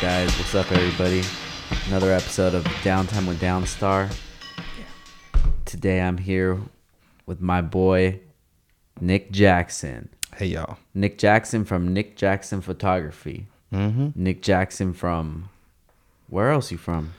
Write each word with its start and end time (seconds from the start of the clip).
guys. 0.00 0.30
What's 0.36 0.54
up, 0.54 0.70
everybody? 0.72 1.22
Another 1.88 2.12
episode 2.12 2.54
of 2.54 2.64
Downtime 2.82 3.26
with 3.26 3.40
Downstar. 3.40 4.14
Today 5.64 6.00
I'm 6.00 6.18
here 6.18 6.60
with 7.24 7.40
my 7.40 7.62
boy, 7.62 8.20
Nick 9.00 9.30
Jackson. 9.32 10.10
Hey 10.36 10.46
y'all. 10.46 10.76
Nick 10.94 11.16
Jackson 11.18 11.64
from 11.64 11.94
Nick 11.94 12.16
Jackson 12.16 12.60
Photography. 12.60 13.46
Mm-hmm. 13.72 14.10
Nick 14.14 14.42
Jackson 14.42 14.92
from. 14.92 15.48
Where 16.28 16.50
else 16.50 16.70
you 16.70 16.78
from? 16.78 17.14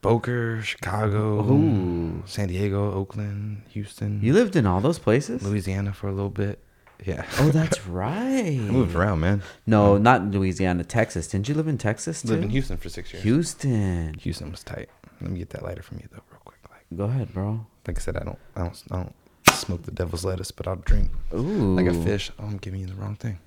Boca, 0.00 0.62
Chicago, 0.62 1.40
Ooh. 1.52 2.22
San 2.26 2.48
Diego, 2.48 2.92
Oakland, 2.92 3.62
Houston, 3.70 4.20
You 4.22 4.32
lived 4.32 4.56
in 4.56 4.66
all 4.66 4.80
those 4.80 4.98
places? 4.98 5.42
Louisiana 5.42 5.92
for 5.92 6.08
a 6.08 6.12
little 6.12 6.30
bit. 6.30 6.58
Yeah. 7.04 7.26
Oh, 7.38 7.48
that's 7.52 7.86
right. 7.86 8.46
I 8.46 8.70
moved 8.70 8.94
around, 8.94 9.20
man. 9.20 9.42
No, 9.66 9.98
not 9.98 10.24
Louisiana, 10.30 10.84
Texas. 10.84 11.26
Didn't 11.28 11.48
you 11.48 11.54
live 11.54 11.68
in 11.68 11.78
Texas 11.78 12.22
too? 12.22 12.28
Lived 12.28 12.44
in 12.44 12.50
Houston 12.50 12.76
for 12.76 12.88
six 12.88 13.12
years. 13.12 13.22
Houston. 13.24 14.14
Houston 14.14 14.50
was 14.50 14.62
tight. 14.62 14.88
Let 15.20 15.30
me 15.30 15.38
get 15.38 15.50
that 15.50 15.62
lighter 15.62 15.82
from 15.82 15.98
you 15.98 16.08
though, 16.10 16.22
real 16.30 16.40
quick. 16.44 16.58
Like, 16.70 16.98
Go 16.98 17.04
ahead, 17.04 17.32
bro. 17.32 17.66
like 17.86 17.98
I 17.98 18.00
said, 18.00 18.16
I 18.16 18.24
don't, 18.24 18.38
I 18.56 18.60
don't, 18.62 18.82
I 18.90 18.96
don't 18.96 19.14
smoke 19.52 19.82
the 19.82 19.90
devil's 19.92 20.24
lettuce, 20.24 20.50
but 20.50 20.66
I'll 20.66 20.76
drink 20.76 21.10
Ooh. 21.34 21.74
like 21.76 21.86
a 21.86 21.94
fish. 21.94 22.30
Oh, 22.38 22.44
I'm 22.44 22.56
giving 22.58 22.80
you 22.80 22.86
the 22.86 22.94
wrong 22.94 23.16
thing. 23.16 23.38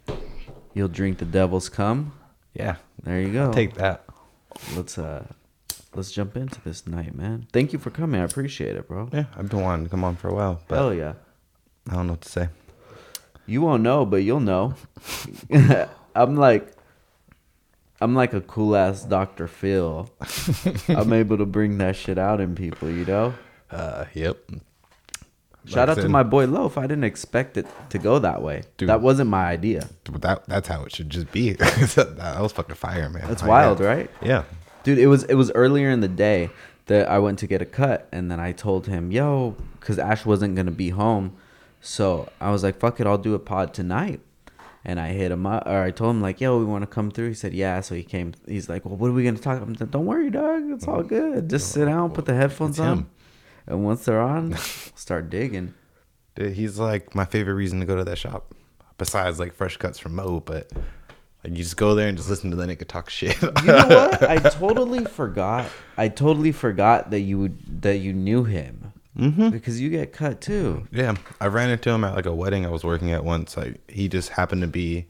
You'll 0.74 0.88
drink 0.88 1.18
the 1.18 1.26
devil's 1.26 1.70
cum. 1.70 2.14
Yeah. 2.54 2.76
There 3.04 3.20
you 3.20 3.34
go. 3.34 3.52
Take 3.52 3.76
that. 3.76 4.06
let's 4.76 4.98
uh 4.98 5.26
let's 5.94 6.12
jump 6.12 6.36
into 6.38 6.62
this 6.62 6.88
night, 6.88 7.16
man. 7.16 7.48
Thank 7.54 7.74
you 7.74 7.80
for 7.80 7.90
coming. 7.90 8.20
I 8.22 8.24
appreciate 8.24 8.76
it, 8.76 8.88
bro. 8.88 9.10
Yeah, 9.12 9.26
I've 9.36 9.50
been 9.50 9.62
wanting 9.62 9.86
to 9.86 9.90
come 9.90 10.04
on 10.04 10.16
for 10.16 10.30
a 10.30 10.34
while, 10.34 10.62
but 10.68 10.76
Hell 10.76 10.94
yeah. 10.94 11.14
I 11.90 11.94
don't 11.96 12.08
know 12.08 12.14
what 12.14 12.22
to 12.22 12.30
say. 12.30 12.50
You 13.46 13.62
won't 13.62 13.84
know, 13.84 14.06
but 14.06 14.18
you'll 14.18 14.40
know. 14.40 14.74
I'm 16.16 16.36
like 16.36 16.72
I'm 18.02 18.14
like 18.16 18.34
a 18.34 18.42
cool 18.42 18.76
ass 18.76 19.04
Dr. 19.04 19.48
Phil. 19.48 20.10
I'm 20.90 21.14
able 21.22 21.38
to 21.38 21.46
bring 21.46 21.78
that 21.78 21.96
shit 21.96 22.18
out 22.18 22.42
in 22.42 22.56
people, 22.56 22.90
you 22.90 23.06
know? 23.06 23.34
Uh, 23.72 24.06
yep. 24.14 24.38
Shout 25.66 25.88
Like 25.88 25.98
I 25.98 26.02
out 26.02 26.04
to 26.04 26.10
my 26.10 26.24
boy 26.24 26.46
Loaf. 26.46 26.78
I 26.78 26.84
didn't 26.84 27.06
expect 27.06 27.58
it 27.58 27.66
to 27.90 27.98
go 27.98 28.20
that 28.20 28.42
way. 28.42 28.64
Dude. 28.78 28.90
That 28.90 29.02
wasn't 29.02 29.30
my 29.30 29.46
idea. 29.46 29.90
That, 30.20 30.46
that's 30.46 30.68
how 30.68 30.84
it 30.84 30.94
should 30.94 31.10
just 31.10 31.32
be. 31.32 31.54
that 31.54 32.38
was 32.40 32.52
fucking 32.52 32.76
fire, 32.76 33.10
man. 33.10 33.28
That's 33.28 33.42
Like, 33.42 33.50
wild, 33.50 33.80
yeah. 33.80 33.88
right? 33.88 34.12
Yeah. 34.22 34.44
Dude, 34.84 35.00
it 35.00 35.08
was 35.08 35.24
it 35.24 35.34
was 35.34 35.52
earlier 35.56 35.90
in 35.90 36.02
the 36.02 36.08
day 36.08 36.52
that 36.86 37.10
I 37.10 37.18
went 37.18 37.40
to 37.40 37.48
get 37.48 37.60
a 37.60 37.66
cut, 37.66 38.08
and 38.12 38.30
then 38.30 38.40
I 38.40 38.52
told 38.52 38.86
him, 38.86 39.12
"Yo," 39.12 39.56
because 39.80 39.98
Ash 39.98 40.24
wasn't 40.24 40.56
gonna 40.56 40.70
be 40.70 40.90
home, 40.90 41.36
so 41.86 42.28
I 42.42 42.50
was 42.50 42.64
like, 42.64 42.80
"Fuck 42.80 43.00
it, 43.00 43.06
I'll 43.06 43.20
do 43.20 43.36
a 43.36 43.40
pod 43.40 43.74
tonight." 43.74 44.20
And 44.84 45.00
I 45.00 45.10
hit 45.10 45.32
him 45.32 45.46
up, 45.46 45.66
or 45.68 45.84
I 45.84 45.92
told 45.92 46.16
him 46.16 46.22
like, 46.22 46.42
"Yo, 46.42 46.58
we 46.58 46.66
want 46.66 46.82
to 46.82 46.88
come 46.88 47.12
through." 47.12 47.30
He 47.30 47.34
said, 47.36 47.54
"Yeah." 47.54 47.80
So 47.82 47.94
he 47.94 48.04
came. 48.04 48.34
He's 48.48 48.68
like, 48.68 48.86
"Well, 48.86 48.98
what 48.98 49.10
are 49.10 49.14
we 49.14 49.24
gonna 49.24 49.38
talk?" 49.38 49.62
I'm 49.62 49.74
like, 49.74 49.92
"Don't 49.92 50.06
worry, 50.06 50.32
dog. 50.32 50.64
It's 50.72 50.88
all 50.88 51.00
mm-hmm. 51.00 51.08
good. 51.08 51.50
Just 51.50 51.72
sit 51.72 51.86
down, 51.86 52.12
put 52.12 52.26
the 52.26 52.34
headphones 52.34 52.80
on, 52.80 53.08
and 53.68 53.86
once 53.86 54.06
they're 54.06 54.22
on, 54.22 54.56
start 54.96 55.30
digging." 55.30 55.76
Dude, 56.34 56.54
he's 56.54 56.80
like 56.80 57.14
my 57.14 57.26
favorite 57.26 57.54
reason 57.54 57.80
to 57.80 57.86
go 57.86 57.96
to 57.96 58.04
that 58.04 58.18
shop. 58.18 58.54
Besides 58.98 59.40
like 59.40 59.54
fresh 59.54 59.78
cuts 59.78 60.00
from 60.00 60.16
Mo, 60.16 60.40
but 60.40 60.72
like 61.44 61.52
you 61.52 61.64
just 61.64 61.78
go 61.78 61.94
there 61.94 62.08
and 62.08 62.18
just 62.18 62.30
listen 62.30 62.50
to 62.50 62.56
the 62.56 62.66
nigga 62.66 62.88
talk 62.88 63.12
shit. 63.12 63.40
You 63.42 63.50
know 63.68 63.88
what? 63.88 64.24
I 64.24 64.38
totally 64.50 65.06
forgot. 65.06 65.70
I 65.98 66.08
totally 66.08 66.52
forgot 66.52 67.12
that 67.12 67.22
you 67.22 67.38
would 67.38 67.84
that 67.84 67.98
you 67.98 68.12
knew 68.12 68.44
him 68.44 68.85
mm-hmm. 69.18 69.50
because 69.50 69.80
you 69.82 69.90
get 69.90 70.14
cut 70.14 70.42
too. 70.42 70.88
Yeah, 70.92 71.16
I 71.40 71.48
ran 71.48 71.70
into 71.70 71.90
him 71.90 72.04
at 72.04 72.16
like 72.16 72.26
a 72.26 72.34
wedding 72.36 72.66
I 72.66 72.70
was 72.70 72.84
working 72.84 73.12
at 73.12 73.24
once. 73.24 73.56
Like 73.58 73.90
he 73.90 74.08
just 74.08 74.30
happened 74.30 74.62
to 74.62 74.68
be 74.68 75.06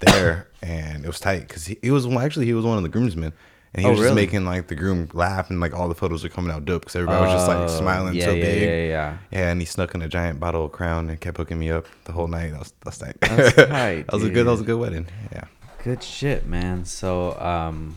there, 0.00 0.48
and 0.62 1.04
it 1.04 1.06
was 1.08 1.20
tight 1.20 1.46
because 1.48 1.66
he, 1.66 1.78
he 1.82 1.90
was 1.90 2.06
well, 2.06 2.18
actually 2.20 2.46
he 2.46 2.54
was 2.54 2.64
one 2.64 2.76
of 2.76 2.82
the 2.82 2.88
groomsmen, 2.88 3.32
and 3.74 3.82
he 3.84 3.88
Oh, 3.88 3.92
was 3.92 4.00
just 4.00 4.14
making 4.14 4.44
like 4.44 4.68
the 4.68 4.74
groom 4.74 5.08
laugh, 5.12 5.50
and 5.50 5.60
like 5.60 5.74
all 5.74 5.88
the 5.88 5.94
photos 5.94 6.24
are 6.24 6.28
coming 6.28 6.50
out 6.50 6.64
dope 6.64 6.82
because 6.82 6.96
everybody 6.96 7.22
was 7.24 7.32
just 7.34 7.48
like 7.48 7.58
Oh, 7.58 7.66
smiling 7.68 8.14
yeah, 8.14 8.24
so 8.24 8.32
yeah, 8.32 8.44
big. 8.44 8.62
yeah, 8.62 8.68
yeah. 8.86 9.18
Yeah, 9.30 9.50
and 9.50 9.60
he 9.60 9.66
snuck 9.66 9.94
in 9.94 10.02
a 10.02 10.08
giant 10.08 10.40
bottle 10.40 10.64
of 10.66 10.72
Crown 10.72 11.08
and 11.10 11.20
kept 11.20 11.36
hooking 11.36 11.58
me 11.58 11.70
up 11.70 11.86
the 12.04 12.12
whole 12.12 12.28
night. 12.28 12.50
That 12.50 12.58
was 12.60 12.72
that's 12.84 12.98
tight. 12.98 13.16
That's 13.20 13.54
tight, 13.56 14.06
that 14.06 14.12
was 14.12 14.24
a 14.24 14.30
good. 14.30 14.46
That 14.46 14.52
was 14.52 14.60
a 14.60 14.64
good 14.64 14.78
wedding. 14.78 15.06
Yeah. 15.32 15.44
Good 15.82 16.02
shit, 16.02 16.44
man. 16.44 16.84
So, 16.84 17.40
um, 17.40 17.96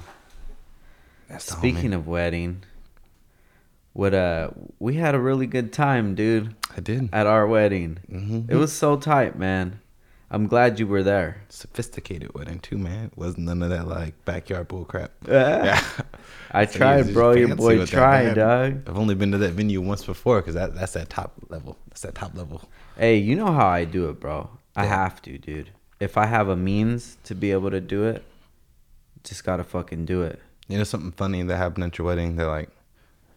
That's 1.27 1.43
speaking 1.51 1.93
of 1.93 2.07
wedding, 2.07 2.63
what 3.93 4.13
uh, 4.13 4.49
we 4.79 4.95
had 4.95 5.15
a 5.15 5.19
really 5.19 5.47
good 5.47 5.71
time, 5.73 6.15
dude, 6.15 6.55
I 6.75 6.81
did. 6.81 7.09
at 7.13 7.25
our 7.27 7.47
wedding. 7.47 7.99
Mhm. 8.11 8.49
It 8.49 8.55
was 8.55 8.73
so 8.73 8.97
tight, 8.97 9.37
man. 9.37 9.79
I'm 10.31 10.47
glad 10.47 10.79
you 10.79 10.87
were 10.87 11.03
there. 11.03 11.43
sophisticated 11.49 12.33
wedding 12.33 12.57
too, 12.59 12.79
man. 12.79 13.11
Wasn't 13.15 13.45
none 13.45 13.61
of 13.61 13.69
that 13.69 13.87
like 13.87 14.13
backyard 14.25 14.67
bull 14.67 14.83
crap. 14.85 15.11
Yeah. 15.27 15.63
Yeah. 15.65 15.83
I 16.51 16.65
So 16.65 16.77
tried, 16.77 17.13
bro. 17.13 17.33
Your 17.33 17.55
boy 17.55 17.85
tried, 17.85 18.33
dog. 18.35 18.87
I've 18.87 18.97
only 18.97 19.13
been 19.15 19.31
to 19.31 19.37
that 19.39 19.53
venue 19.53 19.81
once 19.81 20.03
before 20.05 20.41
because 20.41 20.55
that 20.55 20.73
that's 20.75 20.93
that 20.93 21.09
top 21.09 21.33
level. 21.49 21.77
That's 21.89 22.01
that 22.01 22.15
top 22.15 22.35
level. 22.35 22.67
Hey, 22.97 23.17
you 23.17 23.35
know 23.35 23.51
how 23.51 23.67
I 23.67 23.85
do 23.85 24.09
it, 24.09 24.19
bro. 24.19 24.49
I 24.75 24.85
have 24.85 25.21
to, 25.23 25.37
dude. 25.37 25.69
If 25.99 26.17
I 26.17 26.25
have 26.25 26.49
a 26.49 26.55
means 26.55 27.17
to 27.25 27.35
be 27.35 27.51
able 27.51 27.69
to 27.71 27.79
do 27.81 28.03
it, 28.05 28.23
just 29.23 29.43
gotta 29.43 29.63
fucking 29.63 30.05
do 30.05 30.23
it. 30.23 30.39
You 30.67 30.77
know 30.79 30.83
something 30.83 31.11
funny 31.11 31.43
that 31.43 31.57
happened 31.57 31.83
at 31.85 31.97
your 31.97 32.07
wedding 32.07 32.35
that 32.37 32.47
like 32.47 32.69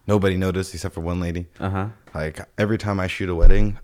nobody 0.07 0.37
noticed 0.37 0.75
except 0.75 0.95
for 0.95 1.01
one 1.01 1.21
lady. 1.21 1.47
Uh 1.61 1.71
huh. 1.71 1.89
Like 2.15 2.41
every 2.59 2.79
time 2.79 3.01
I 3.01 3.07
shoot 3.07 3.29
a 3.29 3.35
wedding, 3.35 3.79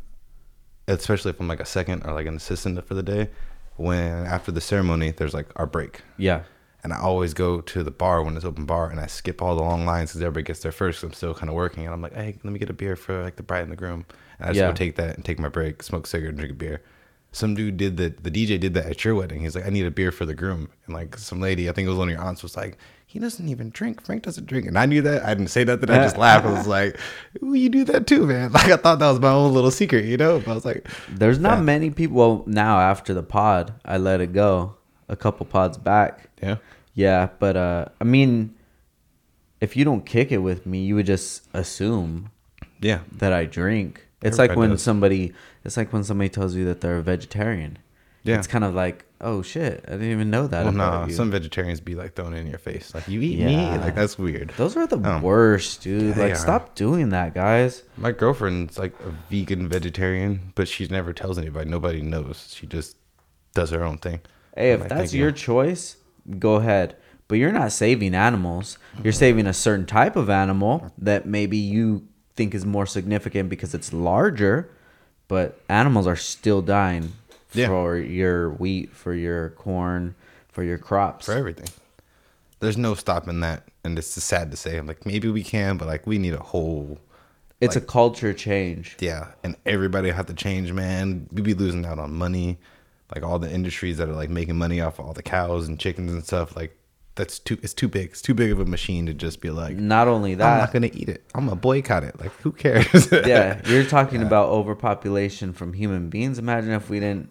especially 0.88 1.30
if 1.30 1.40
I'm 1.40 1.48
like 1.48 1.60
a 1.60 1.66
second 1.66 2.04
or 2.06 2.12
like 2.12 2.26
an 2.26 2.36
assistant 2.36 2.84
for 2.86 2.94
the 2.94 3.02
day, 3.02 3.30
when 3.76 4.26
after 4.26 4.52
the 4.52 4.60
ceremony 4.60 5.10
there's 5.12 5.34
like 5.34 5.48
our 5.56 5.66
break. 5.66 6.02
Yeah. 6.16 6.42
And 6.84 6.92
I 6.92 6.98
always 6.98 7.32
go 7.32 7.60
to 7.60 7.84
the 7.84 7.92
bar 7.92 8.24
when 8.24 8.34
it's 8.36 8.44
open 8.44 8.64
bar, 8.66 8.90
and 8.90 8.98
I 8.98 9.06
skip 9.06 9.40
all 9.40 9.54
the 9.54 9.62
long 9.62 9.86
lines 9.86 10.10
because 10.10 10.20
everybody 10.22 10.42
gets 10.42 10.60
there 10.60 10.72
first. 10.72 11.04
I'm 11.04 11.12
still 11.12 11.32
kind 11.32 11.48
of 11.48 11.54
working, 11.54 11.84
and 11.84 11.94
I'm 11.94 12.02
like, 12.02 12.12
"Hey, 12.12 12.36
let 12.42 12.52
me 12.52 12.58
get 12.58 12.70
a 12.70 12.72
beer 12.72 12.96
for 12.96 13.22
like 13.22 13.36
the 13.36 13.44
bride 13.44 13.62
and 13.62 13.70
the 13.70 13.76
groom." 13.76 14.04
And 14.40 14.46
I 14.46 14.50
just 14.50 14.58
Yeah. 14.58 14.66
go 14.66 14.72
take 14.74 14.96
that 14.96 15.14
and 15.14 15.24
take 15.24 15.38
my 15.38 15.48
break, 15.48 15.84
smoke 15.84 16.06
a 16.06 16.08
cigarette, 16.08 16.30
and 16.30 16.38
drink 16.38 16.52
a 16.52 16.56
beer. 16.56 16.82
Some 17.30 17.54
dude 17.54 17.76
did 17.76 17.98
that. 17.98 18.24
The 18.24 18.32
DJ 18.32 18.58
did 18.58 18.74
that 18.74 18.86
at 18.86 19.04
your 19.04 19.14
wedding. 19.14 19.42
He's 19.42 19.54
like, 19.54 19.64
"I 19.64 19.70
need 19.70 19.86
a 19.86 19.92
beer 19.92 20.10
for 20.10 20.26
the 20.26 20.34
groom," 20.34 20.70
and 20.86 20.92
like 20.94 21.16
some 21.18 21.40
lady, 21.40 21.68
I 21.68 21.72
think 21.72 21.86
it 21.86 21.88
was 21.88 21.98
one 21.98 22.08
of 22.08 22.14
your 22.14 22.20
aunts, 22.20 22.42
was 22.42 22.56
like, 22.56 22.76
"He 23.12 23.18
doesn't 23.18 23.48
even 23.48 23.70
drink. 23.70 24.04
Frank 24.04 24.22
doesn't 24.22 24.46
drink." 24.46 24.66
And 24.66 24.78
I 24.78 24.86
knew 24.86 25.02
that. 25.02 25.24
I 25.24 25.34
didn't 25.34 25.50
say 25.50 25.64
that. 25.64 25.82
I 25.90 25.96
just 25.96 26.16
laughed. 26.26 26.46
I 26.46 26.52
was 26.52 26.66
like, 26.66 26.98
"Ooh, 27.42 27.54
you 27.54 27.68
do 27.68 27.84
that 27.84 28.06
too, 28.06 28.26
man." 28.26 28.52
Like 28.58 28.70
I 28.70 28.76
thought 28.76 28.98
that 28.98 29.10
was 29.10 29.20
my 29.20 29.30
own 29.30 29.52
little 29.54 29.70
secret, 29.70 30.04
you 30.06 30.16
know. 30.16 30.38
But 30.40 30.50
I 30.50 30.54
was 30.54 30.64
like, 30.64 30.88
There's 31.10 31.38
not 31.38 31.58
Yeah. 31.58 31.64
many 31.64 31.90
people. 31.90 32.16
Well, 32.16 32.44
now 32.46 32.80
after 32.80 33.12
the 33.14 33.22
pod, 33.22 33.74
I 33.84 33.98
let 33.98 34.20
it 34.20 34.32
go. 34.32 34.76
A 35.08 35.16
couple 35.16 35.44
pods 35.46 35.76
back. 35.78 36.28
"Yeah, 36.42 36.56
Yeah, 36.94 37.28
but 37.38 37.56
uh, 37.56 37.84
I 38.00 38.04
mean, 38.04 38.54
if 39.60 39.76
you 39.76 39.84
don't 39.84 40.04
kick 40.06 40.32
it 40.32 40.38
with 40.38 40.66
me, 40.66 40.84
you 40.84 40.94
would 40.96 41.06
just 41.06 41.46
assume 41.54 42.30
yeah." 42.80 43.00
that 43.18 43.32
I 43.32 43.44
drink. 43.44 44.06
It's 44.22 44.38
like 44.38 44.54
when 44.56 44.70
does. 44.70 44.82
somebody, 44.82 45.32
it's 45.64 45.76
like 45.76 45.92
when 45.92 46.04
somebody 46.04 46.28
tells 46.28 46.54
you 46.54 46.64
that 46.66 46.80
they're 46.80 46.98
a 46.98 47.02
vegetarian. 47.02 47.78
Yeah. 48.22 48.38
It's 48.38 48.46
kind 48.46 48.62
of 48.62 48.72
like, 48.72 49.04
oh 49.22 49.40
shit, 49.42 49.84
I 49.88 49.92
didn't 49.92 50.10
even 50.10 50.30
know 50.30 50.46
that. 50.46 50.64
Well, 50.64 50.74
about 50.74 51.08
nah, 51.08 51.14
some 51.14 51.30
vegetarians 51.30 51.80
be 51.80 51.94
like 51.94 52.14
throwing 52.14 52.34
in 52.34 52.46
your 52.46 52.58
face, 52.58 52.94
like 52.94 53.06
you 53.08 53.20
eat 53.20 53.38
Yeah. 53.38 53.46
meat, 53.46 53.80
like 53.84 53.94
that's 53.94 54.18
weird. 54.18 54.52
Those 54.56 54.76
are 54.76 54.86
the 54.86 54.98
Um, 54.98 55.22
worst, 55.22 55.82
dude. 55.82 56.16
yeah, 56.16 56.22
like, 56.24 56.36
stop 56.36 56.74
doing 56.74 57.10
that, 57.10 57.34
guys. 57.34 57.82
My 57.96 58.12
girlfriend's 58.12 58.78
like 58.78 58.92
a 59.00 59.12
vegan 59.30 59.68
vegetarian, 59.68 60.52
but 60.54 60.68
she 60.68 60.86
never 60.88 61.12
tells 61.12 61.38
anybody. 61.38 61.70
Nobody 61.70 62.02
knows. 62.02 62.52
She 62.56 62.66
just 62.66 62.96
does 63.54 63.70
her 63.70 63.82
own 63.84 63.98
thing. 63.98 64.20
Hey, 64.56 64.72
if 64.72 64.80
like, 64.80 64.88
that's 64.88 65.14
your 65.14 65.30
choice, 65.32 65.96
go 66.38 66.56
ahead. 66.56 66.96
But 67.28 67.38
you're 67.38 67.52
not 67.52 67.72
saving 67.72 68.14
animals. 68.14 68.76
You're 69.02 69.12
saving 69.14 69.46
a 69.46 69.54
certain 69.54 69.86
type 69.86 70.16
of 70.16 70.28
animal 70.28 70.92
that 70.98 71.24
maybe 71.24 71.56
you 71.56 72.06
think 72.34 72.54
is 72.54 72.66
more 72.66 72.84
significant 72.84 73.48
because 73.48 73.72
it's 73.74 73.92
larger, 73.92 74.68
but 75.28 75.58
animals 75.68 76.06
are 76.06 76.16
still 76.16 76.60
dying 76.60 77.12
Yeah. 77.54 77.68
for 77.68 77.96
your 77.98 78.50
wheat, 78.50 78.92
for 78.94 79.14
your 79.14 79.50
corn, 79.50 80.14
for 80.48 80.62
your 80.62 80.78
crops. 80.78 81.26
for 81.26 81.32
everything. 81.32 81.68
There's 82.60 82.76
no 82.76 82.94
stopping 82.94 83.40
that, 83.40 83.64
and 83.84 83.98
it's 83.98 84.06
sad 84.08 84.50
to 84.52 84.56
say. 84.56 84.76
I'm 84.76 84.86
like, 84.86 85.04
maybe 85.04 85.28
we 85.28 85.42
can, 85.42 85.76
but 85.78 85.88
like, 85.88 86.06
we 86.06 86.18
need 86.18 86.34
a 86.34 86.38
whole, 86.42 86.98
It's 87.60 87.74
like- 87.74 87.82
a 87.84 87.86
culture 87.86 88.32
change. 88.32 88.96
yeah, 89.00 89.28
and 89.42 89.56
everybody 89.66 90.10
have 90.10 90.26
to 90.26 90.34
change, 90.34 90.72
man. 90.72 91.26
We'd 91.32 91.44
be 91.44 91.54
losing 91.54 91.84
out 91.84 91.98
on 91.98 92.12
money, 92.12 92.58
like 93.14 93.24
all 93.24 93.38
the 93.40 93.50
industries 93.52 93.96
that 93.98 94.08
are 94.08 94.14
like 94.14 94.30
making 94.30 94.56
money 94.56 94.80
off 94.80 94.98
of 95.00 95.06
all 95.06 95.12
the 95.12 95.22
cows 95.24 95.66
and 95.68 95.78
chickens 95.78 96.12
and 96.12 96.24
stuff. 96.24 96.54
Like, 96.54 96.76
that's 97.16 97.38
too, 97.40 97.58
it's 97.62 97.74
too 97.74 97.88
big. 97.88 98.10
It's 98.10 98.22
too 98.22 98.32
big 98.32 98.52
of 98.52 98.60
a 98.60 98.64
machine 98.64 99.04
to 99.06 99.12
just 99.12 99.40
be 99.42 99.50
like, 99.50 99.76
Not 99.76 100.06
only 100.08 100.34
that 100.36 100.50
I'm 100.52 100.58
not 100.60 100.72
gonna 100.72 100.90
eat 100.94 101.08
it. 101.08 101.24
I'm 101.34 101.44
gonna 101.46 101.56
boycott 101.56 102.04
it. 102.04 102.18
Like, 102.20 102.30
who 102.42 102.52
cares? 102.52 103.10
yeah, 103.12 103.60
you're 103.66 103.84
talking 103.84 104.22
about 104.22 104.48
overpopulation 104.50 105.52
from 105.52 105.72
human 105.72 106.08
beings. 106.10 106.38
Imagine 106.38 106.70
if 106.70 106.88
we 106.88 107.00
didn't. 107.00 107.28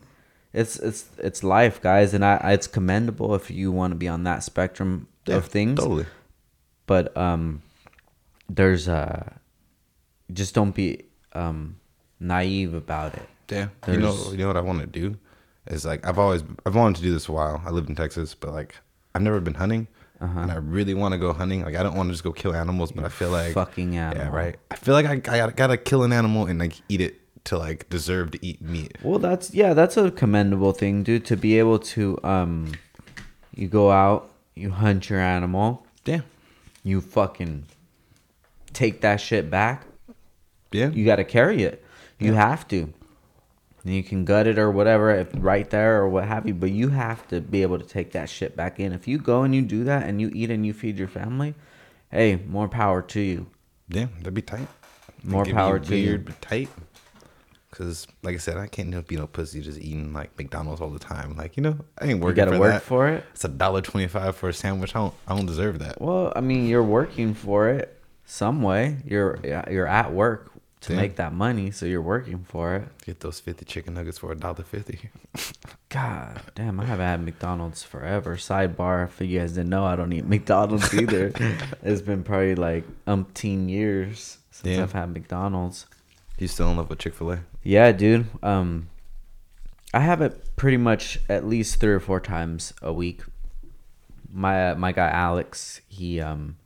It's 0.53 0.77
it's 0.79 1.05
it's 1.17 1.43
life, 1.43 1.81
guys, 1.81 2.13
and 2.13 2.25
I, 2.25 2.51
it's 2.51 2.67
commendable 2.67 3.35
if 3.35 3.49
you 3.49 3.71
want 3.71 3.91
to 3.91 3.95
be 3.95 4.07
on 4.09 4.23
that 4.25 4.43
spectrum 4.43 5.07
Yeah, 5.25 5.37
of 5.37 5.45
things. 5.45 5.79
Totally. 5.79 6.05
but 6.85 7.15
um 7.15 7.61
there's 8.49 8.87
uh 8.89 9.29
just 10.33 10.53
don't 10.53 10.75
be 10.75 11.05
um 11.33 11.77
naive 12.19 12.73
about 12.73 13.13
it 13.15 13.27
Yeah. 13.49 13.67
You 13.87 13.97
know, 13.97 14.15
you 14.31 14.37
know 14.37 14.47
what 14.47 14.57
I 14.57 14.61
want 14.61 14.81
to 14.81 14.87
do 14.87 15.17
is 15.67 15.85
like 15.85 16.05
I've 16.05 16.19
always 16.19 16.43
I've 16.65 16.75
wanted 16.75 16.97
to 16.97 17.01
do 17.03 17.13
this 17.13 17.27
a 17.29 17.31
while. 17.31 17.61
I 17.65 17.69
lived 17.69 17.89
in 17.89 17.95
Texas, 17.95 18.33
but 18.35 18.51
like 18.51 18.75
I've 19.15 19.21
never 19.21 19.39
been 19.39 19.53
hunting. 19.55 19.87
and 20.19 20.51
I 20.51 20.55
really 20.55 20.93
want 20.93 21.13
to 21.13 21.17
go 21.17 21.31
hunting. 21.33 21.63
Like 21.63 21.75
I 21.75 21.83
don't 21.83 21.95
want 21.95 22.09
to 22.09 22.13
just 22.13 22.23
go 22.23 22.31
kill 22.33 22.53
animals, 22.53 22.91
but 22.91 23.05
I 23.05 23.09
feel 23.09 23.29
like 23.29 23.53
fucking 23.53 23.93
yeah, 23.93 24.11
animal. 24.11 24.33
right. 24.33 24.55
I 24.69 24.75
feel 24.75 24.93
like 24.93 25.05
I, 25.05 25.13
I 25.13 25.37
gotta, 25.37 25.51
gotta 25.53 25.77
kill 25.77 26.03
an 26.03 26.11
animal 26.13 26.45
and 26.45 26.59
like 26.59 26.73
eat 26.89 26.99
it 27.01 27.20
to 27.45 27.57
like 27.57 27.89
deserve 27.89 28.31
to 28.31 28.45
eat 28.45 28.61
meat. 28.61 28.97
Well, 29.03 29.19
that's 29.19 29.53
yeah, 29.53 29.73
that's 29.73 29.97
a 29.97 30.11
commendable 30.11 30.71
thing, 30.73 31.03
dude. 31.03 31.25
To 31.25 31.35
be 31.37 31.57
able 31.59 31.79
to 31.79 32.17
um, 32.23 32.73
you 33.55 33.67
go 33.67 33.91
out, 33.91 34.31
you 34.55 34.69
hunt 34.71 35.09
your 35.09 35.19
animal, 35.19 35.85
Yeah, 36.05 36.21
you 36.83 37.01
fucking 37.01 37.65
take 38.73 39.01
that 39.01 39.17
shit 39.17 39.49
back. 39.49 39.85
yeah, 40.71 40.89
You 40.89 41.05
got 41.05 41.17
to 41.17 41.23
carry 41.23 41.63
it. 41.63 41.83
You 42.19 42.33
have 42.33 42.67
to. 42.69 42.93
And 43.83 43.95
you 43.95 44.03
can 44.03 44.25
gut 44.25 44.45
it 44.45 44.59
or 44.59 44.69
whatever 44.69 45.09
if 45.09 45.29
right 45.33 45.67
there 45.69 45.99
or 46.01 46.07
what 46.07 46.25
have 46.27 46.45
you, 46.47 46.53
but 46.53 46.69
you 46.69 46.89
have 46.89 47.27
to 47.29 47.41
be 47.41 47.63
able 47.63 47.79
to 47.79 47.85
take 47.85 48.11
that 48.11 48.29
shit 48.29 48.55
back 48.55 48.79
in. 48.79 48.93
If 48.93 49.07
you 49.07 49.17
go 49.17 49.41
and 49.41 49.55
you 49.55 49.63
do 49.63 49.83
that 49.85 50.05
and 50.07 50.21
you 50.21 50.29
eat 50.35 50.51
and 50.51 50.63
you 50.63 50.71
feed 50.71 50.99
your 50.99 51.07
family, 51.07 51.55
hey, 52.11 52.35
more 52.47 52.67
power 52.69 53.01
to 53.01 53.19
you. 53.19 53.47
yeah. 53.89 54.05
That'd 54.19 54.35
be 54.35 54.43
tight. 54.43 54.67
More 55.23 55.45
power 55.45 55.79
to 55.79 55.95
you. 55.97 56.09
weird, 56.09 56.25
but 56.25 56.39
tight. 56.43 56.69
Cause 57.71 58.05
like 58.21 58.35
I 58.35 58.37
said, 58.37 58.57
I 58.57 58.67
can't 58.67 59.07
be 59.07 59.15
no 59.15 59.27
pussy 59.27 59.61
just 59.61 59.79
eating 59.79 60.11
like 60.11 60.37
McDonald's 60.37 60.81
all 60.81 60.89
the 60.89 60.99
time. 60.99 61.37
Like 61.37 61.55
you 61.55 61.63
know, 61.63 61.77
I 61.99 62.07
ain't 62.07 62.19
working. 62.19 62.19
For 62.19 62.27
it. 62.27 62.29
You 62.29 62.35
got 62.35 62.45
to 62.45 62.51
for 62.51 62.59
work 62.59 62.71
that. 62.73 62.81
for 62.83 63.07
it. 63.07 63.23
It's 63.33 63.45
a 63.45 63.47
dollar 63.49 63.81
twenty 63.81 64.07
five 64.07 64.35
for 64.35 64.49
a 64.49 64.53
sandwich. 64.53 64.93
I 64.95 64.99
don't, 64.99 65.13
I 65.27 65.35
don't 65.37 65.45
deserve 65.45 65.79
that. 65.79 66.01
Well, 66.01 66.33
I 66.35 66.41
mean, 66.41 66.67
you're 66.67 66.83
working 66.83 67.33
for 67.33 67.69
it 67.69 67.97
some 68.25 68.61
way. 68.61 68.97
You're 69.05 69.39
you're 69.69 69.87
at 69.87 70.11
work 70.11 70.51
to 70.81 70.93
Yeah. 70.93 70.99
make 70.99 71.15
that 71.15 71.31
money, 71.33 71.71
so 71.71 71.85
you're 71.85 72.01
working 72.01 72.43
for 72.43 72.75
it. 72.75 72.89
Get 73.05 73.21
those 73.21 73.39
fifty 73.39 73.63
chicken 73.63 73.93
nuggets 73.93 74.17
for 74.17 74.31
a 74.33 74.35
dollar 74.35 74.63
fifty. 74.63 75.09
God 75.89 76.41
damn, 76.55 76.79
I 76.79 76.85
haven't 76.85 77.05
had 77.05 77.23
McDonald's 77.23 77.83
forever. 77.83 78.35
Sidebar, 78.35 79.05
if 79.05 79.19
you 79.21 79.39
guys 79.39 79.53
didn't 79.53 79.69
know, 79.69 79.85
I 79.85 79.95
don't 79.95 80.11
eat 80.13 80.25
McDonald's 80.25 80.93
either. 80.93 81.31
it's 81.83 82.01
been 82.01 82.23
probably 82.23 82.55
like 82.55 82.83
umpteen 83.05 83.69
years 83.69 84.37
since 84.51 84.77
Yeah. 84.77 84.83
I've 84.83 84.91
had 84.93 85.13
McDonald's. 85.13 85.85
You 86.41 86.47
still 86.47 86.71
in 86.71 86.77
love 86.77 86.89
with 86.89 86.97
Chick 86.97 87.13
Fil 87.13 87.33
A? 87.33 87.39
Yeah, 87.61 87.91
dude. 87.91 88.25
Um, 88.41 88.89
I 89.93 89.99
have 89.99 90.23
it 90.23 90.55
pretty 90.55 90.77
much 90.77 91.19
at 91.29 91.45
least 91.45 91.79
three 91.79 91.93
or 91.93 91.99
four 91.99 92.19
times 92.19 92.73
a 92.81 92.91
week. 92.91 93.21
My 94.27 94.73
my 94.73 94.91
guy 94.91 95.07
Alex, 95.09 95.81
he 95.87 96.19
um, 96.19 96.57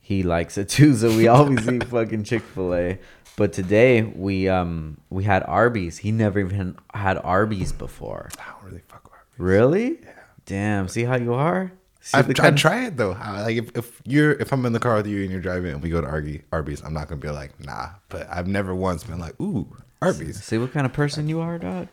he 0.00 0.24
likes 0.24 0.58
it 0.58 0.68
too, 0.70 0.96
so 0.96 1.16
we 1.16 1.28
always 1.28 1.68
eat 1.68 1.84
fucking 1.88 2.24
Chick 2.24 2.42
Fil 2.42 2.74
A. 2.74 2.98
But 3.36 3.52
today 3.52 4.02
we 4.02 4.48
um 4.48 5.00
we 5.08 5.22
had 5.22 5.44
Arby's. 5.44 5.98
He 5.98 6.10
never 6.10 6.40
even 6.40 6.76
had 6.92 7.16
Arby's 7.18 7.70
before. 7.70 8.28
I 8.40 8.50
don't 8.50 8.64
really 8.64 8.82
fuck 8.88 9.04
with. 9.04 9.12
Arby's. 9.12 9.38
Really? 9.38 10.00
Yeah. 10.02 10.12
Damn. 10.46 10.88
See 10.88 11.04
how 11.04 11.14
you 11.14 11.34
are. 11.34 11.70
I've 12.12 12.32
kind- 12.34 12.58
try 12.58 12.84
it 12.86 12.96
though. 12.96 13.12
I, 13.12 13.42
like 13.42 13.56
if, 13.56 13.76
if 13.76 14.02
you're 14.04 14.32
if 14.32 14.52
I'm 14.52 14.66
in 14.66 14.72
the 14.72 14.80
car 14.80 14.96
with 14.96 15.06
you 15.06 15.22
and 15.22 15.30
you're 15.30 15.40
driving 15.40 15.72
and 15.72 15.82
we 15.82 15.88
go 15.88 16.00
to 16.00 16.06
Arby, 16.06 16.42
Arby's, 16.52 16.82
I'm 16.82 16.92
not 16.92 17.08
gonna 17.08 17.20
be 17.20 17.30
like 17.30 17.58
nah. 17.64 17.90
But 18.08 18.28
I've 18.30 18.46
never 18.46 18.74
once 18.74 19.04
been 19.04 19.18
like 19.18 19.40
ooh 19.40 19.66
Arby's. 20.02 20.42
See 20.42 20.58
what 20.58 20.72
kind 20.72 20.84
of 20.84 20.92
person 20.92 21.28
you 21.28 21.40
are, 21.40 21.58
dog. 21.58 21.88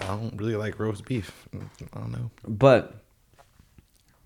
I 0.00 0.04
don't 0.06 0.36
really 0.36 0.54
like 0.54 0.78
roast 0.78 1.04
beef. 1.06 1.48
I 1.54 1.98
don't 1.98 2.12
know. 2.12 2.30
But 2.46 3.02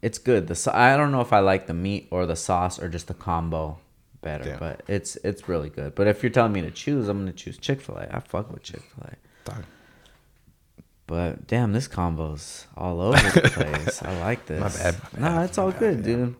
it's 0.02 0.18
good. 0.18 0.48
The 0.48 0.70
I 0.76 0.96
don't 0.98 1.12
know 1.12 1.22
if 1.22 1.32
I 1.32 1.38
like 1.38 1.66
the 1.66 1.74
meat 1.74 2.08
or 2.10 2.26
the 2.26 2.36
sauce 2.36 2.78
or 2.78 2.88
just 2.88 3.06
the 3.08 3.14
combo 3.14 3.78
better, 4.20 4.50
Yeah. 4.50 4.56
but 4.58 4.82
it's 4.86 5.16
it's 5.16 5.48
really 5.48 5.70
good. 5.70 5.94
But 5.94 6.08
if 6.08 6.22
you're 6.22 6.30
telling 6.30 6.52
me 6.52 6.60
to 6.62 6.70
choose, 6.70 7.08
I'm 7.08 7.20
gonna 7.20 7.32
choose 7.32 7.56
Chick 7.56 7.80
Fil 7.80 7.96
A. 7.96 8.06
I 8.14 8.20
fuck 8.20 8.52
with 8.52 8.62
Chick 8.62 8.82
Fil 8.82 9.08
A. 9.54 9.64
But 11.06 11.46
damn, 11.46 11.72
this 11.72 11.86
combo's 11.88 12.66
all 12.76 13.00
over 13.00 13.16
the 13.40 13.48
place. 13.52 14.02
I 14.02 14.18
like 14.20 14.46
this. 14.46 14.60
My 14.60 14.68
bad, 14.68 14.96
my 15.18 15.28
Nah, 15.28 15.42
it's 15.44 15.56
my 15.56 15.62
all 15.64 15.70
bad, 15.70 15.78
good, 15.80 15.96
yeah. 15.98 16.02
dude. 16.16 16.36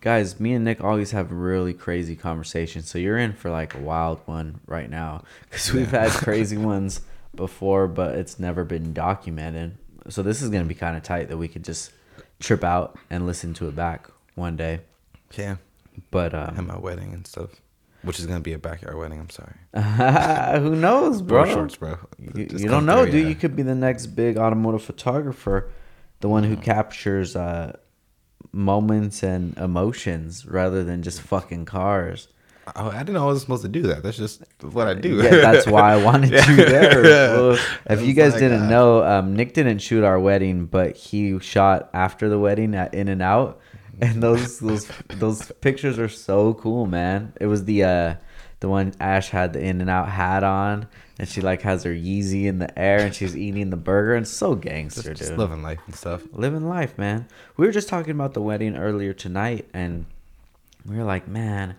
Guys, 0.00 0.38
me 0.38 0.52
and 0.54 0.64
Nick 0.64 0.82
always 0.82 1.10
have 1.12 1.30
really 1.32 1.74
crazy 1.74 2.14
conversations. 2.16 2.88
So 2.88 2.98
you're 2.98 3.18
in 3.18 3.32
for 3.32 3.50
like 3.50 3.74
a 3.74 3.78
wild 3.78 4.20
one 4.26 4.60
right 4.66 4.88
now 4.90 5.24
because 5.50 5.72
we've 5.72 5.90
had 5.90 6.10
crazy 6.10 6.56
ones 6.72 7.00
before, 7.34 7.86
but 7.88 8.14
it's 8.14 8.38
never 8.38 8.64
been 8.64 8.92
documented. 8.92 9.76
So 10.08 10.22
this 10.22 10.40
is 10.42 10.50
gonna 10.50 10.64
be 10.64 10.74
kind 10.74 10.96
of 10.96 11.02
tight 11.02 11.28
that 11.28 11.36
we 11.36 11.48
could 11.48 11.64
just 11.64 11.92
trip 12.40 12.62
out 12.64 12.96
and 13.10 13.26
listen 13.26 13.54
to 13.54 13.68
it 13.68 13.74
back 13.76 14.08
one 14.36 14.56
day. 14.56 14.80
Yeah. 15.36 15.56
But 16.12 16.32
At 16.32 16.58
um, 16.58 16.68
my 16.68 16.78
wedding 16.78 17.12
and 17.12 17.26
stuff, 17.26 17.50
which 18.02 18.18
is 18.18 18.26
gonna 18.26 18.40
be 18.40 18.52
a 18.52 18.58
backyard 18.58 18.96
wedding. 18.96 19.20
I'm 19.20 19.30
sorry. 19.30 19.54
who 20.60 20.76
knows, 20.76 21.22
bro? 21.22 21.46
Shorts, 21.46 21.76
bro. 21.76 21.98
You, 22.18 22.46
you 22.50 22.68
don't 22.68 22.86
know, 22.86 23.02
through, 23.02 23.12
dude. 23.12 23.22
yeah. 23.22 23.28
You 23.28 23.34
could 23.34 23.56
be 23.56 23.62
the 23.62 23.74
next 23.74 24.06
big 24.06 24.36
automotive 24.36 24.82
photographer, 24.82 25.70
the 26.20 26.28
one 26.28 26.44
who 26.44 26.56
captures 26.56 27.36
uh, 27.36 27.76
moments 28.52 29.22
and 29.22 29.56
emotions 29.58 30.46
rather 30.46 30.84
than 30.84 31.02
just 31.02 31.20
fucking 31.20 31.64
cars. 31.64 32.28
Oh, 32.76 32.90
I 32.90 32.98
didn't 32.98 33.14
know 33.14 33.28
I 33.28 33.32
was 33.32 33.40
supposed 33.40 33.62
to 33.62 33.68
do 33.68 33.82
that. 33.82 34.02
That's 34.02 34.16
just 34.16 34.42
what 34.60 34.88
I 34.88 34.94
do. 34.94 35.16
Yeah, 35.22 35.30
that's 35.30 35.66
why 35.66 35.92
I 35.92 35.96
wanted 36.04 36.30
you 36.30 36.56
there. 36.56 37.02
Well, 37.38 37.58
if 37.88 38.02
you 38.02 38.12
guys 38.12 38.32
like, 38.32 38.40
didn't 38.40 38.64
uh, 38.64 38.68
know, 38.68 39.04
um, 39.04 39.36
Nick 39.36 39.54
didn't 39.54 39.78
shoot 39.78 40.04
our 40.04 40.18
wedding, 40.18 40.66
but 40.66 40.96
he 40.96 41.38
shot 41.40 41.88
after 41.94 42.28
the 42.28 42.38
wedding 42.38 42.74
at 42.74 42.94
In 42.94 43.08
and 43.08 43.22
Out, 43.22 43.60
and 44.00 44.22
those 44.22 44.58
those 44.58 44.90
those 45.08 45.50
pictures 45.60 45.98
are 45.98 46.08
so 46.08 46.54
cool, 46.54 46.86
man. 46.86 47.32
It 47.40 47.46
was 47.46 47.64
the 47.64 47.84
uh, 47.84 48.14
the 48.60 48.68
one 48.68 48.94
Ash 49.00 49.30
had 49.30 49.52
the 49.52 49.60
In 49.60 49.80
and 49.80 49.90
Out 49.90 50.08
hat 50.08 50.42
on, 50.42 50.88
and 51.18 51.28
she 51.28 51.40
like 51.40 51.62
has 51.62 51.84
her 51.84 51.92
Yeezy 51.92 52.44
in 52.44 52.58
the 52.58 52.78
air, 52.78 53.00
and 53.00 53.14
she's 53.14 53.36
eating 53.36 53.70
the 53.70 53.76
burger, 53.76 54.14
and 54.14 54.26
so 54.26 54.54
gangster, 54.54 55.10
just, 55.10 55.18
just 55.18 55.30
dude. 55.30 55.38
living 55.38 55.62
life 55.62 55.80
and 55.86 55.94
stuff. 55.94 56.22
living 56.32 56.68
life, 56.68 56.98
man. 56.98 57.26
We 57.56 57.66
were 57.66 57.72
just 57.72 57.88
talking 57.88 58.12
about 58.12 58.34
the 58.34 58.42
wedding 58.42 58.76
earlier 58.76 59.12
tonight, 59.12 59.68
and 59.72 60.06
we 60.86 60.96
were 60.96 61.04
like, 61.04 61.28
man, 61.28 61.76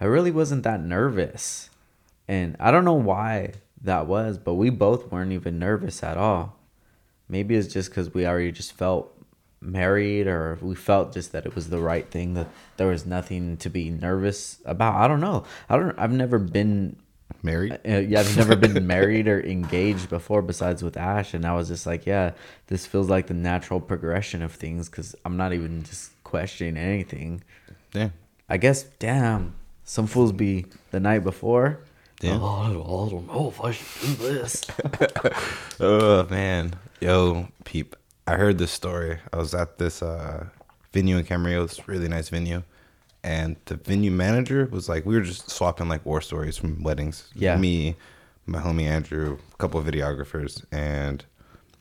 I 0.00 0.04
really 0.04 0.30
wasn't 0.30 0.62
that 0.64 0.82
nervous. 0.82 1.70
And 2.28 2.56
I 2.60 2.70
don't 2.70 2.84
know 2.84 2.94
why 2.94 3.54
that 3.82 4.06
was, 4.06 4.38
but 4.38 4.54
we 4.54 4.70
both 4.70 5.10
weren't 5.10 5.32
even 5.32 5.58
nervous 5.58 6.02
at 6.02 6.16
all. 6.16 6.56
Maybe 7.28 7.56
it's 7.56 7.72
just 7.72 7.90
because 7.90 8.12
we 8.12 8.26
already 8.26 8.52
just 8.52 8.72
felt 8.72 9.16
married, 9.60 10.26
or 10.26 10.58
we 10.60 10.74
felt 10.74 11.12
just 11.12 11.32
that 11.32 11.46
it 11.46 11.54
was 11.54 11.68
the 11.68 11.80
right 11.80 12.08
thing, 12.10 12.34
that 12.34 12.48
there 12.76 12.88
was 12.88 13.06
nothing 13.06 13.56
to 13.58 13.70
be 13.70 13.90
nervous 13.90 14.58
about. 14.64 14.94
I 14.94 15.08
don't 15.08 15.20
know. 15.20 15.44
I 15.68 15.76
don't, 15.76 15.98
I've 15.98 16.12
never 16.12 16.38
been 16.38 16.96
Married. 17.42 17.72
uh, 17.88 17.98
yeah, 17.98 18.20
I've 18.20 18.36
never 18.36 18.56
been 18.56 18.86
married 18.86 19.26
or 19.28 19.40
engaged 19.40 20.10
before 20.10 20.42
besides 20.42 20.82
with 20.82 20.96
Ash. 20.96 21.32
And 21.32 21.46
I 21.46 21.54
was 21.54 21.68
just 21.68 21.86
like, 21.86 22.04
yeah, 22.04 22.32
this 22.66 22.86
feels 22.86 23.08
like 23.08 23.28
the 23.28 23.34
natural 23.34 23.80
progression 23.80 24.42
of 24.42 24.52
things 24.52 24.88
because 24.88 25.14
I'm 25.24 25.36
not 25.36 25.52
even 25.52 25.82
just 25.84 26.10
questioning 26.24 26.76
anything. 26.76 27.42
Yeah. 27.94 28.10
I 28.48 28.56
guess, 28.56 28.82
damn, 28.98 29.54
some 29.84 30.06
fools 30.06 30.32
be 30.32 30.66
the 30.90 31.00
night 31.00 31.24
before. 31.24 31.80
Yeah. 32.20 32.38
Oh, 32.38 32.46
I 32.46 33.08
don't, 33.08 33.26
know 33.26 33.48
if 33.48 33.60
I 33.62 33.70
should 33.70 34.18
do 34.18 34.24
this. 34.24 34.64
Oh 35.82 36.26
man, 36.28 36.74
yo, 37.00 37.48
peep! 37.64 37.96
I 38.30 38.36
heard 38.36 38.58
this 38.58 38.70
story. 38.70 39.18
I 39.32 39.38
was 39.38 39.54
at 39.54 39.78
this 39.78 40.04
uh, 40.04 40.46
venue 40.92 41.16
in 41.16 41.24
Camarillo, 41.24 41.66
this 41.66 41.88
really 41.88 42.06
nice 42.06 42.28
venue, 42.28 42.62
and 43.24 43.56
the 43.64 43.74
venue 43.74 44.12
manager 44.12 44.68
was 44.70 44.88
like, 44.88 45.04
we 45.04 45.16
were 45.16 45.22
just 45.22 45.50
swapping 45.50 45.88
like 45.88 46.06
war 46.06 46.20
stories 46.20 46.56
from 46.56 46.80
weddings. 46.84 47.28
Yeah. 47.34 47.56
me, 47.56 47.96
my 48.46 48.60
homie 48.60 48.84
Andrew, 48.84 49.36
a 49.52 49.56
couple 49.56 49.80
of 49.80 49.86
videographers, 49.86 50.64
and 50.70 51.24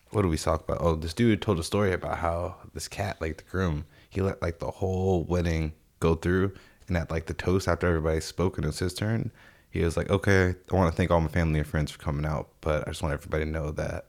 what 0.10 0.24
did 0.24 0.30
we 0.30 0.38
talk 0.38 0.64
about? 0.64 0.80
Oh, 0.82 0.96
this 0.96 1.14
dude 1.14 1.40
told 1.40 1.60
a 1.60 1.64
story 1.64 1.94
about 1.94 2.18
how 2.18 2.56
this 2.74 2.88
cat, 2.88 3.22
like 3.22 3.38
the 3.38 3.44
groom, 3.44 3.86
he 4.10 4.22
let 4.22 4.42
like 4.42 4.58
the 4.58 4.72
whole 4.72 5.24
wedding 5.26 5.74
go 6.00 6.16
through, 6.16 6.54
and 6.88 6.98
at 6.98 7.12
like 7.12 7.28
the 7.28 7.36
toast 7.36 7.68
after 7.68 7.86
everybody 7.86 8.22
spoke 8.22 8.58
and 8.58 8.66
it 8.66 8.70
was 8.70 8.80
his 8.80 8.96
turn, 8.96 9.30
he 9.70 9.84
was 9.84 9.96
like, 9.96 10.10
"Okay, 10.10 10.56
I 10.72 10.76
want 10.76 10.92
to 10.92 10.98
thank 10.98 11.12
all 11.12 11.22
my 11.22 11.28
family 11.28 11.60
and 11.60 11.68
friends 11.68 11.92
for 11.92 12.00
coming 12.00 12.26
out, 12.26 12.50
but 12.62 12.88
I 12.88 12.90
just 12.90 13.04
want 13.04 13.14
everybody 13.14 13.46
to 13.46 13.52
know 13.52 13.70
that 13.70 14.08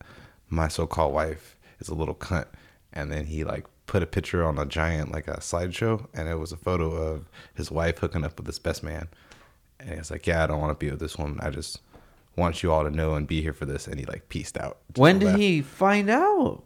my 0.48 0.68
so-called 0.68 1.12
wife 1.12 1.58
is 1.80 1.88
a 1.88 1.94
little 1.94 2.14
cunt." 2.14 2.46
And 2.92 3.10
then 3.12 3.26
he 3.26 3.44
like 3.44 3.66
put 3.86 4.02
a 4.02 4.06
picture 4.06 4.44
on 4.44 4.58
a 4.58 4.66
giant 4.66 5.12
like 5.12 5.28
a 5.28 5.38
slideshow, 5.38 6.06
and 6.14 6.28
it 6.28 6.36
was 6.38 6.52
a 6.52 6.56
photo 6.56 6.90
of 6.92 7.28
his 7.54 7.70
wife 7.70 7.98
hooking 7.98 8.24
up 8.24 8.36
with 8.38 8.46
his 8.46 8.58
best 8.58 8.82
man. 8.82 9.08
And 9.78 9.90
he's 9.98 10.10
like, 10.10 10.26
"Yeah, 10.26 10.44
I 10.44 10.46
don't 10.46 10.60
want 10.60 10.78
to 10.78 10.84
be 10.84 10.90
with 10.90 11.00
this 11.00 11.16
woman. 11.16 11.38
I 11.40 11.50
just 11.50 11.80
want 12.36 12.62
you 12.62 12.70
all 12.72 12.84
to 12.84 12.90
know 12.90 13.14
and 13.14 13.26
be 13.26 13.42
here 13.42 13.52
for 13.52 13.64
this." 13.66 13.86
And 13.86 13.98
he 13.98 14.06
like 14.06 14.28
pieced 14.28 14.58
out. 14.58 14.78
When 14.96 15.18
did 15.18 15.26
left. 15.26 15.38
he 15.38 15.62
find 15.62 16.10
out? 16.10 16.64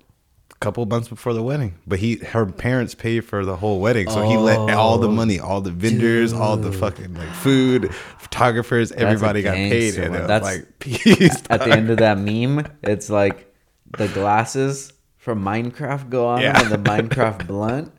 A 0.50 0.54
couple 0.64 0.84
months 0.86 1.08
before 1.08 1.34
the 1.34 1.42
wedding. 1.42 1.74
But 1.86 1.98
he 1.98 2.16
her 2.16 2.46
parents 2.46 2.94
paid 2.94 3.20
for 3.20 3.44
the 3.44 3.56
whole 3.56 3.80
wedding. 3.80 4.08
So 4.08 4.22
he 4.28 4.36
let 4.36 4.58
all 4.70 4.98
the 4.98 5.08
Oh, 5.08 5.12
money, 5.12 5.38
all 5.40 5.60
the 5.60 5.70
vendors, 5.70 6.32
all 6.32 6.56
the 6.56 6.72
fucking 6.72 7.12
like 7.14 7.28
food, 7.34 7.92
photographers, 8.18 8.90
everybody 8.92 9.42
got 9.42 9.54
paid 9.54 9.96
and 9.96 10.14
That's- 10.14 10.42
like 10.42 10.66
peace. 10.78 11.42
At 11.50 11.60
the 11.64 11.70
end 11.70 11.90
of 11.90 11.98
that 11.98 12.18
meme, 12.18 12.66
it's 12.82 13.10
like 13.10 13.52
the 13.98 14.08
glasses 14.08 14.92
from 15.24 15.42
Minecraft 15.42 16.10
go 16.10 16.26
on 16.28 16.42
Yeah. 16.42 16.60
and 16.60 16.70
the 16.70 16.76
Minecraft 16.90 17.46
blunt. 17.52 17.90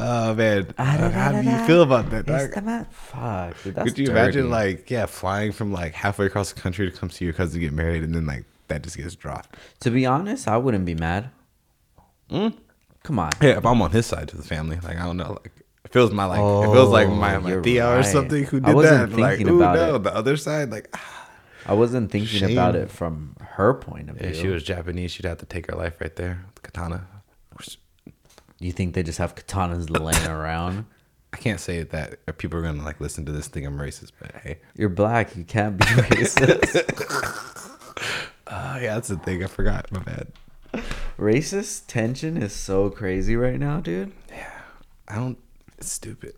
Oh 0.00 0.34
man. 0.34 0.66
Ah, 0.78 0.84
How 1.14 1.30
do 1.40 1.48
you 1.48 1.58
feel 1.64 1.82
about 1.82 2.10
that? 2.10 2.26
Dog? 2.26 2.52
the 2.52 2.60
man- 2.60 2.86
Fuck, 2.90 3.62
dude, 3.62 3.74
that's 3.76 3.88
Could 3.88 3.98
you 3.98 4.06
dirty. 4.06 4.18
imagine 4.20 4.50
like 4.50 4.90
yeah, 4.90 5.06
flying 5.06 5.52
from 5.52 5.72
like 5.72 5.94
halfway 5.94 6.26
across 6.26 6.52
the 6.52 6.60
country 6.60 6.90
to 6.90 6.96
come 6.96 7.08
see 7.08 7.24
your 7.24 7.32
cousin 7.34 7.60
get 7.60 7.72
married 7.72 8.02
and 8.02 8.12
then 8.14 8.26
like 8.26 8.44
that 8.68 8.82
just 8.82 8.96
gets 8.96 9.14
dropped? 9.14 9.54
To 9.80 9.90
be 9.90 10.04
honest, 10.04 10.48
I 10.48 10.56
wouldn't 10.56 10.84
be 10.84 10.94
mad. 10.96 11.30
Come 12.28 13.18
on. 13.20 13.30
Yeah, 13.40 13.58
if 13.58 13.64
I'm 13.64 13.80
on 13.80 13.92
his 13.92 14.04
side 14.06 14.28
to 14.28 14.36
the 14.36 14.42
family, 14.42 14.76
like 14.82 14.96
I 14.98 15.04
don't 15.04 15.16
know, 15.16 15.38
like 15.42 15.52
it 15.84 15.92
feels 15.92 16.10
my 16.10 16.24
like 16.26 16.40
it 16.40 16.72
feels 16.74 16.90
like 16.90 17.08
my 17.08 17.36
Oh, 17.36 17.40
my 17.40 17.50
you're 17.50 17.62
Thea 17.62 17.98
or 17.98 18.02
something 18.02 18.42
who 18.44 18.58
did 18.60 18.76
that. 18.78 19.12
Like, 19.12 19.40
ooh, 19.40 19.58
no, 19.58 19.94
it. 19.94 20.02
the 20.02 20.14
other 20.14 20.36
side, 20.36 20.70
like 20.70 20.88
ah. 20.94 21.15
I 21.66 21.74
wasn't 21.74 22.10
thinking 22.10 22.38
Shame. 22.40 22.52
about 22.52 22.76
it 22.76 22.90
from 22.90 23.34
her 23.40 23.74
point 23.74 24.08
of 24.10 24.16
view. 24.16 24.28
if 24.28 24.36
she 24.36 24.46
was 24.48 24.62
Japanese, 24.62 25.10
she'd 25.10 25.26
have 25.26 25.38
to 25.38 25.46
take 25.46 25.70
her 25.70 25.76
life 25.76 26.00
right 26.00 26.14
there, 26.14 26.44
with 26.46 26.54
the 26.54 26.60
katana. 26.62 27.06
you 28.60 28.72
think 28.72 28.94
they 28.94 29.02
just 29.02 29.18
have 29.18 29.34
katanas 29.34 29.90
laying 29.90 30.26
around? 30.30 30.86
I 31.32 31.38
can't 31.38 31.60
say 31.60 31.82
that 31.82 32.38
people 32.38 32.58
are 32.58 32.62
gonna 32.62 32.82
like 32.84 33.00
listen 33.00 33.26
to 33.26 33.32
this 33.32 33.48
think 33.48 33.66
I'm 33.66 33.78
racist, 33.78 34.12
but 34.20 34.32
hey, 34.36 34.58
You're 34.76 34.88
black. 34.88 35.36
You 35.36 35.44
can't 35.44 35.76
be 35.76 35.84
racist. 35.84 36.76
uh, 38.46 38.78
yeah, 38.80 38.94
that's 38.94 39.08
the 39.08 39.16
thing. 39.18 39.42
I 39.44 39.46
forgot. 39.48 39.90
My 39.92 40.00
bad. 40.00 40.28
racist 41.18 41.88
tension 41.88 42.36
is 42.36 42.52
so 42.54 42.88
crazy 42.90 43.36
right 43.36 43.58
now, 43.58 43.80
dude. 43.80 44.12
Yeah, 44.30 44.50
I 45.08 45.16
don't. 45.16 45.36
It's 45.76 45.92
stupid. 45.92 46.34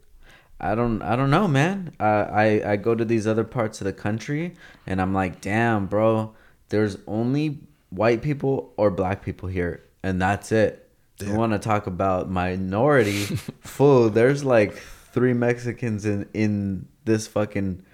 I 0.60 0.74
don't 0.74 1.02
I 1.02 1.14
don't 1.16 1.30
know, 1.30 1.46
man. 1.46 1.94
I, 2.00 2.06
I 2.06 2.72
I 2.72 2.76
go 2.76 2.94
to 2.94 3.04
these 3.04 3.26
other 3.26 3.44
parts 3.44 3.80
of 3.80 3.84
the 3.84 3.92
country 3.92 4.54
and 4.86 5.00
I'm 5.00 5.14
like, 5.14 5.40
damn, 5.40 5.86
bro. 5.86 6.34
There's 6.70 6.98
only 7.06 7.60
white 7.90 8.22
people 8.22 8.74
or 8.76 8.90
black 8.90 9.24
people 9.24 9.48
here, 9.48 9.82
and 10.02 10.20
that's 10.20 10.52
it. 10.52 10.88
Yeah. 11.18 11.32
I 11.32 11.36
want 11.36 11.52
to 11.52 11.58
talk 11.58 11.86
about 11.86 12.30
minority. 12.30 13.24
Full. 13.60 14.10
There's 14.10 14.44
like 14.44 14.74
three 15.12 15.32
Mexicans 15.32 16.04
in 16.04 16.28
in 16.34 16.86
this 17.04 17.26
fucking 17.26 17.84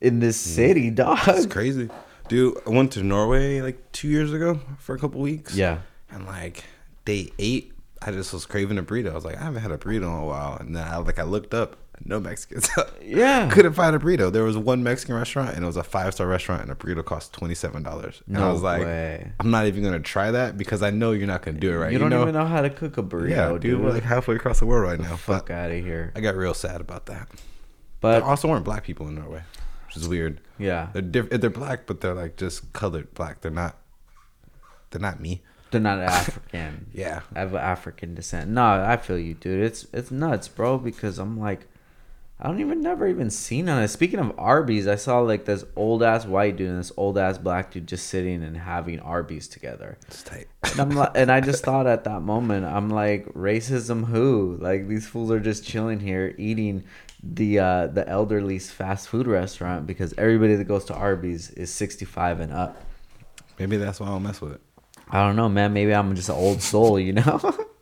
in 0.00 0.20
this 0.20 0.36
mm. 0.40 0.54
city, 0.54 0.90
dog. 1.02 1.18
It's 1.28 1.46
crazy, 1.46 1.90
dude. 2.28 2.58
I 2.66 2.70
went 2.70 2.92
to 2.92 3.02
Norway 3.02 3.60
like 3.60 3.92
two 3.92 4.08
years 4.08 4.32
ago 4.32 4.60
for 4.78 4.94
a 4.94 4.98
couple 4.98 5.20
weeks. 5.20 5.54
Yeah. 5.54 5.80
and 6.10 6.26
like 6.26 6.64
day 7.04 7.30
eight, 7.38 7.72
I 8.02 8.10
just 8.10 8.32
was 8.32 8.46
craving 8.46 8.78
a 8.78 8.82
burrito. 8.82 9.10
I 9.10 9.14
was 9.14 9.24
like, 9.24 9.36
I 9.36 9.44
haven't 9.44 9.62
had 9.62 9.70
a 9.70 9.78
burrito 9.78 10.02
in 10.02 10.22
a 10.22 10.24
while, 10.26 10.56
and 10.56 10.74
then 10.74 10.86
I 10.86 10.96
like 10.98 11.18
I 11.18 11.24
looked 11.24 11.54
up, 11.54 11.76
no 12.04 12.20
Mexicans. 12.20 12.68
Yeah. 13.02 13.48
couldn't 13.50 13.74
find 13.74 13.94
a 13.94 13.98
burrito. 14.00 14.32
There 14.32 14.42
was 14.42 14.56
one 14.58 14.82
Mexican 14.82 15.14
restaurant, 15.14 15.54
and 15.54 15.62
it 15.62 15.66
was 15.66 15.76
a 15.76 15.84
five 15.84 16.12
star 16.14 16.26
restaurant, 16.26 16.62
and 16.62 16.70
a 16.70 16.74
burrito 16.74 17.04
cost 17.04 17.32
twenty 17.32 17.54
seven 17.54 17.82
dollars. 17.82 18.22
And 18.26 18.36
I 18.38 18.50
was 18.52 18.62
like, 18.62 18.82
way. 18.82 19.32
I'm 19.40 19.50
not 19.50 19.66
even 19.66 19.82
gonna 19.84 20.00
try 20.00 20.30
that 20.32 20.58
because 20.58 20.82
I 20.82 20.90
know 20.90 21.12
you're 21.12 21.26
not 21.28 21.42
gonna 21.42 21.60
do 21.60 21.72
it 21.72 21.76
right. 21.76 21.92
you 21.92 21.98
don't 21.98 22.10
know? 22.10 22.22
even 22.22 22.34
know 22.34 22.44
how 22.46 22.62
to 22.62 22.70
cook 22.70 22.98
a 22.98 23.02
burrito, 23.02 23.30
Yeah, 23.30 23.48
dude. 23.52 23.60
dude, 23.62 23.80
we're 23.80 23.92
like 23.92 24.02
halfway 24.02 24.34
across 24.36 24.58
the 24.58 24.66
world 24.66 24.82
right 24.88 24.98
now. 25.00 25.16
Fuck 25.16 25.50
out 25.50 25.70
of 25.70 25.84
here. 25.84 26.12
I 26.16 26.20
got 26.20 26.34
real 26.36 26.54
sad 26.54 26.80
about 26.80 27.06
that. 27.06 27.28
But 28.00 28.18
There 28.20 28.24
also 28.28 28.48
weren't 28.48 28.64
black 28.64 28.84
people 28.84 29.06
in 29.08 29.14
Norway, 29.14 29.42
which 29.86 29.96
is 29.96 30.08
weird. 30.08 30.40
yeah, 30.58 30.88
They're 30.92 31.02
diff- 31.02 31.30
They're 31.30 31.48
black, 31.50 31.86
but 31.86 32.00
they're 32.00 32.14
like 32.14 32.36
just 32.36 32.72
colored 32.72 33.14
black. 33.14 33.40
They're 33.40 33.50
not. 33.50 33.76
They're 34.90 35.00
not 35.00 35.20
me. 35.20 35.42
they're 35.70 35.80
not 35.80 35.98
African. 36.00 36.86
Yeah. 36.92 37.20
I 37.34 37.40
have 37.40 37.54
African 37.54 38.14
descent. 38.14 38.50
No, 38.50 38.64
I 38.64 38.96
feel 38.96 39.18
you, 39.18 39.34
dude. 39.34 39.62
It's 39.62 39.86
it's 39.92 40.10
nuts, 40.10 40.48
bro. 40.48 40.78
Because 40.78 41.18
I'm 41.18 41.38
like, 41.38 41.66
I 42.38 42.48
don't 42.48 42.60
even 42.60 42.82
never 42.82 43.08
even 43.08 43.30
seen 43.30 43.66
on 43.68 43.82
it. 43.82 43.88
Speaking 43.88 44.18
of 44.18 44.38
Arby's, 44.38 44.86
I 44.86 44.96
saw 44.96 45.20
like 45.20 45.46
this 45.46 45.64
old 45.74 46.02
ass 46.02 46.26
white 46.26 46.56
dude 46.56 46.68
and 46.68 46.78
this 46.78 46.92
old 46.96 47.16
ass 47.16 47.38
black 47.38 47.70
dude 47.70 47.86
just 47.86 48.08
sitting 48.08 48.42
and 48.42 48.58
having 48.58 49.00
Arby's 49.00 49.48
together. 49.48 49.96
It's 50.06 50.22
tight. 50.22 50.46
And 50.62 50.80
I'm 50.80 50.90
like, 50.90 51.12
and 51.14 51.32
I 51.32 51.40
just 51.40 51.64
thought 51.64 51.86
at 51.86 52.04
that 52.04 52.20
moment, 52.20 52.66
I'm 52.66 52.90
like, 52.90 53.24
racism 53.28 54.04
who? 54.04 54.58
Like 54.60 54.86
these 54.86 55.06
fools 55.06 55.30
are 55.30 55.40
just 55.40 55.64
chilling 55.64 56.00
here 56.00 56.34
eating 56.36 56.84
the 57.22 57.58
uh 57.58 57.86
the 57.86 58.04
elderly's 58.04 58.70
fast 58.70 59.08
food 59.08 59.26
restaurant 59.26 59.86
because 59.86 60.12
everybody 60.18 60.54
that 60.56 60.64
goes 60.64 60.84
to 60.84 60.94
Arby's 60.94 61.50
is 61.52 61.72
65 61.72 62.40
and 62.40 62.52
up. 62.52 62.76
Maybe 63.58 63.78
that's 63.78 63.98
why 63.98 64.08
I 64.08 64.10
don't 64.10 64.22
mess 64.22 64.42
with 64.42 64.52
it. 64.52 64.60
I 65.08 65.24
don't 65.26 65.36
know, 65.36 65.48
man. 65.48 65.72
Maybe 65.72 65.94
I'm 65.94 66.14
just 66.14 66.28
an 66.28 66.34
old 66.34 66.60
soul, 66.60 66.98
you 67.00 67.14
know? 67.14 67.58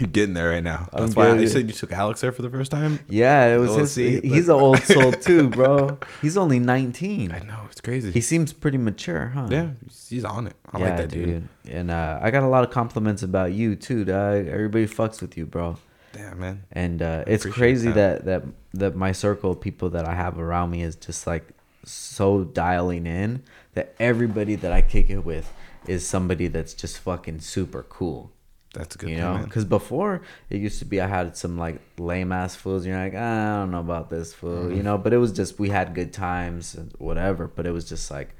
You're 0.00 0.08
getting 0.08 0.34
there 0.34 0.50
right 0.50 0.62
now. 0.62 0.88
I'm 0.92 1.04
That's 1.04 1.16
why 1.16 1.26
getting 1.26 1.42
you 1.42 1.48
said 1.48 1.66
you 1.68 1.74
took 1.74 1.92
Alex 1.92 2.20
there 2.20 2.32
for 2.32 2.42
the 2.42 2.50
first 2.50 2.70
time. 2.70 3.00
Yeah, 3.08 3.54
it 3.54 3.58
was 3.58 3.74
his. 3.74 3.92
see, 3.92 4.20
he's 4.20 4.48
an 4.48 4.54
old 4.54 4.82
soul 4.82 5.12
too, 5.26 5.48
bro. 5.48 5.98
He's 6.22 6.36
only 6.36 6.58
19. 6.58 7.32
I 7.32 7.40
know 7.40 7.60
it's 7.70 7.80
crazy. 7.80 8.10
He 8.10 8.20
seems 8.20 8.52
pretty 8.52 8.78
mature, 8.78 9.28
huh? 9.28 9.48
yeah, 9.50 9.70
he's 10.08 10.24
on 10.24 10.46
it. 10.46 10.56
I 10.72 10.78
like 10.78 10.96
that 10.96 11.10
dude. 11.10 11.48
And 11.68 11.90
uh, 11.90 12.18
I 12.22 12.30
got 12.30 12.42
a 12.42 12.48
lot 12.48 12.64
of 12.64 12.70
compliments 12.70 13.22
about 13.22 13.52
you 13.52 13.76
too, 13.76 14.04
dog. 14.04 14.46
Everybody 14.46 14.86
fucks 14.86 15.20
with 15.20 15.36
you, 15.36 15.46
bro. 15.46 15.76
Damn 16.12 16.40
man. 16.40 16.64
And 16.72 17.02
uh, 17.02 17.24
it's 17.26 17.46
crazy 17.46 17.88
that. 17.92 18.24
that. 18.24 18.42
that 18.42 18.54
that 18.72 18.96
my 18.96 19.12
circle 19.12 19.52
of 19.52 19.60
people 19.60 19.90
that 19.90 20.06
I 20.06 20.14
have 20.14 20.38
around 20.38 20.70
me 20.70 20.82
is 20.82 20.96
just 20.96 21.26
like 21.26 21.48
so 21.84 22.44
dialing 22.44 23.06
in 23.06 23.42
that 23.74 23.94
everybody 23.98 24.54
that 24.56 24.72
I 24.72 24.82
kick 24.82 25.10
it 25.10 25.24
with 25.24 25.52
is 25.86 26.06
somebody 26.06 26.48
that's 26.48 26.74
just 26.74 26.98
fucking 26.98 27.40
super 27.40 27.82
cool. 27.82 28.32
That's 28.74 28.94
a 28.94 28.98
good. 28.98 29.10
you 29.10 29.16
know 29.16 29.40
because 29.44 29.64
before 29.64 30.22
it 30.48 30.58
used 30.60 30.78
to 30.78 30.84
be 30.84 31.00
i 31.00 31.06
had 31.08 31.36
some 31.36 31.58
like 31.58 31.80
lame 31.98 32.30
ass 32.30 32.54
fools 32.54 32.86
you're 32.86 32.96
like 32.96 33.14
"Ah, 33.16 33.56
i 33.56 33.60
don't 33.60 33.72
know 33.72 33.80
about 33.80 34.10
this 34.10 34.32
fool 34.32 34.64
Mm-hmm. 34.64 34.76
you 34.76 34.82
know 34.84 34.96
but 34.96 35.12
it 35.12 35.16
was 35.18 35.32
just 35.32 35.58
we 35.58 35.70
had 35.70 35.92
good 35.94 36.12
times 36.12 36.74
and 36.76 36.92
whatever 36.98 37.48
but 37.48 37.66
it 37.66 37.72
was 37.72 37.88
just 37.88 38.10
like 38.12 38.30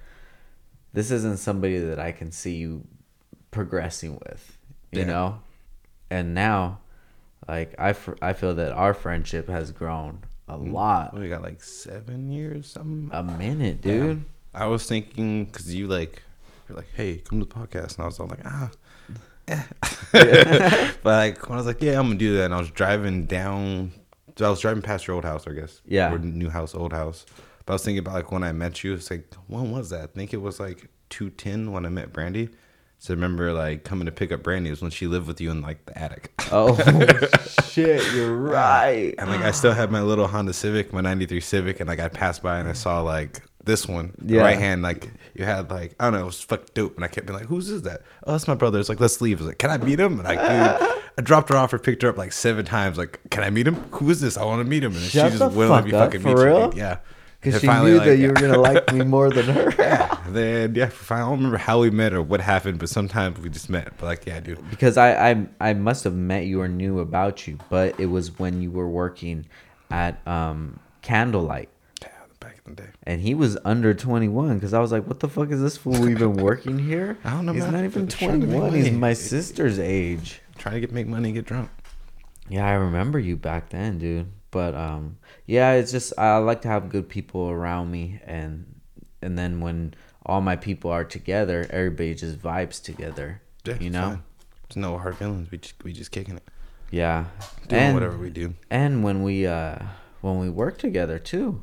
this 0.92 1.10
isn't 1.10 1.38
somebody 1.38 1.78
that 1.78 1.98
i 1.98 2.12
can 2.12 2.30
see 2.30 2.54
you 2.54 2.84
progressing 3.50 4.20
with 4.26 4.56
you 4.92 5.00
Yeah. 5.00 5.06
know 5.06 5.40
and 6.10 6.32
now 6.34 6.78
like 7.48 7.74
I, 7.78 7.92
fr- 7.94 8.14
I 8.22 8.32
feel 8.32 8.54
that 8.54 8.70
our 8.72 8.94
friendship 8.94 9.48
has 9.48 9.72
grown 9.72 10.20
a 10.48 10.56
Mm. 10.58 10.72
lot 10.72 11.14
We 11.18 11.28
got 11.28 11.42
like 11.42 11.62
seven 11.62 12.30
years, 12.30 12.66
something. 12.70 13.10
a 13.12 13.22
minute 13.22 13.80
dude 13.82 14.24
I 14.54 14.66
was 14.66 14.84
thinking 14.86 15.44
because 15.46 15.72
you 15.74 15.86
like, 15.86 16.22
you're 16.68 16.76
like, 16.76 16.92
hey, 16.94 17.18
come 17.18 17.38
to 17.40 17.46
the 17.46 17.54
podcast, 17.54 17.94
and 17.96 18.02
I 18.02 18.06
was 18.06 18.18
all 18.18 18.26
like, 18.26 18.44
ah. 18.44 18.68
Eh. 19.50 19.62
but 21.02 21.04
like 21.04 21.48
when 21.48 21.56
I 21.56 21.60
was 21.60 21.66
like, 21.66 21.82
yeah, 21.82 21.98
I'm 21.98 22.06
gonna 22.06 22.16
do 22.16 22.36
that, 22.36 22.46
and 22.46 22.54
I 22.54 22.58
was 22.58 22.70
driving 22.70 23.26
down, 23.26 23.92
so 24.36 24.46
I 24.46 24.50
was 24.50 24.60
driving 24.60 24.82
past 24.82 25.06
your 25.06 25.14
old 25.14 25.24
house, 25.24 25.46
I 25.46 25.52
guess. 25.52 25.80
Yeah. 25.86 26.12
Or 26.12 26.18
new 26.18 26.50
house, 26.50 26.74
old 26.74 26.92
house. 26.92 27.26
But 27.66 27.72
I 27.72 27.74
was 27.74 27.84
thinking 27.84 28.00
about 28.00 28.14
like 28.14 28.32
when 28.32 28.42
I 28.42 28.52
met 28.52 28.82
you. 28.82 28.94
It's 28.94 29.10
like 29.10 29.32
when 29.46 29.70
was 29.70 29.90
that? 29.90 30.02
I 30.02 30.06
think 30.06 30.32
it 30.32 30.38
was 30.38 30.58
like 30.58 30.88
two 31.08 31.30
ten 31.30 31.72
when 31.72 31.86
I 31.86 31.88
met 31.88 32.12
Brandy. 32.12 32.48
So 32.98 33.14
I 33.14 33.14
remember 33.14 33.52
like 33.54 33.84
coming 33.84 34.04
to 34.06 34.12
pick 34.12 34.30
up 34.30 34.42
Brandy 34.42 34.68
was 34.68 34.82
when 34.82 34.90
she 34.90 35.06
lived 35.06 35.26
with 35.26 35.40
you 35.40 35.50
in 35.50 35.62
like 35.62 35.86
the 35.86 35.96
attic. 35.96 36.32
oh 36.52 36.76
shit 37.62 38.02
you're 38.12 38.36
right 38.36 39.14
And 39.16 39.30
like 39.30 39.40
I 39.40 39.52
still 39.52 39.72
had 39.72 39.90
my 39.90 40.02
little 40.02 40.26
Honda 40.26 40.52
Civic, 40.52 40.92
my 40.92 41.00
'93 41.00 41.40
Civic, 41.40 41.80
and 41.80 41.88
like 41.88 41.98
I 41.98 42.08
passed 42.08 42.42
by 42.42 42.58
and 42.58 42.68
I 42.68 42.74
saw 42.74 43.00
like 43.00 43.40
this 43.64 43.86
one, 43.86 44.14
Yeah. 44.24 44.42
right 44.42 44.58
hand, 44.58 44.82
like 44.82 45.10
you 45.34 45.44
had 45.44 45.70
like 45.70 45.94
I 46.00 46.04
don't 46.04 46.14
know, 46.14 46.20
it 46.22 46.26
was 46.26 46.40
fucking 46.40 46.68
dope. 46.74 46.96
And 46.96 47.04
I 47.04 47.08
kept 47.08 47.26
being 47.26 47.38
like, 47.38 47.48
"Whose 47.48 47.68
is 47.70 47.82
that?" 47.82 48.02
Oh, 48.26 48.32
that's 48.32 48.48
my 48.48 48.54
brother. 48.54 48.78
It's 48.80 48.88
like, 48.88 49.00
let's 49.00 49.20
leave. 49.20 49.38
I 49.38 49.42
was 49.42 49.48
like, 49.48 49.58
"Can 49.58 49.70
I 49.70 49.78
meet 49.78 50.00
him?" 50.00 50.14
And 50.18 50.24
like, 50.24 50.38
dude, 50.40 50.90
I 51.18 51.22
dropped 51.22 51.48
her 51.50 51.56
off 51.56 51.72
or 51.72 51.78
picked 51.78 52.02
her 52.02 52.08
up 52.08 52.16
like 52.16 52.32
seven 52.32 52.64
times. 52.64 52.96
Like, 52.98 53.20
"Can 53.30 53.42
I 53.42 53.50
meet 53.50 53.66
him? 53.66 53.74
Who 53.92 54.08
is 54.10 54.20
this? 54.20 54.36
I 54.36 54.44
want 54.44 54.60
to 54.64 54.68
meet 54.68 54.82
him." 54.84 54.92
And 54.92 55.02
Shut 55.02 55.32
she 55.32 55.38
just 55.38 55.54
wouldn't 55.54 55.70
let 55.70 55.78
fuck 55.78 55.84
me 55.84 55.90
fucking 55.92 56.20
for 56.22 56.28
meet 56.28 56.38
you. 56.38 56.44
real? 56.46 56.68
dude. 56.70 56.78
Yeah, 56.78 56.98
because 57.40 57.60
she 57.60 57.66
finally, 57.66 57.92
knew 57.92 57.98
like, 57.98 58.06
that 58.06 58.16
you 58.16 58.28
were 58.28 58.34
gonna 58.34 58.58
like 58.58 58.92
me 58.94 59.04
more 59.04 59.30
than 59.30 59.46
her 59.54 59.70
And 60.26 60.34
then 60.36 60.74
yeah, 60.74 60.90
I 61.10 61.18
don't 61.18 61.30
remember 61.32 61.56
how 61.58 61.80
we 61.80 61.90
met 61.90 62.12
or 62.14 62.22
what 62.22 62.40
happened, 62.40 62.78
but 62.78 62.88
sometimes 62.88 63.38
we 63.40 63.50
just 63.50 63.68
met. 63.68 63.92
But 63.98 64.06
like, 64.06 64.26
yeah, 64.26 64.40
dude. 64.40 64.68
because 64.70 64.96
I, 64.96 65.30
I 65.32 65.46
I 65.60 65.74
must 65.74 66.04
have 66.04 66.14
met 66.14 66.46
you 66.46 66.60
or 66.62 66.68
knew 66.68 67.00
about 67.00 67.46
you, 67.46 67.58
but 67.68 67.98
it 68.00 68.06
was 68.06 68.38
when 68.38 68.62
you 68.62 68.70
were 68.70 68.88
working 68.88 69.46
at 69.90 70.26
um 70.26 70.78
Candlelight, 71.02 71.68
Yeah, 71.68 71.79
back 72.40 72.56
in 72.66 72.74
the 72.74 72.82
day. 72.82 72.88
and 73.04 73.20
he 73.20 73.34
was 73.34 73.56
under 73.64 73.94
twenty 73.94 74.28
one. 74.28 74.54
Because 74.56 74.74
I 74.74 74.80
was 74.80 74.90
like, 74.92 75.06
what 75.06 75.20
the 75.20 75.28
fuck 75.28 75.50
is 75.50 75.60
this 75.60 75.76
fool 75.76 76.08
even 76.08 76.34
working 76.34 76.78
here? 76.78 77.18
I 77.24 77.30
don't 77.30 77.46
know, 77.46 77.52
He's 77.52 77.62
man. 77.64 77.72
not 77.74 77.84
even 77.84 78.06
Just 78.08 78.18
trying 78.18 78.40
to 78.40 78.46
twenty 78.46 78.52
make 78.52 78.62
one. 78.62 78.72
He's 78.74 78.90
my 78.90 79.12
sister's 79.12 79.78
age. 79.78 80.40
Trying 80.58 80.74
to 80.74 80.80
get 80.80 80.92
make 80.92 81.06
money, 81.06 81.28
and 81.28 81.34
get 81.36 81.46
drunk. 81.46 81.70
Yeah, 82.48 82.66
I 82.66 82.72
remember 82.72 83.18
you 83.18 83.36
back 83.36 83.68
then, 83.70 83.98
dude. 83.98 84.32
But 84.50 84.74
um, 84.74 85.18
yeah, 85.46 85.72
it's 85.74 85.92
just 85.92 86.12
I 86.18 86.36
like 86.38 86.62
to 86.62 86.68
have 86.68 86.88
good 86.88 87.08
people 87.08 87.48
around 87.48 87.90
me, 87.90 88.20
and 88.26 88.80
and 89.22 89.38
then 89.38 89.60
when 89.60 89.94
all 90.26 90.40
my 90.40 90.56
people 90.56 90.90
are 90.90 91.04
together, 91.04 91.66
everybody 91.70 92.14
just 92.14 92.38
vibes 92.40 92.82
together. 92.82 93.40
Yeah, 93.64 93.76
you 93.80 93.90
know. 93.90 94.02
fine. 94.08 94.22
There's 94.68 94.76
no 94.76 94.98
hard 94.98 95.16
feelings. 95.16 95.50
We 95.50 95.58
just 95.58 95.82
we 95.84 95.92
just 95.92 96.10
kicking 96.10 96.36
it, 96.36 96.42
Yeah, 96.90 97.26
doing 97.68 97.82
and 97.82 97.94
whatever 97.94 98.16
we 98.16 98.30
do. 98.30 98.54
and 98.70 99.02
when 99.04 99.22
we 99.22 99.46
uh 99.46 99.76
when 100.20 100.38
we 100.38 100.48
work 100.50 100.78
together 100.78 101.18
too 101.18 101.62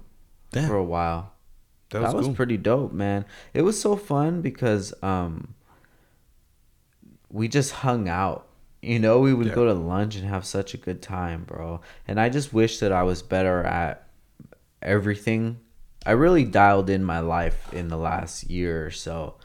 Yeah, 0.53 0.67
for 0.67 0.75
a 0.75 0.83
while. 0.83 1.33
that 1.89 1.99
That 1.99 2.05
was, 2.07 2.13
was, 2.15 2.25
cool. 2.27 2.35
pretty 2.35 2.57
dope, 2.57 2.91
man. 2.93 3.25
It 3.53 3.61
was 3.63 3.79
so 3.79 3.95
fun 3.95 4.41
because 4.41 4.93
um 5.03 5.53
we 7.29 7.47
just 7.47 7.71
hung 7.71 8.07
out. 8.07 8.47
You 8.81 8.99
know, 8.99 9.19
we 9.19 9.33
would 9.33 9.47
Yeah. 9.47 9.55
go 9.55 9.65
to 9.65 9.73
lunch 9.73 10.15
and 10.15 10.25
have 10.27 10.45
such 10.45 10.73
a 10.73 10.77
good 10.77 11.01
time, 11.01 11.43
bro. 11.43 11.81
And 12.07 12.19
I 12.19 12.29
just 12.29 12.53
wish 12.53 12.79
that 12.79 12.91
I 12.91 13.03
was 13.03 13.21
better 13.21 13.63
at 13.63 14.07
everything. 14.81 15.57
I 16.05 16.11
really 16.11 16.43
dialed 16.45 16.89
in 16.89 17.03
my 17.03 17.19
life 17.19 17.73
in 17.73 17.89
the 17.89 17.97
last 17.97 18.49
year 18.49 18.85
or 18.85 18.91
so. 18.91 19.35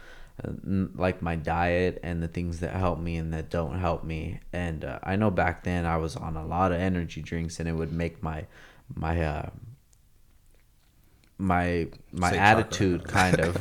uh, 0.45 0.51
Like 0.95 1.23
my 1.23 1.35
diet 1.35 1.99
and 2.03 2.23
the 2.23 2.29
things 2.29 2.61
that 2.61 2.75
help 2.75 2.99
me 3.01 3.17
and 3.17 3.33
that 3.33 3.51
don't 3.51 3.79
help 3.81 4.05
me. 4.05 4.41
And 4.53 4.85
uh, 4.85 4.99
I 5.03 5.17
know 5.17 5.31
back 5.31 5.65
then 5.65 5.87
I 5.87 5.97
was 5.97 6.15
on 6.15 6.37
a 6.37 6.47
lot 6.47 6.71
of 6.73 6.79
energy 6.81 7.23
drinks 7.23 7.59
and 7.59 7.69
it 7.69 7.73
would 7.73 7.93
make 7.93 8.23
my 8.23 8.47
my 8.95 9.23
uh 9.25 9.49
my 11.43 11.89
my 12.13 12.31
Say 12.31 12.39
attitude 12.39 13.05
kind 13.05 13.41
of 13.41 13.57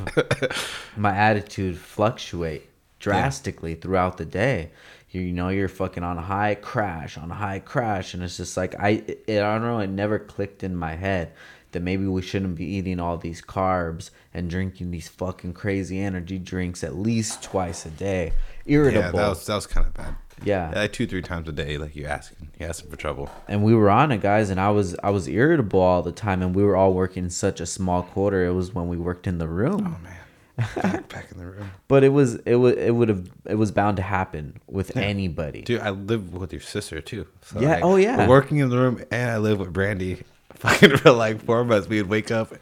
my 0.97 1.15
attitude 1.15 1.77
fluctuate 1.77 2.69
drastically 2.99 3.73
throughout 3.73 4.17
the 4.17 4.25
day 4.25 4.69
you, 5.09 5.21
you 5.21 5.33
know 5.33 5.49
you're 5.49 5.67
fucking 5.67 6.03
on 6.03 6.17
a 6.17 6.21
high 6.21 6.55
crash 6.55 7.17
on 7.17 7.31
a 7.31 7.35
high 7.35 7.59
crash 7.59 8.13
and 8.13 8.21
it's 8.21 8.37
just 8.37 8.55
like 8.55 8.75
I 8.79 9.03
it, 9.07 9.23
I 9.29 9.53
don't 9.57 9.63
know 9.63 9.79
it 9.79 9.89
never 9.89 10.19
clicked 10.19 10.63
in 10.63 10.75
my 10.75 10.95
head 10.95 11.33
that 11.71 11.81
maybe 11.81 12.05
we 12.05 12.21
shouldn't 12.21 12.55
be 12.55 12.65
eating 12.65 12.99
all 12.99 13.17
these 13.17 13.41
carbs 13.41 14.11
and 14.33 14.49
drinking 14.49 14.91
these 14.91 15.07
fucking 15.07 15.53
crazy 15.53 15.99
energy 15.99 16.37
drinks 16.37 16.83
at 16.83 16.95
least 16.95 17.41
twice 17.41 17.85
a 17.85 17.89
day. 17.89 18.33
Irritable. 18.65 19.01
Yeah, 19.01 19.11
that 19.11 19.29
was 19.29 19.45
that 19.45 19.55
was 19.55 19.67
kind 19.67 19.87
of 19.87 19.93
bad. 19.93 20.15
Yeah. 20.43 20.71
like 20.75 20.93
two 20.93 21.05
three 21.07 21.21
times 21.21 21.47
a 21.47 21.51
day. 21.51 21.77
Like 21.77 21.95
you 21.95 22.05
asking, 22.05 22.49
you 22.59 22.65
asking 22.65 22.89
for 22.89 22.95
trouble. 22.97 23.29
and 23.47 23.63
we 23.63 23.75
were 23.75 23.89
on 23.89 24.11
it 24.11 24.21
guys 24.21 24.49
and 24.49 24.59
i 24.59 24.69
was 24.69 24.95
i 25.03 25.09
was 25.09 25.27
irritable 25.27 25.79
all 25.79 26.01
the 26.01 26.11
time 26.11 26.41
and 26.41 26.55
we 26.55 26.63
were 26.63 26.75
all 26.75 26.93
working 26.93 27.23
in 27.25 27.29
such 27.29 27.59
a 27.61 27.65
small 27.65 28.03
quarter 28.03 28.45
it 28.45 28.51
was 28.53 28.73
when 28.73 28.87
we 28.87 28.97
worked 28.97 29.27
in 29.27 29.37
the 29.37 29.47
room 29.47 29.81
Oh 29.85 30.03
man, 30.03 30.69
back, 30.75 31.09
back 31.09 31.31
in 31.31 31.37
the 31.37 31.45
room, 31.45 31.71
but 31.87 32.03
it 32.03 32.09
was 32.09 32.35
it 32.45 32.55
was 32.55 32.73
it 32.75 32.91
would 32.91 33.09
have 33.09 33.29
it 33.45 33.55
was 33.55 33.71
bound 33.71 33.97
to 33.97 34.03
happen 34.03 34.59
with 34.67 34.95
anybody 34.97 35.61
dude. 35.61 35.79
I 35.81 35.89
live 35.91 36.33
with 36.33 36.51
your 36.51 36.61
sister 36.61 37.01
too. 37.01 37.25
So 37.41 37.59
Yeah, 37.61 37.79
oh, 37.83 37.95
yeah. 37.95 38.27
working 38.27 38.57
in 38.57 38.69
the 38.69 38.77
room, 38.77 39.03
and 39.11 39.31
I 39.31 39.37
live 39.37 39.59
with 39.59 39.71
Brandy. 39.73 40.23
Fucking 40.55 40.97
for 40.97 41.11
like 41.11 41.43
four 41.43 41.63
months, 41.63 41.87
we'd 41.87 42.03
wake 42.03 42.29
up, 42.29 42.53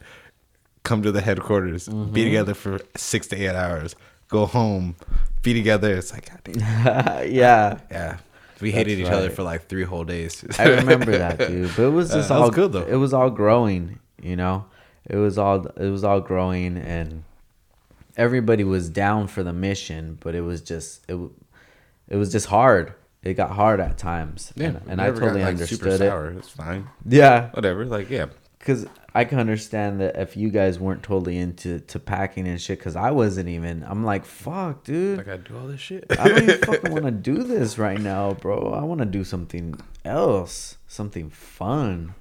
come 0.83 1.01
to 1.03 1.12
the 1.12 1.19
headquarters, 1.21 1.88
Mm-hmm. 1.89 2.13
be 2.13 2.24
together 2.24 2.53
for 2.53 2.79
six 2.95 3.27
to 3.27 3.36
eight 3.36 3.50
hours, 3.55 3.95
go 4.29 4.45
home, 4.45 4.95
be 5.43 5.53
together. 5.53 5.93
It's 5.98 6.13
like, 6.13 6.29
God 6.29 6.39
damn. 6.43 6.59
yeah 7.31 7.79
yeah. 7.91 8.17
We 8.62 8.71
hated 8.71 9.00
That's 9.00 9.07
each 9.09 9.13
other 9.13 9.29
for 9.29 9.43
like 9.43 9.67
three 9.67 9.83
whole 9.86 10.03
days. 10.03 10.43
i 10.59 10.65
remember 10.67 11.17
that 11.17 11.38
dude 11.48 11.71
but 11.75 11.83
it 11.83 11.89
was 11.89 12.12
Uh, 12.12 12.17
just 12.17 12.29
was 12.29 12.41
all 12.41 12.50
good, 12.51 12.71
though. 12.74 12.86
it 12.86 12.95
was 12.95 13.13
all 13.13 13.29
growing 13.29 14.00
you 14.21 14.36
know 14.36 14.65
it 15.09 15.15
was 15.15 15.38
all 15.38 15.65
it 15.65 15.89
was 15.89 16.03
all 16.03 16.19
growing 16.19 16.77
and 16.77 17.24
everybody 18.17 18.63
was 18.65 18.89
down 18.89 19.27
for 19.27 19.43
the 19.43 19.53
mission 19.53 20.17
but 20.19 20.36
it 20.36 20.41
was 20.41 20.62
just 20.62 21.09
it, 21.09 21.17
it 22.09 22.17
was 22.17 22.31
just 22.33 22.48
hard 22.48 22.93
it 23.24 23.36
got 23.36 23.51
hard 23.51 23.79
at 23.79 23.98
times 23.98 24.51
Yeah, 24.57 24.67
and, 24.67 24.81
and 24.89 25.01
i 25.01 25.05
never 25.05 25.19
got, 25.19 25.25
totally 25.27 25.41
like, 25.43 25.50
understood 25.51 25.93
it 25.93 25.98
sour. 26.00 26.31
It's 26.31 26.50
fine. 26.50 26.89
yeah 27.05 27.50
Whatever. 27.51 27.86
Like, 27.86 28.09
yeah. 28.09 28.25
Cause 28.59 28.85
I 29.15 29.23
can 29.23 29.39
understand 29.39 30.01
that 30.01 30.17
if 30.17 30.35
you 30.35 30.49
guys 30.49 30.79
weren't 30.79 31.01
totally 31.01 31.37
into 31.37 31.79
to 31.79 31.97
packing 31.99 32.45
and 32.47 32.61
shit, 32.61 32.79
cause 32.81 32.95
I 32.95 33.11
wasn't 33.11 33.47
even. 33.49 33.83
I'm 33.87 34.03
like, 34.03 34.25
fuck, 34.25 34.83
dude. 34.83 35.17
I 35.19 35.23
gotta 35.23 35.37
do 35.39 35.57
all 35.57 35.65
this 35.67 35.79
shit. 35.79 36.05
I 36.11 36.27
don't 36.27 36.43
even 36.43 36.57
fucking 36.63 36.91
want 36.91 37.05
to 37.05 37.11
do 37.11 37.43
this 37.43 37.77
right 37.77 37.99
now, 37.99 38.33
bro. 38.33 38.73
I 38.73 38.83
want 38.83 38.99
to 38.99 39.05
do 39.05 39.23
something 39.23 39.75
else, 40.03 40.77
something 40.87 41.29
fun. 41.29 42.13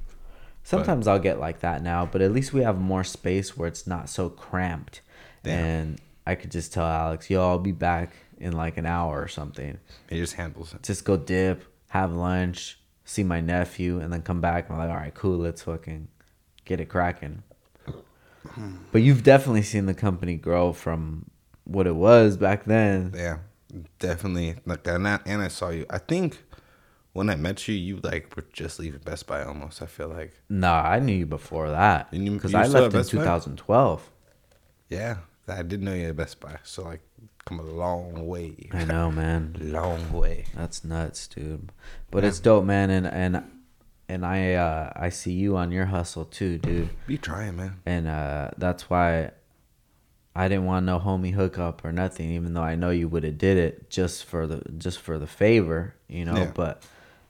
Sometimes 0.63 1.09
I'll 1.09 1.19
get 1.19 1.41
like 1.41 1.61
that 1.61 1.83
now, 1.83 2.07
but 2.07 2.21
at 2.23 2.31
least 2.33 2.53
we 2.53 2.63
have 2.63 2.79
more 2.79 3.03
space 3.03 3.57
where 3.57 3.67
it's 3.67 3.87
not 3.87 4.09
so 4.09 4.29
cramped, 4.29 5.01
Yeah. 5.45 5.55
and 5.59 5.99
I 6.27 6.35
could 6.35 6.51
just 6.53 6.73
tell 6.73 6.85
Alex, 6.87 7.29
"Yo, 7.31 7.41
I'll 7.43 7.59
be 7.59 7.73
back 7.73 8.13
in 8.39 8.53
like 8.53 8.77
an 8.77 8.87
hour 8.87 9.21
or 9.21 9.29
something." 9.29 9.79
It 10.09 10.17
just 10.17 10.35
handles 10.35 10.73
it. 10.75 10.83
Just 10.85 11.05
go 11.05 11.17
dip, 11.17 11.65
have 11.89 12.13
lunch, 12.13 12.79
see 13.05 13.25
my 13.25 13.41
nephew, 13.41 13.99
and 13.99 14.13
then 14.13 14.23
come 14.23 14.41
back. 14.41 14.71
I'm 14.71 14.77
like, 14.79 14.91
all 14.91 14.97
right, 14.97 15.15
cool, 15.15 15.39
let's 15.39 15.63
fucking 15.63 16.09
get 16.69 16.81
it 16.81 16.89
cracking. 16.89 17.43
But 18.93 19.03
you've 19.03 19.23
definitely 19.23 19.63
seen 19.63 19.87
the 19.87 19.95
company 19.95 20.37
grow 20.37 20.73
from 20.73 21.31
what 21.65 21.87
it 21.87 21.95
was 21.95 22.37
back 22.37 22.65
then. 22.65 23.13
Yeah, 23.15 23.39
definitely. 23.99 24.57
Like, 24.65 24.87
and 24.87 25.07
I, 25.07 25.21
and 25.27 25.43
I 25.43 25.49
saw 25.49 25.71
you. 25.71 25.87
I 25.91 25.99
think 25.99 26.43
when 27.13 27.31
I 27.31 27.37
met 27.37 27.69
you, 27.69 27.75
you 27.75 28.01
like 28.03 28.35
were 28.37 28.45
just 28.53 28.79
leaving 28.79 29.01
Best 29.01 29.27
Buy 29.27 29.45
almost. 29.45 29.83
I 29.83 29.87
feel 29.87 30.09
like. 30.09 30.33
Nah, 30.49 30.83
I 30.83 30.99
knew 30.99 31.15
you 31.15 31.27
before 31.27 31.71
that 31.71 32.11
because 32.11 32.55
I 32.55 32.67
left 32.67 32.87
in 32.95 33.01
Best 33.01 33.13
Buy? 33.13 33.19
2012. 33.19 34.11
Yeah, 34.89 35.19
I 35.47 35.63
didn't 35.63 35.85
know 35.85 35.95
you 35.95 36.09
at 36.09 36.17
Best 36.17 36.41
Buy. 36.41 36.59
So 36.65 36.85
like, 36.85 37.03
come 37.45 37.61
a 37.61 37.63
long 37.63 38.27
way. 38.27 38.71
I 38.73 38.85
know, 38.85 39.11
man. 39.11 39.57
long 39.61 40.13
way. 40.13 40.47
That's 40.55 40.85
nuts, 40.85 41.29
dude. 41.29 41.71
But 42.11 42.25
it's 42.25 42.41
dope, 42.41 42.65
man, 42.65 42.91
and 42.91 43.07
and 43.07 43.45
and 44.09 44.25
I 44.25 44.55
uh 44.55 44.93
I 44.97 45.09
see 45.11 45.33
you 45.33 45.57
on 45.57 45.71
your 45.73 45.87
hustle 45.87 46.25
too, 46.25 46.59
dude. 46.59 46.91
Be 47.07 47.19
trying, 47.19 47.57
man. 47.57 47.77
and 47.87 48.07
uh, 48.09 48.51
that's 48.57 48.89
why 48.91 49.31
I 50.37 50.47
didn't 50.49 50.67
want 50.67 50.87
no 50.87 50.99
homie 51.01 51.33
hookup 51.33 51.85
or 51.85 51.93
nothing, 51.93 52.31
even 52.31 52.55
though 52.55 52.63
I 52.63 52.77
know 52.77 52.91
you 52.91 53.09
would 53.09 53.25
have 53.25 53.39
did 53.39 53.57
it 53.59 53.91
just 53.91 54.25
for 54.25 54.47
the 54.47 54.63
just 54.79 55.01
for 55.01 55.19
the 55.19 55.27
favor, 55.27 55.95
you 56.09 56.25
know. 56.25 56.37
Yeah. 56.37 56.53
But 56.55 56.83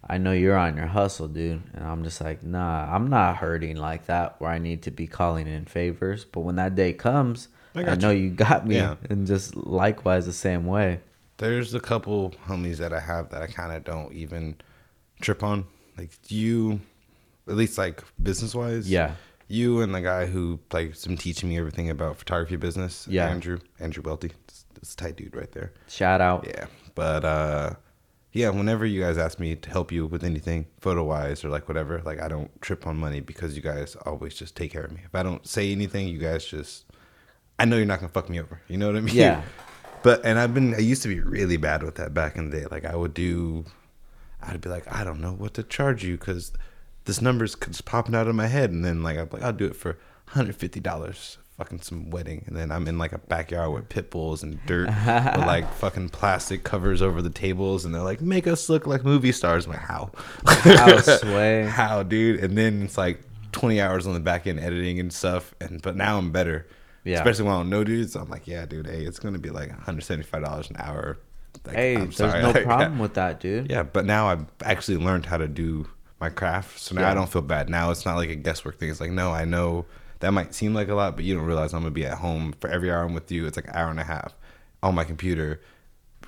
I 0.06 0.18
know 0.18 0.32
you're 0.32 0.56
on 0.56 0.76
your 0.76 0.86
hustle, 0.86 1.28
dude, 1.28 1.62
and 1.74 1.84
I'm 1.84 2.04
just 2.04 2.20
like, 2.20 2.42
nah, 2.42 2.94
I'm 2.94 3.08
not 3.08 3.38
hurting 3.38 3.76
like 3.76 4.06
that 4.06 4.40
where 4.40 4.50
I 4.50 4.58
need 4.58 4.82
to 4.82 4.90
be 4.90 5.06
calling 5.06 5.46
in 5.46 5.64
favors. 5.64 6.24
But 6.24 6.40
when 6.40 6.56
that 6.56 6.74
day 6.74 6.92
comes, 6.92 7.48
I 7.74 7.82
I, 7.84 7.94
know 7.96 8.10
you 8.10 8.30
got 8.30 8.66
me, 8.66 8.76
Yeah. 8.76 8.94
and 9.10 9.26
just 9.26 9.56
likewise 9.56 10.24
the 10.26 10.32
same 10.32 10.66
way. 10.66 11.00
There's 11.38 11.72
a 11.74 11.80
couple 11.80 12.30
homies 12.46 12.76
that 12.78 12.92
I 12.92 13.00
have 13.00 13.30
that 13.30 13.42
I 13.42 13.46
kind 13.46 13.72
of 13.72 13.84
don't 13.84 14.12
even 14.12 14.56
trip 15.20 15.42
on. 15.42 15.64
Like 15.98 16.10
you, 16.28 16.80
at 17.48 17.56
least 17.56 17.76
like 17.76 18.02
business 18.22 18.54
wise. 18.54 18.90
Yeah. 18.90 19.14
You 19.48 19.80
and 19.80 19.94
the 19.94 20.00
guy 20.00 20.26
who 20.26 20.60
like 20.72 20.94
some 20.94 21.16
teaching 21.16 21.48
me 21.48 21.58
everything 21.58 21.90
about 21.90 22.18
photography 22.18 22.56
business. 22.56 23.06
Yeah. 23.10 23.28
Andrew 23.28 23.58
Andrew 23.80 24.02
Welty. 24.02 24.32
It's, 24.46 24.64
it's 24.76 24.94
tight 24.94 25.16
dude 25.16 25.34
right 25.34 25.50
there. 25.52 25.72
Shout 25.88 26.20
out. 26.20 26.46
Yeah, 26.46 26.66
but 26.94 27.24
uh, 27.24 27.70
yeah. 28.32 28.50
Whenever 28.50 28.84
you 28.84 29.00
guys 29.00 29.16
ask 29.16 29.40
me 29.40 29.56
to 29.56 29.70
help 29.70 29.90
you 29.90 30.06
with 30.06 30.22
anything, 30.22 30.66
photo 30.80 31.02
wise 31.02 31.44
or 31.44 31.48
like 31.48 31.66
whatever, 31.66 32.02
like 32.04 32.20
I 32.20 32.28
don't 32.28 32.50
trip 32.60 32.86
on 32.86 32.96
money 32.98 33.20
because 33.20 33.56
you 33.56 33.62
guys 33.62 33.96
always 34.04 34.34
just 34.34 34.54
take 34.54 34.70
care 34.70 34.84
of 34.84 34.92
me. 34.92 35.00
If 35.04 35.14
I 35.14 35.22
don't 35.22 35.46
say 35.46 35.72
anything, 35.72 36.08
you 36.08 36.18
guys 36.18 36.44
just, 36.44 36.84
I 37.58 37.64
know 37.64 37.76
you're 37.76 37.86
not 37.86 38.00
gonna 38.00 38.12
fuck 38.12 38.28
me 38.28 38.38
over. 38.40 38.60
You 38.68 38.76
know 38.76 38.86
what 38.86 38.96
I 38.96 39.00
mean? 39.00 39.14
Yeah. 39.14 39.42
But 40.02 40.24
and 40.24 40.38
I've 40.38 40.54
been, 40.54 40.76
I 40.76 40.78
used 40.78 41.02
to 41.02 41.08
be 41.08 41.18
really 41.18 41.56
bad 41.56 41.82
with 41.82 41.96
that 41.96 42.14
back 42.14 42.36
in 42.36 42.50
the 42.50 42.60
day. 42.60 42.66
Like 42.70 42.84
I 42.84 42.94
would 42.94 43.14
do, 43.14 43.64
I'd 44.42 44.60
be 44.60 44.68
like, 44.68 44.92
I 44.92 45.04
don't 45.04 45.20
know 45.20 45.32
what 45.32 45.54
to 45.54 45.62
charge 45.62 46.04
you 46.04 46.16
because 46.16 46.52
this 47.04 47.20
number's 47.22 47.54
just 47.54 47.84
popping 47.84 48.14
out 48.14 48.28
of 48.28 48.34
my 48.34 48.46
head, 48.46 48.70
and 48.70 48.84
then 48.84 49.02
like 49.02 49.16
I'm 49.16 49.28
like, 49.32 49.42
I'll 49.42 49.52
do 49.52 49.66
it 49.66 49.76
for 49.76 49.98
hundred 50.26 50.56
fifty 50.56 50.80
dollars. 50.80 51.38
Fucking 51.56 51.80
some 51.80 52.10
wedding, 52.10 52.44
and 52.46 52.56
then 52.56 52.70
I'm 52.70 52.86
in 52.86 52.98
like 52.98 53.12
a 53.12 53.18
backyard 53.18 53.72
with 53.72 53.88
pit 53.88 54.12
bulls 54.12 54.44
and 54.44 54.64
dirt, 54.66 54.86
with 55.06 55.46
like 55.46 55.68
fucking 55.74 56.10
plastic 56.10 56.62
covers 56.62 57.02
over 57.02 57.20
the 57.20 57.30
tables, 57.30 57.84
and 57.84 57.92
they're 57.92 58.02
like, 58.02 58.20
"Make 58.20 58.46
us 58.46 58.68
look 58.68 58.86
like 58.86 59.04
movie 59.04 59.32
stars." 59.32 59.66
I'm 59.66 59.72
like, 59.72 59.80
how? 59.80 60.12
How, 60.46 61.00
sway? 61.00 61.64
how, 61.68 62.04
dude? 62.04 62.38
And 62.44 62.56
then 62.56 62.82
it's 62.82 62.96
like 62.96 63.22
20 63.50 63.80
hours 63.80 64.06
on 64.06 64.14
the 64.14 64.20
back 64.20 64.46
end 64.46 64.60
editing 64.60 65.00
and 65.00 65.12
stuff, 65.12 65.52
and 65.60 65.82
but 65.82 65.96
now 65.96 66.18
I'm 66.18 66.30
better. 66.30 66.68
Yeah. 67.02 67.16
Especially 67.16 67.46
when 67.46 67.54
I 67.54 67.58
don't 67.58 67.70
know 67.70 67.82
dudes, 67.82 68.14
I'm 68.14 68.28
like, 68.28 68.46
yeah, 68.46 68.64
dude, 68.66 68.86
hey, 68.86 69.02
it's 69.02 69.18
gonna 69.18 69.38
be 69.38 69.50
like 69.50 69.70
175 69.70 70.44
dollars 70.44 70.70
an 70.70 70.76
hour. 70.78 71.18
Like, 71.66 71.76
Hey, 71.76 71.94
I'm 71.96 72.00
there's 72.04 72.16
sorry. 72.16 72.42
no 72.42 72.50
Like, 72.50 72.64
problem 72.64 72.98
with 72.98 73.14
that, 73.14 73.40
dude. 73.40 73.70
yeah, 73.70 73.82
but 73.82 74.04
now 74.04 74.28
I've 74.28 74.46
actually 74.64 74.96
learned 74.98 75.26
how 75.26 75.36
to 75.38 75.48
do 75.48 75.86
my 76.20 76.30
craft, 76.30 76.78
so 76.78 76.94
now 76.94 77.02
Yeah. 77.02 77.10
I 77.12 77.14
don't 77.14 77.30
feel 77.30 77.42
bad. 77.42 77.68
Now 77.68 77.90
it's 77.90 78.04
not 78.04 78.16
like 78.16 78.30
a 78.30 78.34
guesswork 78.34 78.78
thing. 78.78 78.90
It's 78.90 79.00
like, 79.00 79.10
no, 79.12 79.30
I 79.32 79.44
know 79.44 79.86
that 80.20 80.32
might 80.32 80.54
seem 80.54 80.74
like 80.74 80.88
a 80.88 80.94
lot, 80.94 81.14
but 81.14 81.24
you 81.24 81.34
don't 81.34 81.44
realize 81.44 81.72
I'm 81.72 81.80
gonna 81.82 81.90
be 81.92 82.04
at 82.06 82.18
home 82.18 82.54
for 82.60 82.68
every 82.68 82.90
hour 82.90 83.04
I'm 83.04 83.14
with 83.14 83.30
you. 83.30 83.46
It's 83.46 83.56
like 83.56 83.68
an 83.68 83.74
hour 83.76 83.90
and 83.90 84.00
a 84.00 84.04
half 84.04 84.34
on 84.82 84.94
my 84.94 85.04
computer, 85.04 85.60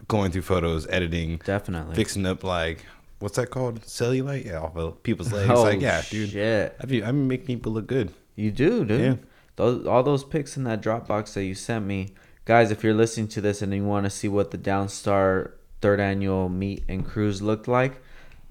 going 0.09 0.31
through 0.31 0.43
photos, 0.43 0.87
editing, 0.89 1.41
Definitely. 1.45 1.95
fixing 1.97 2.25
up 2.27 2.45
like 2.45 2.85
what's 3.19 3.37
that 3.37 3.51
called? 3.51 3.83
Cellulite? 3.83 4.47
Yeah, 4.47 4.61
off 4.61 4.77
of 4.77 5.03
people's 5.03 5.31
legs. 5.33 5.51
Oh, 5.51 5.63
like, 5.63 5.81
yeah, 5.81 6.03
dude. 6.09 6.31
shit. 6.31 6.75
I 6.83 6.87
mean, 6.87 7.05
I'm 7.05 7.29
making 7.29 7.47
people 7.47 7.73
look 7.73 7.87
good. 7.87 8.13
You 8.37 8.51
do, 8.51 8.85
dude. 8.85 9.01
Yeah. 9.01 9.15
Those 9.57 9.87
all 9.87 10.03
those 10.03 10.25
pics 10.25 10.57
in 10.57 10.65
that 10.65 10.81
Dropbox 10.81 11.35
that 11.35 11.45
you 11.45 11.55
sent 11.55 11.85
me, 11.85 12.15
guys. 12.51 12.73
If 12.73 12.83
you're 12.83 12.95
listening 12.95 13.29
to 13.29 13.41
this 13.41 13.63
and 13.63 13.73
you 13.73 13.85
want 13.85 14.07
to 14.07 14.11
see 14.11 14.27
what 14.27 14.51
the 14.51 14.59
Downstar 14.59 15.53
third 15.81 16.01
annual 16.01 16.49
meet 16.49 16.83
and 16.89 17.07
cruise 17.07 17.41
looked 17.41 17.69
like, 17.69 18.03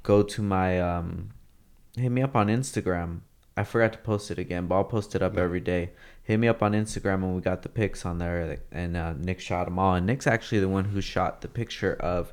go 0.04 0.24
to 0.24 0.42
my 0.42 0.80
um, 0.80 1.32
hit 1.98 2.10
me 2.10 2.22
up 2.22 2.34
on 2.34 2.48
Instagram. 2.48 3.20
I 3.58 3.66
forgot 3.66 3.92
to 3.92 4.00
post 4.00 4.32
it 4.32 4.40
again, 4.40 4.68
but 4.68 4.76
I'll 4.76 4.86
post 4.86 5.16
it 5.16 5.22
up 5.22 5.38
every 5.38 5.60
day. 5.60 5.90
Hit 6.24 6.40
me 6.40 6.48
up 6.48 6.64
on 6.64 6.72
Instagram 6.72 7.16
and 7.16 7.36
we 7.36 7.42
got 7.42 7.62
the 7.62 7.68
pics 7.68 8.06
on 8.06 8.20
there, 8.20 8.60
and 8.72 8.96
uh, 8.96 9.16
Nick 9.18 9.42
shot 9.42 9.66
them 9.66 9.78
all. 9.78 9.96
And 9.96 10.06
Nick's 10.06 10.28
actually 10.28 10.62
the 10.62 10.70
one 10.70 10.86
who 10.86 11.02
shot 11.02 11.42
the 11.42 11.50
picture 11.50 11.96
of 11.96 12.32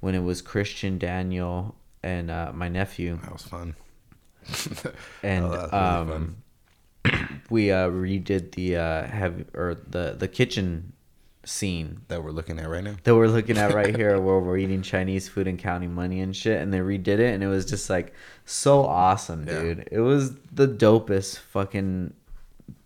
when 0.00 0.14
it 0.14 0.22
was 0.22 0.42
Christian 0.42 0.98
Daniel 0.98 1.76
and 2.02 2.30
uh, 2.30 2.52
my 2.54 2.68
nephew 2.68 3.18
That 3.22 3.32
was 3.32 3.42
fun. 3.42 3.74
and 5.22 5.46
Oh, 5.46 5.48
was 5.48 5.72
really 5.72 6.14
um, 6.14 6.36
we 7.48 7.70
uh, 7.70 7.88
redid 7.88 8.52
the 8.52 8.76
uh, 8.76 9.06
heavy 9.06 9.46
or 9.54 9.76
the 9.88 10.14
the 10.18 10.28
kitchen 10.28 10.92
scene 11.46 12.00
that 12.08 12.22
we're 12.22 12.32
looking 12.32 12.58
at 12.58 12.68
right 12.68 12.82
now. 12.84 12.96
that 13.04 13.14
we're 13.14 13.28
looking 13.28 13.56
at 13.56 13.72
right 13.72 13.94
here, 13.96 14.20
where 14.20 14.40
we're 14.40 14.58
eating 14.58 14.82
Chinese 14.82 15.28
food 15.28 15.46
and 15.46 15.58
counting 15.58 15.94
money 15.94 16.20
and 16.20 16.34
shit, 16.36 16.60
and 16.60 16.74
they 16.74 16.78
redid 16.80 17.06
it, 17.20 17.32
and 17.34 17.42
it 17.42 17.46
was 17.46 17.64
just 17.64 17.88
like 17.88 18.12
so 18.44 18.84
awesome, 18.84 19.46
Yeah. 19.46 19.60
dude. 19.60 19.88
It 19.92 20.00
was 20.00 20.34
the 20.52 20.66
dopest 20.68 21.38
fucking 21.38 22.12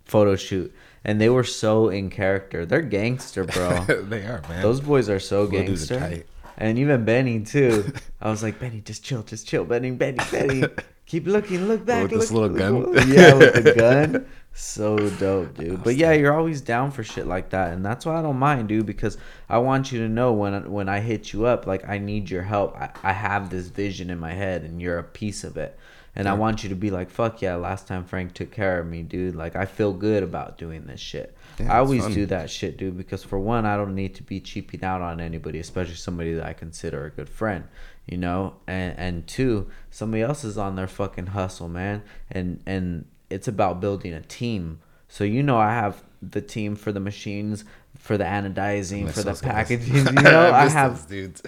photo 0.04 0.36
shoot, 0.36 0.72
and 1.04 1.20
they 1.20 1.28
were 1.30 1.44
so 1.44 1.88
in 1.88 2.10
character. 2.10 2.66
They're 2.66 2.82
gangster, 2.82 3.44
bro. 3.44 3.84
they 3.88 4.22
are, 4.26 4.42
man. 4.48 4.62
Those 4.62 4.80
boys 4.80 5.08
are 5.08 5.20
so 5.20 5.46
dudes 5.46 5.88
gangster. 5.88 5.98
tight. 5.98 6.26
And 6.58 6.78
even 6.78 7.04
Benny 7.06 7.40
too. 7.40 7.90
I 8.20 8.30
was 8.30 8.42
like, 8.42 8.58
Benny, 8.60 8.82
just 8.82 9.02
chill, 9.02 9.22
just 9.22 9.46
chill, 9.48 9.64
Benny, 9.64 9.90
Benny, 9.92 10.18
Benny. 10.30 10.64
Keep 11.06 11.26
looking, 11.26 11.66
look 11.66 11.84
back. 11.84 12.02
With 12.02 12.20
this 12.20 12.30
little 12.30 12.50
look- 12.50 12.94
gun? 12.94 13.08
Yeah, 13.08 13.34
with 13.34 13.64
the 13.64 13.74
gun. 13.74 14.26
So 14.52 14.98
dope, 15.10 15.56
dude. 15.56 15.84
But 15.84 15.96
yeah, 15.96 16.12
you're 16.12 16.36
always 16.36 16.60
down 16.60 16.90
for 16.90 17.04
shit 17.04 17.26
like 17.26 17.50
that, 17.50 17.72
and 17.72 17.84
that's 17.84 18.04
why 18.04 18.18
I 18.18 18.22
don't 18.22 18.38
mind, 18.38 18.68
dude. 18.68 18.84
Because 18.84 19.16
I 19.48 19.58
want 19.58 19.92
you 19.92 20.00
to 20.00 20.08
know 20.08 20.32
when 20.32 20.70
when 20.70 20.88
I 20.88 21.00
hit 21.00 21.32
you 21.32 21.46
up, 21.46 21.66
like 21.66 21.88
I 21.88 21.98
need 21.98 22.28
your 22.30 22.42
help. 22.42 22.76
I, 22.76 22.90
I 23.02 23.12
have 23.12 23.50
this 23.50 23.68
vision 23.68 24.10
in 24.10 24.18
my 24.18 24.32
head, 24.32 24.62
and 24.62 24.80
you're 24.80 24.98
a 24.98 25.04
piece 25.04 25.44
of 25.44 25.56
it. 25.56 25.78
And 26.16 26.28
I 26.28 26.34
want 26.34 26.64
you 26.64 26.68
to 26.70 26.74
be 26.74 26.90
like, 26.90 27.08
fuck 27.08 27.40
yeah, 27.40 27.54
last 27.54 27.86
time 27.86 28.04
Frank 28.04 28.34
took 28.34 28.50
care 28.50 28.80
of 28.80 28.86
me, 28.86 29.02
dude. 29.02 29.36
Like 29.36 29.54
I 29.54 29.64
feel 29.64 29.92
good 29.92 30.22
about 30.22 30.58
doing 30.58 30.86
this 30.86 31.00
shit. 31.00 31.36
Yeah, 31.58 31.72
I 31.72 31.78
always 31.78 32.02
fun. 32.02 32.14
do 32.14 32.26
that 32.26 32.50
shit, 32.50 32.76
dude, 32.76 32.98
because 32.98 33.22
for 33.22 33.38
one, 33.38 33.64
I 33.64 33.76
don't 33.76 33.94
need 33.94 34.16
to 34.16 34.22
be 34.24 34.40
cheaping 34.40 34.82
out 34.82 35.02
on 35.02 35.20
anybody, 35.20 35.60
especially 35.60 35.94
somebody 35.94 36.34
that 36.34 36.44
I 36.44 36.52
consider 36.52 37.06
a 37.06 37.10
good 37.10 37.28
friend, 37.28 37.64
you 38.06 38.18
know. 38.18 38.54
And 38.66 38.98
and 38.98 39.26
two, 39.26 39.70
somebody 39.90 40.22
else 40.22 40.42
is 40.42 40.58
on 40.58 40.74
their 40.74 40.88
fucking 40.88 41.28
hustle, 41.28 41.68
man, 41.68 42.02
and 42.28 42.60
and 42.66 43.04
it's 43.30 43.48
about 43.48 43.80
building 43.80 44.12
a 44.12 44.20
team. 44.20 44.80
So 45.08 45.24
you 45.24 45.42
know, 45.42 45.56
I 45.58 45.72
have 45.72 46.02
the 46.22 46.40
team 46.40 46.76
for 46.76 46.92
the 46.92 47.00
machines, 47.00 47.64
for 47.96 48.18
the 48.18 48.24
anodizing, 48.24 49.10
for 49.10 49.22
the 49.22 49.34
packaging. 49.34 49.94
You 50.06 50.12
know, 50.12 50.52
I 50.52 50.64
miss 50.64 50.72
have 50.72 51.08
dudes. 51.08 51.42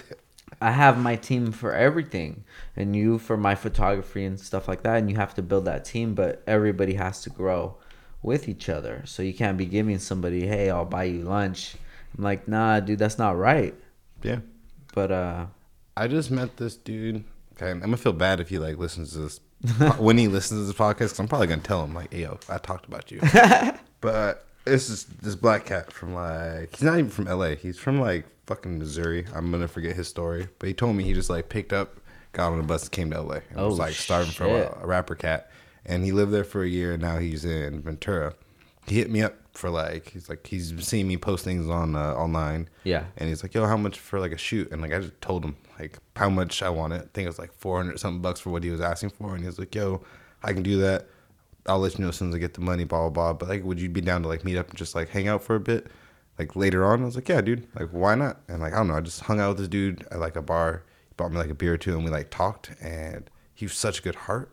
I 0.60 0.70
have 0.70 0.98
my 0.98 1.16
team 1.16 1.50
for 1.50 1.74
everything, 1.74 2.44
and 2.76 2.94
you 2.94 3.18
for 3.18 3.36
my 3.36 3.54
photography 3.54 4.24
and 4.24 4.38
stuff 4.38 4.68
like 4.68 4.82
that. 4.82 4.98
And 4.98 5.10
you 5.10 5.16
have 5.16 5.34
to 5.34 5.42
build 5.42 5.64
that 5.64 5.84
team, 5.84 6.14
but 6.14 6.42
everybody 6.46 6.94
has 6.94 7.22
to 7.22 7.30
grow 7.30 7.76
with 8.22 8.48
each 8.48 8.68
other. 8.68 9.02
So 9.04 9.22
you 9.22 9.34
can't 9.34 9.58
be 9.58 9.66
giving 9.66 9.98
somebody, 9.98 10.46
"Hey, 10.46 10.70
I'll 10.70 10.84
buy 10.84 11.04
you 11.04 11.22
lunch." 11.22 11.76
I'm 12.16 12.24
like, 12.24 12.46
"Nah, 12.46 12.80
dude, 12.80 12.98
that's 12.98 13.18
not 13.18 13.36
right." 13.36 13.74
Yeah. 14.22 14.40
But 14.94 15.10
uh, 15.10 15.46
I 15.96 16.08
just 16.08 16.30
met 16.30 16.56
this 16.56 16.76
dude. 16.76 17.24
Okay, 17.54 17.70
I'm 17.70 17.80
gonna 17.80 17.96
feel 17.96 18.12
bad 18.12 18.40
if 18.40 18.48
he 18.48 18.58
like 18.58 18.78
listens 18.78 19.12
to 19.12 19.18
this 19.20 19.40
when 19.98 20.18
he 20.18 20.28
listens 20.28 20.60
to 20.60 20.64
this 20.66 20.76
podcast. 20.76 20.98
Cause 21.10 21.20
I'm 21.20 21.28
probably 21.28 21.46
gonna 21.46 21.62
tell 21.62 21.84
him 21.84 21.94
like, 21.94 22.12
"Hey, 22.12 22.22
yo, 22.22 22.38
I 22.48 22.58
talked 22.58 22.86
about 22.86 23.10
you." 23.10 23.20
but 24.00 24.46
this 24.64 24.88
is 24.90 25.04
this 25.04 25.34
black 25.34 25.64
cat 25.66 25.92
from 25.92 26.14
like 26.14 26.74
he's 26.76 26.82
not 26.82 26.98
even 26.98 27.10
from 27.10 27.28
L.A. 27.28 27.54
He's 27.56 27.78
from 27.78 28.00
like 28.00 28.26
fucking 28.46 28.78
Missouri. 28.78 29.26
I'm 29.34 29.50
gonna 29.50 29.68
forget 29.68 29.94
his 29.96 30.08
story, 30.08 30.48
but 30.58 30.68
he 30.68 30.74
told 30.74 30.96
me 30.96 31.04
he 31.04 31.12
just 31.14 31.30
like 31.30 31.48
picked 31.48 31.72
up, 31.72 31.98
got 32.32 32.52
on 32.52 32.58
a 32.60 32.62
bus, 32.62 32.82
and 32.84 32.92
came 32.92 33.10
to 33.10 33.16
L.A. 33.16 33.42
and 33.50 33.56
was 33.64 33.74
Oh, 33.78 33.82
like 33.82 33.94
starving 33.94 34.32
for 34.32 34.44
a, 34.46 34.78
a 34.82 34.86
rapper 34.86 35.14
cat, 35.14 35.50
and 35.86 36.04
he 36.04 36.12
lived 36.12 36.32
there 36.32 36.44
for 36.44 36.62
a 36.62 36.68
year. 36.68 36.94
and 36.94 37.02
Now 37.02 37.18
he's 37.18 37.44
in 37.44 37.82
Ventura. 37.82 38.34
He 38.86 38.96
hit 38.96 39.10
me 39.10 39.22
up 39.22 39.36
for 39.52 39.70
like 39.70 40.10
he's 40.10 40.28
like 40.28 40.44
he's 40.46 40.74
seen 40.84 41.06
me 41.06 41.16
post 41.16 41.44
things 41.44 41.68
on 41.68 41.94
uh, 41.94 42.14
online. 42.14 42.68
Yeah. 42.84 43.04
And 43.16 43.28
he's 43.28 43.42
like, 43.44 43.54
"Yo, 43.54 43.64
how 43.66 43.76
much 43.76 44.00
for 44.00 44.18
like 44.18 44.32
a 44.32 44.38
shoot?" 44.38 44.72
And 44.72 44.82
like 44.82 44.92
I 44.92 44.98
just 45.00 45.20
told 45.20 45.44
him 45.44 45.56
like 45.82 45.98
how 46.16 46.30
much 46.30 46.62
I 46.62 46.70
want 46.70 46.92
it. 46.92 47.02
I 47.02 47.08
think 47.12 47.26
it 47.26 47.28
was 47.28 47.38
like 47.38 47.52
four 47.52 47.76
hundred 47.76 47.98
something 47.98 48.22
bucks 48.22 48.40
for 48.40 48.50
what 48.50 48.62
he 48.62 48.70
was 48.70 48.80
asking 48.80 49.10
for. 49.10 49.34
And 49.34 49.40
he 49.40 49.46
was 49.46 49.58
like, 49.58 49.74
"Yo, 49.74 50.02
I 50.42 50.52
can 50.52 50.62
do 50.62 50.78
that. 50.78 51.08
I'll 51.66 51.80
let 51.80 51.98
you 51.98 52.02
know 52.02 52.08
as 52.08 52.16
soon 52.16 52.28
as 52.28 52.34
I 52.34 52.38
get 52.38 52.54
the 52.54 52.60
money." 52.60 52.84
Blah 52.84 53.00
blah 53.00 53.10
blah. 53.10 53.32
But 53.34 53.48
like, 53.48 53.64
would 53.64 53.80
you 53.80 53.88
be 53.88 54.00
down 54.00 54.22
to 54.22 54.28
like 54.28 54.44
meet 54.44 54.56
up 54.56 54.70
and 54.70 54.78
just 54.78 54.94
like 54.94 55.08
hang 55.08 55.28
out 55.28 55.42
for 55.42 55.56
a 55.56 55.60
bit? 55.60 55.88
Like 56.38 56.56
later 56.56 56.84
on, 56.86 57.02
I 57.02 57.04
was 57.04 57.16
like, 57.16 57.28
"Yeah, 57.28 57.40
dude. 57.40 57.66
Like, 57.78 57.90
why 57.90 58.14
not?" 58.14 58.40
And 58.48 58.60
like 58.60 58.72
I 58.72 58.76
don't 58.76 58.88
know, 58.88 58.94
I 58.94 59.00
just 59.00 59.22
hung 59.22 59.40
out 59.40 59.50
with 59.50 59.58
this 59.58 59.68
dude 59.68 60.06
at 60.10 60.20
like 60.20 60.36
a 60.36 60.42
bar. 60.42 60.84
He 61.08 61.14
bought 61.16 61.32
me 61.32 61.38
like 61.38 61.50
a 61.50 61.54
beer 61.54 61.74
or 61.74 61.78
two, 61.78 61.94
and 61.94 62.04
we 62.04 62.10
like 62.10 62.30
talked. 62.30 62.70
And 62.80 63.28
he 63.54 63.66
was 63.66 63.74
such 63.74 63.98
a 63.98 64.02
good 64.02 64.14
heart 64.14 64.50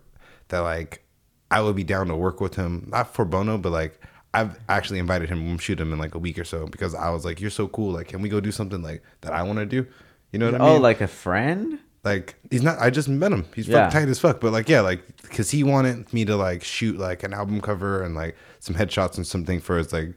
that 0.50 0.60
like 0.60 1.04
I 1.52 1.62
would 1.62 1.76
be 1.76 1.84
down 1.84 2.08
to 2.08 2.16
work 2.16 2.42
with 2.42 2.56
him, 2.56 2.88
not 2.90 3.14
for 3.14 3.26
bono, 3.26 3.58
but 3.58 3.72
like 3.72 4.00
I've 4.34 4.60
actually 4.68 5.00
invited 5.00 5.30
him 5.30 5.58
shoot 5.58 5.80
him 5.80 5.92
in 5.94 6.00
like 6.00 6.16
a 6.16 6.20
week 6.20 6.38
or 6.38 6.44
so 6.44 6.68
because 6.68 6.94
I 6.94 7.10
was 7.10 7.26
like, 7.26 7.40
"You're 7.40 7.50
so 7.50 7.68
cool. 7.68 7.94
Like, 7.94 8.08
can 8.10 8.22
we 8.22 8.30
go 8.30 8.40
do 8.40 8.52
something 8.52 8.82
like 8.82 9.04
that 9.22 9.34
I 9.34 9.44
want 9.44 9.60
to 9.60 9.66
do?" 9.66 9.88
You 10.32 10.40
know 10.40 10.52
what 10.52 10.62
I 10.62 10.66
mean? 10.66 10.78
oh, 10.78 10.80
like 10.80 11.02
a 11.02 11.08
friend? 11.08 11.80
like 12.04 12.36
he's 12.50 12.64
not. 12.64 12.80
I 12.80 12.90
just 12.90 13.10
met 13.10 13.32
him. 13.32 13.46
He's 13.54 13.68
Yeah. 13.68 13.86
fucking 13.88 14.00
tight 14.02 14.10
as 14.10 14.20
fuck. 14.20 14.40
But 14.40 14.54
like, 14.54 14.70
yeah, 14.70 14.82
like 14.82 15.04
because 15.24 15.52
he 15.52 15.64
wanted 15.64 16.12
me 16.14 16.24
to 16.26 16.36
like 16.38 16.64
shoot 16.64 16.98
like 16.98 17.24
an 17.24 17.34
album 17.34 17.60
cover 17.62 18.02
and 18.04 18.16
like 18.16 18.36
some 18.60 18.76
headshots 18.76 19.18
and 19.18 19.28
something 19.28 19.60
for 19.60 19.78
his 19.78 19.92
like 19.92 20.14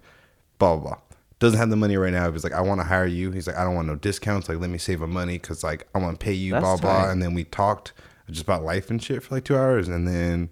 blah 0.59 0.77
blah 0.77 0.91
blah. 0.91 0.99
Doesn't 1.41 1.59
have 1.59 1.71
the 1.71 1.77
money 1.77 1.97
right 1.97 2.13
now. 2.13 2.31
He's 2.31 2.45
like, 2.45 2.53
I 2.53 2.61
want 2.61 2.81
to 2.81 2.85
hire 2.87 3.05
you. 3.07 3.33
He's 3.33 3.49
like, 3.49 3.57
I 3.57 3.65
don't 3.65 3.75
want 3.75 3.89
no 3.89 3.97
discounts. 3.97 4.49
Like, 4.49 4.61
let 4.61 4.71
me 4.71 4.79
save 4.79 5.01
my 5.01 5.07
money 5.07 5.39
because 5.39 5.65
like 5.65 5.89
I 5.93 5.99
want 5.99 6.21
to 6.21 6.25
pay 6.25 6.33
you. 6.33 6.53
That's 6.53 6.63
blah 6.63 6.77
blah. 6.77 7.11
And 7.11 7.21
then 7.21 7.35
we 7.35 7.43
talked 7.45 7.93
just 8.31 8.45
about 8.45 8.63
life 8.63 8.89
and 8.91 9.03
shit 9.03 9.23
for 9.25 9.35
like 9.35 9.45
two 9.45 9.57
hours. 9.57 9.89
And 9.89 10.07
then 10.07 10.51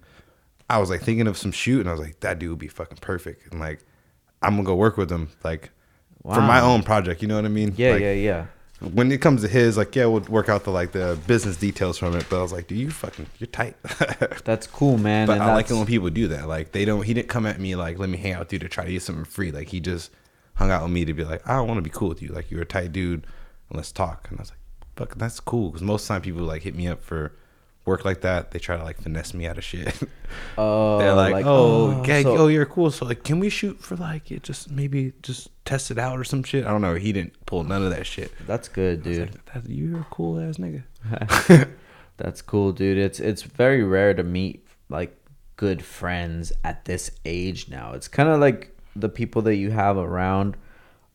I 0.69 0.79
was 0.79 0.89
like 0.89 1.01
thinking 1.01 1.27
of 1.27 1.37
some 1.37 1.51
shoot, 1.53 1.79
and 1.79 1.87
I 1.87 1.93
was 1.93 2.01
like, 2.01 2.19
that 2.19 2.39
dude 2.39 2.49
would 2.49 2.59
be 2.59 2.67
fucking 2.67 2.97
perfect. 2.99 3.49
And 3.51 3.61
like, 3.61 3.79
I'm 4.41 4.55
gonna 4.55 4.63
go 4.63 4.75
work 4.75 4.97
with 4.97 5.09
him 5.09 5.29
like 5.45 5.69
for 6.23 6.41
my 6.41 6.59
own 6.59 6.83
project. 6.83 7.21
You 7.21 7.29
know 7.29 7.35
what 7.37 7.45
I 7.45 7.49
mean? 7.49 7.73
Yeah, 7.77 7.91
Like, 7.93 8.01
yeah, 8.01 8.11
yeah. 8.11 8.45
When 8.81 9.11
it 9.11 9.21
comes 9.21 9.43
to 9.43 9.47
his, 9.47 9.77
like, 9.77 9.95
yeah, 9.95 10.05
we'll 10.05 10.21
work 10.21 10.49
out 10.49 10.63
the 10.63 10.71
like 10.71 10.91
the 10.91 11.17
business 11.27 11.55
details 11.55 11.97
from 11.99 12.15
it. 12.15 12.25
But 12.29 12.39
I 12.39 12.41
was 12.41 12.51
like, 12.51 12.67
dude, 12.67 12.79
you 12.79 12.89
fucking, 12.89 13.27
you're 13.37 13.47
tight. 13.47 13.75
That's 14.43 14.65
cool, 14.65 14.97
man. 14.97 15.27
but 15.27 15.33
and 15.33 15.43
I 15.43 15.53
like 15.53 15.69
it 15.69 15.75
when 15.75 15.85
people 15.85 16.09
do 16.09 16.27
that. 16.29 16.47
Like, 16.47 16.71
they 16.71 16.83
don't. 16.83 17.03
He 17.03 17.13
didn't 17.13 17.29
come 17.29 17.45
at 17.45 17.59
me 17.59 17.75
like, 17.75 17.99
let 17.99 18.09
me 18.09 18.17
hang 18.17 18.33
out 18.33 18.39
with 18.39 18.53
you 18.53 18.59
to 18.59 18.67
try 18.67 18.85
to 18.85 18.91
get 18.91 19.03
something 19.03 19.25
free. 19.25 19.51
Like, 19.51 19.67
he 19.67 19.79
just 19.79 20.11
hung 20.55 20.71
out 20.71 20.81
with 20.81 20.91
me 20.91 21.05
to 21.05 21.13
be 21.13 21.23
like, 21.23 21.47
I 21.47 21.55
don't 21.55 21.67
want 21.67 21.77
to 21.77 21.83
be 21.83 21.91
cool 21.91 22.09
with 22.09 22.21
you. 22.21 22.29
Like, 22.29 22.49
you're 22.49 22.63
a 22.63 22.65
tight 22.65 22.91
dude, 22.91 23.25
and 23.69 23.77
let's 23.77 23.91
talk. 23.91 24.27
And 24.29 24.39
I 24.39 24.41
was 24.41 24.49
like, 24.49 24.59
fuck, 24.95 25.15
that's 25.15 25.39
cool. 25.39 25.69
Because 25.69 25.83
most 25.83 26.03
of 26.03 26.07
the 26.07 26.13
time, 26.15 26.21
people 26.23 26.41
like 26.41 26.63
hit 26.63 26.75
me 26.75 26.87
up 26.87 27.03
for 27.03 27.33
work 27.85 28.05
like 28.05 28.21
that. 28.21 28.51
They 28.51 28.59
try 28.59 28.77
to 28.77 28.83
like 28.83 29.01
finesse 29.01 29.33
me 29.33 29.47
out 29.47 29.57
of 29.57 29.63
shit. 29.63 29.93
Oh, 30.57 30.97
They're 30.99 31.13
like, 31.13 31.45
oh, 31.45 31.99
oh 31.99 32.03
gang, 32.03 32.23
so- 32.23 32.37
oh, 32.37 32.47
you're 32.47 32.65
cool. 32.65 32.89
So 32.89 33.05
like, 33.05 33.23
can 33.25 33.39
we 33.39 33.49
shoot 33.49 33.81
for 33.81 33.97
like 33.97 34.31
it? 34.31 34.43
Just 34.43 34.71
maybe 34.71 35.11
just 35.21 35.49
test 35.65 35.91
it 35.91 35.97
out 35.97 36.17
or 36.17 36.23
some 36.23 36.41
shit. 36.43 36.65
I 36.65 36.69
don't 36.69 36.79
know. 36.81 36.95
He 36.95 37.11
didn't 37.11 37.45
pull 37.45 37.65
none 37.65 37.83
of 37.83 37.89
that 37.89 38.05
shit. 38.05 38.31
that's 38.47 38.69
good, 38.69 39.03
dude. 39.03 39.35
Like, 39.35 39.45
that, 39.65 39.69
you're 39.69 39.99
a 39.99 40.07
cool 40.09 40.39
ass 40.39 40.55
nigga. 40.55 40.83
That's 42.17 42.41
cool, 42.41 42.71
dude. 42.71 42.97
It's 42.97 43.19
it's 43.19 43.41
very 43.41 43.83
rare 43.83 44.13
to 44.13 44.23
meet 44.23 44.65
like 44.89 45.17
good 45.57 45.83
friends 45.83 46.53
at 46.63 46.85
this 46.85 47.11
age 47.25 47.67
now. 47.67 47.93
It's 47.93 48.07
kind 48.07 48.29
of 48.29 48.39
like 48.39 48.77
the 48.95 49.09
people 49.09 49.41
that 49.43 49.55
you 49.55 49.71
have 49.71 49.97
around 49.97 50.55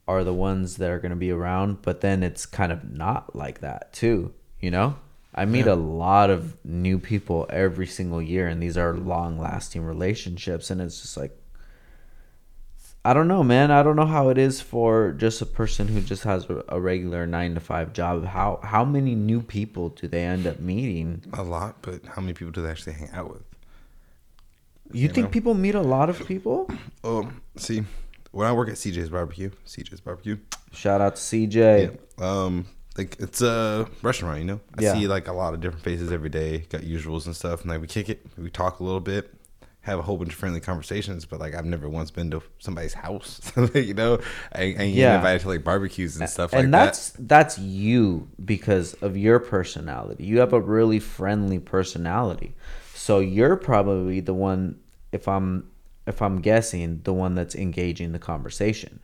are 0.09 0.25
the 0.25 0.35
ones 0.35 0.77
that 0.77 0.91
are 0.91 0.99
going 0.99 1.11
to 1.11 1.17
be 1.17 1.31
around, 1.31 1.83
but 1.83 2.01
then 2.01 2.23
it's 2.23 2.45
kind 2.45 2.73
of 2.73 2.85
not 2.91 3.35
like 3.37 3.61
that 3.61 3.93
too, 3.93 4.33
you 4.61 4.71
know? 4.71 4.97
I 5.37 5.45
meet 5.45 5.67
Yeah. 5.67 5.75
a 5.75 5.75
lot 5.75 6.31
of 6.31 6.57
new 6.65 6.99
people 6.99 7.47
every 7.51 7.87
single 7.87 8.23
year 8.23 8.49
and 8.49 8.63
these 8.63 8.79
are 8.79 8.97
long-lasting 8.97 9.83
relationships 9.83 10.71
and 10.71 10.81
it's 10.81 11.01
just 11.03 11.17
like 11.17 11.37
I 13.05 13.13
don't 13.15 13.29
know, 13.29 13.45
man. 13.45 13.71
I 13.71 13.85
don't 13.85 13.95
know 13.95 14.07
how 14.07 14.31
it 14.31 14.39
is 14.39 14.61
for 14.61 15.13
just 15.13 15.41
a 15.41 15.47
person 15.47 15.87
who 15.87 16.01
just 16.01 16.25
has 16.25 16.45
a- 16.69 16.81
regular 16.81 17.25
nine 17.25 17.55
to 17.55 17.61
five 17.61 17.93
job. 17.93 18.25
How 18.25 18.59
how 18.65 18.85
many 18.85 19.15
new 19.15 19.41
people 19.43 19.91
do 19.91 20.09
they 20.09 20.25
end 20.25 20.45
up 20.45 20.59
meeting? 20.59 21.23
A 21.33 21.45
lot, 21.45 21.77
but 21.83 22.05
how 22.05 22.21
many 22.21 22.33
people 22.35 22.51
do 22.51 22.63
they 22.63 22.71
actually 22.71 22.95
hang 22.95 23.11
out 23.13 23.31
with? 23.31 23.43
You, 24.93 25.03
You 25.03 25.09
think 25.09 25.27
know? 25.27 25.31
people 25.31 25.55
meet 25.55 25.77
a 25.77 25.83
lot 25.83 26.11
of 26.11 26.27
people? 26.27 26.69
Oh, 27.05 27.31
see, 27.57 27.85
when 28.33 28.49
I 28.49 28.53
work 28.53 28.69
at 28.69 28.75
CJ's 28.75 29.11
Barbecue, 29.11 29.51
CJ's 29.67 30.01
Barbecue, 30.01 30.39
Shout 30.73 31.01
out 31.01 31.15
to 31.15 31.23
CJ. 31.23 31.97
um, 32.21 32.67
like 32.99 33.17
it's 33.19 33.43
a 33.43 33.89
restaurant, 34.03 34.39
you 34.39 34.45
know. 34.45 34.61
I 34.79 34.83
Yeah. 34.83 34.93
see 34.95 35.07
like 35.07 35.29
a 35.29 35.33
lot 35.33 35.55
of 35.55 35.61
different 35.61 35.85
faces 35.85 36.11
every 36.13 36.29
day. 36.29 36.59
Got 36.69 36.83
usuals 36.83 37.27
and 37.27 37.35
stuff, 37.37 37.63
and 37.63 37.71
like 37.71 37.81
we 37.81 37.87
kick 37.87 38.09
it, 38.09 38.27
we 38.39 38.51
talk 38.51 38.81
a 38.81 38.85
little 38.85 39.01
bit, 39.01 39.33
have 39.83 39.99
a 39.99 40.03
whole 40.03 40.17
bunch 40.17 40.31
of 40.31 40.35
friendly 40.39 40.61
conversations. 40.61 41.25
But 41.25 41.41
like 41.41 41.55
I've 41.55 41.65
never 41.65 41.89
once 41.89 42.11
been 42.11 42.31
to 42.33 42.43
somebody's 42.59 42.95
house, 42.95 43.41
you 43.75 43.95
know. 43.95 44.19
I 44.53 44.63
ain't 44.63 44.95
Yeah. 44.95 45.17
invited 45.17 45.43
to 45.43 45.49
like 45.49 45.65
barbecues 45.65 46.17
and 46.17 46.29
stuff 46.29 46.53
like 46.53 46.61
that. 46.61 46.65
and 46.65 46.73
like 46.73 46.83
that's 46.87 47.13
that's 47.19 47.59
you 47.59 48.29
because 48.45 48.95
of 48.95 49.17
your 49.17 49.39
personality. 49.39 50.25
You 50.25 50.41
have 50.41 50.53
a 50.53 50.61
really 50.61 50.99
friendly 50.99 51.59
personality. 51.59 52.55
So 52.95 53.21
you're 53.21 53.57
probably 53.57 54.21
the 54.21 54.35
one 54.35 54.81
if 55.13 55.29
I'm 55.29 55.71
if 56.07 56.23
I'm 56.23 56.41
guessing 56.41 57.01
the 57.05 57.13
one 57.13 57.35
that's 57.35 57.55
engaging 57.55 58.13
the 58.13 58.19
conversation. 58.19 59.01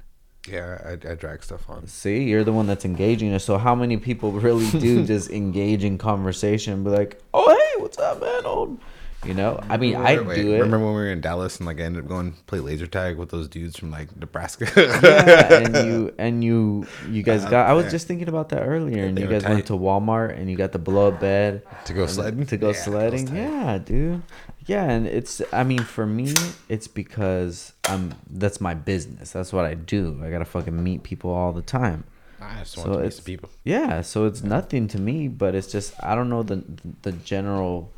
Yeah, 0.49 0.79
I, 0.85 0.93
I 0.93 1.15
drag 1.15 1.43
stuff 1.45 1.69
on. 1.71 1.87
See, 1.87 2.25
you're 2.25 2.43
the 2.43 2.53
one 2.53 2.67
that's 2.67 2.85
engaging 2.85 3.33
us. 3.33 3.45
So 3.45 3.59
how 3.59 3.75
many 3.75 3.97
people 3.97 4.33
really 4.33 4.69
do 4.81 5.05
just 5.07 5.31
engage 5.31 5.85
in 5.85 5.99
conversation 5.99 6.73
and 6.75 6.85
be 6.85 6.91
like, 6.91 7.21
"Oh, 7.33 7.49
hey, 7.49 7.83
what's 7.83 7.99
up, 7.99 8.21
man?" 8.21 8.45
Old, 8.45 8.81
you 9.25 9.35
know. 9.35 9.61
I 9.69 9.77
mean, 9.77 9.95
I 9.95 10.17
do 10.17 10.55
it. 10.55 10.61
Remember 10.61 10.87
when 10.87 10.97
we 10.97 11.03
were 11.03 11.13
in 11.13 11.21
Dallas 11.21 11.59
and 11.59 11.67
like 11.67 11.79
I 11.81 11.85
ended 11.85 12.03
up 12.03 12.09
going 12.09 12.33
play 12.47 12.59
laser 12.59 12.89
tag 12.89 13.19
with 13.19 13.31
those 13.31 13.47
dudes 13.47 13.79
from 13.79 13.93
like 13.93 14.17
Nebraska? 14.17 14.67
yeah, 14.77 15.55
and 15.55 15.77
you 15.77 16.15
and 16.19 16.43
you 16.43 16.87
you 17.09 17.23
guys 17.23 17.45
got. 17.45 17.69
I 17.69 17.73
was 17.75 17.91
just 17.93 18.09
thinking 18.09 18.29
about 18.29 18.49
that 18.49 18.63
earlier, 18.63 19.05
and 19.05 19.17
They 19.17 19.23
you 19.23 19.29
guys 19.29 19.45
went 19.45 19.67
to 19.67 19.75
Walmart 19.75 20.37
and 20.37 20.51
you 20.51 20.57
got 20.57 20.73
the 20.73 20.81
blow 20.81 21.09
up 21.09 21.21
bed 21.21 21.63
To 21.85 21.93
go 21.93 22.07
sledding? 22.07 22.47
To 22.47 22.57
go 22.57 22.71
Yeah, 22.71 22.83
sledding, 22.83 23.35
yeah, 23.37 23.79
dude. 23.79 24.23
Yeah, 24.67 24.85
and 24.85 25.07
it's. 25.07 25.43
I 25.53 25.65
mean, 25.65 25.83
for 25.83 26.07
me, 26.07 26.35
it's 26.69 26.87
because 26.89 27.73
I'm. 27.85 28.15
That's 28.31 28.61
my 28.61 28.75
business. 28.75 29.33
That's 29.33 29.53
what 29.53 29.65
I 29.65 29.75
do. 29.75 30.21
I 30.25 30.31
gotta 30.31 30.45
fucking 30.45 30.83
meet 30.83 31.03
people 31.03 31.31
all 31.31 31.53
the 31.53 31.63
time. 31.63 32.05
I 32.41 32.61
just 32.61 32.75
So 32.75 32.83
want 32.83 32.93
to 32.95 33.05
meet 33.05 33.13
some 33.13 33.25
people. 33.25 33.51
Yeah, 33.65 34.03
so 34.03 34.27
it's 34.27 34.43
nothing 34.43 34.89
to 34.89 35.01
me, 35.01 35.29
but 35.29 35.55
it's 35.55 35.71
just 35.71 35.95
I 36.03 36.15
don't 36.15 36.29
know 36.29 36.43
the 36.43 36.65
the 37.03 37.13
general 37.13 37.93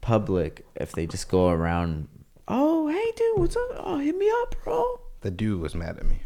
public 0.00 0.66
if 0.74 0.92
they 0.92 1.06
just 1.06 1.28
go 1.28 1.48
around. 1.48 2.08
Oh, 2.46 2.88
hey, 2.88 3.12
dude, 3.16 3.38
what's 3.38 3.56
up? 3.56 3.62
Oh, 3.78 3.98
hit 3.98 4.16
me 4.16 4.30
up, 4.42 4.54
bro. 4.62 5.00
The 5.22 5.30
dude 5.30 5.60
was 5.60 5.74
mad 5.74 5.96
at 5.96 6.04
me. 6.06 6.18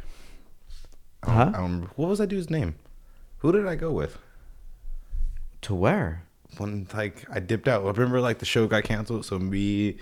I 1.22 1.30
Huh? 1.30 1.52
I. 1.54 1.60
What 1.96 2.08
was 2.08 2.18
that 2.18 2.26
dude's 2.26 2.50
name? 2.50 2.74
Who 3.38 3.52
did 3.52 3.66
I 3.66 3.76
go 3.76 3.92
with? 3.92 4.18
To 5.62 5.74
where? 5.74 6.24
When 6.56 6.86
like 6.94 7.24
I 7.30 7.40
dipped 7.40 7.68
out. 7.68 7.84
Remember 7.84 8.20
like 8.20 8.38
the 8.38 8.46
show 8.46 8.66
got 8.66 8.84
canceled, 8.84 9.24
so 9.24 9.38
me, 9.38 9.96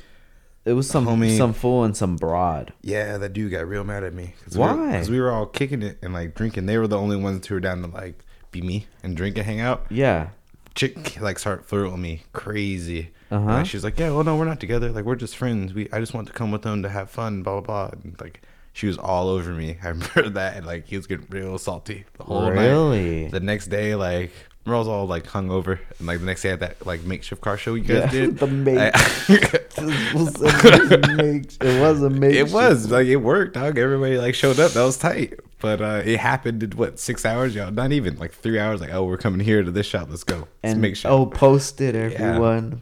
It 0.64 0.72
was 0.72 0.88
some 0.88 1.06
Homie- 1.06 1.36
some 1.36 1.52
fool 1.52 1.84
and 1.84 1.96
some 1.96 2.16
broad. 2.16 2.72
yeah, 2.82 3.18
that 3.18 3.32
dude 3.32 3.50
got 3.52 3.68
real 3.68 3.84
mad 3.84 4.04
at 4.04 4.14
me. 4.14 4.34
Cause 4.44 4.56
Why? 4.56 4.74
Because 4.92 5.10
we, 5.10 5.20
were 5.20 5.30
all 5.30 5.46
kicking 5.46 5.82
it 5.82 5.98
and 6.02 6.12
like 6.12 6.34
drinking. 6.34 6.66
They 6.66 6.78
were 6.78 6.86
the 6.88 6.98
only 6.98 7.16
ones 7.16 7.46
who 7.46 7.54
were 7.54 7.60
down 7.60 7.82
to 7.82 7.88
like 7.88 8.24
be 8.52 8.62
me 8.62 8.86
and 9.02 9.16
drink 9.16 9.36
and 9.36 9.46
hang 9.46 9.60
out. 9.60 9.86
Yeah. 9.90 10.28
Chick 10.74 11.20
like 11.20 11.38
start 11.38 11.64
flirting 11.64 11.92
with 11.92 12.00
me, 12.00 12.22
crazy. 12.32 13.10
Uh-huh. 13.30 13.48
And 13.50 13.66
she's 13.66 13.82
like, 13.82 13.98
yeah, 13.98 14.10
well, 14.10 14.22
no, 14.24 14.36
we're 14.36 14.44
not 14.44 14.60
together. 14.60 14.90
Like 14.90 15.04
we're 15.04 15.16
just 15.16 15.36
friends. 15.36 15.72
We 15.74 15.88
I 15.92 16.00
just 16.00 16.14
want 16.14 16.26
to 16.28 16.32
come 16.32 16.50
with 16.52 16.62
them 16.62 16.82
to 16.82 16.88
have 16.88 17.10
fun. 17.10 17.42
Blah 17.42 17.60
blah 17.60 17.88
blah. 17.88 17.98
And, 18.02 18.16
like 18.20 18.42
she 18.72 18.86
was 18.86 18.98
all 18.98 19.28
over 19.28 19.52
me. 19.52 19.78
I 19.82 19.88
remember 19.88 20.28
that. 20.30 20.56
And 20.56 20.66
like 20.66 20.86
he 20.86 20.96
was 20.96 21.06
getting 21.06 21.26
real 21.30 21.56
salty 21.58 22.04
the 22.18 22.24
whole 22.24 22.42
night. 22.42 22.66
Really? 22.66 23.28
The 23.28 23.40
next 23.40 23.68
day, 23.68 23.94
like 23.94 24.32
I 24.74 24.78
was 24.78 24.88
all 24.88 25.06
like 25.06 25.26
hungover, 25.26 25.78
and 25.98 26.06
like 26.08 26.18
the 26.20 26.26
next 26.26 26.42
day 26.42 26.48
I 26.48 26.50
had 26.52 26.60
that 26.60 26.84
like 26.86 27.02
makeshift 27.04 27.40
car 27.40 27.56
show 27.56 27.74
you 27.74 27.84
guys 27.84 28.04
Yeah, 28.04 28.10
did. 28.10 28.38
the 28.40 28.46
make- 28.46 28.78
I- 28.78 28.90
it 29.28 30.14
was 30.14 30.40
a 30.42 31.14
make- 31.16 31.52
it 31.62 31.80
was 31.80 32.02
a 32.02 32.10
make- 32.10 32.34
it 32.34 32.50
was 32.50 32.90
like 32.90 33.06
it 33.06 33.16
worked, 33.16 33.54
dog. 33.54 33.78
Everybody 33.78 34.18
like 34.18 34.34
showed 34.34 34.58
up. 34.58 34.72
That 34.72 34.84
was 34.84 34.96
tight. 34.98 35.34
But 35.60 35.80
uh 35.80 36.02
it 36.04 36.18
happened 36.18 36.62
in 36.62 36.70
what 36.72 36.98
six 36.98 37.24
hours, 37.24 37.54
y'all? 37.54 37.70
Not 37.70 37.92
even 37.92 38.18
like 38.18 38.32
three 38.32 38.58
hours. 38.58 38.80
Like, 38.80 38.92
oh, 38.92 39.04
we're 39.04 39.16
coming 39.16 39.40
here 39.40 39.62
to 39.62 39.70
this 39.70 39.86
shop. 39.86 40.08
Let's 40.10 40.24
go. 40.24 40.36
Let's 40.36 40.48
and 40.64 40.80
make 40.82 40.96
sure. 40.96 41.10
oh, 41.10 41.26
post 41.26 41.80
it, 41.80 41.94
everyone. 41.94 42.80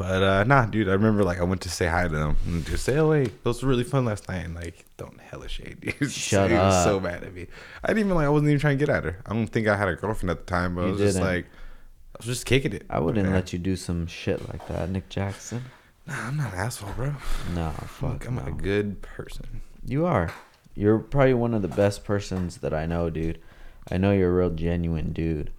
But 0.00 0.22
uh 0.22 0.44
nah, 0.44 0.64
dude, 0.64 0.88
I 0.88 0.92
remember 0.92 1.22
like 1.24 1.40
I 1.40 1.44
went 1.44 1.60
to 1.60 1.68
say 1.68 1.86
hi 1.86 2.04
to 2.04 2.08
them 2.08 2.34
and 2.46 2.64
just 2.64 2.84
say, 2.86 2.96
Oh 2.96 3.10
wait, 3.10 3.26
it 3.28 3.44
was 3.44 3.62
really 3.62 3.84
fun 3.84 4.06
last 4.06 4.30
night 4.30 4.46
and 4.46 4.54
like 4.54 4.86
don't 4.96 5.20
hella 5.20 5.46
shade, 5.46 5.80
dude. 6.00 6.10
Shut 6.10 6.50
was 6.50 6.58
up. 6.58 6.84
so 6.84 6.98
mad 7.00 7.22
at 7.22 7.34
me. 7.34 7.48
I 7.84 7.88
didn't 7.88 8.06
even 8.06 8.14
like 8.14 8.24
I 8.24 8.30
wasn't 8.30 8.48
even 8.48 8.60
trying 8.60 8.78
to 8.78 8.86
get 8.86 8.94
at 8.94 9.04
her. 9.04 9.18
I 9.26 9.34
don't 9.34 9.46
think 9.46 9.68
I 9.68 9.76
had 9.76 9.88
a 9.88 9.96
girlfriend 9.96 10.30
at 10.30 10.38
the 10.38 10.50
time, 10.50 10.74
but 10.74 10.84
I 10.84 10.90
was 10.92 10.98
just 11.00 11.16
didn't. 11.18 11.28
like 11.28 11.44
I 11.44 12.16
was 12.16 12.24
just 12.26 12.46
kicking 12.46 12.72
it. 12.72 12.86
I 12.88 12.98
wouldn't 12.98 13.28
Yeah. 13.28 13.34
let 13.34 13.52
you 13.52 13.58
do 13.58 13.76
some 13.76 14.06
shit 14.06 14.48
like 14.48 14.66
that, 14.68 14.88
Nick 14.88 15.10
Jackson. 15.10 15.64
Nah, 16.06 16.28
I'm 16.28 16.36
not 16.38 16.54
an 16.54 16.60
asshole, 16.60 16.92
bro. 16.96 17.14
No, 17.54 17.70
fuck. 17.86 18.26
I'm 18.26 18.36
no. 18.36 18.44
a 18.46 18.52
good 18.52 19.02
person. 19.02 19.60
You 19.84 20.06
are. 20.06 20.32
You're 20.74 20.98
probably 20.98 21.34
one 21.34 21.52
of 21.52 21.60
the 21.60 21.68
best 21.68 22.04
persons 22.04 22.56
that 22.58 22.72
I 22.72 22.86
know, 22.86 23.10
dude. 23.10 23.38
I 23.90 23.98
know 23.98 24.12
you're 24.12 24.30
a 24.30 24.34
real 24.34 24.50
genuine 24.50 25.12
dude. 25.12 25.50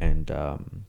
And 0.00 0.28
um 0.32 0.86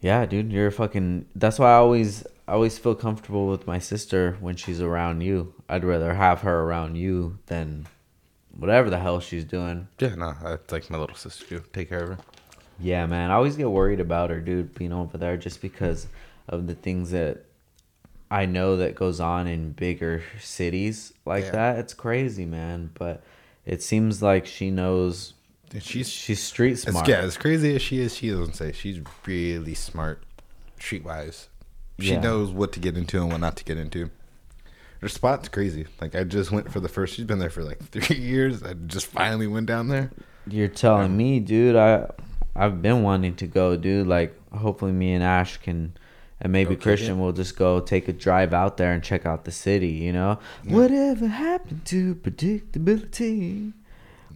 Yeah, 0.00 0.26
dude, 0.26 0.52
you're 0.52 0.70
fucking 0.70 1.26
that's 1.34 1.58
why 1.58 1.70
I 1.70 1.74
always 1.76 2.24
I 2.46 2.52
always 2.52 2.78
feel 2.78 2.94
comfortable 2.94 3.48
with 3.48 3.66
my 3.66 3.78
sister 3.78 4.36
when 4.40 4.56
she's 4.56 4.80
around 4.80 5.20
you. 5.22 5.54
I'd 5.68 5.84
rather 5.84 6.14
have 6.14 6.40
her 6.42 6.60
around 6.62 6.96
you 6.96 7.38
than 7.46 7.86
whatever 8.56 8.88
the 8.90 8.98
hell 8.98 9.20
she's 9.20 9.44
doing. 9.44 9.88
Yeah, 9.98 10.14
no, 10.14 10.34
it's 10.44 10.72
like 10.72 10.88
my 10.90 10.98
little 10.98 11.16
sister 11.16 11.44
too. 11.44 11.62
Take 11.72 11.88
care 11.90 12.02
of 12.04 12.08
her. 12.10 12.18
Yeah, 12.80 13.06
man. 13.06 13.30
I 13.30 13.34
always 13.34 13.56
get 13.56 13.70
worried 13.70 14.00
about 14.00 14.30
her, 14.30 14.40
dude, 14.40 14.74
being 14.74 14.92
over 14.92 15.18
there 15.18 15.36
just 15.36 15.60
because 15.60 16.06
of 16.48 16.66
the 16.68 16.74
things 16.74 17.10
that 17.10 17.44
I 18.30 18.46
know 18.46 18.76
that 18.76 18.94
goes 18.94 19.20
on 19.20 19.46
in 19.48 19.72
bigger 19.72 20.22
cities 20.40 21.12
like 21.26 21.46
Yeah. 21.46 21.50
that. 21.52 21.78
It's 21.80 21.94
crazy, 21.94 22.46
man. 22.46 22.90
But 22.94 23.22
it 23.66 23.82
seems 23.82 24.22
like 24.22 24.46
she 24.46 24.70
knows 24.70 25.34
she's 25.80 26.08
she's 26.08 26.42
street 26.42 26.72
as, 26.72 26.82
smart. 26.82 27.06
yeah, 27.08 27.18
as 27.18 27.36
crazy 27.36 27.74
as 27.74 27.82
she 27.82 28.00
is, 28.00 28.14
she 28.16 28.30
doesn't 28.30 28.54
say 28.54 28.72
she's 28.72 29.00
really 29.26 29.74
smart, 29.74 30.22
streetwise. 30.80 31.46
She 32.00 32.12
Yeah. 32.12 32.20
knows 32.20 32.50
what 32.52 32.72
to 32.72 32.80
get 32.80 32.96
into 32.96 33.20
and 33.20 33.30
what 33.32 33.40
not 33.40 33.56
to 33.56 33.64
get 33.64 33.76
into. 33.78 34.10
Her 35.00 35.08
spot's 35.08 35.48
crazy. 35.48 35.86
Like 36.00 36.14
I 36.14 36.24
just 36.24 36.50
went 36.50 36.72
for 36.72 36.80
the 36.80 36.88
first. 36.88 37.14
She's 37.14 37.24
been 37.24 37.38
there 37.38 37.50
for 37.50 37.62
like 37.64 37.78
three 37.90 38.16
years. 38.16 38.62
I 38.62 38.74
just 38.74 39.06
finally 39.06 39.46
went 39.46 39.66
down 39.66 39.88
there. 39.88 40.10
You're 40.48 40.68
telling 40.68 41.16
me, 41.16 41.40
dude. 41.40 41.76
I 41.76 42.10
I've 42.56 42.82
been 42.82 43.02
wanting 43.02 43.36
to 43.36 43.46
go, 43.46 43.76
dude. 43.76 44.06
Like, 44.08 44.34
hopefully, 44.52 44.90
me 44.92 45.12
and 45.12 45.22
Ash 45.22 45.58
can, 45.58 45.92
and 46.40 46.52
maybe 46.52 46.74
kick 46.74 46.82
Christian 46.82 47.18
it. 47.18 47.20
will 47.20 47.32
just 47.32 47.56
go 47.56 47.78
take 47.78 48.08
a 48.08 48.12
drive 48.12 48.52
out 48.52 48.76
there 48.78 48.92
and 48.92 49.02
check 49.02 49.26
out 49.26 49.44
the 49.44 49.52
city. 49.52 49.90
You 49.90 50.12
know, 50.12 50.38
whatever 50.64 51.28
happened 51.28 51.84
to 51.86 52.14
predictability? 52.16 53.72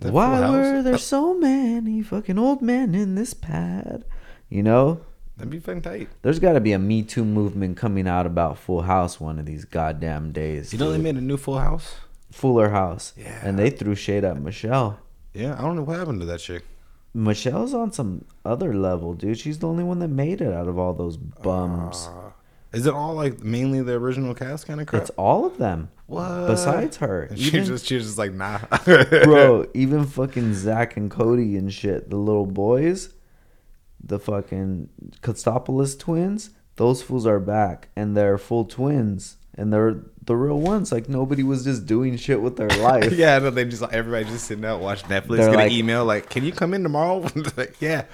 That 0.03 0.13
Why 0.13 0.51
were 0.51 0.83
there 0.83 0.99
so 0.99 1.35
many 1.39 2.03
fucking 2.03 2.39
old 2.39 2.63
men 2.63 2.95
in 2.95 3.15
this 3.15 3.35
pad? 3.35 4.05
You 4.49 4.63
know, 4.63 5.01
That'd 5.37 5.51
be 5.51 5.59
fucking 5.61 5.83
tight. 5.83 6.09
there's 6.23 6.39
got 6.39 6.53
to 6.53 6.61
be 6.61 6.73
a 6.73 6.79
Me 6.79 7.03
Too 7.03 7.25
movement 7.25 7.77
coming 7.77 8.07
out 8.07 8.27
about 8.27 8.59
Full 8.59 8.83
House 8.83 9.19
one 9.21 9.39
of 9.39 9.47
these 9.47 9.65
goddamn 9.65 10.33
days. 10.33 10.73
You 10.73 10.79
know 10.79 10.91
they 10.91 10.97
dude. 10.99 11.05
made 11.05 11.17
a 11.17 11.21
new 11.21 11.37
Full 11.37 11.59
House. 11.59 11.95
Fuller 12.31 12.71
House, 12.71 13.13
Yeah. 13.17 13.41
and 13.43 13.59
they 13.59 13.71
threw 13.71 13.95
shade 13.95 14.25
at 14.25 14.41
Michelle. 14.41 14.99
Yeah, 15.35 15.55
I 15.59 15.63
don't 15.63 15.77
know 15.77 15.83
what 15.83 15.99
happened 15.99 16.21
to 16.21 16.27
that 16.27 16.41
chick. 16.41 16.65
Michelle's 17.15 17.75
on 17.75 17.93
some 17.93 18.25
other 18.45 18.73
level, 18.75 19.13
dude. 19.15 19.39
She's 19.39 19.59
the 19.59 19.69
only 19.69 19.85
one 19.85 19.99
that 19.99 20.09
made 20.09 20.41
it 20.41 20.53
out 20.53 20.67
of 20.67 20.79
all 20.79 20.95
those 20.95 21.17
bums. 21.19 22.09
Uh, 22.11 22.31
is 22.73 22.87
it 22.87 22.95
all 22.95 23.15
like 23.15 23.43
mainly 23.43 23.83
the 23.83 23.93
original 23.95 24.35
cast 24.35 24.67
kind 24.67 24.81
of 24.81 24.87
crap? 24.87 25.03
it's 25.03 25.11
all 25.11 25.45
of 25.45 25.59
them. 25.59 25.91
what? 26.07 26.47
Besides 26.47 26.97
her, 26.99 27.23
And 27.25 27.39
she 27.39 27.49
even, 27.49 27.65
just 27.65 27.87
she's 27.87 28.05
just 28.05 28.19
like 28.19 28.33
nah, 28.33 28.59
bro, 28.85 29.67
even 29.75 30.07
fucking 30.07 30.55
Zach 30.55 30.97
and 30.97 31.11
Cody 31.11 31.57
and 31.57 31.73
shit, 31.73 32.11
the 32.11 32.17
little 32.17 32.47
boys, 32.47 33.11
the 34.03 34.19
fucking 34.19 34.89
Katsopolis 35.23 35.99
twins, 35.99 36.51
those 36.77 37.03
fools 37.03 37.27
are 37.27 37.39
back 37.41 37.89
and 37.97 38.17
they're 38.17 38.39
full 38.39 38.65
twins 38.65 39.37
and 39.55 39.73
they're 39.73 40.01
the 40.25 40.35
real 40.37 40.59
ones. 40.59 40.91
Like 40.91 41.09
nobody 41.09 41.43
was 41.43 41.65
just 41.65 41.85
doing 41.87 42.17
shit 42.17 42.41
with 42.41 42.57
their 42.57 42.69
life. 42.81 43.13
yeah, 43.13 43.39
no, 43.39 43.51
they 43.51 43.65
just 43.67 43.83
everybody 43.93 44.25
just 44.25 44.47
sitting 44.47 44.65
out 44.65 44.81
watch 44.81 45.03
Netflix, 45.05 45.37
They're 45.37 45.51
get 45.51 45.57
like- 45.57 45.71
an 45.71 45.77
email 45.77 46.05
like, 46.05 46.31
"Can 46.31 46.45
you 46.45 46.53
come 46.53 46.73
in 46.75 46.83
tomorrow?" 46.83 47.19
like, 47.57 47.77
yeah, 47.81 48.05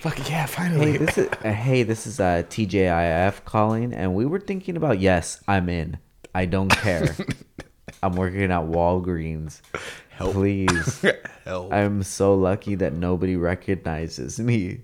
fuck 0.00 0.30
yeah, 0.30 0.46
finally. 0.46 0.92
Hey, 0.92 0.96
this 0.98 1.18
is 1.18 1.28
uh, 1.44 1.52
hey, 1.52 1.82
this 1.82 2.06
is 2.06 2.20
uh, 2.20 2.42
TGIF 2.48 3.44
calling, 3.44 3.92
and 3.92 4.14
we 4.14 4.26
were 4.26 4.40
thinking 4.40 4.76
about 4.76 5.00
yes, 5.00 5.42
I'm 5.46 5.68
in. 5.68 5.98
I 6.34 6.46
don't 6.46 6.70
care. 6.70 7.16
I'm 8.02 8.12
working 8.14 8.42
at 8.44 8.62
Walgreens. 8.62 9.60
Help. 10.10 10.34
Please, 10.34 11.04
Hell, 11.44 11.72
I'm 11.72 12.02
so 12.02 12.34
lucky 12.34 12.74
that 12.76 12.92
nobody 12.92 13.36
recognizes 13.36 14.38
me. 14.38 14.82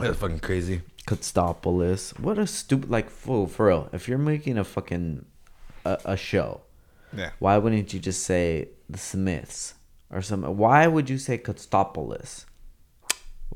that's 0.00 0.18
fucking 0.18 0.40
crazy. 0.40 0.82
Katsopolis. 1.06 2.18
What 2.18 2.38
a 2.38 2.46
stupid 2.46 2.90
like 2.90 3.10
fool 3.10 3.46
for 3.46 3.66
real. 3.66 3.88
If 3.92 4.08
you're 4.08 4.18
making 4.18 4.58
a 4.58 4.64
fucking 4.64 5.24
a, 5.84 5.98
a 6.04 6.16
show, 6.16 6.62
Yeah, 7.16 7.30
why 7.38 7.58
wouldn't 7.58 7.92
you 7.94 8.00
just 8.00 8.24
say 8.24 8.68
the 8.90 8.98
Smiths 8.98 9.74
or 10.10 10.20
something? 10.20 10.56
Why 10.56 10.86
would 10.88 11.08
you 11.08 11.18
say 11.18 11.38
Katsopolis? 11.38 12.44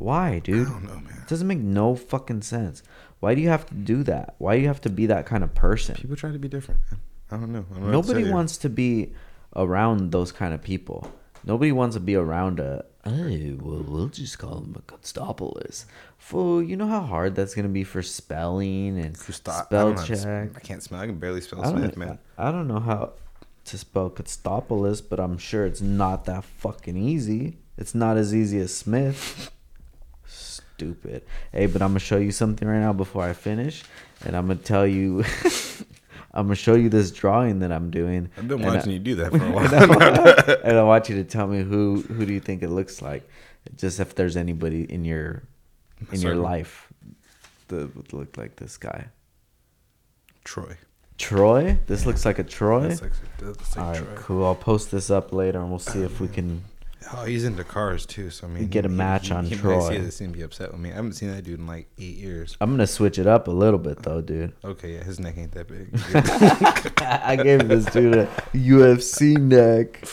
Why, 0.01 0.39
dude? 0.39 0.67
I 0.67 0.71
don't 0.71 0.85
know, 0.85 0.95
man. 0.95 1.15
It 1.23 1.29
doesn't 1.29 1.47
make 1.47 1.59
no 1.59 1.95
fucking 1.95 2.41
sense. 2.41 2.83
Why 3.21 3.35
do 3.35 3.43
you 3.43 3.51
have 3.51 3.67
to 3.67 3.75
do 3.75 4.03
that? 4.05 4.35
Why 4.39 4.57
do 4.57 4.63
you 4.63 4.69
have 4.69 4.81
to 4.83 4.89
be 4.89 5.05
that 5.07 5.27
kind 5.27 5.45
of 5.45 5.55
person? 5.55 5.95
People 5.95 6.17
try 6.17 6.33
to 6.33 6.39
be 6.39 6.49
different. 6.49 6.81
Man. 6.91 7.01
I 7.31 7.37
don't 7.37 7.53
know. 7.53 7.67
I 7.71 7.75
don't 7.75 7.91
know 7.91 7.99
what 7.99 8.07
to 8.07 8.13
Nobody 8.15 8.33
wants 8.33 8.57
to 8.59 8.71
be 8.71 9.13
around 9.55 10.11
those 10.11 10.33
kind 10.33 10.55
of 10.55 10.63
people. 10.63 11.13
Nobody 11.45 11.71
wants 11.71 11.97
to 11.97 12.01
be 12.01 12.15
around 12.15 12.61
a. 12.61 12.87
Hey, 13.05 13.53
well, 13.61 13.85
we'll 13.87 14.09
just 14.09 14.39
call 14.39 14.59
him 14.59 14.75
a 14.79 14.83
Constopoulos. 14.91 15.85
Fool, 16.17 16.63
you 16.63 16.77
know 16.77 16.87
how 16.87 17.01
hard 17.01 17.35
that's 17.35 17.55
gonna 17.55 17.69
be 17.69 17.85
for 17.85 18.03
spelling 18.03 18.99
and 18.99 19.17
I 19.17 19.33
spell 19.33 19.65
don't 19.69 19.95
know 19.97 20.01
how 20.01 20.07
to 20.07 20.17
check. 20.17 20.51
I 20.57 20.61
can't 20.61 20.83
smell. 20.83 21.01
I 21.01 21.07
can 21.07 21.19
barely 21.19 21.43
spell 21.43 21.63
I 21.63 21.71
Smith, 21.71 21.97
man. 21.99 22.19
I 22.39 22.51
don't 22.51 22.69
know 22.69 22.81
how 22.81 23.13
to 23.65 23.79
spell 23.79 24.09
Constopoulos, 24.09 25.03
but 25.07 25.21
I'm 25.21 25.37
sure 25.37 25.67
it's 25.67 25.83
not 25.83 26.25
that 26.25 26.45
fucking 26.45 26.97
easy. 26.97 27.59
It's 27.77 27.95
not 27.95 28.17
as 28.17 28.35
easy 28.35 28.59
as 28.61 28.75
Smith. 28.75 29.51
Stupid. 30.81 31.23
Hey, 31.53 31.67
but 31.67 31.83
I'm 31.83 31.91
gonna 31.91 31.99
show 32.01 32.17
you 32.17 32.33
something 32.33 32.67
right 32.67 32.81
now 32.81 32.95
before 32.95 33.23
I 33.23 33.35
finish, 33.35 33.83
and 34.25 34.35
I'm 34.35 34.47
gonna 34.47 34.59
tell 34.61 34.87
you. 34.87 35.25
I'm 36.33 36.47
gonna 36.47 36.55
show 36.55 36.75
you 36.75 36.89
this 36.89 37.11
drawing 37.11 37.59
that 37.59 37.71
I'm 37.71 37.91
doing. 37.91 38.31
I've 38.39 38.49
been 38.49 38.61
and 38.63 38.71
I- 38.71 38.77
watching 38.77 38.93
you 38.93 38.99
do 38.99 39.15
that 39.17 39.31
for 39.31 39.37
a 39.37 39.43
and 39.45 39.55
while. 39.55 39.69
I, 39.75 40.57
and 40.65 40.79
I 40.79 40.83
want 40.85 41.11
you 41.11 41.17
to 41.17 41.25
tell 41.25 41.47
me 41.47 41.63
who 41.63 42.01
who 42.03 42.25
do 42.25 42.33
you 42.33 42.41
think 42.41 42.63
it 42.63 42.71
looks 42.71 43.03
like? 43.03 43.29
Just 43.77 44.01
if 44.01 44.15
there's 44.15 44.39
anybody 44.39 44.85
in 44.91 45.05
your 45.05 45.43
in 46.13 46.21
your 46.23 46.37
life 46.37 46.91
that 47.69 47.95
would 47.95 48.13
look 48.15 48.39
like 48.39 48.57
this 48.57 48.79
guy. 48.79 49.09
Troy. 50.45 50.77
Troy. 51.19 51.79
This 51.89 52.07
looks 52.07 52.25
like 52.25 52.39
a 52.39 52.45
Troy. 52.45 52.89
That's 52.89 53.03
like, 53.03 53.13
that's 53.39 53.77
like 53.77 53.85
All 53.87 53.93
right, 53.93 54.03
Troy. 54.03 54.15
cool. 54.17 54.47
I'll 54.47 54.55
post 54.55 54.91
this 54.91 55.11
up 55.11 55.35
later, 55.35 55.61
and 55.61 55.69
we'll 55.69 55.79
see 55.79 56.01
if 56.01 56.21
we 56.21 56.29
can. 56.39 56.65
Oh, 57.15 57.25
he's 57.25 57.45
into 57.45 57.65
cars 57.65 58.05
too. 58.07 58.31
So 58.31 58.47
I 58.47 58.51
mean, 58.51 58.69
get 58.69 58.85
a 58.85 58.89
he- 58.89 58.95
match 58.95 59.29
he, 59.29 59.35
on 59.35 59.45
he 59.47 59.57
Troy. 59.57 59.79
Might 59.81 59.89
see 59.89 59.99
this 59.99 60.21
and 60.21 60.33
be 60.33 60.43
upset 60.43 60.71
with 60.71 60.81
me. 60.81 60.91
I 60.91 60.95
haven't 60.95 61.15
seen 61.15 61.31
that 61.31 61.43
dude 61.43 61.59
in 61.59 61.67
like 61.67 61.89
eight 61.99 62.17
years. 62.17 62.57
I'm 62.61 62.71
gonna 62.71 62.87
switch 62.87 63.19
it 63.19 63.27
up 63.27 63.49
a 63.49 63.51
little 63.51 63.79
bit 63.79 64.03
though, 64.03 64.21
dude. 64.21 64.53
Okay, 64.65 64.95
yeah, 64.95 65.03
his 65.05 65.19
neck 65.19 65.37
ain't 65.39 65.53
that 65.53 65.67
big. 65.67 65.89
I 67.03 67.37
gave 67.37 67.69
this 67.69 67.85
dude 67.87 68.15
a 68.17 68.27
UFC 68.55 69.37
neck. 69.39 70.05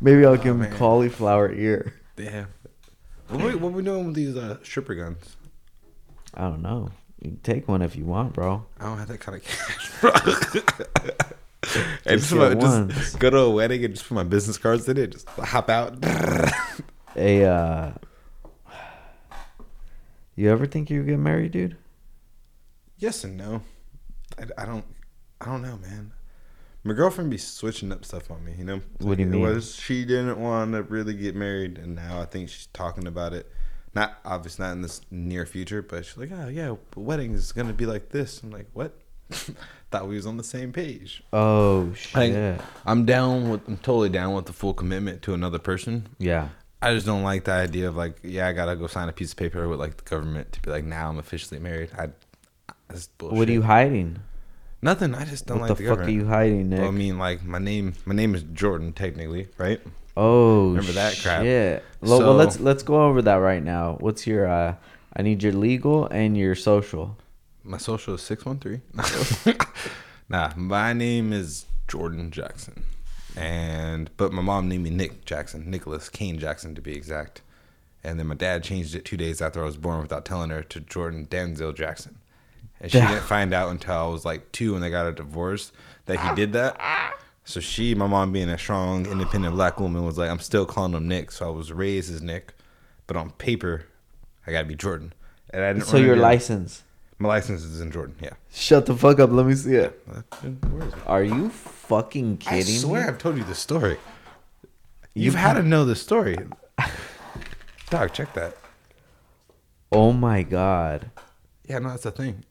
Maybe 0.00 0.26
I'll 0.26 0.36
give 0.36 0.46
him 0.56 0.60
Oh, 0.62 0.68
man. 0.68 0.76
cauliflower 0.76 1.52
ear. 1.52 1.94
yeah. 2.16 2.46
What 3.28 3.42
we, 3.42 3.54
what 3.54 3.72
we 3.72 3.82
doing 3.82 4.06
with 4.06 4.14
these 4.14 4.36
uh, 4.36 4.58
stripper 4.62 4.94
guns? 4.94 5.36
I 6.34 6.42
don't 6.42 6.60
know. 6.62 6.90
You 7.22 7.30
can 7.30 7.38
take 7.40 7.66
one 7.68 7.80
if 7.80 7.96
you 7.96 8.04
want, 8.04 8.34
bro. 8.34 8.66
I 8.78 8.84
don't 8.84 8.98
have 8.98 9.08
that 9.08 9.20
kind 9.20 9.38
of 9.38 9.44
cash, 9.44 9.90
bro. 10.00 10.10
and 12.06 12.20
Just 12.20 12.32
my, 12.32 12.54
just 12.54 13.18
go 13.18 13.30
to 13.30 13.38
a 13.38 13.50
wedding 13.50 13.84
and 13.84 13.94
just 13.94 14.08
put 14.08 14.14
my 14.14 14.24
business 14.24 14.58
cards 14.58 14.88
in 14.88 14.96
it. 14.96 15.12
Just 15.12 15.28
hop 15.28 15.70
out. 15.70 15.96
A 17.16 17.44
uh 17.44 17.92
You 20.34 20.50
ever 20.50 20.66
think 20.66 20.90
you 20.90 21.02
get 21.04 21.18
married, 21.18 21.52
dude? 21.52 21.76
Yes 22.98 23.24
and 23.24 23.36
no. 23.36 23.62
I, 24.38 24.62
I 24.62 24.66
don't. 24.66 24.84
I 25.40 25.46
don't 25.46 25.62
know, 25.62 25.76
man. 25.78 26.12
My 26.82 26.94
girlfriend 26.94 27.30
be 27.30 27.38
switching 27.38 27.92
up 27.92 28.04
stuff 28.04 28.30
on 28.30 28.44
me. 28.44 28.54
You 28.58 28.64
know. 28.64 28.80
What 28.98 29.16
do 29.16 29.22
you 29.22 29.28
mean? 29.28 29.42
Was 29.42 29.74
she 29.74 30.04
didn't 30.04 30.38
want 30.38 30.72
to 30.72 30.82
really 30.82 31.14
get 31.14 31.34
married, 31.34 31.78
and 31.78 31.94
now 31.94 32.20
I 32.20 32.24
think 32.24 32.48
she's 32.48 32.66
talking 32.68 33.06
about 33.06 33.32
it. 33.32 33.50
Not 33.94 34.18
obviously 34.24 34.64
not 34.64 34.72
in 34.72 34.82
this 34.82 35.00
near 35.10 35.46
future, 35.46 35.80
but 35.80 36.04
she's 36.04 36.16
like, 36.16 36.32
oh 36.32 36.48
yeah, 36.48 36.74
wedding 36.96 37.32
is 37.32 37.52
gonna 37.52 37.72
be 37.72 37.86
like 37.86 38.08
this. 38.08 38.42
I'm 38.42 38.50
like, 38.50 38.68
what? 38.72 38.98
Thought 39.94 40.08
we 40.08 40.16
was 40.16 40.26
on 40.26 40.36
the 40.36 40.42
same 40.42 40.72
page. 40.72 41.22
Oh 41.32 41.92
Like, 42.16 42.32
shit! 42.32 42.60
I'm 42.84 43.04
down 43.04 43.48
with. 43.48 43.60
I'm 43.68 43.76
totally 43.76 44.08
down 44.08 44.34
with 44.34 44.46
the 44.46 44.52
full 44.52 44.74
commitment 44.74 45.22
to 45.22 45.34
another 45.34 45.60
person. 45.60 46.08
yeah. 46.18 46.48
I 46.82 46.92
just 46.92 47.06
don't 47.06 47.22
like 47.22 47.44
the 47.44 47.52
idea 47.52 47.86
of 47.88 47.96
like, 47.96 48.18
yeah, 48.24 48.48
I 48.48 48.52
gotta 48.52 48.74
go 48.74 48.88
sign 48.88 49.08
a 49.08 49.12
piece 49.12 49.30
of 49.30 49.38
paper 49.38 49.68
with 49.68 49.78
like 49.78 49.96
the 49.96 50.02
government 50.02 50.50
to 50.52 50.60
be 50.60 50.70
like, 50.70 50.84
now 50.84 51.08
I'm 51.08 51.18
officially 51.18 51.60
married. 51.60 51.90
I. 51.96 52.08
That's 52.88 53.06
bullshit. 53.06 53.38
What 53.38 53.48
are 53.48 53.52
you 53.52 53.62
hiding? 53.62 54.18
Nothing. 54.82 55.14
I 55.14 55.24
just 55.26 55.46
don't 55.46 55.60
what 55.60 55.70
like 55.70 55.78
the, 55.78 55.84
the, 55.84 55.88
fuck 55.88 55.98
government. 55.98 56.08
are 56.08 56.24
you 56.24 56.26
hiding, 56.28 56.68
Nick? 56.70 56.80
Well, 56.80 56.88
I 56.88 56.90
mean, 56.92 57.16
like 57.18 57.44
my 57.44 57.58
name. 57.60 57.94
My 58.04 58.16
name 58.16 58.34
is 58.34 58.42
Jordan, 58.52 58.92
technically, 58.92 59.46
right? 59.58 59.80
oh, 60.16 60.70
remember 60.70 60.92
that 60.92 61.16
crap. 61.22 61.44
Yeah. 61.44 61.78
Well, 62.00 62.18
well, 62.18 62.18
So- 62.18 62.32
let's 62.34 62.58
let's 62.58 62.82
go 62.82 63.04
over 63.06 63.22
that 63.22 63.36
right 63.36 63.62
now. 63.62 63.96
What's 64.00 64.26
your? 64.26 64.48
uh 64.48 64.74
I 65.16 65.22
need 65.22 65.44
your 65.44 65.52
legal 65.52 66.06
and 66.08 66.36
your 66.36 66.56
social. 66.56 67.16
My 67.64 67.78
social 67.78 68.14
is 68.14 68.22
six 68.22 68.44
one 68.44 68.58
three. 68.58 68.80
Nah, 70.26 70.52
my 70.56 70.94
name 70.94 71.34
is 71.34 71.66
Jordan 71.86 72.30
Jackson, 72.30 72.84
and 73.36 74.10
but 74.16 74.32
my 74.32 74.40
mom 74.40 74.70
named 74.70 74.84
me 74.84 74.90
Nick 74.90 75.26
Jackson, 75.26 75.70
Nicholas 75.70 76.08
Kane 76.08 76.38
Jackson 76.38 76.74
to 76.74 76.80
be 76.80 76.94
exact, 76.94 77.42
and 78.02 78.18
then 78.18 78.28
my 78.28 78.34
dad 78.34 78.64
changed 78.64 78.94
it 78.94 79.04
two 79.04 79.18
days 79.18 79.42
after 79.42 79.60
I 79.62 79.66
was 79.66 79.76
born 79.76 80.00
without 80.00 80.24
telling 80.24 80.48
her 80.48 80.62
to 80.62 80.80
Jordan 80.80 81.26
Denzel 81.26 81.74
Jackson, 81.74 82.16
and 82.80 82.90
she 82.90 83.00
didn't 83.00 83.20
find 83.24 83.52
out 83.52 83.70
until 83.70 83.94
I 83.94 84.06
was 84.06 84.24
like 84.24 84.50
two 84.50 84.72
when 84.72 84.80
they 84.80 84.88
got 84.88 85.06
a 85.06 85.12
divorce 85.12 85.72
that 86.06 86.18
he 86.18 86.34
did 86.34 86.54
that. 86.54 86.80
So 87.44 87.60
she, 87.60 87.94
my 87.94 88.06
mom 88.06 88.32
being 88.32 88.48
a 88.48 88.56
strong, 88.56 89.04
independent 89.04 89.54
black 89.54 89.78
woman, 89.78 90.06
was 90.06 90.16
like, 90.16 90.30
I'm 90.30 90.38
still 90.38 90.64
calling 90.64 90.94
him 90.94 91.06
Nick. 91.06 91.30
So 91.30 91.46
I 91.46 91.50
was 91.50 91.70
raised 91.70 92.10
as 92.10 92.22
Nick, 92.22 92.54
but 93.06 93.18
on 93.18 93.32
paper, 93.32 93.84
I 94.46 94.52
gotta 94.52 94.66
be 94.66 94.74
Jordan. 94.74 95.12
And 95.50 95.62
I 95.62 95.74
didn't 95.74 95.84
So 95.84 95.98
your 95.98 96.16
license. 96.16 96.82
My 97.24 97.30
license 97.30 97.64
is 97.64 97.80
in 97.80 97.90
Jordan. 97.90 98.16
Yeah. 98.20 98.34
Shut 98.52 98.84
the 98.84 98.94
fuck 98.94 99.18
up. 99.18 99.30
Let 99.32 99.46
me 99.46 99.54
see 99.54 99.76
it. 99.76 99.98
Where 100.06 100.86
is 100.86 100.92
it? 100.92 100.98
Are 101.06 101.24
you 101.24 101.48
fucking 101.48 102.36
kidding 102.36 102.66
me? 102.66 102.74
I 102.74 102.80
swear 102.80 103.00
me? 103.00 103.08
I've 103.08 103.16
told 103.16 103.38
you 103.38 103.44
the 103.44 103.54
story. 103.54 103.96
You've 105.14 105.34
had 105.34 105.54
to 105.54 105.62
know 105.62 105.86
the 105.86 105.96
story. 105.96 106.36
Dog, 107.90 108.12
check 108.12 108.34
that. 108.34 108.58
Oh 109.90 110.12
my 110.12 110.42
god. 110.42 111.10
Yeah, 111.66 111.78
no, 111.78 111.88
that's 111.88 112.04
a 112.04 112.10
thing. 112.10 112.44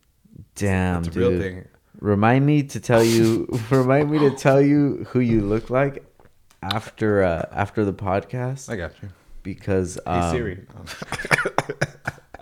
Damn, 0.55 1.03
a 1.03 1.05
dude. 1.05 1.15
real 1.17 1.39
thing. 1.39 1.67
Remind 1.99 2.43
me 2.43 2.63
to 2.63 2.79
tell 2.79 3.03
you. 3.03 3.47
remind 3.69 4.09
me 4.09 4.17
to 4.27 4.31
tell 4.31 4.59
you 4.59 5.05
who 5.09 5.19
you 5.19 5.41
look 5.41 5.69
like 5.69 6.03
after 6.63 7.21
uh 7.21 7.45
after 7.51 7.85
the 7.85 7.93
podcast 7.93 8.71
I 8.71 8.77
got 8.77 8.93
you. 9.03 9.09
because 9.43 9.99
Hey 10.03 10.11
um, 10.13 10.35
Siri. 10.35 10.65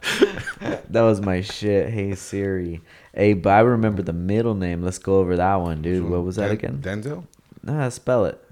that 0.89 1.01
was 1.01 1.21
my 1.21 1.41
shit. 1.41 1.89
Hey 1.89 2.15
Siri. 2.15 2.81
Hey, 3.13 3.33
but 3.33 3.51
I 3.51 3.59
remember 3.59 4.01
the 4.01 4.13
middle 4.13 4.55
name. 4.55 4.81
Let's 4.81 4.97
go 4.99 5.19
over 5.19 5.35
that 5.37 5.55
one, 5.55 5.81
dude. 5.81 6.09
What 6.09 6.23
was 6.23 6.37
that 6.37 6.51
again? 6.51 6.79
Denzel? 6.81 7.25
Nah, 7.63 7.89
spell 7.89 8.25
it. 8.25 8.43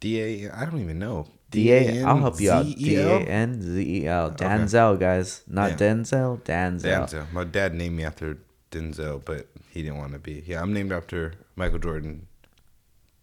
D 0.00 0.20
A. 0.46 0.50
I 0.52 0.64
don't 0.64 0.80
even 0.80 0.98
know. 0.98 1.26
D 1.50 1.72
A. 1.72 2.02
I'll 2.04 2.18
help 2.18 2.40
you 2.40 2.50
out. 2.50 2.66
D 2.66 2.74
D-A-N-Z-E-L? 2.74 3.16
A 3.16 3.20
N 3.20 3.62
Z 3.62 3.80
E 3.80 4.06
L. 4.06 4.30
Danzel, 4.32 4.98
guys, 4.98 5.42
not 5.46 5.70
Yeah. 5.72 5.76
Denzel. 5.76 6.40
Danzel. 6.42 7.08
Denzel. 7.08 7.32
My 7.32 7.44
dad 7.44 7.74
named 7.74 7.96
me 7.96 8.04
after 8.04 8.38
Denzel, 8.70 9.24
but 9.24 9.46
he 9.70 9.82
didn't 9.82 9.98
want 9.98 10.12
to 10.12 10.18
be. 10.18 10.42
Yeah, 10.46 10.62
I'm 10.62 10.72
named 10.72 10.92
after 10.92 11.34
Michael 11.56 11.78
Jordan, 11.78 12.26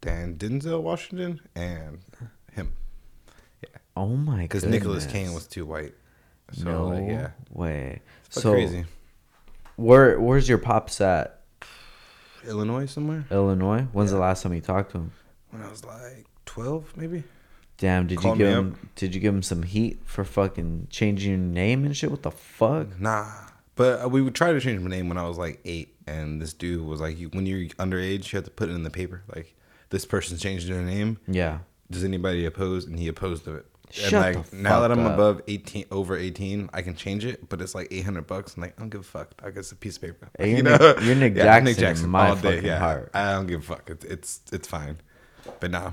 Dan 0.01 0.35
Denzel 0.35 0.81
Washington, 0.81 1.41
and 1.55 1.99
him. 2.53 2.71
Oh 3.95 4.07
my 4.07 4.33
god. 4.33 4.41
Because 4.43 4.65
Nicholas 4.65 5.05
Kane 5.05 5.33
was 5.33 5.45
too 5.47 5.65
white. 5.65 5.93
So 6.51 6.71
no 6.71 6.87
like, 6.87 7.07
yeah, 7.07 7.31
way. 7.51 8.01
it's 8.25 8.41
so 8.41 8.53
crazy. 8.53 8.85
where 9.75 10.19
where's 10.19 10.47
your 10.49 10.57
pops 10.57 11.01
at? 11.01 11.41
Illinois 12.45 12.85
somewhere. 12.85 13.25
Illinois. 13.31 13.87
When's 13.91 14.11
the 14.11 14.17
last 14.17 14.43
time 14.43 14.53
you 14.53 14.61
talked 14.61 14.91
to 14.91 14.97
him? 14.97 15.11
When 15.51 15.61
I 15.61 15.69
was 15.69 15.85
like 15.85 16.25
twelve, 16.45 16.93
maybe. 16.95 17.23
Damn, 17.77 18.05
did 18.05 18.23
you 18.23 18.35
give 18.35 18.47
him? 18.47 18.89
Did 18.95 19.15
you 19.15 19.21
give 19.21 19.33
him 19.33 19.41
some 19.41 19.63
heat 19.63 20.01
for 20.05 20.23
fucking 20.23 20.87
changing 20.91 21.29
your 21.29 21.39
name 21.39 21.83
and 21.83 21.97
shit? 21.97 22.11
What 22.11 22.21
the 22.21 22.31
fuck? 22.31 22.99
Nah, 22.99 23.27
but 23.75 24.05
uh, 24.05 24.07
we 24.07 24.21
would 24.21 24.35
try 24.35 24.51
to 24.51 24.59
change 24.59 24.79
my 24.81 24.89
name 24.89 25.09
when 25.09 25.17
I 25.17 25.27
was 25.27 25.39
like 25.39 25.59
eight, 25.65 25.95
and 26.05 26.41
this 26.41 26.53
dude 26.53 26.85
was 26.85 27.01
like, 27.01 27.17
"When 27.31 27.45
you're 27.47 27.67
underage, 27.79 28.31
you 28.31 28.37
have 28.37 28.45
to 28.45 28.51
put 28.51 28.69
it 28.69 28.73
in 28.73 28.83
the 28.83 28.91
paper. 28.91 29.23
Like 29.33 29.55
this 29.89 30.05
person's 30.05 30.41
changed 30.41 30.67
their 30.67 30.81
name. 30.81 31.17
Yeah. 31.27 31.59
Does 31.89 32.03
anybody 32.03 32.45
oppose?" 32.45 32.85
And 32.85 32.99
he 32.99 33.07
opposed 33.07 33.45
to 33.45 33.55
it. 33.55 33.65
Shut 33.93 34.13
and 34.13 34.35
like 34.37 34.53
now 34.53 34.79
that 34.81 34.91
I'm 34.91 35.05
up. 35.05 35.13
above 35.13 35.41
eighteen, 35.47 35.85
over 35.91 36.15
eighteen, 36.17 36.69
I 36.73 36.81
can 36.81 36.95
change 36.95 37.25
it, 37.25 37.49
but 37.49 37.61
it's 37.61 37.75
like 37.75 37.87
eight 37.91 38.05
hundred 38.05 38.27
bucks. 38.27 38.55
I'm 38.55 38.61
like, 38.61 38.73
I 38.77 38.81
don't 38.81 38.89
give 38.89 39.01
a 39.01 39.03
fuck. 39.03 39.31
I 39.43 39.49
guess 39.51 39.71
a 39.71 39.75
piece 39.75 39.97
of 39.97 40.01
paper. 40.03 40.29
You 40.39 40.63
Nick- 40.63 40.65
know? 40.65 40.95
you're 41.01 41.15
Nick 41.15 41.35
Yeah, 41.35 41.59
Jackson 41.73 42.05
in 42.05 42.11
my 42.11 42.29
all 42.29 42.35
day, 42.35 42.55
fucking 42.57 42.71
heart. 42.71 43.11
I 43.13 43.33
don't 43.33 43.47
give 43.47 43.61
a 43.61 43.63
fuck. 43.63 43.89
It's 43.89 44.05
it's 44.05 44.41
it's 44.51 44.67
fine. 44.67 44.97
But 45.59 45.71
nah, 45.71 45.91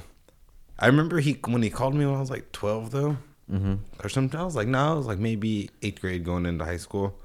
I 0.78 0.87
remember 0.87 1.20
he 1.20 1.38
when 1.46 1.62
he 1.62 1.70
called 1.70 1.94
me 1.94 2.04
when 2.06 2.14
I 2.14 2.20
was 2.20 2.30
like 2.30 2.52
twelve 2.52 2.90
though, 2.90 3.16
Mm-hmm. 3.50 3.74
or 4.04 4.08
something. 4.11 4.38
I 4.38 4.44
was 4.44 4.54
like, 4.56 4.68
no, 4.68 4.92
I 4.92 4.94
was 4.94 5.06
like 5.06 5.18
maybe 5.18 5.70
eighth 5.82 6.00
grade 6.02 6.24
going 6.24 6.44
into 6.46 6.64
high 6.64 6.76
school. 6.76 7.18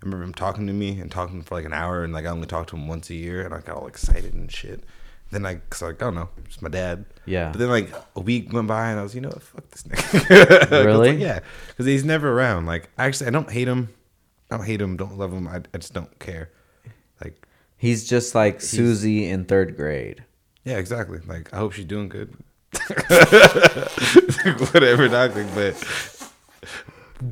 I 0.00 0.04
remember 0.04 0.24
him 0.24 0.34
talking 0.34 0.66
to 0.68 0.72
me 0.72 1.00
and 1.00 1.10
talking 1.10 1.42
for 1.42 1.54
like 1.56 1.64
an 1.64 1.72
hour, 1.72 2.04
and 2.04 2.12
like 2.12 2.26
I 2.26 2.28
only 2.28 2.46
talked 2.46 2.70
to 2.70 2.76
him 2.76 2.86
once 2.86 3.10
a 3.10 3.14
year, 3.14 3.44
and 3.44 3.52
I 3.52 3.60
got 3.60 3.76
all 3.76 3.86
excited 3.88 4.34
and 4.34 4.50
shit. 4.52 4.84
Then 5.30 5.46
I, 5.46 5.56
cause 5.70 5.82
like 5.82 6.00
I 6.00 6.04
don't 6.06 6.14
know, 6.14 6.28
it's 6.44 6.62
my 6.62 6.68
dad. 6.68 7.06
Yeah. 7.26 7.50
But 7.50 7.58
then 7.58 7.68
like 7.70 7.92
a 8.14 8.20
week 8.20 8.52
went 8.52 8.68
by, 8.68 8.90
and 8.90 9.00
I 9.00 9.02
was, 9.02 9.14
you 9.14 9.20
know, 9.20 9.30
what, 9.30 9.42
fuck 9.42 9.68
this 9.70 9.82
nigga. 9.84 10.70
Really? 10.84 11.12
like, 11.12 11.18
yeah, 11.20 11.40
because 11.68 11.86
he's 11.86 12.04
never 12.04 12.30
around. 12.30 12.66
Like 12.66 12.90
actually, 12.98 13.28
I 13.28 13.30
don't 13.30 13.50
hate 13.50 13.66
him. 13.68 13.88
I 14.50 14.56
don't 14.58 14.66
hate 14.66 14.80
him. 14.80 14.96
Don't 14.96 15.18
love 15.18 15.32
him. 15.32 15.48
I, 15.48 15.62
I 15.72 15.78
just 15.78 15.94
don't 15.94 16.18
care. 16.18 16.50
Like 17.22 17.46
He's 17.76 18.08
just 18.08 18.34
like 18.34 18.60
Susie 18.60 19.28
in 19.28 19.44
third 19.44 19.76
grade. 19.76 20.24
yeah, 20.64 20.76
exactly. 20.78 21.18
Like 21.26 21.52
I 21.52 21.56
hope 21.58 21.72
she's 21.72 21.84
doing 21.84 22.08
good. 22.08 22.34
Whatever, 24.72 25.08
dog. 25.08 25.36
Like, 25.36 25.54
but 25.54 26.30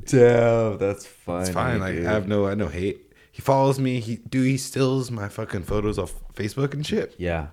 Damn, 0.07 0.79
that's 0.79 1.07
funny. 1.07 1.43
It's 1.43 1.51
fine. 1.51 1.81
Like 1.81 1.99
I 1.99 2.03
have 2.03 2.29
no, 2.29 2.47
I 2.47 2.55
no 2.55 2.69
hate. 2.69 3.13
He 3.31 3.43
follows 3.43 3.79
me. 3.79 4.01
He 4.01 4.17
do 4.17 4.43
he 4.43 4.57
steals 4.57 5.11
my 5.11 5.29
fucking 5.29 5.63
photos 5.63 5.99
off 5.99 6.15
Facebook 6.35 6.75
and 6.75 6.87
shit. 6.87 7.15
Yeah. 7.19 7.49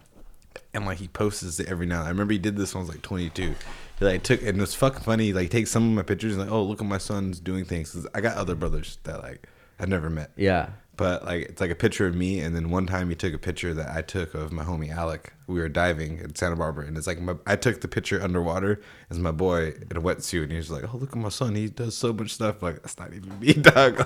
And 0.73 0.85
like 0.85 0.99
he 0.99 1.07
posts 1.07 1.59
it 1.59 1.67
every 1.67 1.85
now. 1.87 2.03
I 2.03 2.09
remember 2.09 2.33
he 2.33 2.39
did 2.39 2.55
this 2.55 2.73
when 2.75 2.81
I 2.81 2.85
was 2.85 2.89
like 2.95 3.01
22. 3.01 3.55
He 3.99 4.05
like 4.05 4.23
took 4.23 4.41
and 4.43 4.61
it's 4.61 4.75
fucking 4.75 5.01
funny. 5.01 5.33
Like 5.33 5.49
takes 5.49 5.71
some 5.71 5.83
of 5.89 5.95
my 5.95 6.03
pictures 6.03 6.33
and 6.33 6.41
like, 6.43 6.51
oh 6.51 6.63
look 6.63 6.79
at 6.79 6.87
my 6.87 6.97
son's 6.99 7.39
doing 7.39 7.65
things. 7.65 7.91
'Cause 7.91 8.07
I 8.13 8.21
got 8.21 8.37
other 8.37 8.55
brothers 8.55 8.97
that 9.03 9.21
like 9.23 9.47
I've 9.79 9.89
never 9.89 10.09
met. 10.09 10.31
Yeah. 10.35 10.69
But 10.99 11.23
like 11.23 11.43
it's 11.43 11.61
like 11.61 11.71
a 11.71 11.75
picture 11.75 12.05
of 12.07 12.13
me, 12.13 12.41
and 12.41 12.53
then 12.53 12.69
one 12.69 12.85
time 12.85 13.07
he 13.07 13.15
took 13.15 13.33
a 13.33 13.37
picture 13.37 13.73
that 13.73 13.95
I 13.95 14.01
took 14.01 14.33
of 14.33 14.51
my 14.51 14.65
homie 14.65 14.93
Alec. 14.93 15.31
We 15.47 15.59
were 15.61 15.69
diving 15.69 16.19
in 16.19 16.35
Santa 16.35 16.57
Barbara, 16.57 16.87
and 16.87 16.97
it's 16.97 17.07
like 17.07 17.21
my, 17.21 17.35
I 17.47 17.55
took 17.55 17.79
the 17.79 17.87
picture 17.87 18.21
underwater 18.21 18.81
as 19.09 19.17
my 19.17 19.31
boy 19.31 19.67
in 19.89 19.95
a 19.95 20.01
wetsuit, 20.01 20.43
and 20.43 20.51
he's 20.51 20.69
like, 20.69 20.83
"Oh, 20.93 20.97
look 20.97 21.13
at 21.13 21.17
my 21.17 21.29
son! 21.29 21.55
He 21.55 21.69
does 21.69 21.95
so 21.95 22.11
much 22.11 22.33
stuff." 22.33 22.61
Like 22.61 22.81
that's 22.83 22.99
not 22.99 23.13
even 23.13 23.39
me, 23.39 23.53
dog. 23.73 23.97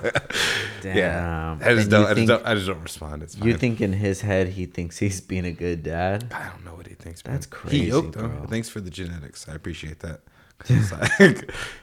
Yeah, 0.84 1.58
I 1.60 1.74
just 1.74 1.92
I 1.92 2.14
just 2.14 2.28
don't. 2.28 2.46
I 2.46 2.54
just 2.54 2.68
don't 2.68 2.84
respond. 2.84 3.24
It's 3.24 3.34
fine. 3.36 3.48
You 3.48 3.58
think 3.58 3.82
in 3.82 3.94
his 3.94 4.22
head 4.22 4.50
he 4.50 4.68
thinks 4.68 5.00
he's 5.00 5.20
being 5.20 5.46
a 5.46 5.52
good 5.52 5.82
dad? 5.82 6.32
I 6.32 6.48
don't 6.48 6.64
know 6.64 6.76
what 6.76 6.86
he 6.86 6.94
thinks. 6.94 7.26
Man. 7.26 7.34
That's 7.34 7.48
He 7.48 7.52
crazy, 7.52 7.86
yoked 7.88 8.12
bro. 8.12 8.46
Thanks 8.48 8.70
for 8.70 8.82
the 8.82 8.92
genetics. 8.92 9.50
I 9.50 9.56
appreciate 9.56 10.00
that. 10.02 10.22
like, 10.70 11.20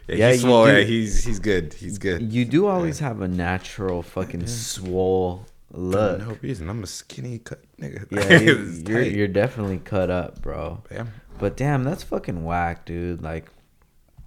yeah, 0.09 0.15
Yeah, 0.17 0.31
he's 0.33 0.41
swole. 0.43 0.67
do- 0.67 0.73
Yeah, 0.73 0.81
he's 0.85 1.25
he's 1.25 1.39
good. 1.39 1.75
He's 1.75 1.99
good. 1.99 2.33
You 2.33 2.45
do 2.45 2.67
always 2.67 2.99
have 3.01 3.21
a 3.21 3.29
natural 3.29 4.03
fucking 4.03 4.47
swole 4.47 5.47
For 5.73 5.79
look. 5.79 6.19
no 6.21 6.37
reason. 6.43 6.69
I'm 6.71 6.83
a 6.83 6.87
skinny 6.87 7.39
cut 7.39 7.61
nigga. 7.81 8.07
Yeah, 8.11 8.39
you, 8.41 8.97
It's 8.99 9.13
you're 9.15 9.29
definitely 9.29 9.79
cut 9.79 10.11
up, 10.11 10.41
bro. 10.43 10.83
Yeah. 10.91 11.07
But 11.39 11.57
damn, 11.57 11.85
that's 11.85 12.03
fucking 12.03 12.45
whack, 12.45 12.85
dude. 12.87 13.23
Like, 13.23 13.47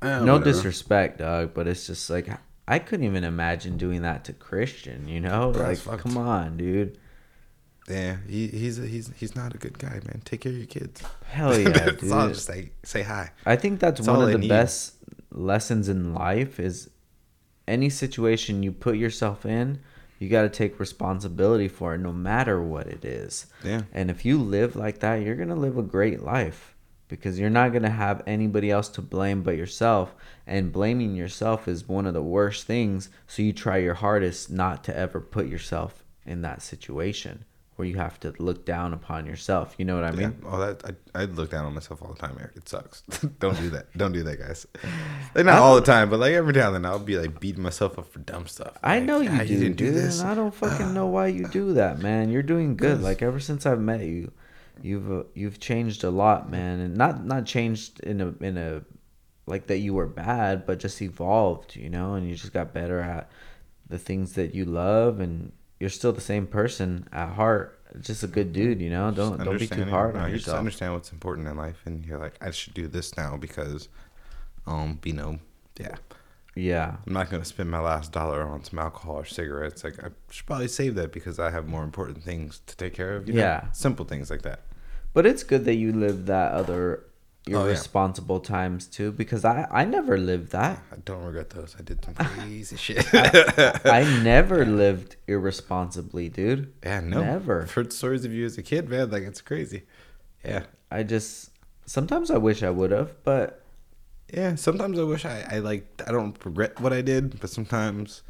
no 0.02 0.20
whatever. 0.20 0.44
disrespect, 0.44 1.20
dog, 1.20 1.54
but 1.54 1.68
it's 1.68 1.88
just 1.88 2.10
like 2.10 2.28
I 2.68 2.80
couldn't 2.80 3.06
even 3.06 3.24
imagine 3.24 3.78
doing 3.78 4.02
that 4.04 4.26
to 4.26 4.34
Christian. 4.34 5.08
You 5.08 5.20
know, 5.20 5.52
Bro, 5.52 5.68
like, 5.86 6.00
come 6.00 6.18
on, 6.18 6.58
dude. 6.58 6.98
Yeah, 7.90 8.18
he, 8.28 8.48
he's 8.48 8.80
a, 8.80 8.86
he's 8.86 9.12
he's 9.18 9.36
not 9.36 9.54
a 9.54 9.58
good 9.58 9.78
guy, 9.78 10.00
man. 10.06 10.22
Take 10.24 10.42
care 10.42 10.52
of 10.52 10.58
your 10.58 10.68
kids. 10.68 11.04
Hell 11.26 11.58
yeah, 11.60 11.70
That's 11.70 12.12
all. 12.12 12.30
Just 12.30 12.46
say 12.46 12.72
say 12.84 13.04
hi. 13.04 13.32
I 13.46 13.56
think 13.56 13.80
that's, 13.80 14.00
That's 14.00 14.08
one 14.08 14.22
of 14.24 14.32
the 14.32 14.38
need. 14.38 14.50
best 14.50 14.96
lessons 15.32 15.90
in 15.90 16.14
life 16.14 16.60
is 16.60 16.90
any 17.68 17.90
situation 17.90 18.64
you 18.64 18.72
put 18.72 18.98
yourself 18.98 19.46
in, 19.46 19.80
you 20.20 20.30
got 20.30 20.44
to 20.44 20.50
take 20.50 20.80
responsibility 20.80 21.68
for 21.68 21.96
it 21.96 22.00
no 22.00 22.14
matter 22.14 22.62
what 22.62 22.88
it 22.88 23.04
is. 23.04 23.48
Yeah. 23.64 23.82
And 23.94 24.10
if 24.10 24.26
you 24.26 24.38
live 24.38 24.76
like 24.76 25.00
that, 25.00 25.16
you're 25.16 25.36
going 25.36 25.50
to 25.50 25.56
live 25.56 25.78
a 25.78 25.84
great 25.84 26.22
life 26.22 26.76
because 27.08 27.40
you're 27.40 27.50
not 27.50 27.72
going 27.72 27.84
to 27.84 27.90
have 27.90 28.24
anybody 28.26 28.72
else 28.72 28.90
to 28.90 29.02
blame 29.02 29.44
but 29.44 29.58
yourself 29.58 30.16
and 30.48 30.72
blaming 30.72 31.16
yourself 31.16 31.68
is 31.68 31.88
one 31.88 32.06
of 32.06 32.14
the 32.14 32.24
worst 32.24 32.66
things 32.66 33.10
so 33.28 33.42
you 33.42 33.54
try 33.54 33.78
your 33.78 33.94
hardest 33.94 34.50
not 34.50 34.84
to 34.84 34.96
ever 34.98 35.20
put 35.20 35.48
yourself 35.48 36.04
in 36.26 36.42
that 36.42 36.62
situation 36.62 37.46
where 37.84 37.90
you 37.92 37.98
have 37.98 38.18
to 38.20 38.34
look 38.40 38.66
down 38.66 38.94
upon 38.94 39.26
yourself 39.26 39.76
you 39.78 39.84
know 39.84 39.96
what 39.96 40.06
i 40.06 40.12
mean? 40.12 40.34
Yeah. 40.42 40.50
Oh, 40.50 40.60
that 40.60 40.98
I, 41.16 41.22
I 41.24 41.26
look 41.26 41.50
down 41.52 41.66
on 41.66 41.74
myself 41.74 42.02
all 42.02 42.14
the 42.14 42.20
time, 42.20 42.38
Eric. 42.40 42.54
It 42.56 42.70
sucks. 42.70 43.02
Don't 43.40 43.58
do 43.60 43.70
that. 43.72 43.86
Don't 43.98 44.14
do 44.14 44.24
that, 44.24 44.40
guys. 44.40 44.66
Like 45.36 45.46
not 45.46 45.60
all 45.60 45.76
the 45.76 45.82
time, 45.82 46.10
but 46.10 46.20
like 46.20 46.34
every 46.34 46.54
now 46.54 46.68
and 46.68 46.76
then, 46.76 46.86
I'll 46.86 47.00
be 47.00 47.18
like 47.18 47.40
beating 47.40 47.62
myself 47.64 47.98
up 48.00 48.08
for 48.12 48.20
dumb 48.20 48.48
stuff. 48.48 48.78
I 48.84 49.00
Like, 49.00 49.04
know 49.08 49.20
you 49.20 49.30
"Ah, 49.32 49.40
do, 49.40 49.48
didn't 49.48 49.76
dude. 49.78 49.96
And 49.96 50.22
I 50.22 50.34
don't 50.36 50.54
fucking 50.54 50.94
know 50.94 51.08
why 51.08 51.28
you 51.28 51.48
do 51.48 51.74
that, 51.74 52.00
man. 52.00 52.30
You're 52.32 52.44
doing 52.54 52.78
good. 52.78 53.02
Like 53.02 53.22
ever 53.22 53.40
since 53.40 53.66
I've 53.66 53.80
met 53.82 54.02
you, 54.02 54.32
you've 54.82 55.12
uh, 55.12 55.24
you've 55.34 55.60
changed 55.60 56.04
a 56.04 56.10
lot, 56.12 56.50
man. 56.50 56.80
And 56.80 56.96
not 56.96 57.26
not 57.26 57.46
changed 57.46 58.00
in 58.02 58.22
a 58.22 58.30
in 58.50 58.58
a 58.58 58.84
like 59.46 59.68
that 59.68 59.80
you 59.80 59.94
were 59.94 60.08
bad, 60.08 60.66
but 60.66 60.80
just 60.80 61.02
evolved, 61.02 61.76
you 61.76 61.90
know. 61.90 62.14
And 62.16 62.28
you 62.30 62.36
just 62.36 62.54
got 62.54 62.74
better 62.74 63.00
at 63.02 63.30
the 63.90 63.98
things 64.00 64.34
that 64.34 64.54
you 64.56 64.66
love, 64.66 65.20
and 65.20 65.52
you're 65.84 65.90
still 65.90 66.14
the 66.14 66.22
same 66.34 66.48
person 66.48 67.10
at 67.12 67.30
heart. 67.34 67.78
Just 68.00 68.24
a 68.24 68.28
good 68.28 68.54
dude, 68.54 68.80
you 68.82 68.90
know. 68.90 69.12
Don't 69.12 69.44
don't 69.44 69.60
be 69.60 69.68
too 69.68 69.84
hard 69.84 70.16
no, 70.16 70.22
on 70.22 70.30
you 70.30 70.36
just 70.38 70.48
yourself. 70.48 70.60
understand 70.60 70.94
what's 70.94 71.12
important 71.12 71.46
in 71.50 71.58
life, 71.58 71.82
and 71.86 72.06
you're 72.06 72.18
like, 72.26 72.36
I 72.42 72.52
should 72.52 72.74
do 72.74 72.88
this 72.88 73.16
now 73.18 73.36
because, 73.36 73.90
um, 74.66 75.00
you 75.04 75.12
know, 75.14 75.40
yeah, 75.78 75.96
Yeah, 76.56 76.96
I'm 77.06 77.14
not 77.14 77.30
gonna 77.30 77.44
spend 77.46 77.70
my 77.70 77.80
last 77.80 78.14
dollar 78.14 78.42
on 78.44 78.64
some 78.64 78.80
alcohol 78.80 79.16
or 79.20 79.26
cigarettes. 79.26 79.84
Like 79.84 80.00
I 80.02 80.08
should 80.32 80.46
probably 80.46 80.70
save 80.70 80.96
that 80.96 81.12
because 81.12 81.38
I 81.38 81.50
have 81.52 81.68
more 81.68 81.84
important 81.84 82.24
things 82.24 82.62
to 82.68 82.78
take 82.78 82.94
care 82.94 83.16
of. 83.18 83.28
you 83.28 83.34
know? 83.34 83.42
Yeah. 83.42 83.72
simple 83.74 84.06
things 84.06 84.30
like 84.32 84.44
that. 84.44 84.60
but 85.14 85.26
it's 85.26 85.44
good 85.44 85.66
that 85.66 85.76
you 85.76 85.92
live 85.92 86.26
that 86.28 86.54
other 86.54 87.04
Oh, 87.48 87.52
yeah. 87.52 87.66
irresponsible 87.66 88.40
times 88.40 88.88
too, 88.88 89.12
because 89.12 89.44
I 89.44 89.68
I 89.70 89.84
never 89.86 90.18
lived 90.18 90.52
that. 90.54 90.82
I 90.92 90.96
don't 91.04 91.24
regret 91.24 91.50
those. 91.50 91.76
I 91.78 91.82
did 91.84 92.04
some 92.04 92.14
crazy 92.16 92.78
shit. 92.78 93.06
I 93.14 94.22
never 94.24 94.66
lived 94.66 95.18
irresponsibly, 95.28 96.30
dude. 96.30 96.72
Yeah, 96.84 97.02
no. 97.02 97.22
Never. 97.22 97.64
I've 97.64 97.72
heard 97.74 97.92
stories 97.92 98.24
of 98.24 98.32
you 98.34 98.46
as 98.46 98.58
a 98.58 98.64
kid, 98.64 98.88
man. 98.90 99.10
Like 99.12 99.24
it's 99.24 99.42
crazy. 99.42 99.84
Yeah. 100.46 100.64
I 100.90 101.04
just 101.04 101.52
sometimes 101.86 102.32
I 102.32 102.38
wish 102.38 102.64
I 102.64 102.70
would 102.70 102.92
have, 102.92 103.22
but 103.24 103.62
Yeah. 104.34 104.56
Sometimes 104.56 104.98
I 104.98 105.04
wish 105.04 105.26
I, 105.26 105.46
I 105.52 105.60
like 105.60 105.86
I 106.08 106.12
don't 106.12 106.38
regret 106.46 106.80
what 106.80 106.94
I 106.94 107.02
did, 107.02 107.40
but 107.42 107.50
sometimes 107.50 108.22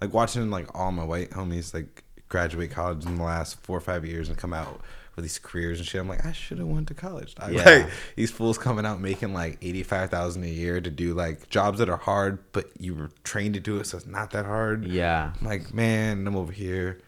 like 0.00 0.14
watching 0.14 0.50
like 0.50 0.68
all 0.78 0.92
my 0.92 1.04
white 1.04 1.30
homies 1.30 1.74
like 1.74 2.04
graduate 2.28 2.70
college 2.70 3.04
in 3.04 3.18
the 3.18 3.22
last 3.24 3.60
four 3.62 3.76
or 3.76 3.80
five 3.82 4.06
years 4.06 4.30
and 4.30 4.38
come 4.38 4.54
out 4.54 4.80
with 5.16 5.24
these 5.24 5.38
careers 5.38 5.78
and 5.78 5.86
shit. 5.86 6.00
I'm 6.00 6.08
like, 6.08 6.24
I 6.24 6.32
should 6.32 6.58
have 6.58 6.66
went 6.66 6.88
to 6.88 6.94
college. 6.94 7.34
I, 7.38 7.50
Yeah. 7.50 7.64
Like 7.64 7.90
these 8.16 8.30
fools 8.30 8.58
coming 8.58 8.86
out 8.86 9.00
making 9.00 9.34
like 9.34 9.58
eighty 9.62 9.82
five 9.82 10.10
thousand 10.10 10.44
a 10.44 10.48
year 10.48 10.80
to 10.80 10.90
do 10.90 11.14
like 11.14 11.48
jobs 11.50 11.78
that 11.78 11.88
are 11.88 11.96
hard, 11.96 12.38
but 12.52 12.70
you 12.78 12.94
were 12.94 13.10
trained 13.24 13.54
to 13.54 13.60
do 13.60 13.78
it, 13.78 13.86
so 13.86 13.96
it's 13.96 14.06
not 14.06 14.30
that 14.30 14.46
hard. 14.46 14.86
yeah, 14.86 15.32
I'm 15.40 15.46
like, 15.46 15.72
man, 15.74 16.26
I'm 16.26 16.36
over 16.36 16.52
here 16.52 16.98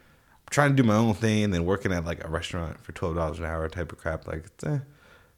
I'm 0.46 0.50
trying 0.50 0.76
to 0.76 0.82
do 0.82 0.86
my 0.86 0.94
own 0.96 1.14
thing 1.14 1.44
and 1.44 1.55
then 1.55 1.64
working 1.64 1.92
at 1.92 2.05
like 2.05 2.22
a 2.22 2.28
restaurant 2.28 2.82
for 2.84 2.92
twelve 2.92 3.16
dollars 3.16 3.38
an 3.38 3.46
hour 3.46 3.68
type 3.68 3.92
of 3.92 3.98
crap. 3.98 4.26
Like, 4.26 4.44
it's, 4.44 4.64
eh. 4.64 4.78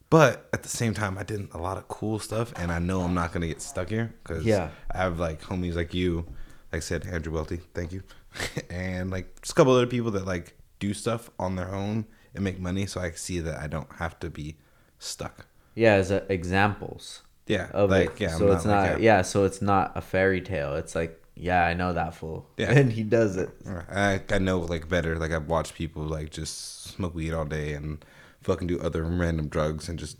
but 0.09 0.49
at 0.53 0.63
the 0.63 0.69
same 0.69 0.93
time, 0.93 1.17
I 1.17 1.23
did 1.23 1.47
a 1.53 1.57
lot 1.57 1.77
of 1.77 1.87
cool 1.87 2.19
stuff, 2.19 2.51
and 2.57 2.71
I 2.71 2.79
know 2.79 3.01
I'm 3.01 3.13
not 3.13 3.31
gonna 3.31 3.47
get 3.47 3.61
stuck 3.61 3.89
here 3.89 4.13
because 4.23 4.45
Yeah. 4.45 4.69
I 4.91 4.97
have 4.97 5.19
like 5.19 5.41
homies 5.41 5.75
like 5.75 5.93
you, 5.93 6.25
like 6.73 6.77
I 6.77 6.79
said, 6.79 7.05
Andrew 7.07 7.31
Welty, 7.33 7.61
thank 7.73 7.93
you, 7.93 8.03
and 8.69 9.09
like 9.09 9.41
just 9.41 9.53
a 9.53 9.55
couple 9.55 9.73
other 9.73 9.87
people 9.87 10.11
that 10.11 10.25
like 10.25 10.55
do 10.79 10.93
stuff 10.93 11.29
on 11.39 11.55
their 11.55 11.73
own 11.73 12.05
and 12.35 12.43
make 12.43 12.59
money, 12.59 12.85
so 12.85 13.01
I 13.01 13.11
see 13.11 13.39
that 13.41 13.59
I 13.59 13.67
don't 13.67 13.91
have 13.97 14.19
to 14.19 14.29
be 14.29 14.57
stuck. 14.99 15.47
yeah. 15.75 15.93
As 15.93 16.11
a, 16.11 16.25
examples 16.31 17.21
Yeah, 17.45 17.69
of 17.73 17.91
like 17.91 18.19
it, 18.19 18.19
yeah, 18.19 18.35
I'm 18.35 18.39
so 18.39 18.51
it's 18.51 18.65
like, 18.65 18.91
not 18.91 19.01
yeah. 19.01 19.21
so 19.21 19.45
it's 19.45 19.61
not 19.61 19.91
a 19.95 20.01
fairy 20.01 20.41
tale. 20.41 20.75
It's 20.75 20.95
like 20.95 21.21
yeah, 21.35 21.65
I 21.65 21.73
know 21.73 21.93
that 21.93 22.15
fool. 22.15 22.47
Yeah. 22.57 22.71
and 22.71 22.91
he 22.91 23.03
does 23.03 23.37
it. 23.37 23.49
I 23.65 24.21
I 24.29 24.37
know 24.39 24.59
like 24.59 24.89
better. 24.89 25.17
Like 25.17 25.31
I've 25.31 25.47
watched 25.47 25.75
people 25.75 26.03
like 26.03 26.29
just 26.31 26.83
smoke 26.83 27.13
weed 27.15 27.33
all 27.33 27.45
day 27.45 27.73
and 27.73 28.03
fucking 28.41 28.67
do 28.67 28.79
other 28.79 29.03
random 29.03 29.47
drugs 29.49 29.89
and 29.89 29.99
just 29.99 30.17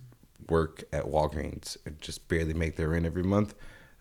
work 0.49 0.83
at 0.93 1.05
Walgreens 1.05 1.77
and 1.85 1.99
just 2.01 2.27
barely 2.27 2.53
make 2.53 2.75
their 2.75 2.89
rent 2.89 3.05
every 3.05 3.23
month. 3.23 3.53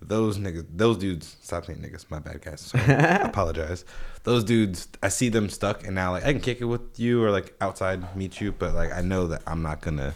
Those 0.03 0.39
niggas, 0.39 0.67
those 0.75 0.99
dudes. 0.99 1.37
Stop 1.43 1.65
saying 1.67 1.79
niggas. 1.81 2.11
My 2.11 2.19
bad, 2.19 2.43
guys. 2.43 2.61
Sorry. 2.61 2.85
I 2.95 3.17
apologize. 3.29 3.85
Those 4.25 4.45
dudes. 4.45 4.89
I 5.03 5.09
see 5.09 5.29
them 5.31 5.49
stuck, 5.49 5.85
and 5.87 5.95
now 5.95 6.13
like 6.13 6.25
I 6.25 6.33
can 6.33 6.41
kick 6.43 6.61
it 6.61 6.65
with 6.67 7.01
you 7.01 7.23
or 7.25 7.31
like 7.31 7.55
outside 7.61 8.15
meet 8.17 8.41
you, 8.41 8.53
but 8.53 8.75
like 8.75 8.93
I 8.93 9.01
know 9.01 9.27
that 9.29 9.43
I'm 9.47 9.63
not 9.63 9.81
gonna 9.81 10.15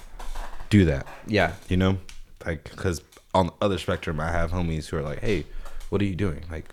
do 0.68 0.84
that. 0.84 1.06
Yeah, 1.26 1.54
You 1.68 1.76
know, 1.78 1.98
like 2.46 2.64
because 2.64 3.02
on 3.34 3.46
the 3.46 3.52
other 3.62 3.78
spectrum, 3.78 4.20
I 4.20 4.30
have 4.30 4.50
homies 4.52 4.86
who 4.88 4.98
are 4.98 5.02
like, 5.02 5.20
"Hey, 5.20 5.46
what 5.88 6.00
are 6.02 6.04
you 6.04 6.14
doing?" 6.14 6.44
Like, 6.50 6.72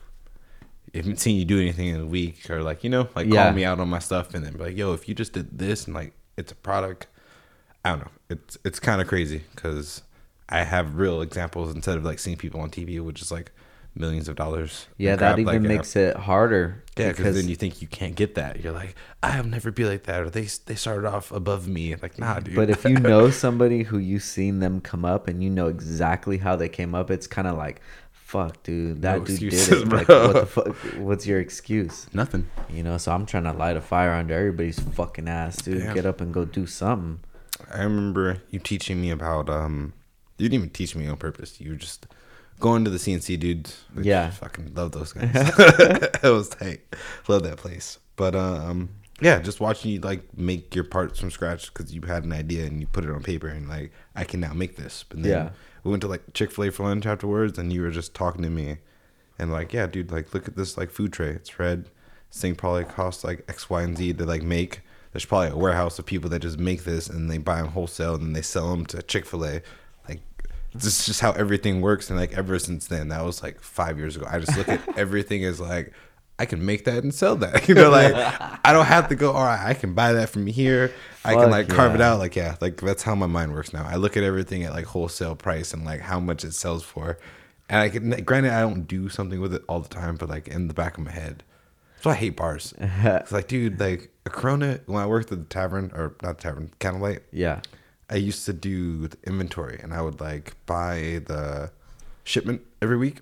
haven't 0.93 1.19
seen 1.19 1.37
you 1.37 1.45
do 1.45 1.59
anything 1.59 1.87
in 1.87 2.01
a 2.01 2.05
week, 2.05 2.49
or 2.49 2.61
like, 2.61 2.83
you 2.83 2.89
know, 2.89 3.07
like 3.15 3.27
Yeah. 3.27 3.45
call 3.45 3.53
me 3.53 3.63
out 3.63 3.79
on 3.79 3.87
my 3.89 3.99
stuff, 3.99 4.33
and 4.33 4.45
then 4.45 4.53
be 4.53 4.59
like, 4.59 4.77
"Yo, 4.77 4.93
if 4.93 5.07
you 5.07 5.15
just 5.15 5.31
did 5.33 5.57
this 5.57 5.85
and 5.85 5.95
like 5.95 6.13
it's 6.35 6.51
a 6.51 6.55
product," 6.55 7.07
I 7.85 7.91
don't 7.91 7.99
know. 7.99 8.11
It's 8.29 8.57
it's 8.65 8.79
kind 8.79 8.99
of 9.01 9.07
crazy 9.07 9.43
because 9.55 10.01
I 10.49 10.63
have 10.63 10.95
real 10.95 11.21
examples 11.21 11.73
instead 11.75 11.97
of 11.97 12.05
like 12.05 12.19
seeing 12.19 12.37
people 12.37 12.61
on 12.61 12.69
TV, 12.69 12.99
which 13.01 13.21
is 13.21 13.31
like 13.31 13.51
millions 13.95 14.29
of 14.29 14.35
dollars. 14.35 14.87
yeah. 14.97 15.15
That 15.15 15.39
even 15.39 15.45
like, 15.45 15.57
uh, 15.57 15.73
makes 15.75 15.95
it 15.95 16.15
harder. 16.15 16.83
yeah, 16.97 17.09
because 17.09 17.35
then 17.35 17.49
you 17.49 17.55
think 17.55 17.81
you 17.81 17.87
can't 17.87 18.15
get 18.15 18.35
that. 18.35 18.61
You're 18.61 18.73
like, 18.73 18.95
I'll 19.23 19.43
never 19.43 19.71
be 19.71 19.85
like 19.85 20.03
that, 20.03 20.21
or 20.21 20.29
they 20.29 20.47
they 20.65 20.75
started 20.75 21.07
off 21.07 21.31
above 21.31 21.67
me. 21.67 21.95
Like, 21.95 22.17
nah, 22.19 22.39
dude. 22.39 22.55
But 22.55 22.69
if 22.69 22.83
you 22.85 22.97
know 22.99 23.29
somebody 23.29 23.83
who 23.83 23.97
you've 23.97 24.23
seen 24.23 24.59
them 24.59 24.81
come 24.81 25.03
up 25.03 25.27
and 25.27 25.43
you 25.43 25.49
know 25.49 25.67
exactly 25.67 26.37
how 26.37 26.55
they 26.55 26.69
came 26.69 26.95
up, 26.95 27.11
it's 27.11 27.27
kind 27.27 27.47
of 27.47 27.57
like, 27.57 27.81
fuck, 28.11 28.61
dude, 28.63 29.01
that 29.01 29.19
No 29.19 29.25
dude 29.25 29.39
did 29.39 29.53
excuses, 29.53 29.81
it. 29.83 29.89
Like, 29.89 30.07
what 30.07 30.33
the 30.33 30.45
fuck? 30.45 30.75
What's 30.97 31.25
your 31.25 31.39
excuse? 31.39 32.07
nothing. 32.13 32.47
You 32.69 32.83
know, 32.83 32.97
so 32.97 33.11
I'm 33.11 33.25
trying 33.25 33.43
to 33.45 33.53
light 33.53 33.77
a 33.77 33.81
fire 33.81 34.11
under 34.11 34.33
everybody's 34.33 34.79
fucking 34.79 35.27
ass, 35.27 35.57
dude. 35.61 35.79
Damn. 35.81 35.95
Get 35.95 36.05
up 36.05 36.21
and 36.21 36.33
go 36.33 36.45
do 36.45 36.65
something. 36.67 37.19
I 37.73 37.81
remember 37.83 38.43
you 38.49 38.59
teaching 38.59 39.01
me 39.01 39.09
about 39.09 39.49
um 39.49 39.93
you 40.37 40.47
didn't 40.49 40.53
even 40.61 40.69
teach 40.69 40.95
me 40.95 41.07
on 41.07 41.17
purpose. 41.17 41.59
You 41.59 41.71
were 41.71 41.75
just 41.77 42.07
going 42.59 42.83
to 42.85 42.89
the 42.89 42.97
CNC 42.97 43.39
dudes. 43.39 43.83
Yeah. 44.01 44.29
Fucking 44.31 44.73
love 44.73 44.91
those 44.91 45.13
guys. 45.13 45.29
it 45.33 46.23
was 46.23 46.49
tight. 46.49 46.81
Love 47.27 47.43
that 47.43 47.57
place. 47.57 47.99
But 48.15 48.35
um 48.35 48.89
yeah, 49.19 49.39
just 49.39 49.59
watching 49.59 49.91
you 49.91 49.99
like 49.99 50.37
make 50.37 50.75
your 50.75 50.83
parts 50.83 51.19
from 51.19 51.31
scratch 51.31 51.73
because 51.73 51.93
you 51.93 52.01
had 52.01 52.23
an 52.23 52.31
idea 52.33 52.65
and 52.65 52.79
you 52.79 52.85
put 52.87 53.03
it 53.03 53.09
on 53.09 53.23
paper 53.23 53.47
and 53.47 53.67
like 53.67 53.91
I 54.15 54.23
can 54.23 54.39
now 54.39 54.53
make 54.53 54.75
this. 54.75 55.03
But 55.09 55.23
then 55.23 55.31
Yeah. 55.31 55.49
we 55.83 55.89
went 55.91 56.01
to 56.01 56.07
like 56.07 56.33
Chick 56.33 56.51
Fil 56.51 56.65
A 56.65 56.71
for 56.71 56.83
lunch 56.83 57.05
afterwards, 57.07 57.57
and 57.57 57.73
you 57.73 57.81
were 57.81 57.89
just 57.89 58.13
talking 58.13 58.43
to 58.43 58.49
me, 58.51 58.77
and 59.39 59.51
like, 59.51 59.73
yeah, 59.73 59.87
dude, 59.87 60.11
like 60.11 60.33
look 60.35 60.47
at 60.47 60.55
this 60.55 60.77
like 60.77 60.91
food 60.91 61.13
tray. 61.13 61.29
It's 61.29 61.57
red. 61.57 61.89
This 62.31 62.41
thing 62.41 62.53
probably 62.55 62.83
costs 62.83 63.23
like 63.23 63.43
X, 63.49 63.69
Y, 63.71 63.81
and 63.81 63.97
Z 63.97 64.13
to 64.13 64.25
like 64.25 64.43
make. 64.43 64.81
There's 65.13 65.25
probably 65.25 65.49
a 65.49 65.57
warehouse 65.57 65.97
of 65.97 66.05
people 66.05 66.29
that 66.29 66.39
just 66.43 66.59
make 66.59 66.83
this 66.83 67.09
and 67.09 67.27
they 67.31 67.39
buy 67.39 67.57
them 67.61 67.69
wholesale 67.69 68.13
and 68.15 68.23
then 68.23 68.33
they 68.33 68.41
sell 68.43 68.69
them 68.69 68.85
to 68.87 69.01
Chick 69.01 69.25
Fil 69.25 69.45
A. 69.45 69.61
This 70.83 70.99
is 71.01 71.05
just 71.05 71.19
how 71.21 71.31
everything 71.33 71.81
works. 71.81 72.09
And 72.09 72.19
like 72.19 72.33
ever 72.37 72.57
since 72.59 72.87
then, 72.87 73.09
that 73.09 73.23
was 73.23 73.41
like 73.43 73.59
five 73.61 73.97
years 73.97 74.15
ago. 74.15 74.25
I 74.29 74.39
just 74.39 74.57
look 74.57 74.69
at 74.69 74.97
everything 74.97 75.43
as 75.43 75.59
like. 75.59 75.93
I 76.39 76.45
can 76.45 76.63
make 76.63 76.85
that 76.85 77.01
and 77.01 77.11
sell 77.11 77.35
that. 77.37 77.67
You 77.67 77.73
know, 77.73 77.89
like 77.89 78.13
I 78.13 78.71
don't 78.71 78.85
have 78.85 79.09
to 79.09 79.15
go. 79.15 79.31
All 79.31 79.43
right, 79.43 79.59
I 79.59 79.73
can 79.73 79.95
buy 79.95 80.13
that 80.13 80.29
from 80.29 80.45
here. 80.45 80.93
I 81.25 81.33
can 81.33 81.49
like 81.49 81.67
carve 81.67 81.95
it 81.95 82.01
out. 82.01 82.19
Like 82.19 82.35
yeah, 82.35 82.57
like 82.61 82.79
that's 82.79 83.01
how 83.01 83.15
my 83.15 83.25
mind 83.25 83.53
works 83.53 83.73
now. 83.73 83.83
I 83.89 83.95
look 83.95 84.15
at 84.15 84.23
everything 84.23 84.63
at 84.63 84.71
like 84.71 84.85
wholesale 84.85 85.35
price 85.35 85.73
and 85.73 85.83
like 85.83 86.01
how 86.01 86.19
much 86.19 86.43
it 86.43 86.53
sells 86.53 86.83
for. 86.83 87.17
And 87.69 87.79
I 87.79 87.89
can 87.89 88.11
granted 88.23 88.51
I 88.53 88.61
don't 88.61 88.83
do 88.83 89.09
something 89.09 89.41
with 89.41 89.51
it 89.51 89.63
all 89.67 89.79
the 89.79 89.89
time, 89.89 90.15
but 90.15 90.29
like 90.29 90.47
in 90.47 90.67
the 90.67 90.75
back 90.75 90.99
of 90.99 91.03
my 91.05 91.11
head. 91.11 91.41
So 92.01 92.11
I 92.11 92.13
hate 92.13 92.37
bars. 92.37 92.71
it's 92.79 93.31
like, 93.31 93.47
dude, 93.47 93.79
like 93.79 94.11
a 94.27 94.29
Corona. 94.29 94.79
When 94.85 95.01
I 95.01 95.07
worked 95.07 95.31
at 95.31 95.39
the 95.39 95.45
tavern 95.45 95.91
or 95.95 96.13
not 96.21 96.37
tavern, 96.37 96.69
Candlelight, 96.77 97.23
Yeah. 97.31 97.61
I 98.09 98.15
used 98.15 98.45
to 98.45 98.53
do 98.53 99.07
the 99.07 99.17
inventory, 99.25 99.79
and 99.81 99.93
I 99.93 100.01
would 100.01 100.19
like 100.21 100.55
buy 100.65 101.21
the 101.25 101.71
shipment 102.23 102.61
every 102.81 102.97
week. 102.97 103.19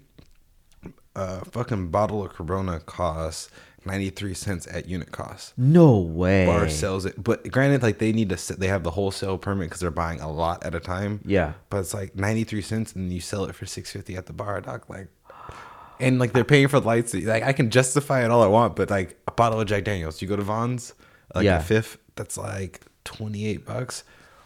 A 1.16 1.46
fucking 1.46 1.90
bottle 1.92 2.24
of 2.26 2.34
Corona 2.34 2.80
costs 2.82 3.50
ninety 3.86 4.10
three 4.10 4.34
cents 4.34 4.68
at 4.70 4.88
unit 4.88 5.12
cost. 5.12 5.54
No 5.58 5.98
way. 6.00 6.46
Bar 6.46 6.68
sells 6.70 7.06
it, 7.06 7.24
but 7.24 7.50
granted, 7.50 7.82
like 7.84 8.00
they 8.00 8.12
need 8.12 8.30
to, 8.30 8.54
they 8.56 8.68
have 8.68 8.84
the 8.84 8.92
wholesale 8.92 9.38
permit 9.38 9.68
because 9.70 9.80
they're 9.80 9.92
buying 9.92 10.20
a 10.20 10.30
lot 10.30 10.64
at 10.66 10.76
a 10.76 10.80
time. 10.82 11.22
Yeah. 11.26 11.54
but 11.70 11.78
it's 11.78 11.94
like 11.94 12.16
ninety 12.16 12.44
three 12.44 12.62
cents, 12.62 12.94
and 12.94 13.14
you 13.14 13.22
sell 13.22 13.46
it 13.46 13.56
for 13.56 13.66
six 13.66 13.92
fifty 13.92 14.16
at 14.18 14.26
the 14.26 14.34
bar, 14.34 14.60
doc. 14.60 14.90
Like, 14.90 15.08
and 16.02 16.20
like 16.20 16.34
they're 16.34 16.44
paying 16.44 16.68
for 16.68 16.82
the 16.82 16.86
lights. 16.88 17.14
Like 17.14 17.44
I 17.44 17.54
can 17.54 17.70
justify 17.70 18.26
it 18.26 18.30
all 18.30 18.44
I 18.44 18.48
want, 18.48 18.76
but 18.76 18.90
like 18.90 19.18
a 19.28 19.32
bottle 19.32 19.62
of 19.62 19.68
Jack 19.68 19.86
Daniels, 19.86 20.22
you 20.22 20.28
go 20.28 20.36
to 20.36 20.44
Vaughn's, 20.44 20.94
like 21.34 21.46
Yeah. 21.46 21.60
a 21.60 21.64
fifth, 21.64 21.98
that's 22.16 22.38
like 22.38 22.82
twenty 23.06 23.48
eight 23.48 23.66
bucks. 23.66 24.04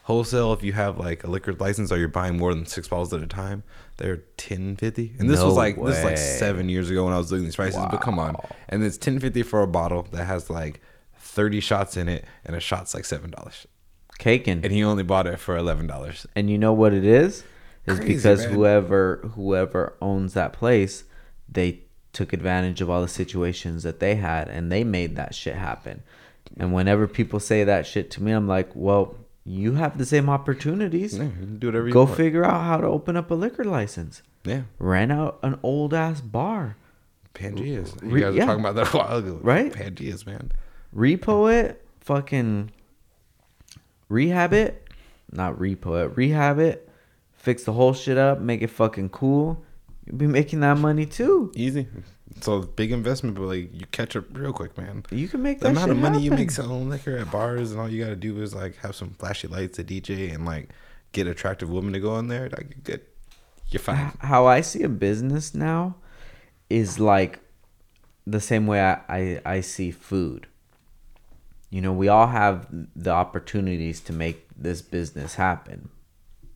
Wholesale, 0.10 0.54
if 0.54 0.64
you 0.64 0.74
have 0.74 0.98
like 0.98 1.24
a 1.24 1.30
liquor 1.30 1.54
license 1.54 1.92
or 1.92 2.00
you're 2.00 2.08
buying 2.08 2.36
more 2.36 2.52
than 2.52 2.66
six 2.66 2.88
bottles 2.88 3.14
at 3.14 3.22
a 3.22 3.28
time, 3.28 3.62
they're 3.98 4.24
ten 4.38 4.76
fifty. 4.76 5.14
And 5.20 5.30
this 5.30 5.40
No 5.40 5.46
was 5.46 5.56
like 5.56 5.76
this 5.80 6.00
is 6.00 6.04
like 6.04 6.18
seven 6.18 6.68
years 6.68 6.90
ago 6.90 7.06
when 7.06 7.14
I 7.14 7.20
was 7.20 7.32
looking 7.32 7.46
at 7.46 7.50
these 7.50 7.56
prices. 7.56 7.80
But 7.92 8.02
come 8.02 8.18
on, 8.18 8.36
and 8.70 8.84
it's 8.84 8.98
ten 8.98 9.20
fifty 9.20 9.44
for 9.44 9.62
a 9.62 9.68
bottle 9.68 10.08
that 10.12 10.26
has 10.26 10.50
like 10.50 10.82
thirty 11.20 11.60
shots 11.60 11.96
in 11.96 12.10
it, 12.10 12.26
and 12.44 12.56
a 12.56 12.60
shot's 12.60 12.96
like 12.96 13.06
seven 13.06 13.30
dollars. 13.30 13.68
caking. 14.18 14.62
and 14.64 14.74
he 14.74 14.84
only 14.84 15.04
bought 15.04 15.28
it 15.28 15.40
for 15.40 15.56
eleven 15.56 15.86
dollars. 15.86 16.26
And 16.36 16.50
you 16.50 16.58
know 16.58 16.74
what 16.74 16.92
it 16.92 17.06
is? 17.06 17.44
Is 17.86 18.00
Crazy, 18.00 18.16
because 18.16 18.46
man. 18.48 18.56
whoever 18.56 19.18
whoever 19.36 19.96
owns 20.02 20.34
that 20.34 20.54
place, 20.54 21.04
they 21.48 21.82
took 22.14 22.34
advantage 22.34 22.82
of 22.82 22.90
all 22.90 23.04
the 23.04 23.08
situations 23.08 23.84
that 23.84 24.00
they 24.00 24.16
had 24.16 24.48
and 24.48 24.72
they 24.72 24.84
made 24.84 25.16
that 25.18 25.36
shit 25.36 25.54
happen. 25.54 26.02
And 26.58 26.74
whenever 26.74 27.08
people 27.08 27.40
say 27.40 27.64
that 27.64 27.86
shit 27.86 28.10
to 28.10 28.24
me, 28.24 28.32
I'm 28.32 28.48
like, 28.48 28.72
well, 28.74 29.16
you 29.52 29.74
have 29.74 29.98
the 29.98 30.06
same 30.06 30.30
opportunities. 30.30 31.18
Yeah, 31.18 31.30
do 31.58 31.68
whatever 31.70 31.88
you 31.88 31.94
Go 31.94 32.04
want. 32.04 32.18
figure 32.18 32.46
out 32.46 32.62
how 32.64 32.78
to 32.78 32.86
open 32.88 33.18
up 33.18 33.32
a 33.32 33.34
liquor 33.34 33.64
license. 33.64 34.22
Yeah, 34.44 34.62
Rent 34.78 35.12
out 35.12 35.40
an 35.42 35.60
old 35.64 35.94
ass 35.94 36.22
bar. 36.22 36.78
Pangeas. 37.34 38.02
You 38.04 38.10
Re- 38.10 38.22
guys 38.22 38.36
yeah. 38.36 38.46
talking 38.46 38.60
about 38.60 38.76
that 38.76 38.94
a 38.94 38.98
while 38.98 39.18
ago, 39.18 39.40
Right? 39.42 39.72
Pangeas, 39.74 40.26
man. 40.26 40.52
repo 40.96 41.52
it, 41.52 41.84
fucking 42.02 42.72
rehab 44.08 44.54
it, 44.54 44.88
not 45.32 45.58
repo 45.58 46.04
it, 46.06 46.16
rehab 46.18 46.60
it, 46.60 46.90
fix 47.34 47.64
the 47.64 47.74
whole 47.74 47.94
shit 47.94 48.18
up, 48.18 48.40
make 48.42 48.62
it 48.62 48.70
fucking 48.70 49.10
cool. 49.10 49.64
You'll 50.06 50.18
be 50.18 50.28
making 50.28 50.60
that 50.62 50.78
money 50.78 51.06
too. 51.06 51.52
Easy. 51.56 51.88
So 52.42 52.62
big 52.62 52.92
investment, 52.92 53.36
but 53.36 53.44
like 53.44 53.74
you 53.74 53.86
catch 53.92 54.16
up 54.16 54.26
real 54.32 54.54
quick, 54.54 54.78
man. 54.78 55.04
You 55.12 55.28
can 55.28 55.42
make 55.42 55.60
The 55.60 55.66
that 55.66 55.72
amount 55.72 55.92
of 55.92 55.98
money 55.98 56.22
you 56.22 56.32
make 56.32 56.52
selling 56.52 56.90
liquor 56.90 57.18
at 57.18 57.32
bars, 57.32 57.72
and 57.72 57.80
all 57.82 57.90
you 57.90 58.02
gotta 58.02 58.16
do 58.16 58.42
is 58.42 58.56
like 58.56 58.78
have 58.78 58.96
some 58.96 59.12
flashy 59.20 59.48
lights, 59.48 59.78
a 59.80 59.84
DJ, 59.84 60.34
and 60.34 60.46
like 60.46 60.70
get 61.12 61.28
attractive 61.28 61.70
women 61.70 61.92
to 61.94 62.00
go 62.00 62.18
in 62.20 62.28
there. 62.28 62.50
Like 62.50 62.68
you're 62.70 62.84
good. 62.84 63.02
You're 63.70 63.82
fine. 63.82 64.12
How 64.20 64.46
I 64.48 64.62
see 64.62 64.84
a 64.84 64.90
business 64.90 65.54
now 65.54 65.96
is 66.70 67.00
like 67.00 67.40
the 68.26 68.40
same 68.40 68.68
way 68.68 68.82
I, 68.82 69.02
I, 69.10 69.42
I 69.46 69.62
see 69.62 69.92
food. 69.92 70.48
You 71.72 71.82
know, 71.82 71.94
we 71.94 72.08
all 72.08 72.28
have 72.28 72.68
the 72.96 73.12
opportunities 73.12 74.00
to 74.02 74.14
make 74.14 74.48
this 74.58 74.82
business 74.82 75.36
happen, 75.36 75.90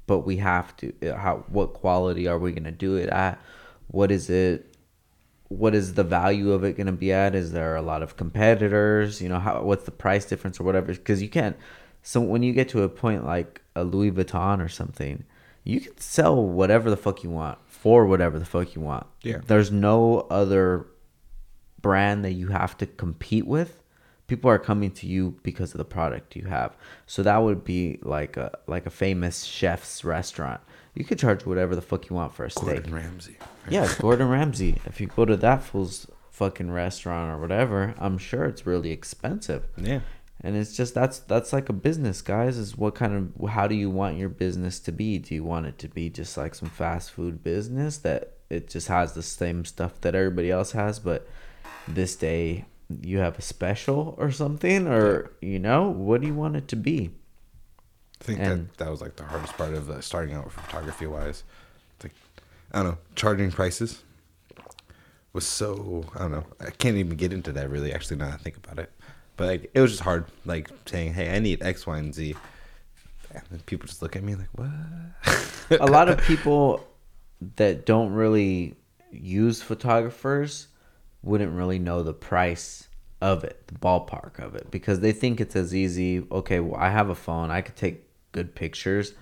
but 0.07 0.19
we 0.19 0.37
have 0.37 0.75
to. 0.77 0.93
uh, 1.07 1.17
How 1.17 1.43
what 1.49 1.73
quality 1.73 2.27
are 2.27 2.39
we 2.39 2.51
gonna 2.51 2.71
do 2.71 2.95
it 2.95 3.09
at? 3.09 3.39
What 3.87 4.11
is 4.11 4.29
it? 4.29 4.72
What 5.57 5.75
is 5.75 5.93
the 5.93 6.03
value 6.03 6.51
of 6.51 6.63
it 6.63 6.77
gonna 6.77 6.91
be 6.91 7.11
at? 7.11 7.35
Is 7.35 7.51
there 7.51 7.75
a 7.75 7.81
lot 7.81 8.03
of 8.03 8.17
competitors? 8.17 9.21
You 9.21 9.29
know, 9.29 9.39
how 9.39 9.63
what's 9.63 9.85
the 9.85 9.91
price 9.91 10.25
difference 10.25 10.59
or 10.59 10.63
whatever? 10.63 10.93
Because 10.93 11.21
you 11.21 11.29
can't. 11.29 11.57
So 12.01 12.19
when 12.19 12.43
you 12.43 12.53
get 12.53 12.69
to 12.69 12.83
a 12.83 12.89
point 12.89 13.25
like 13.25 13.61
a 13.75 13.83
Louis 13.83 14.11
Vuitton 14.11 14.63
or 14.63 14.69
something, 14.69 15.23
you 15.63 15.79
can 15.79 15.97
sell 15.97 16.43
whatever 16.43 16.89
the 16.89 16.97
fuck 16.97 17.23
you 17.23 17.29
want 17.29 17.57
for 17.67 18.05
whatever 18.05 18.39
the 18.39 18.45
fuck 18.45 18.75
you 18.75 18.81
want. 18.81 19.07
Yeah. 19.21 19.39
There's 19.45 19.71
no 19.71 20.21
other 20.29 20.87
brand 21.81 22.25
that 22.25 22.33
you 22.33 22.47
have 22.47 22.77
to 22.77 22.85
compete 22.85 23.45
with 23.45 23.81
people 24.25 24.49
are 24.49 24.57
coming 24.57 24.89
to 24.89 25.05
you 25.05 25.37
because 25.43 25.73
of 25.73 25.77
the 25.77 25.85
product 25.85 26.33
you 26.33 26.45
have 26.45 26.77
so 27.05 27.21
that 27.21 27.37
would 27.37 27.61
be 27.65 27.99
like 28.03 28.37
a 28.37 28.49
like 28.67 28.85
a 28.85 28.89
famous 28.89 29.43
chef's 29.43 30.05
restaurant 30.05 30.61
you 30.95 31.03
could 31.03 31.17
charge 31.17 31.45
whatever 31.45 31.75
the 31.75 31.81
fuck 31.81 32.09
you 32.09 32.15
want 32.15 32.33
for 32.33 32.45
a 32.45 32.51
steak 32.51 32.65
Gordon 32.65 32.93
Ramsay. 32.93 33.37
Yeah 33.69 33.87
gordon 33.99 34.29
ramsay. 34.29 34.79
If 34.85 34.99
you 35.01 35.07
go 35.07 35.25
to 35.25 35.37
that 35.37 35.63
fool's 35.63 36.07
fucking 36.31 36.71
restaurant 36.71 37.31
or 37.31 37.39
whatever 37.39 37.93
i'm 37.99 38.17
sure 38.17 38.45
it's 38.45 38.65
really 38.65 38.91
expensive. 38.91 39.67
Yeah. 39.77 39.99
and 40.41 40.55
it's 40.55 40.75
just 40.75 40.93
that's 40.95 41.19
that's 41.19 41.53
like 41.53 41.69
a 41.69 41.73
business 41.73 42.21
guys 42.21 42.57
is 42.57 42.75
what 42.77 42.95
kind 42.95 43.13
of 43.39 43.49
how 43.49 43.67
do 43.67 43.75
you 43.75 43.89
want 43.89 44.17
your 44.17 44.29
business 44.29 44.79
to 44.81 44.91
be? 44.91 45.17
Do 45.19 45.33
you 45.35 45.43
want 45.43 45.67
it 45.67 45.77
to 45.79 45.87
be 45.87 46.09
just 46.09 46.35
like 46.35 46.55
some 46.55 46.69
fast 46.69 47.11
food 47.11 47.43
business 47.43 47.97
that 47.99 48.33
it 48.49 48.67
just 48.69 48.87
has 48.87 49.13
the 49.13 49.23
same 49.23 49.63
stuff 49.63 50.01
that 50.01 50.15
everybody 50.15 50.49
else 50.51 50.71
has 50.73 50.99
but 50.99 51.27
this 51.87 52.15
day 52.15 52.65
you 53.01 53.19
have 53.19 53.37
a 53.39 53.41
special 53.41 54.15
or 54.17 54.31
something? 54.31 54.87
Or 54.87 55.31
you 55.39 55.59
know 55.59 55.87
what 55.89 56.21
do 56.21 56.27
you 56.27 56.33
want 56.35 56.55
it 56.55 56.67
to 56.69 56.75
be? 56.75 57.11
I 58.19 58.23
think 58.23 58.39
And- 58.39 58.69
that 58.69 58.77
that 58.77 58.89
was 58.91 59.01
like 59.01 59.15
the 59.17 59.23
hardest 59.25 59.55
part 59.55 59.73
of 59.73 59.89
uh, 59.89 60.01
starting 60.01 60.33
out 60.35 60.45
with 60.45 60.53
photography 60.53 61.05
wise. 61.07 61.43
I 62.73 62.81
don't 62.81 62.91
know, 62.91 62.97
charging 63.15 63.51
prices 63.51 64.03
was 65.33 65.45
so 65.45 66.05
I 66.15 66.19
don't 66.19 66.31
know. 66.31 66.45
I 66.59 66.69
can't 66.69 66.95
even 66.97 67.17
get 67.17 67.33
into 67.33 67.51
that 67.53 67.69
really. 67.69 67.91
Actually, 67.91 68.17
now 68.17 68.27
that 68.27 68.35
I 68.35 68.37
think 68.37 68.57
about 68.57 68.79
it, 68.79 68.91
but 69.35 69.47
like 69.47 69.71
it 69.73 69.81
was 69.81 69.91
just 69.91 70.03
hard. 70.03 70.25
Like 70.45 70.69
saying, 70.85 71.13
"Hey, 71.13 71.35
I 71.35 71.39
need 71.39 71.61
X, 71.61 71.85
Y, 71.85 71.97
and 71.97 72.13
Z," 72.13 72.35
and 73.33 73.65
people 73.65 73.87
just 73.87 74.01
look 74.01 74.15
at 74.15 74.23
me 74.23 74.35
like, 74.35 74.49
"What?" 74.53 75.79
a 75.81 75.87
lot 75.87 76.07
of 76.07 76.19
people 76.19 76.85
that 77.55 77.85
don't 77.85 78.13
really 78.13 78.75
use 79.11 79.61
photographers 79.61 80.67
wouldn't 81.23 81.51
really 81.51 81.79
know 81.79 82.03
the 82.03 82.13
price 82.13 82.87
of 83.21 83.43
it, 83.43 83.67
the 83.67 83.75
ballpark 83.75 84.39
of 84.39 84.55
it, 84.55 84.69
because 84.69 84.99
they 84.99 85.11
think 85.11 85.41
it's 85.41 85.55
as 85.55 85.73
easy. 85.73 86.25
Okay, 86.31 86.59
well, 86.59 86.79
I 86.79 86.89
have 86.89 87.09
a 87.09 87.15
phone, 87.15 87.49
I 87.49 87.61
could 87.61 87.75
take 87.75 88.07
good 88.33 88.53
pictures. 88.53 89.13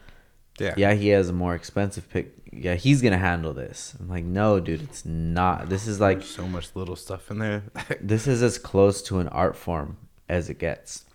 Yeah. 0.59 0.73
Yeah, 0.75 0.93
he 0.93 1.09
has 1.09 1.29
a 1.29 1.33
more 1.33 1.55
expensive 1.55 2.09
pic. 2.09 2.33
Yeah, 2.51 2.75
he's 2.75 3.01
gonna 3.01 3.17
handle 3.17 3.53
this. 3.53 3.95
I'm 3.99 4.09
like, 4.09 4.25
no, 4.25 4.59
dude, 4.59 4.81
it's 4.81 5.05
not. 5.05 5.69
This 5.69 5.87
is 5.87 5.99
like, 5.99 6.19
There's 6.19 6.29
so 6.35 6.47
much 6.47 6.75
little 6.75 6.95
stuff 6.95 7.31
in 7.31 7.39
there. 7.39 7.63
this 8.01 8.27
is 8.27 8.43
as 8.43 8.57
close 8.57 9.01
to 9.03 9.19
an 9.19 9.27
art 9.29 9.55
form 9.55 9.97
as 10.27 10.49
it 10.49 10.59
gets. 10.59 11.05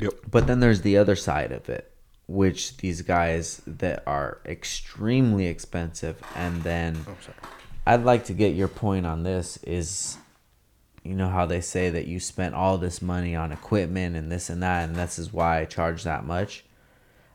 yep. 0.00 0.12
But 0.30 0.46
then 0.46 0.60
there's 0.60 0.80
the 0.82 0.96
other 0.98 1.14
side 1.16 1.52
of 1.52 1.68
it, 1.68 1.92
which 2.26 2.78
these 2.78 3.02
guys 3.02 3.62
that 3.66 4.02
are 4.06 4.40
extremely 4.44 5.46
expensive, 5.46 6.16
and 6.34 6.62
then 6.62 6.96
Oh, 7.08 7.16
sorry. 7.20 7.36
I'd 7.86 8.04
like 8.04 8.24
to 8.26 8.32
get 8.32 8.54
your 8.54 8.68
point 8.68 9.06
on 9.06 9.22
this 9.22 9.56
is 9.64 10.16
you 11.04 11.14
know 11.14 11.28
how 11.28 11.46
they 11.46 11.60
say 11.60 11.90
that 11.90 12.06
you 12.06 12.20
spent 12.20 12.54
all 12.54 12.78
this 12.78 13.02
money 13.02 13.34
on 13.34 13.50
equipment 13.50 14.14
and 14.14 14.30
this 14.30 14.48
and 14.50 14.62
that 14.62 14.88
and 14.88 14.94
this 14.96 15.18
is 15.18 15.32
why 15.32 15.58
I 15.60 15.64
charge 15.64 16.04
that 16.04 16.24
much. 16.24 16.64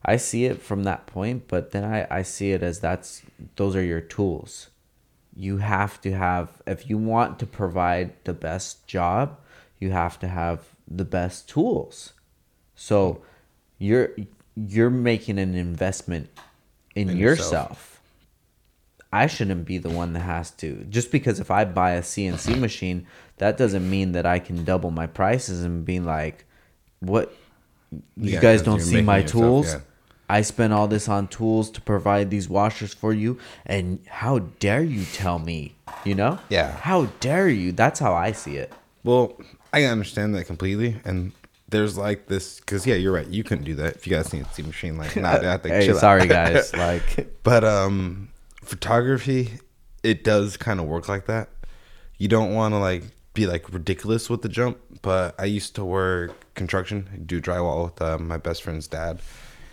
I 0.08 0.18
see 0.18 0.46
it 0.46 0.62
from 0.62 0.84
that 0.86 1.06
point, 1.08 1.48
but 1.48 1.72
then 1.72 1.84
I, 1.84 2.08
I 2.10 2.22
see 2.24 2.52
it 2.54 2.64
as 2.64 2.80
that's 2.80 3.24
those 3.58 3.76
are 3.76 3.84
your 3.84 4.02
tools. 4.02 4.70
You 5.36 5.58
have 5.58 6.02
to 6.02 6.14
have 6.14 6.62
if 6.66 6.90
you 6.90 6.98
want 6.98 7.40
to 7.40 7.46
provide 7.46 8.14
the 8.24 8.34
best 8.34 8.88
job, 8.88 9.38
you 9.80 9.92
have 9.92 10.18
to 10.20 10.28
have 10.28 10.66
the 10.88 11.06
best 11.06 11.50
tools. 11.50 12.14
So 12.76 13.22
you're 13.80 14.12
you're 14.56 14.90
making 14.90 15.38
an 15.40 15.56
investment 15.56 16.30
in, 16.96 17.10
In 17.10 17.18
yourself. 17.18 17.52
yourself. 17.52 18.02
I 19.14 19.28
shouldn't 19.28 19.66
be 19.66 19.78
the 19.78 19.90
one 19.90 20.14
that 20.14 20.22
has 20.22 20.52
to. 20.52 20.86
Just 20.90 21.12
because 21.12 21.40
if 21.40 21.50
I 21.52 21.66
buy 21.66 21.92
a 21.92 22.02
CNC 22.02 22.60
machine, 22.60 23.08
that 23.38 23.58
doesn't 23.58 23.90
mean 23.90 24.12
that 24.14 24.26
I 24.26 24.40
can 24.40 24.64
double 24.64 24.92
my 24.92 25.08
prices 25.08 25.64
and 25.64 25.86
be 25.86 26.00
like, 26.00 26.46
"What? 27.00 27.34
You 27.92 28.02
Yeah, 28.18 28.42
guys 28.42 28.62
don't 28.62 28.82
see 28.82 29.02
my 29.02 29.20
yourself, 29.20 29.32
tools? 29.32 29.68
yeah. 29.74 29.80
I 30.30 30.42
spent 30.42 30.74
all 30.74 30.88
this 30.88 31.08
on 31.08 31.28
tools 31.28 31.70
to 31.72 31.82
provide 31.82 32.30
these 32.30 32.50
washers 32.50 32.94
for 32.94 33.14
you, 33.14 33.38
and 33.66 34.00
how 34.08 34.40
dare 34.40 34.84
you 34.84 35.06
tell 35.06 35.40
me? 35.40 35.76
You 36.04 36.16
know? 36.16 36.40
Yeah. 36.50 36.72
How 36.72 37.06
dare 37.20 37.50
you? 37.50 37.72
That's 37.72 38.00
how 38.00 38.14
I 38.14 38.34
see 38.34 38.58
it. 38.58 38.74
Well, 39.04 39.40
I 39.72 39.86
understand 39.86 40.36
that 40.36 40.46
completely, 40.46 41.00
and 41.06 41.32
there's 41.70 41.98
like 41.98 42.28
this 42.28 42.60
because 42.60 42.86
yeah, 42.86 42.96
you're 42.96 43.14
right. 43.14 43.28
You 43.28 43.44
couldn't 43.44 43.66
do 43.66 43.76
that 43.76 43.96
if 43.96 44.08
you 44.08 44.14
guys 44.14 44.30
CNC 44.30 44.66
machine. 44.66 44.98
Like, 44.98 45.16
nah, 45.16 45.54
I 45.54 45.58
think 45.58 45.76
hey, 45.76 45.90
out. 45.90 45.98
sorry 45.98 46.28
guys. 46.28 46.74
like, 46.78 47.42
But 47.44 47.64
um, 47.64 48.30
photography, 48.64 49.60
it 50.04 50.24
does 50.24 50.58
kind 50.58 50.80
of 50.80 50.88
work 50.88 51.08
like 51.08 51.26
that. 51.28 51.50
You 52.18 52.28
don't 52.28 52.54
want 52.54 52.74
to 52.74 52.80
like 52.80 53.04
be 53.34 53.46
like 53.46 53.72
ridiculous 53.72 54.30
with 54.30 54.42
the 54.42 54.50
jump. 54.50 54.78
But 55.02 55.36
I 55.40 55.46
used 55.46 55.76
to 55.76 55.86
work 55.86 56.54
construction, 56.56 57.24
do 57.26 57.40
drywall 57.40 57.86
with 57.86 58.02
uh, 58.02 58.18
my 58.18 58.38
best 58.38 58.64
friend's 58.64 58.88
dad. 58.88 59.22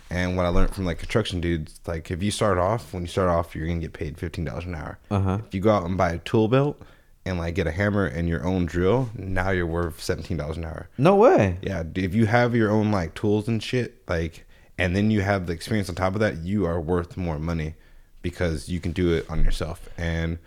And 0.09 0.37
what 0.37 0.45
I 0.45 0.49
learned 0.49 0.73
from 0.73 0.85
like 0.85 0.99
construction 0.99 1.41
dudes, 1.41 1.79
like 1.87 2.11
if 2.11 2.21
you 2.21 2.31
start 2.31 2.57
off, 2.57 2.93
when 2.93 3.03
you 3.03 3.07
start 3.07 3.29
off, 3.29 3.55
you're 3.55 3.67
gonna 3.67 3.79
get 3.79 3.93
paid 3.93 4.17
fifteen 4.17 4.45
dollars 4.45 4.65
an 4.65 4.75
hour. 4.75 4.99
Uh-huh. 5.09 5.39
If 5.47 5.53
you 5.55 5.61
go 5.61 5.71
out 5.71 5.83
and 5.85 5.97
buy 5.97 6.11
a 6.11 6.19
tool 6.19 6.47
belt 6.47 6.79
and 7.25 7.39
like 7.39 7.55
get 7.55 7.65
a 7.65 7.71
hammer 7.71 8.05
and 8.05 8.29
your 8.29 8.45
own 8.45 8.65
drill, 8.67 9.09
now 9.15 9.49
you're 9.49 9.65
worth 9.65 10.01
seventeen 10.01 10.37
dollars 10.37 10.57
an 10.57 10.65
hour. 10.65 10.89
no 10.97 11.15
way. 11.15 11.57
Yeah, 11.61 11.83
if 11.95 12.13
you 12.13 12.27
have 12.27 12.55
your 12.55 12.69
own 12.71 12.91
like 12.91 13.15
tools 13.15 13.47
and 13.47 13.61
shit, 13.63 14.07
like, 14.07 14.45
and 14.77 14.95
then 14.95 15.09
you 15.09 15.21
have 15.21 15.47
the 15.47 15.53
experience 15.53 15.89
on 15.89 15.95
top 15.95 16.13
of 16.13 16.19
that, 16.19 16.37
you 16.37 16.65
are 16.65 16.79
worth 16.79 17.17
more 17.17 17.39
money 17.39 17.73
because 18.21 18.69
you 18.69 18.79
can 18.79 18.91
do 18.91 19.11
it 19.13 19.27
on 19.29 19.43
yourself. 19.43 19.89
And 19.97 20.37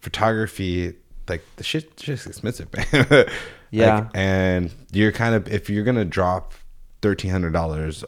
photography, 0.00 0.94
like 1.28 1.42
the 1.56 1.64
shit, 1.64 1.96
just 1.96 2.26
expensive, 2.26 2.68
man. 2.92 3.26
Yeah. 3.70 3.94
Like, 4.00 4.08
and 4.14 4.72
you're 4.92 5.12
kind 5.12 5.34
of 5.34 5.48
if 5.48 5.68
you're 5.70 5.84
gonna 5.84 6.04
drop 6.04 6.54
thirteen 7.02 7.30
hundred 7.30 7.52
dollars 7.52 8.04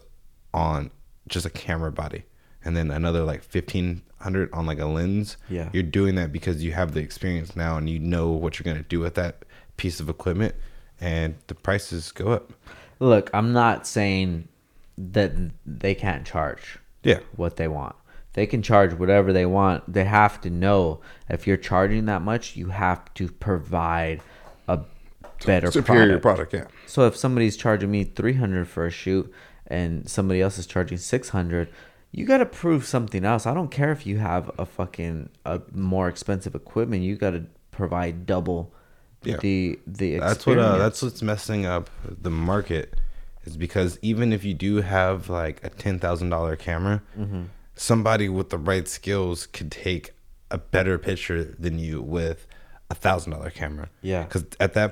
on 0.54 0.90
just 1.28 1.46
a 1.46 1.50
camera 1.50 1.92
body, 1.92 2.24
and 2.64 2.76
then 2.76 2.90
another 2.90 3.22
like 3.24 3.42
fifteen 3.42 4.02
hundred 4.20 4.52
on 4.52 4.66
like 4.66 4.78
a 4.78 4.86
lens. 4.86 5.36
Yeah. 5.48 5.68
you're 5.72 5.82
doing 5.82 6.14
that 6.14 6.32
because 6.32 6.62
you 6.62 6.72
have 6.72 6.92
the 6.94 7.00
experience 7.00 7.56
now 7.56 7.76
and 7.76 7.90
you 7.90 7.98
know 7.98 8.30
what 8.30 8.58
you're 8.58 8.72
gonna 8.72 8.84
do 8.88 9.00
with 9.00 9.14
that 9.14 9.44
piece 9.76 9.98
of 10.00 10.08
equipment, 10.08 10.54
and 11.00 11.34
the 11.48 11.54
prices 11.54 12.12
go 12.12 12.28
up. 12.32 12.52
Look, 13.00 13.30
I'm 13.34 13.52
not 13.52 13.86
saying 13.86 14.46
that 14.98 15.32
they 15.66 15.94
can't 15.94 16.24
charge. 16.26 16.78
Yeah. 17.02 17.18
what 17.34 17.56
they 17.56 17.66
want. 17.66 17.96
They 18.34 18.46
can 18.46 18.62
charge 18.62 18.94
whatever 18.94 19.32
they 19.32 19.44
want. 19.44 19.92
They 19.92 20.04
have 20.04 20.40
to 20.42 20.50
know 20.50 21.00
if 21.28 21.46
you're 21.48 21.56
charging 21.56 22.04
that 22.06 22.22
much, 22.22 22.54
you 22.56 22.68
have 22.68 23.12
to 23.14 23.28
provide 23.28 24.20
a 24.68 24.80
better 25.44 25.70
superior 25.72 26.18
product. 26.20 26.52
product. 26.52 26.72
Yeah, 26.72 26.88
So 26.88 27.06
if 27.06 27.16
somebody's 27.16 27.56
charging 27.56 27.90
me 27.90 28.04
300 28.04 28.68
for 28.68 28.86
a 28.86 28.90
shoot 28.90 29.32
and 29.72 30.08
somebody 30.16 30.40
else 30.44 30.56
is 30.58 30.66
charging 30.66 30.98
600 30.98 31.68
you 32.12 32.24
got 32.26 32.38
to 32.38 32.46
prove 32.46 32.84
something 32.84 33.24
else 33.24 33.46
i 33.46 33.54
don't 33.54 33.70
care 33.70 33.90
if 33.92 34.06
you 34.06 34.18
have 34.18 34.50
a 34.58 34.66
fucking 34.66 35.28
a 35.46 35.60
more 35.72 36.08
expensive 36.08 36.54
equipment 36.54 37.02
you 37.02 37.16
got 37.16 37.30
to 37.38 37.42
provide 37.70 38.14
double 38.34 38.60
Yeah. 39.24 39.36
the 39.46 39.78
the 39.86 40.14
experience. 40.16 40.24
That's 40.34 40.46
what 40.46 40.58
uh, 40.58 40.78
that's 40.84 41.00
what's 41.02 41.22
messing 41.22 41.62
up 41.74 41.88
the 42.26 42.30
market 42.52 42.86
is 43.44 43.56
because 43.56 43.98
even 44.02 44.32
if 44.32 44.42
you 44.44 44.54
do 44.54 44.72
have 44.82 45.28
like 45.30 45.56
a 45.64 45.70
ten 45.84 45.98
thousand 46.04 46.28
dollar 46.30 46.54
camera, 46.56 46.96
Mm-hmm. 47.18 47.42
somebody 47.76 48.28
with 48.28 48.48
the 48.50 48.58
right 48.58 48.86
skills 48.88 49.46
could 49.56 49.70
take 49.72 50.12
a 50.50 50.58
better 50.58 50.98
picture 50.98 51.42
than 51.64 51.78
you 51.78 52.02
with 52.02 52.46
a 52.90 52.94
thousand 52.94 53.32
dollar 53.32 53.50
camera. 53.50 53.88
Yeah. 54.02 54.24
because 54.24 54.44
at 54.60 54.74
that 54.74 54.90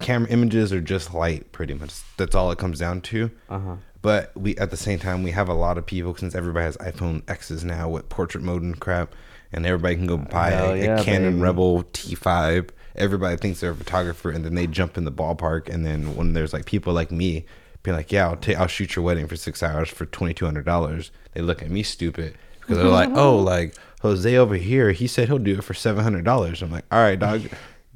camera 0.00 0.28
images 0.30 0.72
are 0.72 0.80
just 0.80 1.14
light, 1.14 1.52
pretty 1.52 1.74
much. 1.74 2.00
That's 2.16 2.34
all 2.34 2.50
it 2.50 2.58
comes 2.58 2.78
down 2.78 3.00
to. 3.02 3.30
Uh-huh. 3.48 3.76
But 4.02 4.32
we 4.36 4.56
at 4.56 4.70
the 4.70 4.76
same 4.76 4.98
time 4.98 5.22
we 5.22 5.30
have 5.32 5.48
a 5.48 5.54
lot 5.54 5.76
of 5.78 5.84
people 5.86 6.16
since 6.16 6.34
everybody 6.34 6.64
has 6.64 6.76
iPhone 6.78 7.22
X's 7.28 7.64
now 7.64 7.88
with 7.88 8.08
portrait 8.08 8.42
mode 8.42 8.62
and 8.62 8.78
crap, 8.80 9.14
and 9.52 9.66
everybody 9.66 9.96
can 9.96 10.06
go 10.06 10.16
buy 10.16 10.50
Hell 10.50 10.70
a, 10.70 10.72
a 10.72 10.82
yeah, 10.82 11.02
Canon 11.02 11.32
baby. 11.32 11.42
Rebel 11.42 11.82
T5. 11.84 12.70
Everybody 12.96 13.36
thinks 13.36 13.60
they're 13.60 13.70
a 13.70 13.74
photographer, 13.76 14.30
and 14.30 14.44
then 14.44 14.54
they 14.54 14.66
jump 14.66 14.96
in 14.96 15.04
the 15.04 15.12
ballpark. 15.12 15.68
And 15.68 15.84
then 15.84 16.16
when 16.16 16.32
there's 16.32 16.52
like 16.52 16.64
people 16.64 16.92
like 16.92 17.10
me 17.10 17.44
being 17.82 17.96
like, 17.96 18.10
"Yeah, 18.10 18.28
I'll 18.28 18.36
take, 18.36 18.58
I'll 18.58 18.66
shoot 18.66 18.96
your 18.96 19.04
wedding 19.04 19.26
for 19.26 19.36
six 19.36 19.62
hours 19.62 19.88
for 19.90 20.06
twenty 20.06 20.34
two 20.34 20.46
hundred 20.46 20.64
dollars," 20.64 21.10
they 21.34 21.42
look 21.42 21.62
at 21.62 21.70
me 21.70 21.82
stupid 21.82 22.36
because 22.60 22.78
they're 22.78 22.88
like, 22.88 23.10
"Oh, 23.14 23.36
like 23.36 23.74
Jose 24.00 24.34
over 24.36 24.56
here, 24.56 24.92
he 24.92 25.06
said 25.06 25.28
he'll 25.28 25.38
do 25.38 25.58
it 25.58 25.64
for 25.64 25.74
seven 25.74 26.02
hundred 26.02 26.24
dollars." 26.24 26.62
I'm 26.62 26.70
like, 26.72 26.84
"All 26.90 27.00
right, 27.00 27.18
dog, 27.18 27.42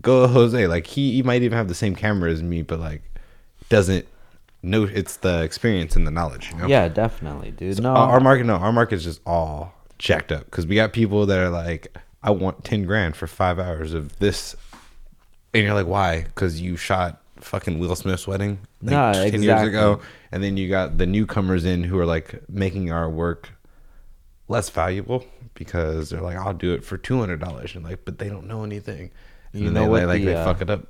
go 0.05 0.26
Jose." 0.28 0.66
Like 0.68 0.86
he, 0.86 1.12
he 1.14 1.22
might 1.22 1.42
even 1.42 1.59
have 1.59 1.68
the 1.68 1.74
same 1.74 1.96
camera 1.96 2.30
as 2.30 2.42
me, 2.42 2.62
but 2.62 2.78
like 2.78 3.02
doesn't 3.68 4.07
know 4.62 4.84
it's 4.84 5.16
the 5.16 5.42
experience 5.42 5.96
and 5.96 6.07
the 6.07 6.11
knowledge. 6.11 6.50
You 6.50 6.59
know? 6.59 6.66
yeah 6.66 6.88
definitely 6.88 7.50
dude 7.50 7.82
no 7.82 7.90
Our, 7.94 8.12
our 8.12 8.20
market, 8.20 8.46
no, 8.46 8.55
our 8.55 8.72
market 8.72 8.96
is 8.96 9.05
just 9.05 9.20
all 9.26 9.74
jacked 9.98 10.32
up 10.32 10.44
because 10.46 10.66
we 10.66 10.74
got 10.76 10.92
people 10.92 11.26
that 11.26 11.38
are 11.38 11.50
like, 11.50 11.96
I 12.22 12.30
want 12.30 12.64
ten 12.64 12.84
grand 12.84 13.16
for 13.16 13.26
five 13.26 13.59
hours 13.59 13.92
of 13.92 14.18
this, 14.18 14.57
and 15.52 15.64
you're 15.64 15.74
like, 15.74 15.86
why? 15.86 16.22
Because 16.22 16.61
you 16.61 16.76
shot 16.76 17.20
fucking 17.40 17.78
Will 17.78 17.94
Smith's 17.94 18.26
wedding 18.26 18.59
like 18.82 18.92
Nah, 18.92 19.12
ten 19.12 19.42
years 19.42 19.62
ago, 19.68 20.00
and 20.32 20.42
then 20.42 20.57
you 20.57 20.68
got 20.68 20.96
the 20.98 21.07
newcomers 21.07 21.64
in 21.64 21.84
who 21.84 21.98
are 21.98 22.07
like 22.07 22.48
making 22.48 22.90
our 22.90 23.11
work 23.11 23.50
less 24.48 24.70
valuable 24.70 25.26
because 25.55 26.11
they're 26.11 26.22
like, 26.22 26.36
I'll 26.36 26.55
do 26.55 26.72
it 26.72 26.84
for 26.84 26.96
two 26.96 27.18
hundred 27.20 27.40
dollars, 27.40 27.74
and 27.74 27.84
like, 27.84 28.05
but 28.07 28.18
they 28.18 28.28
don't 28.30 28.46
know 28.46 28.64
anything. 28.64 29.11
And 29.55 29.62
You 29.62 29.70
know 29.70 29.82
they, 29.84 29.88
what 29.88 30.07
like 30.07 30.20
the, 30.20 30.26
they 30.26 30.34
uh, 30.36 30.44
fuck 30.44 30.61
it 30.61 30.68
up. 30.68 30.86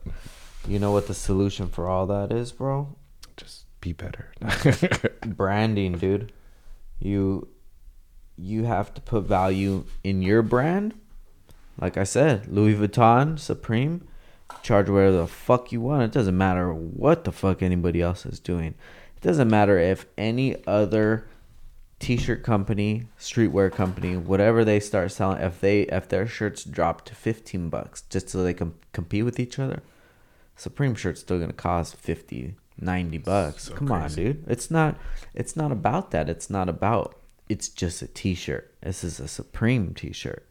you 0.66 0.78
know 0.80 0.90
what 0.90 1.06
the 1.06 1.14
solution 1.14 1.68
for 1.68 1.86
all 1.88 2.06
that 2.08 2.32
is 2.32 2.50
bro 2.50 2.88
Just 3.36 3.66
be 3.80 3.92
better. 3.92 4.32
branding, 5.26 5.98
dude. 5.98 6.32
You 6.98 7.48
you 8.36 8.64
have 8.64 8.92
to 8.94 9.00
put 9.00 9.24
value 9.24 9.84
in 10.02 10.22
your 10.22 10.42
brand. 10.42 10.94
Like 11.80 11.96
I 11.96 12.04
said, 12.04 12.48
Louis 12.48 12.74
Vuitton, 12.74 13.38
Supreme, 13.38 14.08
charge 14.62 14.88
whatever 14.88 15.16
the 15.18 15.26
fuck 15.26 15.70
you 15.70 15.80
want. 15.80 16.02
It 16.02 16.12
doesn't 16.12 16.36
matter 16.36 16.72
what 16.72 17.24
the 17.24 17.32
fuck 17.32 17.62
anybody 17.62 18.00
else 18.00 18.24
is 18.26 18.40
doing. 18.40 18.74
It 19.16 19.20
doesn't 19.20 19.48
matter 19.48 19.78
if 19.78 20.06
any 20.16 20.64
other 20.66 21.26
t-shirt 22.04 22.42
company, 22.42 23.06
streetwear 23.18 23.72
company, 23.72 24.16
whatever 24.16 24.64
they 24.64 24.80
start 24.80 25.10
selling, 25.12 25.40
if 25.42 25.60
they 25.60 25.82
if 25.82 26.08
their 26.08 26.26
shirts 26.26 26.64
drop 26.64 27.04
to 27.06 27.14
15 27.14 27.68
bucks 27.68 28.02
just 28.02 28.28
so 28.28 28.42
they 28.42 28.54
can 28.54 28.74
compete 28.92 29.24
with 29.24 29.40
each 29.40 29.58
other, 29.58 29.82
Supreme 30.56 30.94
shirt's 30.94 31.20
still 31.20 31.38
going 31.38 31.50
to 31.50 31.54
cost 31.56 31.96
50, 31.96 32.54
90 32.80 33.18
bucks. 33.18 33.64
So 33.64 33.74
Come 33.74 33.90
on, 33.92 34.10
dude. 34.12 34.44
It's 34.46 34.70
not 34.70 34.96
it's 35.34 35.56
not 35.56 35.72
about 35.72 36.10
that. 36.12 36.28
It's 36.28 36.50
not 36.50 36.68
about 36.68 37.16
it's 37.48 37.68
just 37.68 38.00
a 38.02 38.06
t-shirt. 38.06 38.74
This 38.82 39.02
is 39.04 39.20
a 39.20 39.28
Supreme 39.28 39.94
t-shirt. 39.94 40.46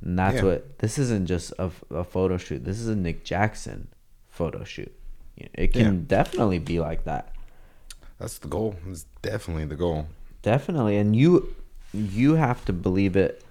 And 0.00 0.18
that's 0.18 0.36
Yeah. 0.36 0.42
what 0.44 0.78
this 0.78 0.98
isn't 0.98 1.26
just 1.26 1.52
a, 1.58 1.70
a 1.90 2.04
photo 2.04 2.36
shoot. 2.36 2.64
This 2.64 2.78
is 2.80 2.88
a 2.88 2.96
Nick 2.96 3.24
Jackson 3.24 3.88
photo 4.28 4.64
shoot. 4.64 4.92
It 5.36 5.72
can 5.72 5.94
Yeah. 5.94 6.00
definitely 6.06 6.58
be 6.58 6.78
like 6.80 7.04
that. 7.04 7.34
That's 8.18 8.38
the 8.38 8.48
goal. 8.48 8.76
It's 8.88 9.06
definitely 9.22 9.64
the 9.64 9.74
goal. 9.76 10.06
Definitely. 10.42 10.96
And 10.98 11.14
you 11.16 11.54
you 11.92 12.34
have 12.34 12.64
to 12.64 12.72
believe 12.72 13.16
it 13.16 13.44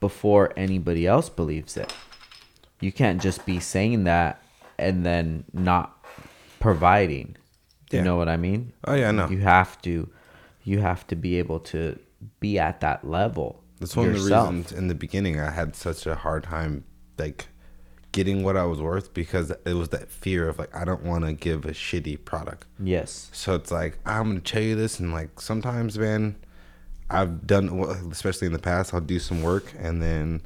before 0.00 0.52
anybody 0.56 1.06
else 1.06 1.28
believes 1.28 1.76
it. 1.76 1.92
You 2.80 2.92
can't 2.92 3.22
just 3.22 3.46
be 3.46 3.60
saying 3.60 4.04
that 4.04 4.42
and 4.78 5.06
then 5.06 5.44
not 5.52 6.04
providing. 6.60 7.36
You 7.90 8.02
know 8.02 8.16
what 8.16 8.28
I 8.28 8.36
mean? 8.36 8.72
Oh, 8.88 8.94
yeah, 8.94 9.10
I 9.10 9.12
know. 9.12 9.28
You 9.28 9.38
have 9.38 9.80
to 9.82 10.08
you 10.64 10.80
have 10.80 11.06
to 11.06 11.16
be 11.16 11.38
able 11.38 11.60
to 11.60 11.98
be 12.40 12.58
at 12.58 12.80
that 12.80 13.06
level. 13.06 13.62
That's 13.78 13.94
one 13.94 14.06
yourself. 14.06 14.48
of 14.48 14.54
the 14.54 14.60
reasons 14.60 14.72
in 14.72 14.88
the 14.88 14.94
beginning 14.94 15.38
I 15.38 15.50
had 15.50 15.76
such 15.76 16.06
a 16.06 16.14
hard 16.14 16.44
time 16.44 16.84
like 17.18 17.46
getting 18.14 18.44
what 18.44 18.56
I 18.56 18.64
was 18.64 18.80
worth 18.80 19.12
because 19.12 19.50
it 19.50 19.74
was 19.74 19.88
that 19.88 20.08
fear 20.08 20.48
of 20.48 20.56
like 20.56 20.74
I 20.74 20.84
don't 20.84 21.02
want 21.02 21.24
to 21.24 21.32
give 21.32 21.64
a 21.64 21.72
shitty 21.72 22.24
product. 22.24 22.64
Yes. 22.78 23.28
So 23.32 23.56
it's 23.56 23.72
like 23.72 23.98
I'm 24.06 24.28
gonna 24.28 24.40
tell 24.40 24.62
you 24.62 24.76
this, 24.76 25.00
and 25.00 25.12
like 25.12 25.40
sometimes, 25.40 25.98
man, 25.98 26.36
I've 27.10 27.44
done, 27.44 27.80
especially 28.12 28.46
in 28.46 28.52
the 28.52 28.60
past, 28.60 28.94
I'll 28.94 29.00
do 29.00 29.18
some 29.18 29.42
work, 29.42 29.74
and 29.76 30.00
then 30.00 30.42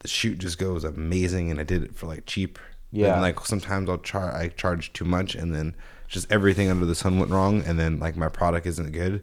the 0.00 0.08
shoot 0.08 0.38
just 0.38 0.58
goes 0.58 0.82
amazing, 0.82 1.52
and 1.52 1.60
I 1.60 1.62
did 1.62 1.84
it 1.84 1.94
for 1.94 2.06
like 2.06 2.26
cheap. 2.26 2.58
Yeah. 2.90 3.12
And 3.12 3.22
like 3.22 3.38
sometimes 3.46 3.88
I'll 3.88 3.98
char 3.98 4.34
I 4.34 4.48
charge 4.48 4.92
too 4.92 5.04
much, 5.04 5.36
and 5.36 5.54
then 5.54 5.76
just 6.08 6.30
everything 6.32 6.68
under 6.68 6.84
the 6.84 6.96
sun 6.96 7.20
went 7.20 7.30
wrong, 7.30 7.62
and 7.62 7.78
then 7.78 8.00
like 8.00 8.16
my 8.16 8.28
product 8.28 8.66
isn't 8.66 8.90
good. 8.90 9.22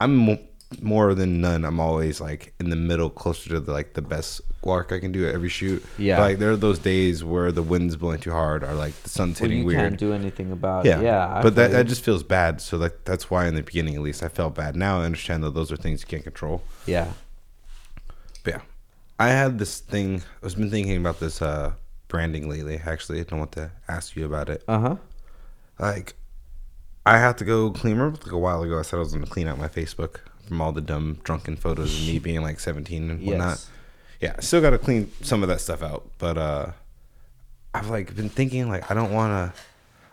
I'm 0.00 0.38
more 0.82 1.14
than 1.14 1.40
none. 1.40 1.64
I'm 1.64 1.80
always 1.80 2.20
like 2.20 2.52
in 2.60 2.68
the 2.70 2.76
middle, 2.76 3.08
closer 3.10 3.48
to 3.50 3.60
the, 3.60 3.72
like 3.72 3.94
the 3.94 4.02
best 4.02 4.42
work 4.62 4.92
I 4.92 4.98
can 4.98 5.12
do 5.12 5.26
at 5.26 5.34
every 5.34 5.48
shoot. 5.48 5.82
Yeah. 5.96 6.16
But, 6.16 6.22
like 6.22 6.38
there 6.38 6.50
are 6.50 6.56
those 6.56 6.78
days 6.78 7.24
where 7.24 7.50
the 7.52 7.62
wind's 7.62 7.96
blowing 7.96 8.20
too 8.20 8.32
hard, 8.32 8.62
or 8.62 8.74
like 8.74 8.94
the 9.02 9.08
sun's 9.08 9.40
Well, 9.40 9.48
hitting 9.48 9.62
you 9.62 9.66
weird. 9.66 9.80
can't 9.80 9.98
do 9.98 10.12
anything 10.12 10.52
about 10.52 10.84
Yeah, 10.84 11.00
it. 11.00 11.04
Yeah. 11.04 11.36
I 11.38 11.42
but 11.42 11.54
that, 11.54 11.70
that 11.70 11.86
just 11.86 12.04
feels 12.04 12.22
bad. 12.22 12.60
So 12.60 12.76
like 12.76 13.04
that's 13.04 13.30
why 13.30 13.46
in 13.46 13.54
the 13.54 13.62
beginning, 13.62 13.94
at 13.94 14.02
least, 14.02 14.22
I 14.22 14.28
felt 14.28 14.54
bad. 14.54 14.76
Now 14.76 15.00
I 15.00 15.04
understand 15.04 15.42
that 15.44 15.54
those 15.54 15.72
are 15.72 15.76
things 15.76 16.02
you 16.02 16.06
can't 16.06 16.24
control. 16.24 16.62
Yeah. 16.86 17.12
But 18.44 18.54
yeah, 18.54 18.60
I 19.18 19.28
had 19.28 19.58
this 19.58 19.80
thing. 19.80 20.22
I've 20.42 20.54
been 20.56 20.70
thinking 20.70 20.96
about 20.98 21.18
this 21.18 21.40
uh, 21.40 21.72
branding 22.08 22.48
lately. 22.48 22.80
Actually, 22.84 23.20
I 23.20 23.22
don't 23.24 23.38
want 23.38 23.52
to 23.52 23.70
ask 23.88 24.16
you 24.16 24.26
about 24.26 24.48
it. 24.50 24.64
Uh 24.68 24.78
huh. 24.80 24.96
Like, 25.78 26.14
I 27.06 27.18
had 27.18 27.38
to 27.38 27.44
go 27.44 27.70
clean. 27.70 27.96
Remember, 27.96 28.18
like 28.22 28.32
a 28.32 28.38
while 28.38 28.62
ago, 28.62 28.78
I 28.78 28.82
said 28.82 28.96
I 28.96 29.00
was 29.00 29.12
going 29.12 29.24
to 29.24 29.30
clean 29.30 29.46
out 29.48 29.58
my 29.58 29.68
Facebook 29.68 30.16
from 30.48 30.60
all 30.60 30.72
the 30.72 30.80
dumb 30.80 31.18
drunken 31.22 31.56
photos 31.56 31.94
of 31.94 32.06
me 32.06 32.18
being 32.28 32.42
like 32.42 32.58
17 32.60 33.10
and 33.10 33.26
whatnot. 33.26 33.50
Yes. 33.50 33.70
Yeah, 34.20 34.34
I 34.36 34.40
still 34.40 34.60
got 34.60 34.70
to 34.70 34.78
clean 34.78 35.12
some 35.22 35.42
of 35.44 35.48
that 35.48 35.60
stuff 35.60 35.82
out. 35.82 36.08
But 36.18 36.36
uh, 36.36 36.70
I've 37.72 37.88
like 37.90 38.16
been 38.16 38.28
thinking 38.28 38.68
like 38.68 38.90
I 38.90 38.94
don't 38.94 39.12
want 39.12 39.54
to. 39.54 39.60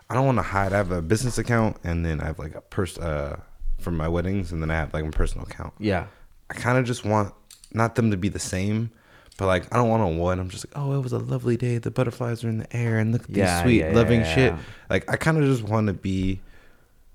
I 0.08 0.14
don't 0.14 0.24
want 0.26 0.38
to 0.38 0.42
hide. 0.42 0.72
I 0.72 0.76
have 0.76 0.92
a 0.92 1.02
business 1.02 1.36
account, 1.38 1.78
and 1.82 2.06
then 2.06 2.20
I 2.20 2.26
have 2.26 2.38
like 2.38 2.54
a 2.54 2.60
pers 2.60 2.96
uh 2.98 3.40
for 3.80 3.90
my 3.90 4.06
weddings, 4.08 4.52
and 4.52 4.62
then 4.62 4.70
I 4.70 4.74
have 4.76 4.94
like 4.94 5.02
my 5.04 5.10
personal 5.10 5.44
account. 5.46 5.74
Yeah. 5.80 6.06
I 6.48 6.54
kind 6.54 6.78
of 6.78 6.84
just 6.84 7.04
want 7.04 7.34
not 7.74 7.96
them 7.96 8.12
to 8.12 8.16
be 8.16 8.28
the 8.28 8.38
same, 8.38 8.90
but 9.36 9.46
like 9.46 9.72
I 9.74 9.76
don't 9.78 9.88
want 9.88 10.02
on 10.04 10.18
one. 10.18 10.38
I'm 10.38 10.48
just 10.48 10.64
like, 10.68 10.72
oh, 10.80 10.96
it 10.96 11.02
was 11.02 11.12
a 11.12 11.18
lovely 11.18 11.56
day. 11.56 11.78
The 11.78 11.90
butterflies 11.90 12.44
are 12.44 12.48
in 12.48 12.58
the 12.58 12.76
air, 12.76 12.98
and 13.00 13.10
look 13.10 13.24
at 13.24 13.30
Yeah, 13.30 13.56
these 13.56 13.62
sweet, 13.64 13.78
yeah, 13.80 13.92
loving 13.92 14.20
yeah, 14.20 14.34
shit. 14.34 14.54
Like 14.88 15.10
I 15.10 15.16
kind 15.16 15.36
of 15.38 15.42
just 15.44 15.64
want 15.64 15.88
to 15.88 15.92
be 15.92 16.40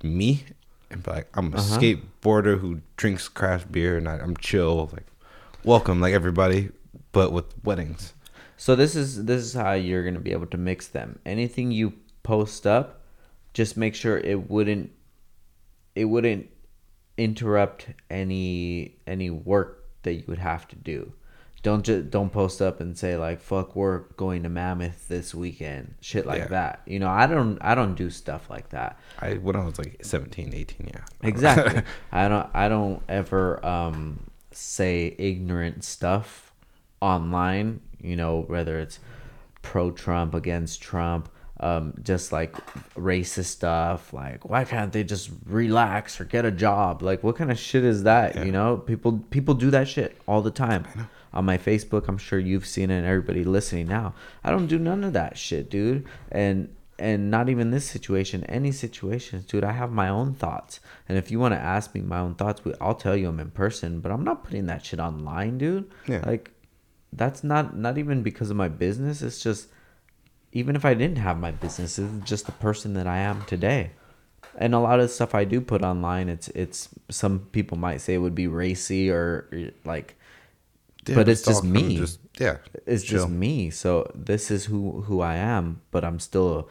me, 0.03 0.43
and 0.91 1.03
be 1.03 1.11
like 1.11 1.27
I'm 1.33 1.53
a 1.53 1.57
Uh-huh. 1.57 1.77
skateboarder 1.79 2.59
who 2.59 2.81
drinks 2.97 3.27
craft 3.29 3.71
beer, 3.71 3.97
and 3.97 4.07
I, 4.07 4.17
I'm 4.17 4.35
chill, 4.37 4.89
like 4.93 5.05
welcome, 5.63 5.99
like 6.01 6.13
everybody, 6.13 6.69
but 7.11 7.31
with 7.31 7.45
weddings. 7.63 8.13
So 8.57 8.75
this 8.75 8.95
is 8.95 9.25
this 9.25 9.41
is 9.43 9.53
how 9.53 9.73
you're 9.73 10.03
gonna 10.03 10.19
be 10.19 10.31
able 10.31 10.47
to 10.47 10.57
mix 10.57 10.87
them. 10.87 11.19
Anything 11.25 11.71
you 11.71 11.93
post 12.23 12.67
up, 12.67 13.01
just 13.53 13.75
make 13.77 13.95
sure 13.95 14.17
it 14.17 14.49
wouldn't 14.49 14.91
it 15.95 16.05
wouldn't 16.05 16.49
interrupt 17.17 17.87
any 18.09 18.95
any 19.07 19.29
work 19.29 19.85
that 20.03 20.13
you 20.13 20.23
would 20.27 20.39
have 20.39 20.67
to 20.69 20.75
do. 20.75 21.13
Don't 21.63 21.83
just 21.85 22.09
don't 22.09 22.31
post 22.31 22.59
up 22.61 22.79
and 22.79 22.97
say 22.97 23.15
like 23.17 23.39
fuck 23.39 23.75
work 23.75 24.17
going 24.17 24.41
to 24.43 24.49
Mammoth 24.49 25.07
this 25.07 25.35
weekend. 25.35 25.93
Shit 26.01 26.25
like 26.25 26.39
Yeah. 26.39 26.47
that. 26.47 26.81
You 26.87 26.97
know, 26.99 27.09
I 27.09 27.27
don't 27.27 27.59
I 27.61 27.75
don't 27.75 27.93
do 27.93 28.09
stuff 28.09 28.49
like 28.49 28.69
that. 28.69 28.97
I 29.19 29.35
when 29.35 29.55
I 29.55 29.63
was 29.63 29.77
like 29.77 29.97
17, 30.03 30.53
18, 30.55 30.87
yeah, 30.93 31.01
Exactly. 31.21 31.83
I 32.11 32.27
don't 32.27 32.49
I 32.55 32.67
don't 32.67 33.03
ever 33.07 33.63
um 33.63 34.21
say 34.51 35.15
ignorant 35.19 35.83
stuff 35.83 36.51
online, 36.99 37.81
you 38.01 38.15
know, 38.15 38.41
whether 38.47 38.79
it's 38.79 38.99
pro 39.61 39.91
Trump 39.91 40.33
against 40.33 40.81
Trump, 40.81 41.29
um 41.59 41.93
just 42.01 42.31
like 42.31 42.53
racist 42.95 43.45
stuff, 43.45 44.13
like 44.13 44.49
why 44.49 44.63
can't 44.63 44.91
they 44.93 45.03
just 45.03 45.29
relax 45.45 46.19
or 46.19 46.25
get 46.25 46.43
a 46.43 46.49
job? 46.51 47.03
Like 47.03 47.21
what 47.23 47.35
kind 47.35 47.51
of 47.51 47.59
shit 47.59 47.83
is 47.83 48.01
that, 48.03 48.33
Yeah. 48.35 48.43
you 48.45 48.51
know? 48.51 48.77
People 48.77 49.23
people 49.29 49.53
do 49.53 49.69
that 49.69 49.87
shit 49.87 50.17
all 50.27 50.41
the 50.41 50.49
time. 50.49 50.85
On 51.33 51.45
my 51.45 51.57
Facebook, 51.57 52.07
I'm 52.07 52.17
sure 52.17 52.39
you've 52.39 52.65
seen 52.65 52.91
it 52.91 52.97
and 52.97 53.05
everybody 53.05 53.43
listening 53.43 53.87
now. 53.87 54.13
I 54.43 54.51
don't 54.51 54.67
do 54.67 54.77
none 54.77 55.03
of 55.03 55.13
that 55.13 55.37
shit, 55.37 55.69
dude. 55.69 56.05
And 56.31 56.75
and 56.99 57.31
not 57.31 57.49
even 57.49 57.71
this 57.71 57.89
situation, 57.89 58.43
any 58.43 58.71
situations, 58.71 59.45
dude. 59.45 59.63
I 59.63 59.71
have 59.71 59.91
my 59.91 60.07
own 60.07 60.35
thoughts, 60.35 60.79
and 61.09 61.17
if 61.17 61.31
you 61.31 61.39
want 61.39 61.53
to 61.55 61.59
ask 61.59 61.95
me 61.95 62.01
my 62.01 62.19
own 62.19 62.35
thoughts, 62.35 62.63
we- 62.63 62.75
I'll 62.79 62.93
tell 62.95 63.15
you 63.17 63.25
them 63.25 63.39
in 63.39 63.49
person. 63.51 64.01
But 64.01 64.11
I'm 64.11 64.23
not 64.23 64.43
putting 64.43 64.67
that 64.67 64.85
shit 64.85 64.99
online, 64.99 65.57
dude. 65.57 65.89
Yeah. 66.07 66.21
Like, 66.25 66.51
that's 67.11 67.43
not 67.43 67.75
not 67.75 67.97
even 67.97 68.21
because 68.21 68.51
of 68.51 68.57
my 68.57 68.67
business. 68.67 69.21
It's 69.23 69.41
just, 69.41 69.69
even 70.51 70.75
if 70.75 70.85
I 70.85 70.93
didn't 70.93 71.17
have 71.17 71.39
my 71.39 71.51
business, 71.51 71.97
it's 71.97 72.29
just 72.29 72.45
the 72.45 72.51
person 72.53 72.93
that 72.93 73.07
I 73.07 73.17
am 73.17 73.43
today. 73.45 73.91
And 74.57 74.75
a 74.75 74.79
lot 74.79 74.99
of 74.99 75.09
stuff 75.09 75.33
I 75.33 75.43
do 75.45 75.59
put 75.61 75.81
online, 75.81 76.29
it's 76.29 76.49
it's 76.49 76.89
some 77.09 77.39
people 77.51 77.77
might 77.77 78.01
say 78.01 78.13
it 78.13 78.19
would 78.19 78.35
be 78.35 78.47
racy 78.47 79.09
or 79.09 79.47
like, 79.85 80.17
Yeah, 81.07 81.15
but 81.15 81.27
it's 81.27 81.41
just 81.41 81.63
me 81.63 81.97
Just, 81.97 82.19
yeah. 82.39 82.57
it's 82.85 83.03
chill. 83.03 83.19
just 83.21 83.29
me 83.31 83.69
so 83.71 84.11
this 84.13 84.51
is 84.51 84.65
who 84.65 85.01
who 85.01 85.19
i 85.21 85.35
am 85.35 85.81
but 85.89 86.03
i'm 86.05 86.19
still 86.19 86.69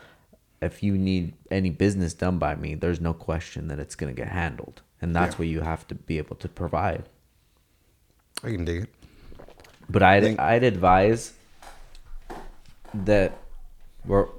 if 0.62 0.82
you 0.84 0.96
need 0.96 1.34
any 1.50 1.70
business 1.70 2.14
done 2.14 2.38
by 2.38 2.54
me 2.54 2.74
there's 2.76 3.00
no 3.00 3.12
question 3.12 3.66
that 3.68 3.78
it's 3.80 3.96
going 3.96 4.14
to 4.14 4.16
get 4.22 4.30
handled 4.30 4.82
and 5.02 5.16
that's 5.16 5.34
Yeah. 5.34 5.38
what 5.38 5.48
you 5.48 5.60
have 5.62 5.86
to 5.88 5.94
be 5.96 6.18
able 6.18 6.36
to 6.36 6.48
provide 6.48 7.08
I 8.44 8.52
can 8.52 8.64
dig 8.64 8.82
it. 8.84 8.88
but 9.88 10.02
i'd, 10.04 10.22
Think- 10.22 10.38
I'd 10.40 10.62
advise 10.64 11.32
that 12.94 13.36
or 14.08 14.30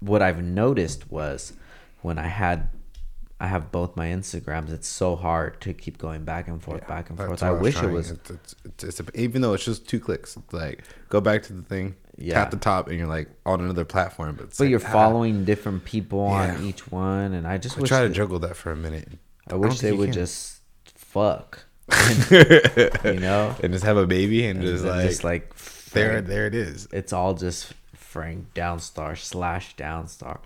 what 0.00 0.22
i've 0.22 0.42
noticed 0.42 1.10
was 1.10 1.52
when 2.02 2.18
i 2.18 2.26
had 2.28 2.68
i 3.40 3.46
have 3.48 3.72
both 3.72 3.96
my 3.96 4.06
instagrams 4.06 4.70
it's 4.70 4.86
so 4.88 5.16
hard 5.16 5.60
to 5.60 5.72
keep 5.74 5.98
going 5.98 6.24
back 6.24 6.46
and 6.48 6.62
forth 6.62 6.86
back 6.86 7.08
and 7.10 7.18
forth 7.18 7.42
i 7.42 7.50
was 7.50 7.60
wish 7.60 7.82
it 7.82 7.90
was 7.90 8.10
It's, 8.12 8.30
it's, 8.30 8.54
it's, 8.84 9.00
it's 9.00 9.10
even 9.14 9.42
though 9.42 9.54
it's 9.54 9.64
just 9.64 9.88
two 9.88 10.00
clicks, 10.00 10.36
it's 10.36 10.52
like 10.52 10.84
go 11.08 11.20
back 11.20 11.42
to 11.44 11.52
the 11.52 11.62
thing, 11.62 11.96
Yeah. 12.16 12.34
tap 12.34 12.50
the 12.50 12.56
top, 12.56 12.88
and 12.88 12.96
you're 12.98 13.06
like 13.08 13.28
on 13.44 13.60
another 13.60 13.84
platform. 13.84 14.36
But, 14.36 14.50
but 14.50 14.60
like, 14.60 14.70
you're 14.70 14.80
ah, 14.86 14.92
following 14.92 15.44
different 15.44 15.84
people 15.84 16.20
on 16.20 16.62
each 16.64 16.90
one 16.90 17.32
and 17.34 17.46
i 17.46 17.58
just 17.58 17.76
I 17.78 17.82
try 17.82 18.02
to 18.02 18.08
that- 18.08 18.14
juggle 18.14 18.38
that 18.40 18.56
for 18.56 18.70
a 18.70 18.76
minute. 18.76 19.08
I 19.48 19.56
wish 19.56 19.72
think 19.72 19.80
they 19.82 19.92
would 19.92 20.06
can. 20.06 20.14
just 20.14 20.60
fuck. 20.84 21.64
you 22.30 23.20
know? 23.20 23.54
and 23.62 23.72
just 23.72 23.84
have 23.84 23.96
a 23.98 24.06
baby 24.06 24.46
and, 24.46 24.60
And 24.60 24.68
just 24.68 24.84
like, 24.84 25.06
just 25.08 25.24
like 25.24 25.54
there, 25.90 26.12
Frank- 26.12 26.26
there 26.28 26.46
it 26.46 26.54
is. 26.54 26.88
It's 26.92 27.12
all 27.12 27.34
just 27.34 27.74
Frank 27.94 28.54
Downstar 28.54 29.18
slash 29.18 29.76
Downstar. 29.76 30.38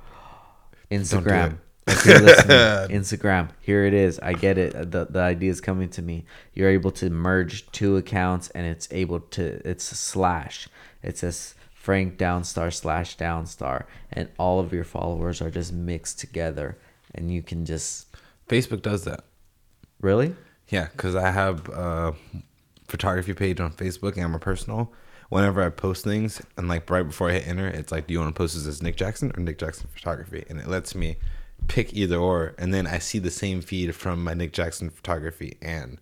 do 0.91 0.97
Instagram. 0.97 1.59
If 1.89 2.07
you're 2.07 2.20
listening, 2.20 2.57
Instagram. 3.01 3.51
Here 3.61 3.84
it 3.84 3.95
is. 3.95 4.18
I 4.20 4.32
get 4.32 4.59
it. 4.59 4.91
The 4.91 5.07
the 5.09 5.20
idea 5.20 5.51
is 5.51 5.61
coming 5.61 5.89
to 5.91 6.03
me. 6.03 6.24
You're 6.55 6.70
able 6.70 6.91
to 6.93 7.11
merge 7.11 7.70
two 7.72 7.97
accounts 7.97 8.51
and 8.51 8.66
it's 8.66 8.89
able 8.91 9.20
to 9.20 9.61
it's 9.68 9.91
a 9.93 9.95
slash. 9.95 10.68
It 11.03 11.18
says 11.18 11.55
Frank 11.72 12.18
Downstar 12.18 12.72
slash 12.72 13.16
Downstar 13.16 13.84
and 14.12 14.28
all 14.39 14.61
of 14.61 14.72
your 14.72 14.84
followers 14.84 15.41
are 15.41 15.51
just 15.51 15.72
mixed 15.72 16.18
together 16.20 16.76
and 17.14 17.32
you 17.32 17.43
can 17.43 17.64
just 17.64 18.07
Facebook 18.49 18.82
does 18.82 19.05
that. 19.05 19.24
really? 20.01 20.34
Yeah, 20.68 20.89
because 20.93 21.14
I 21.16 21.30
have 21.30 21.68
a 21.70 22.14
photography 22.89 23.32
page 23.32 23.61
on 23.61 23.72
Facebook 23.72 24.16
and 24.16 24.32
my 24.32 24.39
personal. 24.39 24.93
Whenever 25.30 25.62
I 25.62 25.68
post 25.68 26.05
things 26.05 26.41
and 26.57 26.68
like 26.68 26.89
right 26.91 27.03
before 27.03 27.30
I 27.30 27.34
hit 27.34 27.49
enter, 27.49 27.68
it's 27.68 27.93
like, 27.93 28.07
do 28.07 28.14
you 28.14 28.20
want 28.20 28.34
to 28.34 28.39
post 28.39 28.55
this 28.55 28.66
as 28.66 28.82
Nick 28.82 28.97
Jackson 28.97 29.32
or 29.36 29.43
Nick 29.43 29.59
Jackson 29.59 29.89
photography? 29.95 30.45
And 30.49 30.59
it 30.59 30.68
lets 30.68 30.95
me 30.95 31.16
pick 31.69 31.95
either 31.95 32.16
or, 32.16 32.55
and 32.59 32.73
then 32.75 32.87
I 32.87 32.99
see 32.99 33.19
the 33.19 33.31
same 33.31 33.61
feed 33.61 33.95
from 33.95 34.25
my 34.25 34.35
Nick 34.35 34.53
Jackson 34.53 34.91
photography 34.91 35.57
and 35.62 35.99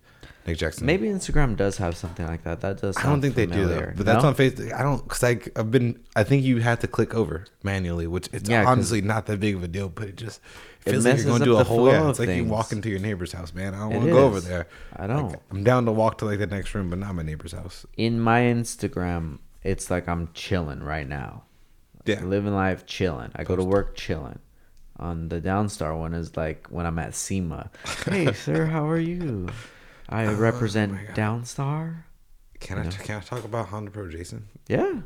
Nick 0.47 0.57
Jackson. 0.57 0.85
Maybe 0.85 1.07
Instagram 1.07 1.57
does 1.57 1.77
have 1.77 1.97
something 1.97 2.25
like 2.25 2.43
that. 2.45 2.61
That 2.61 2.79
does. 2.81 2.95
I 2.97 3.03
don't 3.03 3.21
think 3.21 3.35
they 3.35 3.45
do 3.45 3.63
familiar. 3.63 3.87
though, 3.87 3.93
but 3.97 4.05
that's 4.05 4.23
No? 4.23 4.29
on 4.29 4.35
Facebook. 4.35 4.73
I 4.73 4.81
don't 4.81 5.03
because 5.03 5.23
I 5.23 5.39
I've 5.57 5.69
been 5.71 5.99
I 6.15 6.23
think 6.23 6.43
you 6.43 6.59
have 6.61 6.79
to 6.79 6.87
click 6.87 7.13
over 7.13 7.45
manually, 7.63 8.07
which 8.07 8.29
it's 8.31 8.49
Yeah, 8.49 8.65
honestly 8.65 9.01
not 9.01 9.25
that 9.25 9.39
big 9.41 9.55
of 9.55 9.63
a 9.63 9.67
deal, 9.67 9.89
but 9.89 10.05
it 10.07 10.15
just 10.15 10.39
It 10.85 10.89
it 10.89 10.91
feels 10.91 11.03
like 11.05 11.13
messes 11.15 11.25
you're 11.25 11.31
going 11.37 11.41
up 11.41 11.45
to 11.45 11.51
do 11.51 11.55
a 11.55 11.57
the 11.59 11.63
whole. 11.65 11.87
Yeah, 11.89 12.09
it's 12.09 12.19
like 12.19 12.29
you 12.29 12.35
things. 12.35 12.49
walk 12.49 12.71
into 12.71 12.89
your 12.89 12.99
neighbor's 12.99 13.33
house, 13.33 13.53
man. 13.53 13.73
I 13.73 13.79
don't 13.79 13.89
want 13.93 14.05
to 14.05 14.11
go 14.11 14.25
over 14.25 14.39
there. 14.39 14.67
I 14.95 15.05
don't. 15.05 15.31
Like, 15.31 15.41
I'm 15.51 15.63
down 15.65 15.85
to 15.85 15.91
walk 15.91 16.17
to 16.19 16.25
like 16.25 16.39
the 16.39 16.47
next 16.47 16.73
room, 16.73 16.89
but 16.89 16.99
not 16.99 17.13
my 17.13 17.23
neighbor's 17.23 17.51
house. 17.51 17.85
In 17.97 18.19
my 18.21 18.39
Instagram, 18.39 19.39
it's 19.63 19.91
like 19.91 20.07
I'm 20.07 20.29
chilling 20.33 20.81
right 20.81 21.07
now. 21.09 21.43
Yeah. 22.05 22.23
Living 22.23 22.53
life, 22.55 22.85
chilling. 22.85 23.31
I 23.35 23.43
go 23.43 23.57
to 23.57 23.65
work, 23.65 23.97
chilling. 23.97 24.39
On 24.99 25.29
the 25.29 25.39
Downstar 25.39 25.97
one 25.97 26.13
is 26.13 26.35
like 26.35 26.67
when 26.67 26.85
I'm 26.85 26.97
at 26.99 27.13
SEMA. 27.13 27.69
Hey, 28.05 28.33
sir, 28.33 28.65
how 28.65 28.87
are 28.89 28.99
you? 28.99 29.47
I 30.09 30.25
oh 30.25 30.33
represent 30.35 30.93
Oh. 30.93 31.13
Downstar. 31.13 32.03
Can 32.59 32.79
I 32.79 32.89
can 32.89 33.17
I 33.17 33.19
talk 33.19 33.43
about 33.43 33.67
Honda 33.67 33.91
Pro 33.91 34.09
Jason? 34.09 34.47
Yeah. 34.67 35.01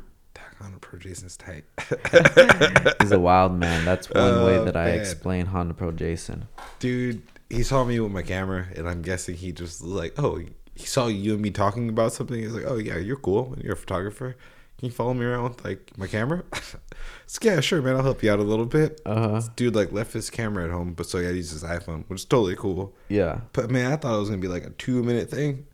Honda 0.60 0.78
Pro 0.78 0.98
Jason's 0.98 1.36
tight. 1.36 1.64
He's 3.00 3.10
a 3.12 3.18
wild 3.18 3.52
man. 3.58 3.84
That's 3.84 4.08
one 4.08 4.22
oh, 4.22 4.46
way 4.46 4.58
Oh, 4.58 4.64
that 4.64 4.76
I 4.76 4.90
explain 4.90 5.46
Honda 5.46 5.74
Pro 5.74 5.90
Jason. 5.90 6.46
Dude, 6.78 7.20
he 7.50 7.62
saw 7.64 7.84
me 7.84 7.98
with 8.00 8.12
my 8.12 8.22
camera, 8.22 8.68
and 8.76 8.88
I'm 8.88 9.02
guessing 9.02 9.34
he 9.34 9.50
just 9.52 9.82
was 9.82 9.90
like, 9.92 10.14
oh, 10.18 10.40
he 10.74 10.86
saw 10.86 11.08
you 11.08 11.32
and 11.34 11.42
me 11.42 11.50
talking 11.50 11.88
about 11.88 12.12
something. 12.12 12.40
He's 12.40 12.52
like, 12.52 12.64
oh 12.66 12.76
yeah, 12.76 12.96
you're 12.96 13.16
cool. 13.16 13.56
You're 13.60 13.74
a 13.74 13.76
photographer. 13.76 14.36
Can 14.78 14.86
you 14.86 14.92
follow 14.92 15.14
me 15.14 15.24
around 15.24 15.42
with 15.44 15.64
like 15.64 15.96
my 15.98 16.06
camera? 16.06 16.44
Like, 17.34 17.44
yeah, 17.44 17.60
sure, 17.60 17.80
man. 17.82 17.96
I'll 17.96 18.02
help 18.02 18.22
you 18.22 18.30
out 18.32 18.38
a 18.38 18.42
little 18.42 18.66
bit. 18.66 19.00
Uh-huh. 19.06 19.36
This 19.36 19.48
Dude, 19.56 19.74
like 19.74 19.92
left 19.92 20.12
his 20.12 20.30
camera 20.30 20.64
at 20.64 20.70
home, 20.70 20.92
but 20.94 21.06
so 21.06 21.18
he 21.18 21.24
had 21.24 21.30
to 21.32 21.36
use 21.36 21.50
his 21.50 21.62
iPhone, 21.64 22.04
which 22.08 22.20
is 22.20 22.24
totally 22.24 22.56
cool. 22.56 22.94
Yeah. 23.08 23.40
But 23.52 23.70
man, 23.70 23.92
I 23.92 23.96
thought 23.96 24.14
it 24.16 24.20
was 24.20 24.28
gonna 24.28 24.40
be 24.42 24.48
like 24.48 24.64
a 24.64 24.70
two 24.70 25.02
minute 25.02 25.30
thing. 25.30 25.66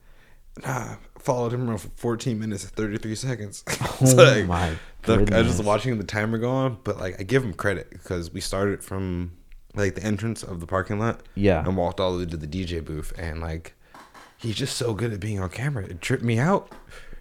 Nah, 0.64 0.96
followed 1.18 1.52
him 1.52 1.68
around 1.68 1.78
for 1.78 1.88
14 1.96 2.38
minutes 2.38 2.64
and 2.64 2.72
33 2.72 3.14
seconds. 3.14 3.64
Oh 4.00 4.44
my 4.44 4.74
the- 5.02 5.14
I 5.34 5.38
was 5.38 5.48
just 5.56 5.64
watching 5.64 5.96
the 5.98 6.04
timer 6.04 6.38
go 6.38 6.50
on, 6.50 6.78
but 6.84 6.98
like 6.98 7.18
I 7.20 7.22
give 7.22 7.42
him 7.44 7.54
credit 7.54 7.90
because 7.90 8.32
we 8.32 8.40
started 8.40 8.82
from 8.84 9.32
like 9.74 9.94
the 9.94 10.02
entrance 10.02 10.42
of 10.42 10.60
the 10.60 10.66
parking 10.66 10.98
lot, 10.98 11.22
Yeah. 11.34 11.64
and 11.64 11.76
walked 11.76 12.00
all 12.00 12.12
the 12.12 12.24
way 12.24 12.30
to 12.30 12.36
the 12.36 12.46
DJ 12.46 12.84
booth, 12.84 13.12
and 13.18 13.40
like 13.40 13.74
he's 14.36 14.54
just 14.56 14.76
so 14.76 14.94
good 14.94 15.12
at 15.12 15.20
being 15.20 15.40
on 15.40 15.50
camera. 15.50 15.84
It 15.84 16.00
tripped 16.00 16.24
me 16.24 16.38
out. 16.38 16.72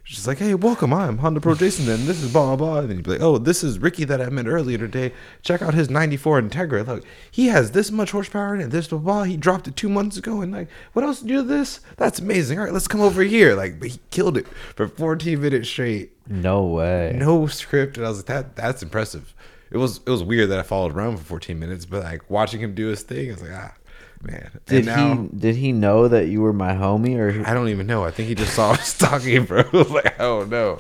She's 0.09 0.25
like, 0.25 0.37
"Hey, 0.37 0.53
welcome. 0.53 0.93
I'm 0.93 1.17
Honda 1.17 1.41
Pro 1.41 1.53
Jason, 1.53 1.89
and 1.89 2.03
this 2.07 2.23
is 2.23 2.31
blah 2.31 2.45
blah 2.45 2.55
blah." 2.55 2.79
And 2.79 2.89
then 2.89 2.97
he'd 2.97 3.03
be 3.03 3.11
like, 3.11 3.21
"Oh, 3.21 3.37
this 3.37 3.61
is 3.61 3.77
Ricky 3.77 4.05
that 4.05 4.21
I 4.21 4.29
met 4.29 4.47
earlier 4.47 4.77
today. 4.77 5.11
Check 5.41 5.61
out 5.61 5.73
his 5.73 5.89
'94 5.89 6.41
Integra. 6.43 6.87
Look, 6.87 7.03
he 7.29 7.47
has 7.47 7.71
this 7.71 7.91
much 7.91 8.11
horsepower 8.11 8.55
in 8.55 8.61
it. 8.61 8.69
This 8.69 8.87
blah 8.87 8.99
blah. 8.99 9.23
He 9.23 9.35
dropped 9.35 9.67
it 9.67 9.75
two 9.75 9.89
months 9.89 10.15
ago, 10.15 10.39
and 10.39 10.53
like, 10.53 10.69
what 10.93 11.03
else 11.03 11.19
did 11.19 11.29
you 11.29 11.41
do 11.41 11.47
this? 11.47 11.81
That's 11.97 12.19
amazing. 12.19 12.57
All 12.57 12.63
right, 12.63 12.73
let's 12.73 12.87
come 12.87 13.01
over 13.01 13.21
here. 13.21 13.53
Like, 13.53 13.81
but 13.81 13.89
he 13.89 13.99
killed 14.09 14.37
it 14.37 14.47
for 14.75 14.87
14 14.87 15.41
minutes 15.41 15.67
straight 15.67 16.13
No 16.25 16.65
way. 16.65 17.13
no 17.13 17.47
script, 17.47 17.97
and 17.97 18.05
I 18.05 18.09
was 18.09 18.19
like, 18.19 18.27
that 18.27 18.55
that's 18.55 18.81
impressive. 18.81 19.33
It 19.71 19.77
was 19.77 19.99
it 20.05 20.09
was 20.09 20.23
weird 20.23 20.49
that 20.51 20.59
I 20.59 20.63
followed 20.63 20.95
around 20.95 21.17
for 21.17 21.25
14 21.25 21.59
minutes, 21.59 21.85
but 21.85 22.03
like 22.03 22.29
watching 22.29 22.61
him 22.61 22.73
do 22.73 22.87
his 22.87 23.03
thing, 23.03 23.29
I 23.29 23.33
was 23.33 23.41
like, 23.41 23.51
ah, 23.53 23.73
man. 24.21 24.59
Did 24.65 24.85
now 24.85 25.15
he 25.15 25.37
did 25.37 25.55
he 25.55 25.71
know 25.71 26.07
that 26.07 26.27
you 26.27 26.41
were 26.41 26.53
my 26.53 26.73
homie 26.73 27.17
or 27.17 27.47
I 27.47 27.53
don't 27.53 27.69
even 27.69 27.87
know. 27.87 28.03
I 28.03 28.11
think 28.11 28.29
he 28.29 28.35
just 28.35 28.53
saw 28.53 28.71
us 28.71 28.97
talking, 28.97 29.45
bro. 29.45 29.63
I 29.73 29.77
was 29.77 29.89
like, 29.89 30.19
oh 30.19 30.45
no. 30.45 30.79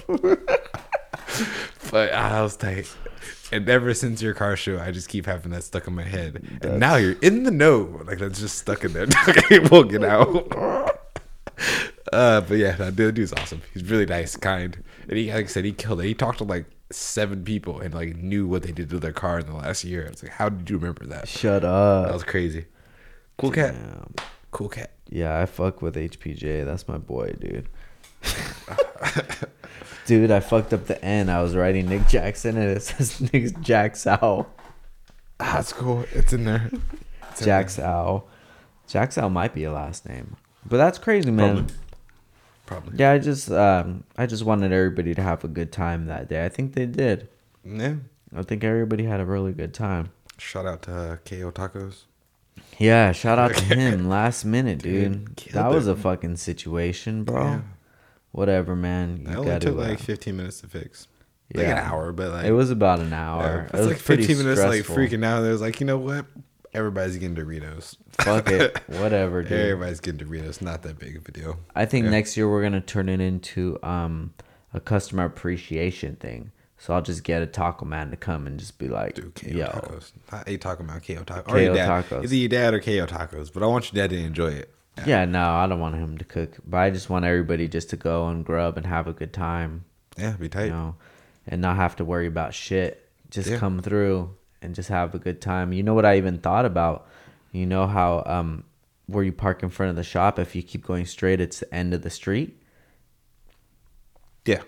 but 1.91 2.13
I 2.13 2.41
was 2.41 2.55
tight. 2.55 2.93
And 3.51 3.67
ever 3.69 3.93
since 3.93 4.21
your 4.21 4.33
car 4.33 4.57
show, 4.57 4.77
I 4.77 4.91
just 4.91 5.07
keep 5.07 5.25
having 5.25 5.51
that 5.51 5.63
stuck 5.63 5.87
in 5.87 5.95
my 5.95 6.03
head. 6.03 6.59
And 6.61 6.79
now 6.79 6.95
you're 6.97 7.15
in 7.21 7.43
the 7.43 7.51
know. 7.51 8.01
Like 8.05 8.19
that's 8.19 8.39
just 8.39 8.57
stuck 8.57 8.83
in 8.83 8.91
there. 8.91 9.07
it 9.07 9.71
won't 9.71 9.89
get 9.89 10.03
out. 10.03 10.51
Uh, 12.11 12.41
but 12.41 12.57
yeah, 12.57 12.71
that 12.73 12.95
dude- 12.95 13.15
dude's 13.15 13.33
awesome. 13.33 13.61
He's 13.73 13.83
really 13.83 14.05
nice, 14.05 14.35
kind, 14.35 14.81
and 15.09 15.17
he, 15.17 15.31
like 15.31 15.45
I 15.45 15.47
said, 15.47 15.65
he 15.65 15.71
killed 15.73 15.99
it. 16.01 16.05
He 16.05 16.13
talked 16.13 16.37
to 16.37 16.43
like 16.43 16.65
seven 16.91 17.43
people 17.43 17.79
and 17.79 17.93
like 17.93 18.15
knew 18.15 18.47
what 18.47 18.63
they 18.63 18.71
did 18.71 18.89
to 18.91 18.99
their 18.99 19.11
car 19.11 19.39
in 19.39 19.45
the 19.45 19.53
last 19.55 19.83
year. 19.83 20.03
It's 20.03 20.23
like, 20.23 20.31
how 20.31 20.49
did 20.49 20.69
you 20.69 20.77
remember 20.77 21.05
that? 21.07 21.27
shut 21.27 21.63
up. 21.65 22.07
That 22.07 22.13
was 22.13 22.23
crazy. 22.23 22.65
Cool 23.37 23.51
cat. 23.51 23.73
Damn. 23.73 24.13
Cool 24.51 24.69
cat. 24.69 24.91
Yeah, 25.09 25.39
I 25.39 25.45
fuck 25.45 25.81
with 25.81 25.95
HPJ. 25.95 26.65
That's 26.65 26.87
my 26.87 26.97
boy, 26.97 27.35
dude. 27.39 27.67
dude, 30.05 30.31
I 30.31 30.39
fucked 30.39 30.73
up 30.73 30.87
the 30.87 31.03
N. 31.03 31.29
I 31.29 31.41
was 31.41 31.55
writing 31.55 31.87
Nick 31.87 32.07
Jackson 32.07 32.57
and 32.57 32.71
it 32.77 32.83
says 32.83 33.21
Nick 33.33 33.59
Jacksal. 33.61 34.49
Ah, 35.39 35.53
that's 35.55 35.73
cool. 35.73 36.05
It's 36.13 36.33
in 36.33 36.45
there. 36.45 36.71
It's 37.29 37.41
in 37.41 37.45
Jacksal. 37.45 38.27
Jacksal 38.87 39.29
might 39.29 39.53
be 39.53 39.65
a 39.65 39.71
last 39.71 40.07
name. 40.07 40.35
But 40.65 40.77
that's 40.77 40.97
crazy, 40.97 41.31
man. 41.31 41.55
Probably. 41.55 41.75
Probably. 42.65 42.97
Yeah, 42.97 43.11
I 43.11 43.19
just 43.19 43.51
um 43.51 44.03
I 44.17 44.25
just 44.25 44.43
wanted 44.43 44.71
everybody 44.71 45.13
to 45.15 45.21
have 45.21 45.43
a 45.43 45.47
good 45.47 45.71
time 45.71 46.07
that 46.07 46.27
day. 46.27 46.43
I 46.43 46.49
think 46.49 46.73
they 46.73 46.85
did. 46.85 47.29
Yeah. 47.63 47.95
I 48.35 48.41
think 48.41 48.63
everybody 48.63 49.05
had 49.05 49.19
a 49.19 49.25
really 49.25 49.53
good 49.53 49.73
time. 49.73 50.09
Shout 50.37 50.65
out 50.65 50.81
to 50.83 50.93
uh, 50.93 51.15
KO 51.17 51.51
Tacos. 51.51 52.03
Yeah, 52.79 53.11
shout 53.11 53.39
out 53.39 53.55
to 53.55 53.63
him 53.63 54.07
last 54.07 54.45
minute, 54.45 54.79
dude. 54.79 55.35
Dude, 55.35 55.53
that 55.53 55.71
was 55.71 55.87
it. 55.87 55.91
a 55.91 55.95
fucking 55.95 56.35
situation, 56.37 57.23
bro. 57.23 57.43
Yeah. 57.43 57.61
Whatever, 58.31 58.75
man. 58.75 59.21
It 59.25 59.31
You 59.31 59.37
only 59.37 59.49
gotta 59.51 59.65
took 59.65 59.75
uh, 59.77 59.81
like 59.89 59.99
15 59.99 60.37
minutes 60.37 60.61
to 60.61 60.67
fix. 60.67 61.07
Like 61.53 61.65
an 61.67 61.77
hour, 61.77 62.11
but 62.11 62.31
like 62.31 62.45
it 62.45 62.51
was 62.51 62.69
about 62.71 62.99
an 62.99 63.11
yeah, 63.11 63.29
hour. 63.31 63.61
it's 63.65 63.73
it 63.73 63.77
was 63.77 63.87
like 63.87 64.03
pretty 64.03 64.23
15 64.27 64.45
minutes 64.45 64.61
like 64.61 64.83
freaking 64.83 65.23
out. 65.25 65.41
There's 65.41 65.61
like, 65.61 65.79
you 65.79 65.85
know 65.85 65.97
what? 65.97 66.25
Everybody's 66.73 67.15
getting 67.15 67.35
Doritos. 67.37 67.95
Fuck 68.19 68.49
it, 68.51 68.77
whatever, 68.87 69.41
dude. 69.43 69.53
Everybody's 69.53 70.01
getting 70.01 70.27
Doritos. 70.27 70.61
Not 70.61 70.83
that 70.83 70.99
big 70.99 71.15
of 71.15 71.25
a 71.27 71.31
deal. 71.31 71.57
I 71.73 71.85
think 71.85 72.03
Yeah. 72.03 72.11
next 72.11 72.35
year 72.35 72.49
we're 72.49 72.61
gonna 72.61 72.81
turn 72.81 73.07
it 73.07 73.21
into 73.21 73.79
um 73.81 74.33
a 74.73 74.81
customer 74.81 75.23
appreciation 75.23 76.17
thing. 76.17 76.51
So 76.79 76.93
I'll 76.93 77.01
just 77.01 77.23
get 77.23 77.41
a 77.41 77.47
taco 77.47 77.85
man 77.85 78.11
to 78.11 78.17
come 78.17 78.45
and 78.45 78.59
just 78.59 78.77
be 78.77 78.87
like, 78.87 79.15
Dude, 79.15 79.33
KO 79.33 79.47
yo, 79.49 79.65
tacos. 79.67 80.11
Not 80.31 80.47
a 80.47 80.57
taco 80.57 80.83
about 80.83 81.01
KO 81.05 81.23
tacos. 81.23 81.39
Or 81.47 81.53
KO 81.53 81.57
your 81.57 81.73
dad. 81.75 81.89
tacos. 82.05 82.23
Either 82.23 82.35
your 82.35 82.49
dad 82.49 82.73
or 82.75 82.79
KO 82.79 83.05
tacos. 83.07 83.51
But 83.51 83.63
I 83.63 83.65
want 83.65 83.91
your 83.91 84.01
dad 84.03 84.11
to 84.11 84.17
enjoy 84.21 84.49
it. 84.51 84.73
yeah, 85.05 85.25
no, 85.25 85.49
I 85.55 85.67
don't 85.67 85.79
want 85.79 85.95
him 85.95 86.17
to 86.17 86.25
cook, 86.25 86.57
but 86.65 86.77
I 86.77 86.89
just 86.91 87.09
want 87.09 87.25
everybody 87.25 87.67
just 87.67 87.89
to 87.91 87.97
go 87.97 88.27
and 88.29 88.45
grub 88.45 88.77
and 88.77 88.85
have 88.85 89.07
a 89.07 89.13
good 89.13 89.31
time, 89.33 89.85
Yeah, 90.17 90.31
be 90.33 90.49
tight. 90.49 90.65
you 90.65 90.71
know, 90.71 90.95
and 91.47 91.61
not 91.61 91.75
have 91.77 91.95
to 91.97 92.05
worry 92.05 92.27
about 92.27 92.53
shit. 92.53 93.07
Just 93.29 93.49
Yeah. 93.49 93.57
come 93.57 93.81
through 93.81 94.35
and 94.61 94.73
just 94.73 94.89
have 94.89 95.13
a 95.13 95.19
good 95.19 95.39
time. 95.41 95.71
You 95.73 95.83
know 95.83 95.93
what 95.93 96.05
I 96.05 96.17
even 96.17 96.37
thought 96.39 96.65
about? 96.65 97.07
You 97.51 97.65
know 97.65 97.85
how 97.87 98.23
um 98.25 98.63
where 99.07 99.23
you 99.23 99.31
park 99.31 99.63
in 99.63 99.69
front 99.69 99.89
of 99.91 99.95
the 99.95 100.03
shop, 100.03 100.37
if 100.39 100.55
you 100.55 100.61
keep 100.63 100.85
going 100.85 101.05
straight, 101.05 101.39
it's 101.41 101.59
the 101.61 101.73
end 101.73 101.93
of 101.93 102.01
the 102.01 102.09
street. 102.09 102.59
Yeah. 104.45 104.61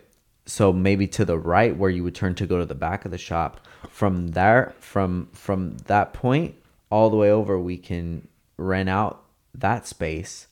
So 0.50 0.74
maybe 0.74 1.08
to 1.08 1.24
the 1.24 1.38
right 1.38 1.78
where 1.78 1.92
you 1.92 2.04
would 2.04 2.16
turn 2.16 2.34
to 2.34 2.48
go 2.48 2.58
to 2.58 2.66
the 2.66 2.76
back 2.76 3.06
of 3.06 3.12
the 3.12 3.18
shop. 3.18 3.68
From 3.90 4.30
there 4.30 4.74
from 4.80 5.30
from 5.32 5.78
that 5.86 6.14
point 6.14 6.56
all 6.90 7.10
the 7.10 7.16
way 7.16 7.30
over 7.32 7.60
we 7.60 7.78
can 7.78 8.28
rent 8.58 8.90
out 8.90 9.24
that 9.54 9.86
space 9.86 10.48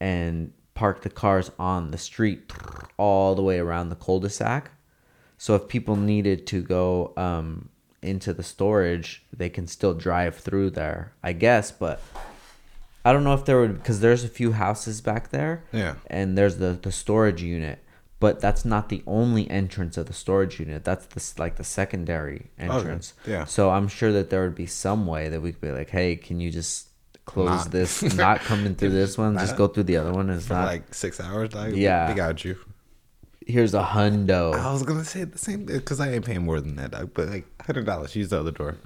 and 0.00 0.52
park 0.74 1.02
the 1.02 1.10
cars 1.10 1.50
on 1.58 1.90
the 1.90 1.98
street 1.98 2.52
all 2.96 3.34
the 3.34 3.42
way 3.42 3.58
around 3.58 3.88
the 3.88 3.96
cul-de-sac. 3.96 4.70
So 5.38 5.54
if 5.54 5.68
people 5.68 5.96
needed 5.96 6.46
to 6.48 6.62
go 6.62 7.12
um, 7.16 7.68
into 8.02 8.32
the 8.32 8.42
storage 8.42 9.24
they 9.36 9.48
can 9.48 9.66
still 9.66 9.92
drive 9.94 10.36
through 10.36 10.70
there 10.70 11.12
i 11.24 11.32
guess 11.32 11.72
but 11.72 12.00
i 13.04 13.12
don't 13.12 13.24
know 13.24 13.34
if 13.34 13.44
there 13.44 13.60
would 13.60 13.74
because 13.74 14.00
there's 14.00 14.22
a 14.22 14.28
few 14.28 14.52
houses 14.52 15.00
back 15.00 15.30
there. 15.30 15.64
Yeah. 15.72 15.96
and 16.06 16.38
there's 16.38 16.58
the 16.58 16.78
the 16.80 16.92
storage 16.92 17.42
unit 17.42 17.80
but 18.18 18.40
that's 18.40 18.64
not 18.64 18.88
the 18.88 19.02
only 19.06 19.48
entrance 19.50 19.96
of 19.96 20.06
the 20.06 20.12
storage 20.12 20.58
unit 20.58 20.84
that's 20.84 21.06
the 21.06 21.40
like 21.40 21.56
the 21.56 21.64
secondary 21.64 22.46
oh, 22.60 22.76
entrance 22.78 23.14
yeah. 23.26 23.44
so 23.44 23.70
i'm 23.70 23.88
sure 23.88 24.12
that 24.12 24.30
there 24.30 24.42
would 24.42 24.54
be 24.54 24.66
some 24.66 25.06
way 25.06 25.28
that 25.28 25.40
we 25.40 25.52
could 25.52 25.60
be 25.60 25.70
like 25.70 25.90
hey 25.90 26.16
can 26.16 26.40
you 26.40 26.50
just 26.50 26.88
close 27.26 27.48
Not- 27.48 27.70
this 27.72 28.02
not 28.16 28.40
coming 28.40 28.74
through 28.74 28.90
this 28.90 29.18
one 29.18 29.36
just 29.36 29.56
go 29.56 29.66
through 29.66 29.82
the 29.84 29.96
other 29.96 30.12
one 30.12 30.30
it's 30.30 30.46
For 30.46 30.54
not 30.54 30.66
like 30.66 30.94
six 30.94 31.20
hours, 31.20 31.54
like 31.54 31.74
Yeah. 31.74 32.06
they 32.06 32.14
got 32.14 32.44
you. 32.44 32.56
here's 33.46 33.74
a 33.74 33.82
hundo 33.82 34.54
I 34.54 34.72
was 34.72 34.82
gonna 34.84 35.04
say 35.04 35.24
the 35.24 35.38
same 35.38 35.64
because 35.66 35.98
I 36.00 36.12
ain't 36.12 36.24
paying 36.24 36.44
more 36.44 36.60
than 36.60 36.76
that, 36.76 36.92
dog. 36.92 37.10
But 37.14 37.28
like 37.28 37.46
hundred 37.62 37.84
dollars, 37.86 38.14
use 38.16 38.28
the 38.30 38.38
other 38.40 38.50
door. 38.52 38.76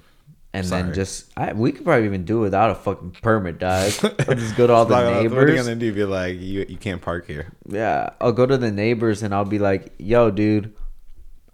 And 0.53 0.65
Sorry. 0.65 0.83
then 0.83 0.93
just 0.93 1.31
I, 1.37 1.53
we 1.53 1.71
could 1.71 1.85
probably 1.85 2.05
even 2.05 2.25
do 2.25 2.39
it 2.39 2.41
without 2.41 2.71
a 2.71 2.75
fucking 2.75 3.17
permit 3.21 3.59
dog 3.59 3.91
I'll 4.27 4.35
just 4.35 4.55
go 4.57 4.67
to 4.67 4.73
all 4.73 4.85
the 4.85 4.93
Like, 4.93 5.29
What 5.31 5.43
are 5.43 5.49
you 5.49 5.55
gonna 5.55 5.75
do? 5.75 5.93
Be 5.93 6.03
like, 6.03 6.39
you 6.39 6.65
you 6.67 6.77
can't 6.77 7.01
park 7.01 7.27
here. 7.27 7.53
Yeah, 7.67 8.09
I'll 8.19 8.33
go 8.33 8.45
to 8.45 8.57
the 8.57 8.71
neighbors 8.71 9.23
and 9.23 9.33
I'll 9.33 9.45
be 9.45 9.59
like, 9.59 9.93
"Yo, 9.97 10.29
dude, 10.31 10.73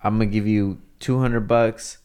I'm 0.04 0.16
gonna 0.18 0.26
give 0.28 0.48
you 0.48 0.80
200 1.00 1.42
bucks. 1.48 2.00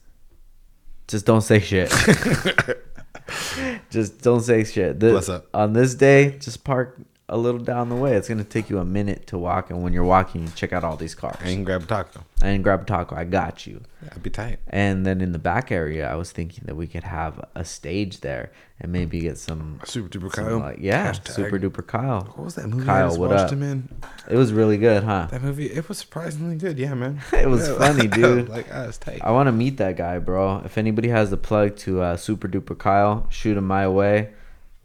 Just 1.07 1.25
don't 1.25 1.41
say 1.41 1.59
shit. 1.59 1.91
just 3.89 4.21
don't 4.21 4.41
say 4.41 4.63
shit. 4.63 4.99
This. 4.99 5.29
On 5.53 5.73
this 5.73 5.95
day, 5.95 6.37
just 6.39 6.63
park 6.63 6.99
a 7.29 7.37
little 7.37 7.59
down 7.61 7.89
the 7.89 7.95
way. 7.95 8.15
It's 8.15 8.27
gonna 8.27 8.43
take 8.43 8.69
you 8.69 8.79
a 8.79 8.85
minute 8.85 9.27
to 9.27 9.37
walk, 9.37 9.69
and 9.69 9.81
when 9.81 9.93
you're 9.93 10.03
walking, 10.03 10.43
you 10.43 10.49
check 10.55 10.73
out 10.73 10.83
all 10.83 10.97
these 10.97 11.15
cars 11.15 11.37
And 11.39 11.49
you 11.49 11.55
can 11.55 11.63
grab 11.63 11.83
a 11.83 11.85
taco. 11.85 12.23
and 12.41 12.63
grab 12.63 12.81
a 12.81 12.85
taco. 12.85 13.15
I 13.15 13.23
got 13.23 13.65
you. 13.65 13.81
That'd 14.01 14.21
be 14.21 14.29
tight. 14.29 14.59
And 14.67 15.05
then 15.05 15.21
in 15.21 15.31
the 15.31 15.39
back 15.39 15.71
area, 15.71 16.11
I 16.11 16.15
was 16.15 16.31
thinking 16.31 16.63
that 16.65 16.75
we 16.75 16.85
could 16.87 17.03
have 17.05 17.43
a 17.55 17.63
stage 17.63 18.19
there 18.19 18.51
and 18.81 18.91
maybe 18.91 19.21
get 19.21 19.37
some. 19.37 19.79
Super 19.85 20.09
duper 20.09 20.31
Kyle. 20.33 20.59
like, 20.59 20.79
yeah, 20.81 21.11
Hashtag. 21.13 21.29
super 21.31 21.57
duper 21.57 21.87
Kyle. 21.87 22.23
What 22.35 22.43
was 22.43 22.55
that 22.55 22.67
movie? 22.67 22.83
I 22.83 22.85
Kyle, 22.87 23.07
just 23.07 23.19
what 23.19 23.29
watched 23.29 23.43
up? 23.45 23.51
him 23.51 23.63
in. 23.63 23.89
It 24.29 24.35
was 24.35 24.51
really 24.51 24.77
good, 24.77 25.03
huh? 25.05 25.27
That 25.31 25.41
movie, 25.41 25.67
it 25.71 25.87
was 25.87 25.97
surprisingly 25.99 26.57
good. 26.57 26.77
Yeah, 26.77 26.93
man. 26.93 27.21
It 27.33 27.47
was 27.47 27.69
Yeah, 27.69 27.77
funny, 27.77 28.07
dude. 28.19 28.49
like, 28.49 28.67
ah, 28.73 28.83
it's 28.83 28.97
tight. 28.97 29.21
I 29.23 29.31
want 29.31 29.47
to 29.47 29.53
meet 29.53 29.77
that 29.77 29.95
guy, 29.95 30.19
bro. 30.19 30.61
If 30.65 30.77
anybody 30.77 31.07
has 31.07 31.29
the 31.29 31.37
plug 31.37 31.77
to 31.77 32.01
uh, 32.01 32.17
Super 32.17 32.49
Duper 32.49 32.77
Kyle, 32.77 33.25
shoot 33.29 33.55
him 33.55 33.65
my 33.65 33.87
way. 33.87 34.31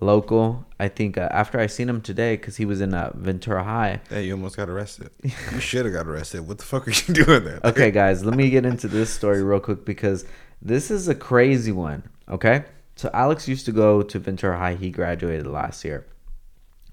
Local. 0.00 0.64
I 0.78 0.86
think 0.86 1.18
uh, 1.18 1.28
after 1.32 1.58
I 1.58 1.66
seen 1.66 1.88
him 1.88 2.00
today, 2.00 2.36
because 2.36 2.56
he 2.56 2.64
was 2.64 2.80
in 2.80 2.94
uh, 2.94 3.10
Ventura 3.14 3.64
High. 3.64 4.00
Hey, 4.08 4.26
you 4.26 4.32
almost 4.32 4.56
got 4.56 4.68
arrested. 4.68 5.10
you 5.22 5.60
should 5.60 5.84
have 5.84 5.94
got 5.94 6.06
arrested. 6.06 6.46
What 6.46 6.58
the 6.58 6.64
fuck 6.64 6.86
are 6.86 6.92
you 6.92 7.14
doing 7.24 7.44
there? 7.44 7.60
Okay, 7.64 7.90
guys, 7.90 8.24
let 8.24 8.36
me 8.36 8.48
get 8.48 8.64
into 8.64 8.86
this 8.86 9.10
story 9.10 9.42
real 9.42 9.58
quick 9.58 9.84
because 9.84 10.24
this 10.62 10.90
is 10.92 11.08
a 11.08 11.14
crazy 11.16 11.72
one. 11.72 12.04
Okay, 12.28 12.64
so 12.94 13.10
Alex 13.12 13.48
used 13.48 13.66
to 13.66 13.72
go 13.72 14.02
to 14.02 14.18
Ventura 14.20 14.56
High. 14.56 14.74
He 14.74 14.90
graduated 14.90 15.46
last 15.48 15.84
year. 15.84 16.06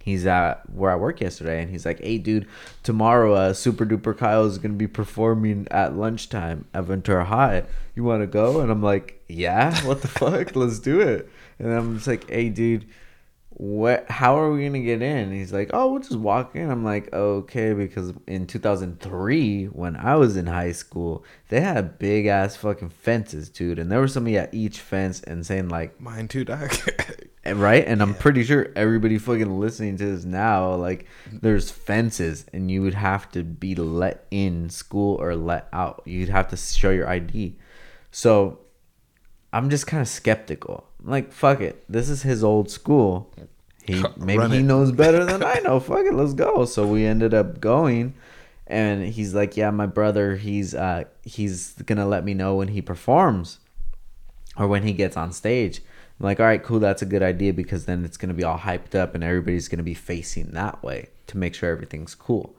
He's 0.01 0.26
at 0.28 0.70
where 0.72 0.91
I 0.91 0.95
work 0.95 1.20
yesterday, 1.20 1.62
and 1.62 1.72
he's 1.72 1.84
like, 1.86 1.99
"Hey, 1.99 2.20
dude, 2.20 2.47
tomorrow, 2.84 3.34
uh, 3.34 3.53
Super 3.53 3.86
Duper 3.86 4.16
Kyle 4.16 4.45
is 4.45 4.60
gonna 4.60 4.76
be 4.76 4.88
performing 4.88 5.68
at 5.72 5.95
lunchtime 5.95 6.66
at 6.76 6.84
Ventura 6.86 7.26
High. 7.26 7.64
You 7.95 8.03
want 8.03 8.22
to 8.22 8.28
go?" 8.28 8.62
And 8.62 8.72
I'm 8.72 8.84
like, 8.84 9.24
"Yeah, 9.28 9.76
what 9.84 10.01
the 10.01 10.08
fuck? 10.20 10.56
Let's 10.56 10.78
do 10.80 11.01
it." 11.01 11.28
And 11.60 11.72
I'm 11.74 11.95
just 11.95 12.08
like, 12.08 12.30
"Hey, 12.30 12.49
dude." 12.49 12.86
what 13.58 14.10
how 14.10 14.38
are 14.38 14.51
we 14.51 14.66
gonna 14.66 14.82
get 14.82 15.01
in? 15.01 15.32
He's 15.32 15.53
like 15.53 15.70
oh 15.74 15.91
we'll 15.91 16.01
just 16.01 16.18
walk 16.18 16.58
in. 16.58 16.70
I'm 16.70 16.84
like 16.84 17.12
okay 17.14 17.74
because 17.74 18.14
in 18.28 18.47
2003 18.47 19.66
when 19.66 19.95
i 19.95 20.16
was 20.16 20.36
in 20.36 20.47
high 20.47 20.74
school 20.74 21.24
they 21.47 21.62
had 21.62 21.97
big 21.97 22.26
ass 22.26 22.58
fucking 22.58 22.89
fences 22.89 23.47
dude. 23.49 23.80
And 23.80 23.89
there 23.89 24.01
was 24.01 24.12
somebody 24.12 24.38
at 24.38 24.53
each 24.53 24.82
fence 24.82 25.22
and 25.22 25.45
saying 25.45 25.70
like 25.70 26.01
Mine 26.01 26.28
too, 26.28 26.43
doc. 26.43 26.78
right? 27.45 27.86
And 27.88 28.01
i'm 28.01 28.14
pretty 28.16 28.43
sure 28.43 28.74
everybody 28.76 29.18
fucking 29.18 29.58
listening 29.58 29.95
to 29.97 30.06
this 30.06 30.26
now 30.26 30.76
like 30.76 31.06
mm-hmm. 31.30 31.38
there's 31.41 31.72
fences 31.72 32.45
and 32.51 32.70
you 32.70 32.82
would 32.82 32.93
have 32.93 33.32
to 33.32 33.43
be 33.43 33.74
let 33.74 34.26
in 34.32 34.70
school 34.70 35.16
or 35.22 35.34
let 35.34 35.70
out. 35.72 36.01
You'd 36.06 36.28
have 36.28 36.49
to 36.49 36.58
show 36.58 36.91
your 36.91 37.08
id 37.08 37.58
so 38.12 38.60
i'm 39.53 39.70
just 39.70 39.88
kind 39.88 40.01
of 40.01 40.10
skeptical 40.10 40.89
like 41.06 41.32
fuck 41.32 41.62
it 41.62 41.84
this 41.88 42.10
is 42.10 42.24
his 42.24 42.43
old 42.43 42.70
school 42.70 43.32
he 43.84 44.03
maybe 44.18 44.39
Run 44.39 44.51
he 44.51 44.58
it. 44.58 44.64
knows 44.64 44.91
better 44.91 45.24
than 45.24 45.43
i 45.56 45.60
know 45.60 45.80
fuck 45.80 46.06
it 46.06 46.14
let's 46.14 46.34
go 46.34 46.66
so 46.66 46.86
we 46.86 47.06
ended 47.06 47.34
up 47.34 47.62
going 47.62 48.14
and 48.68 49.06
he's 49.06 49.34
like 49.34 49.56
yeah 49.56 49.70
my 49.70 49.86
brother 49.86 50.36
he's 50.36 50.74
uh 50.74 51.03
he's 51.24 51.74
gonna 51.86 52.08
let 52.08 52.26
me 52.26 52.34
know 52.34 52.56
when 52.56 52.70
he 52.70 52.82
performs 52.82 53.60
or 54.58 54.68
when 54.68 54.84
he 54.84 54.93
gets 54.93 55.18
on 55.18 55.32
stage. 55.32 55.82
I'm 56.20 56.26
like, 56.26 56.39
all 56.39 56.45
right, 56.45 56.64
cool, 56.64 56.80
that's 56.80 57.01
a 57.01 57.06
good 57.06 57.24
idea 57.24 57.53
because 57.53 57.86
then 57.86 58.06
it's 58.06 58.18
gonna 58.18 58.34
be 58.34 58.43
all 58.43 58.60
hyped 58.60 58.95
up 58.95 59.16
and 59.16 59.24
everybody's 59.24 59.68
gonna 59.68 59.84
be 59.84 59.93
facing 59.93 60.51
that 60.51 60.82
way 60.82 61.10
to 61.28 61.38
make 61.38 61.53
sure 61.53 61.70
everything's 61.70 62.16
cool. 62.16 62.56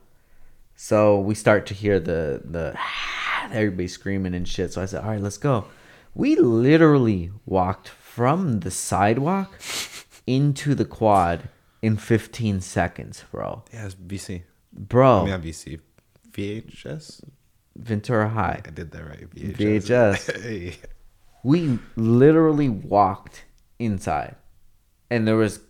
So 0.74 1.18
we 1.18 1.34
start 1.34 1.64
to 1.66 1.74
hear 1.74 1.99
the 1.99 2.42
the 2.44 2.78
everybody 3.51 3.88
screaming 3.88 4.34
and 4.34 4.47
shit. 4.47 4.72
So 4.72 4.82
I 4.82 4.86
said, 4.86 5.03
all 5.03 5.11
right, 5.11 5.20
let's 5.20 5.38
go. 5.38 5.66
We 6.14 6.36
literally 6.36 7.30
walked 7.47 7.88
from 8.17 8.61
the 8.61 8.71
sidewalk 8.71 9.61
into 10.27 10.75
the 10.75 10.87
quad 10.87 11.51
in 11.83 11.99
15 11.99 12.62
seconds, 12.62 13.25
bro. 13.31 13.62
yeah, 13.75 13.85
it's 13.85 13.95
VC. 13.95 14.43
Bro, 14.73 15.19
I 15.19 15.21
mean, 15.25 15.31
not 15.33 15.43
VC. 15.43 15.81
VHS? 16.31 17.21
Ventura 17.77 18.31
High. 18.31 18.62
I 18.64 18.71
did 18.71 18.91
that 18.93 19.07
right. 19.07 19.29
VHS. 19.35 20.43
hey. 20.43 20.77
we 21.45 21.79
literally 21.97 22.71
walked 22.71 23.45
inside 23.79 24.35
and 25.11 25.29
there 25.29 25.37
was 25.37 25.61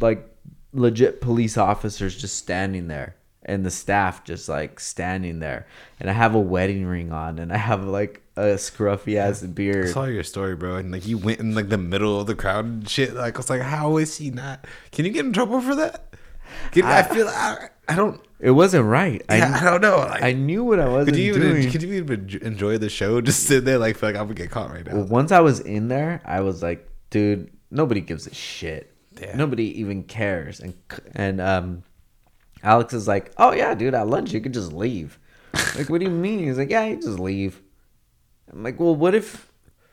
like 0.00 0.28
legit 0.72 1.20
police 1.20 1.56
officers 1.56 2.20
just 2.20 2.36
standing 2.36 2.88
there 2.88 3.14
and 3.44 3.64
the 3.64 3.70
staff 3.70 4.24
just 4.24 4.48
like 4.48 4.80
standing 4.80 5.38
there 5.38 5.66
and 6.00 6.08
i 6.08 6.12
have 6.12 6.34
a 6.34 6.40
wedding 6.40 6.86
ring 6.86 7.12
on 7.12 7.38
and 7.38 7.52
i 7.52 7.56
have 7.56 7.84
like 7.84 8.21
a 8.36 8.54
scruffy 8.54 9.16
ass 9.16 9.42
beard. 9.42 9.88
I 9.88 9.90
saw 9.90 10.04
your 10.04 10.22
story, 10.22 10.56
bro, 10.56 10.76
and 10.76 10.90
like 10.90 11.06
you 11.06 11.18
went 11.18 11.40
in 11.40 11.54
like 11.54 11.68
the 11.68 11.78
middle 11.78 12.20
of 12.20 12.26
the 12.26 12.34
crowd 12.34 12.64
and 12.64 12.88
shit. 12.88 13.14
Like 13.14 13.34
I 13.34 13.38
was 13.38 13.50
like, 13.50 13.62
how 13.62 13.96
is 13.98 14.16
he 14.16 14.30
not? 14.30 14.64
Can 14.90 15.04
you 15.04 15.10
get 15.10 15.24
in 15.24 15.32
trouble 15.32 15.60
for 15.60 15.74
that? 15.74 16.14
Can, 16.72 16.84
I, 16.84 16.98
I- 16.98 17.02
feel 17.02 17.28
I, 17.28 17.68
I 17.88 17.94
don't. 17.94 18.20
it 18.38 18.50
wasn't 18.50 18.84
right 18.84 19.22
Yeah, 19.28 19.58
I, 19.60 19.66
I, 19.66 19.70
don't 19.70 19.80
know. 19.80 19.98
Like, 19.98 20.22
I 20.22 20.32
knew 20.32 20.64
what 20.64 20.78
i 20.80 21.04
could 21.04 21.16
you 21.16 21.34
doing 21.34 21.56
even 21.58 21.70
could 21.70 21.82
you 21.82 21.94
even 21.94 22.40
enjoy 22.42 22.78
the 22.78 22.88
show? 22.88 23.20
Just 23.22 23.44
sit 23.44 23.64
there 23.64 23.78
like 23.78 23.96
feel 23.96 24.10
like 24.10 24.16
I'm 24.16 24.26
gonna 24.26 24.34
get 24.34 24.50
caught 24.50 24.70
right 24.70 24.84
now. 24.86 24.96
Well, 24.96 25.06
once 25.06 25.32
i 25.32 25.40
was 25.40 25.60
in 25.60 25.88
there 25.88 26.20
i 26.24 26.40
was 26.40 26.62
like 26.62 26.88
dude 27.10 27.50
nobody 27.70 28.00
gives 28.00 28.26
a 28.26 28.34
shit 28.34 28.94
nobody 29.34 29.80
even 29.80 30.02
cares 30.02 30.60
and 30.60 30.74
and 31.14 31.40
um 31.40 31.82
alex 32.62 32.92
is 32.92 33.06
like 33.08 33.32
oh 33.38 33.52
yeah 33.52 33.74
dude 33.74 33.94
at 33.94 34.08
lunch 34.08 34.32
you 34.32 34.40
could 34.40 34.52
just 34.52 34.72
leave 34.72 35.18
like 35.76 35.88
what 35.88 35.98
do 36.00 36.04
you 36.06 36.10
mean 36.10 36.40
he's 36.40 36.58
like 36.58 36.70
yeah 36.70 36.84
you 36.84 36.96
just 36.96 37.18
leave 37.18 37.61
i'm 38.50 38.62
like 38.62 38.80
well 38.80 38.94
what 38.96 39.14
if 39.14 39.50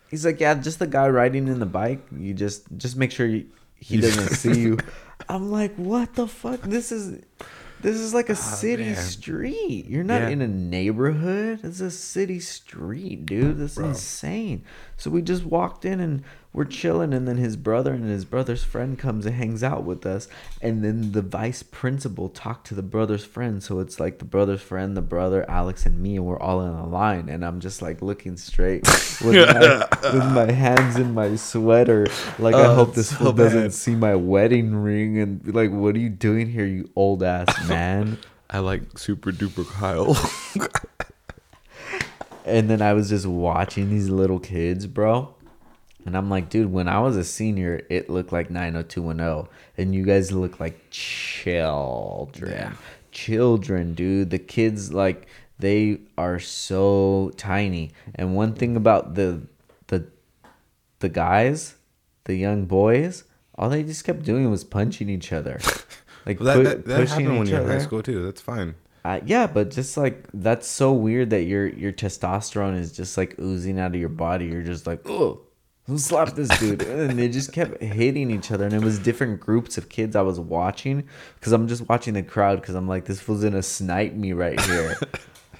he's 0.10 0.26
like 0.26 0.40
yeah 0.40 0.54
just 0.56 0.80
the 0.80 0.88
guy 0.88 1.08
riding 1.08 1.48
in 1.48 1.60
the 1.60 1.66
bike. 1.66 2.02
You 2.18 2.34
just 2.34 2.66
just 2.78 2.96
make 2.98 3.12
sure 3.12 3.28
you, 3.28 3.46
he 3.76 4.00
doesn't 4.02 4.30
see 4.36 4.60
you. 4.60 4.78
I'm 5.28 5.52
like 5.52 5.76
what 5.76 6.16
the 6.16 6.28
fuck? 6.28 6.62
This 6.62 6.92
is 6.92 7.22
this 7.82 7.96
is 7.96 8.14
like 8.14 8.28
a 8.30 8.34
oh, 8.34 8.36
city 8.36 8.84
man. 8.92 8.96
street. 8.96 9.86
You're 9.88 10.04
not 10.04 10.22
Yeah. 10.22 10.30
in 10.30 10.42
a 10.42 10.48
neighborhood. 10.48 11.62
It's 11.64 11.80
a 11.80 11.92
city 11.92 12.40
street 12.40 13.26
dude. 13.26 13.58
That's 13.58 13.76
Bro. 13.76 13.90
insane. 13.90 14.64
So 14.98 15.10
we 15.10 15.22
just 15.22 15.46
walked 15.46 15.86
in 15.86 16.00
and 16.00 16.24
we're 16.52 16.66
chilling, 16.66 17.14
and 17.14 17.28
then 17.28 17.38
his 17.38 17.56
brother 17.56 17.94
and 17.94 18.10
his 18.10 18.26
brother's 18.26 18.64
friend 18.64 18.98
comes 18.98 19.26
and 19.28 19.36
hangs 19.36 19.64
out 19.64 19.84
with 19.84 20.06
us, 20.06 20.28
and 20.62 20.84
then 20.84 21.12
the 21.12 21.22
vice 21.22 21.62
principal 21.62 22.28
talked 22.28 22.66
to 22.68 22.76
the 22.76 22.82
brother's 22.82 23.24
friend. 23.24 23.62
So 23.62 23.80
it's 23.80 24.00
like 24.00 24.18
the 24.18 24.26
brother's 24.26 24.62
friend, 24.62 24.98
the 24.98 25.02
brother, 25.02 25.46
Alex, 25.50 25.86
and 25.86 26.02
me, 26.02 26.16
and 26.16 26.26
we're 26.26 26.40
all 26.40 26.62
in 26.62 26.72
a 26.74 26.88
line, 26.88 27.30
and 27.30 27.46
I'm 27.46 27.60
just 27.60 27.82
like 27.84 28.02
looking 28.02 28.36
straight 28.36 28.82
with 29.24 29.36
my, 29.36 29.88
with 30.12 30.32
my 30.34 30.52
hands 30.52 30.96
in 30.98 31.14
my 31.14 31.36
sweater, 31.36 32.08
like 32.40 32.56
I 32.56 32.66
Oh, 32.66 32.76
hope 32.76 32.96
this 32.96 33.16
so 33.16 33.32
doesn't 33.32 33.72
see 33.72 33.96
my 33.96 34.16
wedding 34.16 34.76
ring, 34.76 35.20
and 35.20 35.44
be 35.44 35.52
like, 35.52 35.72
what 35.72 35.96
are 35.96 36.00
you 36.00 36.10
doing 36.10 36.50
here, 36.50 36.66
you 36.66 36.90
old 36.96 37.22
ass 37.22 37.48
man? 37.70 38.18
I 38.50 38.58
like 38.60 38.98
super 38.98 39.32
duper 39.32 39.68
Kyle. 39.70 40.18
And 42.46 42.68
then 42.68 42.82
I 42.82 42.94
was 42.94 43.10
just 43.10 43.28
watching 43.28 43.92
these 43.92 44.10
little 44.10 44.40
kids, 44.40 44.88
bro. 44.88 45.36
And 46.06 46.16
I'm 46.16 46.30
like, 46.30 46.50
dude, 46.50 46.72
when 46.72 46.88
I 46.88 47.00
was 47.00 47.18
a 47.18 47.24
senior, 47.24 47.86
it 47.90 48.10
looked 48.10 48.32
like 48.32 48.50
90210. 48.50 49.52
And 49.78 49.94
you 49.94 50.04
guys 50.04 50.32
look 50.32 50.60
like 50.60 50.80
children. 50.90 52.52
Yeah. 52.52 52.74
Children, 53.12 53.94
dude. 53.94 54.30
The 54.30 54.40
kids, 54.40 54.94
like, 54.94 55.28
they 55.60 56.00
are 56.18 56.40
so 56.40 57.32
tiny. 57.38 57.92
And 58.16 58.36
one 58.36 58.54
thing 58.54 58.76
about 58.76 59.16
the 59.16 59.42
the 59.88 60.08
the 61.00 61.10
guys, 61.10 61.76
the 62.24 62.36
young 62.36 62.66
boys, 62.66 63.26
all 63.56 63.70
they 63.70 63.84
just 63.84 64.06
kept 64.06 64.24
doing 64.24 64.50
was 64.50 64.64
punching 64.64 65.10
each 65.10 65.32
other. 65.32 65.60
Like 66.26 66.38
that, 66.40 66.56
pu- 66.56 66.84
that, 66.84 67.08
happened 67.08 67.40
when 67.40 67.48
you're 67.48 67.62
in 67.62 67.68
high 67.68 67.80
school 67.80 68.04
too. 68.04 68.24
That's 68.24 68.42
fine. 68.42 68.76
Uh, 69.04 69.20
yeah, 69.26 69.48
but 69.48 69.72
just 69.72 69.98
like 69.98 70.28
that's 70.34 70.68
so 70.68 70.92
weird 70.92 71.30
that 71.32 71.44
your 71.44 71.68
your 71.68 71.92
testosterone 71.92 72.78
is 72.78 72.92
just 72.92 73.18
like 73.18 73.40
oozing 73.40 73.80
out 73.80 73.96
of 73.96 74.00
your 74.00 74.10
body. 74.10 74.46
You're 74.46 74.62
just 74.62 74.86
like, 74.86 75.10
oh, 75.10 75.40
slapped 75.98 76.36
this 76.36 76.50
dude? 76.60 76.82
and 76.84 77.18
they 77.18 77.28
just 77.30 77.52
kept 77.54 77.82
hitting 77.82 78.30
each 78.32 78.52
other, 78.52 78.66
and 78.66 78.74
it 78.74 78.82
was 78.82 79.00
different 79.00 79.40
groups 79.40 79.78
of 79.78 79.90
kids 79.90 80.16
I 80.16 80.22
was 80.22 80.40
watching 80.40 81.08
because 81.40 81.52
I'm 81.54 81.68
just 81.68 81.88
watching 81.90 82.14
the 82.14 82.24
crowd 82.24 82.62
because 82.62 82.76
I'm 82.76 82.88
like, 82.88 83.06
this 83.06 83.20
fool's 83.20 83.44
gonna 83.44 83.64
snipe 83.64 84.14
me 84.14 84.34
right 84.34 84.60
here. 84.62 84.96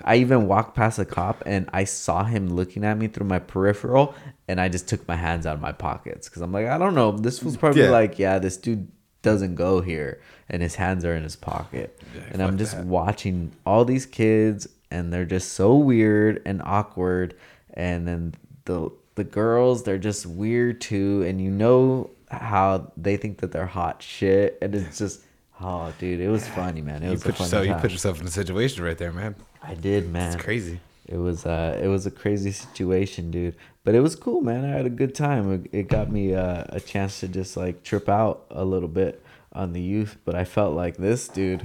I 0.04 0.16
even 0.16 0.48
walked 0.48 0.76
past 0.78 0.98
a 0.98 1.04
cop 1.06 1.44
and 1.46 1.70
I 1.74 1.84
saw 1.84 2.24
him 2.24 2.48
looking 2.50 2.86
at 2.86 2.98
me 2.98 3.08
through 3.08 3.28
my 3.28 3.40
peripheral, 3.40 4.16
and 4.48 4.60
I 4.62 4.70
just 4.70 4.88
took 4.88 5.06
my 5.08 5.16
hands 5.16 5.46
out 5.46 5.56
of 5.56 5.62
my 5.62 5.72
pockets 5.74 6.30
because 6.30 6.42
I'm 6.42 6.52
like, 6.54 6.68
I 6.68 6.78
don't 6.78 6.96
know, 6.96 7.12
this 7.12 7.40
fool's 7.40 7.58
probably 7.58 7.84
Yeah. 7.84 7.90
like, 7.90 8.18
yeah, 8.20 8.40
this 8.40 8.56
dude 8.58 8.88
doesn't 9.22 9.56
go 9.56 9.82
here, 9.82 10.22
and 10.50 10.62
his 10.62 10.76
hands 10.76 11.04
are 11.04 11.14
in 11.14 11.24
his 11.24 11.36
pocket, 11.36 12.02
Yeah, 12.16 12.22
and 12.32 12.42
I'm 12.42 12.58
just 12.58 12.78
that. 12.78 12.86
watching 12.86 13.52
all 13.66 13.84
these 13.84 14.06
kids, 14.06 14.68
and 14.90 15.12
they're 15.12 15.26
just 15.26 15.52
so 15.54 15.76
weird 15.76 16.42
and 16.46 16.62
awkward, 16.64 17.36
and 17.74 18.08
then 18.08 18.34
the 18.64 18.90
the 19.20 19.24
girls, 19.24 19.84
they're 19.84 19.98
just 20.00 20.26
weird 20.26 20.82
too, 20.82 21.24
and 21.28 21.40
you 21.40 21.52
know 21.52 22.10
how 22.32 22.92
they 22.98 23.18
think 23.18 23.40
that 23.42 23.52
they're 23.52 23.66
hot 23.68 24.02
shit, 24.02 24.58
and 24.62 24.74
it's 24.74 24.98
just. 24.98 25.22
Oh, 25.62 25.94
dude, 26.00 26.22
it 26.22 26.30
was 26.30 26.48
funny, 26.48 26.82
man. 26.82 27.04
It 27.04 27.08
You 27.08 27.12
was 27.12 27.24
put 27.24 27.36
funny 27.36 27.48
yourself 27.48 27.68
you 27.68 27.74
put 27.76 27.92
yourself 27.92 28.22
in 28.22 28.28
a 28.28 28.32
situation 28.32 28.82
right 28.82 28.98
there, 28.98 29.12
man. 29.12 29.36
I 29.62 29.74
did, 29.74 30.10
man. 30.10 30.32
It's 30.34 30.42
crazy. 30.42 30.80
It 31.06 31.18
was 31.18 31.46
uh 31.46 31.78
it 31.84 31.88
was 31.88 32.06
a 32.06 32.12
crazy 32.12 32.54
situation, 32.54 33.30
dude. 33.30 33.56
But 33.84 33.94
it 33.94 34.00
was 34.00 34.16
cool, 34.16 34.40
man. 34.42 34.64
I 34.64 34.70
had 34.70 34.86
a 34.86 34.90
good 34.90 35.14
time. 35.16 35.52
It, 35.52 35.70
it 35.74 35.88
got 35.90 36.10
me 36.10 36.34
uh, 36.34 36.64
a 36.70 36.80
chance 36.80 37.20
to 37.20 37.28
just 37.28 37.58
like 37.58 37.84
trip 37.84 38.08
out 38.08 38.46
a 38.52 38.64
little 38.64 38.88
bit 38.88 39.22
on 39.52 39.74
the 39.74 39.82
youth, 39.82 40.16
but 40.24 40.34
I 40.36 40.46
felt 40.46 40.76
like 40.76 40.96
this 40.96 41.28
dude. 41.28 41.64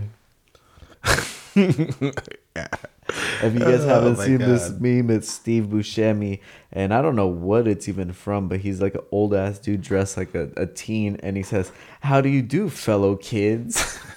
yeah. 1.54 2.66
If 3.42 3.54
you 3.54 3.60
guys 3.60 3.84
Oh 3.84 3.88
haven't 3.88 4.18
my 4.18 4.24
seen 4.26 4.38
this 4.38 4.70
meme, 4.78 5.10
it's 5.10 5.28
Steve 5.30 5.64
Buscemi, 5.66 6.40
and 6.72 6.92
I 6.92 7.00
don't 7.02 7.16
know 7.16 7.26
what 7.28 7.68
it's 7.68 7.88
even 7.88 8.12
from, 8.12 8.48
but 8.48 8.60
he's 8.60 8.80
like 8.80 8.94
an 8.94 9.02
old 9.10 9.34
ass 9.34 9.58
dude 9.58 9.82
dressed 9.82 10.16
like 10.16 10.34
a, 10.34 10.50
a 10.56 10.66
teen, 10.66 11.18
and 11.22 11.36
he 11.36 11.42
says, 11.42 11.70
"How 12.00 12.20
do 12.20 12.28
you 12.28 12.42
do, 12.42 12.68
fellow 12.68 13.16
kids?" 13.16 13.98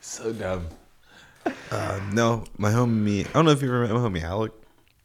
So 0.00 0.32
dumb. 0.32 0.66
Uh, 1.70 2.00
no, 2.12 2.44
my 2.56 2.70
homie. 2.72 3.26
I 3.28 3.32
don't 3.32 3.44
know 3.44 3.52
if 3.52 3.62
you 3.62 3.70
remember 3.70 4.00
my 4.00 4.08
homie 4.20 4.22
Alec. 4.24 4.52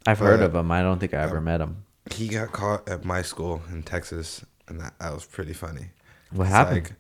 I've 0.08 0.20
heard 0.20 0.42
of 0.42 0.56
him. 0.56 0.72
I 0.72 0.82
don't 0.82 1.00
think 1.00 1.14
I 1.14 1.22
ever 1.22 1.40
met 1.40 1.62
him. 1.62 1.84
He 2.12 2.28
got 2.28 2.52
caught 2.52 2.90
at 2.90 3.06
my 3.06 3.22
school 3.22 3.62
in 3.72 3.84
Texas, 3.84 4.44
and 4.68 4.80
that, 4.82 4.94
that 5.00 5.14
was 5.14 5.26
pretty 5.26 5.54
funny. 5.54 5.88
What 6.32 6.46
It's 6.46 6.52
happened? 6.52 6.84
Like, 6.84 6.94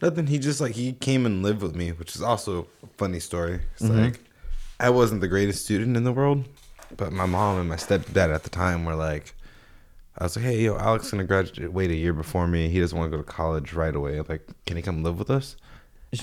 nothing. 0.00 0.26
He 0.28 0.38
just 0.38 0.60
like 0.60 0.72
he 0.72 0.92
came 0.92 1.26
and 1.26 1.42
lived 1.42 1.60
with 1.60 1.74
me, 1.74 1.90
which 1.90 2.14
is 2.14 2.22
also 2.22 2.68
a 2.82 2.86
funny 2.96 3.20
story. 3.20 3.60
It's 3.74 3.82
Mm-hmm. 3.82 4.00
like 4.04 4.20
I 4.78 4.90
wasn't 4.90 5.20
the 5.20 5.28
greatest 5.28 5.64
student 5.64 5.96
in 5.96 6.04
the 6.04 6.12
world, 6.12 6.46
but 6.96 7.12
my 7.12 7.26
mom 7.26 7.58
and 7.58 7.68
my 7.68 7.76
stepdad 7.76 8.34
at 8.34 8.42
the 8.42 8.50
time 8.50 8.84
were 8.84 8.94
like, 8.94 9.34
I 10.18 10.24
was 10.24 10.36
like, 10.36 10.44
hey, 10.44 10.62
yo, 10.62 10.76
Alex's 10.76 11.10
gonna 11.10 11.24
graduate 11.24 11.72
wait 11.72 11.90
a 11.90 11.94
year 11.94 12.12
before 12.12 12.46
me. 12.46 12.68
He 12.68 12.80
doesn't 12.80 12.96
want 12.96 13.10
to 13.10 13.16
go 13.16 13.22
to 13.22 13.28
college 13.28 13.72
right 13.72 13.94
away. 13.94 14.20
Like, 14.20 14.46
can 14.64 14.76
he 14.76 14.82
come 14.82 15.02
live 15.02 15.18
with 15.18 15.30
us? 15.30 15.56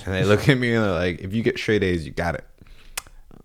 And 0.04 0.14
they 0.14 0.24
look 0.24 0.48
at 0.48 0.58
me 0.58 0.74
and 0.74 0.84
they're 0.84 0.92
like, 0.92 1.20
if 1.20 1.32
you 1.32 1.42
get 1.42 1.58
straight 1.58 1.82
A's, 1.82 2.04
you 2.04 2.10
got 2.12 2.34
it. 2.34 2.44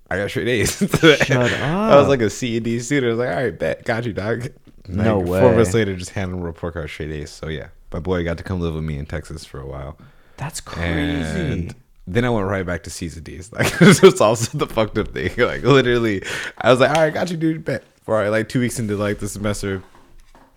I 0.09 0.17
got 0.17 0.29
straight 0.29 0.47
A's. 0.47 0.77
Shut 1.25 1.31
I 1.31 1.95
was 1.95 2.07
like 2.07 2.21
a 2.21 2.29
C 2.29 2.55
and 2.55 2.65
D 2.65 2.79
student. 2.79 3.11
I 3.11 3.15
was 3.15 3.19
like, 3.19 3.35
all 3.35 3.43
right, 3.43 3.59
bet, 3.59 3.85
got 3.85 4.05
you, 4.05 4.13
dog. 4.13 4.47
No 4.87 5.19
Like, 5.19 5.41
Four 5.41 5.55
months 5.55 5.73
later, 5.75 5.95
just 5.95 6.11
handed 6.11 6.35
him 6.35 6.41
a 6.41 6.45
report 6.45 6.73
card 6.73 6.89
straight 6.89 7.11
A's. 7.11 7.29
So 7.29 7.47
yeah, 7.47 7.67
my 7.93 7.99
boy 7.99 8.23
got 8.23 8.37
to 8.39 8.43
come 8.43 8.59
live 8.59 8.73
with 8.73 8.83
me 8.83 8.97
in 8.97 9.05
Texas 9.05 9.45
for 9.45 9.59
a 9.59 9.67
while. 9.67 9.97
That's 10.37 10.61
crazy. 10.61 11.39
And 11.39 11.75
then 12.13 12.25
I 12.25 12.29
went 12.29 12.47
right 12.47 12.65
back 12.65 12.83
to 12.83 12.89
C's 12.89 13.15
and 13.15 13.23
D's. 13.25 13.51
Like 13.53 13.77
this 13.79 14.01
was 14.01 14.19
also 14.21 14.57
the 14.57 14.67
fucked 14.67 14.97
up 14.97 15.09
thing. 15.09 15.31
Like 15.37 15.63
literally, 15.63 16.23
I 16.57 16.71
was 16.71 16.79
like, 16.79 16.89
all 16.91 17.03
right, 17.03 17.13
got 17.13 17.29
you, 17.31 17.37
dude. 17.37 17.63
Bet. 17.65 17.83
All 18.07 18.15
right, 18.15 18.29
like 18.29 18.49
two 18.49 18.59
weeks 18.59 18.79
into 18.79 18.95
like 18.97 19.19
the 19.19 19.27
semester, 19.29 19.83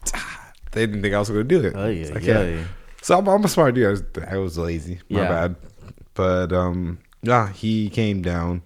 they 0.72 0.86
didn't 0.86 1.02
think 1.02 1.14
I 1.14 1.18
was 1.18 1.28
gonna 1.28 1.44
do 1.44 1.60
it. 1.64 1.74
Oh 1.76 1.88
yeah, 1.88 2.12
like, 2.14 2.22
yeah. 2.24 2.64
So 3.02 3.18
I'm, 3.18 3.28
I'm 3.28 3.44
a 3.44 3.48
smart 3.48 3.74
dude. 3.74 3.86
I 3.86 3.90
was, 3.90 4.02
I 4.32 4.36
was 4.38 4.58
lazy. 4.58 5.00
My 5.10 5.20
Yeah. 5.20 5.28
bad. 5.28 5.56
But 6.14 6.52
um, 6.52 6.98
yeah, 7.22 7.50
he 7.52 7.90
came 7.90 8.22
down. 8.22 8.62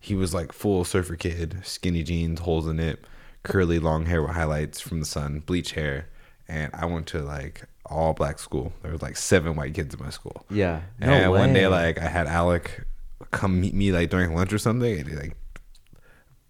He 0.00 0.14
was 0.14 0.32
like 0.34 0.52
full 0.52 0.84
surfer 0.84 1.16
kid, 1.16 1.60
skinny 1.64 2.02
jeans, 2.02 2.40
holes 2.40 2.66
in 2.68 2.78
it, 2.80 3.04
curly 3.42 3.78
long 3.78 4.06
hair 4.06 4.22
with 4.22 4.32
highlights 4.32 4.80
from 4.80 5.00
the 5.00 5.06
sun, 5.06 5.40
bleach 5.40 5.72
hair. 5.72 6.08
And 6.48 6.70
I 6.74 6.86
went 6.86 7.06
to 7.08 7.20
like 7.20 7.64
all 7.86 8.14
black 8.14 8.38
school. 8.38 8.72
There 8.82 8.92
was 8.92 9.02
like 9.02 9.16
seven 9.16 9.54
white 9.54 9.74
kids 9.74 9.94
in 9.94 10.02
my 10.02 10.10
school. 10.10 10.46
Yeah. 10.50 10.82
No 10.98 11.08
and 11.08 11.30
one 11.30 11.52
day, 11.52 11.66
like 11.66 11.98
I 11.98 12.08
had 12.08 12.26
Alec 12.26 12.84
come 13.30 13.60
meet 13.60 13.74
me 13.74 13.92
like 13.92 14.10
during 14.10 14.34
lunch 14.34 14.52
or 14.52 14.58
something, 14.58 14.98
and 14.98 15.08
he, 15.08 15.14
like. 15.14 15.34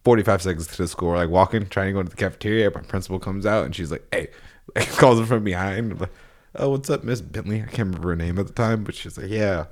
45 0.04 0.40
seconds 0.40 0.66
to 0.68 0.76
the 0.78 0.88
school, 0.88 1.10
we're, 1.10 1.16
like 1.16 1.28
walking, 1.28 1.66
trying 1.66 1.88
to 1.88 1.92
go 1.92 2.02
to 2.02 2.08
the 2.08 2.16
cafeteria. 2.16 2.70
My 2.70 2.80
principal 2.80 3.18
comes 3.18 3.44
out 3.44 3.66
and 3.66 3.76
she's 3.76 3.90
like, 3.90 4.06
Hey, 4.10 4.28
like, 4.74 4.88
calls 4.92 5.18
him 5.18 5.26
from 5.26 5.44
behind. 5.44 5.92
I'm 5.92 5.98
like, 5.98 6.10
oh, 6.54 6.70
what's 6.70 6.88
up, 6.88 7.04
Miss 7.04 7.20
Bentley? 7.20 7.60
I 7.60 7.66
can't 7.66 7.88
remember 7.88 8.08
her 8.08 8.16
name 8.16 8.38
at 8.38 8.46
the 8.46 8.54
time, 8.54 8.84
but 8.84 8.94
she's 8.94 9.18
like, 9.18 9.28
Yeah, 9.28 9.66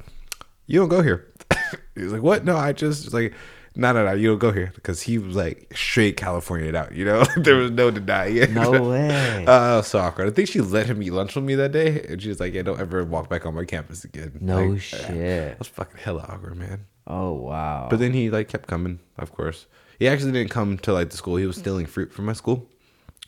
you 0.67 0.79
don't 0.79 0.89
go 0.89 1.01
here. 1.01 1.33
He's 1.95 2.13
like, 2.13 2.21
What? 2.21 2.45
No, 2.45 2.57
I 2.57 2.73
just 2.73 3.15
like, 3.15 3.33
No, 3.77 3.93
no, 3.93 4.05
no, 4.07 4.13
you 4.13 4.29
don't 4.29 4.39
go 4.39 4.53
here. 4.53 4.73
Because 4.75 5.03
he 5.03 5.19
was 5.19 5.37
like 5.37 5.73
straight 5.77 6.17
California 6.17 6.75
out, 6.75 6.93
you 6.93 7.05
know? 7.05 7.25
there 7.37 7.57
was 7.57 7.71
no 7.71 7.91
denying 7.91 8.37
it. 8.39 8.51
No 8.51 8.71
way. 8.91 9.45
Uh, 9.47 9.83
so 9.83 9.99
awkward. 9.99 10.29
I 10.29 10.31
think 10.31 10.49
she 10.49 10.61
let 10.61 10.87
him 10.87 11.03
eat 11.03 11.11
lunch 11.13 11.35
with 11.35 11.45
me 11.45 11.55
that 11.57 11.73
day, 11.73 12.05
and 12.09 12.21
she 12.23 12.29
was 12.29 12.41
like, 12.41 12.55
"Yeah, 12.55 12.63
don't 12.63 12.81
ever 12.81 13.05
walk 13.05 13.29
back 13.29 13.45
on 13.47 13.55
my 13.55 13.65
campus 13.65 14.03
again." 14.05 14.39
No 14.41 14.65
Like, 14.67 14.79
uh, 14.79 14.81
shit. 14.81 15.09
That 15.51 15.59
was 15.59 15.69
fucking 15.69 15.99
hella 15.99 16.23
awkward, 16.29 16.57
man. 16.57 16.87
Oh 17.07 17.33
wow. 17.33 17.89
But 17.91 17.99
then 17.99 18.13
he 18.13 18.31
like 18.31 18.49
kept 18.49 18.67
coming. 18.67 18.99
Of 19.19 19.33
course, 19.33 19.67
he 19.99 20.09
actually 20.09 20.33
didn't 20.33 20.51
come 20.51 20.79
to 20.79 20.93
like 20.93 21.11
the 21.11 21.17
school. 21.17 21.37
He 21.37 21.47
was 21.47 21.57
stealing 21.57 21.87
fruit 21.87 22.13
from 22.13 22.25
my 22.25 22.33
school 22.33 22.67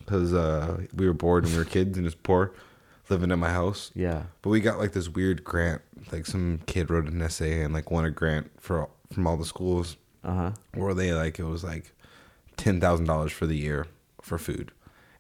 because 0.01 0.33
uh, 0.35 0.81
we 0.95 1.07
were 1.07 1.13
bored 1.13 1.45
and 1.45 1.53
we 1.53 1.59
were 1.59 1.65
kids 1.65 1.97
and 1.99 2.05
it 2.05 2.09
was 2.09 2.15
poor, 2.15 2.53
living 3.11 3.31
at 3.31 3.39
my 3.39 3.51
house. 3.51 3.91
yeah. 3.95 4.23
But 4.43 4.51
we 4.51 4.61
got 4.61 4.79
like 4.79 4.93
this 4.93 5.09
weird 5.09 5.45
grant. 5.45 5.83
Like 6.11 6.25
some 6.27 6.61
kid 6.67 6.91
wrote 6.91 7.07
an 7.07 7.21
essay 7.21 7.63
and 7.63 7.75
like 7.75 7.91
won 7.91 8.05
a 8.07 8.11
grant 8.11 8.51
for 8.61 8.89
from 9.13 9.27
all 9.27 9.37
the 9.37 9.45
schools 9.45 9.97
Uh 10.29 10.35
huh. 10.35 10.51
where 10.75 10.95
they 10.95 11.13
like 11.13 11.39
it 11.39 11.45
was 11.45 11.65
like 11.65 11.93
ten 12.57 12.81
thousand 12.81 13.07
dollars 13.07 13.33
for 13.33 13.47
the 13.47 13.57
year 13.57 13.87
for 14.21 14.39
food. 14.39 14.73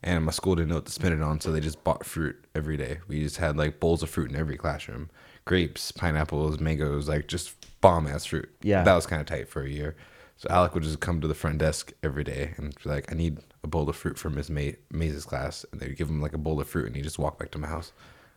And 0.02 0.24
my 0.24 0.30
school 0.32 0.54
didn't 0.54 0.68
know 0.68 0.76
what 0.76 0.86
to 0.86 0.92
spend 0.92 1.14
it 1.14 1.22
on, 1.22 1.40
so 1.40 1.50
they 1.50 1.61
just 1.61 1.82
bought 1.82 2.04
fruit 2.06 2.36
every 2.54 2.76
day. 2.76 2.98
We 3.09 3.22
just 3.22 3.38
had 3.38 3.56
like 3.56 3.80
bowls 3.80 4.02
of 4.02 4.11
fruit 4.11 4.30
in 4.30 4.36
every 4.36 4.56
classroom. 4.56 5.11
Grapes, 5.44 5.90
pineapples, 5.90 6.61
mangoes, 6.61 7.09
like 7.09 7.26
just 7.26 7.54
bomb 7.80 8.06
ass 8.06 8.26
fruit. 8.26 8.48
Yeah. 8.62 8.84
That 8.84 8.94
was 8.94 9.06
kind 9.06 9.20
of 9.20 9.26
tight 9.26 9.48
for 9.48 9.62
a 9.62 9.68
year. 9.68 9.96
So 10.36 10.46
Alec 10.50 10.74
would 10.74 10.84
just 10.84 11.00
come 11.00 11.20
to 11.20 11.26
the 11.26 11.34
front 11.34 11.59
desk 11.59 11.92
every 12.04 12.22
day 12.22 12.54
and 12.59 12.72
be 12.80 12.88
like, 12.88 13.11
I 13.11 13.16
need 13.16 13.38
a 13.64 13.66
bowl 13.66 13.88
of 13.88 13.96
fruit 13.96 14.18
for 14.18 14.30
Miss 14.30 14.48
May- 14.48 14.76
Maze's 14.92 15.24
class. 15.24 15.66
And 15.72 15.80
they'd 15.80 15.96
give 15.96 16.09
him 16.09 16.22
like 16.22 16.32
a 16.34 16.38
bowl 16.38 16.61
of 16.61 16.68
fruit 16.68 16.86
and 16.86 16.94
he'd 16.94 17.02
just 17.02 17.18
walk 17.18 17.38
back 17.40 17.50
to 17.52 17.59
my 17.59 17.66
house. 17.66 17.90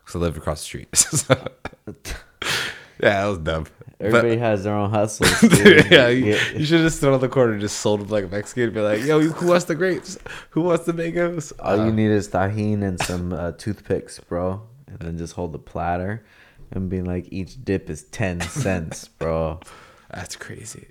Because 0.04 0.16
I 0.16 0.20
lived 0.20 0.38
across 0.38 0.62
the 0.62 0.66
street. 0.66 0.88
So- 0.96 1.48
yeah, 3.02 3.22
that 3.22 3.28
was 3.28 3.38
dumb. 3.40 3.64
But- 3.64 4.08
Everybody 4.08 4.38
has 4.38 4.64
their 4.64 4.74
own 4.74 4.90
hustles. 4.90 5.40
dude. 5.42 5.92
yeah, 5.92 6.08
you, 6.08 6.36
you 6.56 6.66
should 6.66 6.82
have 6.82 6.92
stood 6.92 7.14
on 7.14 7.20
the 7.20 7.30
corner 7.30 7.52
and 7.54 7.62
just 7.62 7.80
sold 7.82 8.00
them 8.02 8.08
like 8.08 8.24
a 8.24 8.28
Mexican 8.28 8.64
and 8.64 8.74
be 8.74 8.82
like, 8.82 9.04
yo, 9.04 9.20
who 9.20 9.48
wants 9.48 9.66
the 9.66 9.76
grapes? 9.76 10.18
Who 10.52 10.62
wants 10.62 10.86
the 10.86 10.94
mangoes? 10.94 11.52
All 11.60 11.80
Uh, 11.80 11.86
you 11.86 11.92
need 11.92 12.10
is 12.10 12.28
tahine 12.30 12.82
and 12.84 13.00
some 13.00 13.32
uh, 13.32 13.52
toothpicks, 13.52 14.20
bro, 14.20 14.64
and 14.88 14.98
then 15.00 15.18
just 15.20 15.34
hold 15.34 15.52
the 15.54 15.60
platter 15.60 16.26
and 16.72 16.90
be 16.90 17.02
like, 17.04 17.28
each 17.32 17.64
dip 17.64 17.92
is 17.92 18.04
ten 18.06 18.42
cents, 18.64 19.08
bro. 19.08 19.60
that's 20.10 20.36
crazy. 20.36 20.88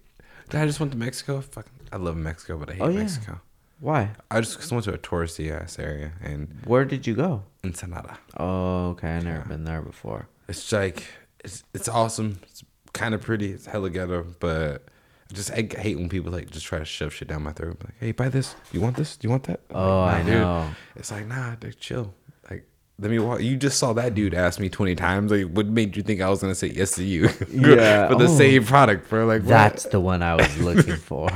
Did 0.49 0.61
I 0.61 0.67
just 0.67 0.79
went 0.79 0.93
to 0.93 0.99
Mexico? 0.99 1.41
Fucking, 1.41 1.73
I 1.93 1.97
love 1.97 2.17
Mexico, 2.17 2.59
but 2.59 2.71
I 2.71 2.75
hate 2.75 2.83
Oh, 2.83 2.89
yeah. 2.91 2.99
Mexico. 3.01 3.41
Why? 3.81 4.11
I 4.31 4.41
just 4.41 4.57
'cause 4.57 4.71
I 4.71 4.75
went 4.77 4.85
to 4.85 4.95
a 4.95 4.99
touristy 4.99 5.51
ass 5.51 5.79
area 5.81 6.13
and 6.23 6.49
Where 6.65 6.85
did 6.85 7.09
you 7.09 7.15
go? 7.17 7.43
Ensenada. 7.65 8.19
Oh, 8.37 8.91
okay. 8.91 9.17
I 9.17 9.21
never 9.21 9.45
been 9.49 9.65
there 9.65 9.81
before. 9.83 10.29
It's 10.49 10.71
like 10.71 11.07
it's 11.45 11.62
it's 11.74 11.88
awesome. 11.88 12.41
It's 12.51 12.62
kind 12.93 13.14
of 13.14 13.20
pretty. 13.20 13.53
It's 13.53 13.66
hella 13.66 13.91
ghetto, 13.91 14.26
but 14.41 14.84
I 15.30 15.34
just 15.34 15.51
I 15.53 15.68
hate 15.78 15.97
when 15.97 16.09
people 16.09 16.32
like 16.32 16.51
just 16.51 16.66
try 16.66 16.78
to 16.78 16.84
shove 16.84 17.12
shit 17.12 17.28
down 17.28 17.43
my 17.43 17.53
throat. 17.53 17.78
Like, 17.82 17.95
hey, 18.01 18.12
buy 18.12 18.28
this. 18.28 18.55
You 18.72 18.80
want 18.80 18.97
this? 18.97 19.16
Do 19.16 19.26
you 19.26 19.30
want 19.30 19.45
that? 19.45 19.61
I'm 19.70 19.76
Oh, 19.76 20.01
like, 20.03 20.14
I 20.16 20.22
"Nah, 20.30 20.64
dude." 20.66 20.76
It's 20.97 21.11
like 21.11 21.26
nah, 21.26 21.55
dude, 21.57 21.78
chill. 21.78 22.14
Like 22.51 22.64
let 22.99 23.11
me 23.11 23.18
walk. 23.18 23.41
You 23.41 23.57
just 23.57 23.78
saw 23.78 23.93
that 23.95 24.14
dude 24.14 24.34
ask 24.34 24.59
me 24.61 24.68
twenty 24.68 24.95
times. 24.95 25.30
Like, 25.32 25.47
what 25.47 25.66
made 25.66 25.97
you 25.97 26.03
think 26.03 26.20
I 26.20 26.28
was 26.30 26.41
gonna 26.41 26.55
say 26.55 26.68
yes 26.68 26.93
to 26.97 27.05
you? 27.05 27.28
Yeah, 27.51 28.09
for 28.09 28.16
the 28.16 28.24
oh. 28.24 28.36
same 28.38 28.64
product, 28.64 29.09
bro. 29.09 29.26
Like 29.26 29.43
what? 29.43 29.49
That's 29.49 29.84
the 29.84 30.01
one 30.01 30.22
I 30.22 30.34
was 30.34 30.59
looking 30.59 30.97
for. 31.11 31.28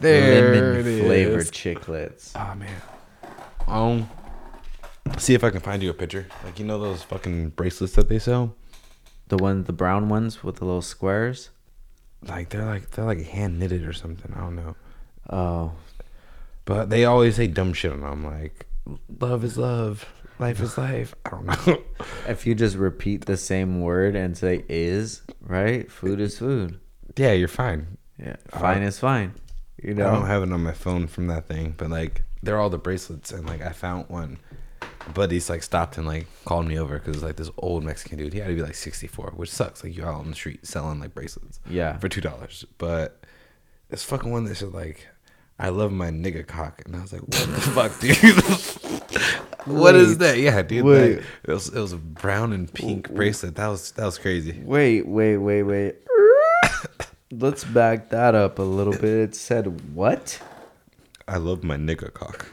There 0.00 0.74
Lemon 0.74 1.00
flavored 1.06 1.40
is. 1.40 1.50
chiclets. 1.50 2.32
Oh 2.34 2.54
man. 2.56 2.80
Um. 3.66 4.10
See 5.18 5.34
if 5.34 5.44
I 5.44 5.50
can 5.50 5.60
find 5.60 5.82
you 5.82 5.90
a 5.90 5.94
picture. 5.94 6.26
Like 6.44 6.58
you 6.58 6.64
know 6.64 6.78
those 6.78 7.02
fucking 7.02 7.50
bracelets 7.50 7.92
that 7.94 8.08
they 8.08 8.18
sell. 8.18 8.54
The 9.36 9.42
one, 9.42 9.64
the 9.64 9.72
brown 9.72 10.08
ones 10.08 10.44
with 10.44 10.58
the 10.58 10.64
little 10.64 10.80
squares. 10.80 11.50
Like 12.22 12.50
they're 12.50 12.64
like 12.64 12.92
they're 12.92 13.04
like 13.04 13.26
hand 13.26 13.58
knitted 13.58 13.84
or 13.84 13.92
something. 13.92 14.32
I 14.32 14.38
don't 14.38 14.54
know. 14.54 14.76
Oh, 15.28 15.72
But 16.64 16.88
they 16.88 17.04
always 17.04 17.34
say 17.34 17.48
dumb 17.48 17.72
shit 17.72 17.90
on 17.90 18.00
them. 18.02 18.24
Like 18.24 18.66
love 19.18 19.42
is 19.42 19.58
love, 19.58 20.08
life 20.38 20.60
is 20.60 20.78
life. 20.78 21.16
I 21.26 21.30
don't 21.30 21.46
know. 21.46 21.82
if 22.28 22.46
you 22.46 22.54
just 22.54 22.76
repeat 22.76 23.26
the 23.26 23.36
same 23.36 23.80
word 23.80 24.14
and 24.14 24.38
say 24.38 24.64
"is," 24.68 25.22
right? 25.40 25.90
Food 25.90 26.20
is 26.20 26.38
food. 26.38 26.78
yeah, 27.16 27.32
you're 27.32 27.48
fine. 27.48 27.98
Yeah, 28.20 28.36
uh, 28.52 28.60
fine 28.60 28.84
is 28.84 29.00
fine. 29.00 29.34
You 29.82 29.94
know, 29.94 30.10
I 30.10 30.14
don't 30.14 30.26
have 30.26 30.44
it 30.44 30.52
on 30.52 30.62
my 30.62 30.74
phone 30.74 31.08
from 31.08 31.26
that 31.26 31.48
thing, 31.48 31.74
but 31.76 31.90
like 31.90 32.22
they're 32.40 32.60
all 32.60 32.70
the 32.70 32.78
bracelets, 32.78 33.32
and 33.32 33.48
like 33.48 33.62
I 33.62 33.72
found 33.72 34.08
one. 34.08 34.38
Buddies 35.12 35.50
like 35.50 35.62
stopped 35.62 35.98
and 35.98 36.06
like 36.06 36.26
called 36.44 36.66
me 36.66 36.78
over 36.78 36.98
because 36.98 37.22
like 37.22 37.36
this 37.36 37.50
old 37.58 37.84
Mexican 37.84 38.18
dude, 38.18 38.32
he 38.32 38.38
had 38.38 38.48
to 38.48 38.54
be 38.54 38.62
like 38.62 38.74
64, 38.74 39.32
which 39.36 39.50
sucks. 39.50 39.84
Like 39.84 39.94
you're 39.96 40.08
out 40.08 40.20
on 40.20 40.30
the 40.30 40.34
street 40.34 40.66
selling 40.66 40.98
like 41.00 41.14
bracelets. 41.14 41.60
Yeah. 41.68 41.98
for 41.98 42.08
two 42.08 42.20
dollars. 42.22 42.64
But 42.78 43.22
this 43.90 44.02
fucking 44.04 44.30
one 44.30 44.44
that 44.44 44.54
said 44.54 44.72
like, 44.72 45.06
"I 45.58 45.68
love 45.68 45.92
my 45.92 46.08
nigga 46.10 46.46
cock," 46.46 46.82
and 46.86 46.96
I 46.96 47.02
was 47.02 47.12
like, 47.12 47.20
"What 47.22 47.32
the 47.32 47.60
fuck, 47.60 48.00
dude? 48.00 49.64
what 49.66 49.94
is 49.94 50.10
Wait. 50.10 50.18
that?" 50.20 50.38
Yeah, 50.38 50.62
dude. 50.62 50.84
Wait. 50.84 51.16
Like, 51.16 51.24
it 51.44 51.52
was 51.52 51.68
it 51.68 51.78
was 51.80 51.92
a 51.92 51.98
brown 51.98 52.52
and 52.52 52.72
pink 52.72 53.10
bracelet. 53.12 53.56
That 53.56 53.68
was 53.68 53.90
that 53.92 54.06
was 54.06 54.16
crazy. 54.18 54.60
Wait, 54.64 55.06
wait, 55.06 55.36
wait, 55.36 55.62
wait. 55.64 55.96
Let's 57.30 57.64
back 57.64 58.10
that 58.10 58.34
up 58.34 58.58
a 58.58 58.62
little 58.62 58.92
bit. 58.94 59.04
It 59.04 59.34
said 59.34 59.94
what? 59.94 60.40
I 61.28 61.36
love 61.38 61.62
my 61.62 61.76
nigga 61.76 62.12
cock. 62.12 62.46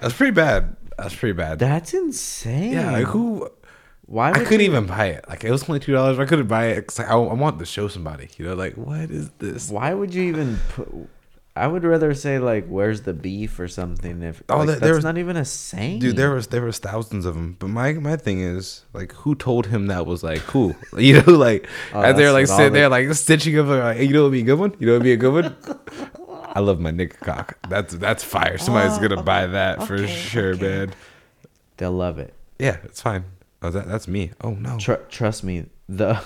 That's 0.00 0.14
pretty 0.14 0.32
bad. 0.32 0.76
That's 0.98 1.14
pretty 1.14 1.32
bad. 1.34 1.58
That's 1.58 1.92
insane. 1.94 2.72
yeah, 2.72 2.90
like 2.92 3.06
who? 3.06 3.48
Why 4.06 4.30
I 4.30 4.32
couldn't 4.44 4.60
you- 4.60 4.66
even 4.66 4.86
buy 4.86 5.06
it. 5.06 5.24
Like 5.28 5.44
it 5.44 5.50
was 5.50 5.68
only 5.68 5.80
two 5.80 5.92
dollars. 5.92 6.18
I 6.18 6.24
couldn't 6.26 6.46
buy 6.46 6.66
it. 6.66 6.86
'cause, 6.86 6.98
like, 6.98 7.08
I, 7.08 7.14
I 7.14 7.34
want 7.34 7.58
to 7.58 7.64
show 7.66 7.88
somebody. 7.88 8.28
You 8.38 8.46
know, 8.46 8.54
like 8.54 8.74
what 8.74 9.10
is 9.10 9.30
this? 9.38 9.70
Why 9.70 9.94
would 9.94 10.12
you 10.14 10.22
even 10.24 10.58
put? 10.70 10.88
I 11.56 11.68
would 11.68 11.84
rather 11.84 12.12
say 12.14 12.38
like, 12.40 12.66
"Where's 12.66 13.02
the 13.02 13.14
beef?" 13.14 13.58
or 13.60 13.68
something. 13.68 14.22
If 14.22 14.42
Oh, 14.48 14.58
like, 14.58 14.66
there- 14.66 14.76
that's 14.80 14.94
was- 14.96 15.04
not 15.04 15.18
even 15.18 15.36
a 15.36 15.44
saying, 15.44 16.00
Dude, 16.00 16.16
there 16.16 16.32
was 16.32 16.48
there 16.48 16.62
was 16.62 16.78
thousands 16.78 17.24
of 17.24 17.34
them. 17.34 17.56
But 17.60 17.68
my 17.70 17.92
my 17.94 18.16
thing 18.16 18.40
is 18.40 18.84
like, 18.92 19.12
who 19.12 19.34
told 19.36 19.66
him 19.68 19.86
that 19.86 20.04
was 20.04 20.22
like 20.22 20.40
cool? 20.46 20.74
You 20.98 21.22
know, 21.22 21.32
like 21.32 21.68
Oh, 21.94 22.00
as 22.02 22.16
they're 22.16 22.32
like 22.32 22.46
sitting 22.48 22.72
there 22.72 22.88
like 22.88 23.12
stitching 23.14 23.58
up 23.58 23.68
like, 23.68 23.96
hey, 23.98 24.04
you 24.04 24.12
know 24.12 24.22
what 24.24 24.30
would 24.30 24.32
be 24.32 24.40
a 24.40 24.44
good 24.44 24.58
one? 24.58 24.74
You 24.80 24.86
know 24.88 24.92
what 24.94 24.98
would 24.98 25.04
be 25.04 25.12
a 25.12 25.16
good 25.16 25.32
one? 25.32 25.56
I 26.54 26.60
love 26.60 26.78
my 26.78 26.92
nigga 26.92 27.18
cock. 27.18 27.58
That's 27.68 27.94
that's 27.96 28.22
fire. 28.22 28.58
Somebody's 28.58 28.98
gonna 28.98 29.20
oh, 29.20 29.24
buy 29.24 29.46
that 29.46 29.82
for 29.86 30.06
sure, 30.06 30.56
man. 30.56 30.94
They'll 31.76 31.92
love 31.92 32.18
it. 32.18 32.32
Yeah, 32.58 32.76
it's 32.84 33.02
fine. 33.02 33.24
Oh, 33.60 33.70
that 33.70 33.88
that's 33.88 34.06
me. 34.06 34.30
Oh 34.40 34.50
no. 34.52 34.78
Tr- 34.78 35.04
trust 35.08 35.42
me, 35.42 35.66
the 35.88 36.22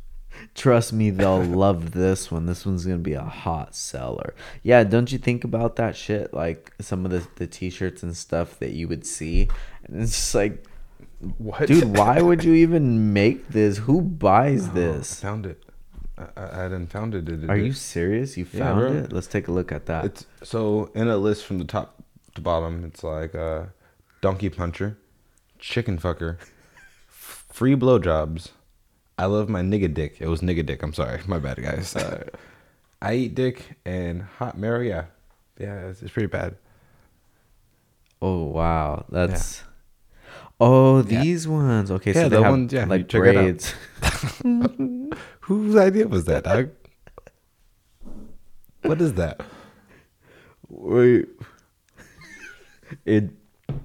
trust 0.54 0.92
me, 0.92 1.10
they'll 1.10 1.44
love 1.44 1.92
this 1.92 2.30
one. 2.30 2.46
This 2.46 2.66
one's 2.66 2.84
gonna 2.84 2.98
be 2.98 3.12
a 3.12 3.22
hot 3.22 3.76
seller. 3.76 4.34
Yeah, 4.64 4.82
don't 4.82 5.12
you 5.12 5.18
think 5.18 5.44
about 5.44 5.76
that 5.76 5.94
shit? 5.94 6.34
Like 6.34 6.72
some 6.80 7.04
of 7.04 7.12
the 7.12 7.24
the 7.36 7.46
t-shirts 7.46 8.02
and 8.02 8.16
stuff 8.16 8.58
that 8.58 8.72
you 8.72 8.88
would 8.88 9.06
see, 9.06 9.48
and 9.84 10.02
it's 10.02 10.12
just 10.12 10.34
like, 10.34 10.64
What, 11.38 11.68
dude, 11.68 11.96
why 11.96 12.20
would 12.20 12.42
you 12.42 12.54
even 12.54 13.12
make 13.12 13.48
this? 13.48 13.78
Who 13.78 14.00
buys 14.00 14.70
I 14.70 14.72
this? 14.72 15.20
found 15.20 15.46
it. 15.46 15.62
I, 16.36 16.62
didn't 16.64 16.88
found 16.88 17.14
it. 17.14 17.28
It- 17.28 17.48
Are 17.48 17.56
you 17.56 17.72
serious? 17.72 18.36
You 18.36 18.44
found 18.44 18.80
bro. 18.80 18.92
it? 18.92 19.12
Let's 19.12 19.26
take 19.26 19.48
a 19.48 19.52
look 19.52 19.72
at 19.72 19.86
that. 19.86 20.04
It's 20.04 20.26
so 20.42 20.90
in 20.94 21.08
a 21.08 21.16
list 21.16 21.44
from 21.44 21.58
the 21.58 21.64
top 21.64 22.02
to 22.34 22.40
bottom. 22.40 22.84
It's 22.84 23.02
like 23.02 23.34
uh, 23.34 23.66
donkey 24.20 24.48
puncher, 24.48 24.98
chicken 25.58 25.98
fucker, 25.98 26.38
free 27.08 27.74
blowjobs. 27.74 28.50
I 29.18 29.26
love 29.26 29.48
my 29.48 29.62
nigga 29.62 29.92
dick. 29.92 30.16
It 30.20 30.28
was 30.28 30.40
nigga 30.40 30.64
dick. 30.64 30.82
I'm 30.82 30.92
sorry, 30.94 31.20
my 31.26 31.38
bad, 31.38 31.62
guys. 31.62 31.94
Uh, 31.96 32.24
I 33.02 33.14
eat 33.14 33.34
dick 33.34 33.78
and 33.84 34.22
hot 34.22 34.58
Mary. 34.58 34.88
Yeah, 34.88 35.04
yeah, 35.58 35.86
it's, 35.86 36.02
it's 36.02 36.12
pretty 36.12 36.26
bad. 36.26 36.56
Oh 38.20 38.44
wow, 38.44 39.04
that's. 39.08 39.62
Oh, 40.60 40.98
Yeah. 41.02 41.22
these 41.22 41.46
ones. 41.46 41.90
Okay, 41.90 42.12
Yeah, 42.12 42.22
so 42.24 42.28
they 42.28 42.36
the 42.36 42.42
have 42.42 42.50
ones- 42.52 42.72
yeah, 42.72 42.84
like 42.86 43.08
braids. 43.08 43.74
Whose 45.40 45.76
idea 45.76 46.08
was 46.08 46.24
that, 46.24 46.44
dog? 46.44 46.70
what 48.82 49.00
is 49.00 49.14
that? 49.14 49.40
Wait, 50.68 51.26
it 53.06 53.30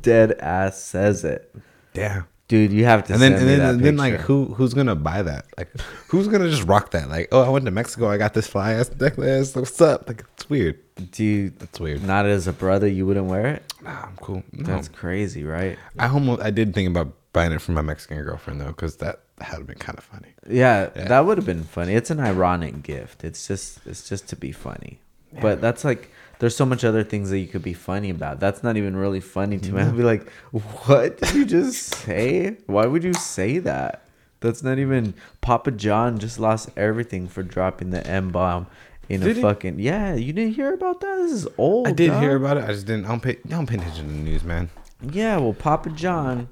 dead 0.02 0.34
ass 0.40 0.82
says 0.82 1.24
it, 1.24 1.54
Yeah. 1.94 2.24
Dude. 2.54 2.72
You 2.72 2.86
have 2.86 3.04
to 3.06 3.14
And 3.14 3.22
then, 3.22 3.34
and 3.34 3.48
then, 3.50 3.60
that 3.60 3.74
and 3.76 3.84
then, 3.84 3.98
like, 3.98 4.20
who 4.22 4.46
who's 4.54 4.74
gonna 4.74 4.96
buy 4.96 5.22
that? 5.24 5.46
Like, 5.58 5.70
who's 6.10 6.28
gonna 6.28 6.50
just 6.50 6.64
rock 6.68 6.92
that? 6.92 7.10
Like, 7.10 7.30
oh, 7.32 7.42
I 7.42 7.50
went 7.50 7.66
to 7.66 7.72
Mexico. 7.72 8.10
I 8.10 8.18
got 8.18 8.34
this 8.34 8.46
fly 8.48 8.74
ass 8.74 8.92
necklace. 9.00 9.56
What's 9.56 9.82
up? 9.82 10.08
Like, 10.08 10.24
it's 10.36 10.50
weird. 10.50 10.78
Dude, 11.12 11.58
That's 11.60 11.80
weird. 11.80 12.04
not 12.04 12.26
as 12.28 12.46
a 12.48 12.54
brother, 12.54 12.88
you 12.88 13.08
wouldn't 13.08 13.26
wear 13.26 13.48
it. 13.56 13.64
Nah, 13.84 14.04
I'm 14.04 14.16
cool. 14.18 14.44
No. 14.52 14.64
That's 14.66 14.88
crazy, 14.88 15.44
right? 15.44 15.78
I 15.98 16.08
almost 16.08 16.42
I 16.42 16.52
did 16.52 16.74
think 16.76 16.88
about 16.90 17.14
buying 17.34 17.52
it 17.52 17.62
for 17.62 17.72
my 17.72 17.82
Mexican 17.82 18.22
girlfriend 18.22 18.62
though, 18.62 18.68
because 18.68 18.98
that 18.98 19.22
had 19.42 19.66
been 19.66 19.80
kind 19.80 19.98
of 19.98 20.04
funny. 20.04 20.30
Yeah, 20.48 20.90
Yeah. 20.96 21.08
that 21.08 21.26
would 21.26 21.38
have 21.40 21.48
been 21.48 21.64
funny. 21.64 21.96
It's 21.96 22.12
an 22.12 22.20
ironic 22.20 22.84
gift. 22.84 23.24
It's 23.24 23.48
just 23.48 23.80
it's 23.88 24.08
just 24.08 24.28
to 24.30 24.36
be 24.36 24.52
funny. 24.52 25.00
But 25.42 25.62
that's 25.62 25.84
like 25.84 26.12
there's 26.44 26.58
so 26.58 26.66
much 26.66 26.84
other 26.84 27.06
things 27.06 27.30
that 27.30 27.40
you 27.40 27.48
could 27.48 27.62
be 27.64 27.72
funny 27.72 28.10
about. 28.10 28.42
That's 28.42 28.64
not 28.64 28.76
even 28.76 28.98
really 28.98 29.22
funny 29.22 29.60
to 29.60 29.72
me. 29.72 29.82
I'd 29.82 29.96
be 29.96 30.04
like, 30.04 30.30
"What 30.52 31.18
did 31.18 31.34
you 31.34 31.46
just 31.46 31.96
say? 31.96 32.58
Why 32.66 32.86
would 32.86 33.02
you 33.02 33.14
say 33.14 33.60
that?" 33.60 34.06
That's 34.42 34.62
not 34.62 34.78
even 34.78 35.14
Papa 35.40 35.72
John 35.72 36.18
just 36.20 36.38
lost 36.40 36.70
everything 36.76 37.30
for 37.30 37.44
dropping 37.44 37.92
the 37.92 38.06
M 38.06 38.28
bomb 38.28 38.68
in 39.08 39.22
Did 39.22 39.30
a 39.30 39.34
he? 39.36 39.42
fucking 39.42 39.80
Yeah, 39.80 40.16
you 40.16 40.34
didn't 40.34 40.56
hear 40.56 40.74
about 40.74 41.00
that? 41.00 41.16
This 41.22 41.32
is 41.32 41.48
old. 41.58 41.88
I 41.88 41.94
did 41.94 42.08
dog. 42.10 42.22
hear 42.22 42.36
about 42.36 42.58
it. 42.58 42.66
I 42.66 42.74
just 42.74 42.88
didn't. 42.88 43.06
I 43.06 43.08
don't 43.08 43.22
pay. 43.22 43.38
I 43.46 43.48
don't 43.48 43.66
pay 43.66 43.76
attention 43.78 44.08
to 44.08 44.12
the 44.12 44.20
news, 44.20 44.44
man. 44.44 44.70
Yeah, 45.02 45.38
well, 45.38 45.54
Papa 45.54 45.92
John 45.92 46.50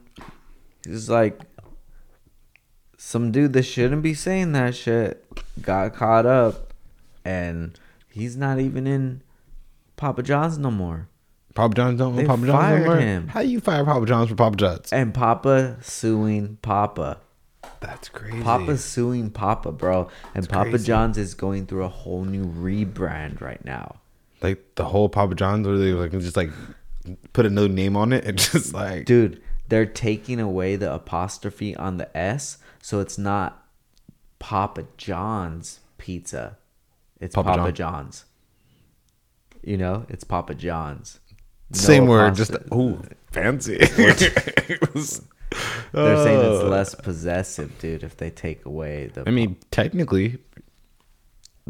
is 0.85 1.09
like 1.09 1.37
some 2.95 3.33
dude 3.33 3.51
that 3.51 3.63
shouldn't 3.63 4.03
be 4.03 4.13
saying 4.13 4.53
that 4.53 4.73
shit 4.73 5.27
got 5.61 5.93
caught 5.93 6.25
up, 6.25 6.73
and 7.25 7.77
he's 8.09 8.37
not 8.37 8.57
even 8.57 8.87
in 8.87 9.21
Papa 10.01 10.23
John's 10.23 10.57
no 10.57 10.71
more. 10.71 11.07
Papa 11.53 11.75
John's 11.75 11.99
don't 11.99 12.15
They 12.15 12.25
Papa 12.25 12.41
John's 12.47 12.51
fired 12.59 12.77
anymore? 12.79 12.97
him. 12.97 13.27
How 13.27 13.43
do 13.43 13.47
you 13.49 13.59
fire 13.59 13.85
Papa 13.85 14.03
John's 14.07 14.29
for 14.29 14.35
Papa 14.35 14.55
John's? 14.57 14.91
And 14.91 15.13
Papa 15.13 15.77
suing 15.83 16.57
Papa. 16.63 17.19
That's 17.81 18.09
crazy. 18.09 18.41
Papa's 18.41 18.83
suing 18.83 19.29
Papa, 19.29 19.71
bro. 19.71 20.09
And 20.33 20.43
That's 20.43 20.47
Papa 20.47 20.71
crazy. 20.71 20.87
John's 20.87 21.17
is 21.19 21.35
going 21.35 21.67
through 21.67 21.83
a 21.83 21.87
whole 21.87 22.23
new 22.25 22.45
rebrand 22.45 23.41
right 23.41 23.63
now. 23.63 23.97
like 24.41 24.73
the 24.73 24.85
whole 24.85 25.07
Papa 25.07 25.35
John's, 25.35 25.67
or 25.67 25.77
they 25.77 25.93
like 25.93 26.11
just 26.11 26.35
like 26.35 26.49
put 27.33 27.45
a 27.45 27.49
no 27.51 27.67
name 27.67 27.95
on 27.95 28.11
it 28.11 28.25
and 28.29 28.39
just 28.39 28.73
like 28.73 29.05
Dude, 29.05 29.39
they're 29.67 29.85
taking 29.85 30.39
away 30.39 30.75
the 30.77 30.91
apostrophe 30.91 31.75
on 31.75 31.97
the 31.97 32.15
S, 32.17 32.57
so 32.81 32.99
it's 33.01 33.19
not 33.19 33.67
Papa 34.39 34.85
John's 34.97 35.79
pizza. 35.99 36.57
It's 37.19 37.35
Papa 37.35 37.49
Papa, 37.49 37.71
John. 37.71 37.93
John's. 38.05 38.25
You 39.63 39.77
know, 39.77 40.05
it's 40.09 40.23
Papa 40.23 40.55
John's. 40.55 41.19
No 41.71 41.77
same 41.77 42.07
word, 42.07 42.35
just 42.35 42.51
apostrophe. 42.53 42.81
ooh 42.81 43.01
fancy. 43.31 43.77
They're 45.93 46.17
saying 46.23 46.39
it's 46.39 46.63
Oh. 46.63 46.67
less 46.69 46.95
possessive, 46.95 47.77
dude, 47.79 48.03
if 48.03 48.15
they 48.17 48.29
take 48.29 48.65
away 48.65 49.07
the. 49.13 49.23
I 49.27 49.31
mean, 49.31 49.57
technically, 49.69 50.37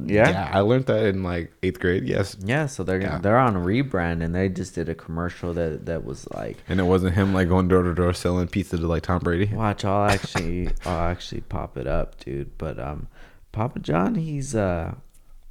yeah, 0.05 0.29
yeah. 0.29 0.49
I 0.53 0.61
learned 0.61 0.85
that 0.85 1.05
in 1.05 1.23
like 1.23 1.51
eighth 1.63 1.79
grade. 1.79 2.03
Yes, 2.07 2.35
Yeah, 2.43 2.67
so 2.67 2.83
they're 2.83 3.01
Yeah. 3.01 3.17
they're 3.19 3.37
on 3.37 3.55
rebrand, 3.55 4.23
and 4.23 4.33
they 4.33 4.49
just 4.49 4.75
did 4.75 4.87
a 4.89 4.95
commercial 4.95 5.53
that 5.55 5.85
that 5.87 6.05
was 6.05 6.27
like, 6.31 6.57
and 6.69 6.79
it 6.79 6.83
wasn't 6.83 7.15
him 7.15 7.33
like 7.33 7.47
going 7.49 7.67
door 7.67 7.83
to 7.83 7.93
door 7.93 8.13
selling 8.13 8.47
pizza 8.47 8.77
to 8.77 8.87
like 8.87 9.03
Tom 9.03 9.19
Brady. 9.19 9.53
Watch, 9.53 9.83
I'll 9.83 10.09
actually 10.09 10.69
I'll 10.85 11.09
actually 11.09 11.41
pop 11.41 11.75
it 11.77 11.87
up, 11.87 12.19
dude. 12.23 12.57
But 12.57 12.79
um 12.79 13.07
Papa 13.51 13.79
John, 13.79 14.15
he's 14.15 14.55
uh 14.55 14.93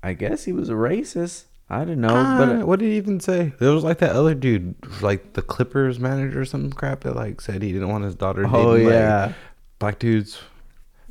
I 0.03 0.13
guess 0.15 0.45
he 0.45 0.53
was 0.53 0.69
a 0.71 0.75
racist. 0.75 1.45
I 1.73 1.85
don't 1.85 2.01
know, 2.01 2.09
Ah, 2.11 2.37
but 2.37 2.67
what 2.67 2.81
did 2.81 2.87
he 2.87 2.97
even 2.97 3.21
say? 3.21 3.53
There 3.61 3.71
was 3.71 3.85
like 3.85 3.99
that 3.99 4.11
other 4.17 4.35
dude, 4.35 4.75
like 5.03 5.35
the 5.35 5.43
Clippers 5.43 6.01
manager 6.01 6.41
or 6.41 6.45
some 6.45 6.73
crap 6.73 7.03
that 7.03 7.15
like 7.15 7.41
said 7.41 7.63
he 7.63 7.73
didn't 7.73 7.89
want 7.89 8.03
his 8.05 8.17
daughter. 8.17 8.45
oh 8.47 8.75
dating, 8.75 8.87
like, 8.89 8.93
yeah. 8.95 9.33
black 9.79 9.99
dudes. 10.01 10.41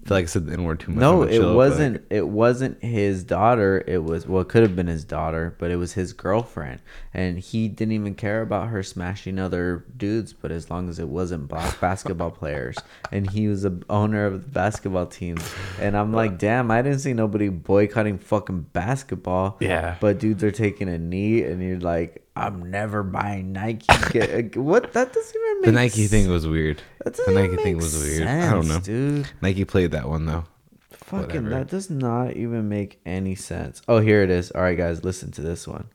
Feel 0.09 0.17
like 0.17 0.23
I 0.23 0.25
said 0.25 0.47
the 0.47 0.53
N 0.53 0.63
word 0.63 0.79
too 0.79 0.91
much. 0.91 1.01
No, 1.01 1.21
it 1.21 1.53
wasn't. 1.53 2.03
It 2.09 2.27
wasn't 2.27 2.83
his 2.83 3.23
daughter. 3.23 3.83
It 3.85 4.03
was 4.03 4.25
well, 4.25 4.41
it 4.41 4.49
could 4.49 4.63
have 4.63 4.75
been 4.75 4.87
his 4.87 5.05
daughter, 5.05 5.55
but 5.59 5.69
it 5.69 5.75
was 5.75 5.93
his 5.93 6.13
girlfriend, 6.13 6.81
and 7.13 7.37
he 7.37 7.67
didn't 7.67 7.91
even 7.91 8.15
care 8.15 8.41
about 8.41 8.69
her 8.69 8.81
smashing 8.81 9.37
other 9.37 9.85
dudes. 9.95 10.33
But 10.33 10.51
as 10.51 10.71
long 10.71 10.89
as 10.89 10.97
it 10.97 11.07
wasn't 11.07 11.47
black 11.47 11.79
basketball 11.81 12.31
players, 12.31 12.75
and 13.11 13.29
he 13.29 13.47
was 13.47 13.65
a 13.65 13.77
owner 13.87 14.25
of 14.25 14.41
the 14.41 14.49
basketball 14.49 15.05
teams, 15.05 15.47
and 15.79 15.95
I'm 15.95 16.11
like, 16.11 16.39
damn, 16.39 16.71
I 16.71 16.81
didn't 16.81 17.01
see 17.01 17.13
nobody 17.13 17.49
boycotting 17.49 18.17
fucking 18.17 18.61
basketball. 18.73 19.57
Yeah. 19.59 19.97
but 19.99 20.17
dudes 20.17 20.43
are 20.43 20.49
taking 20.49 20.89
a 20.89 20.97
knee, 20.97 21.43
and 21.43 21.61
you're 21.61 21.79
like, 21.79 22.25
I'm 22.39 22.71
never 22.71 23.03
buying 23.03 23.51
Nike. 23.51 23.85
Uh, 23.89 24.41
what? 24.61 24.93
That 24.93 25.13
doesn't 25.13 25.35
even 25.35 25.61
make 25.61 25.65
the 25.65 25.71
Nike 25.71 26.03
s- 26.05 26.09
thing 26.09 26.29
was 26.29 26.47
weird. 26.47 26.81
That 27.03 27.13
The 27.13 27.17
doesn't 27.17 27.33
Nike 27.35 27.45
even 27.53 27.57
thing 27.63 27.75
make 27.77 27.83
was 27.83 28.01
weird. 28.03 28.27
I 28.27 28.49
don't 28.51 28.67
know. 28.67 28.79
dude. 28.79 29.29
Nike 29.41 29.65
played 29.65 29.91
that 29.91 30.07
one 30.07 30.25
though. 30.25 30.45
Fucking 30.91 31.27
Whatever. 31.27 31.49
that 31.49 31.67
does 31.69 31.89
not 31.89 32.35
even 32.35 32.69
make 32.69 32.99
any 33.05 33.35
sense. 33.35 33.81
Oh, 33.87 33.99
here 33.99 34.21
it 34.23 34.29
is. 34.29 34.51
All 34.51 34.61
right, 34.61 34.77
guys, 34.77 35.03
listen 35.03 35.31
to 35.31 35.41
this 35.41 35.67
one. 35.67 35.89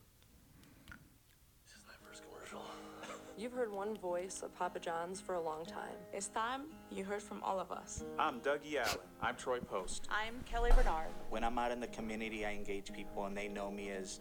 You've 3.37 3.53
heard 3.53 3.73
one 3.73 3.97
voice 3.99 4.41
of 4.43 4.57
Papa 4.57 4.79
John's 4.81 5.21
for 5.21 5.35
a 5.35 5.41
long 5.41 5.67
time. 5.67 5.93
It's 6.15 6.29
time 6.29 6.63
you 6.91 7.05
heard 7.05 7.23
from 7.23 7.43
all 7.43 7.61
of 7.61 7.71
us. 7.71 8.03
I'm 8.19 8.41
Dougie 8.41 8.77
Allen. 8.77 8.97
I'm 9.21 9.35
Troy 9.37 9.59
Post. 9.61 10.09
I'm 10.11 10.35
Kelly 10.47 10.71
Bernard. 10.75 11.09
When 11.29 11.45
I'm 11.45 11.59
out 11.59 11.71
in 11.71 11.79
the 11.81 11.89
community, 11.89 12.47
I 12.47 12.53
engage 12.53 12.91
people 12.93 13.27
and 13.27 13.37
they 13.37 13.49
know 13.49 13.71
me 13.71 13.91
as 13.91 14.21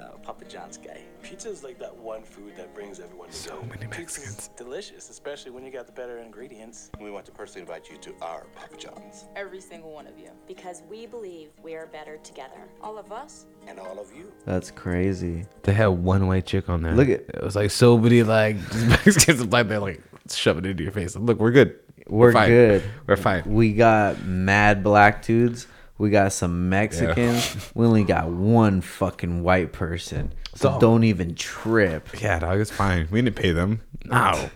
uh, 0.00 0.08
Papa 0.22 0.44
John's 0.46 0.76
guy. 0.76 1.00
Pizza 1.22 1.48
is 1.50 1.64
like 1.64 1.78
that 1.78 1.94
one 1.96 2.22
food 2.22 2.52
that 2.56 2.74
brings 2.74 3.00
everyone 3.00 3.28
together. 3.30 3.48
So 3.60 3.62
many 3.62 3.86
Pizza's 3.86 3.98
Mexicans. 3.98 4.50
delicious, 4.56 5.10
especially 5.10 5.50
when 5.50 5.64
you 5.64 5.70
got 5.72 5.86
the 5.86 5.92
better 5.92 6.18
ingredients. 6.18 6.90
We 7.00 7.10
want 7.10 7.24
to 7.26 7.32
personally 7.32 7.62
invite 7.62 7.90
you 7.90 7.96
to 7.98 8.14
our 8.22 8.44
Papa 8.54 8.76
John's. 8.76 9.24
Every 9.34 9.60
single 9.60 9.90
one 9.92 10.06
of 10.06 10.18
you. 10.18 10.30
because 10.46 10.82
we 10.88 11.06
believe 11.06 11.48
we 11.62 11.74
are 11.74 11.86
better 11.86 12.16
together. 12.18 12.60
All 12.82 12.98
of 12.98 13.10
us. 13.12 13.46
And 13.66 13.78
all 13.80 13.98
of 13.98 14.14
you. 14.14 14.32
That's 14.44 14.70
crazy. 14.70 15.44
They 15.62 15.72
had 15.72 15.86
one 15.88 16.26
white 16.26 16.46
chick 16.46 16.68
on 16.68 16.82
there. 16.82 16.92
Look 16.94 17.08
at- 17.08 17.20
it 17.34 17.42
was 17.42 17.56
like 17.56 17.70
so 17.70 17.96
many 17.98 18.22
like 18.22 18.56
Mexicans 18.74 19.40
and 19.40 19.50
black. 19.50 19.68
They 19.68 19.78
like 19.78 20.00
shove 20.30 20.58
it 20.58 20.66
into 20.66 20.82
your 20.82 20.92
face. 20.92 21.16
Look, 21.16 21.38
we're 21.38 21.50
good. 21.52 21.78
We're 22.08 22.32
fine. 22.32 22.48
good. 22.48 22.82
We're 23.08 23.16
fine. 23.16 23.42
We 23.46 23.72
got 23.72 24.22
mad 24.24 24.84
black 24.84 25.24
dudes. 25.24 25.66
We 25.98 26.10
got 26.10 26.32
some 26.32 26.68
Mexicans. 26.68 27.70
we 27.74 27.86
only 27.86 28.04
got 28.04 28.28
one 28.28 28.80
fucking 28.80 29.42
white 29.42 29.72
person. 29.72 30.32
So 30.54 30.78
don't 30.78 31.04
even 31.04 31.34
trip. 31.34 32.08
Yeah, 32.20 32.38
dog, 32.38 32.60
it's 32.60 32.70
fine. 32.70 33.08
We 33.10 33.22
didn't 33.22 33.36
pay 33.36 33.52
them. 33.52 33.80
No, 34.04 34.50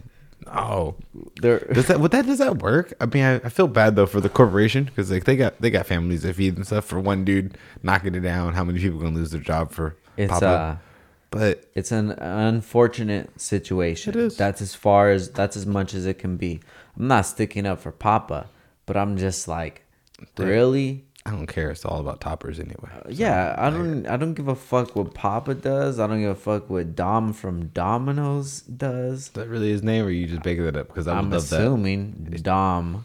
no. 0.47 0.97
They're, 1.41 1.59
Does 1.73 1.87
that 1.87 2.01
would 2.01 2.11
that 2.13 2.27
does 2.27 2.39
that 2.39 2.59
work? 2.59 2.93
I 3.01 3.07
mean, 3.07 3.25
I, 3.25 3.35
I 3.37 3.49
feel 3.49 3.69
bad 3.69 3.97
though 3.97 4.07
for 4.07 4.21
the 4.21 4.29
corporation 4.29 4.85
because 4.85 5.11
like 5.11 5.25
they 5.25 5.37
got 5.37 5.61
they 5.61 5.71
got 5.71 5.87
families 5.87 6.23
to 6.23 6.33
feed 6.33 6.57
and 6.57 6.67
stuff. 6.67 6.85
For 6.85 6.99
one 7.01 7.25
dude 7.25 7.57
knocking 7.83 8.15
it 8.15 8.21
down, 8.21 8.55
how 8.55 8.65
many 8.65 8.79
people 8.81 8.99
gonna 8.99 9.15
lose 9.17 9.31
their 9.31 9.41
job 9.41 9.73
for? 9.73 9.97
it's 10.17 10.33
Papa? 10.33 10.47
uh 10.47 10.77
but 11.31 11.71
it's 11.75 11.93
an 11.93 12.11
unfortunate 12.11 13.41
situation. 13.41 14.15
It 14.15 14.21
is. 14.21 14.37
That's 14.37 14.61
as 14.61 14.75
far 14.75 15.11
as 15.11 15.31
that's 15.31 15.57
as 15.57 15.65
much 15.65 15.95
as 15.95 16.05
it 16.07 16.19
can 16.19 16.37
be. 16.37 16.61
I'm 16.99 17.07
not 17.07 17.25
sticking 17.27 17.67
up 17.67 17.81
for 17.81 17.93
Papa, 17.93 18.49
but 18.85 18.97
I'm 18.97 19.17
just 19.17 19.47
like, 19.47 19.87
really? 20.37 21.05
I 21.27 21.33
don't 21.33 21.47
care. 21.47 21.71
It's 21.71 21.85
all 21.85 22.01
about 22.01 22.21
toppers 22.23 22.59
anyway. 22.59 22.89
Uh, 22.95 23.09
yeah, 23.11 23.55
I 23.59 23.69
don't. 23.69 24.07
I 24.07 24.17
don't 24.17 24.33
give 24.35 24.49
a 24.49 24.55
fuck 24.55 24.97
what 24.97 25.13
Papa 25.13 25.55
does. 25.55 26.01
I 26.01 26.07
don't 26.07 26.21
give 26.21 26.31
a 26.31 26.35
fuck 26.35 26.71
what 26.71 26.97
Dom 26.97 27.33
from 27.35 27.67
Domino's 27.69 28.63
does. 28.63 29.19
Is 29.25 29.29
that 29.31 29.47
really 29.49 29.69
his 29.71 29.83
name, 29.83 30.07
or 30.07 30.11
you 30.11 30.27
just 30.27 30.45
making 30.45 30.65
it 30.67 30.77
up? 30.77 30.89
Because 30.89 31.07
I'm 31.07 31.31
love 31.31 31.49
that. 31.51 31.61
assuming 31.61 32.39
Dom, 32.43 33.05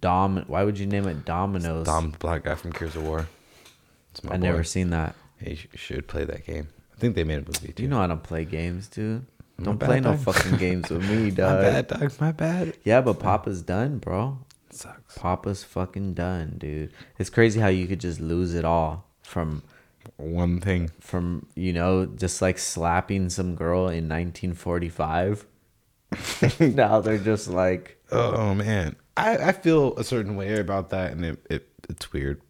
Dom. 0.00 0.44
Why 0.48 0.64
would 0.64 0.76
you 0.78 0.86
name 0.86 1.06
it 1.06 1.24
Domino's? 1.24 1.86
Dom, 1.86 2.10
the 2.10 2.18
black 2.18 2.42
guy 2.44 2.56
from 2.56 2.72
Gears 2.72 2.96
of 2.96 3.04
War. 3.04 3.28
It's 4.10 4.24
my 4.24 4.34
I 4.34 4.36
boy. 4.38 4.42
never 4.42 4.64
seen 4.64 4.90
that. 4.90 5.14
He 5.40 5.54
sh- 5.54 5.68
should 5.74 6.08
play 6.08 6.24
that 6.24 6.44
game. 6.44 6.68
I 6.96 6.98
think 7.00 7.14
they 7.14 7.24
made 7.24 7.38
a 7.38 7.42
movie 7.42 7.72
too. 7.72 7.84
You 7.84 7.88
know 7.88 8.00
I 8.00 8.06
don't 8.08 8.22
play 8.24 8.44
games, 8.44 8.88
dude. 8.88 9.24
Don't 9.62 9.76
bad, 9.78 9.86
play 9.86 10.00
no 10.00 10.16
dog. 10.16 10.18
fucking 10.34 10.58
games 10.58 10.90
with 10.90 11.08
me, 11.08 11.24
my 11.24 11.30
dog. 11.30 11.60
bad, 11.62 11.86
dog. 11.86 12.12
My 12.20 12.32
bad. 12.32 12.76
Yeah, 12.84 13.00
but 13.02 13.20
Papa's 13.20 13.62
done, 13.62 13.98
bro. 13.98 14.38
Sucks. 14.74 15.16
Papa's 15.18 15.64
fucking 15.64 16.14
done, 16.14 16.56
dude. 16.58 16.92
It's 17.18 17.30
crazy 17.30 17.60
how 17.60 17.68
you 17.68 17.86
could 17.86 18.00
just 18.00 18.20
lose 18.20 18.54
it 18.54 18.64
all 18.64 19.06
from 19.22 19.62
One 20.16 20.60
thing. 20.60 20.90
from 21.00 21.46
you 21.54 21.72
know 21.72 22.06
just 22.06 22.42
like 22.42 22.58
slapping 22.58 23.28
some 23.30 23.54
girl 23.54 23.88
in 23.88 24.08
1945. 24.08 25.46
now 26.60 27.00
they're 27.00 27.18
just 27.18 27.48
like 27.48 27.98
Oh 28.10 28.54
man, 28.54 28.96
I, 29.16 29.36
I 29.38 29.52
feel 29.52 29.96
a 29.96 30.04
certain 30.04 30.36
way 30.36 30.58
about 30.60 30.90
that, 30.90 31.12
and 31.12 31.24
it, 31.24 31.46
it 31.48 31.68
it's 31.88 32.12
weird. 32.12 32.40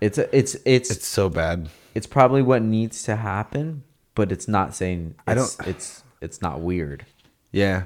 it's 0.00 0.18
a, 0.18 0.36
it's 0.36 0.56
it's 0.64 0.90
It's 0.90 1.06
so 1.06 1.28
bad. 1.28 1.68
it's 1.94 2.06
probably 2.06 2.42
what 2.42 2.62
needs 2.62 3.02
to 3.04 3.16
happen, 3.16 3.82
but 4.14 4.30
it's 4.30 4.46
not 4.46 4.74
saying 4.74 5.14
I 5.26 5.34
don't- 5.34 5.56
it's 5.66 6.04
it's 6.20 6.40
not 6.42 6.60
weird. 6.60 7.04
Yeah, 7.50 7.84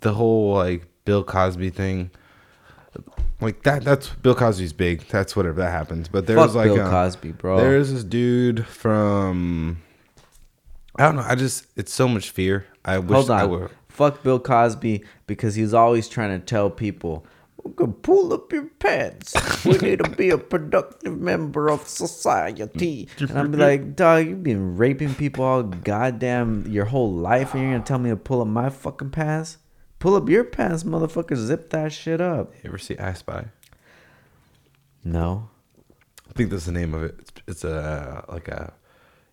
the 0.00 0.14
whole 0.14 0.54
like 0.54 0.86
Bill 1.04 1.22
Cosby 1.22 1.70
thing, 1.70 2.10
like 3.40 3.62
that. 3.62 3.84
That's 3.84 4.08
Bill 4.08 4.34
Cosby's 4.34 4.72
big. 4.72 5.06
That's 5.08 5.34
whatever 5.34 5.60
that 5.60 5.70
happens. 5.70 6.08
But 6.08 6.26
there's 6.26 6.38
Fuck 6.38 6.54
like 6.54 6.72
Bill 6.72 6.86
uh, 6.86 6.90
Cosby, 6.90 7.32
bro. 7.32 7.58
There's 7.58 7.92
this 7.92 8.04
dude 8.04 8.66
from. 8.66 9.82
I 10.96 11.04
don't 11.04 11.16
know. 11.16 11.24
I 11.26 11.34
just 11.34 11.66
it's 11.76 11.92
so 11.92 12.06
much 12.08 12.30
fear. 12.30 12.66
I 12.84 12.98
wish 12.98 13.14
Hold 13.16 13.30
I 13.30 13.42
on. 13.44 13.50
were. 13.50 13.70
Fuck 13.88 14.22
Bill 14.22 14.38
Cosby 14.38 15.04
because 15.26 15.54
he's 15.54 15.74
always 15.74 16.08
trying 16.08 16.38
to 16.38 16.44
tell 16.44 16.70
people, 16.70 17.24
"We 17.62 17.72
can 17.74 17.92
pull 17.94 18.32
up 18.32 18.52
your 18.52 18.66
pants. 18.78 19.34
We 19.64 19.78
need 19.78 19.98
to 20.02 20.10
be 20.10 20.30
a 20.30 20.38
productive 20.38 21.18
member 21.18 21.70
of 21.70 21.86
society." 21.86 23.08
And 23.18 23.30
I'm 23.38 23.52
like, 23.52 23.96
dog, 23.96 24.26
you've 24.26 24.42
been 24.42 24.76
raping 24.76 25.14
people 25.14 25.44
all 25.44 25.62
goddamn 25.62 26.66
your 26.68 26.86
whole 26.86 27.12
life, 27.12 27.54
and 27.54 27.62
you're 27.62 27.72
gonna 27.72 27.84
tell 27.84 27.98
me 27.98 28.10
to 28.10 28.16
pull 28.16 28.40
up 28.40 28.48
my 28.48 28.70
fucking 28.70 29.10
pants? 29.10 29.58
Pull 30.00 30.16
up 30.16 30.28
your 30.28 30.42
pants, 30.44 30.82
motherfucker. 30.82 31.36
Zip 31.36 31.70
that 31.70 31.92
shit 31.92 32.20
up. 32.20 32.52
You 32.64 32.70
ever 32.70 32.78
see 32.78 32.98
I 32.98 33.12
Spy? 33.12 33.46
No. 35.04 35.48
I 36.28 36.32
think 36.32 36.50
that's 36.50 36.66
the 36.66 36.72
name 36.72 36.94
of 36.94 37.02
it. 37.02 37.14
It's, 37.18 37.32
it's 37.46 37.64
a 37.64 38.24
like 38.28 38.48
a 38.48 38.72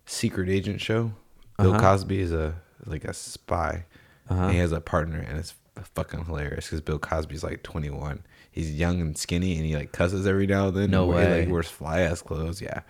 secret 0.06 0.48
agent 0.48 0.80
show. 0.80 1.12
Bill 1.58 1.72
Uh-huh. 1.74 1.80
Cosby 1.80 2.20
is 2.20 2.32
a 2.32 2.54
like 2.86 3.04
a 3.04 3.12
spy. 3.12 3.84
And 4.28 4.52
he 4.52 4.58
has 4.58 4.72
a 4.72 4.80
partner, 4.80 5.18
and 5.26 5.38
it's 5.38 5.54
fucking 5.94 6.26
hilarious 6.26 6.66
because 6.66 6.82
Bill 6.82 6.98
Cosby's 6.98 7.42
like 7.42 7.62
21. 7.62 8.22
He's 8.50 8.74
young 8.74 9.00
and 9.00 9.16
skinny, 9.16 9.56
and 9.56 9.64
he 9.64 9.74
like 9.74 9.90
cusses 9.92 10.26
every 10.26 10.46
now 10.46 10.68
and 10.68 10.76
then. 10.76 10.90
No 10.90 11.10
He, 11.10 11.16
way. 11.16 11.40
like 11.42 11.50
wears 11.50 11.68
fly 11.68 12.00
ass 12.00 12.20
clothes. 12.20 12.60
Yeah, 12.60 12.80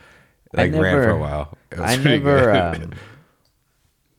I 0.57 0.63
like 0.67 0.73
ran 0.73 0.95
for 1.03 1.11
a 1.11 1.19
while. 1.19 1.57
It 1.71 1.79
was 1.79 1.91
I 1.91 1.97
never. 1.97 2.19
good. 2.75 2.83
Um, 2.85 2.93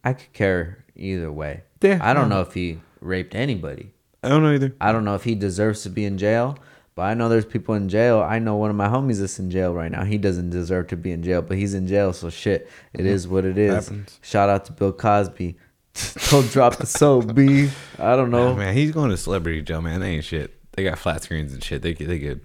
I 0.06 0.14
could 0.14 0.32
care 0.32 0.86
either 0.96 1.30
way. 1.30 1.64
Yeah, 1.82 2.00
I 2.02 2.14
don't 2.14 2.30
know 2.30 2.40
if 2.42 2.54
he 2.54 2.80
raped 3.02 3.36
anybody. 3.36 3.94
I 4.24 4.30
don't 4.30 4.44
know 4.44 4.54
either. 4.54 4.76
I 4.82 4.92
don't 4.92 5.06
know 5.06 5.16
if 5.16 5.24
he 5.24 5.36
deserves 5.36 5.84
to 5.84 5.90
be 5.90 6.06
in 6.06 6.18
jail, 6.18 6.58
but 6.96 7.04
I 7.04 7.14
know 7.14 7.30
there's 7.30 7.46
people 7.46 7.76
in 7.76 7.88
jail. 7.88 8.20
I 8.20 8.40
know 8.40 8.56
one 8.56 8.70
of 8.70 8.76
my 8.76 8.88
homies 8.88 9.22
is 9.22 9.40
in 9.40 9.50
jail 9.50 9.74
right 9.74 9.92
now. 9.92 10.04
He 10.04 10.18
doesn't 10.18 10.50
deserve 10.50 10.88
to 10.88 10.98
be 10.98 11.12
in 11.12 11.24
jail, 11.24 11.42
but 11.42 11.58
he's 11.58 11.74
in 11.74 11.88
jail, 11.88 12.12
so 12.12 12.30
shit. 12.30 12.70
It 12.94 13.06
is 13.06 13.28
what 13.28 13.46
it 13.46 13.58
is. 13.58 13.88
Happens. 13.88 14.20
Shout 14.22 14.50
out 14.50 14.66
to 14.66 14.74
Bill 14.74 14.92
Cosby. 14.92 15.58
don't 16.30 16.50
drop 16.52 16.76
the 16.78 16.86
soap, 16.86 17.34
B. 17.34 17.70
I 17.98 18.16
don't 18.16 18.32
know. 18.32 18.50
Oh, 18.50 18.56
man, 18.56 18.74
he's 18.74 18.92
going 18.92 19.10
to 19.10 19.18
celebrity 19.18 19.62
jail, 19.62 19.82
man. 19.82 20.02
They 20.02 20.16
ain't 20.16 20.26
shit. 20.26 20.56
They 20.74 20.84
got 20.84 21.00
flat 21.00 21.24
screens 21.24 21.54
and 21.54 21.64
shit. 21.64 21.82
They 21.82 21.94
they 21.94 22.20
good. 22.20 22.42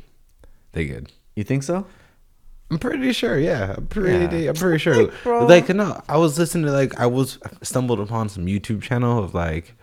They 0.72 0.86
good. 0.86 1.12
You 1.36 1.44
think 1.44 1.62
so? 1.62 1.86
I'm 2.70 2.78
pretty 2.78 3.12
sure. 3.12 3.38
Yeah, 3.38 3.74
I'm 3.76 3.86
pretty. 3.86 4.36
Yeah. 4.36 4.48
I'm 4.50 4.56
pretty 4.56 4.78
sure. 4.80 5.12
bro. 5.22 5.46
Like 5.46 5.68
no, 5.68 6.02
I 6.08 6.16
was 6.16 6.38
listening 6.38 6.64
to 6.66 6.72
like 6.72 6.98
I 6.98 7.06
was 7.06 7.38
stumbled 7.62 8.00
upon 8.00 8.28
some 8.28 8.46
YouTube 8.46 8.82
channel 8.82 9.22
of 9.22 9.34
like 9.34 9.74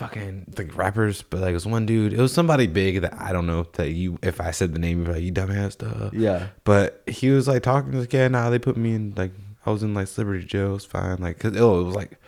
fucking 0.00 0.46
like 0.56 0.74
rappers, 0.76 1.22
but 1.22 1.40
like 1.40 1.50
it 1.50 1.54
was 1.54 1.66
one 1.66 1.84
dude. 1.86 2.12
It 2.14 2.18
was 2.18 2.32
somebody 2.32 2.66
big 2.66 3.02
that 3.02 3.14
I 3.20 3.32
don't 3.32 3.46
know 3.46 3.66
that 3.74 3.90
you. 3.90 4.18
If 4.22 4.40
I 4.40 4.50
said 4.50 4.72
the 4.72 4.78
name, 4.78 4.98
you'd 4.98 5.06
be 5.06 5.12
like 5.12 5.22
you 5.22 5.32
dumbass 5.32 5.72
stuff. 5.72 6.12
Yeah. 6.14 6.48
But 6.64 7.02
he 7.06 7.30
was 7.30 7.46
like 7.46 7.62
talking 7.62 7.92
to 7.92 7.98
this 7.98 8.06
guy. 8.06 8.26
Nah, 8.28 8.48
they 8.50 8.58
put 8.58 8.76
me 8.76 8.94
in 8.94 9.14
like 9.16 9.32
I 9.66 9.70
was 9.70 9.82
in 9.82 9.92
like 9.94 10.08
Liberty 10.16 10.44
jail. 10.46 10.74
It's 10.76 10.84
fine. 10.86 11.18
Like 11.18 11.38
cause 11.38 11.54
oh, 11.56 11.80
it 11.80 11.84
was 11.84 11.94
like 11.94 12.18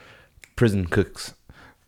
prison 0.56 0.86
cooks. 0.86 1.34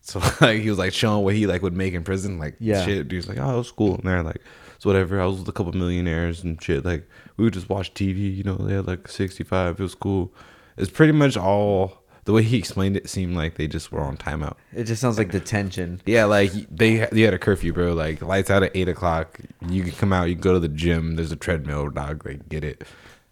So 0.07 0.21
like 0.43 0.61
he 0.61 0.69
was 0.69 0.79
like 0.79 0.93
showing 0.93 1.25
what 1.25 1.35
he 1.35 1.47
like 1.47 1.63
would 1.63 1.73
make 1.73 1.95
in 1.95 2.05
prison, 2.05 2.39
like 2.39 2.57
Yeah. 2.61 2.85
shit. 2.85 3.09
Dude's 3.09 3.27
like, 3.27 3.39
oh, 3.39 3.55
it 3.55 3.57
was 3.57 3.71
cool. 3.71 3.95
And 3.95 4.03
they're 4.05 4.23
like, 4.23 4.43
so 4.79 4.91
whatever. 4.91 5.19
I 5.19 5.25
was 5.25 5.39
with 5.39 5.49
a 5.49 5.53
couple 5.53 5.73
millionaires 5.73 6.45
and 6.45 6.63
shit. 6.63 6.85
Like 6.85 7.09
we 7.39 7.45
would 7.45 7.55
just 7.55 7.71
watch 7.71 7.95
TV. 7.95 8.37
You 8.37 8.43
know, 8.45 8.57
they 8.57 8.75
had 8.75 8.87
like 8.87 9.09
sixty 9.09 9.45
five. 9.45 9.81
It 9.81 9.83
was 9.83 9.95
cool. 9.95 10.31
It's 10.77 10.91
pretty 10.91 11.13
much 11.15 11.39
all 11.39 12.04
the 12.25 12.33
way 12.33 12.43
he 12.43 12.57
explained 12.57 12.97
it. 12.97 13.09
Seemed 13.09 13.37
like 13.37 13.55
they 13.57 13.67
just 13.67 13.93
were 13.93 14.01
on 14.01 14.17
timeout. 14.17 14.57
It 14.73 14.85
just 14.85 15.01
sounds 15.01 15.19
like 15.19 15.31
detention. 15.31 16.01
Yeah, 16.07 16.25
like 16.25 16.53
they 16.71 17.07
they 17.13 17.23
had 17.23 17.35
a 17.35 17.39
curfew, 17.39 17.73
bro. 17.73 17.93
Like 17.95 18.23
lights 18.23 18.51
out 18.51 18.63
at 18.63 18.73
eight 18.75 18.89
o'clock. 18.89 19.41
You 19.69 19.83
can 19.83 19.93
come 19.93 20.13
out. 20.13 20.25
You 20.29 20.35
can 20.35 20.43
go 20.43 20.53
to 20.55 20.61
the 20.61 20.69
gym. 20.69 21.17
There's 21.17 21.33
a 21.33 21.37
treadmill, 21.37 21.91
dog. 21.91 22.25
Like 22.27 22.49
get 22.49 22.65
it. 22.65 22.85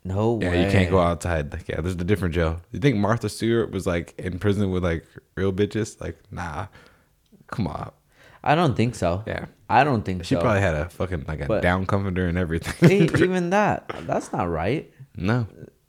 No 0.05 0.41
Yeah, 0.43 0.51
way. 0.51 0.65
you 0.65 0.71
can't 0.71 0.91
go 0.91 0.99
outside. 0.99 1.53
Like, 1.53 1.69
yeah, 1.69 1.81
there's 1.81 1.95
a 1.95 1.99
different 2.05 2.35
jail. 2.35 2.61
You 2.73 2.81
think 2.81 2.97
Martha 2.97 3.29
Stewart 3.29 3.71
was 3.71 3.87
like 3.87 4.15
in 4.19 4.41
prison 4.41 4.71
with 4.73 4.83
like 4.83 5.07
real 5.37 5.53
bitches? 5.53 6.01
Like, 6.01 6.19
nah. 6.33 6.67
Come 7.47 7.69
on. 7.69 7.93
I 8.43 8.57
don't 8.57 8.77
think 8.77 8.97
so. 8.97 9.23
Yeah. 9.29 9.45
I 9.71 9.85
don't 9.85 10.05
think 10.05 10.25
She 10.25 10.35
so. 10.35 10.41
probably 10.41 10.61
had 10.61 10.75
a 10.75 10.89
fucking 10.89 11.27
like 11.29 11.41
a 11.43 11.47
But- 11.47 11.63
down 11.63 11.87
comforter 11.87 12.27
and 12.27 12.37
everything. 12.37 13.03
Even 13.23 13.51
that. 13.51 13.91
That's 14.01 14.33
not 14.33 14.51
right. 14.51 14.93
no. 15.17 15.47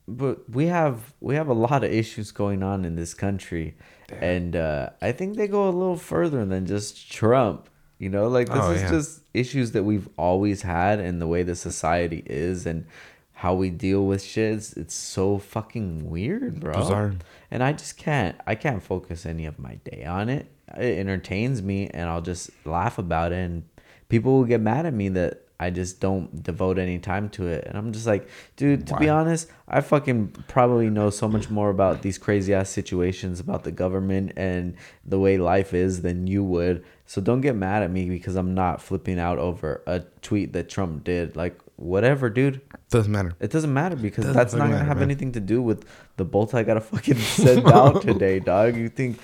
But 0.07 0.49
we 0.49 0.65
have 0.67 1.13
we 1.21 1.35
have 1.35 1.47
a 1.47 1.53
lot 1.53 1.83
of 1.83 1.91
issues 1.91 2.31
going 2.31 2.61
on 2.61 2.83
in 2.83 2.95
this 2.95 3.13
country, 3.13 3.77
and 4.11 4.55
uh, 4.55 4.89
I 5.01 5.13
think 5.13 5.37
they 5.37 5.47
go 5.47 5.63
a 5.69 5.71
little 5.71 5.95
further 5.95 6.45
than 6.45 6.65
just 6.65 7.09
Trump. 7.11 7.69
You 7.99 8.09
know, 8.09 8.27
like 8.27 8.47
this 8.49 8.57
Oh, 8.59 8.71
is 8.71 8.81
yeah. 8.81 8.89
just 8.89 9.21
issues 9.33 9.71
that 9.71 9.83
we've 9.83 10.09
always 10.17 10.61
had, 10.63 10.99
and 10.99 11.21
the 11.21 11.27
way 11.27 11.43
the 11.43 11.55
society 11.55 12.21
is, 12.25 12.65
and 12.65 12.85
how 13.31 13.53
we 13.53 13.69
deal 13.69 14.05
with 14.05 14.21
shit. 14.21 14.55
It's, 14.55 14.73
it's 14.73 14.93
so 14.95 15.37
fucking 15.37 16.09
weird, 16.09 16.59
bro. 16.59 16.73
Bizarre. 16.73 17.13
And 17.49 17.63
I 17.63 17.71
just 17.71 17.95
can't. 17.97 18.35
I 18.45 18.55
can't 18.55 18.83
focus 18.83 19.25
any 19.25 19.45
of 19.45 19.57
my 19.57 19.75
day 19.85 20.03
on 20.03 20.27
it. 20.27 20.47
It 20.75 20.97
entertains 20.99 21.61
me, 21.61 21.87
and 21.87 22.09
I'll 22.09 22.21
just 22.21 22.49
laugh 22.65 22.97
about 22.97 23.31
it, 23.31 23.37
and 23.37 23.63
people 24.09 24.33
will 24.33 24.43
get 24.45 24.59
mad 24.59 24.85
at 24.85 24.93
me 24.93 25.07
that. 25.09 25.42
I 25.63 25.69
just 25.69 26.01
don't 26.01 26.43
devote 26.43 26.77
any 26.77 26.99
time 26.99 27.29
to 27.29 27.47
it. 27.47 27.65
And 27.65 27.77
I'm 27.77 27.93
just 27.93 28.05
like, 28.05 28.27
dude, 28.57 28.85
to 28.87 28.97
be 28.97 29.07
honest, 29.07 29.49
I 29.67 29.79
fucking 29.79 30.43
probably 30.49 30.89
know 30.89 31.09
so 31.09 31.29
much 31.29 31.49
more 31.49 31.69
about 31.69 32.01
these 32.01 32.17
crazy 32.17 32.53
ass 32.53 32.69
situations 32.69 33.39
about 33.39 33.63
the 33.63 33.71
government 33.71 34.33
and 34.35 34.75
the 35.05 35.19
way 35.19 35.37
life 35.37 35.73
is 35.73 36.01
than 36.01 36.27
you 36.27 36.43
would. 36.43 36.83
So 37.05 37.21
don't 37.21 37.39
get 37.41 37.55
mad 37.55 37.81
at 37.81 37.91
me 37.91 38.09
because 38.09 38.35
I'm 38.35 38.53
not 38.53 38.81
flipping 38.81 39.19
out 39.19 39.37
over 39.37 39.81
a 39.87 40.01
tweet 40.21 40.51
that 40.53 40.67
Trump 40.67 41.05
did. 41.05 41.35
Like, 41.37 41.57
whatever, 41.77 42.29
dude. 42.29 42.59
Doesn't 42.89 43.11
matter. 43.11 43.33
It 43.39 43.51
doesn't 43.51 43.73
matter 43.73 43.95
because 43.95 44.25
Doesn't 44.25 44.37
that's 44.37 44.53
not 44.53 44.69
gonna 44.69 44.83
have 44.83 44.97
man. 44.97 45.03
anything 45.03 45.31
to 45.31 45.39
do 45.39 45.61
with 45.61 45.85
the 46.17 46.25
bolt 46.25 46.53
I 46.53 46.63
gotta 46.63 46.81
fucking 46.81 47.15
send 47.39 47.67
out 47.67 48.01
today, 48.09 48.39
dog. 48.39 48.75
You 48.75 48.89
think, 48.89 49.17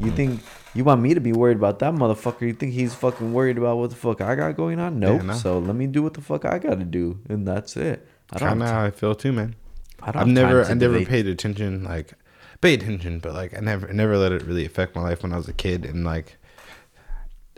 you 0.00 0.10
think 0.10 0.40
you 0.74 0.84
want 0.84 1.00
me 1.02 1.14
to 1.14 1.20
be 1.20 1.32
worried 1.32 1.56
about 1.56 1.78
that 1.80 1.92
motherfucker? 1.94 2.42
You 2.42 2.52
think 2.54 2.72
he's 2.72 2.94
fucking 2.94 3.32
worried 3.32 3.58
about 3.58 3.78
what 3.78 3.90
the 3.90 3.96
fuck 3.96 4.20
I 4.20 4.34
got 4.34 4.56
going 4.56 4.78
on? 4.78 4.98
Nope. 4.98 5.22
no. 5.22 5.32
So 5.34 5.58
let 5.58 5.76
me 5.76 5.86
do 5.86 6.02
what 6.02 6.14
the 6.14 6.20
fuck 6.20 6.44
I 6.44 6.58
gotta 6.58 6.84
do, 6.84 7.18
and 7.28 7.46
that's 7.46 7.76
it. 7.76 8.06
I 8.32 8.38
don't. 8.38 8.60
Have 8.60 8.68
how 8.68 8.84
I 8.84 8.90
feel 8.90 9.14
too, 9.14 9.32
man. 9.32 9.54
I 10.02 10.10
don't 10.12 10.22
I've 10.22 10.28
never, 10.28 10.64
I 10.64 10.74
never 10.74 10.94
debate- 10.94 11.08
paid 11.08 11.26
attention, 11.28 11.84
like, 11.84 12.14
paid 12.60 12.82
attention, 12.82 13.18
but 13.20 13.34
like, 13.34 13.56
I 13.56 13.60
never, 13.60 13.88
I 13.88 13.92
never 13.92 14.16
let 14.16 14.32
it 14.32 14.42
really 14.42 14.64
affect 14.64 14.94
my 14.96 15.02
life 15.02 15.22
when 15.22 15.32
I 15.32 15.36
was 15.36 15.48
a 15.48 15.52
kid, 15.52 15.84
and 15.84 16.04
like, 16.04 16.36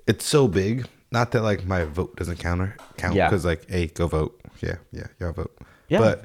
it's 0.06 0.24
so 0.26 0.48
big. 0.48 0.86
Not 1.10 1.30
that 1.30 1.42
like 1.42 1.64
my 1.64 1.84
vote 1.84 2.16
doesn't 2.16 2.38
counter 2.38 2.76
count 2.96 3.14
Yeah. 3.14 3.28
because 3.28 3.44
like, 3.44 3.70
hey, 3.70 3.86
go 3.86 4.08
vote. 4.08 4.38
Yeah, 4.60 4.76
yeah, 4.92 5.06
y'all 5.20 5.32
vote. 5.32 5.56
Yeah. 5.88 5.98
but 6.00 6.24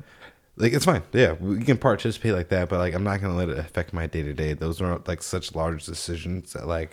like, 0.59 0.73
it's 0.73 0.85
fine. 0.85 1.03
Yeah, 1.13 1.33
we 1.39 1.61
can 1.63 1.77
participate 1.77 2.33
like 2.33 2.49
that, 2.49 2.69
but 2.69 2.77
like, 2.79 2.93
I'm 2.93 3.03
not 3.03 3.21
gonna 3.21 3.35
let 3.35 3.49
it 3.49 3.57
affect 3.57 3.93
my 3.93 4.05
day 4.07 4.23
to 4.23 4.33
day. 4.33 4.53
Those 4.53 4.81
are 4.81 5.01
like 5.07 5.23
such 5.23 5.55
large 5.55 5.85
decisions 5.85 6.53
that 6.53 6.67
like, 6.67 6.91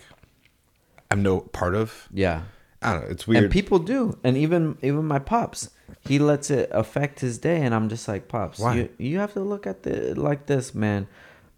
I'm 1.11 1.23
no 1.23 1.41
part 1.41 1.75
of. 1.75 2.09
Yeah. 2.13 2.43
I 2.83 2.93
don't 2.93 3.03
know. 3.05 3.09
It's 3.09 3.27
weird. 3.27 3.45
And 3.45 3.53
people 3.53 3.79
do, 3.79 4.19
and 4.23 4.37
even 4.37 4.77
even 4.83 5.05
my 5.07 5.19
pops, 5.19 5.71
he 6.01 6.19
lets 6.19 6.51
it 6.51 6.69
affect 6.73 7.21
his 7.21 7.39
day, 7.39 7.63
and 7.63 7.75
I'm 7.75 7.89
just 7.89 8.07
like, 8.07 8.29
pops, 8.29 8.59
Why? 8.59 8.75
you 8.77 8.89
you 8.99 9.19
have 9.19 9.33
to 9.33 9.41
look 9.41 9.67
at 9.67 9.87
it 9.87 10.19
like 10.19 10.47
this, 10.47 10.75
man. 10.75 11.09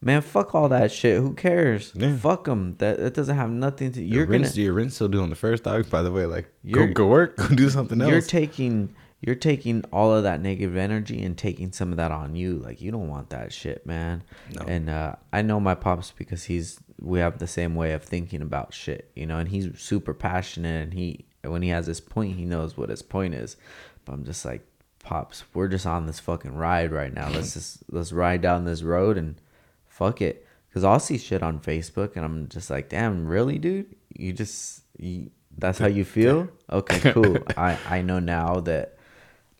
Man, 0.00 0.22
fuck 0.22 0.54
all 0.54 0.68
that 0.68 0.92
shit. 0.92 1.18
Who 1.20 1.34
cares? 1.34 1.90
Yeah. 1.94 2.16
Fuck 2.16 2.44
them. 2.44 2.76
That 2.78 3.00
it 3.00 3.14
doesn't 3.14 3.34
have 3.36 3.50
nothing 3.50 3.90
to. 3.92 4.02
your 4.02 4.18
You're 4.18 4.26
gonna. 4.26 4.48
your 4.50 4.74
rinse 4.74 4.94
still 4.94 5.08
doing 5.08 5.28
the 5.28 5.34
first 5.36 5.64
dog. 5.64 5.90
By 5.90 6.02
the 6.02 6.12
way, 6.12 6.24
like, 6.24 6.44
go 6.70 6.80
You're- 6.82 6.92
go 6.94 7.06
work, 7.08 7.36
go 7.48 7.48
do 7.48 7.68
something 7.68 8.00
else. 8.00 8.10
You're 8.12 8.20
taking 8.20 8.94
you're 9.20 9.34
taking 9.34 9.84
all 9.92 10.14
of 10.14 10.22
that 10.22 10.40
negative 10.40 10.76
energy 10.76 11.22
and 11.24 11.36
taking 11.36 11.72
some 11.72 11.90
of 11.90 11.96
that 11.96 12.12
on 12.12 12.36
you. 12.36 12.58
Like 12.58 12.80
you 12.80 12.90
don't 12.90 13.08
want 13.08 13.30
that 13.30 13.52
shit, 13.52 13.84
man. 13.84 14.22
No. 14.54 14.62
And 14.66 14.88
uh, 14.88 15.16
I 15.32 15.42
know 15.42 15.58
my 15.58 15.74
pops 15.74 16.12
because 16.16 16.44
he's 16.44 16.78
we 17.00 17.18
have 17.18 17.38
the 17.38 17.46
same 17.46 17.74
way 17.74 17.92
of 17.92 18.02
thinking 18.02 18.42
about 18.42 18.72
shit, 18.74 19.10
you 19.14 19.26
know. 19.26 19.38
And 19.38 19.48
he's 19.48 19.78
super 19.80 20.14
passionate, 20.14 20.82
and 20.84 20.94
he 20.94 21.26
when 21.42 21.62
he 21.62 21.70
has 21.70 21.86
his 21.86 22.00
point, 22.00 22.36
he 22.36 22.44
knows 22.44 22.76
what 22.76 22.90
his 22.90 23.02
point 23.02 23.34
is. 23.34 23.56
But 24.04 24.12
I'm 24.12 24.24
just 24.24 24.44
like, 24.44 24.64
pops, 25.00 25.44
we're 25.52 25.68
just 25.68 25.86
on 25.86 26.06
this 26.06 26.20
fucking 26.20 26.54
ride 26.54 26.92
right 26.92 27.12
now. 27.12 27.28
Let's 27.28 27.54
just 27.54 27.82
let's 27.90 28.12
ride 28.12 28.40
down 28.40 28.64
this 28.64 28.82
road 28.82 29.18
and 29.18 29.40
fuck 29.86 30.22
it. 30.22 30.44
Cause 30.72 30.84
I'll 30.84 31.00
see 31.00 31.18
shit 31.18 31.42
on 31.42 31.58
Facebook, 31.58 32.14
and 32.14 32.24
I'm 32.24 32.48
just 32.48 32.70
like, 32.70 32.88
damn, 32.88 33.26
really, 33.26 33.58
dude? 33.58 33.96
You 34.14 34.32
just 34.32 34.82
you, 34.96 35.30
that's 35.56 35.78
how 35.78 35.88
you 35.88 36.04
feel? 36.04 36.48
Okay, 36.70 37.12
cool. 37.12 37.38
I 37.56 37.76
I 37.88 38.02
know 38.02 38.20
now 38.20 38.60
that 38.60 38.97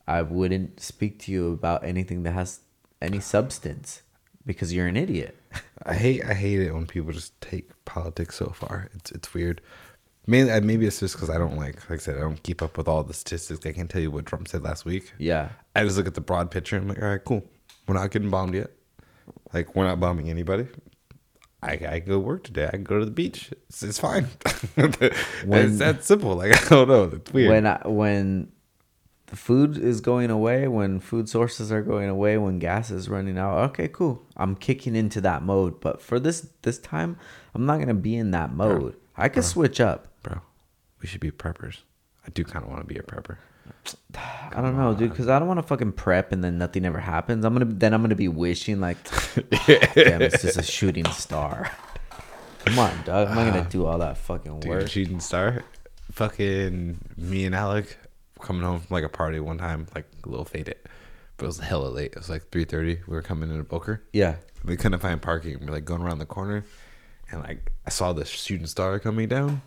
I 0.09 0.23
wouldn't 0.23 0.79
speak 0.79 1.19
to 1.19 1.31
you 1.31 1.53
about 1.53 1.83
anything 1.83 2.23
that 2.23 2.31
has 2.31 2.61
any 2.99 3.19
substance 3.19 4.01
because 4.43 4.73
you're 4.73 4.87
an 4.87 4.97
idiot. 4.97 5.37
I 5.85 5.93
hate 5.93 6.25
I 6.25 6.33
hate 6.33 6.59
it 6.59 6.73
when 6.73 6.87
people 6.87 7.11
just 7.11 7.39
take 7.41 7.69
politics 7.85 8.35
so 8.35 8.47
far. 8.49 8.89
It's 8.95 9.11
it's 9.11 9.33
weird. 9.35 9.61
Mainly, 10.25 10.59
maybe 10.61 10.85
it's 10.87 10.99
just 10.99 11.15
because 11.15 11.29
I 11.29 11.37
don't 11.37 11.57
like, 11.57 11.89
like 11.89 11.99
I 11.99 12.03
said, 12.03 12.17
I 12.17 12.21
don't 12.21 12.41
keep 12.43 12.61
up 12.61 12.77
with 12.77 12.87
all 12.87 13.03
the 13.03 13.13
statistics. 13.13 13.65
I 13.65 13.71
can't 13.71 13.89
tell 13.89 14.01
you 14.01 14.11
what 14.11 14.25
Trump 14.27 14.47
said 14.47 14.61
last 14.63 14.85
week. 14.85 15.11
Yeah. 15.17 15.49
I 15.75 15.83
just 15.83 15.97
look 15.97 16.05
at 16.07 16.13
the 16.13 16.21
broad 16.21 16.51
picture. 16.51 16.77
I'm 16.77 16.87
like, 16.87 17.01
all 17.01 17.07
right, 17.07 17.23
cool. 17.23 17.43
We're 17.87 17.95
not 17.95 18.11
getting 18.11 18.29
bombed 18.29 18.53
yet. 18.53 18.69
Like 19.53 19.75
we're 19.75 19.85
not 19.85 19.99
bombing 19.99 20.29
anybody. 20.29 20.67
I 21.61 21.73
I 21.87 21.99
go 21.99 22.17
work 22.17 22.43
today. 22.45 22.65
I 22.67 22.71
can 22.71 22.83
go 22.83 22.97
to 22.99 23.05
the 23.05 23.11
beach. 23.11 23.51
It's, 23.69 23.83
it's 23.83 23.99
fine. 23.99 24.27
When- 24.75 25.67
it's 25.67 25.77
that 25.79 26.03
simple. 26.03 26.35
Like 26.35 26.53
I 26.65 26.69
don't 26.69 26.87
know. 26.87 27.03
It's 27.03 27.31
weird. 27.31 27.49
When 27.51 27.67
I, 27.67 27.87
when 27.87 28.51
the 29.29 29.35
food 29.35 29.77
is 29.77 30.01
going 30.01 30.31
away, 30.31 30.67
when 30.67 30.99
food 30.99 31.29
sources 31.29 31.71
are 31.71 31.83
going 31.83 32.09
away, 32.09 32.37
when 32.39 32.57
gas 32.57 32.89
is 32.89 33.07
running 33.07 33.37
out, 33.37 33.59
okay, 33.69 33.87
cool. 33.87 34.23
I'm 34.35 34.55
kicking 34.55 34.95
into 34.95 35.21
that 35.21 35.43
mode. 35.43 35.79
But 35.79 36.01
for 36.01 36.19
this 36.19 36.49
this 36.63 36.79
time, 36.79 37.15
I'm 37.53 37.65
not 37.65 37.79
gonna 37.79 37.93
be 37.93 38.15
in 38.15 38.31
that 38.31 38.51
mode. 38.51 38.95
I 39.15 39.29
could 39.29 39.43
switch 39.43 39.79
up. 39.79 40.07
Bro, 40.23 40.41
we 40.99 41.07
should 41.07 41.21
be 41.21 41.29
preppers. 41.29 41.79
I 42.25 42.31
do 42.31 42.43
kind 42.43 42.65
of 42.65 42.71
want 42.71 42.81
to 42.81 42.87
be 42.91 42.99
a 42.99 43.03
prepper. 43.03 43.37
I 44.17 44.61
don't 44.61 44.75
know, 44.75 44.95
dude, 44.95 45.11
because 45.11 45.27
I 45.27 45.37
don't 45.37 45.47
want 45.47 45.59
to 45.59 45.67
fucking 45.67 45.91
prep 45.91 46.31
and 46.31 46.43
then 46.43 46.57
nothing 46.57 46.83
ever 46.83 46.99
happens. 46.99 47.45
I'm 47.45 47.53
gonna 47.53 47.65
then 47.65 47.93
I'm 47.93 48.01
gonna 48.01 48.15
be 48.15 48.27
wishing 48.27 48.79
like, 48.79 48.97
damn, 49.95 50.23
it's 50.23 50.41
just 50.41 50.57
a 50.57 50.63
shooting 50.63 51.05
star. 51.11 51.71
Come 52.65 52.79
on, 52.79 53.03
dog. 53.03 53.27
I'm 53.27 53.35
not 53.35 53.53
gonna 53.53 53.69
do 53.69 53.85
all 53.85 53.99
that 53.99 54.17
fucking 54.17 54.61
Dude, 54.61 54.69
work. 54.69 54.89
shooting 54.89 55.19
star. 55.19 55.63
Fucking 56.11 56.97
me 57.15 57.45
and 57.45 57.53
Alec 57.53 57.95
coming 58.41 58.63
home 58.63 58.79
from 58.79 58.93
like 58.93 59.03
a 59.03 59.09
party 59.09 59.39
one 59.39 59.57
time, 59.57 59.87
like 59.95 60.05
a 60.23 60.29
little 60.29 60.45
faded, 60.45 60.75
but 61.37 61.45
it 61.45 61.47
was 61.47 61.59
hella 61.59 61.87
late. 61.87 62.11
It 62.13 62.17
was 62.17 62.29
like 62.29 62.49
three 62.51 62.65
thirty. 62.65 62.99
We 63.07 63.13
were 63.15 63.21
coming 63.21 63.49
into 63.49 63.63
Boker. 63.63 64.03
Yeah. 64.13 64.35
We 64.65 64.75
couldn't 64.77 64.99
find 64.99 65.21
parking. 65.21 65.57
We're 65.61 65.71
like 65.71 65.85
going 65.85 66.01
around 66.01 66.19
the 66.19 66.25
corner, 66.25 66.65
and 67.31 67.41
like 67.41 67.71
I 67.85 67.89
saw 67.89 68.11
the 68.13 68.25
shooting 68.25 68.67
star 68.67 68.99
coming 68.99 69.27
down, 69.29 69.61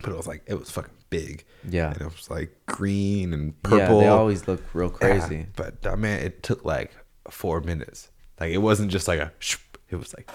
but 0.00 0.10
it 0.10 0.16
was 0.16 0.26
like 0.26 0.42
it 0.46 0.54
was 0.54 0.70
fucking 0.70 0.92
big. 1.10 1.44
Yeah. 1.68 1.90
and 1.92 2.00
it 2.00 2.04
was 2.04 2.30
like 2.30 2.54
green 2.66 3.32
and 3.32 3.60
purple. 3.62 3.98
Yeah, 3.98 4.04
they 4.04 4.08
always 4.08 4.46
look 4.46 4.62
real 4.72 4.90
Yeah, 5.00 5.18
crazy. 5.18 5.46
but 5.56 5.84
uh, 5.86 5.96
man, 5.96 6.22
it 6.22 6.42
took 6.44 6.64
like 6.64 6.92
four 7.30 7.60
minutes. 7.60 8.10
Like 8.38 8.52
it 8.52 8.58
wasn't 8.58 8.90
just 8.92 9.08
like 9.08 9.18
a. 9.20 9.32
Shh, 9.40 9.56
it 9.90 9.96
was 9.96 10.14
like. 10.14 10.30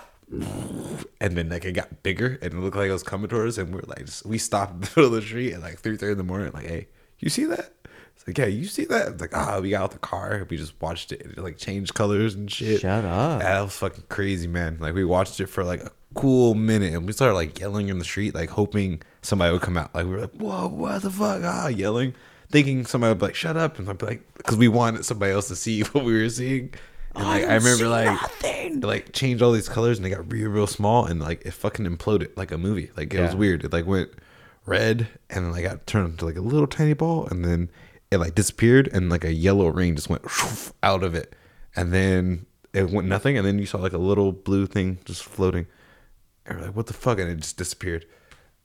And 1.22 1.36
then 1.36 1.50
like 1.50 1.66
it 1.66 1.72
got 1.74 2.04
bigger 2.04 2.38
and 2.42 2.54
it 2.54 2.58
looked 2.60 2.78
like 2.78 2.90
it 2.90 2.94
was 2.94 3.02
coming 3.04 3.30
towards 3.30 3.58
us 3.58 3.64
and 3.64 3.74
we 3.74 3.80
are 3.80 3.84
like 3.88 4.06
just, 4.06 4.26
we 4.26 4.38
stopped 4.38 4.74
in 4.74 4.80
the 4.82 4.88
middle 4.96 5.06
of 5.06 5.12
the 5.14 5.22
street 5.22 5.54
at 5.54 5.62
like 5.62 5.80
three 5.80 5.98
thirty 5.98 6.12
in 6.12 6.18
the 6.18 6.24
morning 6.24 6.52
like 6.54 6.68
hey 6.68 6.88
you 7.20 7.30
see 7.30 7.46
that? 7.46 7.74
It's 8.16 8.28
like 8.28 8.38
yeah 8.38 8.46
you 8.46 8.66
see 8.66 8.86
that? 8.86 9.08
It's 9.10 9.22
like 9.22 9.36
ah 9.36 9.60
we 9.60 9.70
got 9.70 9.84
out 9.84 9.92
the 9.92 10.00
car. 10.00 10.46
We 10.50 10.58
just 10.58 10.74
watched 10.82 11.12
it 11.12 11.22
it 11.22 11.38
like 11.38 11.58
changed 11.58 11.94
colors 11.94 12.36
and 12.36 12.52
shit. 12.52 12.82
Shut 12.82 13.06
up. 13.06 13.42
that 13.42 13.62
was 13.62 13.76
fucking 13.78 14.06
crazy 14.10 14.48
man. 14.48 14.78
Like 14.80 14.94
we 14.94 15.06
watched 15.06 15.40
it 15.40 15.48
for 15.48 15.64
like 15.64 15.82
a 15.82 15.92
cool 16.16 16.56
minute 16.56 16.94
and 16.94 17.06
we 17.06 17.14
started 17.14 17.36
like 17.36 17.60
yelling 17.60 17.88
in 17.90 18.00
the 18.00 18.04
street 18.04 18.34
like 18.34 18.50
hoping 18.50 19.02
somebody 19.22 19.54
would 19.54 19.62
come 19.62 19.78
out. 19.78 19.94
Like 19.96 20.06
we 20.06 20.12
were 20.12 20.22
like 20.22 20.36
whoa 20.36 20.68
what 20.68 21.02
the 21.02 21.12
fuck? 21.12 21.42
Ah 21.44 21.68
yelling 21.68 22.14
thinking 22.52 22.86
somebody 22.86 23.12
would 23.12 23.20
be 23.20 23.28
like 23.28 23.36
shut 23.36 23.56
up 23.56 23.80
and 23.80 23.90
I'd 23.90 23.98
be 23.98 24.06
like 24.06 24.34
because 24.36 24.58
we 24.58 24.68
wanted 24.68 25.06
somebody 25.06 25.32
else 25.32 25.48
to 25.50 25.56
see 25.56 25.82
what 25.92 26.04
we 26.04 26.22
were 26.22 26.30
seeing. 26.30 26.74
And 27.16 27.24
like 27.26 27.46
I, 27.46 27.56
remember 27.56 27.88
like 27.88 28.20
it, 28.44 28.84
like 28.84 29.14
changed 29.14 29.42
all 29.42 29.52
these 29.52 29.70
colors 29.70 29.98
and 29.98 30.06
they 30.06 30.10
got 30.10 30.32
real 30.32 30.50
real 30.50 30.68
small 30.68 31.06
and 31.06 31.22
like 31.22 31.46
it 31.46 31.52
fucking 31.52 31.86
imploded 31.86 32.36
like 32.36 32.52
a 32.52 32.58
movie. 32.58 32.92
Like 32.98 33.14
it 33.14 33.22
was 33.22 33.36
weird. 33.36 33.64
It 33.64 33.72
like 33.72 33.86
went 33.86 34.12
red 34.70 35.08
and 35.30 35.46
then 35.46 35.52
like 35.52 35.64
got 35.64 35.86
turned 35.88 36.12
into 36.12 36.26
like 36.26 36.38
a 36.38 36.42
little 36.42 36.68
tiny 36.68 36.94
ball 36.94 37.26
and 37.28 37.44
then 37.44 37.70
it 38.12 38.18
like 38.18 38.36
disappeared 38.36 38.88
and 38.94 39.10
like 39.10 39.24
a 39.24 39.34
yellow 39.34 39.68
ring 39.68 39.96
just 39.96 40.10
went 40.10 40.24
out 40.84 41.04
of 41.04 41.16
it. 41.16 41.36
And 41.76 41.92
then 41.94 42.46
it 42.74 42.90
went 42.90 43.08
nothing 43.08 43.38
and 43.38 43.46
then 43.46 43.60
you 43.60 43.66
saw 43.66 43.78
like 43.80 43.94
a 43.94 43.98
little 43.98 44.32
blue 44.32 44.66
thing 44.66 45.00
just 45.06 45.24
floating. 45.24 45.68
And 46.46 46.58
we're 46.60 46.66
like 46.68 46.76
what 46.76 46.88
the 46.88 46.94
fuck? 46.94 47.20
And 47.20 47.30
it 47.30 47.38
just 47.38 47.58
disappeared. 47.58 48.06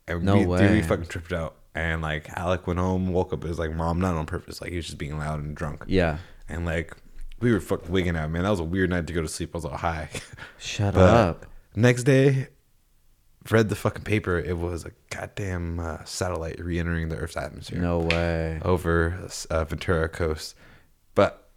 And 0.07 0.23
No 0.23 0.37
we, 0.37 0.57
dude, 0.57 0.71
we 0.71 0.81
fucking 0.81 1.07
tripped 1.07 1.33
out. 1.33 1.55
And 1.73 2.01
like 2.01 2.29
Alec 2.37 2.67
went 2.67 2.79
home 2.79 3.11
woke 3.11 3.33
up 3.33 3.43
it 3.43 3.47
was 3.47 3.59
like 3.59 3.73
mom 3.73 3.99
not 3.99 4.15
on 4.15 4.25
purpose. 4.25 4.61
Like 4.61 4.71
he 4.71 4.77
was 4.77 4.85
just 4.85 4.97
being 4.97 5.17
loud 5.17 5.39
and 5.43 5.55
drunk. 5.55 5.83
Yeah. 5.87 6.17
and 6.47 6.65
like 6.65 6.95
we 7.41 7.51
were 7.51 7.59
fucking 7.59 7.91
wigging 7.91 8.15
out 8.15 8.31
man. 8.31 8.43
That 8.43 8.49
was 8.49 8.59
a 8.61 8.63
weird 8.63 8.89
night 8.89 9.07
to 9.07 9.13
go 9.13 9.21
to 9.21 9.27
sleep. 9.27 9.51
I 9.53 9.57
was 9.57 9.65
all 9.65 9.77
high. 9.77 10.09
Shut 10.57 10.95
up. 10.95 11.45
Next 11.75 12.03
day, 12.03 12.47
read 13.51 13.69
the 13.69 13.75
fucking 13.75 14.03
paper. 14.03 14.37
It 14.39 14.57
was 14.57 14.85
a 14.85 14.91
goddamn 15.09 15.79
uh, 15.79 16.03
satellite 16.05 16.59
re-entering 16.59 17.09
the 17.09 17.15
Earth's 17.17 17.37
atmosphere 17.37 17.79
No 17.79 17.99
way. 17.99 18.59
over 18.63 19.27
uh, 19.49 19.63
Ventura 19.65 20.09
Coast. 20.09 20.55
But 21.13 21.47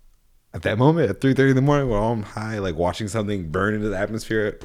at 0.54 0.62
that 0.62 0.78
moment 0.78 1.10
at 1.10 1.20
three 1.20 1.34
thirty 1.34 1.50
in 1.50 1.56
the 1.56 1.62
morning, 1.62 1.88
while 1.88 2.12
I'm 2.12 2.22
high, 2.22 2.58
like 2.58 2.74
watching 2.76 3.08
something 3.08 3.50
burn 3.50 3.74
into 3.74 3.88
the 3.88 3.98
atmosphere. 3.98 4.58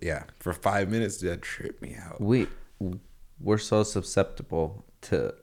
Yeah, 0.00 0.24
for 0.38 0.52
five 0.52 0.88
minutes, 0.88 1.18
that 1.18 1.42
tripped 1.42 1.82
me 1.82 1.94
out. 1.96 2.20
We 2.20 2.48
we're 3.40 3.58
so 3.58 3.82
susceptible 3.82 4.84
to 5.02 5.34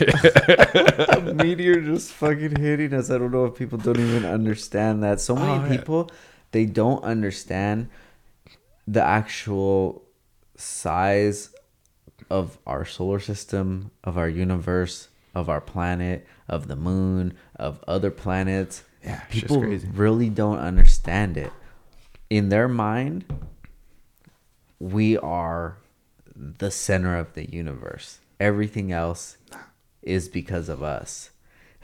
a 0.00 1.20
meteor 1.34 1.80
just 1.80 2.12
fucking 2.12 2.56
hitting 2.56 2.92
us. 2.94 3.10
I 3.10 3.18
don't 3.18 3.30
know 3.30 3.44
if 3.46 3.54
people 3.54 3.78
don't 3.78 4.00
even 4.00 4.24
understand 4.24 5.02
that. 5.04 5.20
So 5.20 5.34
many 5.36 5.52
Oh, 5.52 5.64
yeah. 5.64 5.76
people 5.76 6.10
they 6.50 6.66
don't 6.66 7.02
understand 7.04 7.88
the 8.86 9.02
actual 9.02 10.01
size 10.62 11.50
of 12.30 12.58
our 12.66 12.84
solar 12.84 13.20
system, 13.20 13.90
of 14.04 14.16
our 14.16 14.28
universe, 14.28 15.08
of 15.34 15.48
our 15.48 15.60
planet, 15.60 16.26
of 16.48 16.68
the 16.68 16.76
moon, 16.76 17.34
of 17.56 17.82
other 17.86 18.10
planets. 18.10 18.84
Yeah, 19.04 19.20
people 19.30 19.60
crazy. 19.60 19.88
really 19.92 20.28
don't 20.28 20.58
understand 20.58 21.36
it. 21.36 21.52
In 22.30 22.48
their 22.48 22.68
mind, 22.68 23.24
we 24.78 25.18
are 25.18 25.76
the 26.34 26.70
center 26.70 27.16
of 27.16 27.34
the 27.34 27.50
universe. 27.50 28.20
Everything 28.38 28.92
else 28.92 29.36
is 30.02 30.28
because 30.28 30.68
of 30.68 30.82
us. 30.82 31.30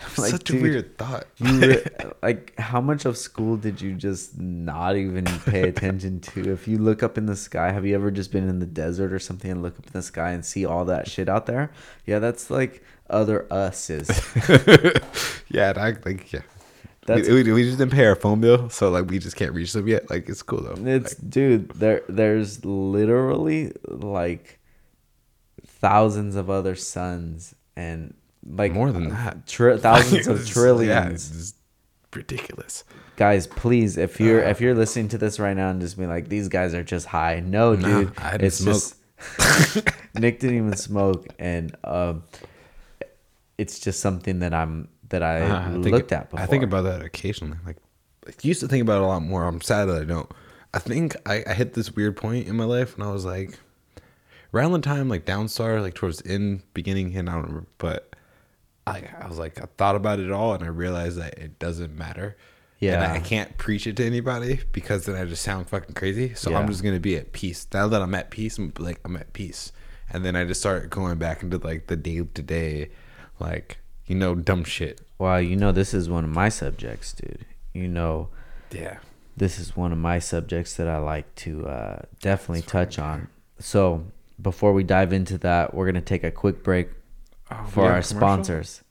Like, 0.19 0.31
Such 0.31 0.51
a 0.51 0.61
weird 0.61 0.97
thought. 0.97 1.27
You 1.39 1.61
re- 1.61 1.85
like 2.23 2.59
how 2.59 2.81
much 2.81 3.05
of 3.05 3.17
school 3.17 3.57
did 3.57 3.81
you 3.81 3.95
just 3.95 4.39
not 4.39 4.97
even 4.97 5.25
pay 5.25 5.63
attention 5.69 6.21
to? 6.21 6.53
If 6.53 6.69
you 6.69 6.79
look 6.79 7.03
up 7.03 7.19
in 7.19 7.27
the 7.27 7.35
sky, 7.37 7.73
have 7.73 7.85
you 7.85 7.95
ever 7.97 8.11
just 8.11 8.31
been 8.31 8.49
in 8.49 8.61
the 8.61 8.67
desert 8.67 9.13
or 9.13 9.19
something 9.19 9.51
and 9.51 9.63
look 9.63 9.77
up 9.79 9.87
in 9.87 9.93
the 9.93 10.03
sky 10.03 10.31
and 10.31 10.45
see 10.45 10.65
all 10.65 10.85
that 10.85 11.09
shit 11.09 11.29
out 11.29 11.47
there? 11.47 11.71
Yeah, 12.07 12.21
that's 12.21 12.49
like 12.51 12.83
other 13.11 13.47
us's. 13.53 14.09
yeah, 15.51 15.71
and 15.71 15.79
I 15.79 15.97
like 16.05 16.33
yeah. 16.33 16.43
That's- 17.07 17.27
we, 17.27 17.43
we, 17.43 17.53
we 17.53 17.63
just 17.65 17.79
didn't 17.79 17.93
pay 17.93 18.05
our 18.07 18.15
phone 18.15 18.41
bill, 18.41 18.69
so 18.71 18.91
like 18.91 19.07
we 19.11 19.19
just 19.19 19.35
can't 19.35 19.53
reach 19.53 19.73
them 19.73 19.89
yet. 19.89 20.09
Like 20.11 20.29
it's 20.29 20.43
cool 20.43 20.61
though. 20.63 20.77
It's 20.87 21.15
dude, 21.17 21.71
there 21.71 22.03
there's 22.09 22.65
literally 22.65 23.73
like 23.87 24.59
thousands 25.67 26.37
of 26.37 26.51
other 26.51 26.75
suns 26.75 27.55
and 27.77 28.15
like 28.49 28.73
More 28.73 28.91
than 28.93 29.11
that. 29.11 29.47
tri- 29.47 29.77
thousands 29.89 30.27
of 30.27 30.47
trillions. 30.49 30.89
Yeah, 31.31 31.39
it's 31.39 31.55
ridiculous. 32.15 32.85
guys, 33.17 33.47
please, 33.47 33.97
if 33.99 34.21
you're 34.21 34.41
if 34.43 34.61
you're 34.61 34.75
listening 34.75 35.09
to 35.09 35.19
this 35.19 35.39
right 35.39 35.57
now 35.57 35.71
and 35.71 35.81
just 35.81 35.99
be 35.99 36.07
like, 36.07 36.29
these 36.29 36.49
guys 36.49 36.75
are 36.75 36.83
just 36.85 37.07
high. 37.07 37.41
No, 37.41 37.75
Nah, 37.75 37.89
dude, 37.89 38.13
I 38.19 38.33
didn't 38.33 38.45
it's 38.47 38.65
just 38.65 38.97
Nick 40.15 40.41
didn't 40.41 40.57
even 40.57 40.77
smoke, 40.77 41.27
and 41.39 41.75
um, 41.85 42.23
it's 43.57 43.79
just 43.79 44.01
something 44.01 44.39
that 44.41 44.55
I'm 44.55 44.89
that 45.09 45.23
I 45.23 45.41
Uh, 45.43 45.61
I 45.61 45.73
think- 45.73 45.87
looked 45.87 46.13
at 46.13 46.31
before. 46.31 46.43
I 46.43 46.47
think 46.47 46.63
about 46.65 46.83
that 46.83 47.03
occasionally. 47.03 47.57
Like, 47.67 47.77
I 48.27 48.33
used 48.43 48.61
to 48.61 48.69
think 48.69 48.83
about 48.83 48.99
it 48.99 49.03
a 49.05 49.07
lot 49.07 49.23
more. 49.23 49.45
I'm 49.47 49.61
sad 49.61 49.87
that 49.87 50.01
I 50.03 50.05
don't. 50.05 50.31
I 50.75 50.79
think 50.79 51.17
I, 51.27 51.43
I 51.47 51.55
hit 51.55 51.75
this 51.75 51.95
weird 51.97 52.17
point 52.17 52.47
in 52.47 52.57
my 52.57 52.65
life, 52.65 52.95
and 52.95 53.03
I 53.03 53.11
was 53.11 53.25
like, 53.25 53.59
around 54.53 54.73
the 54.73 54.79
time 54.81 55.09
like 55.09 55.25
Downstar, 55.25 55.81
like 55.81 55.95
towards 55.95 56.19
the 56.19 56.31
end, 56.31 56.63
beginning, 56.75 57.17
and 57.17 57.29
I 57.29 57.33
don't 57.33 57.43
remember, 57.43 57.67
but 57.79 58.08
I 58.89 59.25
I 59.25 59.29
was 59.29 59.39
like, 59.39 59.61
I 59.61 59.67
thought 59.77 59.97
about 59.97 60.19
it 60.21 60.31
all, 60.31 60.55
and 60.55 60.65
I 60.65 60.69
realized 60.69 61.19
that 61.19 61.39
it 61.39 61.59
doesn't 61.59 61.97
matter. 61.97 62.37
Yeah. 62.81 63.13
I, 63.13 63.17
I 63.17 63.19
can't 63.21 63.59
preach 63.59 63.87
it 63.89 63.97
to 63.97 64.07
anybody 64.07 64.61
because 64.73 65.05
then 65.07 65.17
I 65.17 65.25
just 65.25 65.43
sound 65.43 65.69
fucking 65.69 65.95
crazy. 65.95 66.35
So 66.35 66.51
Yeah. 66.51 66.59
I'm 66.59 66.69
just 66.69 66.83
gonna 66.85 67.01
be 67.01 67.17
at 67.17 67.33
peace. 67.33 67.67
Now 67.73 67.89
that 67.89 68.01
I'm 68.03 68.15
at 68.15 68.31
peace, 68.31 68.57
I'm 68.59 68.73
like 68.79 69.01
I'm 69.05 69.17
at 69.17 69.33
peace. 69.33 69.73
And 70.11 70.25
then 70.25 70.37
I 70.37 70.45
just 70.45 70.61
start 70.61 70.89
going 70.89 71.19
back 71.19 71.43
into 71.43 71.59
like 71.59 71.89
the 71.89 71.97
day 71.97 72.21
to 72.23 72.43
day, 72.43 72.91
like 73.41 73.79
you 74.07 74.15
know, 74.15 74.35
dumb 74.35 74.65
shit. 74.65 75.01
Well, 75.19 75.41
you 75.43 75.57
know, 75.57 75.73
this 75.73 75.93
is 75.93 76.09
one 76.09 76.25
of 76.25 76.31
my 76.31 76.49
subjects, 76.49 77.13
dude. 77.13 77.45
You 77.75 77.89
know, 77.89 78.29
Yeah. 78.71 78.99
this 79.37 79.59
is 79.59 79.77
one 79.77 79.91
of 79.93 79.99
my 79.99 80.19
subjects 80.21 80.75
that 80.77 80.89
I 80.89 80.99
like 80.99 81.35
to 81.37 81.67
uh, 81.67 82.03
definitely 82.21 82.63
touch 82.63 82.99
on. 82.99 83.29
So 83.59 84.05
before 84.41 84.73
we 84.73 84.85
dive 84.85 85.13
into 85.13 85.37
that, 85.39 85.75
we're 85.75 85.85
gonna 85.87 86.01
take 86.01 86.23
a 86.25 86.31
quick 86.31 86.63
break 86.63 86.89
for 87.67 87.91
our 87.91 88.03
sponsors. 88.03 88.83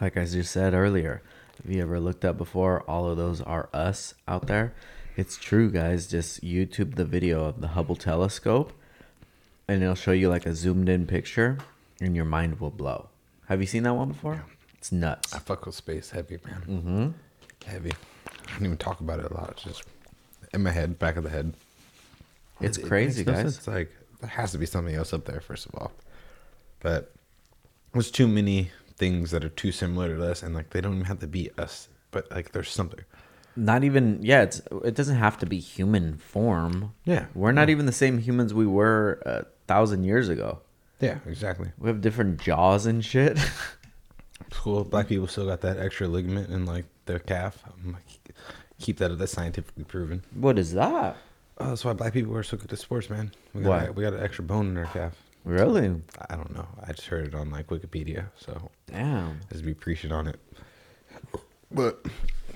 Like 0.00 0.16
I 0.16 0.24
just 0.24 0.52
said 0.52 0.74
earlier, 0.74 1.22
have 1.62 1.74
you 1.74 1.82
ever 1.82 1.98
looked 1.98 2.24
up 2.24 2.36
before? 2.36 2.82
All 2.82 3.08
of 3.08 3.16
those 3.16 3.40
are 3.40 3.68
us 3.72 4.14
out 4.28 4.46
there. 4.46 4.74
It's 5.16 5.36
true, 5.38 5.70
guys. 5.70 6.06
Just 6.06 6.44
YouTube 6.44 6.96
the 6.96 7.04
video 7.04 7.44
of 7.44 7.60
the 7.60 7.68
Hubble 7.68 7.96
telescope, 7.96 8.72
and 9.68 9.82
it'll 9.82 9.94
show 9.94 10.12
you 10.12 10.28
like 10.28 10.46
a 10.46 10.54
zoomed 10.54 10.88
in 10.88 11.06
picture, 11.06 11.58
and 12.00 12.14
your 12.14 12.24
mind 12.24 12.60
will 12.60 12.70
blow. 12.70 13.08
Have 13.48 13.60
you 13.60 13.66
seen 13.66 13.82
that 13.84 13.94
one 13.94 14.08
before? 14.08 14.44
It's 14.78 14.92
nuts. 14.92 15.34
I 15.34 15.38
fuck 15.38 15.66
with 15.66 15.74
space 15.74 16.10
heavy, 16.10 16.38
man. 16.44 16.62
Mm-hmm. 16.68 17.68
Heavy. 17.70 17.92
I 18.48 18.52
don't 18.52 18.66
even 18.66 18.76
talk 18.76 19.00
about 19.00 19.20
it 19.20 19.30
a 19.30 19.34
lot. 19.34 19.50
It's 19.50 19.62
just 19.64 19.82
in 20.54 20.62
my 20.62 20.70
head, 20.70 20.98
back 20.98 21.16
of 21.16 21.24
the 21.24 21.30
head. 21.30 21.54
It's 22.60 22.78
It- 22.78 22.84
it 22.84 22.88
crazy, 22.88 23.24
no 23.24 23.32
guys. 23.32 23.54
sense. 23.54 23.68
Like 23.68 23.92
there 24.20 24.30
has 24.30 24.52
to 24.52 24.58
be 24.58 24.66
something 24.66 24.94
else 24.94 25.12
up 25.12 25.24
there, 25.24 25.40
first 25.40 25.66
of 25.66 25.74
all. 25.74 25.92
But 26.80 27.12
there's 27.92 28.10
too 28.10 28.28
many 28.28 28.70
things 28.96 29.30
that 29.32 29.44
are 29.44 29.48
too 29.48 29.72
similar 29.72 30.14
to 30.16 30.30
us, 30.30 30.42
and 30.42 30.54
like 30.54 30.70
they 30.70 30.80
don't 30.80 30.94
even 30.94 31.06
have 31.06 31.20
to 31.20 31.26
be 31.26 31.50
us. 31.58 31.88
But 32.12 32.30
like 32.30 32.52
there's 32.52 32.70
something. 32.70 33.00
Not 33.56 33.84
even 33.84 34.18
yeah. 34.22 34.42
It's 34.42 34.60
it 34.84 34.94
doesn't 34.94 35.16
have 35.16 35.38
to 35.38 35.46
be 35.46 35.58
human 35.60 36.16
form. 36.18 36.92
Yeah, 37.04 37.26
we're 37.34 37.52
not 37.52 37.68
even 37.70 37.86
the 37.86 37.92
same 37.92 38.18
humans 38.18 38.52
we 38.54 38.66
were 38.66 39.20
a 39.26 39.46
thousand 39.66 40.04
years 40.04 40.28
ago. 40.28 40.60
Yeah, 41.00 41.18
exactly. 41.26 41.70
We 41.78 41.88
have 41.88 42.00
different 42.00 42.40
jaws 42.40 42.86
and 42.86 43.04
shit. 43.04 43.38
It's 44.46 44.58
cool. 44.58 44.84
Black 44.84 45.08
people 45.08 45.26
still 45.26 45.46
got 45.46 45.62
that 45.62 45.78
extra 45.78 46.06
ligament 46.06 46.50
in 46.50 46.66
like 46.66 46.84
their 47.06 47.18
calf. 47.18 47.62
I'm 47.66 47.92
like, 47.92 48.02
keep 48.78 48.98
that. 48.98 49.16
That's 49.18 49.32
scientifically 49.32 49.84
proven. 49.84 50.22
What 50.34 50.58
is 50.58 50.74
that? 50.74 51.16
Oh, 51.58 51.68
that's 51.70 51.84
why 51.84 51.94
black 51.94 52.12
people 52.12 52.36
are 52.36 52.42
so 52.42 52.56
good 52.56 52.72
at 52.72 52.78
sports, 52.78 53.08
man. 53.08 53.32
We 53.54 53.62
got 53.62 53.68
Why? 53.68 53.90
We 53.90 54.02
got 54.02 54.12
an 54.12 54.22
extra 54.22 54.44
bone 54.44 54.68
in 54.68 54.76
our 54.76 54.84
calf. 54.86 55.14
Really? 55.44 55.94
I 56.28 56.36
don't 56.36 56.54
know. 56.54 56.66
I 56.86 56.92
just 56.92 57.06
heard 57.08 57.26
it 57.28 57.34
on 57.34 57.50
like 57.50 57.68
Wikipedia, 57.68 58.26
so 58.36 58.70
Damn. 58.86 59.40
Just 59.50 59.64
be 59.64 59.74
preaching 59.74 60.12
on 60.12 60.26
it. 60.26 60.38
But 61.70 62.04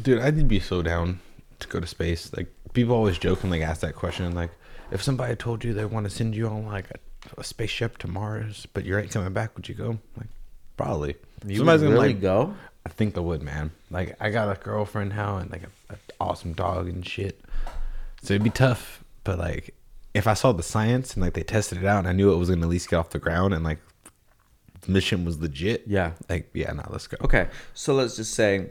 dude, 0.02 0.20
I'd 0.20 0.48
be 0.48 0.60
so 0.60 0.82
down 0.82 1.20
to 1.60 1.68
go 1.68 1.80
to 1.80 1.86
space. 1.86 2.30
Like 2.36 2.52
people 2.72 2.94
always 2.94 3.18
joke 3.18 3.42
and 3.42 3.50
like 3.50 3.62
ask 3.62 3.80
that 3.80 3.94
question, 3.94 4.34
like 4.34 4.50
if 4.90 5.02
somebody 5.02 5.34
told 5.36 5.64
you 5.64 5.72
they 5.72 5.84
want 5.84 6.04
to 6.04 6.10
send 6.10 6.34
you 6.34 6.48
on 6.48 6.66
like 6.66 6.90
a, 6.90 7.40
a 7.40 7.44
spaceship 7.44 7.98
to 7.98 8.08
Mars, 8.08 8.66
but 8.72 8.84
you 8.84 8.96
ain't 8.98 9.10
coming 9.10 9.32
back, 9.32 9.56
would 9.56 9.68
you 9.68 9.74
go? 9.74 9.98
Like 10.16 10.28
probably. 10.76 11.16
You 11.46 11.64
would 11.64 11.80
really 11.80 12.12
go? 12.12 12.54
I 12.84 12.88
think 12.88 13.16
I 13.16 13.20
would, 13.20 13.42
man. 13.42 13.70
Like 13.90 14.16
I 14.20 14.30
got 14.30 14.54
a 14.54 14.60
girlfriend 14.60 15.10
now 15.10 15.38
and 15.38 15.50
like 15.50 15.62
a, 15.62 15.94
a 15.94 15.96
awesome 16.20 16.52
dog 16.52 16.88
and 16.88 17.06
shit. 17.06 17.40
So 18.22 18.34
it'd 18.34 18.44
be 18.44 18.50
tough, 18.50 19.04
but 19.24 19.38
like 19.38 19.74
if 20.12 20.26
I 20.26 20.34
saw 20.34 20.52
the 20.52 20.62
science 20.62 21.14
and 21.14 21.22
like 21.22 21.34
they 21.34 21.42
tested 21.42 21.78
it 21.78 21.84
out 21.84 22.00
and 22.00 22.08
I 22.08 22.12
knew 22.12 22.32
it 22.32 22.36
was 22.36 22.50
gonna 22.50 22.62
at 22.62 22.68
least 22.68 22.88
get 22.88 22.96
off 22.96 23.10
the 23.10 23.18
ground 23.18 23.54
and 23.54 23.64
like 23.64 23.78
the 24.82 24.92
mission 24.92 25.24
was 25.24 25.38
legit. 25.40 25.84
Yeah. 25.86 26.12
Like 26.28 26.50
yeah, 26.54 26.72
now 26.72 26.88
let's 26.90 27.06
go. 27.06 27.16
Okay, 27.22 27.48
so 27.74 27.94
let's 27.94 28.16
just 28.16 28.34
say 28.34 28.70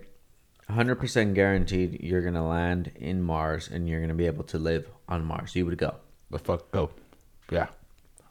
100% 0.69 1.33
guaranteed 1.33 1.99
you're 2.01 2.21
going 2.21 2.35
to 2.35 2.43
land 2.43 2.91
in 2.95 3.23
Mars 3.23 3.69
and 3.69 3.89
you're 3.89 3.99
going 3.99 4.09
to 4.09 4.15
be 4.15 4.27
able 4.27 4.43
to 4.45 4.59
live 4.59 4.87
on 5.07 5.25
Mars. 5.25 5.55
You 5.55 5.65
would 5.65 5.77
go. 5.77 5.95
The 6.31 6.39
fuck 6.39 6.71
go. 6.71 6.89
Yeah. 7.51 7.67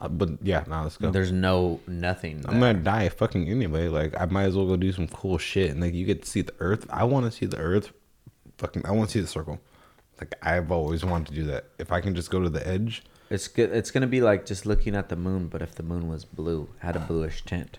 Uh, 0.00 0.08
but 0.08 0.30
yeah, 0.42 0.62
now 0.68 0.84
let's 0.84 0.96
go. 0.96 1.10
There's 1.10 1.32
no 1.32 1.80
nothing. 1.88 2.44
I'm 2.46 2.60
there. 2.60 2.72
gonna 2.72 2.84
die 2.84 3.08
fucking 3.08 3.48
anyway. 3.48 3.88
Like 3.88 4.14
I 4.20 4.26
might 4.26 4.44
as 4.44 4.56
well 4.56 4.66
go 4.66 4.76
do 4.76 4.92
some 4.92 5.08
cool 5.08 5.38
shit. 5.38 5.70
And 5.70 5.80
like 5.80 5.94
you 5.94 6.06
get 6.06 6.22
to 6.22 6.28
see 6.28 6.42
the 6.42 6.54
Earth. 6.60 6.86
I 6.90 7.04
want 7.04 7.26
to 7.26 7.32
see 7.32 7.46
the 7.46 7.56
Earth. 7.58 7.92
Fucking, 8.58 8.86
I 8.86 8.92
want 8.92 9.10
to 9.10 9.12
see 9.14 9.20
the 9.20 9.26
circle. 9.26 9.60
Like 10.20 10.34
I've 10.42 10.70
always 10.70 11.04
wanted 11.04 11.28
to 11.28 11.34
do 11.34 11.44
that. 11.44 11.66
If 11.78 11.90
I 11.92 12.00
can 12.00 12.14
just 12.14 12.30
go 12.30 12.40
to 12.42 12.48
the 12.48 12.66
edge, 12.66 13.02
It's 13.30 13.48
good. 13.48 13.72
It's 13.72 13.90
gonna 13.90 14.06
be 14.06 14.20
like 14.20 14.46
just 14.46 14.66
looking 14.66 14.94
at 14.94 15.08
the 15.08 15.16
moon, 15.16 15.48
but 15.48 15.62
if 15.62 15.74
the 15.74 15.82
moon 15.82 16.08
was 16.08 16.24
blue, 16.24 16.68
had 16.78 16.94
a 16.96 17.00
bluish 17.00 17.44
tint. 17.44 17.78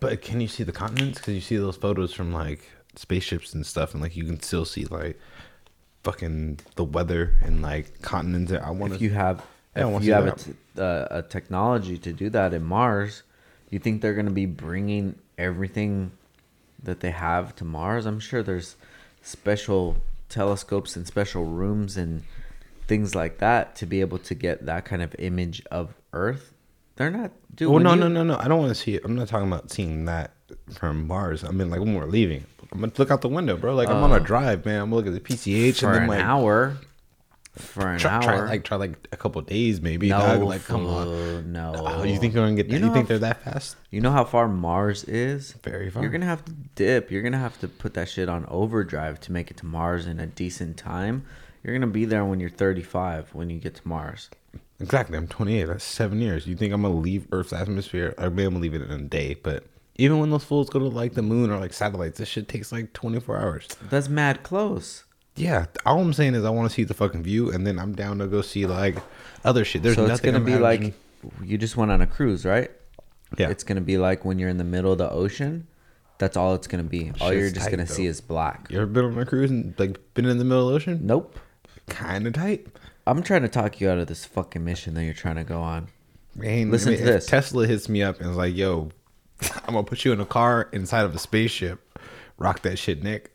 But 0.00 0.22
can 0.22 0.40
you 0.40 0.48
see 0.48 0.62
the 0.64 0.72
continents? 0.72 1.18
Because 1.18 1.34
you 1.34 1.40
see 1.40 1.56
those 1.56 1.76
photos 1.76 2.12
from 2.12 2.32
like 2.32 2.60
spaceships 2.96 3.54
and 3.54 3.66
stuff, 3.66 3.92
and 3.92 4.02
like 4.02 4.16
you 4.16 4.24
can 4.24 4.40
still 4.40 4.64
see 4.64 4.84
like 4.84 5.18
fucking 6.02 6.60
the 6.76 6.84
weather 6.84 7.34
and 7.42 7.62
like 7.62 8.02
continents. 8.02 8.52
I 8.52 8.70
want 8.70 8.94
If 8.94 9.02
you 9.02 9.10
have, 9.10 9.44
Yeah, 9.76 9.82
I 9.82 9.84
wanna 9.86 9.96
if 9.98 10.04
you 10.04 10.12
have 10.12 10.26
a, 10.26 10.32
t- 10.32 10.54
uh, 10.78 11.06
a 11.10 11.22
technology 11.22 11.98
to 11.98 12.12
do 12.12 12.30
that 12.30 12.54
in 12.54 12.64
Mars, 12.64 13.22
you 13.70 13.78
think 13.78 14.02
they're 14.02 14.14
gonna 14.14 14.30
be 14.30 14.46
bringing 14.46 15.16
everything 15.38 16.12
that 16.82 17.00
they 17.00 17.10
have 17.10 17.54
to 17.56 17.64
Mars? 17.64 18.06
I'm 18.06 18.20
sure 18.20 18.42
there's 18.42 18.76
special 19.22 19.96
telescopes 20.28 20.96
and 20.96 21.06
special 21.06 21.44
rooms 21.44 21.96
and 21.96 22.22
things 22.86 23.14
like 23.14 23.38
that 23.38 23.76
to 23.76 23.86
be 23.86 24.00
able 24.00 24.18
to 24.18 24.34
get 24.34 24.66
that 24.66 24.84
kind 24.84 25.02
of 25.02 25.14
image 25.18 25.62
of 25.70 25.94
Earth. 26.12 26.52
They're 26.96 27.10
not 27.10 27.30
doing. 27.54 27.74
Oh 27.74 27.78
no 27.78 27.94
no 27.94 28.08
no 28.08 28.24
no! 28.24 28.36
I 28.36 28.48
don't 28.48 28.58
want 28.58 28.70
to 28.70 28.74
see 28.74 28.94
it. 28.94 29.02
I'm 29.04 29.14
not 29.14 29.28
talking 29.28 29.46
about 29.48 29.70
seeing 29.70 30.04
that 30.06 30.32
from 30.74 31.06
Mars. 31.06 31.44
I 31.44 31.50
mean 31.50 31.70
like 31.70 31.80
when 31.80 31.94
we're 31.94 32.06
leaving. 32.06 32.44
I'm 32.72 32.80
gonna 32.80 32.92
look 32.96 33.10
out 33.10 33.20
the 33.20 33.28
window, 33.28 33.56
bro. 33.56 33.74
Like 33.74 33.88
I'm 33.88 34.02
on 34.02 34.10
a 34.10 34.16
uh-huh. 34.16 34.24
drive, 34.24 34.64
man. 34.64 34.80
I'm 34.80 34.94
looking 34.94 35.14
at 35.14 35.22
the 35.22 35.34
PCH 35.34 35.80
for 35.80 35.86
and 35.86 35.94
then 35.94 36.02
an 36.04 36.08
like 36.08 36.20
hour. 36.20 36.76
For 37.56 37.88
an 37.88 37.98
try, 37.98 38.12
hour, 38.12 38.22
try 38.22 38.40
like 38.48 38.64
try 38.64 38.76
like 38.76 39.08
a 39.10 39.16
couple 39.16 39.42
days 39.42 39.80
maybe. 39.80 40.08
no, 40.08 40.18
dog. 40.18 40.42
Like 40.42 40.64
come 40.64 40.86
on. 40.86 41.52
no. 41.52 41.74
Oh, 41.76 42.04
you 42.04 42.16
think 42.18 42.32
they're 42.32 42.44
gonna 42.44 42.54
get? 42.54 42.68
You 42.68 42.74
You, 42.74 42.78
know 42.80 42.86
you 42.86 42.92
think 42.92 43.06
how 43.06 43.08
they're 43.08 43.18
that 43.18 43.42
fast? 43.42 43.76
You 43.90 44.00
know 44.00 44.12
how 44.12 44.24
far 44.24 44.46
Mars 44.46 45.02
is? 45.04 45.52
Very 45.64 45.90
far. 45.90 46.02
You're 46.02 46.12
gonna 46.12 46.26
have 46.26 46.44
to 46.44 46.52
dip. 46.76 47.10
You're 47.10 47.22
gonna 47.22 47.38
have 47.38 47.58
to 47.60 47.68
put 47.68 47.94
that 47.94 48.08
shit 48.08 48.28
on 48.28 48.46
overdrive 48.46 49.18
to 49.20 49.32
make 49.32 49.50
it 49.50 49.56
to 49.58 49.66
Mars 49.66 50.06
in 50.06 50.20
a 50.20 50.26
decent 50.26 50.76
time. 50.76 51.24
You're 51.64 51.74
gonna 51.74 51.88
be 51.88 52.04
there 52.04 52.24
when 52.24 52.38
you're 52.38 52.50
35 52.50 53.34
when 53.34 53.50
you 53.50 53.58
get 53.58 53.74
to 53.74 53.88
Mars. 53.88 54.30
Exactly. 54.78 55.16
I'm 55.16 55.28
28. 55.28 55.64
That's 55.64 55.84
seven 55.84 56.20
years. 56.20 56.46
You 56.46 56.56
think 56.56 56.72
I'm 56.72 56.82
gonna 56.82 56.94
leave 56.94 57.26
Earth's 57.32 57.52
atmosphere? 57.52 58.14
Be 58.16 58.44
able 58.44 58.54
to 58.54 58.58
leave 58.58 58.74
it 58.74 58.82
in 58.82 58.90
a 58.90 59.02
day. 59.02 59.34
But 59.34 59.64
even 60.00 60.18
when 60.18 60.30
those 60.30 60.44
fools 60.44 60.70
go 60.70 60.78
to 60.78 60.86
like 60.86 61.12
the 61.14 61.22
moon 61.22 61.50
or 61.50 61.58
like 61.58 61.72
satellites, 61.74 62.18
this 62.18 62.28
shit 62.28 62.48
takes 62.48 62.72
like 62.72 62.92
24 62.94 63.36
hours. 63.36 63.68
That's 63.90 64.08
mad 64.08 64.42
close. 64.42 65.04
Yeah. 65.36 65.66
All 65.84 66.00
I'm 66.00 66.12
saying 66.14 66.34
is 66.34 66.44
I 66.44 66.50
want 66.50 66.68
to 66.70 66.74
see 66.74 66.84
the 66.84 66.94
fucking 66.94 67.22
view, 67.22 67.50
and 67.50 67.66
then 67.66 67.78
I'm 67.78 67.94
down 67.94 68.18
to 68.18 68.26
go 68.26 68.40
see 68.40 68.66
like 68.66 68.96
other 69.44 69.64
shit. 69.64 69.82
There's 69.82 69.96
so 69.96 70.02
it's 70.02 70.08
nothing 70.10 70.32
gonna 70.32 70.38
I'm 70.38 70.44
be 70.44 70.56
like 70.58 70.94
you 71.44 71.58
just 71.58 71.76
went 71.76 71.90
on 71.90 72.00
a 72.00 72.06
cruise, 72.06 72.44
right? 72.46 72.70
yeah. 73.36 73.50
It's 73.50 73.62
gonna 73.62 73.80
be 73.82 73.98
like 73.98 74.24
when 74.24 74.38
you're 74.38 74.48
in 74.48 74.56
the 74.58 74.64
middle 74.64 74.92
of 74.92 74.98
the 74.98 75.10
ocean. 75.10 75.66
That's 76.18 76.36
all 76.36 76.54
it's 76.54 76.66
gonna 76.66 76.82
be. 76.82 77.12
All 77.20 77.28
Shit's 77.30 77.40
you're 77.40 77.50
just 77.50 77.64
tight, 77.66 77.70
gonna 77.70 77.86
see 77.86 78.06
is 78.06 78.20
black. 78.20 78.68
you 78.70 78.76
ever 78.78 78.86
been 78.86 79.04
on 79.04 79.18
a 79.18 79.26
cruise 79.26 79.50
and 79.50 79.74
like 79.78 79.98
been 80.14 80.24
in 80.26 80.38
the 80.38 80.44
middle 80.44 80.66
of 80.68 80.70
the 80.70 80.76
ocean? 80.76 81.00
Nope. 81.02 81.38
Kind 81.88 82.26
of 82.26 82.32
tight. 82.34 82.66
I'm 83.06 83.22
trying 83.22 83.42
to 83.42 83.48
talk 83.48 83.80
you 83.80 83.90
out 83.90 83.98
of 83.98 84.06
this 84.06 84.24
fucking 84.24 84.64
mission 84.64 84.94
that 84.94 85.04
you're 85.04 85.14
trying 85.14 85.36
to 85.36 85.44
go 85.44 85.60
on. 85.60 85.88
Man, 86.34 86.70
Listen 86.70 86.90
I 86.90 86.96
mean, 86.96 87.04
to 87.04 87.08
if 87.08 87.14
this. 87.16 87.26
Tesla 87.26 87.66
hits 87.66 87.88
me 87.88 88.02
up 88.02 88.20
and 88.20 88.30
is 88.30 88.36
like, 88.36 88.54
"Yo, 88.54 88.90
I'm 89.66 89.74
gonna 89.74 89.84
put 89.84 90.04
you 90.04 90.12
in 90.12 90.20
a 90.20 90.26
car 90.26 90.68
inside 90.72 91.04
of 91.04 91.14
a 91.14 91.18
spaceship. 91.18 91.98
Rock 92.38 92.62
that 92.62 92.78
shit, 92.78 93.02
Nick. 93.02 93.32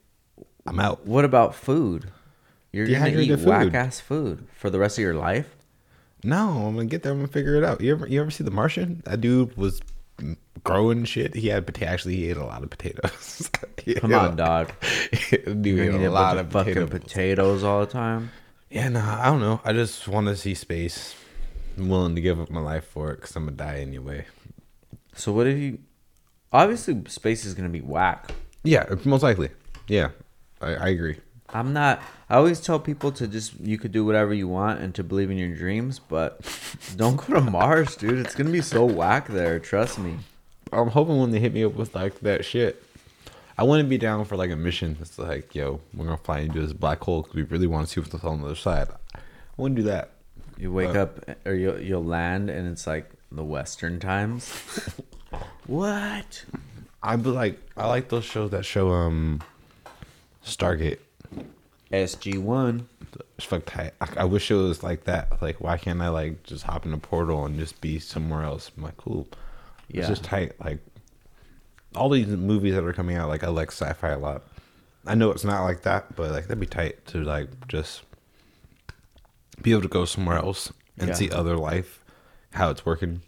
I'm 0.65 0.79
out." 0.79 1.05
What 1.05 1.25
about 1.25 1.55
food? 1.55 2.11
You're 2.71 2.87
gonna 2.87 3.09
eat 3.09 3.39
whack 3.39 3.73
ass 3.73 3.99
food 3.99 4.47
for 4.57 4.69
the 4.69 4.79
rest 4.79 4.97
of 4.97 5.01
your 5.03 5.13
life. 5.15 5.55
No, 6.23 6.65
I'm 6.67 6.75
gonna 6.75 6.85
get 6.87 7.03
there. 7.03 7.11
I'm 7.11 7.19
gonna 7.19 7.27
figure 7.27 7.55
it 7.55 7.63
out. 7.63 7.81
You 7.81 7.91
ever 7.93 8.07
you 8.07 8.19
ever 8.19 8.31
see 8.31 8.43
The 8.43 8.51
Martian? 8.51 9.01
That 9.05 9.21
dude 9.21 9.55
was 9.55 9.79
growing 10.63 11.05
shit. 11.05 11.35
He 11.35 11.47
had 11.49 11.65
pota- 11.67 11.85
actually 11.87 12.15
he 12.15 12.29
ate 12.29 12.37
a 12.37 12.45
lot 12.45 12.63
of 12.63 12.69
potatoes. 12.69 13.49
Come 13.97 14.13
on, 14.13 14.33
a- 14.33 14.35
dog. 14.35 14.71
dude 15.29 15.67
ate 15.79 16.01
a 16.03 16.09
lot 16.09 16.37
of 16.39 16.51
fucking 16.51 16.73
potato 16.73 16.87
potatoes 16.99 17.63
all 17.63 17.79
the 17.81 17.85
time. 17.91 18.31
Yeah, 18.69 18.89
no, 18.89 18.99
I 18.99 19.25
don't 19.25 19.39
know. 19.39 19.61
I 19.63 19.71
just 19.73 20.07
want 20.07 20.27
to 20.27 20.35
see 20.35 20.53
space. 20.55 21.15
I'm 21.77 21.89
willing 21.89 22.15
to 22.15 22.21
give 22.21 22.39
up 22.41 22.49
my 22.49 22.59
life 22.61 22.85
for 22.85 23.11
it 23.11 23.17
because 23.21 23.35
I'm 23.35 23.45
gonna 23.45 23.57
die 23.57 23.79
anyway. 23.79 24.25
So 25.13 25.31
what 25.31 25.47
if 25.47 25.57
you? 25.57 25.79
Obviously, 26.55 27.01
space 27.07 27.43
is 27.43 27.53
gonna 27.53 27.67
be 27.67 27.81
whack. 27.81 28.31
Yeah, 28.63 28.85
most 29.03 29.23
likely. 29.23 29.49
Yeah, 29.89 30.11
I, 30.61 30.75
I 30.75 30.87
agree. 30.87 31.17
I'm 31.49 31.73
not. 31.73 32.01
I 32.29 32.37
always 32.37 32.61
tell 32.61 32.79
people 32.79 33.11
to 33.11 33.27
just 33.27 33.59
you 33.59 33.77
could 33.77 33.91
do 33.91 34.05
whatever 34.05 34.33
you 34.33 34.47
want 34.47 34.79
and 34.79 34.95
to 34.95 35.03
believe 35.03 35.29
in 35.29 35.37
your 35.37 35.53
dreams, 35.53 35.99
but 35.99 36.39
don't 36.95 37.17
go 37.17 37.33
to 37.33 37.41
Mars, 37.41 37.97
dude. 37.97 38.19
It's 38.19 38.35
gonna 38.35 38.51
be 38.51 38.61
so 38.61 38.85
whack 38.85 39.27
there. 39.27 39.59
Trust 39.59 39.99
me. 39.99 40.15
I'm 40.71 40.87
hoping 40.87 41.19
when 41.19 41.31
they 41.31 41.41
hit 41.41 41.53
me 41.53 41.65
up 41.65 41.73
with 41.73 41.93
like 41.93 42.21
that 42.21 42.45
shit, 42.45 42.81
I 43.57 43.63
wouldn't 43.63 43.89
be 43.89 43.97
down 43.97 44.23
for 44.23 44.37
like 44.37 44.49
a 44.49 44.55
mission 44.55 44.95
that's 44.97 45.19
like, 45.19 45.53
yo, 45.53 45.81
we're 45.93 46.05
gonna 46.05 46.15
fly 46.15 46.39
into 46.39 46.61
this 46.61 46.71
black 46.71 47.03
hole 47.03 47.23
because 47.23 47.35
we 47.35 47.43
really 47.43 47.67
want 47.67 47.85
to 47.85 47.93
see 47.93 47.99
what's 47.99 48.23
on 48.23 48.39
the 48.39 48.45
other 48.45 48.55
side. 48.55 48.87
I 49.13 49.19
wouldn't 49.57 49.75
do 49.75 49.83
that. 49.83 50.11
You 50.57 50.71
wake 50.71 50.95
up 50.95 51.19
or 51.45 51.53
you'll 51.53 51.81
you'll 51.81 52.05
land 52.05 52.49
and 52.49 52.65
it's 52.65 52.87
like 52.87 53.11
the 53.29 53.43
Western 53.43 53.99
times. 53.99 54.53
what? 55.67 56.43
I'd 57.03 57.23
be 57.23 57.29
like, 57.29 57.59
I 57.77 57.87
like 57.87 58.09
those 58.09 58.25
shows 58.25 58.51
that 58.51 58.65
show 58.65 58.91
um 58.91 59.41
Stargate. 60.43 60.99
SG 61.91 62.37
one. 62.39 62.87
It's 63.37 63.45
fuck 63.45 63.65
tight. 63.65 63.91
I, 64.01 64.07
I 64.17 64.23
wish 64.25 64.49
it 64.51 64.55
was 64.55 64.83
like 64.83 65.03
that. 65.05 65.41
Like, 65.41 65.61
why 65.61 65.77
can't 65.77 66.01
I 66.01 66.09
like 66.09 66.43
just 66.43 66.63
hop 66.63 66.85
in 66.85 66.93
a 66.93 66.97
portal 66.97 67.45
and 67.45 67.57
just 67.57 67.79
be 67.81 67.99
somewhere 67.99 68.43
else? 68.43 68.71
I'm 68.75 68.83
like, 68.83 68.97
cool. 68.97 69.27
Yeah. 69.87 70.01
It's 70.01 70.09
just 70.09 70.23
tight. 70.23 70.53
Like 70.63 70.79
all 71.95 72.09
these 72.09 72.27
movies 72.27 72.75
that 72.75 72.83
are 72.83 72.93
coming 72.93 73.15
out, 73.17 73.29
like 73.29 73.43
I 73.43 73.47
like 73.47 73.71
sci-fi 73.71 74.09
a 74.09 74.19
lot. 74.19 74.43
I 75.05 75.15
know 75.15 75.31
it's 75.31 75.43
not 75.43 75.63
like 75.63 75.83
that, 75.83 76.15
but 76.15 76.31
like 76.31 76.43
that'd 76.47 76.59
be 76.59 76.65
tight 76.65 77.05
to 77.07 77.23
like 77.23 77.67
just 77.67 78.01
be 79.61 79.71
able 79.71 79.83
to 79.83 79.87
go 79.87 80.05
somewhere 80.05 80.37
else 80.37 80.73
and 80.97 81.09
Yeah. 81.09 81.13
see 81.15 81.29
other 81.29 81.55
life, 81.57 82.03
how 82.53 82.69
it's 82.71 82.85
working. 82.85 83.21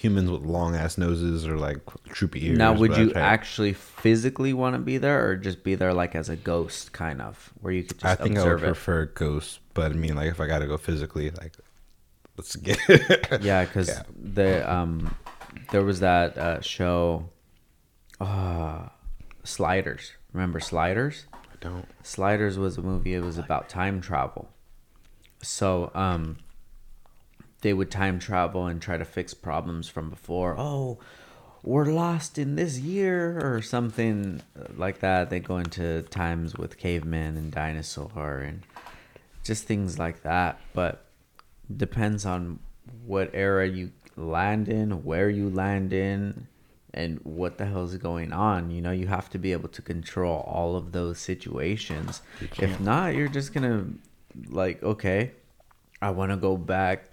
Humans 0.00 0.30
with 0.30 0.42
long 0.42 0.74
ass 0.74 0.96
noses 0.96 1.46
or 1.46 1.56
like 1.58 1.78
droopy 2.08 2.46
ears. 2.46 2.58
Now, 2.58 2.72
would 2.72 2.96
you 2.96 3.12
actually 3.14 3.74
physically 3.74 4.52
want 4.54 4.74
to 4.74 4.80
be 4.80 4.96
there, 4.98 5.28
or 5.28 5.36
just 5.36 5.62
be 5.62 5.74
there 5.74 5.92
like 5.92 6.14
as 6.14 6.28
a 6.30 6.36
ghost, 6.36 6.92
kind 6.92 7.20
of, 7.20 7.52
where 7.60 7.72
you 7.72 7.82
could 7.84 7.98
just 7.98 8.20
I 8.20 8.22
think 8.22 8.38
I 8.38 8.44
would 8.44 8.62
it? 8.62 8.66
prefer 8.66 9.04
ghosts, 9.06 9.58
but 9.74 9.92
I 9.92 9.94
mean, 9.94 10.16
like 10.16 10.30
if 10.30 10.40
I 10.40 10.46
got 10.46 10.60
to 10.60 10.66
go 10.66 10.78
physically, 10.78 11.30
like 11.30 11.54
let's 12.38 12.56
get 12.56 12.78
it. 12.88 13.38
Yeah, 13.42 13.64
because 13.66 13.88
Yeah. 13.88 14.02
the 14.16 14.72
um, 14.72 15.14
there 15.70 15.82
was 15.82 16.00
that 16.00 16.38
uh, 16.38 16.60
show, 16.62 17.28
uh, 18.20 18.88
Sliders. 19.44 20.12
Remember 20.32 20.60
Sliders? 20.60 21.26
I 21.34 21.56
don't. 21.60 21.86
Sliders 22.02 22.58
was 22.58 22.78
a 22.78 22.82
movie. 22.82 23.14
It 23.14 23.22
was 23.22 23.36
about 23.38 23.68
time 23.68 24.00
travel. 24.00 24.48
So 25.42 25.90
um, 25.94 26.38
they 27.60 27.72
would 27.72 27.90
time 27.90 28.18
travel 28.18 28.66
and 28.66 28.80
try 28.80 28.96
to 28.96 29.04
fix 29.04 29.34
problems 29.34 29.88
from 29.88 30.10
before. 30.10 30.56
Oh, 30.58 30.98
we're 31.62 31.86
lost 31.86 32.38
in 32.38 32.56
this 32.56 32.78
year 32.78 33.38
or 33.42 33.60
something 33.60 34.40
like 34.76 35.00
that. 35.00 35.28
They 35.28 35.40
go 35.40 35.58
into 35.58 36.02
times 36.02 36.56
with 36.56 36.78
cavemen 36.78 37.36
and 37.36 37.52
dinosaur 37.52 38.38
and 38.38 38.62
just 39.44 39.64
things 39.64 39.98
like 39.98 40.22
that. 40.22 40.58
But 40.72 41.04
depends 41.74 42.24
on 42.24 42.60
what 43.04 43.30
era 43.34 43.68
you 43.68 43.92
land 44.16 44.68
in, 44.68 45.04
where 45.04 45.28
you 45.28 45.50
land 45.50 45.92
in, 45.92 46.46
and 46.92 47.20
what 47.22 47.58
the 47.58 47.66
hell 47.66 47.84
is 47.84 47.96
going 47.98 48.32
on. 48.32 48.70
You 48.70 48.80
know, 48.80 48.90
you 48.90 49.06
have 49.06 49.30
to 49.30 49.38
be 49.38 49.52
able 49.52 49.68
to 49.68 49.82
control 49.82 50.40
all 50.46 50.76
of 50.76 50.92
those 50.92 51.18
situations. 51.18 52.22
If 52.40 52.80
not, 52.80 53.14
you're 53.14 53.28
just 53.28 53.52
gonna 53.52 53.86
like, 54.48 54.82
okay, 54.82 55.32
I 56.00 56.10
want 56.10 56.32
to 56.32 56.36
go 56.36 56.56
back 56.56 57.09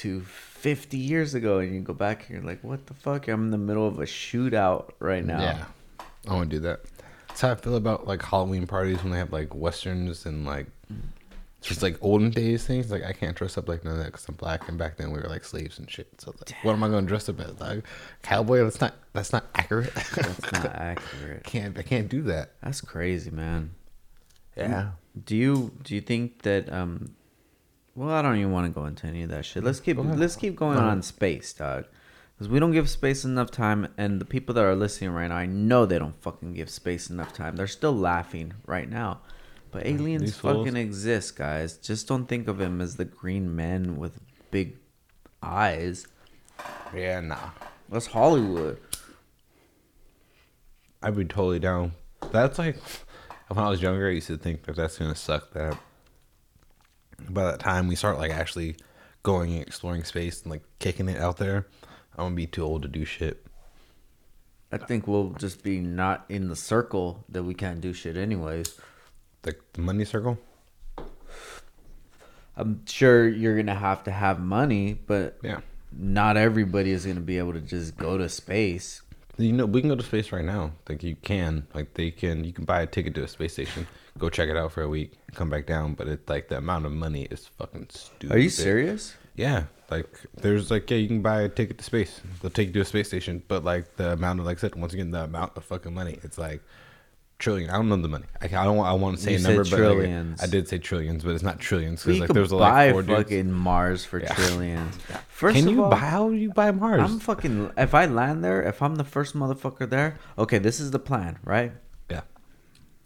to 0.00 0.20
50 0.22 0.96
years 0.96 1.34
ago, 1.34 1.58
and 1.58 1.74
you 1.74 1.80
go 1.80 1.92
back 1.92 2.26
and 2.28 2.36
you're 2.36 2.46
like, 2.46 2.62
what 2.64 2.86
the 2.86 2.94
fuck? 2.94 3.28
I'm 3.28 3.46
in 3.46 3.50
the 3.50 3.58
middle 3.58 3.86
of 3.86 3.98
a 3.98 4.04
shootout 4.04 4.90
right 4.98 5.24
now. 5.24 5.40
Yeah, 5.40 5.64
I 6.28 6.34
want 6.34 6.50
to 6.50 6.56
do 6.56 6.60
that. 6.60 6.80
That's 7.28 7.40
how 7.42 7.50
I 7.50 7.54
feel 7.54 7.76
about 7.76 8.06
like 8.06 8.22
Halloween 8.22 8.66
parties 8.66 9.02
when 9.02 9.12
they 9.12 9.18
have 9.18 9.32
like 9.32 9.54
westerns 9.54 10.26
and 10.26 10.46
like 10.46 10.66
just 11.60 11.82
like 11.82 11.98
olden 12.00 12.30
days 12.30 12.66
things. 12.66 12.90
Like 12.90 13.04
I 13.04 13.12
can't 13.12 13.36
dress 13.36 13.58
up 13.58 13.68
like 13.68 13.84
none 13.84 13.94
of 13.94 13.98
that 13.98 14.06
because 14.06 14.26
I'm 14.28 14.36
black, 14.36 14.68
and 14.68 14.78
back 14.78 14.96
then 14.96 15.10
we 15.10 15.20
were 15.20 15.28
like 15.28 15.44
slaves 15.44 15.78
and 15.78 15.90
shit. 15.90 16.08
So 16.18 16.32
like, 16.38 16.54
what 16.62 16.72
am 16.72 16.82
I 16.82 16.88
going 16.88 17.04
to 17.04 17.08
dress 17.08 17.28
up 17.28 17.38
as? 17.40 17.60
Like 17.60 17.84
cowboy? 18.22 18.64
That's 18.64 18.80
not 18.80 18.94
that's 19.12 19.32
not 19.32 19.44
accurate. 19.54 19.94
That's 19.94 20.52
not 20.52 20.64
accurate. 20.74 21.44
can't 21.44 21.78
I 21.78 21.82
can't 21.82 22.08
do 22.08 22.22
that. 22.22 22.52
That's 22.62 22.80
crazy, 22.80 23.30
man. 23.30 23.70
Yeah. 24.56 24.90
Do 25.24 25.36
you 25.36 25.72
do 25.82 25.94
you 25.94 26.00
think 26.00 26.42
that 26.42 26.72
um 26.72 27.14
Well, 28.00 28.14
I 28.14 28.22
don't 28.22 28.38
even 28.38 28.50
want 28.50 28.66
to 28.66 28.72
go 28.72 28.86
into 28.86 29.06
any 29.06 29.24
of 29.24 29.28
that 29.28 29.44
shit. 29.44 29.62
Let's 29.62 29.78
keep 29.78 29.98
let's 29.98 30.34
keep 30.34 30.56
going 30.56 30.78
on 30.78 31.02
space, 31.02 31.52
dog. 31.52 31.84
Because 32.32 32.48
we 32.48 32.58
don't 32.58 32.72
give 32.72 32.88
space 32.88 33.26
enough 33.26 33.50
time, 33.50 33.88
and 33.98 34.18
the 34.18 34.24
people 34.24 34.54
that 34.54 34.64
are 34.64 34.74
listening 34.74 35.10
right 35.10 35.28
now, 35.28 35.36
I 35.36 35.44
know 35.44 35.84
they 35.84 35.98
don't 35.98 36.18
fucking 36.22 36.54
give 36.54 36.70
space 36.70 37.10
enough 37.10 37.34
time. 37.34 37.56
They're 37.56 37.66
still 37.66 37.94
laughing 37.94 38.54
right 38.64 38.88
now. 38.88 39.20
But 39.70 39.84
aliens 39.84 40.22
These 40.22 40.36
fools. 40.36 40.64
fucking 40.64 40.78
exist, 40.78 41.36
guys. 41.36 41.76
Just 41.76 42.08
don't 42.08 42.24
think 42.24 42.48
of 42.48 42.56
them 42.56 42.80
as 42.80 42.96
the 42.96 43.04
green 43.04 43.54
men 43.54 43.98
with 43.98 44.18
big 44.50 44.78
eyes. 45.42 46.06
Yeah, 46.94 47.20
nah. 47.20 47.50
That's 47.90 48.06
Hollywood. 48.06 48.80
I'd 51.02 51.16
be 51.16 51.26
totally 51.26 51.58
down. 51.58 51.92
That's 52.32 52.58
like 52.58 52.78
when 53.48 53.62
I 53.62 53.68
was 53.68 53.82
younger, 53.82 54.08
I 54.08 54.12
used 54.12 54.28
to 54.28 54.38
think 54.38 54.62
that 54.62 54.76
that's 54.76 54.96
gonna 54.96 55.14
suck. 55.14 55.52
That 55.52 55.76
by 57.28 57.44
that 57.44 57.60
time 57.60 57.86
we 57.88 57.94
start 57.94 58.18
like 58.18 58.30
actually 58.30 58.76
going 59.22 59.52
and 59.52 59.62
exploring 59.62 60.04
space 60.04 60.42
and 60.42 60.50
like 60.50 60.62
kicking 60.78 61.08
it 61.08 61.18
out 61.20 61.36
there, 61.36 61.66
I'm 62.16 62.24
gonna 62.26 62.34
be 62.34 62.46
too 62.46 62.64
old 62.64 62.82
to 62.82 62.88
do 62.88 63.04
shit. 63.04 63.44
I 64.72 64.78
think 64.78 65.06
we'll 65.08 65.30
just 65.30 65.62
be 65.64 65.80
not 65.80 66.24
in 66.28 66.48
the 66.48 66.54
circle 66.56 67.24
that 67.28 67.42
we 67.42 67.54
can't 67.54 67.80
do 67.80 67.92
shit 67.92 68.16
anyways. 68.16 68.78
Like 69.44 69.60
the 69.72 69.80
money 69.80 70.04
circle. 70.04 70.38
I'm 72.56 72.84
sure 72.86 73.26
you're 73.28 73.56
gonna 73.56 73.74
have 73.74 74.04
to 74.04 74.10
have 74.10 74.38
money, 74.40 74.94
but 75.06 75.38
Yeah. 75.42 75.60
not 75.92 76.36
everybody 76.36 76.90
is 76.90 77.06
gonna 77.06 77.20
be 77.20 77.38
able 77.38 77.52
to 77.54 77.60
just 77.60 77.96
go 77.96 78.18
to 78.18 78.28
space. 78.28 79.02
You 79.38 79.52
know, 79.52 79.66
we 79.66 79.80
can 79.80 79.88
go 79.88 79.96
to 79.96 80.02
space 80.02 80.32
right 80.32 80.44
now. 80.44 80.72
Like 80.88 81.02
you 81.02 81.16
can, 81.16 81.66
like 81.74 81.94
they 81.94 82.10
can. 82.10 82.44
You 82.44 82.52
can 82.52 82.64
buy 82.64 82.82
a 82.82 82.86
ticket 82.86 83.14
to 83.14 83.22
a 83.24 83.28
space 83.28 83.54
station, 83.54 83.86
go 84.20 84.28
check 84.30 84.48
it 84.48 84.56
out 84.56 84.70
for 84.72 84.82
a 84.82 84.88
week, 84.88 85.14
come 85.34 85.50
back 85.50 85.66
down. 85.66 85.94
But 85.94 86.06
it's 86.08 86.28
like 86.28 86.48
the 86.48 86.58
amount 86.58 86.86
of 86.86 86.92
money 86.92 87.24
is 87.30 87.46
fucking 87.58 87.86
stupid. 87.90 88.36
Are 88.36 88.38
you 88.38 88.50
serious? 88.50 89.14
Yeah, 89.34 89.64
like 89.90 90.06
there's 90.36 90.70
like 90.70 90.90
yeah, 90.90 90.98
you 90.98 91.08
can 91.08 91.22
buy 91.22 91.42
a 91.42 91.48
ticket 91.48 91.78
to 91.78 91.84
space. 91.84 92.20
They'll 92.42 92.50
take 92.50 92.68
you 92.68 92.74
to 92.74 92.80
a 92.80 92.84
space 92.84 93.08
station, 93.08 93.42
but 93.48 93.64
like 93.64 93.96
the 93.96 94.12
amount 94.12 94.40
of 94.40 94.46
like 94.46 94.58
I 94.58 94.60
said 94.60 94.74
once 94.76 94.92
again 94.92 95.10
the 95.10 95.24
amount 95.24 95.56
of 95.56 95.64
fucking 95.64 95.94
money, 95.94 96.18
it's 96.22 96.36
like 96.36 96.60
trillion. 97.38 97.70
I 97.70 97.74
don't 97.74 97.88
know 97.88 97.96
the 97.96 98.08
money. 98.08 98.26
I, 98.42 98.46
I 98.46 98.64
don't. 98.64 98.76
want- 98.76 98.88
I 98.90 98.92
want 98.92 99.16
to 99.16 99.22
say 99.22 99.32
You 99.32 99.38
a 99.38 99.40
number, 99.42 99.64
but 99.64 99.76
trillions. 99.76 100.40
like, 100.40 100.48
I 100.48 100.50
did 100.50 100.68
say 100.68 100.76
trillions, 100.76 101.24
but 101.24 101.30
it's 101.30 101.42
not 101.42 101.58
trillions 101.58 102.04
because 102.04 102.20
like 102.20 102.30
there's 102.30 102.50
buy 102.50 102.58
like 102.86 102.92
four 102.92 103.02
dudes. 103.02 103.22
fucking 103.22 103.50
Mars 103.52 104.04
for 104.04 104.20
Yeah. 104.20 104.34
trillions. 104.34 104.94
First 105.28 105.56
Can 105.56 105.68
of 105.68 105.74
you 105.74 105.84
all, 105.84 105.90
buy? 105.90 105.96
How 105.96 106.28
do 106.28 106.34
you 106.36 106.50
buy 106.52 106.70
Mars? 106.70 107.00
I'm 107.00 107.18
fucking. 107.18 107.70
If 107.78 107.94
I 107.94 108.04
land 108.06 108.44
there, 108.44 108.62
if 108.62 108.82
I'm 108.82 108.96
the 108.96 109.04
first 109.04 109.34
motherfucker 109.34 109.88
there, 109.88 110.18
okay, 110.36 110.58
this 110.58 110.80
is 110.80 110.90
the 110.90 110.98
plan, 110.98 111.38
right? 111.44 111.72
yeah, 112.10 112.22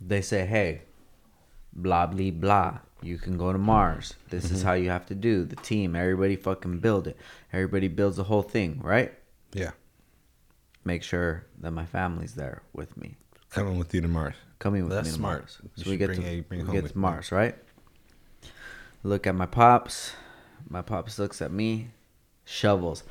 They 0.01 0.20
say, 0.20 0.45
hey, 0.47 0.82
blah 1.74 2.06
blah 2.06 2.30
blah. 2.30 2.78
You 3.02 3.18
can 3.18 3.36
go 3.36 3.52
to 3.52 3.59
Mars. 3.59 4.14
This 4.30 4.46
Mm-hmm. 4.46 4.55
is 4.55 4.62
how 4.62 4.72
you 4.72 4.88
have 4.90 5.05
to 5.06 5.14
do. 5.14 5.44
The 5.44 5.56
team, 5.56 5.94
everybody 5.94 6.36
fucking 6.36 6.78
build 6.78 7.06
it. 7.06 7.16
Everybody 7.52 7.88
builds 7.88 8.16
the 8.16 8.24
whole 8.24 8.42
thing, 8.42 8.80
right? 8.82 9.12
yeah. 9.52 9.72
Make 10.86 11.02
sure 11.02 11.44
that 11.60 11.70
my 11.70 11.86
family's 11.86 12.34
there 12.34 12.60
with 12.74 12.94
me. 12.98 13.16
Coming 13.51 13.78
with 13.78 13.94
you 13.94 14.01
to 14.02 14.09
Mars. 14.09 14.34
coming 14.59 14.82
with 14.84 14.92
That's 14.92 15.06
me 15.09 15.12
to 15.12 15.16
smart. 15.16 15.40
Mars. 15.40 15.59
You 15.76 15.84
So 15.84 15.90
we 15.90 15.96
get 15.96 16.06
bring 16.09 16.20
to, 16.22 16.26
a- 16.28 16.40
bring 16.40 16.60
we 16.60 16.66
home 16.66 16.74
get 16.80 16.90
to. 16.92 16.98
Mars, 16.98 17.32
right? 17.32 17.55
Look 19.02 19.26
at 19.26 19.34
my 19.34 19.46
pops. 19.46 20.12
My 20.68 20.82
pops 20.82 21.18
looks 21.18 21.42
at 21.42 21.52
me, 21.52 21.88
shovels, 22.44 23.02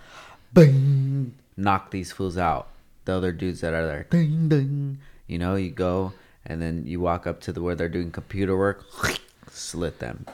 bing, 0.54 1.36
knock 1.56 1.92
these 1.92 2.12
fools 2.12 2.38
out. 2.38 2.68
The 3.06 3.14
other 3.14 3.32
dudes 3.32 3.62
that 3.62 3.74
are 3.74 3.86
there, 3.86 4.08
ding 4.10 4.50
ding. 4.50 5.00
You 5.28 5.38
know, 5.38 5.56
you 5.56 5.70
go 5.72 6.14
and 6.46 6.62
then 6.62 6.84
you 6.86 7.00
walk 7.00 7.26
up 7.28 7.40
to 7.42 7.52
the 7.54 7.62
where 7.62 7.76
they're 7.76 7.90
doing 7.90 8.12
computer 8.12 8.58
work, 8.58 8.86
slit 9.50 10.00
them, 10.00 10.26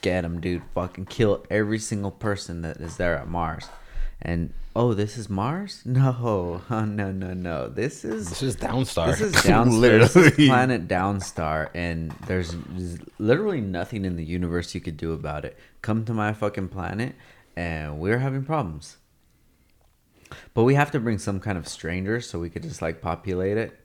get 0.00 0.22
them, 0.22 0.40
dude. 0.40 0.62
Fucking 0.74 1.06
kill 1.06 1.44
every 1.50 1.78
single 1.78 2.10
person 2.10 2.62
that 2.62 2.78
is 2.78 2.96
there 2.96 3.16
at 3.16 3.28
Mars. 3.28 3.68
And 4.20 4.52
oh, 4.76 4.94
this 4.94 5.18
is 5.18 5.28
Mars? 5.28 5.82
No, 5.86 6.62
oh, 6.70 6.84
no, 6.84 7.10
no, 7.12 7.34
no. 7.34 7.68
This 7.68 8.04
is 8.04 8.28
This 8.28 8.42
is 8.42 8.56
Downstar. 8.56 9.06
this 9.08 9.20
is 9.20 9.34
Downstar. 9.34 9.98
this 10.00 10.10
is 10.16 10.16
Literally. 10.16 10.46
planet 10.46 10.88
Downstar, 10.88 11.68
and 11.74 12.12
there's 12.26 12.56
z- 12.78 12.98
literally 13.18 13.60
nothing 13.60 14.04
in 14.04 14.16
the 14.16 14.24
universe 14.24 14.74
you 14.74 14.80
could 14.80 14.96
do 14.96 15.12
about 15.12 15.44
it. 15.44 15.56
Come 15.82 16.04
to 16.04 16.14
my 16.14 16.32
fucking 16.32 16.68
planet, 16.68 17.14
and 17.56 17.98
we're 17.98 18.18
having 18.18 18.44
problems. 18.44 18.96
But 20.54 20.62
we 20.64 20.74
have 20.76 20.90
to 20.92 21.00
bring 21.00 21.18
some 21.18 21.40
kind 21.40 21.58
of 21.58 21.68
stranger 21.68 22.20
so 22.20 22.38
we 22.38 22.48
could 22.48 22.62
just 22.62 22.80
like 22.80 23.00
populate 23.02 23.58
it, 23.58 23.78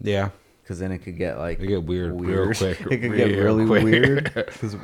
Yeah. 0.00 0.30
Because 0.64 0.78
then 0.78 0.90
it 0.90 0.98
could 0.98 1.16
get 1.18 1.38
like 1.38 1.60
It 1.60 1.66
get 1.68 1.84
weird 1.84 2.20
real 2.20 2.46
quick, 2.54 2.80
it 2.90 2.98
could 3.00 3.14
get 3.16 3.36
really 3.38 3.66
quick. 3.66 3.84
weird. 3.84 4.32
'cause 4.34 4.74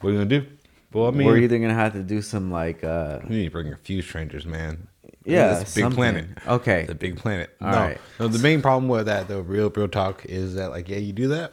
What 0.00 0.08
are 0.10 0.12
you 0.12 0.18
gonna 0.18 0.24
do? 0.26 0.46
Well, 0.92 1.08
I 1.08 1.10
mean, 1.10 1.26
we're 1.26 1.38
either 1.38 1.58
gonna 1.58 1.74
have 1.74 1.92
to 1.94 2.02
do 2.02 2.22
some 2.22 2.50
like 2.50 2.82
uh 2.84 3.18
we 3.28 3.36
need 3.36 3.44
to 3.46 3.50
bring 3.50 3.72
a 3.72 3.76
few 3.76 4.00
strangers, 4.02 4.46
man. 4.46 4.86
Yeah, 5.24 5.60
it's 5.60 5.72
a 5.72 5.74
big 5.74 5.82
something. 5.82 5.96
planet. 5.96 6.26
Okay. 6.46 6.84
the 6.84 6.94
big 6.94 7.16
planet. 7.16 7.50
All 7.60 7.72
no, 7.72 7.76
right. 7.78 7.98
no. 8.20 8.28
The 8.28 8.38
main 8.38 8.62
problem 8.62 8.86
with 8.88 9.06
that, 9.06 9.26
though, 9.26 9.40
real, 9.40 9.68
real 9.70 9.88
talk, 9.88 10.24
is 10.24 10.54
that 10.54 10.70
like, 10.70 10.88
yeah, 10.88 10.98
you 10.98 11.12
do 11.12 11.26
that. 11.28 11.52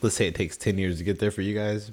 Let's 0.00 0.14
say 0.14 0.28
it 0.28 0.36
takes 0.36 0.56
ten 0.56 0.78
years 0.78 0.98
to 0.98 1.04
get 1.04 1.18
there 1.18 1.32
for 1.32 1.42
you 1.42 1.54
guys. 1.58 1.90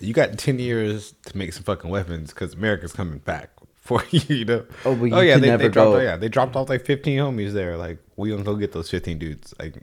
You 0.00 0.12
got 0.12 0.36
ten 0.38 0.58
years 0.58 1.14
to 1.26 1.36
make 1.38 1.52
some 1.52 1.62
fucking 1.62 1.88
weapons 1.88 2.34
because 2.34 2.54
America's 2.54 2.92
coming 2.92 3.18
back 3.18 3.50
for 3.76 4.02
you. 4.10 4.20
You 4.36 4.44
know. 4.44 4.64
Oh, 4.84 4.96
but 4.96 5.04
you 5.04 5.14
oh 5.14 5.20
yeah, 5.20 5.38
they, 5.38 5.46
never 5.46 5.62
they 5.62 5.68
dropped. 5.68 5.92
go- 5.92 6.00
Yeah, 6.00 6.16
they 6.16 6.28
dropped 6.28 6.56
off 6.56 6.68
like 6.68 6.84
fifteen 6.84 7.18
homies 7.20 7.52
there. 7.52 7.76
Like 7.76 7.98
we 8.16 8.30
gonna 8.30 8.42
go 8.42 8.56
get 8.56 8.72
those 8.72 8.90
fifteen 8.90 9.18
dudes. 9.18 9.54
Like 9.58 9.82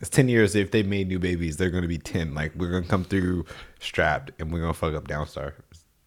it's 0.00 0.10
ten 0.10 0.28
years. 0.28 0.54
If 0.54 0.70
they 0.70 0.82
made 0.82 1.08
new 1.08 1.18
babies, 1.18 1.56
they're 1.56 1.70
gonna 1.70 1.88
be 1.88 1.98
ten. 1.98 2.34
Like 2.34 2.54
we're 2.54 2.70
gonna 2.70 2.86
come 2.86 3.04
through 3.04 3.46
strapped, 3.80 4.32
and 4.38 4.52
we're 4.52 4.60
gonna 4.60 4.74
fuck 4.74 4.94
up 4.94 5.08
Downstar. 5.08 5.52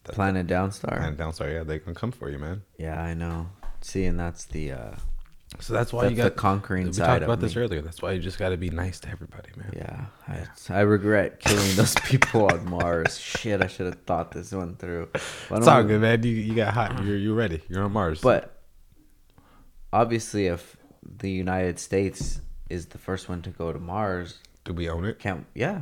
That's 0.03 0.15
planet 0.15 0.47
Downstar. 0.47 0.97
Planet 0.97 1.17
Downstar. 1.17 1.51
Yeah, 1.53 1.63
they 1.63 1.79
gonna 1.79 1.95
come 1.95 2.11
for 2.11 2.29
you, 2.29 2.39
man. 2.39 2.63
Yeah, 2.77 3.01
I 3.01 3.13
know. 3.13 3.49
See, 3.81 4.05
and 4.05 4.19
that's 4.19 4.45
the 4.45 4.71
uh 4.71 4.91
So 5.59 5.73
that's 5.73 5.91
why 5.93 6.03
That's 6.03 6.11
you 6.17 6.23
the 6.23 6.29
got 6.29 6.37
conquering 6.37 6.87
We 6.87 6.93
side 6.93 7.05
talked 7.05 7.17
of 7.23 7.29
about 7.29 7.39
this 7.41 7.55
me. 7.55 7.61
earlier. 7.61 7.81
That's 7.81 8.01
why 8.01 8.13
you 8.13 8.19
just 8.21 8.37
got 8.39 8.49
to 8.49 8.57
be 8.57 8.69
nice 8.69 8.99
to 9.01 9.09
everybody, 9.09 9.49
man. 9.55 9.71
Yeah, 9.75 10.05
I, 10.27 10.45
I 10.69 10.81
regret 10.81 11.39
killing 11.39 11.75
those 11.75 11.95
people 12.05 12.45
on 12.47 12.69
Mars. 12.69 13.19
Shit, 13.19 13.61
I 13.61 13.67
should 13.67 13.85
have 13.87 14.01
thought 14.05 14.31
this 14.31 14.51
one 14.51 14.75
through. 14.77 15.09
Why 15.13 15.57
It's 15.57 15.65
don't 15.65 15.69
all 15.69 15.83
good, 15.83 16.01
man. 16.01 16.23
You 16.23 16.31
you 16.31 16.53
got 16.55 16.73
hot. 16.73 17.03
You're 17.03 17.17
you 17.17 17.33
ready. 17.33 17.61
You're 17.69 17.83
on 17.83 17.91
Mars. 17.91 18.21
But 18.21 18.61
obviously, 19.91 20.47
if 20.47 20.76
the 21.17 21.29
United 21.31 21.79
States 21.79 22.41
is 22.69 22.87
the 22.87 22.97
first 22.97 23.29
one 23.29 23.41
to 23.43 23.49
go 23.49 23.71
to 23.71 23.79
Mars, 23.79 24.39
do 24.65 24.73
we 24.73 24.89
own 24.89 25.05
it? 25.05 25.19
can't 25.19 25.45
yeah, 25.55 25.81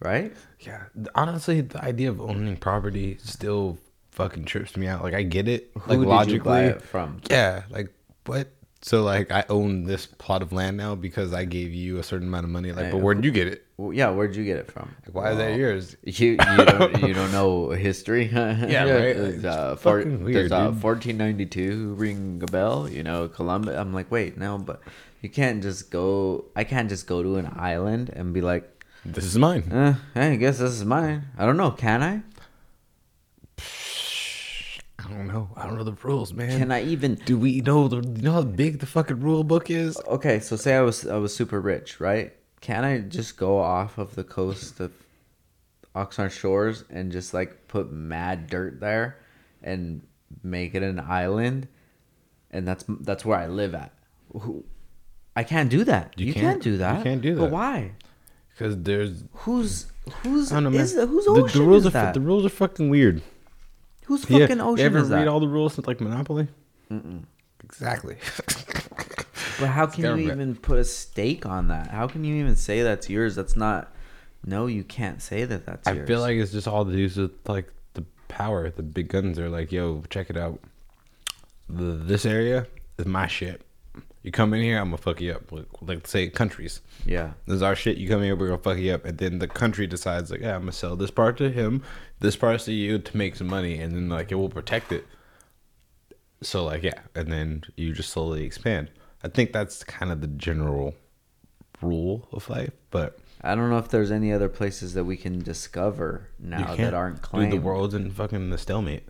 right? 0.00 0.32
Yeah. 0.60 0.84
Honestly, 1.14 1.60
the 1.62 1.82
idea 1.82 2.10
of 2.10 2.20
owning 2.20 2.56
property 2.56 3.18
still 3.20 3.78
fucking 4.12 4.44
trips 4.44 4.76
me 4.76 4.86
out. 4.86 5.02
Like 5.02 5.14
I 5.14 5.22
get 5.22 5.48
it, 5.48 5.74
like 5.74 5.96
Who 5.96 6.02
you 6.02 6.08
logically. 6.08 6.38
buy 6.38 6.64
it 6.66 6.82
from? 6.82 7.20
Yeah. 7.30 7.62
Like 7.70 7.92
what? 8.26 8.48
So 8.84 9.02
like 9.04 9.30
I 9.30 9.44
own 9.48 9.84
this 9.84 10.06
plot 10.06 10.42
of 10.42 10.52
land 10.52 10.76
now 10.76 10.94
because 10.96 11.32
I 11.32 11.44
gave 11.44 11.72
you 11.72 11.98
a 11.98 12.02
certain 12.02 12.26
amount 12.28 12.44
of 12.44 12.50
money. 12.50 12.72
Like, 12.72 12.86
Hey, 12.86 12.90
but 12.90 12.98
where 12.98 13.14
did 13.14 13.24
you 13.24 13.30
get 13.30 13.46
it? 13.46 13.64
Well, 13.76 13.92
yeah, 13.92 14.10
where'd 14.10 14.34
you 14.36 14.44
get 14.44 14.58
it 14.58 14.70
from? 14.70 14.94
Like, 15.06 15.14
why 15.14 15.30
is 15.32 15.38
that 15.38 15.56
yours? 15.56 15.96
You 16.02 16.30
you 16.32 16.36
don't 16.36 17.02
you 17.02 17.14
don't 17.18 17.30
know 17.32 17.70
history? 17.70 18.26
yeah, 18.32 18.82
right? 18.90 19.16
Does, 19.16 19.34
It's 19.36 19.44
uh, 19.44 19.76
four, 19.76 20.00
fucking 20.02 20.24
weird, 20.24 20.50
does 20.50 20.52
uh, 20.52 20.70
1492 20.72 21.94
ring 21.94 22.40
a 22.42 22.46
bell? 22.46 22.88
You 22.88 23.02
know, 23.02 23.28
Columbus. 23.28 23.76
I'm 23.76 23.92
like, 23.94 24.10
wait, 24.10 24.36
no, 24.36 24.58
but 24.58 24.80
you 25.20 25.28
can't 25.28 25.62
just 25.62 25.90
go. 25.90 26.46
I 26.56 26.64
can't 26.64 26.88
just 26.88 27.06
go 27.06 27.22
to 27.22 27.36
an 27.36 27.52
island 27.56 28.10
and 28.10 28.32
be 28.34 28.40
like, 28.40 28.68
This 29.04 29.24
is 29.24 29.38
mine. 29.38 29.62
hey, 30.14 30.32
I 30.32 30.36
guess 30.36 30.58
this 30.58 30.72
is 30.72 30.84
mine. 30.84 31.26
I 31.38 31.46
don't 31.46 31.56
know. 31.56 31.70
Can 31.70 32.02
I? 32.02 32.22
I 35.12 35.16
don't 35.18 35.28
know. 35.28 35.48
I 35.56 35.66
don't 35.66 35.76
know 35.76 35.84
the 35.84 35.92
rules, 36.02 36.32
man. 36.32 36.58
Can 36.58 36.72
I 36.72 36.82
even? 36.84 37.16
Do 37.16 37.36
we 37.38 37.60
know 37.60 37.88
the? 37.88 37.96
You 37.96 38.22
know 38.22 38.32
how 38.32 38.42
big 38.42 38.78
the 38.78 38.86
fucking 38.86 39.20
rule 39.20 39.44
book 39.44 39.70
is? 39.70 39.96
Okay, 40.06 40.40
so 40.40 40.56
say 40.56 40.74
I 40.76 40.80
was 40.82 41.06
I 41.06 41.16
was 41.16 41.34
super 41.34 41.60
rich, 41.60 42.00
right? 42.00 42.32
Can 42.60 42.84
I 42.84 42.98
just 43.00 43.36
go 43.36 43.58
off 43.58 43.98
of 43.98 44.14
the 44.14 44.24
coast 44.24 44.80
of 44.80 44.92
Oxnard 45.94 46.30
Shores 46.30 46.84
and 46.90 47.12
just 47.12 47.34
like 47.34 47.68
put 47.68 47.92
mad 47.92 48.46
dirt 48.48 48.80
there 48.80 49.18
and 49.62 50.02
make 50.42 50.74
it 50.74 50.82
an 50.82 50.98
island, 51.00 51.68
and 52.50 52.66
that's 52.66 52.84
that's 52.88 53.24
where 53.24 53.38
I 53.38 53.46
live 53.48 53.74
at. 53.74 53.92
Who- 54.32 54.64
I 55.34 55.44
can't 55.44 55.70
do 55.70 55.82
that. 55.84 56.12
You, 56.18 56.26
You 56.26 56.34
can't, 56.34 56.44
can't. 56.44 56.62
do 56.62 56.76
that. 56.76 56.98
You 56.98 57.02
can't 57.04 57.22
do 57.22 57.36
But 57.36 57.44
that. 57.44 57.52
why? 57.52 57.92
Because 58.50 58.76
there's 58.82 59.24
Who's 59.32 59.86
who's 60.22 60.52
know, 60.52 60.68
is? 60.70 60.92
Whose 60.94 61.24
the, 61.24 61.30
ocean 61.30 61.60
the 61.62 61.66
rules 61.66 61.82
is 61.82 61.86
are 61.88 61.90
that? 61.90 62.14
the 62.14 62.20
rules 62.20 62.44
are 62.44 62.50
fucking 62.50 62.90
weird. 62.90 63.22
Whose 64.06 64.28
Yeah, 64.28 64.40
fucking 64.40 64.56
you 64.58 64.62
ocean 64.64 64.86
ever 64.86 64.98
is 64.98 65.08
that? 65.08 65.18
read 65.18 65.28
all 65.28 65.40
the 65.40 65.48
rules 65.48 65.74
since 65.74 65.86
like 65.86 66.00
Monopoly? 66.00 66.48
Exactly. 67.64 68.16
But 69.60 69.68
how 69.68 69.86
can 69.86 70.00
you 70.00 70.08
government. 70.08 70.30
even 70.30 70.56
put 70.56 70.78
a 70.78 70.84
stake 70.84 71.44
on 71.46 71.68
that? 71.68 71.88
How 71.88 72.08
can 72.08 72.24
you 72.24 72.34
even 72.36 72.56
say 72.56 72.82
that's 72.82 73.08
yours? 73.10 73.34
That's 73.36 73.54
not. 73.54 73.92
No, 74.44 74.66
you 74.66 74.82
can't 74.82 75.20
say 75.22 75.44
that 75.44 75.66
that's 75.66 75.86
I 75.86 75.92
yours. 75.92 76.08
feel 76.08 76.20
like 76.20 76.36
it's 76.36 76.50
just 76.52 76.66
all 76.66 76.84
to 76.84 76.90
do 76.90 77.02
with 77.22 77.30
like 77.46 77.70
the 77.94 78.02
power. 78.28 78.70
The 78.70 78.82
big 78.82 79.08
guns 79.08 79.38
are 79.38 79.48
like, 79.50 79.70
yo, 79.70 80.02
check 80.10 80.30
it 80.30 80.36
out. 80.36 80.58
The, 81.68 81.84
this 81.92 82.24
area 82.24 82.66
is 82.98 83.06
my 83.06 83.26
shit. 83.26 83.60
You 84.22 84.30
come 84.30 84.54
in 84.54 84.62
here, 84.62 84.78
I'm 84.78 84.86
gonna 84.86 84.98
fuck 84.98 85.20
you 85.20 85.32
up. 85.32 85.50
Like, 85.50 85.66
like 85.80 86.06
say 86.06 86.28
countries. 86.28 86.80
Yeah. 87.04 87.32
This 87.46 87.56
is 87.56 87.62
our 87.62 87.74
shit. 87.74 87.96
You 87.96 88.08
come 88.08 88.22
here, 88.22 88.36
we're 88.36 88.48
gonna 88.48 88.58
fuck 88.58 88.78
you 88.78 88.92
up, 88.92 89.04
and 89.04 89.18
then 89.18 89.38
the 89.38 89.48
country 89.48 89.86
decides 89.86 90.30
like, 90.30 90.40
yeah, 90.40 90.54
I'm 90.54 90.62
gonna 90.62 90.72
sell 90.72 90.94
this 90.94 91.10
part 91.10 91.36
to 91.38 91.50
him, 91.50 91.82
this 92.20 92.36
part 92.36 92.60
to 92.60 92.72
you 92.72 92.98
to 92.98 93.16
make 93.16 93.36
some 93.36 93.48
money, 93.48 93.78
and 93.78 93.92
then 93.92 94.08
like 94.08 94.30
it 94.30 94.36
will 94.36 94.48
protect 94.48 94.92
it. 94.92 95.06
So 96.40 96.64
like 96.64 96.82
yeah, 96.82 97.00
and 97.14 97.32
then 97.32 97.64
you 97.76 97.92
just 97.92 98.10
slowly 98.10 98.44
expand. 98.44 98.90
I 99.24 99.28
think 99.28 99.52
that's 99.52 99.84
kind 99.84 100.12
of 100.12 100.20
the 100.20 100.26
general 100.28 100.94
rule 101.80 102.28
of 102.32 102.48
life, 102.48 102.72
but 102.90 103.18
I 103.40 103.54
don't 103.56 103.70
know 103.70 103.78
if 103.78 103.88
there's 103.88 104.12
any 104.12 104.32
other 104.32 104.48
places 104.48 104.94
that 104.94 105.04
we 105.04 105.16
can 105.16 105.40
discover 105.40 106.28
now 106.38 106.76
that 106.76 106.94
aren't 106.94 107.22
claimed. 107.22 107.50
Dude, 107.50 107.60
the 107.60 107.64
world's 107.64 107.94
in 107.94 108.10
fucking 108.10 108.50
the 108.50 108.58
stalemate. 108.58 109.08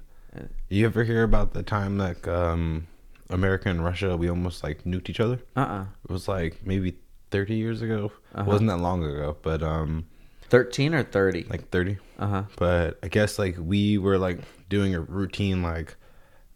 You 0.70 0.86
ever 0.86 1.04
hear 1.04 1.22
about 1.22 1.52
the 1.52 1.62
time 1.62 1.98
like 1.98 2.26
um, 2.26 2.86
America 3.32 3.68
and 3.68 3.84
Russia 3.84 4.16
we 4.16 4.28
almost 4.28 4.62
like 4.62 4.84
nuked 4.84 5.08
each 5.08 5.20
other? 5.20 5.40
Uh-uh. 5.56 5.84
It 6.04 6.10
was 6.12 6.28
like 6.28 6.64
maybe 6.64 6.96
30 7.30 7.54
years 7.54 7.82
ago. 7.82 8.12
Uh-huh. 8.34 8.42
It 8.42 8.46
wasn't 8.46 8.68
that 8.68 8.78
long 8.78 9.02
ago, 9.04 9.36
but 9.42 9.62
um 9.62 10.04
13 10.48 10.94
or 10.94 11.02
30? 11.02 11.44
like 11.48 11.70
30. 11.70 11.98
Uh-huh. 12.18 12.42
But 12.56 12.98
I 13.02 13.08
guess 13.08 13.38
like 13.38 13.56
we 13.58 13.96
were 13.98 14.18
like 14.18 14.38
doing 14.68 14.94
a 14.94 15.00
routine 15.00 15.62
like 15.62 15.96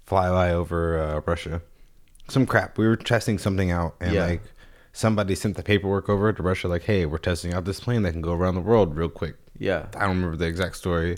flyby 0.07 0.51
over 0.53 0.99
uh, 0.99 1.21
Russia. 1.27 1.63
Some 2.29 2.45
crap. 2.47 2.77
We 2.79 2.87
were 2.87 2.97
testing 2.97 3.39
something 3.39 3.71
out 3.71 3.97
and 4.01 4.13
Yeah. 4.13 4.27
like 4.27 4.43
somebody 4.93 5.35
sent 5.35 5.57
the 5.57 5.63
paperwork 5.63 6.09
over 6.09 6.33
to 6.33 6.43
Russia 6.43 6.69
like, 6.69 6.85
"Hey, 6.85 7.07
we're 7.07 7.19
testing 7.19 7.53
out 7.55 7.65
this 7.65 7.81
plane 7.81 8.03
that 8.03 8.13
can 8.13 8.21
go 8.23 8.33
around 8.35 8.55
the 8.55 8.61
world 8.61 8.97
real 8.97 9.09
quick." 9.09 9.37
Yeah. 9.59 9.87
I 9.97 10.01
don't 10.01 10.17
remember 10.17 10.37
the 10.37 10.47
exact 10.47 10.77
story. 10.77 11.17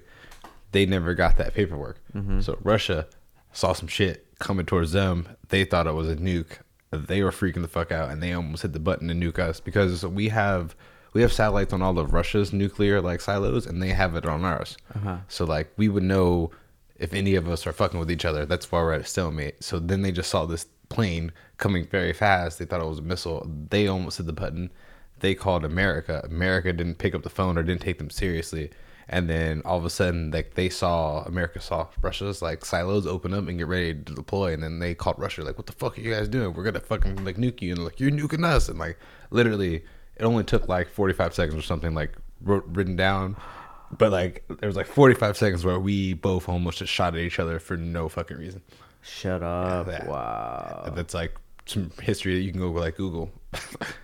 They 0.72 0.84
never 0.86 1.14
got 1.14 1.36
that 1.38 1.54
paperwork. 1.54 1.98
Mm-hmm. 2.14 2.40
So 2.40 2.58
Russia 2.62 3.06
saw 3.52 3.72
some 3.72 3.88
shit 3.88 4.26
coming 4.38 4.66
towards 4.66 4.92
them. 4.92 5.28
They 5.48 5.64
thought 5.64 5.86
it 5.86 5.94
was 5.94 6.08
a 6.08 6.16
nuke. 6.16 6.58
They 6.90 7.22
were 7.22 7.30
freaking 7.30 7.62
the 7.62 7.68
fuck 7.68 7.92
out, 7.92 8.10
and 8.10 8.22
they 8.22 8.32
almost 8.32 8.62
hit 8.62 8.72
the 8.72 8.78
button 8.78 9.08
to 9.08 9.14
nuke 9.14 9.38
us 9.38 9.60
because 9.60 10.04
we 10.06 10.28
have 10.28 10.74
we 11.12 11.22
have 11.22 11.32
satellites 11.32 11.72
on 11.72 11.82
all 11.82 11.98
of 11.98 12.12
Russia's 12.12 12.52
nuclear 12.52 13.00
like 13.00 13.20
silos, 13.20 13.66
and 13.66 13.82
they 13.82 13.90
have 13.90 14.14
it 14.14 14.26
on 14.26 14.44
ours. 14.44 14.76
Uh-huh. 14.94 15.18
So 15.28 15.44
like 15.44 15.70
we 15.76 15.88
would 15.88 16.02
know 16.02 16.50
if 16.98 17.14
any 17.14 17.34
of 17.34 17.48
us 17.48 17.66
are 17.66 17.72
fucking 17.72 18.00
with 18.00 18.10
each 18.10 18.24
other. 18.24 18.44
That's 18.44 18.70
why 18.70 18.80
we're 18.80 18.94
at 18.94 19.02
a 19.02 19.04
stalemate. 19.04 19.62
So 19.62 19.78
then 19.78 20.02
they 20.02 20.12
just 20.12 20.30
saw 20.30 20.44
this 20.46 20.66
plane 20.88 21.32
coming 21.56 21.86
very 21.86 22.12
fast. 22.12 22.58
They 22.58 22.64
thought 22.64 22.80
it 22.80 22.88
was 22.88 22.98
a 22.98 23.02
missile. 23.02 23.48
They 23.70 23.86
almost 23.86 24.18
hit 24.18 24.26
the 24.26 24.32
button. 24.32 24.70
They 25.20 25.34
called 25.34 25.64
America. 25.64 26.22
America 26.24 26.72
didn't 26.72 26.98
pick 26.98 27.14
up 27.14 27.22
the 27.22 27.30
phone 27.30 27.58
or 27.58 27.62
didn't 27.62 27.82
take 27.82 27.98
them 27.98 28.10
seriously. 28.10 28.70
And 29.10 29.28
then 29.28 29.62
all 29.64 29.78
of 29.78 29.84
a 29.86 29.90
sudden, 29.90 30.30
like 30.32 30.52
they 30.54 30.68
saw 30.68 31.22
America 31.24 31.60
saw 31.60 31.86
Russia's 32.02 32.42
like 32.42 32.64
silos 32.64 33.06
open 33.06 33.32
up 33.32 33.48
and 33.48 33.56
get 33.56 33.66
ready 33.66 33.94
to 33.94 34.14
deploy, 34.14 34.52
and 34.52 34.62
then 34.62 34.80
they 34.80 34.94
called 34.94 35.18
Russia 35.18 35.42
like, 35.42 35.56
"What 35.56 35.66
the 35.66 35.72
fuck 35.72 35.96
are 35.96 36.00
you 36.02 36.12
guys 36.12 36.28
doing? 36.28 36.52
We're 36.52 36.62
gonna 36.64 36.80
fucking 36.80 37.24
like 37.24 37.36
nuke 37.36 37.62
you!" 37.62 37.72
And 37.72 37.84
like, 37.84 38.00
"You're 38.00 38.10
nuking 38.10 38.44
us!" 38.44 38.68
And 38.68 38.78
like, 38.78 38.98
literally, 39.30 39.76
it 40.16 40.24
only 40.24 40.44
took 40.44 40.68
like 40.68 40.90
45 40.90 41.32
seconds 41.34 41.58
or 41.58 41.62
something 41.62 41.94
like 41.94 42.12
wrote, 42.42 42.64
written 42.68 42.96
down. 42.96 43.36
But 43.96 44.12
like, 44.12 44.44
there 44.60 44.66
was 44.66 44.76
like 44.76 44.86
45 44.86 45.38
seconds 45.38 45.64
where 45.64 45.80
we 45.80 46.12
both 46.12 46.46
almost 46.46 46.78
just 46.80 46.92
shot 46.92 47.14
at 47.14 47.20
each 47.20 47.38
other 47.38 47.58
for 47.58 47.78
no 47.78 48.10
fucking 48.10 48.36
reason. 48.36 48.60
Shut 49.00 49.42
up. 49.42 49.86
that- 49.86 50.06
wow. 50.06 50.92
That's 50.94 51.14
like 51.14 51.34
some 51.70 51.90
history 52.02 52.34
that 52.34 52.42
you 52.42 52.52
can 52.52 52.60
go 52.60 52.70
like 52.70 52.96
Google. 52.96 53.30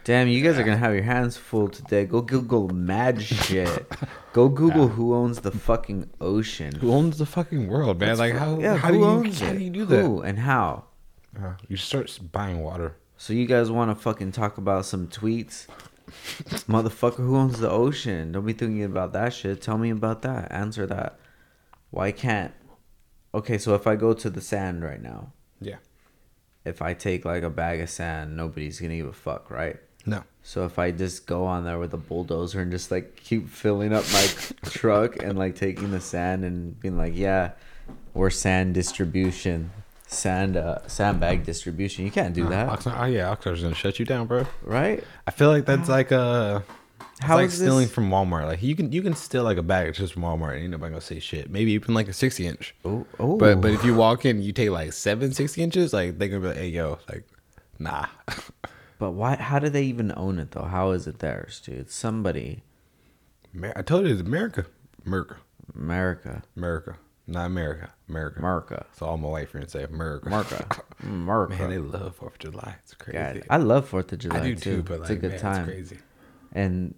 Damn, 0.05 0.29
you 0.29 0.43
guys 0.43 0.59
are 0.59 0.65
to 0.65 0.77
have 0.77 0.95
your 0.95 1.03
hands 1.03 1.37
full 1.37 1.69
today. 1.69 2.05
Go 2.05 2.21
Google 2.21 2.69
mad 2.69 3.23
shit. 3.23 3.87
Go 4.33 4.49
Google 4.49 4.89
who 4.89 5.15
owns 5.15 5.41
the 5.41 5.51
fucking 5.51 6.11
ocean. 6.21 6.75
Who 6.77 6.93
owns 6.93 7.19
the 7.19 7.27
fucking 7.27 7.69
world, 7.69 8.01
man? 8.01 8.17
like 8.19 8.35
how? 8.35 8.59
yeah, 8.59 8.77
how 8.77 8.93
who 8.93 9.23
do 9.23 9.29
you, 9.29 9.35
how 9.47 9.53
do 9.53 9.59
you 9.59 9.71
do 9.71 9.85
that? 9.87 10.03
Who 10.03 10.23
and 10.23 10.39
how? 10.39 10.85
Uh, 11.39 11.55
you 11.69 11.77
start 11.77 12.19
buying 12.33 12.63
water. 12.63 12.97
So 13.17 13.33
you 13.33 13.47
guys 13.47 13.71
want 13.71 13.91
to 13.91 13.95
fucking 13.95 14.33
talk 14.33 14.59
about 14.59 14.87
some 14.87 15.09
tweets? 15.09 15.67
Motherfucker, 16.69 17.17
who 17.17 17.37
owns 17.37 17.61
the 17.61 17.71
ocean? 17.71 18.33
Don't 18.33 18.45
be 18.47 18.53
thinking 18.53 18.85
about 18.85 19.13
that 19.13 19.33
shit. 19.35 19.63
Tell 19.63 19.79
me 19.79 19.91
about 19.91 20.23
that. 20.23 20.51
Answer 20.53 20.87
that. 20.87 21.19
Why 21.91 22.13
can't? 22.13 22.53
Okay, 23.35 23.59
so 23.59 23.75
if 23.75 23.87
I 23.87 23.97
go 23.97 24.13
to 24.15 24.31
the 24.31 24.41
sand 24.41 24.85
right 24.85 25.03
now, 25.03 25.33
Yeah. 25.61 25.77
If 26.65 26.83
I 26.83 26.95
take 26.95 27.25
like 27.25 27.43
a 27.43 27.51
bag 27.51 27.81
of 27.81 27.91
sand, 27.91 28.37
nobody's 28.37 28.81
gonna 28.81 28.97
give 28.97 29.07
a 29.07 29.13
fuck, 29.13 29.51
right? 29.51 29.77
No. 30.07 30.23
So 30.43 30.65
if 30.67 30.79
I 30.79 30.91
just 30.91 31.27
go 31.27 31.47
on 31.47 31.65
there 31.65 31.79
with 31.79 31.95
a 31.95 31.99
bulldozer 31.99 32.61
and 32.61 32.71
just 32.71 32.91
like 32.91 33.17
keep 33.17 33.49
filling 33.49 33.93
up 33.93 34.05
my 34.13 34.27
truck 34.71 35.23
and 35.23 35.39
like 35.39 35.57
taking 35.57 35.91
the 35.91 36.01
sand 36.01 36.45
and 36.45 36.79
being 36.81 36.99
like, 36.99 37.15
yeah, 37.17 37.53
we're 38.13 38.31
sand 38.31 38.75
distribution, 38.75 39.71
sand 40.07 40.57
uh, 40.57 40.87
sandbag 40.87 41.45
distribution. 41.45 42.05
You 42.05 42.11
can't 42.11 42.35
do 42.35 42.49
that, 42.49 42.69
Oxnard, 42.69 43.01
oh 43.01 43.07
yeah, 43.07 43.35
Oxnard's 43.35 43.63
gonna 43.63 43.75
shut 43.75 43.99
you 43.99 44.05
down, 44.05 44.27
bro. 44.27 44.47
right? 44.63 45.03
I 45.27 45.31
feel 45.31 45.49
like 45.49 45.65
that's 45.65 45.89
like 45.89 46.13
uh 46.13 46.61
it's 46.67 46.69
How 47.25 47.37
like 47.37 47.51
stealing 47.51 47.87
this- 47.87 47.93
from 47.95 48.11
Walmart. 48.11 48.47
Like 48.47 48.63
you 48.63 48.75
can 48.77 48.93
you 48.93 49.03
can 49.03 49.15
steal 49.15 49.43
like 49.45 49.57
a 49.59 49.63
bag 49.63 49.95
just 49.95 50.13
from 50.15 50.23
Walmart 50.23 50.53
and 50.55 50.63
ain't 50.63 50.71
nobody 50.71 50.91
gonna 50.91 51.01
say 51.01 51.19
shit. 51.21 51.51
Maybe 51.51 51.73
even 51.73 51.95
like 51.95 52.09
a 52.09 52.13
sixty 52.13 52.47
inch. 52.47 52.75
Oh, 52.85 53.07
oh. 53.19 53.37
But 53.37 53.61
but 53.61 53.73
if 53.73 53.85
you 53.85 53.95
walk 53.95 54.25
in, 54.25 54.43
you 54.43 54.53
take 54.53 54.71
like 54.71 54.93
seven 54.93 55.33
60 55.33 55.63
inches, 55.63 55.93
like 55.93 56.19
they 56.19 56.29
gonna 56.29 56.41
be 56.41 56.47
like, 56.49 56.57
hey 56.57 56.69
yo, 56.69 56.99
like 57.09 57.25
nah. 57.79 58.07
But 58.99 59.11
why? 59.11 59.35
How 59.37 59.59
do 59.59 59.69
they 59.69 59.83
even 59.85 60.13
own 60.17 60.39
it 60.39 60.53
though? 60.53 60.63
How 60.63 60.93
is 60.93 61.07
it 61.09 61.19
theirs, 61.19 61.61
dude? 61.65 61.91
Somebody, 61.91 62.63
I 63.75 63.83
told 63.83 64.07
you 64.07 64.13
it's 64.13 64.21
America. 64.23 64.67
America. 65.05 65.37
America, 65.75 66.43
America. 66.57 66.97
Not 67.27 67.47
America. 67.47 67.91
America. 68.09 68.39
America, 68.39 68.87
So 68.93 69.07
all 69.07 69.17
my 69.17 69.29
white 69.29 69.49
friends 69.49 69.73
say 69.73 69.83
America. 69.83 70.27
America, 70.27 70.83
America. 71.03 71.57
Man, 71.57 71.71
they 71.71 71.79
love 71.79 72.15
Fourth 72.17 72.35
of 72.35 72.39
July. 72.39 72.77
It's 72.85 72.95
crazy. 72.95 73.19
God, 73.19 73.43
I 73.51 73.57
love 73.57 73.89
Fourth 73.89 74.13
of 74.13 74.19
July 74.21 74.39
I 74.39 74.43
do 74.43 74.55
too. 74.55 74.77
too, 74.77 74.83
but 74.85 75.01
it's 75.01 75.11
a 75.11 75.17
good 75.17 75.31
man, 75.33 75.41
time. 75.41 75.69
it's 75.69 75.73
crazy. 75.91 75.99
And 76.53 76.95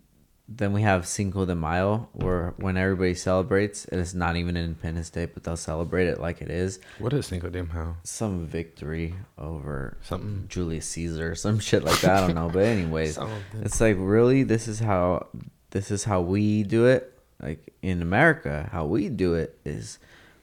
then 0.48 0.72
we 0.72 0.82
have 0.82 1.06
Cinco 1.08 1.44
de 1.44 1.54
Mayo, 1.56 2.08
where 2.12 2.54
when 2.58 2.76
everybody 2.76 3.14
celebrates, 3.14 3.84
and 3.86 4.00
it's 4.00 4.14
not 4.14 4.36
even 4.36 4.56
Independence 4.56 5.10
Day, 5.10 5.26
but 5.26 5.42
they'll 5.42 5.56
celebrate 5.56 6.06
it 6.06 6.20
like 6.20 6.40
it 6.40 6.50
is 6.50 6.78
What 6.98 7.12
is 7.12 7.26
Cinco 7.26 7.48
de 7.48 7.64
Mayo? 7.64 7.96
some 8.04 8.46
victory 8.46 9.14
over 9.36 9.96
Something. 10.02 10.46
Julius 10.48 10.86
Caesar, 10.90 11.34
some 11.44 11.58
shit 11.58 11.82
like 11.82 12.00
that. 12.02 12.22
I 12.22 12.26
don't 12.26 12.34
know, 12.36 12.48
but 12.48 12.64
anyways, 12.64 13.18
it's 13.62 13.80
like 13.80 13.96
really, 13.98 14.44
this 14.44 14.68
is 14.68 14.78
how 14.78 15.26
this 15.70 15.90
is 15.90 16.04
how 16.04 16.20
we 16.20 16.62
do 16.62 16.86
it. 16.86 17.12
Like 17.42 17.74
in 17.82 18.00
America, 18.00 18.68
how 18.72 18.86
we 18.86 19.08
do 19.08 19.34
it 19.34 19.58
is 19.64 19.98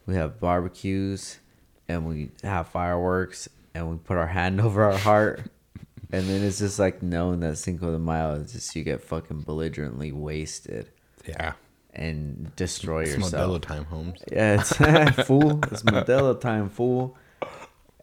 we 0.05 0.15
have 0.15 0.39
barbecues 0.39 1.39
and 1.88 2.05
we 2.05 2.30
have 2.43 2.67
fireworks 2.67 3.47
and 3.73 3.89
we 3.89 3.97
put 3.97 4.17
our 4.17 4.27
hand 4.27 4.59
over 4.67 4.84
our 4.84 4.97
heart. 4.97 5.41
And 6.14 6.27
then 6.27 6.44
it's 6.44 6.60
just 6.60 6.77
like 6.80 7.02
knowing 7.03 7.40
that 7.41 7.57
Cinco 7.57 7.91
de 7.91 7.99
Mayo 7.99 8.35
is 8.35 8.53
just 8.53 8.76
you 8.76 8.84
get 8.84 9.02
fucking 9.02 9.41
belligerently 9.41 10.11
wasted 10.11 10.90
Yeah. 11.27 11.53
and 11.94 12.56
destroy 12.56 13.02
It's 13.03 13.15
yourself. 13.15 13.60
Modelo 13.60 13.61
time 13.61 13.85
homes. 13.85 14.19
Yeah, 14.31 14.60
it's 14.61 14.73
fool. 15.27 15.60
It's 15.72 15.84
Modelo 15.84 16.40
time, 16.40 16.69
fool. 16.69 17.18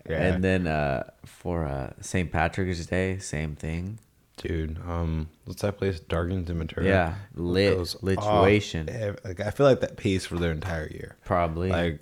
Yeah. 0.09 0.23
And 0.23 0.43
then 0.45 0.66
uh, 0.66 1.05
for 1.24 1.65
uh, 1.66 1.93
St. 2.01 2.32
Patrick's 2.32 2.85
Day, 2.87 3.19
same 3.19 3.55
thing. 3.55 3.99
Dude, 4.39 4.78
um, 4.89 5.28
what's 5.45 5.61
that 5.62 5.77
place? 5.78 6.01
Dargan's 6.01 6.49
in 6.51 6.57
Ventura. 6.59 6.85
Yeah, 6.87 7.15
lit- 7.35 7.78
off 7.78 7.89
lituation. 8.01 9.19
Like 9.23 9.39
I 9.41 9.51
feel 9.51 9.66
like 9.66 9.81
that 9.81 9.97
pays 9.99 10.24
for 10.27 10.37
their 10.39 10.51
entire 10.51 10.89
year. 10.89 11.16
Probably. 11.27 11.69
Like 11.69 12.01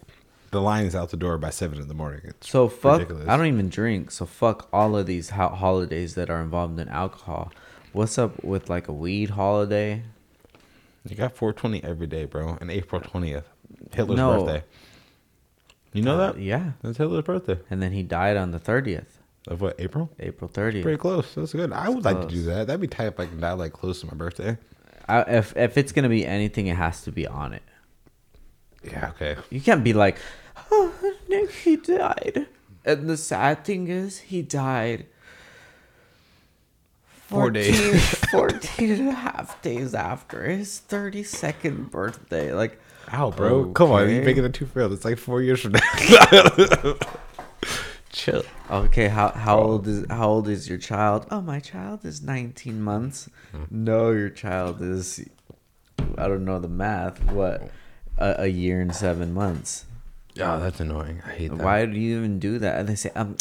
the 0.51 0.61
line 0.61 0.87
is 0.87 0.95
out 0.95 1.11
the 1.11 1.17
door 1.17 1.39
by 1.39 1.51
seven 1.51 1.81
in 1.81 1.89
the 1.89 1.95
morning. 1.95 2.21
It's 2.25 2.49
so 2.49 2.69
fuck. 2.69 2.99
ridiculous. 3.01 3.29
I 3.29 3.37
don't 3.37 3.47
even 3.47 3.69
drink. 3.69 4.11
So 4.11 4.27
fuck 4.27 4.69
all 4.73 4.97
of 4.97 5.07
these 5.07 5.31
ho- 5.31 5.49
holidays 5.55 6.15
that 6.15 6.31
are 6.31 6.41
involved 6.41 6.79
in 6.81 6.89
alcohol. 6.89 7.53
What's 7.93 8.19
up 8.19 8.43
with 8.45 8.69
like 8.71 8.89
a 8.89 8.93
weed 8.93 9.31
holiday? 9.31 10.03
You 11.09 11.17
got 11.17 11.35
420 11.37 11.83
every 11.85 12.07
day, 12.07 12.25
bro. 12.27 12.59
And 12.61 12.71
April 12.71 13.01
20th, 13.01 13.45
Hitler's 13.93 14.17
No. 14.19 14.45
birthday. 14.45 14.65
You 15.93 16.03
know 16.03 16.21
Uh, 16.21 16.33
that? 16.33 16.41
yeah. 16.41 16.73
That's 16.83 16.99
Hitler's 16.99 17.25
birthday. 17.25 17.59
And 17.71 17.83
then 17.83 17.93
he 17.93 18.03
died 18.03 18.37
on 18.37 18.51
the 18.51 18.59
thirtieth, 18.59 19.19
Of 19.47 19.63
what? 19.63 19.75
April? 19.79 20.11
April 20.21 20.51
thirtieth. 20.53 20.83
Pretty 20.83 20.99
close. 20.99 21.35
That's 21.35 21.53
good. 21.55 21.73
I 21.73 21.89
would 21.89 22.05
like 22.05 22.21
to 22.21 22.27
do 22.27 22.43
that. 22.45 22.67
That'd 22.67 22.81
be 22.83 22.87
tight 22.89 23.07
if 23.07 23.19
I 23.21 23.25
can 23.27 23.41
die 23.41 23.53
like 23.53 23.73
close 23.73 24.01
to 24.03 24.07
my 24.07 24.13
birthday. 24.15 24.59
I, 25.09 25.23
if 25.23 25.57
if 25.57 25.79
it's 25.79 25.93
gonna 25.93 26.11
be 26.11 26.27
anything, 26.27 26.67
it 26.67 26.77
has 26.77 27.01
to 27.05 27.11
be 27.13 27.27
on 27.27 27.55
it. 27.55 27.63
Yeah. 28.85 29.11
Okay. 29.11 29.37
You 29.51 29.61
can't 29.61 29.85
be 29.85 29.93
like, 29.93 30.19
oh, 30.71 30.93
Nick, 31.29 31.51
he 31.51 31.77
died. 31.77 32.47
And 32.85 33.09
the 33.09 33.17
sad 33.17 33.65
thing 33.65 33.89
is, 33.89 34.19
he 34.19 34.43
died 34.43 35.07
Four 37.29 37.51
days. 37.51 38.01
14 38.31 38.91
and 38.91 39.09
a 39.11 39.13
half 39.13 39.61
days 39.61 39.95
after 39.95 40.45
his 40.45 40.81
32nd 40.89 41.91
birthday. 41.91 42.55
Like, 42.55 42.81
Ow, 43.13 43.31
bro. 43.33 43.71
Come 43.73 43.91
on. 43.91 44.09
You're 44.09 44.25
making 44.25 44.45
it 44.45 44.55
too 44.55 44.67
real. 44.73 44.91
It's 44.95 45.05
like 45.05 45.19
four 45.19 45.43
years 45.43 45.61
from 45.61 45.73
now. 45.73 45.81
Chill. 48.11 48.43
okay, 48.71 49.09
how 49.09 49.29
how 49.33 49.59
old 49.61 49.87
is 49.87 50.07
how 50.09 50.29
old 50.31 50.49
is 50.49 50.69
your 50.71 50.79
child? 50.79 51.27
Oh, 51.31 51.43
my 51.43 51.61
child 51.61 52.07
is 52.07 52.23
19 52.23 52.81
months. 52.81 53.29
Hmm. 53.53 53.65
No, 53.71 54.11
your 54.11 54.31
child 54.31 54.81
is, 54.81 55.29
I 56.17 56.29
don't 56.29 56.47
know 56.47 56.59
the 56.59 56.69
math. 56.69 57.23
What, 57.25 57.71
a, 58.19 58.43
a 58.43 58.47
year 58.47 58.81
and 58.81 58.95
seven 58.95 59.33
months. 59.33 59.85
Yeah, 60.35 60.57
that's 60.57 60.81
annoying. 60.81 61.23
I 61.27 61.31
hate 61.31 61.49
that. 61.49 61.59
Why 61.59 61.85
do 61.87 61.99
you 61.99 62.19
even 62.19 62.39
do 62.39 62.59
that? 62.61 62.79
And 62.79 62.89
they 62.89 62.95
say, 62.95 63.11
um, 63.17 63.37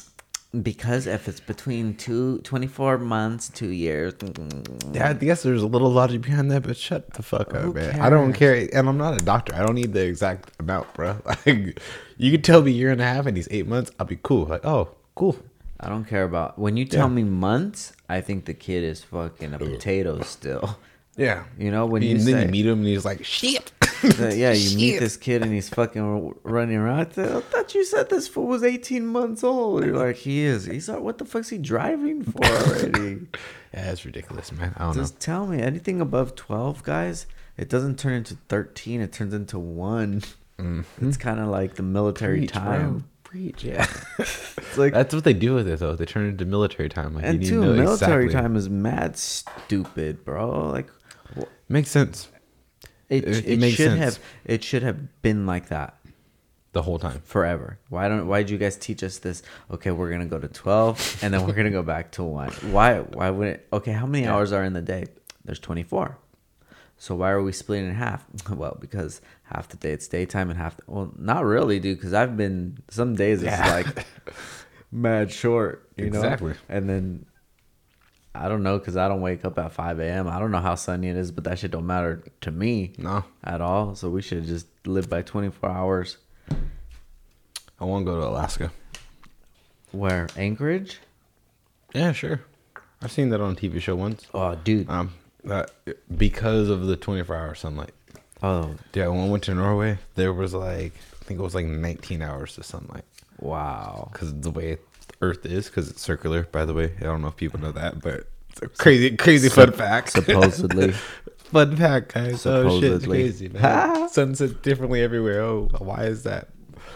Because 0.63 1.05
if 1.05 1.27
it's 1.27 1.39
between 1.41 1.93
two, 1.95 2.39
24 2.39 2.97
months, 2.97 3.49
two 3.49 3.69
years. 3.69 4.13
Mm, 4.15 4.31
mm, 4.33 4.63
mm. 4.63 4.95
Yeah, 4.95 5.09
I 5.09 5.13
guess 5.13 5.43
there's 5.43 5.61
a 5.61 5.67
little 5.67 5.91
logic 5.91 6.21
behind 6.21 6.49
that, 6.51 6.63
but 6.63 6.75
shut 6.77 7.13
the 7.13 7.21
fuck 7.21 7.53
up, 7.53 7.61
Who 7.61 7.73
man. 7.73 7.99
I 7.99 8.09
don't 8.09 8.33
care, 8.33 8.67
and 8.73 8.89
I'm 8.89 8.97
not 8.97 9.21
a 9.21 9.23
doctor. 9.23 9.53
I 9.53 9.59
don't 9.63 9.75
need 9.75 9.93
the 9.93 10.05
exact 10.05 10.51
amount, 10.59 10.91
bro. 10.93 11.17
Like, 11.25 11.79
you 12.17 12.31
could 12.31 12.43
tell 12.43 12.61
me 12.63 12.71
year 12.71 12.91
and 12.91 13.01
a 13.01 13.03
half 13.03 13.27
and 13.27 13.37
he's 13.37 13.47
eight 13.51 13.67
months. 13.67 13.91
I'll 13.99 14.07
be 14.07 14.17
cool. 14.23 14.45
Like, 14.45 14.65
oh, 14.65 14.89
cool. 15.13 15.35
I 15.79 15.89
don't 15.89 16.05
care 16.05 16.23
about. 16.23 16.57
When 16.57 16.77
you 16.77 16.85
tell 16.85 17.07
Yeah. 17.07 17.13
me 17.13 17.23
months, 17.25 17.93
I 18.09 18.21
think 18.21 18.45
the 18.45 18.55
kid 18.55 18.83
is 18.83 19.03
fucking 19.03 19.53
a 19.53 19.59
potato 19.59 20.21
still. 20.21 20.79
Yeah, 21.15 21.43
You 21.59 21.71
know, 21.71 21.85
when 21.87 22.01
and 22.03 22.11
you 22.11 22.17
then 22.19 22.25
say, 22.25 22.41
you 22.45 22.47
meet 22.51 22.65
him 22.67 22.79
and 22.79 22.87
he's 22.87 23.03
like, 23.05 23.23
shit. 23.25 23.71
Yeah, 24.03 24.51
you 24.51 24.77
meet 24.77 24.99
this 24.99 25.17
kid 25.17 25.41
and 25.41 25.51
he's 25.51 25.69
fucking 25.69 26.35
running 26.43 26.77
around. 26.77 26.99
I 26.99 27.03
th- 27.05 27.27
I 27.29 27.41
thought 27.41 27.73
you 27.75 27.83
said 27.85 28.09
this 28.09 28.27
fool 28.27 28.47
was 28.47 28.63
18 28.63 29.05
months 29.05 29.43
old. 29.43 29.85
You're 29.85 29.95
like, 29.95 30.17
he 30.17 30.41
is. 30.41 30.65
He's 30.65 30.89
like, 30.89 31.01
what 31.01 31.17
the 31.17 31.25
fuck's 31.25 31.49
he 31.49 31.57
driving 31.57 32.23
for 32.23 32.43
already? 32.45 33.27
Yeah, 33.73 33.91
it's 33.91 34.05
ridiculous, 34.05 34.51
man. 34.53 34.73
I 34.77 34.85
don't 34.85 34.95
know. 34.95 35.03
Just 35.03 35.19
tell 35.19 35.45
me 35.45 35.61
anything 35.61 35.99
above 35.99 36.35
12, 36.35 36.83
guys. 36.83 37.27
It 37.57 37.69
doesn't 37.69 37.99
turn 37.99 38.13
into 38.13 38.35
13. 38.47 39.01
It 39.01 39.11
turns 39.11 39.33
into 39.33 39.59
one. 39.59 40.21
Mm-hmm. 40.57 41.07
It's 41.07 41.17
kind 41.17 41.39
of 41.39 41.49
like 41.49 41.75
the 41.75 41.83
military 41.83 42.39
Preach, 42.39 42.53
bro. 42.53 42.61
time. 42.61 43.09
Preach, 43.23 43.63
yeah. 43.65 43.85
It's 44.19 44.77
like 44.77 44.93
That's 44.93 45.13
what 45.13 45.25
they 45.25 45.33
do 45.33 45.53
with 45.53 45.67
it, 45.67 45.79
though. 45.79 45.95
They 45.95 46.05
turn 46.05 46.25
it 46.25 46.29
into 46.29 46.45
military 46.45 46.87
time. 46.89 47.13
Like, 47.13 47.25
and 47.25 47.43
you 47.43 47.49
two, 47.49 47.59
need 47.59 47.65
to 47.67 47.73
know 47.73 47.83
military 47.83 48.25
exactly. 48.25 48.41
time 48.41 48.55
is 48.55 48.69
mad 48.69 49.17
stupid, 49.17 50.23
bro. 50.23 50.69
Like 50.69 50.87
makes 51.69 51.89
sense 51.89 52.29
it, 53.09 53.23
It- 53.25 53.63
it, 53.63 53.69
should 53.71 53.77
sense. 53.91 53.99
have 53.99 54.19
it 54.45 54.63
should 54.63 54.83
have 54.83 55.21
been 55.21 55.45
like 55.45 55.69
that. 55.69 55.95
the 56.73 56.81
whole 56.83 56.99
time. 56.99 57.21
forever. 57.25 57.79
Why 57.89 58.07
don't 58.07 58.27
why 58.27 58.43
did 58.43 58.49
you 58.51 58.57
guys 58.57 58.75
teach 58.75 59.01
us 59.03 59.17
this? 59.19 59.41
Okay, 59.71 59.91
we're 59.91 60.11
gonna 60.11 60.25
go 60.25 60.39
to 60.39 60.47
twelve 60.47 61.17
and 61.23 61.33
then 61.33 61.45
we're 61.47 61.53
gonna 61.53 61.71
go 61.71 61.83
back 61.83 62.11
to 62.13 62.23
one. 62.23 62.51
Why 62.71 62.99
why 62.99 63.29
would 63.31 63.47
it 63.47 63.67
okay, 63.73 63.91
how 63.93 64.05
many 64.05 64.27
hours 64.27 64.51
are 64.51 64.63
in 64.63 64.73
the 64.73 64.81
day? 64.81 65.05
There's 65.45 65.59
twenty 65.59 65.83
four. 65.83 66.17
So 66.99 67.13
why 67.15 67.29
are 67.31 67.41
we 67.43 67.51
splitting 67.51 67.87
in 67.89 67.95
half? 67.95 68.25
Well, 68.49 68.75
because 68.81 69.21
half 69.43 69.69
the 69.69 69.77
day 69.77 69.91
it's 69.91 70.07
daytime 70.07 70.49
and 70.49 70.57
half 70.59 70.77
the, 70.77 70.83
well 70.87 71.13
not 71.17 71.45
really, 71.45 71.79
dude, 71.79 71.97
because 71.97 72.13
I've 72.13 72.35
been 72.35 72.79
some 72.89 73.15
days 73.15 73.41
it's 73.43 73.51
Yeah. 73.51 73.71
like 73.73 74.05
mad 74.91 75.31
short, 75.31 75.87
you 75.95 76.09
know? 76.09 76.17
Exactly. 76.19 76.53
And 76.69 76.89
then 76.89 77.25
I 78.37 78.47
don't 78.49 78.63
know 78.63 78.77
because 78.77 78.95
I 78.97 79.07
don't 79.07 79.21
wake 79.21 79.43
up 79.45 79.57
at 79.59 79.71
5 79.71 79.99
a.m. 79.99 80.27
I 80.27 80.39
don't 80.39 80.51
know 80.51 80.59
how 80.59 80.75
sunny 80.75 81.09
it 81.09 81.15
is, 81.15 81.31
but 81.31 81.43
that 81.45 81.59
shit 81.59 81.71
don't 81.71 81.87
matter 81.87 82.23
to 82.41 82.51
me 82.51 82.93
No. 82.97 83.23
at 83.43 83.61
all. 83.61 83.95
So 83.95 84.09
we 84.09 84.21
should 84.21 84.45
just 84.45 84.67
live 84.85 85.09
by 85.09 85.21
24 85.21 85.69
hours. 85.69 86.17
I 87.79 87.85
want 87.85 88.05
to 88.05 88.11
go 88.11 88.19
to 88.21 88.27
Alaska. 88.27 88.71
Where 89.91 90.27
Anchorage? 90.35 90.99
Yeah, 91.93 92.11
sure. 92.11 92.41
I've 93.01 93.11
seen 93.11 93.29
that 93.29 93.41
on 93.41 93.53
a 93.53 93.55
TV 93.55 93.79
show 93.81 93.95
once. 93.95 94.25
Oh, 94.33 94.55
dude. 94.55 94.89
Um, 94.89 95.13
that 95.43 95.71
because 96.17 96.69
of 96.69 96.87
the 96.87 96.95
24 96.97 97.35
hour 97.35 97.55
sunlight. 97.55 97.91
Oh, 98.43 98.75
Yeah, 98.93 99.07
when 99.07 99.21
I 99.21 99.29
went 99.29 99.43
to 99.45 99.55
Norway, 99.55 99.97
there 100.15 100.33
was 100.33 100.53
like 100.53 100.93
I 101.21 101.23
think 101.25 101.39
it 101.39 101.43
was 101.43 101.55
like 101.55 101.65
19 101.65 102.21
hours 102.21 102.57
of 102.57 102.65
sunlight 102.65 103.03
wow. 103.39 104.09
because 104.11 104.33
the 104.41 104.51
way 104.51 104.77
Earth 105.21 105.45
is, 105.45 105.67
because 105.67 105.89
it's 105.89 106.01
circular. 106.01 106.43
By 106.51 106.65
the 106.65 106.73
way, 106.73 106.93
I 106.99 107.03
don't 107.03 107.21
know 107.21 107.27
if 107.29 107.35
people 107.35 107.59
know 107.59 107.71
that, 107.71 108.01
but 108.01 108.27
it's 108.49 108.61
a 108.61 108.67
crazy, 108.67 109.15
crazy 109.17 109.49
fun 109.49 109.71
fact. 109.71 110.11
Supposedly. 110.11 110.91
fun 111.37 111.75
fact, 111.75 112.13
guys. 112.13 112.45
Oh 112.45 112.79
shit, 112.79 112.91
it's 112.91 113.03
Supposedly. 113.03 113.07
crazy, 113.17 113.49
man. 113.49 114.09
Sun 114.09 114.33
differently 114.61 115.01
everywhere. 115.01 115.41
Oh, 115.41 115.69
why 115.79 116.03
is 116.05 116.23
that? 116.23 116.49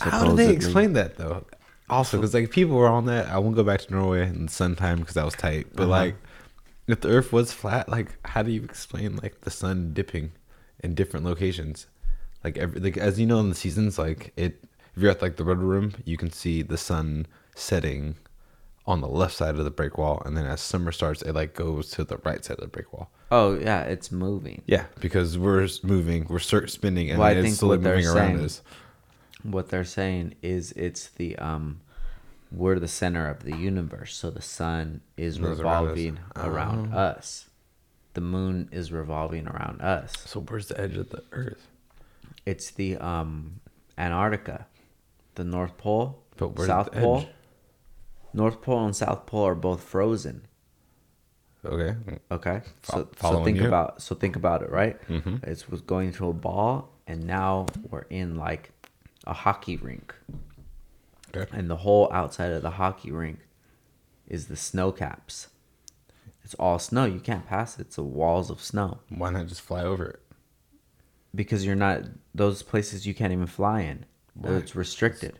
How 0.00 0.24
do 0.24 0.36
they 0.36 0.50
explain 0.52 0.92
that 0.94 1.16
though? 1.16 1.44
Also, 1.90 2.18
because 2.18 2.34
like 2.34 2.50
people 2.50 2.76
were 2.76 2.88
on 2.88 3.06
that, 3.06 3.28
I 3.28 3.38
won't 3.38 3.56
go 3.56 3.64
back 3.64 3.80
to 3.80 3.92
Norway 3.94 4.26
in 4.28 4.46
the 4.46 4.52
sun 4.52 4.76
time 4.76 4.98
because 4.98 5.14
that 5.14 5.24
was 5.24 5.34
tight. 5.34 5.68
But 5.74 5.84
Uh-huh. 5.84 5.90
like, 5.90 6.16
if 6.86 7.00
the 7.00 7.08
Earth 7.08 7.32
was 7.32 7.52
flat, 7.52 7.88
like 7.88 8.16
how 8.26 8.42
do 8.42 8.50
you 8.50 8.62
explain 8.62 9.16
like 9.16 9.40
the 9.42 9.50
sun 9.50 9.92
dipping 9.94 10.32
in 10.84 10.94
different 10.94 11.24
locations? 11.24 11.86
Like 12.44 12.56
every 12.58 12.80
like 12.80 12.96
as 12.96 13.18
you 13.18 13.26
know 13.26 13.40
in 13.40 13.48
the 13.48 13.54
seasons, 13.54 13.98
like 13.98 14.32
it. 14.36 14.62
If 14.98 15.02
you're 15.02 15.12
at 15.12 15.22
like 15.22 15.36
the 15.36 15.44
red 15.44 15.58
room, 15.58 15.94
you 16.04 16.16
can 16.16 16.32
see 16.32 16.60
the 16.60 16.76
sun 16.76 17.28
setting 17.54 18.16
on 18.84 19.00
the 19.00 19.06
left 19.06 19.32
side 19.36 19.54
of 19.54 19.62
the 19.64 19.70
break 19.70 19.96
wall, 19.96 20.20
and 20.26 20.36
then 20.36 20.44
as 20.44 20.60
summer 20.60 20.90
starts, 20.90 21.22
it 21.22 21.36
like 21.36 21.54
goes 21.54 21.88
to 21.92 22.02
the 22.02 22.16
right 22.24 22.44
side 22.44 22.56
of 22.56 22.62
the 22.62 22.66
break 22.66 22.92
wall. 22.92 23.08
Oh, 23.30 23.56
yeah, 23.56 23.82
it's 23.82 24.10
moving. 24.10 24.62
Yeah, 24.66 24.86
because 24.98 25.38
we're 25.38 25.68
moving, 25.84 26.26
we're 26.28 26.40
spinning, 26.40 27.10
and 27.10 27.20
Well, 27.20 27.28
I 27.28 27.34
then 27.34 27.44
think 27.44 27.52
it's 27.52 27.60
slowly 27.60 27.76
what 27.76 27.84
they're 27.84 27.94
moving 27.98 28.08
around 28.10 28.26
saying- 28.38 28.44
us. 28.44 28.62
What 29.44 29.68
they're 29.68 29.84
saying 29.84 30.34
is 30.42 30.72
it's 30.72 31.06
the 31.10 31.36
um 31.36 31.80
we're 32.50 32.80
the 32.80 32.88
center 32.88 33.28
of 33.28 33.44
the 33.44 33.56
universe, 33.56 34.16
so 34.16 34.30
the 34.32 34.42
sun 34.42 35.00
is 35.16 35.38
Moves 35.38 35.60
around 35.60 35.90
us. 35.90 35.96
revolving 35.96 36.18
around 36.34 36.92
Oh. 36.92 36.98
us. 36.98 37.48
The 38.14 38.20
moon 38.20 38.68
is 38.72 38.90
revolving 38.90 39.46
around 39.46 39.80
us. 39.80 40.12
So 40.26 40.40
where's 40.40 40.66
the 40.66 40.80
edge 40.80 40.96
of 40.96 41.10
the 41.10 41.22
Earth? 41.30 41.68
It's 42.44 42.72
the 42.72 42.96
um 42.96 43.60
Antarctica, 43.96 44.66
the 45.38 45.44
North 45.44 45.78
Pole, 45.78 46.18
But 46.36 46.58
South 46.60 46.92
Pole. 46.92 47.24
North 48.34 48.60
Pole 48.60 48.84
and 48.84 48.94
South 48.94 49.24
Pole 49.24 49.44
are 49.46 49.54
both 49.54 49.82
frozen. 49.82 50.42
Okay. 51.64 51.96
Okay, 52.30 52.60
so 52.82 53.08
so 53.20 53.44
think 53.44 53.58
you. 53.58 53.66
about 53.66 54.02
so 54.02 54.14
think 54.14 54.36
about 54.36 54.62
it, 54.62 54.70
right? 54.70 55.00
Mhm. 55.08 55.42
It's 55.44 55.68
was 55.68 55.80
going 55.80 56.12
to 56.14 56.28
a 56.28 56.32
ball, 56.32 56.90
and 57.06 57.24
now 57.24 57.66
we're 57.88 58.06
in 58.10 58.36
like 58.36 58.72
a 59.26 59.32
hockey 59.32 59.76
rink, 59.76 60.14
Okay. 61.34 61.48
and 61.56 61.68
the 61.70 61.76
whole 61.76 62.08
outside 62.12 62.52
of 62.52 62.62
the 62.62 62.70
hockey 62.72 63.10
rink 63.10 63.40
is 64.26 64.46
the 64.48 64.56
snow 64.56 64.92
caps. 64.92 65.48
It's 66.44 66.54
all 66.54 66.78
snow. 66.78 67.04
You 67.04 67.20
can't 67.20 67.46
pass 67.46 67.78
it. 67.78 67.82
It's 67.88 67.98
walls 67.98 68.50
of 68.50 68.60
snow 68.62 68.98
Why 69.08 69.30
not 69.30 69.46
just 69.46 69.60
fly 69.60 69.82
over 69.84 70.04
it? 70.06 70.20
because 71.34 71.64
you're 71.66 71.76
not 71.76 72.02
those 72.34 72.62
places 72.62 73.06
you 73.06 73.14
can't 73.14 73.32
even 73.32 73.46
fly 73.46 73.80
in. 73.82 74.04
Why? 74.40 74.50
It's 74.56 74.74
restricted. 74.76 75.38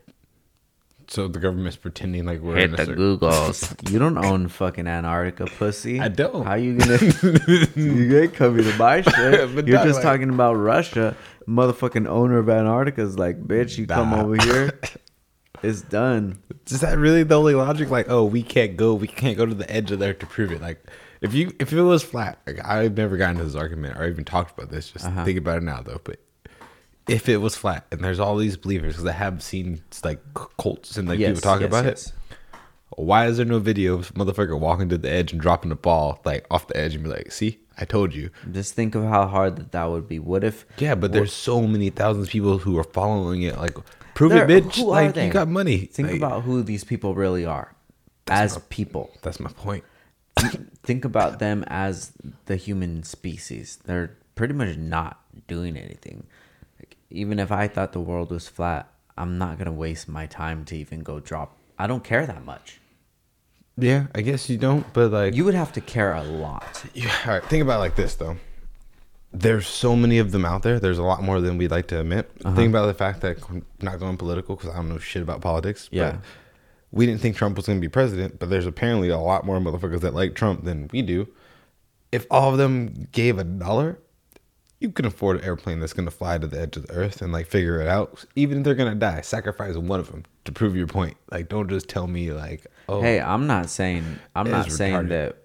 So 1.11 1.27
the 1.27 1.39
government's 1.39 1.77
pretending 1.79 2.27
like 2.27 2.41
we're 2.41 2.57
Hit 2.57 2.65
in 2.65 2.75
a 2.75 2.77
the 2.77 2.85
cer- 2.85 2.95
Googles. 2.97 3.91
you 3.91 3.99
don't 3.99 4.19
own 4.19 4.49
fucking 4.49 4.87
Antarctica, 4.87 5.47
pussy. 5.47 6.01
I 6.01 6.09
don't. 6.09 6.45
How 6.45 6.55
you 6.55 6.77
gonna? 6.77 6.99
you 7.77 8.19
ain't 8.21 8.35
coming 8.35 8.65
to 8.65 8.77
my 8.77 9.01
shit. 9.03 9.55
But 9.55 9.67
You're 9.67 9.79
dog, 9.79 9.87
just 9.87 9.97
like- 9.97 10.03
talking 10.03 10.29
about 10.29 10.55
Russia. 10.55 11.17
Motherfucking 11.49 12.07
owner 12.07 12.39
of 12.39 12.51
Antarctica 12.51 13.01
is 13.01 13.19
like, 13.19 13.43
bitch, 13.43 13.79
you 13.79 13.87
come 13.87 14.11
Nah. 14.11 14.23
over 14.23 14.37
here. 14.37 14.79
It's 15.63 15.81
done. 15.81 16.43
Is 16.71 16.83
that 16.83 16.99
really 16.99 17.23
the 17.23 17.37
only 17.39 17.55
logic? 17.55 17.89
Like, 17.89 18.11
oh, 18.11 18.25
we 18.27 18.43
can't 18.43 18.77
go, 18.77 18.93
we 18.95 19.07
can't 19.09 19.37
go 19.39 19.47
to 19.47 19.55
the 19.55 19.69
edge 19.73 19.91
of 19.91 19.99
there 19.99 20.13
to 20.13 20.27
prove 20.27 20.53
it. 20.53 20.61
Like, 20.61 20.85
if 21.23 21.33
you 21.33 21.53
if 21.59 21.73
it 21.73 21.81
was 21.83 22.03
flat, 22.05 22.39
like 22.47 22.63
I've 22.65 22.97
never 22.99 23.17
gotten 23.17 23.37
into 23.37 23.45
this 23.47 23.55
argument 23.57 23.97
or 23.99 24.07
even 24.07 24.27
talked 24.27 24.57
about 24.59 24.71
this. 24.71 24.91
Just 24.91 25.07
Uh-huh. 25.07 25.25
think 25.25 25.39
about 25.39 25.57
it 25.57 25.63
now, 25.63 25.81
though. 25.81 26.01
But 26.05 26.21
if 27.09 27.29
it 27.29 27.39
was 27.39 27.57
flat, 27.57 27.87
and 27.91 28.01
there's 28.03 28.21
all 28.21 28.37
these 28.37 28.57
believers, 28.57 28.95
because 28.95 29.07
I 29.09 29.13
have 29.13 29.43
seen 29.43 29.81
like 30.05 30.21
cults 30.59 30.97
and 30.97 31.09
like 31.09 31.19
Yes, 31.19 31.31
people 31.37 31.41
talking 31.43 31.63
yes, 31.63 31.69
about 31.71 31.85
yes. 31.85 32.07
it. 32.09 32.13
Why 32.97 33.27
is 33.27 33.37
there 33.37 33.47
no 33.47 33.59
video 33.61 33.95
of 33.95 34.13
motherfucker 34.15 34.59
walking 34.59 34.89
to 34.89 34.99
the 34.99 35.11
edge 35.11 35.33
and 35.33 35.41
dropping 35.41 35.69
the 35.69 35.77
ball 35.77 36.21
like 36.25 36.47
off 36.51 36.67
the 36.67 36.77
edge 36.77 36.95
and 36.95 37.05
be 37.05 37.11
like, 37.11 37.31
"See, 37.31 37.61
I 37.79 37.85
told 37.85 38.15
you." 38.15 38.31
Just 38.51 38.75
think 38.75 38.95
of 38.95 39.05
how 39.05 39.27
hard 39.27 39.57
that 39.57 39.73
that 39.73 39.85
would 39.85 40.09
be. 40.09 40.19
What 40.19 40.43
if? 40.43 40.67
Yeah, 40.79 40.95
but 40.95 41.13
there's 41.13 41.33
so 41.33 41.63
many 41.67 41.91
thousands 41.91 42.27
of 42.29 42.33
people 42.33 42.59
who 42.59 42.77
are 42.79 42.85
following 42.85 43.43
it. 43.43 43.57
Like, 43.59 43.77
prove 44.15 44.33
it, 44.33 44.49
bitch. 44.49 44.85
like, 44.85 45.15
they? 45.15 45.27
you 45.27 45.33
got 45.33 45.49
money. 45.49 45.79
Think 45.87 46.09
Like, 46.09 46.17
about 46.17 46.43
who 46.43 46.63
these 46.63 46.83
people 46.83 47.15
really 47.15 47.45
are, 47.45 47.75
as 48.27 48.59
people. 48.69 49.11
That's 49.23 49.39
my 49.39 49.51
point. 49.51 49.85
think 50.83 51.05
about 51.05 51.39
them 51.39 51.65
as 51.69 52.13
the 52.47 52.57
human 52.57 53.03
species. 53.03 53.79
They're 53.85 54.17
pretty 54.35 54.55
much 54.55 54.77
not 54.77 55.21
doing 55.47 55.77
anything. 55.77 56.27
Even 57.11 57.39
if 57.39 57.51
I 57.51 57.69
thought 57.69 57.93
the 57.93 58.01
world 58.01 58.31
was 58.31 58.49
flat, 58.49 58.91
I'm 59.17 59.39
not 59.39 59.59
gonna 59.59 59.73
waste 59.73 60.09
my 60.09 60.27
time 60.27 60.65
to 60.67 60.77
even 60.77 61.01
go 61.01 61.21
drop. 61.21 61.57
I 61.79 61.87
don't 61.87 62.05
care 62.05 62.27
that 62.27 62.45
much. 62.45 62.81
Yeah, 63.77 64.09
I 64.15 64.23
guess 64.23 64.51
you 64.51 64.59
don't, 64.59 64.93
but 64.93 65.13
like, 65.13 65.35
You 65.35 65.45
would 65.45 65.55
have 65.55 65.73
to 65.73 65.81
care 65.81 66.13
a 66.13 66.23
lot. 66.23 66.85
Yeah, 66.95 67.15
all 67.25 67.35
right, 67.35 67.45
think 67.45 67.63
about 67.63 67.77
it 67.77 67.81
like 67.81 67.97
this 67.97 68.17
though. 68.17 68.37
There's 69.33 69.67
so 69.67 69.95
many 69.95 70.19
of 70.19 70.33
them 70.33 70.45
out 70.45 70.63
there. 70.63 70.81
There's 70.81 70.99
a 70.99 71.03
lot 71.03 71.23
more 71.23 71.41
than 71.41 71.59
we'd 71.59 71.71
like 71.71 71.89
to 71.89 72.01
admit. 72.01 72.31
Uh-huh. 72.45 72.57
Think 72.57 72.71
about 72.71 72.87
the 72.87 72.95
fact 72.95 73.21
that 73.21 73.39
I'm 73.51 73.65
not 73.81 73.99
going 73.99 74.17
political 74.17 74.57
because 74.57 74.71
I 74.71 74.77
don't 74.77 74.89
know 74.89 74.99
shit 74.99 75.23
about 75.23 75.43
politics. 75.43 75.89
Yeah. 75.93 76.13
But 76.13 76.21
we 76.91 77.07
didn't 77.07 77.21
think 77.21 77.37
Trump 77.37 77.57
was 77.57 77.67
going 77.67 77.79
to 77.79 77.81
be 77.81 77.91
president, 77.91 78.39
but 78.39 78.49
there's 78.49 78.67
apparently 78.67 79.11
a 79.11 79.19
lot 79.19 79.45
more 79.45 79.59
motherfuckers 79.59 80.01
that 80.01 80.15
like 80.15 80.35
Trump 80.35 80.65
than 80.65 80.89
we 80.93 81.03
do. 81.03 81.29
If 82.11 82.27
all 82.31 82.51
of 82.51 82.59
them 82.59 83.09
gave 83.13 83.39
a 83.39 83.45
dollar, 83.45 83.99
you 84.81 84.91
can 84.93 85.05
afford 85.07 85.39
an 85.39 85.45
airplane 85.45 85.81
that's 85.81 85.93
going 85.93 86.05
to 86.07 86.11
fly 86.11 86.39
to 86.39 86.47
the 86.47 86.61
edge 86.61 86.77
of 86.77 86.87
the 86.87 86.93
earth 86.95 87.21
and 87.21 87.33
like 87.33 87.47
figure 87.47 87.81
it 87.81 87.89
out. 87.89 88.25
Even 88.37 88.59
if 88.59 88.65
they're 88.65 88.75
going 88.75 88.93
to 88.93 88.99
die, 88.99 89.21
sacrifice 89.23 89.77
one 89.77 89.99
of 90.01 90.11
them 90.11 90.25
to 90.45 90.53
prove 90.53 90.77
your 90.77 90.87
point. 90.87 91.17
Like, 91.33 91.49
don't 91.49 91.69
just 91.69 91.89
tell 91.89 92.07
me 92.07 92.31
like, 92.33 92.67
oh, 92.89 93.01
Hey, 93.03 93.21
I'm 93.21 93.47
not 93.47 93.69
saying 93.71 94.05
I'm 94.37 94.51
not 94.51 94.71
saying 94.71 94.95
retarded. 94.95 95.09
that 95.09 95.37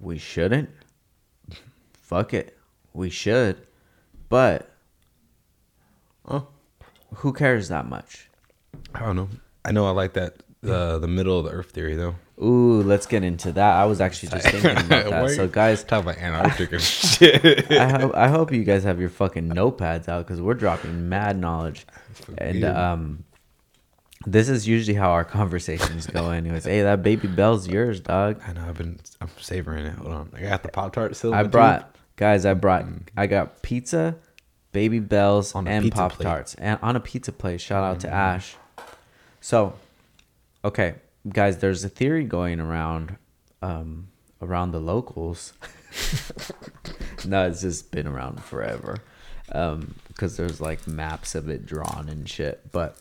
we 0.00 0.16
shouldn't. 0.18 0.70
Fuck 1.92 2.32
it. 2.34 2.56
We 2.94 3.10
should. 3.10 3.66
But 4.28 4.70
oh, 6.26 6.46
who 7.16 7.32
cares 7.32 7.68
that 7.68 7.86
much? 7.86 8.28
I 8.94 9.00
don't 9.00 9.16
know. 9.16 9.28
I 9.64 9.72
know 9.72 9.86
I 9.86 9.90
like 9.90 10.14
that 10.14 10.36
The 10.62 10.98
the 10.98 11.08
middle 11.08 11.38
of 11.38 11.44
the 11.44 11.50
Earth 11.50 11.70
theory 11.70 11.94
though. 11.94 12.14
Ooh, 12.42 12.82
let's 12.82 13.06
get 13.06 13.22
into 13.22 13.52
that. 13.52 13.76
I 13.76 13.84
was 13.84 14.00
actually 14.00 14.30
just 14.30 14.48
thinking 14.48 14.70
about 14.72 14.88
that. 15.10 15.30
So, 15.30 15.46
guys, 15.46 15.84
talk 15.84 16.02
about 16.02 16.18
Antarctica 16.18 16.74
and 16.74 16.82
shit. 16.82 17.70
I 17.70 17.88
hope 17.88 18.14
I 18.14 18.28
hope 18.28 18.52
you 18.52 18.64
guys 18.64 18.82
have 18.84 19.00
your 19.00 19.10
fucking 19.10 19.48
notepads 19.50 20.08
out 20.08 20.26
because 20.26 20.40
we're 20.40 20.54
dropping 20.54 21.08
mad 21.08 21.38
knowledge, 21.38 21.86
and 22.38 22.64
um, 22.64 23.24
this 24.26 24.48
is 24.48 24.66
usually 24.66 24.96
how 24.96 25.10
our 25.10 25.24
conversations 25.24 26.06
go. 26.06 26.30
Anyways, 26.30 26.64
hey, 26.64 26.82
that 26.82 27.02
baby 27.02 27.28
bell's 27.28 27.68
yours, 27.68 28.00
dog. 28.00 28.40
I 28.46 28.52
know. 28.52 28.64
I've 28.66 28.76
been. 28.76 28.98
I'm 29.20 29.28
savoring 29.38 29.86
it. 29.86 29.94
Hold 29.94 30.12
on. 30.12 30.30
I 30.34 30.40
got 30.42 30.62
the 30.62 30.68
Pop 30.68 30.92
Tart 30.92 31.14
still. 31.14 31.34
I 31.34 31.44
brought 31.44 31.94
guys. 32.16 32.44
I 32.44 32.54
brought. 32.54 32.86
I 33.16 33.28
got 33.28 33.62
pizza, 33.62 34.16
baby 34.72 34.98
bells, 34.98 35.54
and 35.54 35.92
pop. 35.92 36.14
Mm-hmm. 36.14 36.22
tarts, 36.22 36.54
and 36.56 36.78
on 36.82 36.96
a 36.96 37.00
pizza 37.00 37.30
plate. 37.30 37.60
Shout 37.60 37.84
out 37.84 38.00
to 38.00 38.08
Ash. 38.10 38.56
So, 39.40 39.74
okay, 40.64 40.94
guys. 41.28 41.58
There's 41.58 41.84
a 41.84 41.88
theory 41.88 42.24
going 42.24 42.60
around, 42.60 43.16
um, 43.60 44.08
around 44.40 44.72
the 44.72 44.80
locals. 44.80 45.52
no, 47.24 47.46
it's 47.48 47.60
just 47.60 47.90
been 47.90 48.06
around 48.06 48.42
forever, 48.42 48.98
um, 49.52 49.94
because 50.08 50.36
there's 50.36 50.60
like 50.60 50.86
maps 50.86 51.34
of 51.34 51.48
it 51.48 51.66
drawn 51.66 52.08
and 52.08 52.28
shit. 52.28 52.70
But. 52.72 52.96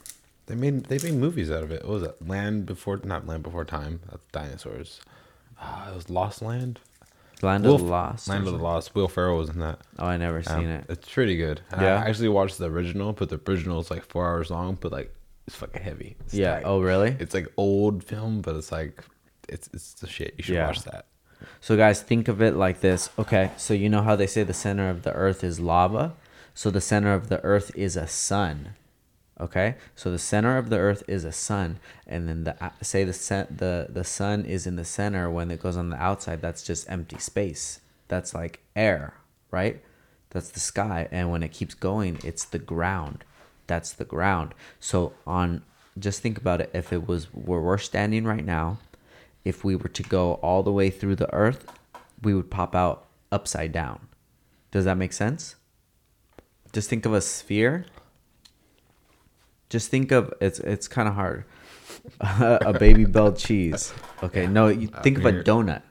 They 0.48 0.56
made 0.56 0.86
they 0.86 0.98
made 0.98 1.18
movies 1.18 1.50
out 1.50 1.64
of 1.64 1.72
it. 1.72 1.84
What 1.86 1.94
was 1.94 2.04
it? 2.04 2.28
Land 2.28 2.66
before 2.66 3.00
not 3.06 3.26
Land 3.26 3.44
Before 3.44 3.64
Time. 3.64 4.02
That's 4.10 4.24
dinosaurs. 4.34 5.00
Uh, 5.58 5.90
it 5.92 5.96
was 5.96 6.10
Lost 6.10 6.42
Land. 6.42 6.80
Land 7.42 7.64
Will- 7.64 7.76
of 7.76 7.82
the 7.82 7.88
Lost. 7.88 8.28
Land 8.28 8.48
of 8.48 8.54
the. 8.54 8.60
Lost. 8.60 8.94
Will 8.94 9.08
Ferrell 9.08 9.38
was 9.38 9.50
in 9.50 9.60
that. 9.60 9.80
Oh, 9.98 10.08
I 10.08 10.18
never 10.18 10.38
Um, 10.40 10.44
seen 10.44 10.68
it. 10.70 10.86
It's 10.90 11.10
pretty 11.10 11.38
good. 11.38 11.62
Yeah? 11.72 12.02
I 12.04 12.10
actually 12.10 12.28
watched 12.30 12.58
the 12.58 12.70
original, 12.70 13.14
but 13.14 13.30
the 13.30 13.40
original 13.48 13.80
is 13.80 13.90
like 13.92 14.04
four 14.04 14.28
hours 14.28 14.50
long, 14.50 14.78
but 14.82 14.92
like 14.92 15.16
it's 15.52 15.60
fucking 15.60 15.84
heavy. 15.84 16.16
It's 16.22 16.34
Yeah. 16.34 16.56
tight. 16.56 16.64
Oh, 16.66 16.80
really? 16.82 17.16
It's 17.20 17.34
like 17.34 17.48
old 17.58 18.04
film, 18.06 18.42
but 18.42 18.56
it's 18.56 18.72
like 18.72 19.04
it's 19.50 19.70
it's 19.74 19.94
the 19.96 20.08
shit. 20.08 20.34
You 20.38 20.44
should 20.46 20.56
Yeah. 20.56 20.68
watch 20.68 20.84
that. 20.84 21.06
So, 21.60 21.76
guys, 21.76 22.02
think 22.02 22.28
of 22.30 22.42
it 22.42 22.56
like 22.56 22.80
this. 22.80 23.10
Okay, 23.20 23.52
so 23.58 23.74
you 23.74 23.90
know 23.90 24.02
how 24.04 24.16
they 24.16 24.28
say 24.28 24.44
the 24.44 24.54
center 24.54 24.90
of 24.90 25.04
the 25.04 25.12
earth 25.14 25.44
is 25.44 25.60
lava? 25.60 26.14
So, 26.54 26.70
the 26.70 26.80
center 26.82 27.14
of 27.14 27.28
the 27.30 27.42
earth 27.44 27.72
is 27.76 27.98
a 27.98 28.08
sun. 28.08 28.76
Okay, 29.40 29.76
so 29.96 30.10
the 30.12 30.20
center 30.20 30.58
of 30.58 30.70
the 30.70 30.78
earth 30.78 31.04
is 31.08 31.26
a 31.26 31.32
sun, 31.32 31.80
and 32.08 32.30
then 32.30 32.44
the 32.46 32.56
say 32.82 33.04
the 33.04 33.12
the 33.50 33.88
the 33.90 34.04
sun 34.04 34.46
is 34.46 34.66
in 34.68 34.76
the 34.78 34.86
center. 34.86 35.30
When 35.32 35.50
it 35.52 35.60
goes 35.62 35.76
on 35.76 35.90
the 35.90 35.98
outside, 36.02 36.42
that's 36.42 36.62
just 36.64 36.90
empty 36.90 37.18
space. 37.18 37.82
That's 38.08 38.34
like 38.36 38.60
air, 38.76 39.16
right? 39.50 39.84
That's 40.30 40.50
the 40.50 40.60
sky, 40.62 41.10
and 41.12 41.30
when 41.32 41.42
it 41.44 41.52
keeps 41.52 41.74
going, 41.74 42.20
it's 42.24 42.46
the 42.46 42.60
ground. 42.60 43.26
That's 43.72 43.94
the 43.94 44.04
ground. 44.04 44.54
So 44.82 45.14
on, 45.26 45.64
just 45.98 46.22
think 46.22 46.38
about 46.38 46.60
it. 46.60 46.70
If 46.74 46.92
it 46.92 47.08
was 47.08 47.34
where 47.34 47.62
we're 47.62 47.78
standing 47.78 48.26
right 48.26 48.44
now, 48.44 48.80
if 49.46 49.64
we 49.64 49.78
were 49.78 49.88
to 49.88 50.04
go 50.04 50.34
all 50.48 50.62
the 50.62 50.74
way 50.74 50.90
through 50.90 51.16
the 51.16 51.34
earth, 51.34 51.72
we 52.22 52.34
would 52.34 52.52
pop 52.52 52.76
out 52.76 53.08
upside 53.32 53.72
down. 53.72 54.10
Does 54.72 54.84
that 54.84 54.98
make 54.98 55.14
sense? 55.14 55.56
Just 56.74 56.90
think 56.90 57.06
of 57.06 57.14
a 57.14 57.22
sphere. 57.22 57.86
Just 59.70 59.90
think 59.90 60.12
of 60.12 60.34
it's 60.42 60.60
it's 60.60 60.90
kind 60.90 61.08
of 61.08 61.16
hard. 61.16 61.46
a 62.20 62.74
baby 62.78 63.06
bell 63.06 63.32
cheese. 63.32 63.94
Okay, 64.22 64.48
no, 64.48 64.68
you 64.68 64.88
think 65.02 65.18
of 65.18 65.26
a 65.26 65.32
donut. 65.44 65.84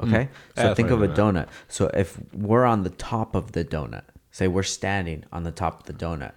Okay? 0.00 0.28
Yeah, 0.56 0.62
So 0.62 0.74
think 0.76 0.90
of 0.90 1.02
a 1.02 1.08
donut. 1.08 1.48
So 1.66 1.90
if 1.94 2.16
we're 2.32 2.64
on 2.64 2.84
the 2.84 2.90
top 2.90 3.34
of 3.34 3.52
the 3.52 3.64
donut, 3.64 4.04
say 4.30 4.46
we're 4.46 4.62
standing 4.62 5.24
on 5.32 5.42
the 5.42 5.52
top 5.52 5.80
of 5.80 5.86
the 5.86 5.92
donut, 5.92 6.32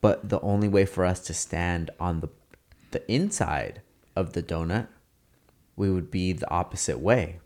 but 0.00 0.28
the 0.28 0.40
only 0.40 0.68
way 0.68 0.84
for 0.84 1.04
us 1.04 1.20
to 1.20 1.34
stand 1.34 1.90
on 1.98 2.20
the 2.20 2.28
the 2.92 3.10
inside 3.12 3.82
of 4.14 4.32
the 4.32 4.42
donut, 4.42 4.86
we 5.76 5.90
would 5.90 6.10
be 6.10 6.32
the 6.32 6.48
opposite 6.50 6.98
way. 7.00 7.40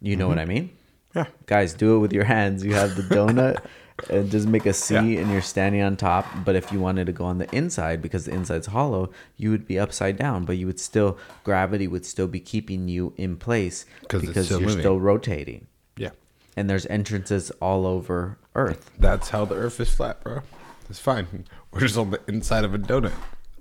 You 0.00 0.16
know 0.16 0.28
what 0.28 0.38
mm-hmm. 0.38 0.50
I 0.50 0.54
mean? 0.54 0.70
Yeah. 1.14 1.26
Guys, 1.46 1.72
do 1.74 1.96
it 1.96 1.98
with 1.98 2.12
your 2.12 2.24
hands. 2.24 2.64
You 2.64 2.74
have 2.74 2.94
the 2.94 3.02
donut 3.02 3.64
and 4.10 4.30
just 4.30 4.46
make 4.46 4.66
a 4.66 4.72
C 4.72 4.94
Yeah. 4.94 5.20
and 5.20 5.32
you're 5.32 5.42
standing 5.42 5.80
on 5.82 5.96
top. 5.96 6.26
But 6.44 6.54
if 6.54 6.70
you 6.70 6.78
wanted 6.78 7.06
to 7.06 7.12
go 7.12 7.24
on 7.24 7.38
the 7.38 7.52
inside 7.54 8.00
because 8.02 8.26
the 8.26 8.32
inside's 8.32 8.68
hollow, 8.68 9.10
you 9.36 9.50
would 9.50 9.66
be 9.66 9.78
upside 9.78 10.16
down, 10.18 10.44
but 10.44 10.56
you 10.58 10.66
would 10.66 10.78
still 10.78 11.18
gravity 11.42 11.88
would 11.88 12.04
still 12.06 12.28
be 12.28 12.38
keeping 12.40 12.86
you 12.88 13.14
in 13.16 13.36
place 13.36 13.86
'Cause 14.08 14.20
because 14.20 14.46
still 14.46 14.60
you're 14.60 14.68
moving. 14.68 14.82
still 14.82 15.00
rotating. 15.00 15.66
Yeah. 15.96 16.10
And 16.56 16.68
there's 16.70 16.86
entrances 16.86 17.50
all 17.62 17.86
over 17.86 18.38
Earth. 18.54 18.90
That's 18.98 19.30
how 19.30 19.44
the 19.46 19.56
Earth 19.56 19.80
is 19.80 19.92
flat, 19.92 20.22
bro. 20.22 20.42
It's 20.90 20.98
fine. 20.98 21.44
We're 21.72 21.80
just 21.80 21.96
on 21.98 22.10
the 22.10 22.20
inside 22.28 22.64
of 22.64 22.74
a 22.74 22.78
donut. 22.78 23.12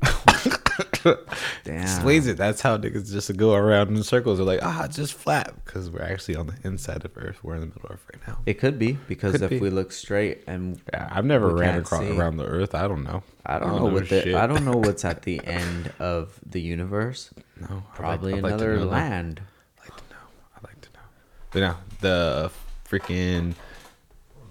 Damn. 1.63 1.87
Sways 2.01 2.27
it. 2.27 2.37
That's 2.37 2.61
how 2.61 2.77
niggas 2.77 3.11
just 3.11 3.35
go 3.37 3.53
around 3.53 3.95
in 3.95 4.03
circles. 4.03 4.37
They're 4.37 4.45
like, 4.47 4.59
ah, 4.61 4.85
it's 4.85 4.95
just 4.97 5.13
flat 5.13 5.53
because 5.65 5.89
we're 5.89 6.01
actually 6.01 6.35
on 6.35 6.47
the 6.47 6.55
inside 6.63 7.03
of 7.05 7.11
Earth. 7.17 7.43
We're 7.43 7.55
in 7.55 7.61
the 7.61 7.65
middle 7.67 7.81
of 7.85 7.91
Earth 7.91 8.05
right 8.13 8.27
now. 8.27 8.39
It 8.45 8.55
could 8.55 8.77
be 8.77 8.93
because 9.07 9.33
Could 9.33 9.43
if 9.43 9.49
be. 9.49 9.59
we 9.59 9.69
look 9.69 9.91
straight 9.91 10.43
and 10.47 10.79
Yeah, 10.93 11.07
I've 11.11 11.25
never 11.25 11.53
we 11.53 11.61
ran 11.61 11.73
can't 11.73 11.85
across 11.85 12.01
see. 12.01 12.17
around 12.17 12.37
the 12.37 12.45
Earth. 12.45 12.75
I 12.75 12.87
don't 12.87 13.03
know. 13.03 13.23
I 13.45 13.59
don't, 13.59 13.75
know 13.77 13.85
what 13.85 14.09
the. 14.09 14.35
I 14.35 14.47
don't 14.47 14.65
know 14.65 14.77
what's 14.77 15.05
at 15.05 15.21
the 15.23 15.41
end 15.45 15.91
of 15.99 16.39
the 16.45 16.61
universe. 16.61 17.31
No, 17.59 17.67
I'd 17.67 17.73
like- 17.73 17.93
Probably 17.95 18.33
I'd 18.35 18.43
like 18.43 18.49
to 18.51 18.55
another 18.55 18.75
know 18.77 18.85
that. 18.85 18.91
land. 18.91 19.41
I'd 19.81 19.89
like 19.89 19.97
to 19.97 20.03
know. 20.13 20.19
I'd 20.57 20.63
like 20.63 20.81
to 20.81 20.89
know. 20.93 20.99
But 21.51 21.59
now 21.61 21.77
the 22.01 22.51
freaking 22.89 23.55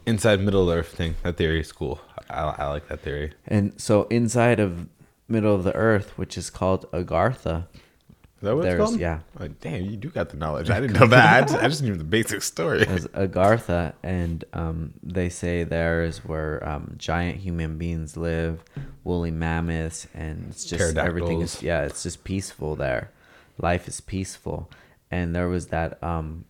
inside 0.07 0.41
middle 0.41 0.71
Earth 0.71 0.89
thing. 0.89 1.15
That 1.23 1.37
theory 1.37 1.61
is 1.61 1.73
cool. 1.73 2.01
I, 2.31 2.43
I 2.59 2.67
like 2.69 2.89
that 2.89 3.01
theory. 3.01 3.33
And 3.47 3.81
so 3.81 4.05
inside 4.05 4.61
of 4.61 4.89
middle 5.29 5.55
of 5.55 5.65
the 5.65 5.75
earth, 5.75 6.17
which 6.19 6.37
is 6.39 6.51
called 6.51 6.91
Agartha, 6.93 7.67
Is 7.75 8.43
that 8.43 8.55
what 8.55 8.63
There's- 8.63 8.81
it's 8.81 8.91
called? 8.91 9.01
yeah. 9.01 9.21
Like, 9.39 9.61
damn, 9.61 9.85
you 9.85 9.97
do 9.97 10.09
got 10.11 10.29
the 10.31 10.37
knowledge. 10.37 10.69
I 10.71 10.81
didn't 10.81 10.99
know 11.01 11.07
that. 11.07 11.37
I 11.37 11.47
just, 11.47 11.55
I 11.65 11.69
just 11.69 11.83
knew 11.83 11.95
the 11.97 12.05
basic 12.05 12.43
story. 12.43 12.83
is 12.83 13.07
Agartha, 13.09 13.95
and 14.03 14.45
um, 14.53 14.95
they 15.03 15.29
say 15.29 15.65
there 15.65 16.03
is 16.05 16.25
where 16.25 16.67
um, 16.69 16.95
giant 16.97 17.39
human 17.39 17.79
beings 17.79 18.17
live, 18.17 18.63
woolly 19.05 19.31
mammoths, 19.31 20.07
and 20.15 20.47
it's 20.51 20.65
just 20.65 20.97
everything 20.97 21.41
is 21.41 21.63
yeah, 21.63 21.83
it's 21.83 22.03
just 22.03 22.25
peaceful 22.25 22.77
there. 22.77 23.11
Life 23.59 23.89
is 23.89 24.01
peaceful, 24.01 24.71
and 25.11 25.35
there 25.35 25.49
was 25.49 25.69
that 25.69 26.03
um, 26.03 26.45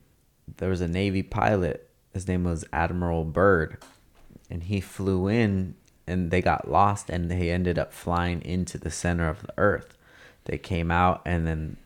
there 0.58 0.68
was 0.70 0.80
a 0.80 0.88
Navy 0.88 1.22
pilot. 1.22 1.88
His 2.16 2.26
name 2.26 2.44
was 2.44 2.64
Admiral 2.72 3.26
Byrd, 3.26 3.76
and 4.48 4.62
he 4.62 4.80
flew 4.80 5.28
in, 5.28 5.74
and 6.06 6.30
they 6.30 6.40
got 6.40 6.66
lost, 6.66 7.10
and 7.10 7.30
they 7.30 7.50
ended 7.50 7.78
up 7.78 7.92
flying 7.92 8.40
into 8.40 8.78
the 8.78 8.90
center 8.90 9.28
of 9.28 9.42
the 9.42 9.52
Earth. 9.58 9.98
They 10.46 10.56
came 10.56 10.90
out, 10.90 11.20
and 11.26 11.46
then 11.46 11.76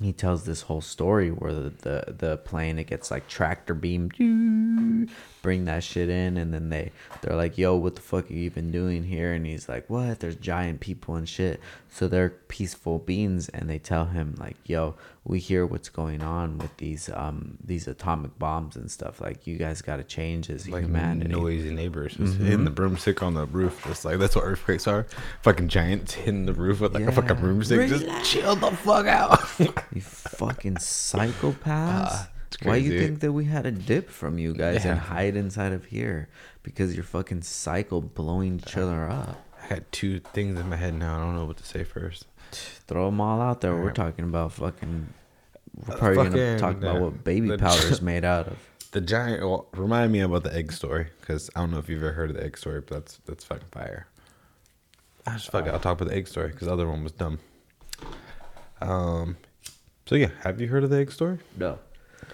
he 0.00 0.12
tells 0.12 0.44
this 0.44 0.60
whole 0.62 0.80
story 0.80 1.30
where 1.30 1.52
the, 1.52 1.70
the, 1.70 2.14
the 2.16 2.36
plane 2.36 2.78
it 2.78 2.86
gets 2.86 3.10
like 3.10 3.26
tractor 3.26 3.74
beam 3.74 5.08
bring 5.46 5.64
that 5.66 5.84
shit 5.84 6.08
in 6.08 6.36
and 6.36 6.52
then 6.52 6.70
they 6.70 6.90
they're 7.22 7.36
like 7.36 7.56
yo 7.56 7.76
what 7.76 7.94
the 7.94 8.00
fuck 8.00 8.28
are 8.28 8.32
you 8.34 8.40
even 8.40 8.72
doing 8.72 9.04
here 9.04 9.32
and 9.32 9.46
he's 9.46 9.68
like 9.68 9.88
what 9.88 10.18
there's 10.18 10.34
giant 10.34 10.80
people 10.80 11.14
and 11.14 11.28
shit 11.28 11.60
so 11.88 12.08
they're 12.08 12.30
peaceful 12.48 12.98
beings 12.98 13.48
and 13.50 13.70
they 13.70 13.78
tell 13.78 14.06
him 14.06 14.34
like 14.40 14.56
yo 14.66 14.96
we 15.22 15.38
hear 15.38 15.64
what's 15.64 15.88
going 15.88 16.20
on 16.20 16.58
with 16.58 16.76
these 16.78 17.08
um 17.10 17.56
these 17.64 17.86
atomic 17.86 18.36
bombs 18.40 18.74
and 18.74 18.90
stuff 18.90 19.20
like 19.20 19.46
you 19.46 19.56
guys 19.56 19.82
got 19.82 19.98
to 19.98 20.02
change 20.04 20.50
as 20.50 20.68
like 20.68 20.82
humanity 20.82 21.30
noisy 21.30 21.72
neighbors 21.72 22.14
just 22.14 22.34
Mhm. 22.38 22.44
hitting 22.44 22.64
the 22.64 22.70
broomstick 22.70 23.22
on 23.22 23.34
the 23.34 23.46
roof. 23.46 23.84
Just 23.86 24.04
like 24.04 24.18
that's 24.18 24.34
what 24.34 24.44
earthquakes 24.44 24.86
are. 24.88 25.06
Fucking 25.42 25.68
giants 25.68 26.14
hitting 26.14 26.46
the 26.46 26.52
roof 26.54 26.80
with 26.80 26.92
like 26.94 27.04
a 27.04 27.12
fucking 27.12 27.36
Yeah. 27.36 27.40
broomstick. 27.42 27.88
Just 27.88 28.24
chill 28.30 28.56
the 28.56 28.70
fuck 28.72 29.06
out. 29.06 29.40
you 29.92 30.00
fucking 30.00 30.74
psychopaths 30.80 31.64
Ah, 31.66 32.28
it's 32.28 32.35
why 32.62 32.76
you 32.76 32.98
think 32.98 33.20
that 33.20 33.32
we 33.32 33.44
had 33.44 33.66
a 33.66 33.70
dip 33.70 34.08
from 34.10 34.38
you 34.38 34.54
guys 34.54 34.84
and 34.84 34.98
hide 34.98 35.36
inside 35.36 35.72
of 35.72 35.84
here 35.86 36.28
because 36.62 36.94
you're 36.94 37.04
fucking 37.04 37.42
psycho 37.42 38.00
blowing 38.00 38.56
each 38.64 38.76
other 38.76 39.08
up 39.08 39.42
I 39.62 39.66
had 39.66 39.90
two 39.92 40.20
things 40.20 40.58
in 40.60 40.68
my 40.68 40.76
head 40.76 40.94
now. 40.94 41.16
I 41.16 41.18
don't 41.24 41.34
know 41.34 41.44
what 41.44 41.56
to 41.56 41.64
say 41.66 41.82
first. 41.82 42.26
throw 42.52 43.06
them 43.06 43.20
all 43.20 43.40
out 43.40 43.60
there 43.60 43.74
we're 43.76 43.90
talking 43.92 44.24
about 44.24 44.52
fucking 44.52 45.12
we're 45.86 45.94
Uh, 45.94 45.98
probably 45.98 46.24
gonna 46.30 46.58
talk 46.58 46.76
about 46.76 46.96
uh, 46.96 47.00
what 47.00 47.24
baby 47.24 47.56
powder 47.56 47.86
is 47.88 48.00
made 48.00 48.24
out 48.24 48.46
of 48.48 48.56
The 48.92 49.00
giant. 49.00 49.42
Well, 49.42 49.66
remind 49.72 50.12
me 50.12 50.20
about 50.20 50.44
the 50.44 50.54
egg 50.54 50.72
story 50.72 51.08
because 51.20 51.50
I 51.56 51.60
don't 51.60 51.70
know 51.72 51.78
if 51.78 51.88
you've 51.88 52.02
ever 52.02 52.12
heard 52.12 52.30
of 52.30 52.36
the 52.36 52.44
egg 52.44 52.56
story, 52.56 52.80
but 52.80 52.94
that's 52.94 53.18
that's 53.26 53.44
fucking 53.44 53.68
fire. 53.72 54.06
I 55.26 55.32
just 55.32 55.50
fuck 55.50 55.66
it. 55.66 55.70
I'll 55.74 55.80
talk 55.80 56.00
about 56.00 56.08
the 56.08 56.14
egg 56.16 56.28
story 56.28 56.48
because 56.48 56.68
the 56.68 56.72
other 56.72 56.88
one 56.88 57.02
was 57.02 57.12
dumb. 57.12 57.40
Um. 58.80 59.36
So 60.06 60.14
yeah, 60.14 60.30
have 60.44 60.60
you 60.60 60.68
heard 60.68 60.84
of 60.84 60.90
the 60.90 60.98
egg 60.98 61.10
story? 61.12 61.38
no 61.56 61.78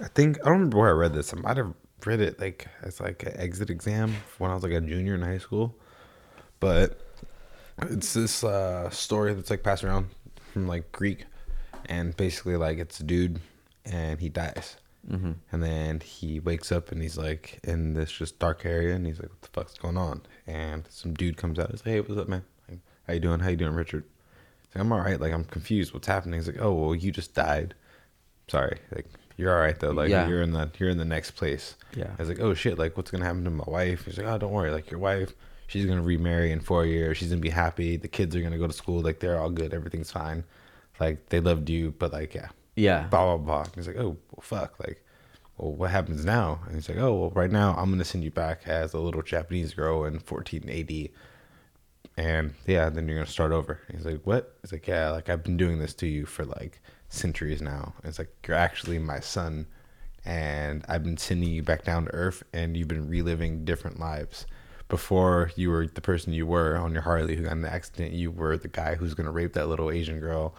I 0.01 0.09
think 0.09 0.39
I 0.41 0.45
don't 0.45 0.53
remember 0.55 0.79
where 0.79 0.89
I 0.89 0.93
read 0.93 1.13
this. 1.15 1.33
I 1.33 1.37
might 1.39 1.57
have 1.57 1.73
read 2.05 2.21
it 2.21 2.41
like 2.41 2.67
as 2.83 3.01
like 3.01 3.23
an 3.25 3.35
exit 3.37 3.71
exam 3.71 4.15
when 4.39 4.51
I 4.51 4.55
was 4.55 4.63
like 4.63 4.73
a 4.73 4.81
junior 4.81 5.15
in 5.15 5.23
high 5.23 5.39
school. 5.39 5.77
But 6.61 7.01
it's 7.83 8.13
this 8.15 8.43
uh, 8.45 8.91
story 8.91 9.35
that's 9.35 9.51
like 9.51 9.63
passed 9.63 9.85
around 9.85 10.09
from 10.53 10.67
like 10.69 10.93
Greek, 10.93 11.27
and 11.87 12.17
basically 12.17 12.57
like 12.57 12.79
it's 12.79 13.01
a 13.01 13.05
dude 13.05 13.41
and 13.85 14.21
he 14.21 14.29
dies, 14.29 14.77
Mhm. 15.11 15.35
and 15.51 15.63
then 15.63 15.99
he 16.01 16.39
wakes 16.39 16.71
up 16.71 16.93
and 16.93 17.03
he's 17.03 17.19
like 17.19 17.59
in 17.65 17.95
this 17.95 18.13
just 18.13 18.39
dark 18.39 18.65
area, 18.65 18.95
and 18.95 19.05
he's 19.07 19.19
like, 19.19 19.31
"What 19.31 19.43
the 19.43 19.49
fuck's 19.49 19.75
going 19.79 19.97
on?" 19.97 20.23
And 20.47 20.85
some 20.89 21.15
dude 21.15 21.37
comes 21.37 21.59
out. 21.59 21.71
He's 21.73 21.81
like, 21.81 21.95
"Hey, 21.95 22.01
what's 22.01 22.21
up, 22.21 22.29
man? 22.29 22.45
Like, 22.69 22.79
How 23.09 23.15
you 23.15 23.21
doing? 23.21 23.41
How 23.41 23.49
you 23.49 23.57
doing, 23.57 23.75
Richard?" 23.75 24.05
Like, 24.75 24.81
I'm 24.83 24.93
all 24.93 25.01
right. 25.01 25.21
Like 25.21 25.33
I'm 25.33 25.45
confused. 25.45 25.93
What's 25.95 26.07
happening? 26.07 26.39
He's 26.39 26.47
like, 26.47 26.61
oh 26.61 26.73
well, 26.73 26.95
you 26.95 27.11
just 27.11 27.35
died. 27.35 27.75
Sorry. 28.49 28.79
Like 28.95 29.07
you're 29.37 29.55
all 29.55 29.61
right 29.61 29.79
though. 29.79 29.91
Like 29.91 30.11
Yeah. 30.11 30.29
you're 30.29 30.43
in 30.43 30.53
the 30.53 30.71
you're 30.79 30.91
in 30.91 30.99
the 30.99 31.05
next 31.05 31.33
place. 31.33 31.77
Yeah. 31.97 32.11
I 32.19 32.23
was 32.23 32.29
like, 32.29 32.41
oh 32.41 32.55
shit. 32.55 32.79
Like 32.79 32.97
what's 32.97 33.11
gonna 33.11 33.25
happen 33.25 33.45
to 33.45 33.51
my 33.51 33.65
wife? 33.67 34.05
He's 34.05 34.19
like, 34.19 34.27
oh 34.27 34.39
don't 34.39 34.53
worry. 34.53 34.71
Like 34.71 34.91
your 34.91 35.01
wife, 35.01 35.33
she's 35.67 35.87
gonna 35.87 36.03
remarry 36.03 36.53
in 36.53 36.61
four 36.61 36.85
years. 36.87 37.17
She's 37.19 37.31
gonna 37.31 37.41
be 37.41 37.51
happy. 37.51 37.97
The 37.97 38.09
kids 38.09 38.35
are 38.37 38.41
gonna 38.43 38.59
go 38.59 38.67
to 38.67 38.73
school. 38.73 39.01
Like 39.01 39.21
they're 39.21 39.39
all 39.41 39.51
good. 39.51 39.73
Everything's 39.75 40.11
fine. 40.11 40.45
Like 41.01 41.29
they 41.31 41.41
loved 41.41 41.69
you, 41.71 41.95
but 41.99 42.13
like 42.13 42.35
yeah, 42.35 42.49
Yeah. 42.77 43.07
blah 43.09 43.37
blah 43.37 43.63
blah. 43.65 43.67
He's 43.75 43.87
like, 43.87 43.97
oh 43.97 44.17
well, 44.31 44.43
fuck. 44.43 44.79
Like, 44.79 45.03
well, 45.59 45.73
what 45.73 45.91
happens 45.91 46.25
now? 46.25 46.61
And 46.67 46.75
he's 46.75 46.89
like, 46.89 46.99
oh 46.99 47.15
well, 47.15 47.31
right 47.31 47.51
now 47.51 47.75
I'm 47.77 47.91
gonna 47.91 48.05
send 48.05 48.25
you 48.25 48.31
back 48.31 48.63
as 48.67 48.95
a 48.95 48.99
little 49.01 49.23
Japanese 49.23 49.75
girl 49.75 50.05
in 50.05 50.15
1480 50.15 51.13
and 52.19 52.53
yeah, 52.67 52.91
then 52.91 53.09
you're 53.09 53.17
gonna 53.17 53.27
start 53.27 53.53
over. 53.53 53.81
He's 53.91 54.05
like, 54.05 54.21
what? 54.25 54.57
He's 54.63 54.73
like, 54.73 54.87
yeah, 54.87 55.11
like 55.11 55.29
I've 55.29 55.43
been 55.43 55.57
doing 55.57 55.79
this 55.79 55.95
to 55.95 56.07
you 56.07 56.27
for 56.27 56.45
like 56.45 56.81
centuries 57.13 57.63
now. 57.63 57.95
It's 58.05 58.19
like 58.19 58.31
you're 58.47 58.57
actually 58.57 58.99
my 58.99 59.21
son, 59.21 59.67
and 60.25 60.85
I've 60.89 61.05
been 61.05 61.19
sending 61.19 61.51
you 61.51 61.63
back 61.63 61.85
down 61.85 62.07
to 62.07 62.15
earth, 62.15 62.43
and 62.53 62.77
you've 62.77 62.89
been 62.89 63.09
reliving 63.09 63.65
different 63.65 64.01
lives. 64.01 64.47
Before 64.89 65.51
you 65.57 65.71
were 65.71 65.87
the 65.87 66.01
person 66.01 66.33
you 66.33 66.47
were 66.47 66.77
on 66.77 66.93
your 66.93 67.03
Harley 67.03 67.37
who 67.37 67.45
got 67.45 67.53
in 67.53 67.63
the 67.63 67.73
accident, 67.73 68.13
you 68.13 68.31
were 68.31 68.57
the 68.57 68.69
guy 68.69 68.95
who's 68.95 69.15
gonna 69.15 69.33
rape 69.33 69.53
that 69.55 69.69
little 69.69 69.91
Asian 69.91 70.21
girl, 70.21 70.55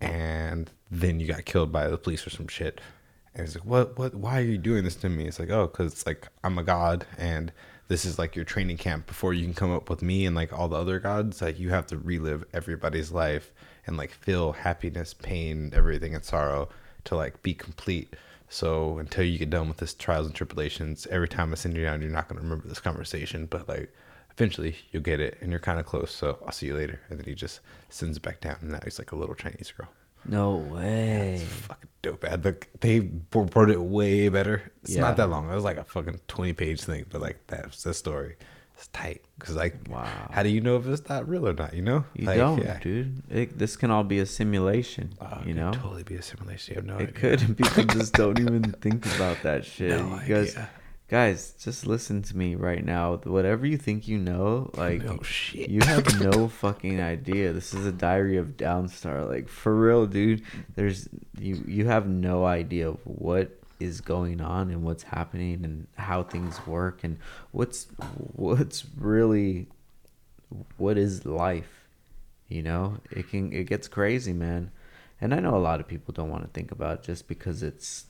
and 0.00 0.70
then 0.90 1.20
you 1.20 1.26
got 1.26 1.44
killed 1.44 1.72
by 1.72 1.88
the 1.88 1.98
police 1.98 2.26
or 2.26 2.30
some 2.30 2.48
shit. 2.48 2.80
And 3.34 3.46
he's 3.46 3.54
like, 3.54 3.64
what, 3.64 3.96
what, 3.96 4.14
why 4.14 4.38
are 4.38 4.44
you 4.44 4.58
doing 4.58 4.82
this 4.82 4.96
to 4.96 5.08
me? 5.08 5.26
It's 5.26 5.38
like, 5.38 5.50
oh, 5.50 5.68
cause 5.68 5.92
it's 5.92 6.06
like 6.06 6.28
I'm 6.42 6.58
a 6.58 6.64
god, 6.64 7.06
and 7.18 7.52
this 7.88 8.04
is 8.04 8.18
like 8.18 8.36
your 8.36 8.44
training 8.44 8.76
camp 8.76 9.06
before 9.06 9.34
you 9.34 9.44
can 9.44 9.54
come 9.54 9.72
up 9.72 9.90
with 9.90 10.02
me 10.02 10.26
and 10.26 10.36
like 10.36 10.52
all 10.52 10.68
the 10.68 10.76
other 10.76 11.00
gods. 11.00 11.42
Like 11.42 11.58
you 11.58 11.70
have 11.70 11.86
to 11.88 11.98
relive 11.98 12.44
everybody's 12.52 13.10
life 13.12 13.52
and 13.90 13.98
like 13.98 14.10
feel 14.12 14.52
happiness, 14.52 15.12
pain, 15.12 15.70
everything, 15.74 16.14
and 16.14 16.24
sorrow 16.24 16.68
to 17.04 17.16
like 17.16 17.42
be 17.42 17.52
complete. 17.52 18.14
So 18.48 18.98
until 18.98 19.24
you 19.24 19.38
get 19.38 19.50
done 19.50 19.68
with 19.68 19.76
this 19.76 19.94
trials 19.94 20.26
and 20.26 20.34
tribulations, 20.34 21.06
every 21.10 21.28
time 21.28 21.52
I 21.52 21.56
send 21.56 21.76
you 21.76 21.82
down, 21.84 22.00
you're 22.00 22.10
not 22.10 22.28
gonna 22.28 22.40
remember 22.40 22.66
this 22.66 22.80
conversation, 22.80 23.46
but 23.46 23.68
like 23.68 23.92
eventually 24.32 24.76
you'll 24.90 25.02
get 25.02 25.20
it, 25.20 25.36
and 25.40 25.50
you're 25.50 25.60
kind 25.60 25.78
of 25.78 25.86
close. 25.86 26.10
So 26.12 26.38
I'll 26.46 26.52
see 26.52 26.66
you 26.66 26.76
later. 26.76 27.00
And 27.10 27.18
then 27.18 27.26
he 27.26 27.34
just 27.34 27.60
sends 27.90 28.16
it 28.16 28.22
back 28.22 28.40
down, 28.40 28.56
and 28.62 28.70
now 28.70 28.80
he's 28.82 28.98
like 28.98 29.12
a 29.12 29.16
little 29.16 29.34
Chinese 29.34 29.72
girl. 29.76 29.88
No 30.26 30.56
way. 30.56 31.42
Fucking 31.48 31.88
dope. 32.02 32.24
ad. 32.24 32.44
Look, 32.44 32.68
they 32.80 33.08
wrote 33.32 33.70
it 33.70 33.80
way 33.80 34.28
better. 34.28 34.70
It's 34.82 34.94
Yeah. 34.94 35.00
not 35.02 35.16
that 35.16 35.28
long. 35.30 35.50
It 35.50 35.54
was 35.54 35.64
like 35.64 35.78
a 35.78 35.84
fucking 35.84 36.20
twenty 36.28 36.52
page 36.52 36.82
thing, 36.82 37.06
but 37.10 37.20
like 37.20 37.38
that's 37.46 37.82
the 37.84 37.94
story. 37.94 38.36
It's 38.80 38.88
tight 38.88 39.20
because 39.38 39.56
like, 39.56 39.74
Wow. 39.90 40.08
how 40.30 40.42
do 40.42 40.48
you 40.48 40.62
know 40.62 40.76
if 40.78 40.86
it's 40.86 41.06
not 41.06 41.28
real 41.28 41.46
or 41.46 41.52
not? 41.52 41.74
You 41.74 41.82
know, 41.82 42.04
You 42.14 42.24
like, 42.26 42.38
don't, 42.38 42.62
yeah. 42.64 42.78
dude. 42.80 43.22
It, 43.30 43.58
this 43.58 43.76
can 43.76 43.90
all 43.90 44.04
be 44.04 44.20
a 44.20 44.24
simulation. 44.26 45.12
Oh, 45.20 45.40
it 45.42 45.48
you 45.48 45.52
know, 45.54 45.70
totally 45.72 46.02
be 46.02 46.14
a 46.16 46.22
simulation. 46.22 46.72
You 46.74 46.76
have 46.80 46.86
no 46.86 46.96
it 46.96 47.10
idea. 47.10 47.36
could. 47.36 47.56
People 47.58 47.84
just 47.98 48.14
don't 48.14 48.40
even 48.40 48.72
think 48.80 49.04
about 49.16 49.42
that 49.42 49.66
shit. 49.66 49.90
No 50.00 50.18
you 50.26 50.34
guys, 50.34 50.56
idea. 50.56 50.70
guys, 51.08 51.52
just 51.62 51.86
listen 51.86 52.22
to 52.22 52.34
me 52.34 52.54
right 52.54 52.82
now. 52.82 53.16
Whatever 53.24 53.66
you 53.66 53.76
think 53.76 54.08
you 54.08 54.16
know, 54.16 54.70
like 54.74 55.04
No 55.04 55.20
shit. 55.20 55.68
you 55.68 55.80
have 55.84 56.18
no 56.18 56.48
fucking 56.48 57.02
idea. 57.02 57.52
This 57.52 57.74
is 57.74 57.84
a 57.84 57.92
diary 57.92 58.38
of 58.38 58.56
Downstar. 58.56 59.28
Like 59.28 59.48
for 59.48 59.76
real, 59.76 60.06
dude. 60.06 60.40
There's 60.74 61.06
you. 61.38 61.62
You 61.66 61.84
have 61.88 62.08
no 62.08 62.46
idea 62.46 62.88
of 62.88 62.98
what 63.04 63.59
is 63.80 64.00
going 64.00 64.40
on 64.40 64.70
and 64.70 64.82
what's 64.82 65.02
happening 65.02 65.64
and 65.64 65.86
how 65.96 66.22
things 66.22 66.64
work 66.66 67.02
and 67.02 67.18
what's 67.50 67.86
what's 68.36 68.84
really 68.96 69.66
what 70.76 70.98
is 70.98 71.24
life 71.24 71.80
you 72.50 72.62
know? 72.62 72.98
It 73.10 73.30
can 73.30 73.52
it 73.52 73.64
gets 73.64 73.88
crazy 73.88 74.34
man. 74.34 74.72
And 75.22 75.34
i 75.34 75.38
know 75.38 75.54
a 75.54 75.58
lot 75.58 75.80
of 75.80 75.86
people 75.86 76.12
don't 76.12 76.30
want 76.30 76.42
to 76.42 76.50
think 76.50 76.72
about 76.72 76.98
it 76.98 77.02
just 77.04 77.28
because 77.28 77.62
it's 77.62 78.06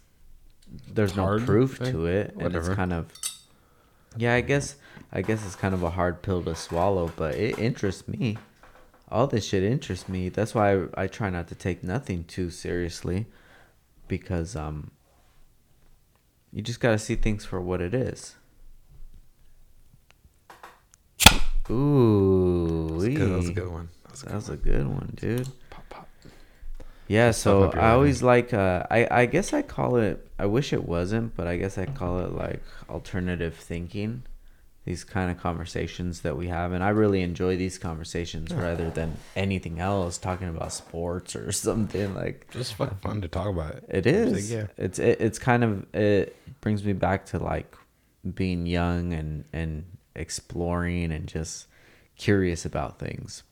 there's 0.93 1.17
no 1.17 1.39
proof 1.39 1.81
eh? 1.83 1.91
to 1.91 2.07
it 2.07 2.33
and 2.39 2.55
it's 2.55 2.69
kind 2.69 2.93
of 2.93 3.13
yeah 4.17 4.35
i 4.35 4.41
guess 4.41 4.77
i 5.11 5.21
guess 5.21 5.45
it's 5.45 5.57
kind 5.57 5.75
of 5.75 5.83
a 5.83 5.91
hard 5.91 6.23
pill 6.23 6.41
to 6.45 6.55
swallow 6.55 7.11
but 7.17 7.35
it 7.35 7.59
interests 7.59 8.09
me. 8.09 8.39
All 9.11 9.27
this 9.27 9.45
shit 9.45 9.65
interests 9.65 10.09
me. 10.09 10.29
That's 10.29 10.55
why 10.55 10.73
i, 10.73 10.87
I 10.97 11.07
try 11.09 11.31
not 11.31 11.49
to 11.49 11.57
take 11.57 11.83
nothing 11.83 12.23
too 12.25 12.49
seriously 12.49 13.27
because 14.07 14.55
um 14.55 14.93
you 16.53 16.63
just 16.63 16.81
got 16.81 16.91
to 16.91 16.99
see 16.99 17.15
things 17.15 17.45
for 17.45 17.61
what 17.61 17.81
it 17.81 17.95
is 17.95 18.35
Ooh, 21.71 22.89
That 22.89 22.95
was, 22.95 23.05
that 23.15 23.37
was 23.37 23.49
a 23.49 23.53
good 23.53 23.71
one. 23.71 23.89
That 24.03 24.11
was 24.11 24.23
a 24.23 24.27
good 24.27 24.35
was 24.35 24.49
a 24.49 24.57
good 24.57 24.87
one, 24.89 25.13
dude. 25.15 25.49
pop 25.71 25.89
pop. 25.89 26.09
Yeah, 27.07 27.31
so 27.31 27.71
I 27.73 27.91
always 27.91 28.23
like 28.23 28.53
uh 28.53 28.85
I 28.91 29.07
I 29.11 29.27
guess 29.27 29.53
I 29.53 29.63
call 29.63 29.97
it 29.97 30.27
I 30.39 30.47
wish 30.47 30.73
it 30.73 30.85
wasn't, 30.85 31.37
but 31.37 31.47
I 31.47 31.57
guess 31.57 31.79
I 31.79 31.87
call 31.87 32.21
it 32.21 32.33
like 32.33 32.63
alternative 32.89 33.55
thinking. 33.55 34.25
These 34.91 35.05
kind 35.05 35.31
of 35.31 35.39
conversations 35.39 36.23
that 36.23 36.37
we 36.37 36.49
have 36.49 36.73
and 36.73 36.83
I 36.83 36.89
really 36.89 37.23
enjoy 37.23 37.57
these 37.57 37.79
conversations 37.79 38.53
rather 38.53 38.91
than 38.99 39.17
anything 39.37 39.79
else 39.79 40.19
talking 40.19 40.49
about 40.49 40.73
sports 40.73 41.37
or 41.37 41.53
something 41.69 42.13
like 42.15 42.51
Just 42.51 42.75
fucking 42.75 42.99
fun 42.99 43.21
to 43.21 43.29
talk 43.29 43.47
about 43.47 43.77
it. 43.77 43.85
it 43.89 44.07
It's 44.07 44.33
like, 44.33 44.51
yeah. 44.59 44.67
It's 44.85 44.99
it, 44.99 45.21
it's 45.21 45.39
kind 45.39 45.63
of 45.63 45.95
it 45.95 46.35
brings 46.61 46.83
me 46.85 46.93
back 46.93 47.27
to 47.27 47.39
like 47.39 47.77
being 48.35 48.67
young 48.67 49.13
and 49.13 49.45
and 49.53 49.85
exploring 50.17 51.13
and 51.13 51.29
just 51.29 51.69
curious 52.17 52.65
about 52.65 52.99
things 52.99 53.45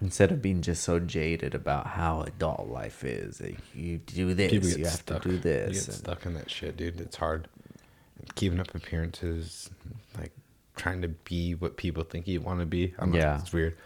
instead 0.00 0.30
of 0.30 0.40
being 0.40 0.62
just 0.62 0.84
so 0.84 1.00
jaded 1.00 1.54
about 1.56 1.86
how 1.88 2.20
adult 2.22 2.68
life 2.68 3.02
is. 3.02 3.42
You 3.74 3.98
do 3.98 4.32
this, 4.34 4.52
People 4.52 4.68
you 4.68 4.84
have 4.84 4.92
stuck. 4.94 5.22
to 5.22 5.28
do 5.30 5.38
this 5.38 5.68
You 5.74 5.80
get 5.80 5.88
and- 5.88 5.96
stuck 5.96 6.24
in 6.26 6.34
that 6.34 6.50
shit, 6.50 6.76
dude. 6.76 7.00
It's 7.00 7.16
hard. 7.16 7.48
Keeping 8.34 8.60
up 8.60 8.74
appearances, 8.74 9.70
like 10.18 10.32
trying 10.76 11.02
to 11.02 11.08
be 11.08 11.54
what 11.54 11.76
people 11.76 12.02
think 12.04 12.26
you 12.26 12.40
want 12.40 12.60
to 12.60 12.66
be. 12.66 12.94
I 12.98 13.02
don't 13.02 13.12
know, 13.12 13.18
Yeah. 13.18 13.38
it's 13.40 13.52
weird. 13.52 13.76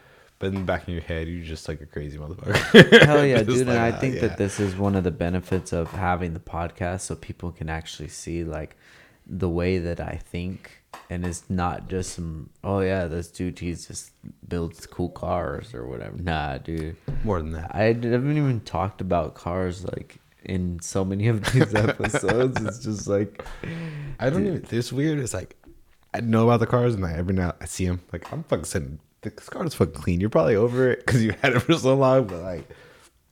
But 0.41 0.47
in 0.49 0.55
the 0.55 0.61
back 0.63 0.83
of 0.85 0.89
your 0.89 1.03
head, 1.03 1.29
you're 1.29 1.45
just 1.45 1.69
like 1.69 1.83
a 1.83 1.87
crazy 1.87 2.17
motherfucker. 2.19 3.03
Hell 3.07 3.25
yeah, 3.27 3.43
dude! 3.45 3.69
and 3.69 3.79
I 3.79 3.93
think 3.93 4.15
yeah. 4.17 4.23
that 4.23 4.39
this 4.39 4.59
is 4.59 4.75
one 4.75 4.97
of 4.97 5.05
the 5.05 5.11
benefits 5.11 5.73
of 5.73 5.91
having 5.91 6.33
the 6.33 6.41
podcast, 6.41 7.01
so 7.03 7.15
people 7.15 7.53
can 7.53 7.69
actually 7.69 8.09
see 8.09 8.43
like 8.43 8.77
the 9.27 9.51
way 9.51 9.77
that 9.79 10.01
I 10.01 10.19
think, 10.25 10.81
and 11.11 11.27
it's 11.27 11.45
not 11.51 11.89
just 11.91 12.15
some. 12.15 12.49
Oh 12.65 12.81
yeah, 12.81 13.05
this 13.07 13.29
dude 13.29 13.59
he's 13.59 13.87
just 13.87 14.13
builds 14.49 14.87
cool 14.87 15.11
cars 15.11 15.75
or 15.75 15.87
whatever. 15.87 16.17
Nah, 16.17 16.57
dude. 16.57 16.97
more 17.23 17.41
than 17.43 17.53
that. 17.53 17.73
I 17.75 17.83
haven't 17.85 18.37
even 18.39 18.61
talked 18.61 19.03
about 19.03 19.35
cars 19.35 19.85
like 19.85 20.17
in 20.45 20.81
so 20.81 21.05
many 21.05 21.29
of 21.29 21.45
these 21.53 21.75
episodes. 21.75 22.61
it's 22.63 22.79
just 22.81 23.07
like, 23.07 23.45
I 24.19 24.31
don't 24.31 24.47
even. 24.47 24.67
It's 24.71 24.93
weird. 24.93 25.19
It's 25.19 25.35
like 25.35 25.57
I 26.13 26.21
know 26.21 26.45
about 26.45 26.61
the 26.61 26.67
cars, 26.67 26.95
and 26.95 27.05
I 27.05 27.13
every 27.13 27.35
now 27.35 27.55
I 27.61 27.67
see 27.67 27.87
them. 27.87 28.01
Like 28.13 28.33
I'm 28.33 28.43
fucking 28.45 28.65
sitting. 28.65 28.99
This 29.23 29.49
car 29.49 29.65
is 29.67 29.75
fucking 29.75 29.95
clean. 29.95 30.21
You're 30.21 30.31
probably 30.31 30.57
over 30.57 30.91
it 30.91 31.05
because 31.05 31.23
you 31.23 31.35
had 31.43 31.53
it 31.53 31.61
for 31.61 31.75
so 31.75 31.95
long. 31.95 32.27
But 32.27 32.43
like, 32.43 32.69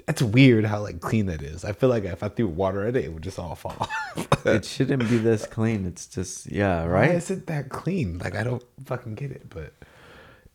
it's 0.07 0.23
weird 0.23 0.65
how 0.65 0.83
like 0.83 1.01
clean 1.01 1.27
that 1.27 1.43
is. 1.43 1.65
I 1.65 1.73
feel 1.73 1.89
like 1.89 2.05
if 2.05 2.23
I 2.23 2.29
threw 2.29 2.47
water 2.47 2.87
at 2.87 2.97
it, 2.97 3.07
it 3.07 3.13
would 3.13 3.23
just 3.23 3.39
all 3.39 3.55
fall 3.55 3.77
off. 3.81 4.47
it 4.47 4.65
shouldn't 4.65 5.09
be 5.09 5.19
this 5.19 5.47
clean. 5.47 5.87
It's 5.87 6.07
just 6.07 6.51
yeah, 6.51 6.83
Why 6.83 6.89
right. 6.89 7.11
is 7.13 7.31
it 7.31 7.47
that 7.47 7.71
clean? 7.71 8.19
Like 8.19 8.35
I 8.35 8.45
don't 8.45 8.65
fucking 8.85 9.15
get 9.15 9.31
it. 9.31 9.49
But 9.51 9.73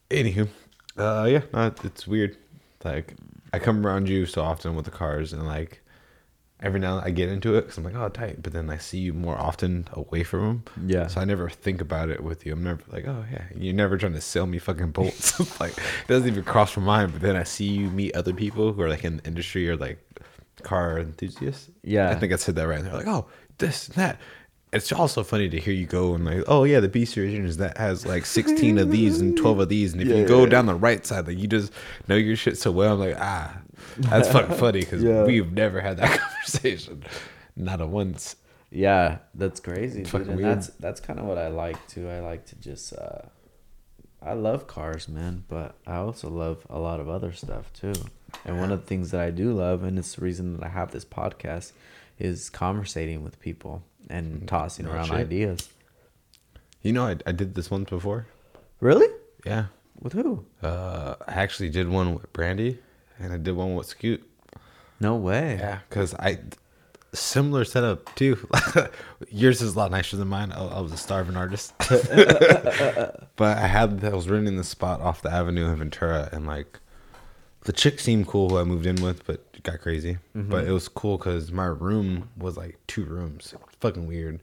anywho, 0.10 0.48
uh, 0.98 1.28
yeah, 1.30 1.42
no, 1.54 1.74
it's 1.84 2.08
weird. 2.08 2.38
Like 2.84 3.16
I 3.52 3.60
come 3.60 3.86
around 3.86 4.08
you 4.08 4.26
so 4.26 4.42
often 4.42 4.76
with 4.76 4.86
the 4.86 4.92
cars, 4.92 5.34
and 5.34 5.46
like 5.46 5.83
every 6.64 6.80
now 6.80 6.94
and 6.94 7.04
then 7.04 7.08
I 7.08 7.12
get 7.12 7.30
into 7.30 7.56
it 7.56 7.64
because 7.64 7.78
I'm 7.78 7.84
like, 7.84 7.96
oh, 7.96 8.10
tight. 8.10 8.42
But 8.42 8.54
then 8.54 8.70
I 8.70 8.78
see 8.78 8.98
you 8.98 9.14
more 9.14 9.38
often 9.38 9.88
away 9.92 10.24
from 10.24 10.42
them. 10.42 10.64
Yeah. 10.88 11.08
So 11.08 11.20
I 11.20 11.26
never 11.26 11.50
think 11.50 11.82
about 11.82 12.10
it 12.10 12.24
with 12.24 12.46
you. 12.46 12.54
I'm 12.54 12.64
never 12.64 12.82
like, 12.88 13.06
oh 13.06 13.26
yeah, 13.32 13.44
you're 13.56 13.74
never 13.74 13.98
trying 13.98 14.14
to 14.14 14.22
sell 14.22 14.48
me 14.48 14.58
fucking 14.58 14.92
bolts. 14.92 15.40
like 15.60 15.74
it 15.78 16.08
doesn't 16.08 16.28
even 16.28 16.44
cross 16.44 16.76
my 16.78 16.84
mind. 16.84 17.12
But 17.12 17.22
then 17.22 17.36
I 17.36 17.44
see 17.44 17.66
you 17.66 17.90
meet 17.90 18.16
other 18.16 18.34
people 18.34 18.72
who 18.72 18.82
are 18.82 18.90
like 18.90 19.04
in 19.04 19.18
the 19.18 19.28
industry 19.28 19.70
or 19.70 19.76
like 19.76 20.00
car 20.64 20.98
enthusiasts. 20.98 21.70
Yeah. 21.84 22.10
I 22.10 22.16
think 22.16 22.32
I 22.32 22.38
said 22.38 22.56
that 22.56 22.68
right. 22.68 22.80
And 22.80 22.88
they're 22.88 22.96
like, 22.96 23.08
oh, 23.08 23.28
this 23.58 23.88
and 23.90 23.98
that. 23.98 24.20
It's 24.72 24.92
also 24.92 25.22
funny 25.22 25.50
to 25.50 25.60
hear 25.60 25.74
you 25.74 25.86
go 25.86 26.16
and 26.16 26.26
like, 26.26 26.46
oh 26.48 26.64
yeah, 26.64 26.80
the 26.80 26.88
B 26.88 27.06
series 27.06 27.36
engines 27.36 27.58
that 27.58 27.78
has 27.78 28.08
like 28.08 28.26
16 28.26 28.80
of 28.80 28.90
these 28.90 29.22
and 29.22 29.38
12 29.38 29.60
of 29.60 29.70
these, 29.70 29.94
and 29.94 30.02
if 30.02 30.08
you 30.08 30.26
go 30.28 30.48
down 30.48 30.66
the 30.66 30.74
right 30.74 31.06
side, 31.06 31.28
like 31.28 31.38
you 31.38 31.46
just 31.46 31.72
know 32.08 32.16
your 32.16 32.36
shit 32.36 32.58
so 32.58 32.72
well. 32.72 32.94
I'm 32.94 33.00
like, 33.00 33.16
ah, 33.20 33.56
that's 33.98 34.30
fucking 34.30 34.56
funny 34.58 34.80
because 34.82 35.04
Yeah. 35.10 35.24
we've 35.24 35.52
never 35.52 35.82
had 35.82 35.98
that 35.98 36.20
conversation, 36.20 37.04
not 37.56 37.82
a 37.82 37.88
once. 37.88 38.36
Yeah, 38.72 39.20
that's 39.36 39.60
crazy, 39.60 40.04
dude. 40.04 40.28
And 40.28 40.38
weird. 40.38 40.58
that's 40.58 40.68
that's 40.80 41.00
kind 41.00 41.20
of 41.20 41.26
what 41.26 41.38
I 41.38 41.48
like 41.50 41.86
too. 41.88 42.10
I 42.10 42.20
like 42.22 42.46
to 42.48 42.56
just 42.56 42.94
uh 42.94 43.22
I 44.22 44.34
love 44.34 44.68
cars, 44.68 45.08
man, 45.10 45.44
but 45.48 45.76
I 45.86 45.98
also 45.98 46.30
love 46.30 46.66
a 46.70 46.80
lot 46.80 47.00
of 47.00 47.10
other 47.10 47.34
stuff 47.34 47.72
too. 47.74 47.94
And 48.46 48.60
one 48.60 48.72
of 48.72 48.80
the 48.82 48.88
things 48.88 49.12
that 49.12 49.22
I 49.22 49.32
do 49.32 49.52
love, 49.54 49.84
and 49.84 50.00
it's 50.00 50.16
the 50.16 50.22
reason 50.22 50.54
that 50.58 50.64
I 50.64 50.70
have 50.70 50.92
this 50.92 51.06
podcast, 51.06 51.74
is 52.18 52.50
conversating 52.50 53.24
with 53.24 53.40
people 53.40 53.84
and 54.10 54.48
tossing 54.48 54.86
no 54.86 54.94
around 54.94 55.08
shit. 55.08 55.16
ideas. 55.18 55.70
You 56.82 56.94
know, 56.94 57.06
I, 57.06 57.18
I 57.28 57.32
did 57.32 57.54
this 57.56 57.70
once 57.70 57.90
before. 57.90 58.26
Really? 58.80 59.08
Yeah, 59.46 59.66
With 60.02 60.14
who? 60.14 60.46
uh, 60.62 61.16
I 61.28 61.34
actually 61.34 61.70
did 61.70 61.88
one 61.90 62.14
with 62.16 62.32
Brandy. 62.34 62.80
And 63.20 63.34
I 63.34 63.38
did 63.38 63.56
one 63.56 63.76
with 63.76 63.88
Scoot. 63.88 64.28
No 65.00 65.16
way. 65.16 65.58
Yeah, 65.60 65.80
because 65.90 66.14
I 66.16 66.40
similar 67.14 67.64
setup 67.66 68.14
too. 68.16 68.48
Yours 69.30 69.62
is 69.62 69.76
a 69.76 69.78
lot 69.78 69.92
nicer 69.92 70.18
than 70.18 70.28
mine. 70.30 70.52
I, 70.52 70.66
I 70.66 70.80
was 70.80 70.92
a 70.92 70.98
starving 70.98 71.36
artist, 71.38 71.74
but 73.36 73.58
I 73.58 73.68
had 73.68 74.04
I 74.04 74.10
was 74.10 74.30
renting 74.30 74.58
the 74.58 74.64
spot 74.64 75.02
off 75.02 75.22
the 75.22 75.32
avenue 75.32 75.68
in 75.68 75.76
Ventura, 75.78 76.30
and 76.32 76.46
like 76.48 76.80
the 77.64 77.74
chick 77.74 78.00
seemed 78.00 78.28
cool 78.28 78.50
who 78.50 78.58
I 78.58 78.64
moved 78.64 78.86
in 78.86 79.02
with, 79.02 79.26
but 79.26 79.46
it 79.54 79.64
got 79.64 79.80
crazy. 79.80 80.18
Mhm. 80.36 80.50
But 80.50 80.66
it 80.66 80.72
was 80.72 80.88
cool 80.88 81.18
because 81.18 81.52
my 81.52 81.66
room 81.66 82.30
was 82.38 82.58
like 82.58 82.78
two 82.88 83.06
rooms. 83.06 83.54
Fucking 83.80 84.08
weird. 84.08 84.36
It 84.36 84.42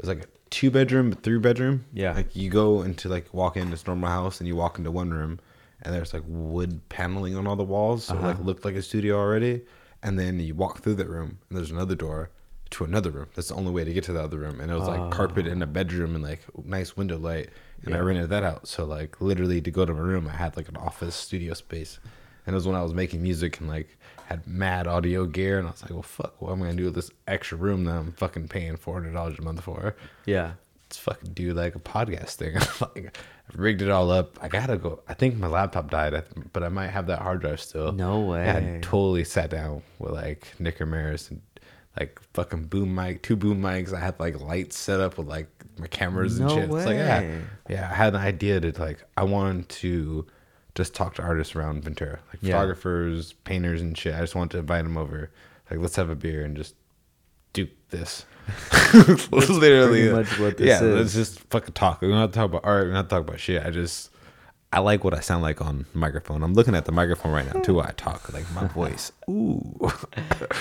was 0.00 0.08
like 0.08 0.24
a 0.24 0.28
two 0.50 0.70
bedroom, 0.70 1.12
three 1.12 1.38
bedroom. 1.38 1.84
Yeah. 1.92 2.12
Like 2.14 2.34
you 2.34 2.50
go 2.50 2.82
into 2.82 3.08
like 3.08 3.32
walk 3.32 3.56
into 3.56 3.70
this 3.70 3.86
normal 3.86 4.10
house, 4.10 4.40
and 4.40 4.48
you 4.48 4.56
walk 4.56 4.78
into 4.78 4.90
one 4.90 5.10
room, 5.10 5.40
and 5.84 5.94
there's 5.94 6.12
like 6.14 6.22
wood 6.26 6.80
paneling 6.88 7.36
on 7.36 7.46
all 7.46 7.56
the 7.56 7.64
walls, 7.64 8.04
so 8.04 8.14
it 8.16 8.22
like 8.22 8.34
Uh-huh. 8.36 8.44
looked 8.44 8.64
like 8.64 8.74
a 8.74 8.82
studio 8.82 9.16
already. 9.18 9.62
And 10.02 10.18
then 10.18 10.38
you 10.38 10.54
walk 10.54 10.80
through 10.80 10.94
that 10.96 11.08
room, 11.08 11.38
and 11.48 11.56
there's 11.58 11.70
another 11.70 11.94
door 11.94 12.30
to 12.70 12.84
another 12.84 13.10
room. 13.10 13.28
That's 13.34 13.48
the 13.48 13.54
only 13.54 13.70
way 13.72 13.84
to 13.84 13.92
get 13.92 14.04
to 14.04 14.12
the 14.12 14.22
other 14.22 14.38
room. 14.38 14.60
And 14.60 14.70
it 14.70 14.74
was 14.74 14.88
like 14.88 15.10
carpet 15.10 15.46
in 15.46 15.62
a 15.62 15.66
bedroom 15.66 16.14
and 16.14 16.22
like 16.24 16.40
nice 16.64 16.96
window 16.96 17.16
light. 17.18 17.50
And 17.84 17.94
I 17.94 17.98
rented 18.00 18.30
that 18.30 18.42
out. 18.42 18.66
So 18.68 18.84
like 18.84 19.20
literally 19.20 19.60
to 19.60 19.70
go 19.70 19.84
to 19.84 19.92
my 19.94 20.00
room, 20.00 20.26
I 20.28 20.32
had 20.36 20.56
like 20.56 20.68
an 20.68 20.76
office 20.76 21.14
studio 21.14 21.54
space. 21.54 21.98
And 22.46 22.52
it 22.52 22.56
was 22.56 22.66
when 22.66 22.76
I 22.76 22.82
was 22.82 22.92
making 22.92 23.22
music 23.22 23.60
and 23.60 23.68
like 23.68 23.96
had 24.26 24.46
mad 24.46 24.86
audio 24.86 25.24
gear. 25.26 25.58
And 25.58 25.68
I 25.68 25.70
was 25.70 25.82
like, 25.82 25.90
well, 25.92 26.02
fuck, 26.02 26.40
what 26.42 26.52
am 26.52 26.62
I 26.62 26.66
gonna 26.66 26.76
do 26.78 26.84
with 26.86 26.94
this 26.96 27.10
extra 27.28 27.56
room 27.58 27.84
that 27.84 27.94
I'm 27.94 28.12
fucking 28.12 28.48
paying 28.48 28.76
four 28.76 28.94
hundred 28.94 29.12
dollars 29.12 29.38
a 29.38 29.42
month 29.42 29.62
for? 29.62 29.94
Yeah. 30.26 30.52
Let's 30.86 30.98
fucking 30.98 31.32
do 31.32 31.54
like 31.54 31.74
a 31.76 31.78
podcast 31.78 32.34
thing. 32.34 32.54
like 32.80 33.16
I 33.48 33.56
rigged 33.60 33.82
it 33.82 33.90
all 33.90 34.10
up. 34.10 34.38
I 34.42 34.48
gotta 34.48 34.76
go. 34.78 35.00
I 35.08 35.14
think 35.14 35.36
my 35.36 35.46
laptop 35.48 35.90
died, 35.90 36.22
but 36.52 36.62
I 36.62 36.68
might 36.68 36.88
have 36.88 37.06
that 37.08 37.20
hard 37.20 37.40
drive 37.42 37.60
still. 37.60 37.92
No 37.92 38.34
Yeah, 38.34 38.52
I 38.56 38.60
way. 38.60 38.78
totally 38.82 39.24
sat 39.24 39.50
down 39.50 39.82
with 39.98 40.12
like 40.12 40.46
Nick 40.58 40.80
Ramirez 40.80 41.30
and 41.30 41.42
like 41.98 42.20
fucking 42.32 42.64
boom 42.64 42.94
mic, 42.94 43.22
two 43.22 43.36
boom 43.36 43.60
mics. 43.60 43.92
I 43.92 44.00
had 44.00 44.18
like 44.18 44.40
lights 44.40 44.78
set 44.78 45.00
up 45.00 45.18
with 45.18 45.28
like 45.28 45.48
my 45.78 45.86
cameras 45.88 46.38
and 46.40 46.48
No 46.48 46.54
shit. 46.54 46.64
It's 46.64 46.86
like 46.86 46.96
yeah, 46.96 47.38
yeah. 47.68 47.88
I 47.90 47.94
had 47.94 48.14
an 48.14 48.20
idea 48.20 48.60
to 48.60 48.80
like 48.80 49.04
I 49.16 49.24
wanted 49.24 49.68
to 49.70 50.26
just 50.74 50.94
talk 50.94 51.14
to 51.16 51.22
artists 51.22 51.54
around 51.54 51.84
Ventura, 51.84 52.18
like 52.32 52.38
Yeah. 52.42 52.54
photographers, 52.54 53.32
painters, 53.44 53.80
and 53.82 53.96
shit. 53.96 54.14
I 54.14 54.20
just 54.20 54.34
wanted 54.34 54.52
to 54.52 54.58
invite 54.58 54.84
them 54.84 54.96
over. 54.96 55.30
Like 55.70 55.80
let's 55.80 55.96
have 55.96 56.08
a 56.10 56.16
beer 56.16 56.44
and 56.44 56.56
just 56.56 56.74
do 57.52 57.68
this. 57.90 58.24
Literally, 59.32 60.08
pretty 60.08 60.12
much 60.12 60.38
what 60.38 60.56
this 60.56 60.66
yeah. 60.66 60.82
is. 60.82 60.96
Let's 60.96 61.14
just 61.14 61.40
fucking 61.50 61.74
talk. 61.74 62.00
We 62.00 62.08
don't 62.08 62.18
have 62.18 62.30
to 62.30 62.34
talk 62.34 62.46
about 62.46 62.64
art. 62.64 62.84
We 62.84 62.88
don't 62.90 62.96
have 62.96 63.08
talk 63.08 63.20
about 63.22 63.40
shit. 63.40 63.64
I 63.64 63.70
just 63.70 64.10
I 64.72 64.80
like 64.80 65.04
what 65.04 65.14
I 65.14 65.20
sound 65.20 65.42
like 65.42 65.60
on 65.60 65.86
microphone. 65.94 66.42
I'm 66.42 66.54
looking 66.54 66.74
at 66.74 66.84
the 66.84 66.92
microphone 66.92 67.32
right 67.32 67.46
now 67.46 67.60
too. 67.60 67.74
While 67.74 67.86
I 67.86 67.92
talk 67.92 68.32
like 68.32 68.50
my 68.52 68.66
voice. 68.66 69.12
Ooh, 69.30 69.62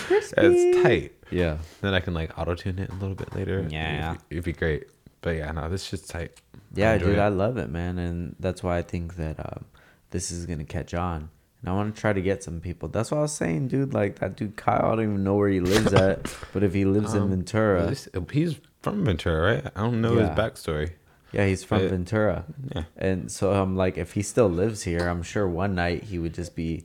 it's 0.09 0.83
tight. 0.83 1.13
Yeah. 1.31 1.57
Then 1.81 1.95
I 1.95 1.99
can 1.99 2.13
like 2.13 2.37
auto 2.37 2.53
tune 2.53 2.77
it 2.77 2.91
a 2.91 2.93
little 2.93 3.15
bit 3.15 3.35
later. 3.35 3.65
Yeah. 3.69 4.11
it'd, 4.11 4.19
be- 4.29 4.35
it'd 4.35 4.45
be 4.45 4.53
great. 4.53 4.87
But 5.21 5.37
yeah, 5.37 5.51
no, 5.51 5.67
this 5.67 5.83
shit's 5.83 6.07
tight. 6.07 6.39
Yeah, 6.75 6.93
enjoy 6.93 7.07
dude, 7.07 7.17
it. 7.17 7.21
I 7.21 7.29
love 7.29 7.57
it, 7.57 7.69
man, 7.69 7.97
and 7.97 8.35
that's 8.39 8.61
why 8.61 8.77
I 8.77 8.81
think 8.81 9.15
that 9.15 9.39
um, 9.39 9.65
this 10.11 10.31
is 10.31 10.45
gonna 10.45 10.65
catch 10.65 10.93
on. 10.93 11.29
And 11.63 11.69
I 11.71 11.73
want 11.73 11.95
to 11.95 11.99
try 12.01 12.11
to 12.11 12.21
get 12.21 12.43
some 12.43 12.59
people. 12.59 12.89
That's 12.89 13.09
what 13.09 13.19
I 13.19 13.21
was 13.21 13.31
saying, 13.33 13.69
dude. 13.69 13.93
Like 13.93 14.19
that 14.19 14.35
dude 14.35 14.57
Kyle, 14.57 14.85
I 14.91 14.95
don't 14.95 15.03
even 15.05 15.23
know 15.23 15.35
where 15.35 15.47
he 15.49 15.61
lives 15.61 15.93
at, 15.93 16.23
but 16.53 16.61
if 16.61 16.73
he 16.73 16.83
lives 16.83 17.13
in 17.13 17.23
Um, 17.23 17.29
Ventura, 17.29 17.87
least- 17.87 18.09
He's 18.31 18.59
from 18.81 19.05
Ventura, 19.05 19.55
right? 19.55 19.71
I 19.75 19.81
don't 19.81 20.01
know 20.01 20.13
Yeah. 20.17 20.27
his 20.29 20.37
backstory. 20.37 20.91
yeah, 21.31 21.47
he's 21.47 21.63
from 21.63 21.79
but- 21.79 21.89
Ventura. 21.89 22.43
Yeah. 22.75 22.83
And 22.97 23.31
so 23.31 23.53
I'm 23.53 23.77
like, 23.77 23.97
if 23.97 24.11
he 24.13 24.21
still 24.21 24.49
lives 24.49 24.83
here, 24.83 25.07
I'm 25.07 25.23
sure 25.23 25.47
one 25.47 25.73
night 25.73 26.03
he 26.03 26.19
would 26.19 26.33
just 26.33 26.53
be, 26.55 26.83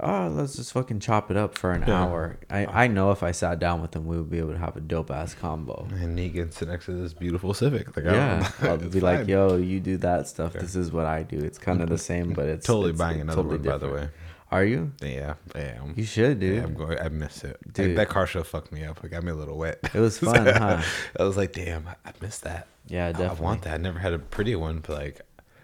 oh, 0.00 0.28
let's 0.28 0.56
just 0.56 0.72
fucking 0.72 1.00
chop 1.00 1.30
it 1.30 1.36
up 1.36 1.56
for 1.56 1.72
an 1.72 1.84
Yeah. 1.86 2.02
hour. 2.02 2.38
I, 2.50 2.66
I 2.84 2.86
know 2.88 3.10
if 3.10 3.22
I 3.22 3.32
sat 3.32 3.58
down 3.58 3.80
with 3.82 3.94
him, 3.94 4.06
we 4.06 4.16
would 4.16 4.30
be 4.30 4.38
able 4.38 4.52
to 4.52 4.58
have 4.58 4.76
a 4.76 4.80
dope 4.80 5.10
ass 5.10 5.34
combo. 5.34 5.86
And 5.92 6.18
he 6.18 6.28
gets 6.28 6.60
next 6.62 6.86
to 6.86 6.92
this 6.92 7.12
beautiful 7.12 7.54
Civic. 7.54 7.96
Like, 7.96 8.06
yeah, 8.06 8.50
I'll 8.62 8.74
it's 8.82 8.92
be 8.94 9.00
like, 9.00 9.28
yo, 9.28 9.56
you 9.56 9.80
do 9.80 9.96
that 9.98 10.28
stuff. 10.28 10.54
This 10.54 10.74
is 10.76 10.90
what 10.92 11.06
I 11.06 11.22
do. 11.22 11.38
It's 11.38 11.58
kind 11.58 11.80
of 11.82 11.88
the 11.88 11.98
same, 11.98 12.32
but 12.32 12.46
it's 12.48 12.66
totally 12.66 12.90
it's 12.90 12.98
buying 12.98 13.20
another 13.20 13.42
totally 13.42 13.58
one, 13.58 13.66
by 13.68 13.78
the 13.78 13.92
way. 13.92 14.08
Are 14.50 14.64
you? 14.64 14.92
Yeah, 15.00 15.34
yeah. 15.56 15.78
I'm- 15.80 15.94
You 15.96 16.04
should, 16.04 16.38
dude. 16.40 16.56
Yeah, 16.56 16.64
I'm 16.64 16.74
going. 16.74 16.98
I 16.98 17.08
miss 17.08 17.42
it, 17.42 17.56
Dude. 17.64 17.72
Dude. 17.72 17.96
That 17.98 18.10
car 18.10 18.26
show 18.26 18.42
fucked 18.42 18.70
me 18.70 18.84
up. 18.84 19.02
It 19.02 19.08
got 19.10 19.22
me 19.22 19.30
a 19.30 19.34
little 19.34 19.56
wet. 19.56 19.78
It 19.94 19.98
was 20.00 20.18
fun, 20.18 20.44
huh? 20.44 20.82
I 21.18 21.22
was 21.24 21.38
like, 21.38 21.52
damn, 21.54 21.88
I- 21.88 21.96
I 22.04 22.12
miss 22.20 22.38
that. 22.40 22.66
Yeah, 22.86 23.06
I- 23.06 23.08
I 23.08 23.12
definitely. 23.12 23.44
want 23.44 23.62
that. 23.62 23.74
I 23.74 23.76
never 23.78 23.98
had 23.98 24.12
a 24.12 24.18
pretty 24.18 24.54
one, 24.54 24.80
but 24.86 24.98
like, 24.98 25.20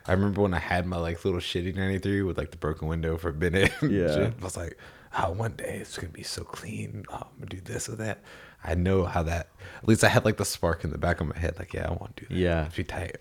I 0.09 0.13
remember 0.13 0.43
when 0.43 0.55
I 0.55 0.59
had 0.59 0.87
my 0.87 0.97
like 0.97 1.25
little 1.25 1.41
shitty 1.41 1.77
'93 1.77 2.23
with 2.23 2.39
like 2.39 2.51
the 2.51 2.57
broken 2.57 2.89
window 2.89 3.17
for 3.19 3.29
a 3.29 3.35
minute. 3.35 3.73
Yeah. 3.83 4.31
I 4.41 4.45
was 4.45 4.57
like, 4.57 4.79
oh, 5.19 5.33
one 5.33 5.53
day 5.53 5.79
it's 5.81 5.97
gonna 5.97 6.09
be 6.09 6.23
so 6.23 6.45
clean. 6.45 7.05
Oh, 7.11 7.17
I'm 7.17 7.39
gonna 7.39 7.47
do 7.51 7.61
this 7.61 7.89
or 7.89 7.97
that. 7.97 8.23
I 8.65 8.75
know 8.75 9.05
how 9.05 9.23
that. 9.23 9.49
At 9.83 9.89
least 9.89 10.03
I 10.03 10.09
had 10.09 10.25
like 10.25 10.37
the 10.37 10.45
spark 10.45 10.83
in 10.83 10.91
the 10.91 10.99
back 10.99 11.21
of 11.21 11.29
my 11.29 11.39
head. 11.39 11.59
Like, 11.59 11.75
yeah, 11.75 11.89
I 11.89 11.93
want 11.93 12.17
to 12.17 12.25
do 12.25 12.35
that. 12.35 12.41
Yeah. 12.41 12.63
It'd 12.63 12.75
be 12.75 12.85
tight. 12.85 13.17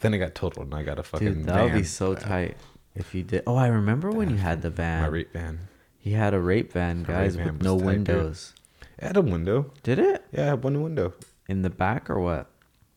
Then 0.00 0.14
I 0.14 0.18
got 0.18 0.34
totaled 0.34 0.66
and 0.66 0.74
I 0.74 0.82
got 0.82 0.98
a 0.98 1.02
fucking. 1.02 1.34
Dude, 1.34 1.46
that 1.46 1.64
would 1.64 1.72
be 1.72 1.84
so 1.84 2.14
tight 2.14 2.56
if 2.94 3.14
you 3.14 3.22
did. 3.22 3.42
Oh, 3.46 3.56
I 3.56 3.68
remember 3.68 4.10
when 4.10 4.30
you 4.30 4.36
had 4.36 4.62
the 4.62 4.70
van. 4.70 5.02
My 5.02 5.08
rape 5.08 5.32
van. 5.32 5.68
He 5.98 6.12
had 6.12 6.34
a 6.34 6.40
rape 6.40 6.72
van, 6.72 7.02
guys, 7.02 7.36
rape 7.36 7.46
van 7.46 7.54
with 7.54 7.62
no 7.62 7.78
tight, 7.78 7.84
dude. 7.84 7.86
windows. 7.86 8.54
It 8.98 9.04
had 9.04 9.16
a 9.16 9.22
window. 9.22 9.72
Did 9.82 9.98
it? 9.98 10.24
Yeah, 10.32 10.42
I 10.42 10.46
had 10.46 10.62
one 10.62 10.82
window. 10.82 11.14
In 11.48 11.62
the 11.62 11.70
back 11.70 12.08
or 12.08 12.20
what? 12.20 12.50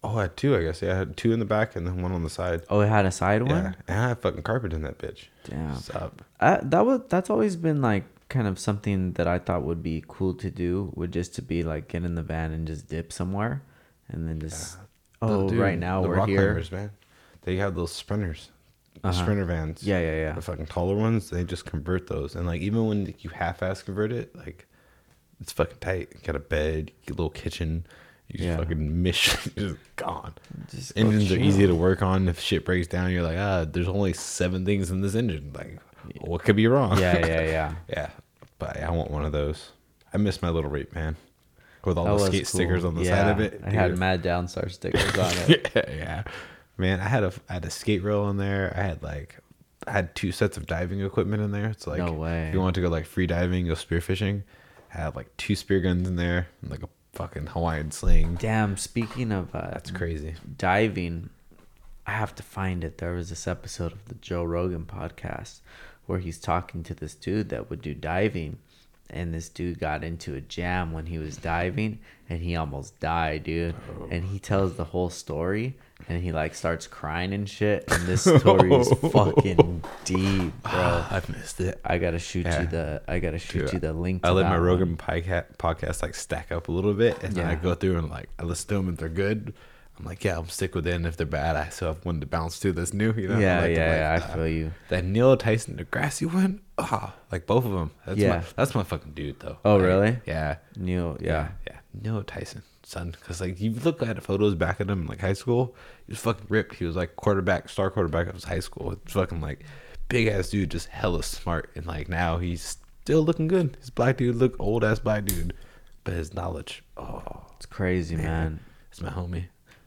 Oh, 0.04 0.18
I 0.18 0.24
had 0.24 0.38
two, 0.38 0.56
I 0.56 0.64
guess. 0.64 0.82
Yeah, 0.82 0.94
I 0.94 0.98
had 0.98 1.18
two 1.18 1.34
in 1.34 1.40
the 1.40 1.46
back 1.46 1.76
and 1.76 1.86
then 1.86 2.02
one 2.02 2.12
on 2.14 2.24
the 2.24 2.30
side. 2.30 2.62
Oh, 2.70 2.80
it 2.80 2.88
had 2.88 3.06
a 3.06 3.12
side 3.12 3.42
one? 3.42 3.52
Yeah, 3.52 3.64
one. 3.64 3.76
and 3.88 4.00
I 4.00 4.08
had 4.10 4.20
fucking 4.20 4.44
carpet 4.44 4.72
in 4.74 4.82
that 4.84 4.98
bitch. 4.98 5.26
Damn. 5.44 5.74
What's 5.74 5.90
up? 5.90 6.22
I, 6.40 6.60
that 6.64 6.86
was 6.86 7.02
that's 7.10 7.30
always 7.30 7.56
been 7.58 7.82
like 7.82 8.06
kind 8.30 8.48
of 8.48 8.58
something 8.60 9.14
that 9.14 9.28
I 9.28 9.40
thought 9.40 9.64
would 9.64 9.84
be 9.84 10.04
cool 10.08 10.34
to 10.36 10.50
do. 10.50 10.94
Would 10.96 11.12
just 11.12 11.36
to 11.36 11.42
be 11.42 11.64
like 11.64 11.90
get 11.90 12.04
in 12.06 12.16
the 12.16 12.22
van 12.24 12.52
and 12.54 12.66
just 12.66 12.88
dip 12.88 13.12
somewhere, 13.12 13.62
and 14.08 14.28
then 14.28 14.40
just 14.40 14.78
oh 15.22 15.50
Dude, 15.50 15.60
right 15.60 15.78
now 15.78 16.02
the 16.02 16.08
we're 16.08 16.16
rock 16.16 16.30
here. 16.30 16.46
climbers, 16.46 16.72
man. 16.72 16.92
They 17.42 17.58
have 17.58 17.76
those 17.76 17.92
sprinters, 17.92 18.52
Uh-huh. 19.04 19.12
sprinter 19.12 19.44
vans. 19.46 19.84
Yeah, 19.84 20.00
yeah, 20.00 20.16
yeah. 20.16 20.32
The 20.34 20.42
fucking 20.42 20.68
taller 20.68 20.96
ones, 20.96 21.30
they 21.30 21.44
just 21.44 21.66
convert 21.66 22.08
those. 22.08 22.36
And 22.36 22.46
like 22.48 22.62
even 22.62 22.88
when 22.88 23.14
you 23.20 23.32
half-ass 23.32 23.82
convert 23.84 24.14
it, 24.14 24.34
like 24.36 24.66
it's 25.42 25.52
fucking 25.52 25.78
tight. 25.82 26.10
You 26.14 26.20
got 26.24 26.36
a 26.38 26.40
bed, 26.40 26.92
you 27.06 27.12
a 27.14 27.16
little 27.16 27.30
kitchen. 27.30 27.86
You 28.30 28.46
Yeah. 28.46 28.58
fucking 28.58 29.02
mission 29.04 29.52
is 29.56 29.76
gone. 29.96 30.34
Just 30.70 30.94
Engines 30.96 31.32
are 31.32 31.38
easy 31.38 31.66
to 31.68 31.76
work 31.76 32.02
on. 32.02 32.28
If 32.30 32.40
shit 32.40 32.64
breaks 32.66 32.88
down, 32.88 33.12
you're 33.12 33.24
like, 33.24 33.38
ah, 33.38 33.66
there's 33.66 33.88
only 33.88 34.14
seven 34.14 34.66
things 34.66 34.92
in 34.92 35.02
this 35.02 35.16
engine. 35.16 35.52
Like, 35.54 35.80
what 36.22 36.44
could 36.44 36.56
be 36.56 36.68
wrong? 36.68 37.00
Yeah, 37.00 37.26
yeah, 37.26 37.42
yeah. 37.50 37.76
yeah. 37.90 38.10
But 38.60 38.76
yeah, 38.78 38.88
I 38.88 38.92
want 38.92 39.10
one 39.12 39.26
of 39.26 39.32
those. 39.32 39.72
I 40.14 40.18
miss 40.18 40.42
my 40.42 40.50
little 40.50 40.70
rape 40.70 40.94
man 40.94 41.16
with 41.86 41.98
all 41.98 42.06
That 42.18 42.24
the 42.26 42.38
skate 42.38 42.48
stickers 42.48 42.84
on 42.86 42.96
the 42.96 43.06
side 43.06 43.28
of 43.30 43.40
Yeah, 43.40 43.46
it. 43.46 43.62
I 43.66 43.70
had. 43.72 43.98
Mad 43.98 44.22
Downstar 44.24 44.70
stickers 44.72 45.18
on 45.18 45.32
it. 45.50 45.72
yeah, 45.76 45.84
yeah. 45.90 46.24
Man, 46.78 47.00
I 47.00 47.08
had 47.08 47.24
a 47.24 47.34
I 47.50 47.54
had 47.54 47.66
a 47.66 47.70
skate 47.70 48.04
rail 48.04 48.30
in 48.30 48.38
there. 48.38 48.74
I 48.78 48.82
had 48.84 49.02
like 49.04 49.38
I 49.88 49.92
had 49.92 50.14
two 50.16 50.32
sets 50.32 50.56
of 50.58 50.66
diving 50.66 51.02
equipment 51.02 51.42
in 51.42 51.52
there. 51.52 51.68
It's 51.70 51.88
like 51.88 52.00
No 52.00 52.12
way. 52.14 52.48
if 52.50 52.54
you 52.54 52.60
want 52.60 52.76
to 52.76 52.82
go 52.82 52.90
like 52.90 53.06
free 53.06 53.28
diving, 53.28 53.68
go 53.68 53.74
spearfishing. 53.74 54.44
I 54.94 54.98
had 54.98 55.16
like 55.16 55.36
two 55.38 55.56
spear 55.56 55.80
guns 55.80 56.08
in 56.08 56.16
there 56.16 56.48
and 56.62 56.70
like 56.72 56.84
a 56.84 56.90
fucking 57.14 57.48
Hawaiian 57.48 57.92
sling. 57.92 58.36
Damn, 58.36 58.78
speaking 58.78 59.32
of 59.32 59.54
uh, 59.54 59.70
That's 59.72 59.92
crazy. 59.92 60.36
diving, 60.58 61.30
I 62.06 62.12
have 62.12 62.36
to 62.36 62.44
find 62.44 62.84
it. 62.84 62.98
There 62.98 63.14
was 63.14 63.30
this 63.30 63.48
episode 63.48 63.92
of 63.92 64.06
the 64.06 64.16
Joe 64.16 64.44
Rogan 64.44 64.86
podcast 64.86 65.60
where 66.06 66.20
he's 66.20 66.40
talking 66.40 66.84
to 66.84 66.94
this 66.94 67.14
dude 67.16 67.50
that 67.50 67.70
would 67.70 67.82
do 67.82 67.94
diving. 67.94 68.58
And 69.12 69.34
this 69.34 69.50
dude 69.50 69.80
got 69.80 70.04
into 70.04 70.36
a 70.36 70.42
jam 70.42 70.92
when 70.92 71.08
he 71.08 71.18
was 71.18 71.36
diving 71.38 72.00
and 72.30 72.42
he 72.42 72.56
almost 72.56 73.00
died, 73.00 73.44
dude. 73.44 73.76
And 74.12 74.26
he 74.26 74.38
tells 74.38 74.76
the 74.76 74.84
whole 74.86 75.10
story 75.10 75.76
and 76.08 76.22
he 76.24 76.32
like 76.32 76.56
starts 76.56 76.88
crying 76.88 77.34
and 77.34 77.48
shit. 77.50 77.84
And 77.92 78.04
this 78.08 78.22
story 78.24 78.74
is 78.74 78.90
fucking 79.12 79.84
deep, 80.06 80.54
bro. 80.64 81.04
I've 81.10 81.30
missed 81.30 81.60
it. 81.62 81.80
I 81.84 81.98
gotta 81.98 82.20
shoot 82.20 82.46
Yeah. 82.46 82.62
you 82.62 82.68
the 82.68 83.02
I 83.08 83.20
gotta 83.20 83.40
shoot 83.40 83.66
Dude, 83.66 83.74
you 83.74 83.80
the 83.80 83.94
link. 83.94 84.24
To 84.24 84.30
I 84.30 84.32
let 84.32 84.44
my 84.46 84.52
one. 84.52 84.62
Rogan 84.62 84.98
podcast, 84.98 85.58
podcast 85.58 86.02
like 86.02 86.16
stack 86.16 86.52
up 86.52 86.68
a 86.68 86.72
little 86.72 86.94
bit, 86.94 87.22
and 87.24 87.34
then 87.34 87.46
I 87.46 87.52
Yeah. 87.52 87.56
go 87.60 87.76
through 87.76 87.98
and 87.98 88.10
like 88.10 88.30
I 88.40 88.44
listen 88.44 88.70
to 88.70 88.76
them 88.76 88.90
if 88.90 88.98
they're 88.98 89.10
good. 89.10 89.54
I'm 89.98 90.06
like, 90.06 90.24
yeah, 90.24 90.38
I'm 90.40 90.48
stick 90.48 90.76
with 90.76 90.88
it. 90.88 90.94
And 90.94 91.06
if 91.06 91.18
they're 91.18 91.28
bad, 91.28 91.58
I 91.58 91.68
still 91.68 91.90
have 91.90 92.06
one 92.06 92.22
to 92.22 92.26
bounce 92.26 92.58
to 92.62 92.72
that's 92.72 92.94
new. 92.94 93.12
You 93.18 93.28
know? 93.28 93.36
I 93.36 93.42
Yeah, 93.42 93.60
like 93.62 93.76
yeah, 93.76 94.18
I 94.18 94.34
feel 94.34 94.48
you. 94.48 94.72
That 94.88 95.04
Neil 95.04 95.36
Tyson 95.36 95.76
Degrassi 95.76 96.34
one, 96.34 96.62
ah, 96.78 97.14
like 97.34 97.46
both 97.46 97.66
of 97.66 97.74
them. 97.74 97.92
That's 98.06 98.18
Yeah. 98.18 98.38
my, 98.38 98.44
that's 98.56 98.74
my 98.74 98.84
fucking 98.84 99.12
dude 99.12 99.42
though. 99.42 99.58
Oh, 99.66 99.76
Like, 99.76 99.86
really? 99.86 100.18
Yeah, 100.26 100.56
Neil, 100.78 101.18
yeah. 101.20 101.50
yeah, 101.68 101.80
Neil 102.02 102.24
Tyson, 102.24 102.64
son. 102.90 103.12
Because 103.12 103.40
like 103.42 103.60
you 103.60 103.72
look 103.72 104.02
at 104.02 104.22
photos 104.24 104.56
back 104.56 104.82
at 104.82 104.90
him 104.90 105.02
in 105.02 105.08
like 105.08 105.22
high 105.22 105.34
school, 105.34 105.76
he 106.06 106.12
was 106.14 106.20
fucking 106.20 106.48
ripped. 106.50 106.76
He 106.76 106.86
was 106.86 106.96
like 106.96 107.16
quarterback, 107.16 107.70
star 107.70 107.90
quarterback 107.92 108.28
of 108.28 108.36
his 108.36 108.44
high 108.46 108.60
school. 108.60 108.92
It's 108.94 109.14
fucking 109.14 109.42
like 109.42 109.64
big 110.08 110.28
ass 110.28 110.50
dude, 110.50 110.72
just 110.72 110.88
hella 110.88 111.24
smart. 111.24 111.72
And 111.76 111.86
like 111.86 112.10
now 112.10 112.38
he's 112.38 112.78
still 113.02 113.22
looking 113.22 113.48
good. 113.48 113.78
He's 113.80 113.90
a 113.90 113.94
black 113.94 114.18
dude, 114.18 114.36
look 114.36 114.56
old 114.60 114.84
ass 114.84 115.00
black 115.00 115.26
dude, 115.26 115.54
but 116.04 116.14
his 116.14 116.34
knowledge, 116.34 116.84
oh, 116.98 117.46
It's 117.58 117.66
crazy, 117.66 118.16
man. 118.16 118.60
it's 118.90 119.02
my 119.02 119.10
homie. 119.10 119.46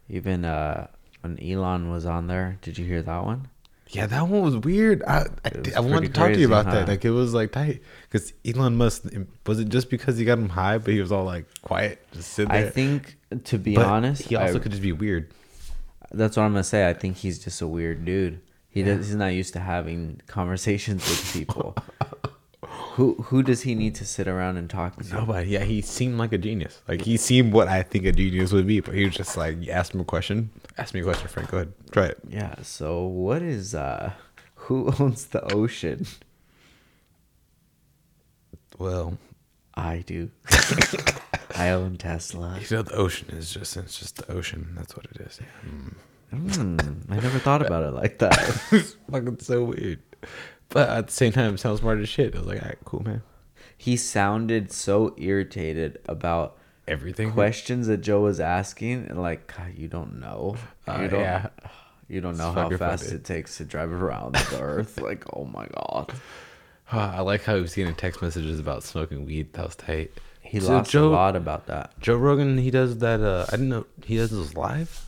Even 0.09 0.45
uh 0.45 0.87
when 1.23 1.39
Elon 1.41 1.91
was 1.91 2.05
on 2.05 2.27
there, 2.27 2.59
did 2.63 2.79
you 2.79 2.85
hear 2.85 3.03
that 3.03 3.25
one? 3.25 3.49
Yeah, 3.93 4.07
that 4.07 4.27
one 4.27 4.41
was 4.43 4.57
weird. 4.57 5.03
I 5.05 5.27
I, 5.45 5.53
I 5.77 5.81
wanted 5.81 6.09
to 6.09 6.13
talk 6.13 6.33
to 6.33 6.39
you 6.39 6.47
about 6.47 6.65
huh? 6.67 6.73
that. 6.73 6.89
Like 6.89 7.05
it 7.05 7.11
was 7.11 7.35
like 7.35 7.53
tight 7.53 7.83
because 8.11 8.33
Elon 8.45 8.77
Musk 8.77 9.05
was 9.47 9.61
it 9.61 9.69
just 9.69 9.91
because 9.91 10.17
he 10.17 10.25
got 10.25 10.39
him 10.39 10.49
high, 10.49 10.79
but 10.79 10.95
he 10.95 11.01
was 11.01 11.13
all 11.13 11.25
like 11.25 11.45
quiet, 11.61 12.05
just 12.13 12.33
sit 12.33 12.49
there. 12.49 12.67
I 12.67 12.71
think, 12.71 13.17
to 13.45 13.59
be 13.59 13.75
But 13.75 13.87
honest, 13.87 14.23
he 14.23 14.37
also 14.37 14.57
I- 14.57 14.59
could 14.59 14.73
just 14.73 14.83
be 14.83 14.93
weird. 14.93 15.31
That's 16.11 16.37
what 16.37 16.43
I'm 16.45 16.53
gonna 16.53 16.65
say. 16.65 16.89
I 16.89 16.95
think 16.95 17.19
he's 17.19 17.39
just 17.39 17.61
a 17.63 17.67
weird 17.67 18.05
dude. 18.05 18.41
He 18.69 18.83
does, 18.83 19.07
he's 19.09 19.17
not 19.17 19.29
used 19.29 19.53
to 19.53 19.61
having 19.61 20.21
conversations 20.27 21.07
with 21.09 21.33
people. 21.33 21.77
who 22.95 23.15
who 23.15 23.43
does 23.43 23.63
he 23.63 23.75
need 23.75 23.95
to 23.97 24.05
sit 24.05 24.29
around 24.29 24.57
and 24.57 24.69
talk 24.69 24.97
to? 24.97 25.15
Nobody. 25.15 25.51
Yeah, 25.51 25.65
he 25.65 25.81
seemed 25.83 26.19
like 26.19 26.33
a 26.33 26.39
genius. 26.39 26.81
Like 26.89 27.03
he 27.03 27.17
seemed 27.17 27.53
what 27.53 27.69
I 27.69 27.83
think 27.83 28.05
a 28.07 28.13
genius 28.13 28.53
would 28.53 28.67
be, 28.67 28.81
but 28.81 28.95
he 28.95 29.05
was 29.05 29.15
just 29.15 29.37
like, 29.37 29.63
you 29.63 29.71
asked 29.71 29.95
him 29.95 30.01
a 30.01 30.05
question. 30.05 30.51
Ask 30.79 30.95
me 30.95 31.01
a 31.01 31.05
question, 31.05 31.29
Frank. 31.29 31.51
Go 31.51 31.59
ahead, 31.59 31.73
try 31.91 32.07
it. 32.07 32.19
Yeah. 32.29 32.55
So 32.63 33.05
what 33.05 33.43
is 33.43 33.75
uh, 33.75 34.13
who 34.55 34.93
owns 34.99 35.27
the 35.27 35.43
ocean? 35.53 36.07
Well, 38.79 39.19
I 39.75 40.03
do. 40.07 40.31
I 41.55 41.71
own 41.71 41.97
Tesla. 41.97 42.59
you 42.59 42.77
know, 42.77 42.83
the 42.83 42.95
ocean 42.95 43.29
is 43.31 43.53
just 43.53 43.77
it's 43.77 43.99
just 43.99 44.17
the 44.17 44.33
ocean. 44.33 44.73
That's 44.75 44.97
what 44.97 45.07
it 45.07 45.21
is. 45.21 45.41
Yeah. 45.41 45.71
Mm. 45.71 45.95
Hmm, 46.33 47.13
I 47.13 47.17
never 47.17 47.39
thought 47.39 47.61
about 47.61 47.85
it 47.85 47.91
like 47.95 48.19
that. 48.21 48.63
it's 48.73 48.97
fucking 49.11 49.41
so 49.41 49.65
weird. 49.65 50.01
But 50.71 50.89
at 50.89 51.07
the 51.09 51.13
same 51.13 51.33
time, 51.33 51.55
it 51.55 51.61
sounds 51.61 51.81
smart 51.81 51.99
as 52.01 52.09
shit. 52.09 52.35
I 52.35 52.39
was 52.39 52.47
like, 52.47 52.63
all 52.63 52.69
right, 52.69 52.79
cool, 52.87 53.03
man. 53.03 53.23
he 53.77 53.99
sounded 53.99 54.73
so 54.73 55.15
irritated 55.19 55.99
about 56.07 56.57
Everything. 56.93 57.33
questions 57.33 57.87
that 57.87 57.99
Joe 57.99 58.21
was 58.21 58.39
asking, 58.41 59.07
and 59.09 59.21
like 59.21 59.53
God, 59.57 59.73
you 59.77 59.89
don't 59.89 60.21
know, 60.21 60.57
Uh, 60.87 60.99
you 61.03 61.09
don't, 61.09 61.21
yeah. 61.21 61.49
you 62.09 62.21
don't 62.21 62.37
know 62.37 62.53
how 62.53 62.69
fast 62.77 63.11
it 63.13 63.25
takes 63.25 63.57
to 63.59 63.65
drive 63.65 63.91
around 63.93 64.35
the 64.35 64.61
Earth. 64.61 64.99
Like, 65.09 65.25
oh 65.35 65.45
my 65.45 65.67
God, 65.75 66.13
I 66.93 67.21
like 67.21 67.45
how 67.45 67.55
he 67.57 67.63
was 67.63 67.75
getting 67.75 67.95
text 67.95 68.21
messages 68.23 68.59
about 68.61 68.83
smoking 68.83 69.25
weed. 69.27 69.53
That 69.55 69.65
was 69.67 69.77
tight. 69.77 70.11
he 70.43 70.61
So 70.61 70.73
lost 70.75 70.91
Joe- 70.91 71.09
a 71.09 71.11
lot 71.11 71.37
about 71.37 71.67
that. 71.67 71.99
Joe 72.01 72.17
Rogan, 72.17 72.59
he 72.59 72.71
does 72.71 72.99
that. 72.99 73.21
Uh, 73.21 73.47
I 73.49 73.53
didn't 73.53 73.71
know 73.71 73.87
he 74.05 74.17
does 74.17 74.31
those 74.31 74.55
live. 74.55 75.07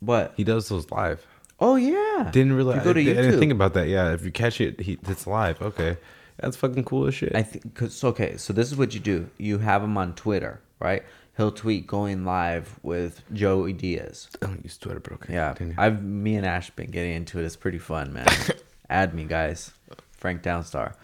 What? 0.00 0.34
He 0.36 0.44
does 0.44 0.68
those 0.68 0.90
live. 0.90 1.24
Oh 1.60 1.76
yeah, 1.76 2.28
Didn't 2.32 2.54
realize. 2.54 2.78
You 2.78 2.82
go 2.84 2.92
to 2.92 3.00
I, 3.00 3.12
I 3.12 3.22
didn't 3.22 3.38
think 3.38 3.52
about 3.52 3.74
that. 3.74 3.86
Yeah, 3.86 4.12
if 4.12 4.24
you 4.24 4.32
catch 4.32 4.60
it, 4.60 4.80
he, 4.80 4.98
it's 5.08 5.28
live. 5.28 5.62
Okay, 5.62 5.96
that's 6.42 6.56
fucking 6.56 6.84
cool 6.84 7.06
as 7.06 7.14
shit. 7.14 7.34
I 7.34 7.42
think 7.42 7.74
cause 7.74 8.02
okay, 8.04 8.36
so 8.36 8.52
this 8.52 8.70
is 8.70 8.76
what 8.76 8.94
you 8.94 9.00
do. 9.00 9.30
You 9.38 9.58
have 9.58 9.82
him 9.82 9.96
on 9.96 10.14
Twitter, 10.14 10.60
right? 10.78 11.02
He'll 11.36 11.52
tweet 11.52 11.86
going 11.86 12.24
live 12.26 12.78
with 12.82 13.22
Joey 13.32 13.72
Diaz. 13.72 14.28
I 14.42 14.46
don't 14.46 14.62
use 14.62 14.76
Twitter, 14.76 15.00
bro. 15.00 15.14
okay. 15.14 15.32
Yeah, 15.32 15.54
continue. 15.54 15.74
I've 15.78 16.02
me 16.02 16.36
and 16.36 16.44
Ash 16.44 16.70
been 16.70 16.90
getting 16.90 17.14
into 17.14 17.38
it. 17.38 17.44
It's 17.44 17.56
pretty 17.56 17.78
fun, 17.78 18.12
man. 18.12 18.28
Add 18.90 19.14
me, 19.14 19.24
guys. 19.24 19.72
Frank 20.12 20.42
Downstar, 20.42 20.94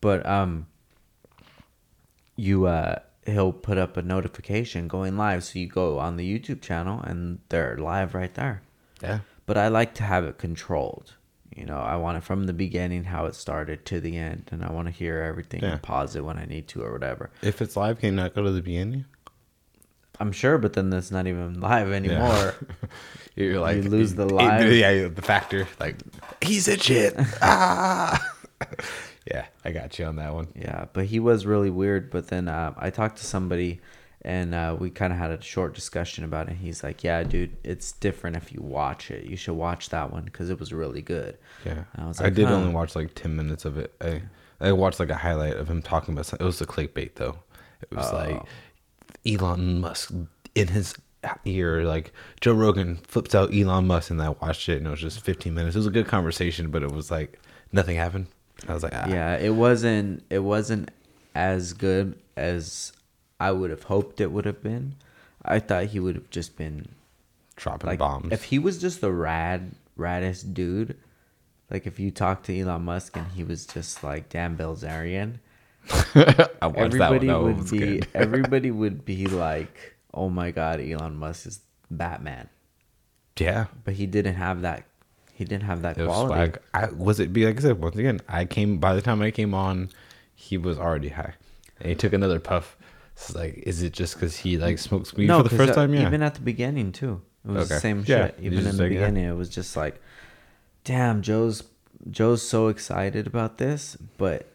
but 0.00 0.24
um, 0.26 0.66
you 2.36 2.66
uh, 2.66 3.00
he'll 3.26 3.52
put 3.52 3.78
up 3.78 3.96
a 3.96 4.02
notification 4.02 4.88
going 4.88 5.16
live, 5.16 5.44
so 5.44 5.58
you 5.58 5.66
go 5.66 5.98
on 5.98 6.16
the 6.16 6.38
YouTube 6.38 6.60
channel 6.60 7.00
and 7.00 7.38
they're 7.48 7.76
live 7.76 8.14
right 8.14 8.34
there. 8.34 8.62
yeah. 9.02 9.20
But 9.46 9.58
I 9.58 9.68
like 9.68 9.94
to 9.96 10.02
have 10.04 10.24
it 10.24 10.38
controlled. 10.38 11.14
You 11.54 11.64
know, 11.66 11.78
I 11.78 11.96
want 11.96 12.18
it 12.18 12.24
from 12.24 12.44
the 12.44 12.52
beginning, 12.52 13.04
how 13.04 13.26
it 13.26 13.34
started 13.34 13.84
to 13.86 14.00
the 14.00 14.16
end, 14.16 14.48
and 14.50 14.64
I 14.64 14.72
want 14.72 14.88
to 14.88 14.92
hear 14.92 15.20
everything 15.22 15.62
Yeah. 15.62 15.72
and 15.72 15.82
pause 15.82 16.16
it 16.16 16.24
when 16.24 16.36
I 16.38 16.46
need 16.46 16.66
to 16.68 16.82
or 16.82 16.92
whatever. 16.92 17.30
If 17.42 17.62
it's 17.62 17.76
live, 17.76 18.00
can 18.00 18.10
you 18.10 18.16
not 18.16 18.34
go 18.34 18.42
to 18.42 18.50
the 18.50 18.60
beginning? 18.62 19.04
I'm 20.20 20.32
sure, 20.32 20.58
but 20.58 20.72
then 20.74 20.90
that's 20.90 21.10
not 21.10 21.26
even 21.26 21.60
live 21.60 21.92
anymore. 21.92 22.54
You're 23.36 23.60
like 23.60 23.82
You 23.84 23.90
lose 23.90 24.14
the 24.14 24.26
it- 24.26 24.32
live. 24.32 24.72
yeah, 24.72 25.08
the 25.08 25.22
factor. 25.22 25.66
Like 25.80 25.96
he's 26.40 26.66
a 26.68 26.78
shit. 26.78 27.14
ah. 27.42 28.20
yeah, 29.26 29.46
I 29.64 29.72
got 29.72 29.98
you 29.98 30.04
on 30.06 30.16
that 30.16 30.32
one. 30.34 30.48
Yeah, 30.54 30.86
but 30.92 31.06
he 31.06 31.18
was 31.20 31.46
really 31.46 31.70
weird. 31.70 32.10
But 32.10 32.28
then 32.28 32.48
uh, 32.48 32.74
I 32.76 32.90
talked 32.90 33.18
to 33.18 33.24
somebody, 33.26 33.80
and 34.24 34.54
uh, 34.54 34.76
we 34.78 34.90
kind 34.90 35.12
of 35.12 35.18
had 35.18 35.30
a 35.30 35.40
short 35.42 35.74
discussion 35.74 36.24
about 36.24 36.48
it. 36.48 36.56
He's 36.56 36.82
like, 36.82 37.04
"Yeah, 37.04 37.22
dude, 37.24 37.56
it's 37.62 37.92
different 37.92 38.36
if 38.36 38.52
you 38.52 38.60
watch 38.62 39.10
it. 39.10 39.24
You 39.24 39.36
should 39.36 39.54
watch 39.54 39.90
that 39.90 40.12
one 40.12 40.24
because 40.24 40.50
it 40.50 40.58
was 40.58 40.72
really 40.72 41.02
good." 41.02 41.36
Yeah, 41.64 41.84
And 41.94 42.04
I 42.04 42.08
was 42.08 42.20
I 42.20 42.30
did 42.30 42.46
"Huh." 42.48 42.54
only 42.54 42.72
watch 42.72 42.96
like 42.96 43.14
ten 43.14 43.36
minutes 43.36 43.64
of 43.64 43.76
it. 43.78 43.94
I 44.00 44.22
I 44.60 44.72
watched 44.72 44.98
like 45.00 45.10
a 45.10 45.16
highlight 45.16 45.54
of 45.56 45.68
him 45.68 45.82
talking 45.82 46.14
about. 46.14 46.26
Some, 46.26 46.38
it 46.40 46.44
was 46.44 46.60
a 46.60 46.66
clickbait 46.66 47.16
though. 47.16 47.38
It 47.82 47.94
was 47.94 48.12
like 48.12 48.42
Elon 49.26 49.80
Musk 49.80 50.12
in 50.54 50.68
his 50.68 50.94
ear. 51.44 51.84
Like 51.84 52.12
Joe 52.40 52.54
Rogan 52.54 52.96
flips 53.06 53.34
out 53.34 53.54
Elon 53.54 53.86
Musk, 53.86 54.10
and 54.10 54.22
I 54.22 54.30
watched 54.30 54.68
it, 54.68 54.78
and 54.78 54.86
it 54.86 54.90
was 54.90 55.00
just 55.00 55.20
fifteen 55.20 55.54
minutes. 55.54 55.76
It 55.76 55.80
was 55.80 55.86
a 55.86 55.90
good 55.90 56.06
conversation, 56.08 56.70
but 56.70 56.82
it 56.82 56.90
was 56.90 57.10
like 57.10 57.40
nothing 57.72 57.96
happened. 57.96 58.28
I 58.68 58.72
was 58.72 58.82
like, 58.82 58.94
ah. 58.94 59.06
Yeah, 59.08 59.36
it 59.36 59.54
wasn't. 59.54 60.24
It 60.30 60.38
wasn't 60.38 60.90
as 61.34 61.72
good 61.72 62.18
as 62.36 62.92
I 63.44 63.52
would 63.52 63.70
have 63.70 63.84
hoped 63.84 64.20
it 64.20 64.32
would 64.32 64.46
have 64.46 64.62
been. 64.62 64.94
I 65.44 65.58
thought 65.58 65.86
he 65.86 66.00
would 66.00 66.14
have 66.14 66.30
just 66.30 66.56
been 66.56 66.88
dropping 67.56 67.88
like 67.90 67.98
bombs. 67.98 68.32
if 68.32 68.44
he 68.44 68.58
was 68.58 68.80
just 68.80 69.00
the 69.00 69.12
rad 69.12 69.72
raddest 69.98 70.54
dude. 70.54 70.96
Like 71.70 71.86
if 71.86 71.98
you 71.98 72.10
talk 72.10 72.42
to 72.44 72.58
Elon 72.58 72.82
Musk 72.84 73.16
and 73.16 73.26
he 73.32 73.44
was 73.44 73.66
just 73.66 74.02
like 74.02 74.28
Dan 74.28 74.56
Bilzerian, 74.56 75.30
I 76.14 76.72
everybody 76.74 76.98
that 76.98 77.10
one. 77.10 77.26
That 77.26 77.40
one 77.42 77.56
would 77.58 77.70
be 77.70 78.02
everybody 78.14 78.70
would 78.70 79.04
be 79.04 79.26
like, 79.26 79.94
"Oh 80.12 80.28
my 80.30 80.50
god, 80.50 80.80
Elon 80.80 81.16
Musk 81.16 81.46
is 81.46 81.60
Batman." 81.90 82.48
yeah. 83.38 83.66
But 83.84 83.94
he 83.94 84.06
didn't 84.06 84.36
have 84.36 84.62
that. 84.62 84.84
He 85.32 85.44
didn't 85.44 85.64
have 85.64 85.82
that 85.82 85.98
It 85.98 86.02
was 86.02 86.08
quality. 86.08 86.34
swag. 86.34 86.58
I 86.72 86.86
was 86.92 87.18
it 87.20 87.32
be 87.32 87.44
like 87.46 87.58
I 87.58 87.60
said 87.60 87.80
once 87.80 87.96
again. 87.96 88.20
I 88.28 88.44
came 88.44 88.78
by 88.78 88.94
the 88.94 89.02
time 89.02 89.20
I 89.20 89.30
came 89.30 89.52
on, 89.52 89.90
he 90.34 90.56
was 90.56 90.78
already 90.78 91.08
high, 91.10 91.34
and 91.80 91.88
he 91.88 91.94
took 91.94 92.12
another 92.12 92.38
puff. 92.40 92.76
It's 93.16 93.34
like, 93.34 93.54
is 93.58 93.82
it 93.82 93.92
just 93.92 94.14
because 94.14 94.36
he 94.36 94.58
like 94.58 94.78
smokes 94.78 95.14
weed 95.14 95.28
for 95.28 95.42
the 95.44 95.48
'cause, 95.48 95.58
first 95.58 95.70
uh, 95.72 95.74
time? 95.76 95.94
Yeah, 95.94 96.06
Even 96.06 96.22
at 96.22 96.34
the 96.34 96.40
beginning 96.40 96.92
too. 96.92 97.22
It 97.46 97.50
was 97.52 97.68
the 97.68 97.78
same 97.80 97.98
Yeah, 98.06 98.26
shit. 98.26 98.38
Even 98.40 98.58
in 98.58 98.64
the 98.64 98.70
like, 98.72 98.78
yeah. 98.80 98.88
beginning, 98.88 99.24
it 99.24 99.32
was 99.36 99.48
just 99.48 99.76
like, 99.76 100.00
damn, 100.84 101.22
Joe's 101.22 101.62
Joe's 102.10 102.42
so 102.42 102.68
excited 102.68 103.26
about 103.26 103.58
this, 103.58 103.96
but 104.18 104.48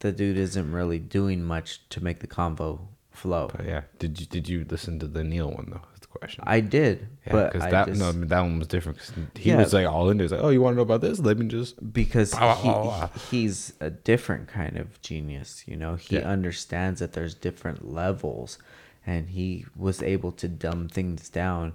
the 0.00 0.12
dude 0.12 0.36
isn't 0.36 0.70
really 0.72 0.98
doing 0.98 1.42
much 1.44 1.88
to 1.90 2.02
make 2.02 2.18
the 2.20 2.26
convo 2.26 2.80
flow. 3.10 3.48
But 3.54 3.64
yeah, 3.66 3.82
did 3.98 4.20
you 4.20 4.26
did 4.26 4.48
you 4.48 4.66
listen 4.68 4.98
to 5.00 5.06
the 5.06 5.22
Neil 5.24 5.50
one 5.50 5.68
though? 5.70 5.82
Question. 6.10 6.42
I 6.46 6.60
did, 6.60 7.06
yeah, 7.26 7.32
but 7.32 7.52
because 7.52 7.70
that 7.70 7.86
just, 7.88 8.00
no 8.00 8.12
that 8.12 8.40
one 8.40 8.58
was 8.58 8.66
different. 8.66 8.98
'cause 8.98 9.12
he 9.36 9.50
Yeah. 9.50 9.58
was 9.58 9.72
like 9.72 9.86
all 9.86 10.08
into. 10.10 10.24
it. 10.24 10.26
He's 10.26 10.32
like, 10.32 10.42
oh, 10.42 10.48
you 10.48 10.60
want 10.60 10.72
to 10.74 10.76
know 10.76 10.82
about 10.82 11.00
this? 11.02 11.18
Let 11.20 11.38
me 11.38 11.46
just. 11.46 11.92
because 11.92 12.30
Blah, 12.32 12.56
he, 12.56 12.68
blah, 12.70 12.82
blah, 12.82 13.06
blah. 13.06 13.22
he's 13.30 13.72
a 13.80 13.90
different 13.90 14.48
kind 14.48 14.76
of 14.78 15.00
genius 15.02 15.62
you 15.66 15.76
know 15.76 15.94
he 15.96 16.16
Yeah. 16.16 16.28
understands 16.28 16.98
that 17.00 17.12
there's 17.12 17.34
different 17.34 17.88
levels 17.92 18.58
and 19.06 19.28
he 19.30 19.64
was 19.76 20.02
able 20.02 20.32
to 20.32 20.48
dumb 20.48 20.88
things 20.88 21.28
down 21.28 21.74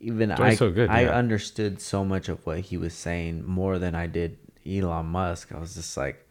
even 0.00 0.30
i 0.32 0.54
so 0.54 0.70
good, 0.70 0.88
i 0.90 1.04
understood 1.06 1.80
so 1.80 2.04
much 2.04 2.28
of 2.28 2.44
what 2.46 2.58
he 2.60 2.76
was 2.76 2.92
saying 2.94 3.44
more 3.46 3.78
than 3.78 3.94
i 3.94 4.06
did 4.06 4.36
elon 4.66 5.06
musk 5.06 5.52
i 5.54 5.58
was 5.58 5.74
just 5.74 5.96
like 5.96 6.26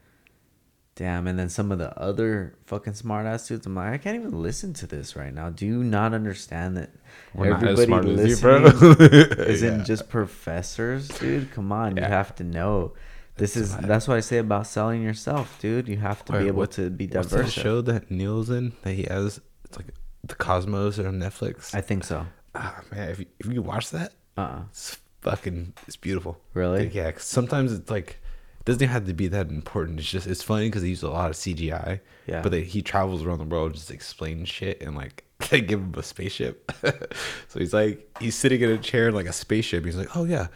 damn 0.95 1.25
and 1.27 1.39
then 1.39 1.47
some 1.49 1.71
of 1.71 1.77
the 1.79 1.97
other 1.99 2.53
fucking 2.65 2.93
smart 2.93 3.25
ass 3.25 3.47
dudes 3.47 3.65
i'm 3.65 3.75
like 3.75 3.93
i 3.93 3.97
can't 3.97 4.15
even 4.17 4.41
listen 4.41 4.73
to 4.73 4.85
this 4.85 5.15
right 5.15 5.33
now 5.33 5.49
do 5.49 5.65
you 5.65 5.83
not 5.83 6.13
understand 6.13 6.75
that 6.77 6.89
We're 7.33 7.51
not 7.51 7.63
as 7.63 7.79
everybody 7.79 7.85
smart 7.87 8.05
as 8.05 8.41
you, 8.41 8.89
listening 8.89 9.39
isn't 9.47 9.77
Yeah. 9.79 9.83
just 9.85 10.09
professors, 10.09 11.07
dude. 11.07 11.51
Come 11.51 11.71
on, 11.71 11.95
you 11.97 12.03
have 12.03 12.35
to 12.35 12.43
know. 12.43 12.93
This 13.37 13.55
is 13.55 13.75
that's 13.77 14.07
what 14.07 14.17
I 14.17 14.19
say 14.19 14.37
about 14.39 14.67
selling 14.67 15.01
yourself, 15.01 15.57
dude. 15.61 15.87
You 15.87 15.97
have 15.97 16.23
to 16.25 16.33
Wait, 16.33 16.39
be 16.41 16.47
able 16.47 16.57
what- 16.59 16.71
to 16.71 16.89
be 16.89 17.07
What's 17.07 17.29
diverse. 17.29 17.55
that 17.55 17.61
show 17.61 17.81
that 17.81 18.11
Neil's 18.11 18.49
in 18.49 18.73
that 18.83 18.93
he 18.93 19.03
has? 19.03 19.39
It's 19.65 19.77
like 19.77 19.87
the 20.23 20.35
Cosmos 20.35 20.99
on 20.99 21.19
Netflix. 21.19 21.73
I 21.73 21.81
think 21.81 22.03
so. 22.03 22.25
ah 22.53 22.81
man, 22.91 23.09
if 23.09 23.19
you, 23.19 23.25
if 23.39 23.47
you 23.47 23.61
watch 23.61 23.89
that, 23.91 24.13
Uh. 24.37 24.41
uh 24.41 24.61
it's 24.69 24.97
fucking 25.21 25.73
it's 25.87 25.95
beautiful. 25.95 26.37
Really? 26.53 26.87
Yeah. 26.89 27.09
'cause 27.11 27.23
sometimes 27.23 27.71
it's 27.71 27.89
like 27.89 28.20
doesn't 28.65 28.81
even 28.81 28.91
have 28.93 29.05
to 29.05 29.13
be 29.13 29.27
that 29.29 29.49
important. 29.49 29.99
It's 29.99 30.09
just 30.09 30.27
it's 30.27 30.43
funny 30.43 30.67
because 30.67 30.81
they 30.83 30.89
use 30.89 31.03
a 31.03 31.09
lot 31.09 31.29
of 31.31 31.35
CGI. 31.35 31.99
Yeah. 32.27 32.41
But 32.41 32.51
they, 32.51 32.63
he 32.63 32.81
travels 32.81 33.23
around 33.23 33.39
the 33.39 33.45
world 33.45 33.73
just 33.73 33.91
explaining 33.91 34.45
shit 34.45 34.81
and 34.81 34.95
like 34.95 35.23
they 35.49 35.61
give 35.61 35.79
him 35.79 35.93
a 35.97 36.03
spaceship. 36.03 36.71
so 37.47 37.59
he's 37.59 37.73
like 37.73 38.07
he's 38.19 38.35
sitting 38.35 38.61
in 38.61 38.69
a 38.69 38.77
chair 38.77 39.07
in 39.09 39.15
like 39.15 39.25
a 39.27 39.33
spaceship. 39.33 39.85
He's 39.85 39.97
like, 39.97 40.15
oh 40.15 40.23
yeah. 40.25 40.47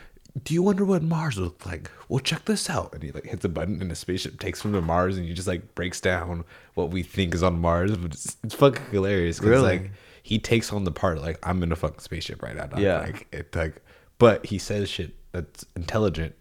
Do 0.43 0.53
you 0.53 0.61
wonder 0.61 0.83
what 0.83 1.01
Mars 1.01 1.37
looked 1.37 1.65
like? 1.65 1.89
Well, 2.09 2.19
check 2.19 2.43
this 2.43 2.69
out. 2.69 2.93
And 2.93 3.01
he 3.01 3.11
like 3.13 3.23
hits 3.23 3.45
a 3.45 3.49
button, 3.49 3.81
and 3.81 3.89
a 3.89 3.95
spaceship 3.95 4.37
takes 4.37 4.65
him 4.65 4.73
to 4.73 4.81
Mars, 4.81 5.17
and 5.17 5.25
he 5.25 5.33
just 5.33 5.47
like 5.47 5.75
breaks 5.75 6.01
down 6.01 6.43
what 6.73 6.89
we 6.91 7.03
think 7.03 7.33
is 7.33 7.41
on 7.41 7.59
Mars. 7.61 7.95
But 7.95 8.11
it's, 8.13 8.35
it's 8.43 8.53
fucking 8.53 8.83
hilarious. 8.91 9.39
'cause, 9.39 9.47
Really? 9.47 9.63
Like 9.79 9.91
he 10.23 10.37
takes 10.37 10.73
on 10.73 10.83
the 10.83 10.91
part 10.91 11.21
like 11.21 11.39
I'm 11.41 11.63
in 11.63 11.71
a 11.71 11.75
fucking 11.77 11.99
spaceship 11.99 12.43
right 12.43 12.53
now. 12.55 12.65
dog." 12.65 12.79
Yeah. 12.79 12.99
Like 12.99 13.27
it 13.31 13.55
like, 13.55 13.81
but 14.17 14.45
he 14.45 14.57
says 14.57 14.89
shit 14.89 15.15
that's 15.31 15.65
intelligent, 15.77 16.35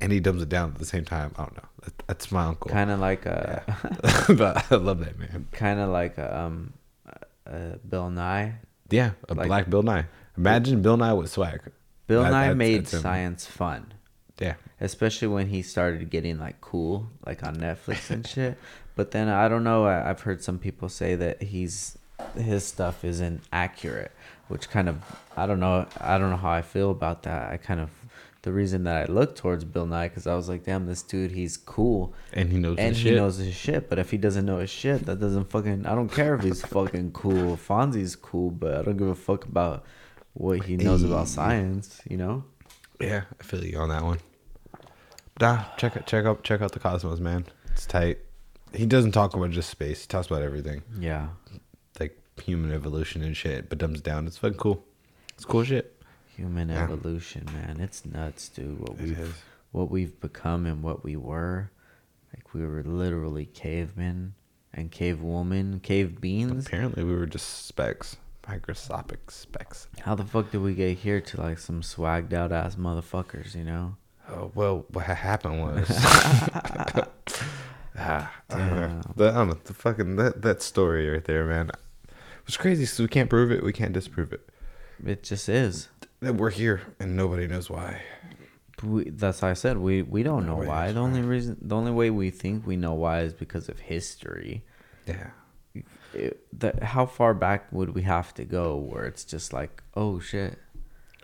and 0.00 0.12
he 0.12 0.20
dumbs 0.20 0.42
it 0.42 0.48
down 0.48 0.70
at 0.72 0.78
the 0.78 0.84
same 0.84 1.04
time. 1.04 1.32
I 1.36 1.42
don't 1.44 1.56
know. 1.56 1.68
That, 1.82 1.98
that's 2.06 2.32
my 2.32 2.44
uncle. 2.44 2.70
kind 2.70 2.90
of 2.90 3.00
like 3.00 3.26
a, 3.26 3.62
but 4.36 4.70
I 4.70 4.74
love 4.76 5.00
that 5.00 5.18
man. 5.18 5.48
kind 5.52 5.80
of 5.80 5.88
like 5.90 6.18
a, 6.18 6.38
um, 6.38 6.72
uh, 7.46 7.76
Bill 7.88 8.10
Nye. 8.10 8.56
Yeah, 8.90 9.12
a 9.28 9.34
Like- 9.34 9.46
black 9.48 9.70
Bill 9.70 9.82
Nye. 9.82 10.06
Imagine 10.36 10.82
Bill 10.82 10.96
Nye 10.96 11.12
with 11.14 11.30
swag. 11.30 11.60
Bill 12.06 12.22
That- 12.22 12.30
Nye 12.30 12.40
that's- 12.42 12.56
made 12.56 12.86
that's 12.86 13.00
science 13.02 13.46
fun. 13.46 13.92
Yeah. 14.38 14.54
especially 14.82 15.28
when 15.28 15.48
he 15.48 15.62
started 15.62 16.10
getting 16.10 16.38
like 16.38 16.60
cool, 16.60 17.08
like 17.24 17.42
on 17.42 17.56
Netflix 17.56 18.10
and 18.10 18.26
shit. 18.34 18.58
But 18.94 19.10
then 19.12 19.28
I 19.28 19.48
don't 19.48 19.64
know. 19.64 19.86
I, 19.86 20.10
I've 20.10 20.20
heard 20.20 20.42
some 20.44 20.58
people 20.58 20.90
say 20.90 21.14
that 21.14 21.42
he's 21.42 21.96
his 22.36 22.64
stuff 22.64 23.02
isn't 23.04 23.42
accurate, 23.52 24.12
which 24.48 24.68
kind 24.68 24.90
of 24.90 25.00
I 25.38 25.46
don't 25.46 25.58
know. 25.60 25.86
I 26.00 26.18
don't 26.18 26.28
know 26.30 26.36
how 26.36 26.50
I 26.50 26.60
feel 26.60 26.90
about 26.90 27.22
that. 27.22 27.50
I 27.50 27.56
kind 27.56 27.80
of 27.80 27.88
the 28.46 28.52
reason 28.52 28.84
that 28.84 29.10
I 29.10 29.12
looked 29.12 29.38
towards 29.38 29.64
Bill 29.64 29.86
Nye 29.86 30.06
because 30.06 30.28
I 30.28 30.36
was 30.36 30.48
like, 30.48 30.62
damn, 30.62 30.86
this 30.86 31.02
dude, 31.02 31.32
he's 31.32 31.56
cool 31.56 32.14
And 32.32 32.48
he 32.52 32.58
knows 32.58 32.78
and 32.78 32.94
his 32.94 32.98
he 32.98 33.08
shit. 33.10 33.16
knows 33.16 33.38
his 33.38 33.52
shit. 33.56 33.90
But 33.90 33.98
if 33.98 34.12
he 34.12 34.18
doesn't 34.18 34.46
know 34.46 34.58
his 34.58 34.70
shit, 34.70 35.04
that 35.06 35.18
doesn't 35.18 35.50
fucking. 35.50 35.84
I 35.84 35.96
don't 35.96 36.08
care 36.08 36.36
if 36.36 36.44
he's 36.44 36.62
fucking 36.66 37.10
cool. 37.10 37.56
Fonzie's 37.56 38.14
cool, 38.14 38.52
but 38.52 38.76
I 38.76 38.82
don't 38.82 38.96
give 38.96 39.08
a 39.08 39.16
fuck 39.16 39.46
about 39.46 39.84
what 40.34 40.62
he 40.62 40.76
knows 40.76 41.02
about 41.02 41.26
science. 41.26 42.00
You 42.08 42.18
know. 42.18 42.44
Yeah, 43.00 43.24
I 43.40 43.42
feel 43.42 43.64
you 43.64 43.78
on 43.78 43.88
that 43.88 44.04
one. 44.04 44.20
Nah, 45.40 45.64
check 45.76 45.96
it 45.96 46.06
check 46.06 46.24
out 46.24 46.44
check 46.44 46.60
out 46.62 46.70
the 46.70 46.78
cosmos, 46.78 47.18
man. 47.18 47.46
It's 47.72 47.84
tight. 47.84 48.18
He 48.72 48.86
doesn't 48.86 49.10
talk 49.10 49.34
about 49.34 49.50
just 49.50 49.70
space. 49.70 50.02
He 50.02 50.06
talks 50.06 50.28
about 50.28 50.42
everything. 50.42 50.84
Yeah. 51.00 51.30
Like 51.98 52.16
human 52.44 52.72
evolution 52.72 53.22
and 53.24 53.36
shit, 53.36 53.68
but 53.68 53.78
dumbs 53.78 54.00
down. 54.00 54.28
It's 54.28 54.38
fucking 54.38 54.58
cool. 54.58 54.84
It's 55.34 55.44
cool 55.44 55.64
shit. 55.64 55.95
Human 56.36 56.68
Yeah. 56.68 56.84
evolution, 56.84 57.46
man. 57.52 57.80
It's 57.80 58.04
nuts, 58.04 58.48
dude. 58.48 58.78
What 58.80 58.98
we've 58.98 59.42
what 59.72 59.90
we've 59.90 60.18
become 60.20 60.66
and 60.66 60.82
what 60.82 61.02
we 61.04 61.16
were. 61.16 61.70
Like 62.34 62.52
we 62.54 62.64
were 62.66 62.82
literally 62.82 63.46
cavemen 63.46 64.34
and 64.72 64.90
cave 64.90 65.20
woman, 65.22 65.80
cave 65.80 66.20
beans. 66.20 66.66
Apparently 66.66 67.04
we 67.04 67.14
were 67.14 67.26
just 67.26 67.66
specks. 67.66 68.16
Microscopic 68.48 69.30
specks. 69.30 69.88
How 70.00 70.14
the 70.14 70.24
fuck 70.24 70.50
did 70.52 70.60
we 70.62 70.74
get 70.74 70.98
here 70.98 71.20
to 71.20 71.40
like 71.40 71.58
some 71.58 71.82
swagged 71.82 72.32
out 72.32 72.52
ass 72.52 72.76
motherfuckers, 72.76 73.54
you 73.54 73.64
know? 73.64 73.96
Oh 74.28 74.50
well, 74.54 74.84
what 74.90 75.04
happened 75.06 75.60
was, 75.62 75.86
ah, 77.98 78.32
I 78.50 78.56
don't 78.58 78.70
know. 78.76 79.00
The, 79.16 79.30
I 79.30 79.44
know. 79.44 79.54
The 79.64 79.74
fucking 79.74 80.16
that 80.16 80.42
that 80.42 80.62
story 80.62 81.08
right 81.08 81.24
there, 81.24 81.44
man. 81.46 81.70
It's 82.46 82.56
crazy. 82.56 82.84
So 82.84 83.04
we 83.04 83.08
can't 83.08 83.30
prove 83.30 83.50
it. 83.50 83.62
We 83.64 83.72
can't 83.72 83.92
disprove 83.92 84.32
it. 84.32 84.48
It 85.04 85.22
just 85.22 85.48
is. 85.48 85.88
That 86.20 86.34
we're 86.34 86.50
here 86.50 86.80
and 86.98 87.16
nobody 87.16 87.46
knows 87.46 87.68
why. 87.68 88.00
We, 88.82 89.10
that's 89.10 89.40
how 89.40 89.48
I 89.48 89.54
said 89.54 89.78
we 89.78 90.02
we 90.02 90.22
don't 90.22 90.44
know 90.44 90.60
Nobody 90.60 90.68
why. 90.68 90.92
The 90.92 91.00
only 91.00 91.22
reason, 91.22 91.56
the 91.60 91.74
only 91.74 91.92
way 91.92 92.10
we 92.10 92.30
think 92.30 92.66
we 92.66 92.76
know 92.76 92.92
why 92.94 93.20
is 93.20 93.32
because 93.32 93.68
of 93.68 93.80
history. 93.80 94.64
Yeah. 95.06 95.30
It, 96.14 96.46
that 96.58 96.82
how 96.82 97.06
far 97.06 97.34
back 97.34 97.70
would 97.72 97.94
we 97.94 98.02
have 98.02 98.32
to 98.34 98.44
go 98.44 98.76
where 98.76 99.04
it's 99.04 99.24
just 99.24 99.52
like, 99.52 99.82
oh 99.94 100.20
shit. 100.20 100.58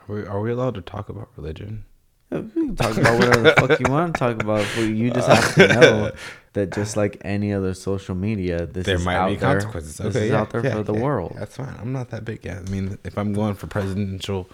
Are 0.09 0.15
we, 0.15 0.27
are 0.27 0.41
we 0.41 0.51
allowed 0.51 0.75
to 0.75 0.83
talk 0.83 1.09
about 1.09 1.31
religion? 1.37 1.85
Uh, 2.33 2.43
talk 2.77 2.97
about 2.97 3.19
whatever 3.19 3.43
the 3.43 3.55
fuck 3.59 3.81
you 3.81 3.87
want 3.91 4.15
to 4.15 4.19
talk 4.19 4.43
about. 4.43 4.67
But 4.75 4.83
you 4.83 5.11
just 5.11 5.29
have 5.29 5.55
to 5.55 5.69
know 5.69 6.13
that 6.55 6.73
just 6.73 6.97
like 6.97 7.19
any 7.23 7.53
other 7.53 7.75
social 7.75 8.15
media, 8.15 8.67
this 8.67 8.87
there 8.87 8.97
is 8.97 9.05
might 9.05 9.17
out 9.17 9.29
be 9.29 9.37
there. 9.37 9.53
consequences. 9.53 9.99
This 9.99 10.17
okay, 10.17 10.25
is 10.27 10.31
yeah, 10.31 10.41
out 10.41 10.51
there 10.51 10.65
yeah, 10.65 10.75
for 10.75 10.83
the 10.83 10.95
world. 10.95 11.35
That's 11.39 11.57
fine. 11.57 11.75
I'm 11.79 11.93
not 11.93 12.11
that 12.11 12.25
big. 12.25 12.45
Yeah, 12.45 12.63
I 12.67 12.71
mean, 12.71 12.99
if 13.05 13.19
I'm 13.19 13.35
going 13.35 13.55
for 13.55 13.67
presidential 13.67 14.49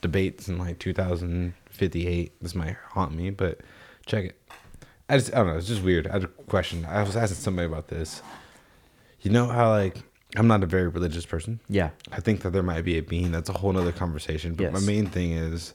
debates 0.00 0.48
in 0.48 0.58
like 0.58 0.78
2058, 0.78 2.32
this 2.40 2.54
might 2.54 2.76
haunt 2.90 3.14
me. 3.14 3.30
But 3.30 3.60
check 4.06 4.26
it. 4.26 4.38
I 5.08 5.18
just 5.18 5.32
I 5.34 5.38
don't 5.38 5.48
know. 5.48 5.56
It's 5.56 5.68
just 5.68 5.82
weird. 5.82 6.06
I 6.06 6.12
had 6.14 6.24
a 6.24 6.28
question. 6.28 6.84
I 6.84 7.02
was 7.02 7.16
asking 7.16 7.36
somebody 7.36 7.66
about 7.66 7.88
this. 7.88 8.22
You 9.20 9.30
know 9.30 9.46
how 9.46 9.70
like 9.70 10.02
I'm 10.36 10.46
not 10.46 10.62
a 10.62 10.66
very 10.66 10.88
religious 10.88 11.26
person. 11.26 11.60
Yeah. 11.68 11.90
I 12.10 12.20
think 12.20 12.40
that 12.42 12.50
there 12.50 12.62
might 12.62 12.82
be 12.82 12.96
a 12.98 13.02
being. 13.02 13.32
That's 13.32 13.48
a 13.48 13.52
whole 13.52 13.72
nother 13.72 13.92
conversation. 13.92 14.54
But 14.54 14.72
my 14.72 14.80
main 14.80 15.06
thing 15.06 15.32
is 15.32 15.74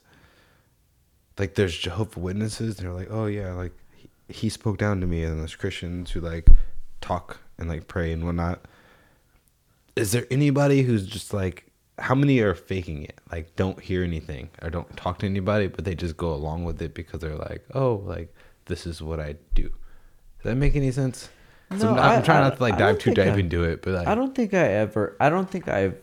like 1.38 1.56
there's 1.56 1.78
Jehovah 1.78 2.20
Witnesses. 2.20 2.78
They're 2.78 2.92
like, 2.92 3.10
oh 3.12 3.28
yeah, 3.28 3.54
like 3.54 3.74
he, 3.96 4.10
he 4.28 4.50
spoke 4.50 4.78
down 4.78 5.02
to 5.02 5.08
me, 5.08 5.24
and 5.24 5.40
there's 5.40 5.56
Christians 5.56 6.12
who 6.12 6.22
like 6.22 6.48
talk 7.02 7.40
and 7.58 7.70
like 7.70 7.88
pray 7.88 8.12
and 8.12 8.26
whatnot. 8.26 8.66
Is 9.96 10.12
there 10.12 10.26
anybody 10.30 10.84
who's 10.84 11.06
just 11.06 11.34
like, 11.34 11.66
how 12.00 12.14
many 12.16 12.40
are 12.40 12.54
faking 12.54 13.04
it? 13.04 13.20
Like, 13.32 13.56
don't 13.56 13.80
hear 13.80 14.04
anything 14.04 14.50
or 14.62 14.70
don't 14.70 14.96
talk 14.98 15.20
to 15.20 15.26
anybody, 15.26 15.68
but 15.68 15.84
they 15.86 15.96
just 15.96 16.16
go 16.18 16.34
along 16.34 16.64
with 16.64 16.82
it 16.82 16.94
because 16.94 17.20
they're 17.22 17.36
like, 17.36 17.66
oh, 17.74 17.96
like 18.06 18.34
this 18.66 18.86
is 18.86 19.02
what 19.02 19.20
I 19.20 19.36
do. 19.56 19.64
Does 19.64 20.44
that 20.44 20.56
make 20.56 20.76
any 20.76 20.92
sense? 20.92 21.30
so 21.72 21.76
I'm, 21.76 21.80
No, 21.80 21.94
not- 21.96 22.06
I'm 22.18 22.24
trying 22.24 22.38
I- 22.44 22.50
not 22.50 22.58
to 22.58 22.62
like 22.64 22.78
dive 22.78 23.00
too 23.00 23.14
deep 23.14 23.36
into 23.38 23.64
it, 23.64 23.82
but 23.82 23.94
like, 23.94 24.08
I 24.08 24.16
don't 24.16 24.36
think 24.36 24.54
I 24.54 24.68
ever. 24.68 25.16
I 25.20 25.30
don't 25.30 25.50
think 25.50 25.68
I've 25.68 25.98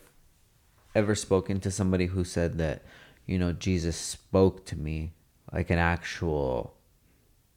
ever 0.95 1.15
spoken 1.15 1.61
to 1.61 1.71
somebody 1.71 2.07
who 2.07 2.25
said 2.25 2.59
that, 2.59 2.83
you 3.27 3.39
know, 3.39 3.53
Jesus 3.53 3.97
spoke 3.97 4.65
to 4.67 4.77
me 4.77 5.13
like 5.53 5.71
an 5.71 5.79
actual. 5.79 6.75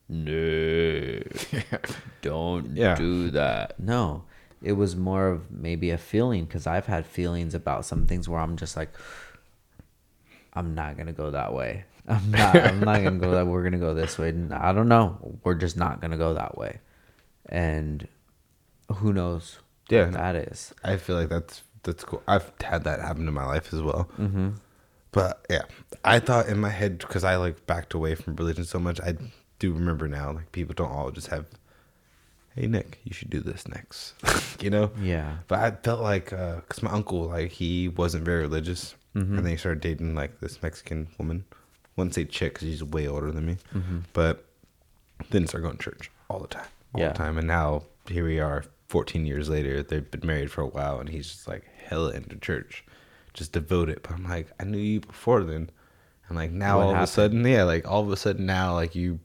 No, 0.10 1.20
don't 2.22 2.76
Yeah. 2.78 2.96
do 2.96 3.30
that. 3.32 3.80
No, 3.80 4.24
it 4.68 4.73
was 4.73 4.98
more 4.98 5.30
of 5.30 5.49
maybe 5.49 5.91
a 5.91 5.98
feeling 5.98 6.44
because 6.44 6.68
I've 6.68 6.88
had 6.88 7.06
feelings 7.06 7.56
about 7.56 7.85
some 7.85 8.06
things 8.06 8.27
where 8.27 8.41
I'm 8.41 8.57
just 8.57 8.76
like, 8.76 8.91
I'm 10.53 10.76
not 10.76 10.98
gonna 10.98 11.14
go 11.14 11.31
that 11.31 11.53
way. 11.53 11.85
I'm 12.07 12.30
not. 12.31 12.53
I'm 12.53 12.81
not 12.81 13.02
gonna 13.02 13.18
go 13.18 13.31
that. 13.31 13.48
We're 13.48 13.64
gonna 13.64 13.77
go 13.77 13.94
this 13.94 14.18
way. 14.18 14.30
And 14.30 14.53
I 14.53 14.73
don't 14.73 14.89
know. 14.89 15.39
We're 15.45 15.56
just 15.56 15.77
not 15.77 16.02
gonna 16.02 16.18
go 16.18 16.34
that 16.34 16.57
way. 16.57 16.80
And 17.48 18.10
who 18.95 19.14
knows? 19.14 19.60
Yeah. 19.89 20.06
what 20.06 20.15
that 20.15 20.35
is. 20.35 20.73
I 20.84 20.98
feel 20.98 21.15
like 21.15 21.30
that's 21.30 21.64
that's 21.84 22.03
cool. 22.03 22.22
I've 22.27 22.52
had 22.61 22.84
that 22.84 22.99
happen 22.99 23.26
in 23.26 23.34
my 23.34 23.45
life 23.45 23.73
as 23.73 23.81
well. 23.81 24.10
Mm-hmm. 24.19 24.49
But 25.11 25.45
yeah, 25.49 25.64
I 26.03 26.19
thought 26.19 26.49
in 26.49 26.60
my 26.60 26.72
head 26.72 26.98
because 26.98 27.23
I 27.23 27.38
like 27.38 27.65
backed 27.65 27.94
away 27.94 28.15
from 28.15 28.35
religion 28.35 28.65
so 28.65 28.80
much. 28.80 28.99
I 28.99 29.15
do 29.60 29.72
remember 29.72 30.10
now, 30.10 30.34
like 30.34 30.52
people 30.52 30.76
don't 30.76 30.91
all 30.91 31.10
just 31.11 31.27
have, 31.27 31.45
"Hey 32.58 32.68
Nick, 32.68 33.00
you 33.04 33.14
should 33.14 33.30
do 33.30 33.40
this 33.40 33.68
next," 33.68 34.14
you 34.62 34.70
know. 34.70 34.92
Yeah. 35.02 35.38
But 35.48 35.60
I 35.60 35.72
felt 35.72 36.02
like 36.02 36.34
uh, 36.34 36.56
because 36.58 36.82
my 36.84 36.92
uncle, 36.92 37.24
like 37.24 37.52
he 37.52 37.88
wasn't 37.90 38.26
very 38.26 38.42
religious, 38.42 38.96
mm-hmm. 39.16 39.38
and 39.38 39.46
then 39.46 39.52
he 39.52 39.58
started 39.58 39.82
dating 39.82 40.16
like 40.16 40.40
this 40.40 40.62
Mexican 40.62 41.08
woman. 41.18 41.46
Wouldn't 41.96 42.16
say 42.16 42.26
chick 42.26 42.54
because 42.56 42.68
she's 42.68 42.84
way 42.84 43.08
older 43.08 43.32
than 43.32 43.46
me, 43.46 43.58
mm-hmm. 43.74 44.00
but 44.14 44.46
then 45.32 45.48
started 45.48 45.66
going 45.66 45.78
to 45.78 45.84
church 45.84 46.12
all 46.30 46.40
the 46.40 46.48
time, 46.48 46.68
all 46.94 47.02
Yeah. 47.02 47.10
the 47.10 47.18
time, 47.18 47.38
and 47.38 47.48
now 47.48 47.84
here 48.08 48.26
we 48.26 48.40
are, 48.40 48.64
14 48.90 49.26
years 49.26 49.50
later. 49.50 49.82
They've 49.82 50.10
been 50.10 50.26
married 50.26 50.52
for 50.52 50.62
a 50.62 50.68
while, 50.68 51.00
and 51.00 51.10
he's 51.10 51.28
just 51.28 51.48
like 51.48 51.64
hella 51.88 52.12
into 52.12 52.36
church, 52.38 52.86
just 53.34 53.52
devoted. 53.52 54.02
But 54.04 54.12
I'm 54.14 54.24
like, 54.30 54.48
I 54.60 54.64
knew 54.64 54.78
you 54.78 55.00
before 55.00 55.44
then, 55.44 55.70
and 56.28 56.38
like 56.38 56.52
now 56.52 56.78
What 56.78 56.86
all 56.86 56.96
of 56.96 57.02
a 57.02 57.08
sudden, 57.08 57.46
yeah, 57.46 57.64
like 57.64 57.88
all 57.88 58.02
of 58.02 58.12
a 58.12 58.18
sudden 58.18 58.46
now, 58.46 58.74
like 58.74 58.96
you, 58.96 59.20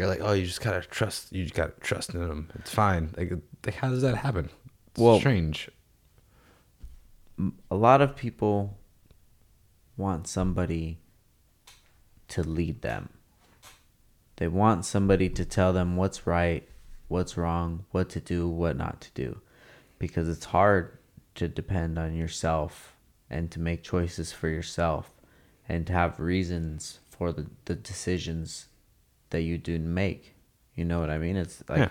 you're 0.00 0.08
like, 0.08 0.22
oh, 0.22 0.32
you 0.32 0.46
just 0.46 0.62
gotta 0.62 0.80
trust, 0.80 1.30
you 1.30 1.42
just 1.42 1.54
gotta 1.54 1.74
trust 1.80 2.14
in 2.14 2.26
them. 2.26 2.48
It's 2.54 2.72
fine. 2.72 3.12
Like, 3.18 3.32
like 3.66 3.74
how 3.74 3.90
does 3.90 4.00
that 4.00 4.16
happen? 4.16 4.48
It's 4.86 4.98
Well- 4.98 5.18
strange. 5.20 5.68
a 7.70 7.74
lot 7.76 8.00
of 8.00 8.16
people 8.16 8.78
want 9.98 10.26
somebody 10.26 11.00
to 12.28 12.42
lead 12.42 12.80
them. 12.80 13.10
They 14.36 14.48
want 14.48 14.86
somebody 14.86 15.28
to 15.28 15.44
tell 15.44 15.74
them 15.74 15.96
what's 15.96 16.26
right, 16.26 16.66
what's 17.08 17.36
wrong, 17.36 17.84
what 17.90 18.08
to 18.10 18.20
do, 18.20 18.48
what 18.48 18.78
not 18.78 19.02
to 19.02 19.10
do. 19.12 19.42
Because 19.98 20.30
it's 20.30 20.46
hard 20.46 20.96
to 21.34 21.46
depend 21.46 21.98
on 21.98 22.14
yourself 22.14 22.94
and 23.28 23.50
to 23.50 23.60
make 23.60 23.82
choices 23.82 24.32
for 24.32 24.48
yourself 24.48 25.12
and 25.68 25.86
to 25.88 25.92
have 25.92 26.18
reasons 26.18 27.00
for 27.10 27.32
the, 27.32 27.46
the 27.66 27.74
decisions 27.74 28.68
that 29.30 29.42
you 29.42 29.58
do 29.58 29.78
make. 29.78 30.34
You 30.74 30.84
know 30.84 31.00
what 31.00 31.10
I 31.10 31.18
mean? 31.18 31.36
It's 31.36 31.62
like 31.68 31.78
Yeah. 31.78 31.88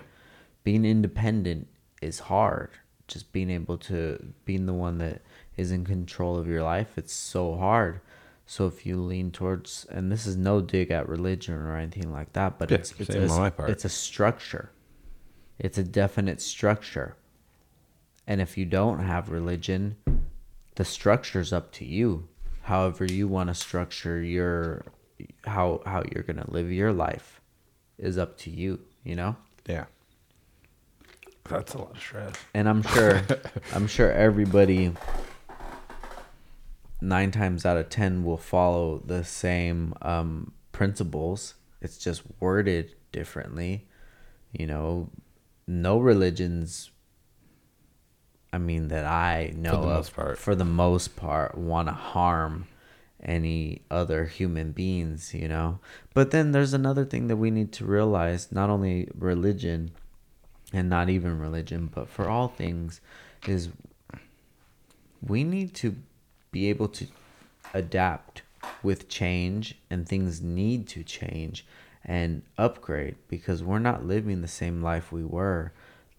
being 0.63 0.85
independent 0.85 1.67
is 2.01 2.19
hard. 2.19 2.71
Just 3.07 3.31
being 3.31 3.49
able 3.49 3.77
to 3.79 4.33
being 4.45 4.65
the 4.65 4.73
one 4.73 4.97
that 4.99 5.21
is 5.57 5.71
in 5.71 5.83
control 5.83 6.37
of 6.37 6.47
your 6.47 6.63
life, 6.63 6.97
it's 6.97 7.13
so 7.13 7.55
hard. 7.55 8.01
So 8.45 8.65
if 8.67 8.85
you 8.85 8.97
lean 9.01 9.31
towards 9.31 9.85
and 9.89 10.11
this 10.11 10.25
is 10.25 10.35
no 10.35 10.61
dig 10.61 10.91
at 10.91 11.07
religion 11.09 11.55
or 11.55 11.75
anything 11.77 12.11
like 12.11 12.33
that, 12.33 12.57
but 12.57 12.71
Yeah, 12.71 12.77
it's 12.77 12.93
it's 12.99 13.09
a, 13.15 13.27
my 13.27 13.49
part. 13.49 13.69
it's 13.69 13.85
a 13.85 13.89
structure. 13.89 14.71
It's 15.57 15.77
a 15.77 15.83
definite 15.83 16.41
structure. 16.41 17.15
And 18.25 18.41
if 18.41 18.57
you 18.57 18.65
don't 18.65 18.99
have 18.99 19.29
religion, 19.29 19.97
the 20.75 20.85
structure's 20.85 21.51
up 21.51 21.71
to 21.73 21.85
you. 21.85 22.27
However 22.63 23.05
you 23.05 23.27
want 23.27 23.49
to 23.49 23.55
structure 23.55 24.21
your 24.21 24.85
how 25.45 25.81
how 25.85 26.03
you're 26.11 26.23
going 26.23 26.37
to 26.37 26.51
live 26.51 26.71
your 26.71 26.93
life 26.93 27.41
is 27.97 28.17
up 28.17 28.37
to 28.39 28.49
you, 28.49 28.79
you 29.03 29.15
know? 29.15 29.35
Yeah. 29.65 29.85
That's 31.49 31.73
a 31.73 31.79
lot 31.79 31.91
of 31.91 31.99
stress. 31.99 32.33
And 32.53 32.69
I'm 32.69 32.83
sure 32.83 33.21
I'm 33.73 33.87
sure 33.87 34.11
everybody 34.11 34.93
9 37.01 37.31
times 37.31 37.65
out 37.65 37.77
of 37.77 37.89
10 37.89 38.23
will 38.23 38.37
follow 38.37 39.01
the 39.05 39.23
same 39.23 39.93
um 40.01 40.53
principles. 40.71 41.55
It's 41.81 41.97
just 41.97 42.23
worded 42.39 42.93
differently. 43.11 43.87
You 44.51 44.67
know, 44.67 45.09
no 45.67 45.99
religions 45.99 46.91
I 48.51 48.57
mean 48.57 48.87
that 48.87 49.05
I 49.05 49.53
know 49.55 49.71
the 49.71 49.77
of, 49.77 49.85
most 49.85 50.15
part. 50.15 50.37
for 50.37 50.55
the 50.55 50.65
most 50.65 51.15
part 51.15 51.57
want 51.57 51.87
to 51.87 51.93
harm 51.93 52.67
any 53.23 53.81
other 53.91 54.25
human 54.25 54.71
beings, 54.71 55.33
you 55.33 55.47
know. 55.47 55.79
But 56.13 56.31
then 56.31 56.51
there's 56.51 56.73
another 56.73 57.05
thing 57.05 57.27
that 57.27 57.37
we 57.37 57.51
need 57.51 57.71
to 57.73 57.85
realize, 57.85 58.51
not 58.51 58.69
only 58.69 59.09
religion 59.17 59.91
and 60.73 60.89
not 60.89 61.09
even 61.09 61.39
religion, 61.39 61.89
but 61.93 62.07
for 62.07 62.29
all 62.29 62.47
things 62.47 63.01
is 63.47 63.69
we 65.25 65.43
need 65.43 65.73
to 65.75 65.95
be 66.51 66.69
able 66.69 66.87
to 66.87 67.07
adapt 67.73 68.41
with 68.83 69.09
change 69.09 69.75
and 69.89 70.07
things 70.07 70.41
need 70.41 70.87
to 70.87 71.03
change 71.03 71.65
and 72.05 72.41
upgrade 72.57 73.15
because 73.27 73.63
we're 73.63 73.79
not 73.79 74.05
living 74.05 74.41
the 74.41 74.47
same 74.47 74.81
life 74.81 75.11
we 75.11 75.23
were 75.23 75.71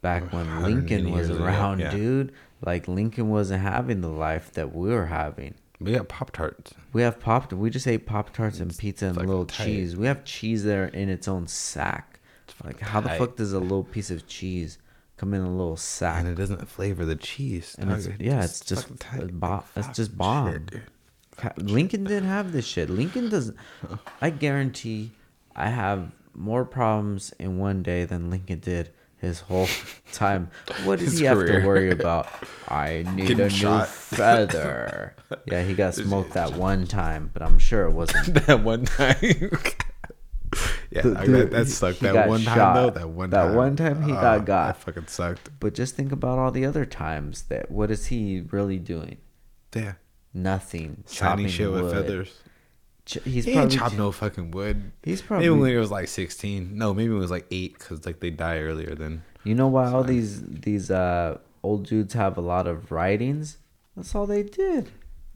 back 0.02 0.32
when 0.32 0.62
Lincoln 0.62 1.10
was 1.10 1.31
around, 1.31 1.81
yeah. 1.81 1.90
dude. 1.90 2.32
Like 2.64 2.89
Lincoln 2.89 3.28
wasn't 3.28 3.62
having 3.62 4.01
the 4.01 4.09
life 4.09 4.52
that 4.52 4.74
we 4.74 4.90
were 4.90 5.06
having. 5.06 5.55
We 5.81 5.93
got 5.93 6.09
Pop 6.09 6.31
Tarts. 6.32 6.74
We 6.93 7.02
have 7.02 7.20
pop. 7.20 7.52
We 7.52 7.70
just 7.70 7.86
ate 7.86 8.05
pop 8.07 8.32
tarts 8.32 8.61
and 8.61 8.77
pizza 8.77 9.07
and 9.07 9.16
a 9.16 9.20
little 9.20 9.47
tight. 9.47 9.65
cheese. 9.65 9.97
We 9.97 10.07
have 10.07 10.24
cheese 10.24 10.65
there 10.65 10.86
in 10.86 11.09
its 11.09 11.27
own 11.28 11.47
sack. 11.47 12.20
Like 12.65 12.81
how 12.81 13.01
the 13.01 13.11
fuck 13.11 13.36
does 13.36 13.52
a 13.52 13.61
little 13.61 13.85
piece 13.85 14.11
of 14.11 14.27
cheese 14.27 14.78
come 15.16 15.32
in 15.32 15.40
a 15.40 15.51
little 15.51 15.77
sack? 15.77 16.20
And 16.20 16.28
it 16.28 16.35
doesn't 16.35 16.69
flavor 16.69 17.05
the 17.05 17.16
cheese. 17.16 17.77
And 17.78 17.89
dog. 17.90 17.98
it's, 18.01 18.09
yeah, 18.20 18.44
it's 18.44 18.61
just 18.61 18.98
tight. 19.01 19.32
bo- 19.32 19.65
it's 19.77 19.86
just 19.89 20.11
shit, 20.11 20.19
bomb. 20.19 20.66
Ca- 21.36 21.52
Lincoln 21.57 22.05
didn't 22.05 22.28
have 22.28 22.52
this 22.52 22.66
shit. 22.66 22.90
Lincoln 22.90 23.31
doesn't. 23.31 23.57
I 24.20 24.31
guarantee, 24.31 25.12
I 25.57 25.70
have 25.70 26.12
more 26.35 26.65
problems 26.65 27.32
in 27.39 27.59
one 27.59 27.82
day 27.82 28.05
than 28.05 28.31
Lincoln 28.31 28.59
did 28.61 28.90
his 29.20 29.40
whole 29.40 29.68
time. 30.12 30.51
What 30.84 30.98
did 30.98 31.06
His 31.06 31.18
he 31.18 31.24
have 31.26 31.38
to 31.47 31.64
worry 31.66 31.90
about? 31.90 32.28
I 32.68 33.05
need 33.14 33.28
Getting 33.28 33.40
a 33.47 33.48
new 33.78 33.84
feather. 33.84 35.14
Yeah, 35.47 35.62
he 35.62 35.74
got 35.74 35.94
smoked 35.94 36.32
that 36.32 36.55
one 36.55 36.86
time, 36.86 37.30
but 37.32 37.42
I'm 37.42 37.59
sure 37.60 37.84
it 37.86 37.92
wasn't. 37.92 38.34
that 38.47 38.62
one 38.64 38.84
time. 38.84 39.16
yeah, 40.90 41.02
The- 41.02 41.10
the- 41.10 41.26
that, 41.32 41.51
that 41.52 41.66
sucked. 41.68 42.01
That 42.01 42.28
one 42.28 42.42
time 42.42 42.56
shot. 42.56 42.74
though. 42.74 42.90
That 42.90 43.09
one 43.10 43.30
That 43.30 43.44
time. 43.44 43.55
one 43.55 43.76
time 43.76 44.02
he 44.02 44.10
got 44.12 44.38
Oh, 44.40 44.42
got. 44.42 44.66
That 44.74 44.76
fucking 44.82 45.06
sucked. 45.06 45.48
But 45.60 45.74
just 45.74 45.94
think 45.94 46.10
about 46.10 46.38
all 46.38 46.51
the 46.51 46.64
other 46.66 46.84
times 46.84 47.42
that. 47.44 47.70
What 47.70 47.90
is 47.92 48.06
he 48.06 48.42
really 48.51 48.78
doing? 48.78 49.18
Yeah. 49.74 49.94
Nothing. 50.34 51.05
Shiny 51.09 51.48
shit 51.48 51.70
with 51.70 51.92
feathers. 51.92 52.40
Ch- 53.11 53.19
He's 53.24 53.45
he 53.45 53.51
ain't 53.53 53.61
probably 53.61 53.77
chopped 53.77 53.97
no 53.99 54.12
fucking 54.12 54.51
wood. 54.53 54.93
He's 55.03 55.20
maybe 55.23 55.27
probably- 55.28 55.51
when 55.51 55.70
he 55.70 55.77
was 55.77 55.91
like 55.91 56.09
sixteen. 56.09 56.78
No, 56.78 56.95
maybe 56.95 57.12
it 57.12 57.19
was 57.19 57.31
like 57.31 57.47
eight 57.51 57.78
because 57.78 58.07
like 58.07 58.20
they 58.20 58.31
die 58.31 58.59
earlier 58.61 58.95
than. 58.95 59.23
You 59.45 59.55
know 59.55 59.69
why 59.69 59.91
all 59.91 60.05
these 60.05 60.43
these 60.43 60.91
uh 60.91 61.39
old 61.62 61.87
dudes 61.87 62.15
have 62.15 62.37
a 62.39 62.41
lot 62.43 62.66
of 62.66 62.93
writings? 62.93 63.57
That's 63.97 64.15
all 64.15 64.27
they 64.27 64.43
did. 64.45 64.91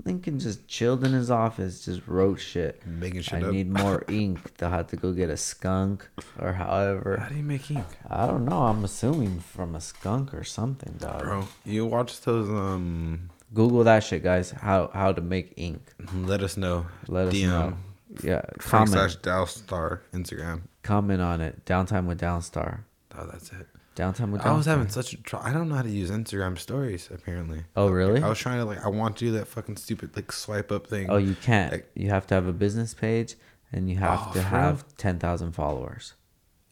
Lincoln 0.05 0.39
just 0.41 0.67
chilled 0.69 1.05
in 1.05 1.13
his 1.13 1.31
office, 1.31 1.85
just 1.85 2.07
wrote 2.07 2.41
shit. 2.41 2.85
Making 2.87 3.23
shit 3.23 3.43
I 3.43 3.47
up. 3.47 3.53
need 3.53 3.71
more 3.71 4.05
ink. 4.09 4.57
They'll 4.59 4.69
have 4.71 4.89
to 4.89 4.97
go 4.97 5.13
get 5.13 5.31
a 5.31 5.37
skunk 5.37 6.09
or 6.39 6.53
however. 6.53 7.17
How 7.19 7.29
do 7.29 7.37
you 7.37 7.45
make 7.45 7.71
ink, 7.71 7.87
I 8.11 8.27
don't 8.27 8.45
know. 8.45 8.65
I'm 8.65 8.85
assuming 8.85 9.39
from 9.41 9.75
a 9.75 9.81
skunk 9.81 10.35
or 10.35 10.45
something, 10.45 10.95
dog. 10.99 11.21
bro? 11.23 11.49
You 11.65 11.87
watch 11.87 12.21
those 12.23 12.49
um. 12.51 13.31
Google 13.55 13.85
that 13.85 14.01
shit, 14.05 14.23
guys. 14.23 14.51
How 14.51 14.91
how 14.93 15.13
to 15.13 15.21
make 15.21 15.55
ink. 15.57 15.81
Let 16.15 16.43
us 16.43 16.57
know. 16.57 16.87
Let 17.09 17.29
us 17.29 17.35
DM 17.35 17.49
know. 17.49 17.77
Yeah, 18.23 18.43
comment 18.59 18.91
slash 18.91 19.17
Downstar 19.19 20.01
Instagram. 20.13 20.63
comment 20.83 21.21
on 21.23 21.41
it. 21.41 21.65
Downtime 21.65 22.07
with 22.07 22.21
Downstar. 22.21 22.81
Oh, 23.17 23.27
that's 23.31 23.51
it. 23.53 23.67
Downtime 23.97 24.31
with 24.33 24.43
Downstar. 24.43 24.47
I 24.47 24.53
was 24.57 24.67
having 24.67 24.89
such 24.89 25.13
a 25.13 25.17
tr- 25.23 25.37
I 25.37 25.53
don't 25.53 25.69
know 25.69 25.77
how 25.77 25.83
to 25.83 25.91
use 25.91 26.11
Instagram 26.11 26.59
stories 26.59 27.09
apparently. 27.15 27.63
Oh 27.77 27.89
really? 27.89 28.23
I 28.23 28.29
was 28.29 28.39
trying 28.39 28.59
to 28.59 28.65
like 28.65 28.85
I 28.85 28.89
want 28.89 29.17
to 29.19 29.25
do 29.27 29.33
that 29.33 29.47
fucking 29.49 29.77
stupid 29.77 30.15
like 30.17 30.33
swipe 30.33 30.71
up 30.73 30.87
thing. 30.87 31.09
Oh, 31.11 31.17
you 31.17 31.35
can't. 31.35 31.73
Like- 31.73 31.91
you 31.95 32.11
have 32.11 32.27
to 32.29 32.35
have 32.35 32.47
a 32.47 32.53
business 32.53 32.93
page, 32.95 33.37
and 33.73 33.89
you 33.89 33.97
have 33.99 34.21
Oh, 34.29 34.33
to 34.35 34.43
have 34.43 34.85
ten 34.97 35.19
thousand 35.19 35.53
followers. 35.53 36.15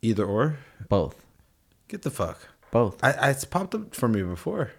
Either 0.03 0.25
or. 0.25 0.59
Both. 0.89 1.25
Get 1.89 2.03
the 2.03 2.11
fuck. 2.11 2.39
Both. 2.73 3.03
I, 3.05 3.13
I 3.13 3.31
it's 3.31 3.45
popped 3.45 3.75
up 3.75 3.95
for 3.95 4.09
me 4.09 4.23
before. 4.23 4.73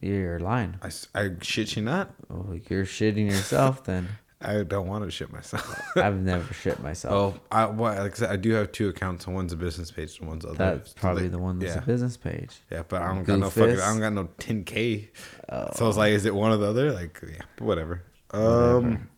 You're 0.00 0.38
lying. 0.38 0.76
I, 0.82 0.90
I 1.14 1.30
shit 1.42 1.76
you 1.76 1.82
not. 1.82 2.14
Oh, 2.30 2.56
you're 2.68 2.84
shitting 2.84 3.26
yourself 3.30 3.84
then. 3.90 4.08
I 4.40 4.62
don't 4.62 4.86
want 4.86 5.02
to 5.04 5.10
shit 5.10 5.32
myself. 5.32 5.82
I've 5.96 6.14
never 6.20 6.54
shit 6.54 6.80
myself. 6.80 7.12
oh, 7.36 7.40
I 7.50 7.66
well, 7.66 8.00
like 8.00 8.12
I 8.12 8.14
said, 8.14 8.30
I 8.30 8.36
do 8.36 8.52
have 8.52 8.70
two 8.70 8.88
accounts. 8.88 9.26
One's 9.26 9.52
a 9.52 9.56
business 9.56 9.90
page, 9.90 10.20
and 10.20 10.28
one's 10.28 10.44
other. 10.44 10.54
That's 10.54 10.92
probably 10.92 11.24
they- 11.24 11.28
the 11.30 11.38
one 11.38 11.58
that's 11.58 11.74
yeah. 11.74 11.82
a 11.82 11.84
business 11.86 12.16
page. 12.16 12.56
Yeah, 12.70 12.84
but 12.86 13.02
I 13.02 13.12
don't 13.12 13.24
got 13.24 13.40
no 13.40 13.50
fucking. 13.50 13.80
I 13.80 13.90
don't 13.90 13.98
got 14.00 14.12
no 14.12 14.28
10k. 14.38 15.08
Oh. 15.48 15.70
So 15.74 15.84
I 15.84 15.88
was 15.88 15.96
like, 15.96 16.12
is 16.12 16.24
it 16.24 16.34
one 16.34 16.52
or 16.52 16.56
the 16.56 16.68
other? 16.68 16.92
Like, 16.92 17.18
yeah, 17.28 17.40
but 17.56 17.64
whatever. 17.64 18.04
Um, 18.30 19.08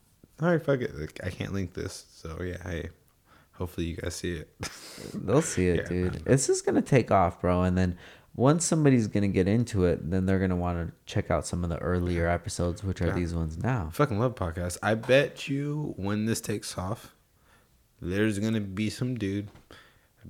all 0.40 0.48
right, 0.48 0.62
fuck 0.64 0.80
it. 0.80 0.98
Like, 0.98 1.20
I 1.22 1.28
can't 1.28 1.52
link 1.52 1.74
this, 1.74 2.06
so 2.14 2.40
yeah. 2.42 2.56
Hey, 2.62 2.88
hopefully 3.52 3.88
you 3.88 3.96
guys 3.96 4.14
see 4.14 4.36
it. 4.36 4.48
They'll 5.12 5.42
see 5.42 5.68
it, 5.68 5.76
Yeah. 5.80 5.88
dude. 5.88 6.22
It's 6.24 6.46
just 6.46 6.64
gonna 6.64 6.80
take 6.80 7.10
off, 7.10 7.42
bro. 7.42 7.62
And 7.64 7.76
then 7.76 7.98
once 8.40 8.64
somebody's 8.64 9.06
gonna 9.06 9.28
get 9.28 9.46
into 9.46 9.84
it, 9.84 10.10
then 10.10 10.24
they're 10.24 10.38
gonna 10.38 10.56
want 10.56 10.78
to 10.88 10.92
check 11.04 11.30
out 11.30 11.46
some 11.46 11.62
of 11.62 11.68
the 11.68 11.76
earlier 11.78 12.26
episodes, 12.26 12.82
which 12.82 13.02
are 13.02 13.08
Yeah. 13.08 13.14
these 13.14 13.34
ones 13.34 13.58
now. 13.58 13.90
fucking 13.92 14.18
love 14.18 14.34
podcasts. 14.34 14.78
I 14.82 14.94
bet 14.94 15.46
you 15.48 15.92
when 15.98 16.24
this 16.24 16.40
takes 16.40 16.78
off, 16.78 17.14
there's 18.00 18.38
gonna 18.38 18.60
be 18.60 18.88
some 18.88 19.16
dude 19.16 19.48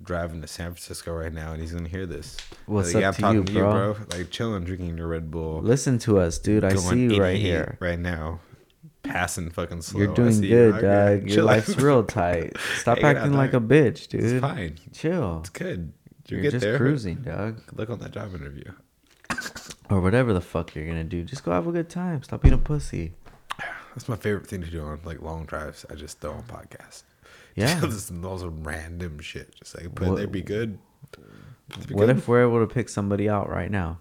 driving 0.02 0.40
to 0.40 0.48
San 0.48 0.72
Francisco 0.72 1.12
right 1.14 1.32
now, 1.32 1.52
and 1.52 1.60
he's 1.60 1.72
gonna 1.72 1.88
hear 1.88 2.04
this. 2.06 2.36
What's 2.66 2.94
Like, 2.94 3.04
up 3.04 3.14
to 3.16 3.32
you, 3.32 3.42
bro? 3.44 3.96
Like 4.12 4.30
chilling, 4.30 4.64
drinking 4.64 4.98
your 4.98 5.06
Red 5.06 5.30
Bull. 5.30 5.60
Listen 5.62 5.98
to 6.00 6.18
us, 6.18 6.38
dude. 6.38 6.64
I 6.64 6.74
see 6.74 7.04
you 7.14 7.20
right 7.22 7.38
here. 7.38 7.76
right 7.80 7.98
now, 7.98 8.40
passing 9.04 9.50
fucking 9.50 9.82
slow. 9.82 10.00
You're 10.00 10.14
doing 10.14 10.42
you, 10.42 10.48
good, 10.48 10.74
okay? 10.74 11.20
dog. 11.20 11.30
Your 11.30 11.44
life's 11.44 11.76
real 11.76 12.02
tight. 12.20 12.56
Stop 12.78 13.04
acting 13.04 13.34
like 13.34 13.52
a 13.54 13.60
bitch, 13.60 14.08
dude. 14.08 14.24
It's 14.24 14.40
fine. 14.40 14.76
Chill. 14.92 15.38
It's 15.40 15.50
good. 15.50 15.92
You 16.30 16.36
You're 16.36 16.42
get 16.44 16.52
just 16.52 16.64
there. 16.64 16.76
cruising, 16.76 17.16
dog. 17.22 17.60
Look 17.74 17.90
on 17.90 17.98
that 18.00 18.12
job 18.12 18.34
interview. 18.34 18.72
Or 19.88 20.00
whatever 20.00 20.32
the 20.32 20.40
fuck 20.40 20.74
you're 20.74 20.86
gonna 20.86 21.04
do. 21.04 21.24
Just 21.24 21.44
go 21.44 21.50
have 21.52 21.66
a 21.66 21.72
good 21.72 21.88
time. 21.90 22.22
Stop 22.22 22.42
being 22.42 22.54
a 22.54 22.58
pussy. 22.58 23.12
That's 23.94 24.08
my 24.08 24.16
favorite 24.16 24.46
thing 24.46 24.60
to 24.62 24.70
do 24.70 24.82
on 24.82 25.00
like 25.04 25.20
long 25.20 25.44
drives. 25.46 25.84
I 25.90 25.94
just 25.94 26.20
throw 26.20 26.32
on 26.32 26.42
podcasts. 26.44 27.02
Yeah. 27.56 27.80
Just 27.80 28.22
those 28.22 28.44
random 28.44 29.18
shit. 29.18 29.54
Just 29.56 29.76
like 29.76 29.92
put 29.96 30.08
What- 30.08 30.16
there, 30.18 30.28
be 30.28 30.40
good. 30.40 30.78
Be 31.88 31.94
What 31.94 32.06
good. 32.06 32.18
if 32.18 32.28
we're 32.28 32.42
able 32.42 32.64
to 32.64 32.72
pick 32.72 32.88
somebody 32.88 33.28
out 33.28 33.50
right 33.50 33.70
now? 33.70 33.98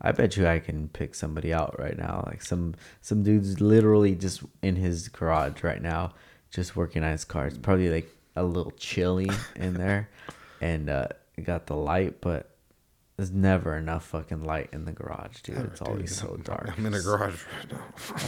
I 0.00 0.12
bet 0.12 0.36
you 0.36 0.46
I 0.46 0.60
can 0.60 0.88
pick 0.88 1.14
somebody 1.16 1.52
out 1.52 1.76
right 1.80 1.98
now. 1.98 2.22
Like 2.26 2.42
some 2.42 2.74
some 3.00 3.22
dude's 3.24 3.60
literally 3.60 4.14
just 4.14 4.44
in 4.62 4.76
his 4.76 5.08
garage 5.08 5.64
right 5.64 5.82
now, 5.82 6.12
just 6.50 6.76
working 6.76 7.02
on 7.02 7.10
his 7.10 7.24
car. 7.24 7.48
It's 7.48 7.58
probably 7.58 7.90
like 7.90 8.08
a 8.36 8.44
little 8.44 8.70
chilly 8.72 9.30
in 9.56 9.74
there, 9.74 10.08
and 10.60 10.88
uh, 10.88 11.08
got 11.44 11.66
the 11.66 11.76
light, 11.76 12.20
but 12.20 12.50
there's 13.16 13.30
never 13.30 13.76
enough 13.76 14.04
fucking 14.06 14.44
light 14.44 14.68
in 14.72 14.84
the 14.84 14.92
garage, 14.92 15.40
dude. 15.42 15.56
It's 15.58 15.80
always 15.80 16.14
so 16.14 16.36
dark. 16.42 16.74
I'm 16.76 16.84
in 16.86 16.94
a 16.94 17.00
garage 17.00 17.42
right 17.46 17.72
now. 17.72 17.84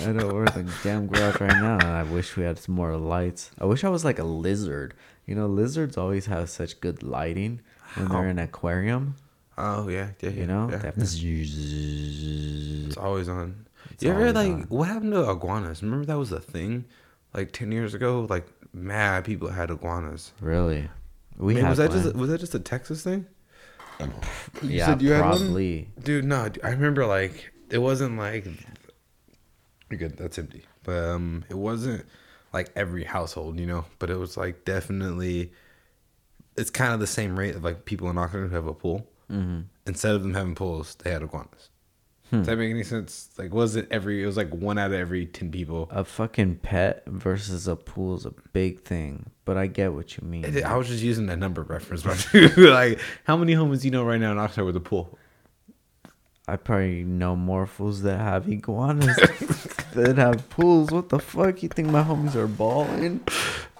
I 0.08 0.12
know 0.12 0.28
we're 0.28 0.46
in 0.46 0.66
the 0.66 0.72
damn 0.82 1.06
garage 1.06 1.40
right 1.40 1.60
now, 1.60 1.74
and 1.74 1.82
I 1.84 2.02
wish 2.04 2.36
we 2.36 2.44
had 2.44 2.58
some 2.58 2.74
more 2.74 2.96
lights. 2.96 3.50
I 3.60 3.66
wish 3.66 3.84
I 3.84 3.88
was 3.90 4.04
like 4.04 4.18
a 4.18 4.24
lizard. 4.24 4.94
You 5.26 5.34
know, 5.34 5.46
lizards 5.46 5.96
always 5.98 6.26
have 6.26 6.48
such 6.48 6.80
good 6.80 7.02
lighting 7.02 7.60
when 7.94 8.08
they're 8.08 8.24
in 8.28 8.38
an 8.38 8.44
aquarium. 8.44 9.16
Oh 9.58 9.88
yeah, 9.88 10.10
yeah, 10.20 10.30
yeah. 10.30 10.40
You 10.40 10.46
know, 10.46 10.68
yeah, 10.70 10.76
They 10.78 10.86
have 10.86 10.96
yeah. 10.96 11.00
this- 11.02 11.20
It's 12.86 12.96
always 12.96 13.28
on. 13.28 13.66
It's 13.90 14.02
you 14.02 14.10
ever 14.10 14.32
like 14.32 14.52
on. 14.52 14.62
what 14.68 14.88
happened 14.88 15.12
to 15.12 15.28
iguanas? 15.30 15.82
Remember 15.82 16.06
that 16.06 16.16
was 16.18 16.32
a 16.32 16.40
thing, 16.40 16.84
like 17.34 17.52
ten 17.52 17.72
years 17.72 17.92
ago. 17.94 18.26
Like 18.30 18.46
mad 18.72 19.24
people 19.24 19.48
had 19.48 19.70
iguanas. 19.70 20.32
Really? 20.40 20.88
We 21.38 21.54
Man, 21.54 21.64
had 21.64 21.68
was 21.70 21.78
that 21.78 21.90
one. 21.90 22.02
just 22.02 22.14
a, 22.14 22.18
was 22.18 22.30
that 22.30 22.38
just 22.38 22.54
a 22.54 22.60
Texas 22.60 23.02
thing? 23.02 23.26
You 24.00 24.10
yeah, 24.62 24.86
said 24.86 25.02
you 25.02 25.12
had 25.12 25.24
one? 25.24 25.38
probably. 25.38 25.88
Dude, 26.02 26.24
no, 26.24 26.48
I 26.62 26.70
remember 26.70 27.06
like 27.06 27.52
it 27.70 27.78
wasn't 27.78 28.16
like 28.18 28.46
you're 29.90 29.98
good. 29.98 30.16
That's 30.16 30.38
empty, 30.38 30.64
but 30.84 30.96
um, 31.04 31.44
it 31.48 31.56
wasn't 31.56 32.04
like 32.52 32.70
every 32.76 33.04
household, 33.04 33.58
you 33.58 33.66
know. 33.66 33.84
But 33.98 34.10
it 34.10 34.16
was 34.16 34.36
like 34.36 34.64
definitely, 34.64 35.52
it's 36.56 36.70
kind 36.70 36.92
of 36.92 37.00
the 37.00 37.06
same 37.06 37.38
rate 37.38 37.54
of 37.56 37.64
like 37.64 37.84
people 37.84 38.08
in 38.10 38.18
Auckland 38.18 38.50
who 38.50 38.54
have 38.54 38.66
a 38.66 38.74
pool. 38.74 39.08
Mm-hmm. 39.30 39.62
Instead 39.86 40.14
of 40.14 40.22
them 40.22 40.34
having 40.34 40.54
pools, 40.54 40.94
they 40.96 41.10
had 41.10 41.22
iguanas. 41.22 41.70
Hmm. 42.30 42.38
Does 42.38 42.46
that 42.46 42.56
make 42.58 42.70
any 42.70 42.84
sense? 42.84 43.30
Like, 43.38 43.54
was 43.54 43.74
it 43.74 43.88
every? 43.90 44.22
It 44.22 44.26
was 44.26 44.36
like 44.36 44.50
one 44.50 44.78
out 44.78 44.92
of 44.92 44.98
every 44.98 45.26
ten 45.26 45.50
people. 45.50 45.88
A 45.90 46.04
fucking 46.04 46.56
pet 46.56 47.02
versus 47.06 47.66
a 47.66 47.74
pool 47.74 48.16
is 48.16 48.26
a 48.26 48.34
big 48.52 48.82
thing, 48.82 49.30
but 49.48 49.56
I 49.56 49.66
get 49.66 49.94
what 49.94 50.14
you 50.14 50.28
mean. 50.28 50.62
I 50.62 50.76
was 50.76 50.88
just 50.88 51.02
using 51.02 51.24
that 51.28 51.38
number 51.38 51.62
reference, 51.62 52.02
but 52.02 52.28
like, 52.58 53.00
how 53.24 53.34
many 53.34 53.54
homies 53.54 53.82
you 53.82 53.90
know 53.90 54.04
right 54.04 54.20
now 54.20 54.30
in 54.30 54.36
Oxnard 54.36 54.66
with 54.66 54.76
a 54.76 54.80
pool? 54.80 55.18
I 56.46 56.56
probably 56.56 57.02
know 57.02 57.34
more 57.34 57.66
fools 57.66 58.02
that 58.02 58.18
have 58.18 58.46
iguanas 58.46 59.16
that 59.94 60.18
have 60.18 60.50
pools. 60.50 60.90
What 60.90 61.08
the 61.08 61.18
fuck? 61.18 61.62
You 61.62 61.70
think 61.70 61.88
my 61.88 62.02
homies 62.02 62.34
are 62.34 62.46
balling? 62.46 63.22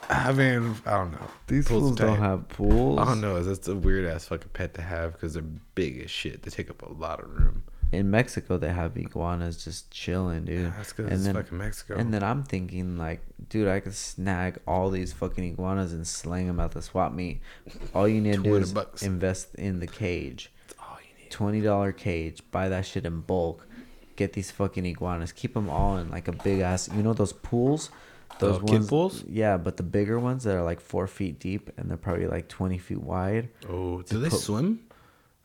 I 0.08 0.32
mean, 0.32 0.74
I 0.86 0.92
don't 0.92 1.12
know. 1.12 1.28
These 1.48 1.68
Pools 1.68 1.82
fools 1.82 1.96
don't 1.96 2.16
have 2.16 2.48
pools. 2.48 2.98
I 2.98 3.04
don't 3.04 3.20
know. 3.20 3.42
That's 3.42 3.68
a 3.68 3.74
weird 3.76 4.06
ass 4.06 4.24
fucking 4.24 4.48
pet 4.54 4.72
to 4.72 4.80
have 4.80 5.12
because 5.12 5.34
they're 5.34 5.42
big 5.42 6.00
as 6.00 6.10
shit. 6.10 6.44
They 6.44 6.50
take 6.50 6.70
up 6.70 6.80
a 6.80 6.90
lot 6.90 7.20
of 7.20 7.28
room. 7.28 7.64
In 7.92 8.10
Mexico 8.10 8.58
they 8.58 8.72
have 8.72 8.96
iguanas 8.96 9.62
just 9.64 9.90
chilling, 9.90 10.44
dude. 10.44 10.72
that's 10.76 10.92
'cause 10.92 11.06
it's 11.10 11.26
fucking 11.28 11.58
Mexico. 11.58 11.96
And 11.96 12.12
then 12.12 12.22
I'm 12.22 12.42
thinking 12.42 12.98
like, 12.98 13.20
dude, 13.48 13.68
I 13.68 13.80
could 13.80 13.94
snag 13.94 14.58
all 14.66 14.90
these 14.90 15.12
fucking 15.12 15.44
iguanas 15.44 15.92
and 15.92 16.06
sling 16.06 16.46
them 16.46 16.60
at 16.60 16.72
the 16.72 16.82
swap 16.82 17.12
meet. 17.12 17.40
All 17.94 18.06
you 18.08 18.20
need 18.20 18.34
to 18.34 18.42
do 18.42 18.56
is 18.56 18.72
bucks. 18.72 19.02
invest 19.02 19.54
in 19.54 19.80
the 19.80 19.86
cage. 19.86 20.52
That's 20.66 20.78
all 20.80 20.98
you 21.00 21.22
need. 21.24 21.30
Twenty 21.30 21.60
dollar 21.60 21.92
cage. 21.92 22.42
Buy 22.50 22.68
that 22.68 22.84
shit 22.86 23.06
in 23.06 23.20
bulk. 23.22 23.66
Get 24.16 24.32
these 24.32 24.50
fucking 24.50 24.84
iguanas. 24.84 25.32
Keep 25.32 25.54
them 25.54 25.70
all 25.70 25.96
in 25.96 26.10
like 26.10 26.28
a 26.28 26.32
big 26.32 26.60
ass. 26.60 26.88
You 26.94 27.02
know 27.02 27.14
those 27.14 27.32
pools. 27.32 27.90
Those 28.40 28.58
The 28.58 28.64
ones, 28.72 28.88
pools? 28.88 29.24
Yeah, 29.26 29.56
but 29.56 29.78
the 29.78 29.82
bigger 29.82 30.20
ones 30.20 30.44
that 30.44 30.54
are 30.54 30.62
like 30.62 30.80
four 30.80 31.06
feet 31.06 31.40
deep 31.40 31.70
and 31.76 31.88
they're 31.88 31.96
probably 31.96 32.26
like 32.26 32.48
twenty 32.48 32.76
feet 32.78 33.00
wide. 33.00 33.48
Oh, 33.68 34.02
do 34.02 34.18
they 34.20 34.28
put- 34.28 34.38
swim? 34.40 34.80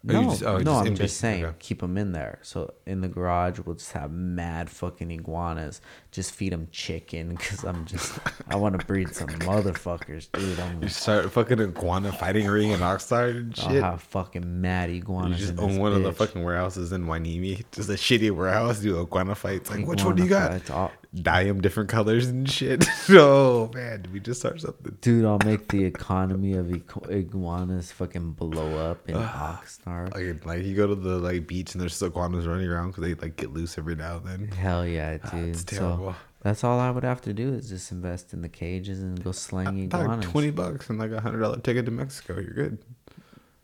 You 0.05 0.13
No, 0.13 0.23
just- 0.31 0.43
oh, 0.43 0.57
no, 0.57 0.63
just 0.63 0.85
I'm 0.87 0.95
just 0.95 1.17
saying, 1.17 1.45
Okay. 1.45 1.55
keep 1.59 1.79
them 1.79 1.97
in 1.97 2.11
there. 2.11 2.39
So 2.41 2.73
in 2.85 2.99
the 2.99 3.07
garage, 3.07 3.59
we'll 3.59 3.75
just 3.75 3.93
have 3.93 4.11
mad 4.11 4.69
fucking 4.69 5.09
iguanas. 5.09 5.79
Just 6.11 6.31
feed 6.33 6.51
them 6.51 6.67
chicken 6.73 7.29
because 7.29 7.63
I'm 7.63 7.85
just, 7.85 8.19
I 8.49 8.57
want 8.57 8.77
to 8.77 8.85
breed 8.85 9.15
some 9.15 9.27
motherfuckers, 9.47 10.27
dude. 10.33 10.59
I'm, 10.59 10.83
You 10.83 10.89
start 10.89 11.31
fucking 11.31 11.61
iguana 11.61 12.11
fighting 12.11 12.47
ring 12.47 12.71
in 12.71 12.81
Oxnard 12.81 13.37
and 13.37 13.55
shit. 13.55 13.65
I'll 13.81 13.91
have 13.91 14.01
fucking 14.03 14.59
mad 14.61 14.89
You 14.89 14.97
iguanas. 14.97 15.39
just 15.39 15.53
in 15.53 15.59
own 15.59 15.77
one 15.77 15.93
of 15.93 16.03
the 16.03 16.11
fucking 16.11 16.43
warehouses 16.43 16.91
in 16.91 17.05
Hueneme. 17.05 17.63
Just 17.71 17.89
a 17.89 17.93
shitty 17.93 18.29
warehouse. 18.31 18.79
Do 18.79 18.99
iguana 18.99 19.35
fights. 19.35 19.69
Like, 19.71 19.87
which 19.87 20.03
one 20.03 20.15
do 20.17 20.23
you 20.23 20.29
got? 20.29 20.51
fights, 20.51 20.69
all- 20.69 20.91
Dye 21.15 21.43
them 21.43 21.61
different 21.61 21.89
colors 21.89 22.25
and 22.27 22.49
shit. 22.49 22.83
oh 23.09 23.69
man, 23.73 24.01
did 24.01 24.11
we 24.13 24.19
just 24.19 24.39
start 24.39 24.59
something? 24.61 24.97
Dude, 25.01 25.25
I'll 25.25 25.37
make 25.45 25.67
the 25.67 25.83
economy 25.85 26.53
of 26.53 26.71
iguanas 27.09 27.91
fucking 27.91 28.31
blow 28.31 28.77
up 28.89 29.07
in 29.07 29.15
Oxnard. 29.15 30.13
Like, 30.13 30.43
like 30.45 30.63
you 30.65 30.75
go 30.75 30.87
to 30.87 30.95
the 30.95 31.19
like 31.19 31.45
beach 31.45 31.73
and 31.73 31.81
there's 31.81 31.95
still 31.95 32.07
iguanas 32.07 32.47
running 32.47 32.67
around 32.67 32.87
because 32.91 33.03
they 33.03 33.13
like 33.13 33.35
get 33.35 33.53
loose 33.53 33.77
every 33.77 33.95
now 33.95 34.17
and 34.17 34.25
then. 34.25 34.47
Hell 34.57 34.87
yeah, 34.87 35.17
ah, 35.23 35.29
dude. 35.29 35.49
it's 35.49 35.59
So 35.61 35.77
terrible. 35.77 36.15
that's 36.41 36.63
all 36.63 36.79
I 36.79 36.89
would 36.89 37.03
have 37.03 37.21
to 37.21 37.33
do 37.33 37.53
is 37.53 37.69
just 37.69 37.91
invest 37.91 38.33
in 38.33 38.41
the 38.41 38.49
cages 38.49 39.03
and 39.03 39.23
go 39.23 39.31
sling 39.31 39.89
Dog, 39.89 40.01
iguanas. 40.05 40.25
twenty 40.25 40.49
bucks 40.49 40.89
and 40.89 40.97
like 40.97 41.11
a 41.11 41.21
hundred 41.21 41.41
dollar 41.41 41.59
ticket 41.59 41.85
to 41.85 41.91
Mexico. 41.91 42.39
You're 42.39 42.53
good. 42.53 42.79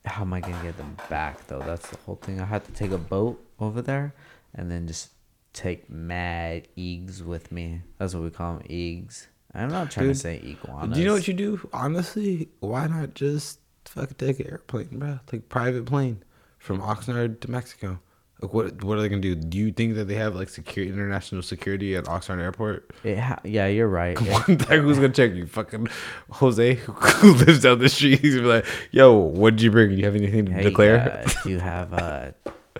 how 0.06 0.22
am 0.22 0.34
I 0.34 0.40
gonna 0.40 0.62
get 0.62 0.78
them 0.78 0.96
back 1.10 1.48
though? 1.48 1.60
That's 1.66 1.90
the 1.90 1.98
whole 2.06 2.18
thing. 2.18 2.40
I 2.40 2.46
had 2.46 2.64
to 2.66 2.72
take 2.74 2.92
a 2.92 2.98
boat 3.00 3.44
over 3.60 3.82
there 3.82 4.14
and 4.54 4.70
then 4.70 4.86
just 4.86 5.10
take 5.54 5.90
mad 5.90 6.68
eggs 6.78 7.24
with 7.24 7.52
me. 7.52 7.82
That's 7.98 8.14
what 8.14 8.24
we 8.24 8.30
call 8.30 8.56
them, 8.56 8.66
eggs. 8.70 9.28
I'm 9.54 9.70
not 9.70 9.90
trying 9.92 10.08
Dude, 10.08 10.16
to 10.16 10.22
say 10.22 10.38
iguanas. 10.44 10.96
Do 10.96 11.02
you 11.02 11.08
know 11.08 11.14
what 11.14 11.28
you 11.28 11.34
do? 11.34 11.70
Honestly, 11.74 12.50
why 12.60 12.88
not 12.88 13.16
just 13.16 13.60
fucking 13.86 14.16
take 14.18 14.40
an 14.40 14.48
airplane, 14.48 15.00
bro? 15.00 15.20
Like 15.32 15.50
private 15.50 15.86
plane 15.86 16.24
from 16.60 16.82
Oxnard 16.82 17.40
to 17.42 17.52
Mexico. 17.52 18.00
Like 18.42 18.54
what? 18.54 18.84
What 18.84 18.98
are 18.98 19.02
they 19.02 19.10
gonna 19.10 19.22
do? 19.22 19.36
Do 19.36 19.58
you 19.58 19.72
think 19.72 19.96
that 19.96 20.06
they 20.06 20.16
have 20.16 20.36
like 20.36 20.48
secure 20.50 20.86
international 20.86 21.42
security 21.42 21.96
at 21.96 22.06
Oxnard 22.06 22.40
Airport? 22.40 22.92
Ha- 23.04 23.40
yeah, 23.44 23.68
you're 23.68 23.90
right. 23.90 24.18
Like 24.48 24.80
who's 24.82 24.98
gonna 24.98 25.10
check 25.10 25.34
you? 25.34 25.46
Fucking 25.46 25.88
Jose, 26.32 26.76
who 26.76 27.34
lives 27.34 27.62
down 27.62 27.80
the 27.80 27.90
street. 27.90 28.20
He's 28.20 28.36
gonna 28.36 28.48
be 28.48 28.54
like, 28.54 28.66
"Yo, 28.92 29.14
what 29.14 29.58
did 29.58 29.64
you 29.64 29.72
bring? 29.72 29.90
Do 29.90 29.96
you 29.96 30.06
have 30.06 30.16
anything 30.16 30.46
to 30.46 30.54
hey, 30.54 30.64
declare?" 30.64 31.24
uh, 31.26 31.30
do 31.44 31.50
you 31.50 31.60
have 31.60 31.92
a 31.92 32.34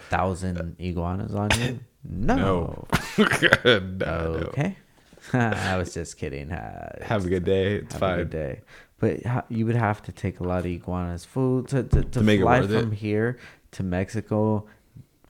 thousand 0.10 0.78
iguanas 0.80 1.36
on 1.36 1.50
you? 1.60 1.80
No. 2.04 2.86
No. 3.18 3.80
No. 3.80 4.08
Okay. 4.50 4.78
I 5.34 5.78
was 5.78 5.94
just 5.94 6.18
kidding. 6.18 6.52
Uh, 6.52 7.04
Have 7.04 7.26
a 7.26 7.30
good 7.30 7.44
day. 7.44 7.76
It's 7.76 7.94
have 7.94 8.00
fine. 8.00 8.14
a 8.14 8.18
good 8.24 8.30
day. 8.30 8.62
But 9.00 9.26
ha- 9.26 9.44
you 9.50 9.66
would 9.66 9.76
have 9.76 10.02
to 10.04 10.12
take 10.12 10.40
a 10.40 10.44
lot 10.44 10.60
of 10.60 10.66
iguanas 10.66 11.26
food 11.26 11.68
to 11.70 11.84
to, 11.84 12.04
to, 12.04 12.22
make 12.22 12.40
it 12.40 12.44
fly 12.44 12.62
worth 12.62 12.72
it. 12.72 12.80
from 12.82 12.92
here 12.94 13.38
to 13.72 13.84
Mexico, 13.84 14.66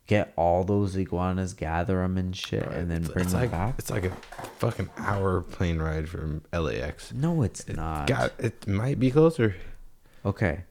get 0.07 0.33
all 0.35 0.63
those 0.63 0.95
iguanas, 0.95 1.53
gather 1.53 1.97
them 2.01 2.17
and 2.17 2.35
shit, 2.35 2.63
and 2.67 2.89
then 2.89 3.03
bring 3.03 3.23
it's 3.25 3.31
them 3.31 3.41
like 3.41 3.51
back. 3.51 3.75
it's 3.79 3.89
like 3.89 4.05
a 4.05 4.15
fucking 4.59 4.89
hour 4.97 5.41
plane 5.41 5.79
ride 5.79 6.07
from 6.09 6.41
LAX. 6.53 7.11
No, 7.13 7.41
it's 7.41 7.67
not. 7.67 8.07
God, 8.07 8.31
it 8.37 8.67
might 8.67 8.99
be 8.99 9.11
closer. 9.11 9.55
Okay. 10.25 10.63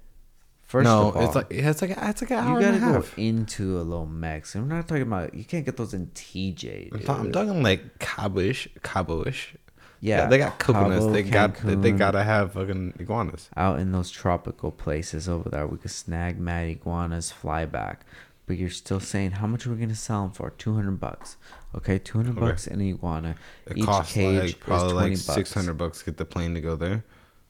First 0.69 0.85
no, 0.85 1.09
of 1.09 1.17
all, 1.17 1.25
it's 1.25 1.35
like 1.35 1.47
it's 1.51 1.81
like 1.83 1.91
it's 1.97 2.21
like 2.23 2.31
an 2.31 2.39
hour 2.39 2.61
you 2.61 2.67
and 2.67 2.79
gotta 2.81 2.91
a 2.91 2.93
go 3.01 3.01
half. 3.07 3.19
into 3.19 3.81
a 3.81 3.83
little 3.83 4.05
Mex. 4.07 4.55
I'm 4.55 4.69
not 4.69 4.87
talking 4.87 5.03
about 5.03 5.33
you 5.35 5.45
can't 5.45 5.65
get 5.65 5.77
those 5.79 5.95
in 5.95 6.09
TJ. 6.09 6.93
I'm, 6.93 7.01
ta- 7.01 7.17
I'm 7.17 7.33
talking 7.33 7.63
like 7.63 7.99
Cabo-ish, 7.99 8.69
Cabo-ish. 8.83 9.55
Yeah, 10.01 10.27
they 10.27 10.37
got 10.39 10.59
coconuts. 10.59 11.07
Cabo, 11.07 11.13
they 11.13 11.23
got 11.23 11.55
they 11.57 11.75
Cancun. 11.75 11.99
gotta 11.99 12.23
have 12.23 12.53
fucking 12.53 12.95
iguanas. 13.01 13.49
out 13.57 13.81
in 13.81 13.93
those 13.93 14.11
tropical 14.11 14.71
places 14.71 15.27
over 15.29 15.49
there. 15.49 15.67
We 15.67 15.79
could 15.79 15.91
snag 15.91 16.39
mad 16.39 16.69
iguanas, 16.69 17.33
fly 17.33 17.65
back. 17.65 18.05
But 18.47 18.59
you're 18.59 18.71
still 18.71 19.01
saying 19.01 19.33
how 19.33 19.47
much 19.47 19.67
are 19.67 19.71
we 19.71 19.77
gonna 19.77 19.95
sell 19.95 20.23
them 20.25 20.33
for? 20.33 20.51
Two 20.51 20.75
hundred 20.75 21.01
bucks. 21.01 21.37
Okay, 21.75 21.99
two 21.99 22.19
hundred 22.19 22.33
Okay. 22.39 22.41
bucks 22.47 22.67
an 22.67 22.81
iguana. 22.83 23.37
It 23.67 23.79
Each 23.79 23.85
costs 23.87 24.13
cage 24.13 24.39
like 24.39 24.61
probably 24.61 24.93
like 24.93 25.11
bucks. 25.13 25.23
six 25.35 25.53
hundred 25.55 25.79
bucks 25.79 26.01
to 26.01 26.05
get 26.05 26.19
the 26.19 26.25
plane 26.27 26.53
to 26.55 26.61
go 26.61 26.77
there. 26.77 27.05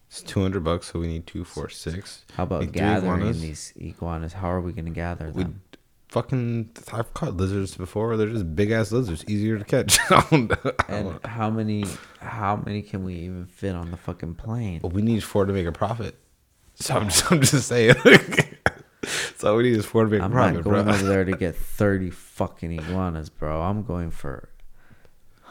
It's 0.08 0.22
two 0.22 0.40
hundred 0.40 0.64
bucks, 0.64 0.90
so 0.92 1.00
we 1.00 1.06
need 1.06 1.26
two, 1.26 1.44
four, 1.44 1.68
six. 1.68 2.24
How 2.34 2.44
about 2.44 2.72
gathering 2.72 3.12
iguanas. 3.18 3.40
these 3.42 3.72
iguanas? 3.76 4.32
How 4.32 4.50
are 4.50 4.60
we 4.60 4.72
gonna 4.72 4.90
gather 4.90 5.30
We 5.34 5.42
them? 5.42 5.60
fucking 6.08 6.70
I've 6.92 7.12
caught 7.12 7.36
lizards 7.36 7.76
before. 7.76 8.16
They're 8.16 8.30
just 8.30 8.56
big 8.56 8.70
ass 8.70 8.90
lizards, 8.90 9.22
easier 9.28 9.58
to 9.58 9.64
catch. 9.64 9.98
I 10.10 10.26
don't 10.30 10.48
know. 10.48 10.72
I 10.88 10.92
don't 11.02 11.06
And 11.12 11.26
how 11.26 11.50
many? 11.50 11.84
How 12.20 12.56
many 12.56 12.80
can 12.82 13.04
we 13.04 13.14
even 13.16 13.44
fit 13.46 13.74
on 13.74 13.90
the 13.90 13.98
fucking 13.98 14.36
plane? 14.36 14.80
But 14.80 14.94
we 14.94 15.02
need 15.02 15.22
four 15.22 15.44
to 15.44 15.52
make 15.52 15.66
a 15.66 15.72
profit. 15.72 16.16
So 16.76 16.94
I'm 16.94 17.08
just, 17.10 17.30
I'm 17.30 17.40
just 17.42 17.68
saying. 17.68 17.94
so 19.36 19.50
all 19.50 19.56
we 19.56 19.64
need 19.64 19.76
is 19.76 19.84
four 19.84 20.04
to 20.04 20.10
make 20.10 20.22
I'm 20.22 20.30
a 20.30 20.34
profit, 20.34 20.54
not 20.54 20.64
going 20.64 20.84
bro. 20.84 20.94
over 20.94 21.04
there 21.04 21.24
to 21.26 21.32
get 21.36 21.54
thirty 21.54 22.08
fucking 22.10 22.72
iguanas, 22.72 23.28
bro. 23.28 23.60
I'm 23.60 23.82
going 23.82 24.10
for 24.10 24.48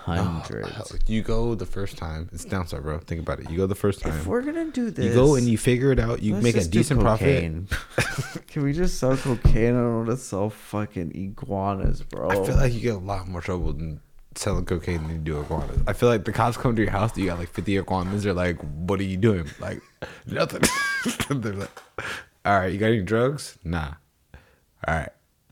hundreds. 0.08 0.70
Hell, 0.70 0.88
You 1.06 1.22
go 1.22 1.54
the 1.56 1.66
first 1.66 1.98
time. 1.98 2.30
It's 2.32 2.46
down 2.46 2.68
south, 2.68 2.84
bro. 2.84 3.00
Think 3.00 3.22
about 3.22 3.40
it. 3.40 3.50
You 3.50 3.58
go 3.58 3.68
the 3.68 3.76
first 3.76 4.02
time. 4.02 4.14
if 4.18 4.26
we're 4.26 4.42
gonna 4.42 4.72
do 4.72 4.90
this, 4.90 5.06
you 5.06 5.14
go 5.14 5.36
and 5.36 5.48
you 5.48 5.58
figure 5.58 5.92
it 5.92 6.00
out. 6.00 6.22
You 6.24 6.36
make 6.36 6.56
a 6.58 6.64
decent 6.64 7.02
profit. 7.02 7.52
Can 8.48 8.64
we 8.64 8.74
just 8.74 8.98
sell 9.00 9.16
cocaine? 9.18 9.76
I 9.76 9.80
don't 9.82 9.96
want 10.06 10.10
to 10.10 10.18
sell 10.18 10.50
fucking 10.50 11.12
iguanas, 11.16 12.02
bro. 12.04 12.30
I 12.30 12.46
feel 12.46 12.56
like 12.56 12.74
you 12.74 12.80
get 12.80 12.96
a 12.96 13.00
lot 13.00 13.28
more 13.28 13.42
trouble 13.42 13.74
than 13.74 14.00
selling 14.36 14.66
cocaine 14.66 15.02
than 15.04 15.12
you 15.12 15.18
do 15.18 15.40
iguanas. 15.40 15.80
I 15.88 15.94
feel 15.94 16.10
like 16.10 16.24
the 16.26 16.32
cops 16.32 16.58
come 16.58 16.76
to 16.76 16.82
your 16.82 16.92
house. 16.92 17.18
You 17.18 17.26
got 17.26 17.40
like 17.40 17.50
50 17.50 17.78
iguanas. 17.78 18.24
They're 18.24 18.34
like, 18.34 18.60
"What 18.62 19.00
are 19.00 19.04
you 19.04 19.18
doing?" 19.18 19.46
Like, 19.60 19.82
nothing. 20.26 20.62
They're 21.42 21.54
like, 21.54 21.82
"All 22.46 22.58
right, 22.60 22.72
you 22.72 22.78
got 22.80 22.88
any 22.88 23.02
drugs?" 23.02 23.58
Nah. 23.64 23.94
All 24.88 24.94
right. 24.96 25.10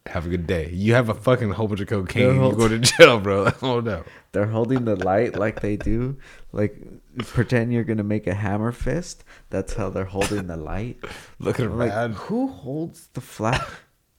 Have 0.07 0.27
a 0.27 0.29
good 0.29 0.45
day. 0.45 0.69
You 0.71 0.93
have 0.93 1.09
a 1.09 1.15
fucking 1.15 1.51
whole 1.51 1.67
bunch 1.67 1.81
of 1.81 1.87
cocaine. 1.87 2.37
They're 2.37 2.49
You 2.49 2.55
go 2.55 2.67
to 2.67 2.79
jail, 2.97 3.19
bro. 3.19 3.51
Oh 3.61 3.79
no. 3.79 4.03
They're 4.33 4.45
holding 4.45 4.85
the 4.85 4.95
light 4.95 5.35
like 5.37 5.61
they 5.61 5.77
do. 5.77 6.17
Like 6.51 6.77
pretend 7.25 7.73
you're 7.73 7.83
gonna 7.83 8.03
make 8.03 8.27
a 8.27 8.33
hammer 8.35 8.71
fist. 8.71 9.23
That's 9.49 9.73
how 9.73 9.89
they're 9.89 10.05
holding 10.05 10.47
the 10.47 10.57
light. 10.57 10.99
Looking 11.39 11.77
like, 11.77 11.91
who 12.13 12.47
holds 12.47 13.07
the 13.13 13.21
flash? 13.21 13.65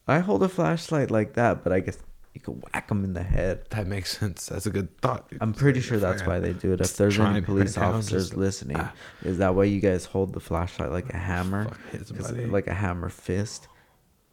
I 0.09 0.19
hold 0.21 0.43
a 0.43 0.49
flashlight 0.49 1.11
like 1.11 1.35
that, 1.35 1.63
but 1.63 1.73
I 1.73 1.81
guess 1.81 1.99
you 2.35 2.41
could 2.41 2.63
whack 2.73 2.89
them 2.89 3.05
in 3.05 3.13
the 3.15 3.23
head. 3.23 3.65
That 3.71 3.87
makes 3.87 4.19
sense. 4.19 4.47
That's 4.47 4.67
a 4.67 4.71
good 4.71 4.97
thought. 5.01 5.29
dude. 5.31 5.41
I'm 5.43 5.53
pretty 5.53 5.81
sure 5.81 5.99
that's 5.99 6.25
why 6.27 6.39
they 6.41 6.53
do 6.53 6.73
it. 6.73 6.81
If 6.81 6.97
there's 6.97 7.19
any 7.19 7.41
police 7.41 7.77
officers 7.79 8.29
just- 8.31 8.37
listening, 8.37 8.77
ah. 8.79 8.93
is 9.23 9.39
that 9.39 9.55
why 9.55 9.65
you 9.65 9.81
guys 9.81 10.05
hold 10.05 10.33
the 10.33 10.41
flashlight 10.41 10.91
like 10.91 11.13
a 11.13 11.17
hammer? 11.17 11.65
fuck, 11.65 11.79
hit 11.91 11.99
'Cause- 12.09 12.27
somebody. 12.27 12.47
Like 12.47 12.67
a 12.67 12.75
hammer 12.75 13.09
fist. 13.09 13.69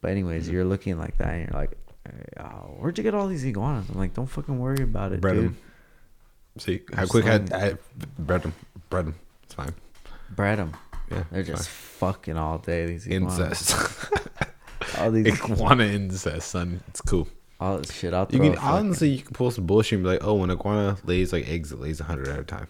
But 0.03 0.11
anyways, 0.11 0.43
mm-hmm. 0.43 0.53
you're 0.53 0.65
looking 0.65 0.99
like 0.99 1.17
that, 1.19 1.29
and 1.29 1.49
you're 1.49 1.59
like, 1.61 1.77
oh, 2.37 2.75
"Where'd 2.77 2.97
you 2.97 3.05
get 3.05 3.15
all 3.15 3.27
these 3.27 3.45
iguanas?" 3.45 3.89
I'm 3.89 3.97
like, 3.97 4.13
"Don't 4.13 4.27
fucking 4.27 4.59
worry 4.59 4.83
about 4.83 5.13
it, 5.13 5.21
Bread 5.21 5.35
dude. 5.35 5.45
'em. 5.45 5.57
See 6.57 6.81
how 6.93 7.05
quick 7.05 7.25
I, 7.25 7.35
I 7.55 7.73
bread 8.19 8.43
them. 8.43 8.53
Bread 8.89 9.07
them. 9.07 9.15
It's 9.43 9.53
fine. 9.53 9.73
Bread 10.29 10.59
them. 10.59 10.73
Yeah, 11.09 11.23
They're 11.31 11.43
just 11.43 11.69
fucking 11.69 12.35
all 12.35 12.57
day. 12.57 12.85
These 12.85 13.07
iguanas. 13.07 13.39
Incest. 13.39 14.09
All 14.99 15.09
these 15.09 15.27
iguana 15.41 15.85
incest, 15.85 16.49
son. 16.49 16.83
It's 16.89 16.99
cool. 16.99 17.27
all 17.59 17.77
this 17.77 17.93
shit 17.93 18.13
out 18.13 18.29
there. 18.29 18.43
You 18.43 18.51
can 18.51 18.59
honestly, 18.59 19.09
you 19.09 19.21
can 19.23 19.33
pull 19.33 19.49
some 19.49 19.65
bullshit 19.65 19.93
and 19.93 20.03
be 20.03 20.09
like, 20.09 20.23
"Oh, 20.23 20.33
when 20.33 20.51
iguana 20.51 20.97
lays 21.05 21.31
like 21.31 21.47
eggs, 21.47 21.71
it 21.71 21.79
lays 21.79 21.99
hundred 21.99 22.27
at 22.27 22.39
a 22.39 22.43
time." 22.43 22.67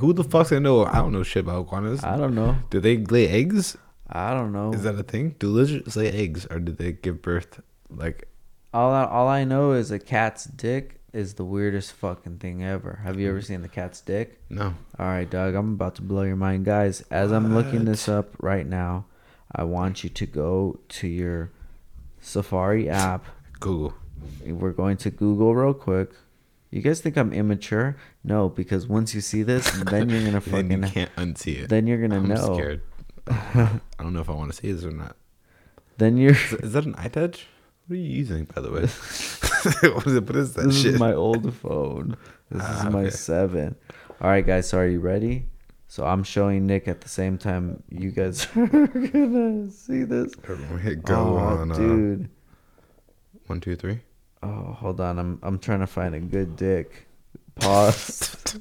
Who 0.00 0.14
the 0.14 0.24
fuck's 0.24 0.50
gonna 0.50 0.60
know? 0.60 0.86
I 0.86 0.94
don't 0.94 1.12
know 1.12 1.22
shit 1.22 1.44
about 1.44 1.66
iguanas. 1.66 2.02
I 2.02 2.16
don't 2.16 2.34
know. 2.34 2.56
Do 2.70 2.80
they 2.80 2.96
lay 2.96 3.28
eggs? 3.28 3.76
I 4.08 4.34
don't 4.34 4.52
know. 4.52 4.72
Is 4.72 4.82
that 4.84 4.94
a 4.94 5.02
thing? 5.02 5.34
Do 5.38 5.48
lizards 5.48 5.96
lay 5.96 6.08
eggs, 6.10 6.46
or 6.50 6.58
do 6.60 6.72
they 6.72 6.92
give 6.92 7.22
birth? 7.22 7.60
Like, 7.90 8.28
all 8.72 8.92
I, 8.92 9.04
all 9.04 9.28
I 9.28 9.44
know 9.44 9.72
is 9.72 9.90
a 9.90 9.98
cat's 9.98 10.44
dick 10.44 11.00
is 11.12 11.34
the 11.34 11.44
weirdest 11.44 11.92
fucking 11.92 12.38
thing 12.38 12.62
ever. 12.62 13.00
Have 13.02 13.18
you 13.18 13.28
ever 13.30 13.40
seen 13.40 13.62
the 13.62 13.68
cat's 13.68 14.00
dick? 14.00 14.40
no. 14.50 14.74
All 14.98 15.06
right, 15.06 15.28
Doug, 15.28 15.54
I'm 15.54 15.72
about 15.74 15.94
to 15.96 16.02
blow 16.02 16.22
your 16.22 16.36
mind, 16.36 16.64
guys. 16.64 17.02
As 17.10 17.32
I'm 17.32 17.54
looking 17.54 17.84
this 17.84 18.08
up 18.08 18.34
right 18.40 18.66
now, 18.66 19.06
I 19.54 19.64
want 19.64 20.04
you 20.04 20.10
to 20.10 20.26
go 20.26 20.78
to 20.90 21.08
your 21.08 21.50
Safari 22.20 22.88
app. 22.88 23.24
Google. 23.60 23.94
We're 24.44 24.72
going 24.72 24.96
to 24.98 25.10
Google 25.10 25.54
real 25.54 25.74
quick. 25.74 26.10
You 26.70 26.82
guys 26.82 27.00
think 27.00 27.16
I'm 27.16 27.32
immature? 27.32 27.96
No, 28.24 28.48
because 28.48 28.86
once 28.86 29.14
you 29.14 29.20
see 29.20 29.42
this, 29.42 29.70
then 29.70 30.10
you're 30.10 30.24
gonna 30.24 30.40
fucking. 30.40 30.68
Then 30.68 30.82
you 30.82 30.88
can't 30.90 31.14
unsee 31.16 31.62
it. 31.62 31.68
Then 31.68 31.86
you're 31.86 31.98
gonna 31.98 32.16
I'm 32.16 32.28
know. 32.28 32.54
scared. 32.54 32.82
I 33.28 33.80
don't 33.98 34.12
know 34.12 34.20
if 34.20 34.30
I 34.30 34.32
want 34.34 34.52
to 34.52 34.56
see 34.56 34.70
this 34.72 34.84
or 34.84 34.90
not. 34.92 35.16
Then 35.98 36.16
you're 36.16 36.32
Is, 36.32 36.52
is 36.54 36.72
that 36.74 36.84
an 36.84 36.94
iTouch? 36.94 37.42
What 37.86 37.94
are 37.94 37.96
you 37.96 38.02
using, 38.18 38.44
by 38.44 38.60
the 38.60 38.70
way? 38.70 38.80
what, 39.92 40.06
is 40.06 40.14
it, 40.14 40.26
what 40.26 40.36
is 40.36 40.54
that 40.54 40.66
This 40.66 40.82
shit? 40.82 40.94
is 40.94 41.00
my 41.00 41.12
old 41.12 41.52
phone. 41.54 42.16
This 42.50 42.62
is 42.62 42.68
Ah, 42.84 42.90
my 42.90 43.00
okay. 43.00 43.10
seven. 43.10 43.74
All 44.20 44.28
right, 44.30 44.46
guys. 44.46 44.68
So 44.68 44.78
are 44.78 44.86
you 44.86 45.00
ready? 45.00 45.46
So 45.88 46.06
I'm 46.06 46.22
showing 46.22 46.64
Nick 46.66 46.86
at 46.86 47.00
the 47.00 47.08
same 47.08 47.38
time. 47.38 47.82
You 47.90 48.12
guys 48.12 48.46
are 48.56 48.66
gonna 48.68 49.68
see 49.70 50.04
this. 50.04 50.32
Everyone 50.48 50.78
hit 50.78 51.02
go 51.02 51.16
oh, 51.16 51.36
on 51.38 51.72
uh, 51.72 51.74
dude. 51.76 52.28
one, 53.48 53.60
two, 53.60 53.74
three. 53.74 53.98
Oh, 54.44 54.76
hold 54.78 55.00
on. 55.00 55.18
I'm 55.18 55.40
I'm 55.42 55.58
trying 55.58 55.80
to 55.80 55.88
find 55.88 56.14
a 56.14 56.20
good 56.20 56.54
dick. 56.54 57.08
Pause. 57.56 58.60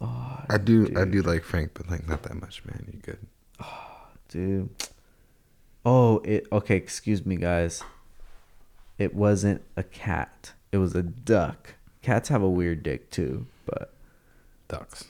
Oh, 0.00 0.40
I 0.48 0.58
do, 0.58 0.92
I 0.96 1.04
do 1.04 1.22
like 1.22 1.42
Frank, 1.44 1.72
but 1.74 1.88
like 1.90 2.06
not 2.08 2.22
that 2.24 2.34
much, 2.40 2.64
man. 2.64 2.84
You 2.92 2.98
good? 3.00 3.18
Oh, 3.62 3.98
dude. 4.28 4.70
Oh, 5.84 6.18
it 6.24 6.46
okay, 6.52 6.76
excuse 6.76 7.24
me 7.24 7.36
guys. 7.36 7.82
It 8.98 9.14
wasn't 9.14 9.62
a 9.76 9.82
cat. 9.82 10.52
It 10.72 10.78
was 10.78 10.94
a 10.94 11.02
duck. 11.02 11.74
Cats 12.02 12.28
have 12.28 12.42
a 12.42 12.48
weird 12.50 12.82
dick 12.82 13.10
too, 13.10 13.46
but 13.66 13.92
Ducks. 14.68 15.04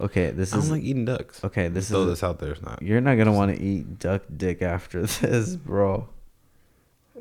okay, 0.00 0.30
this 0.30 0.52
I 0.52 0.56
don't 0.56 0.64
is 0.64 0.70
like 0.70 0.82
eating 0.82 1.04
ducks. 1.04 1.44
okay, 1.44 1.68
this 1.68 1.88
Throw 1.88 2.02
is 2.02 2.08
this 2.08 2.22
out 2.22 2.38
there. 2.38 2.52
It's 2.52 2.62
not. 2.62 2.80
You're 2.82 3.00
not 3.00 3.14
going 3.14 3.26
to 3.26 3.32
want 3.32 3.54
to 3.54 3.62
eat 3.62 3.98
duck 3.98 4.22
dick 4.34 4.60
after 4.62 5.02
this, 5.06 5.56
bro. 5.56 6.08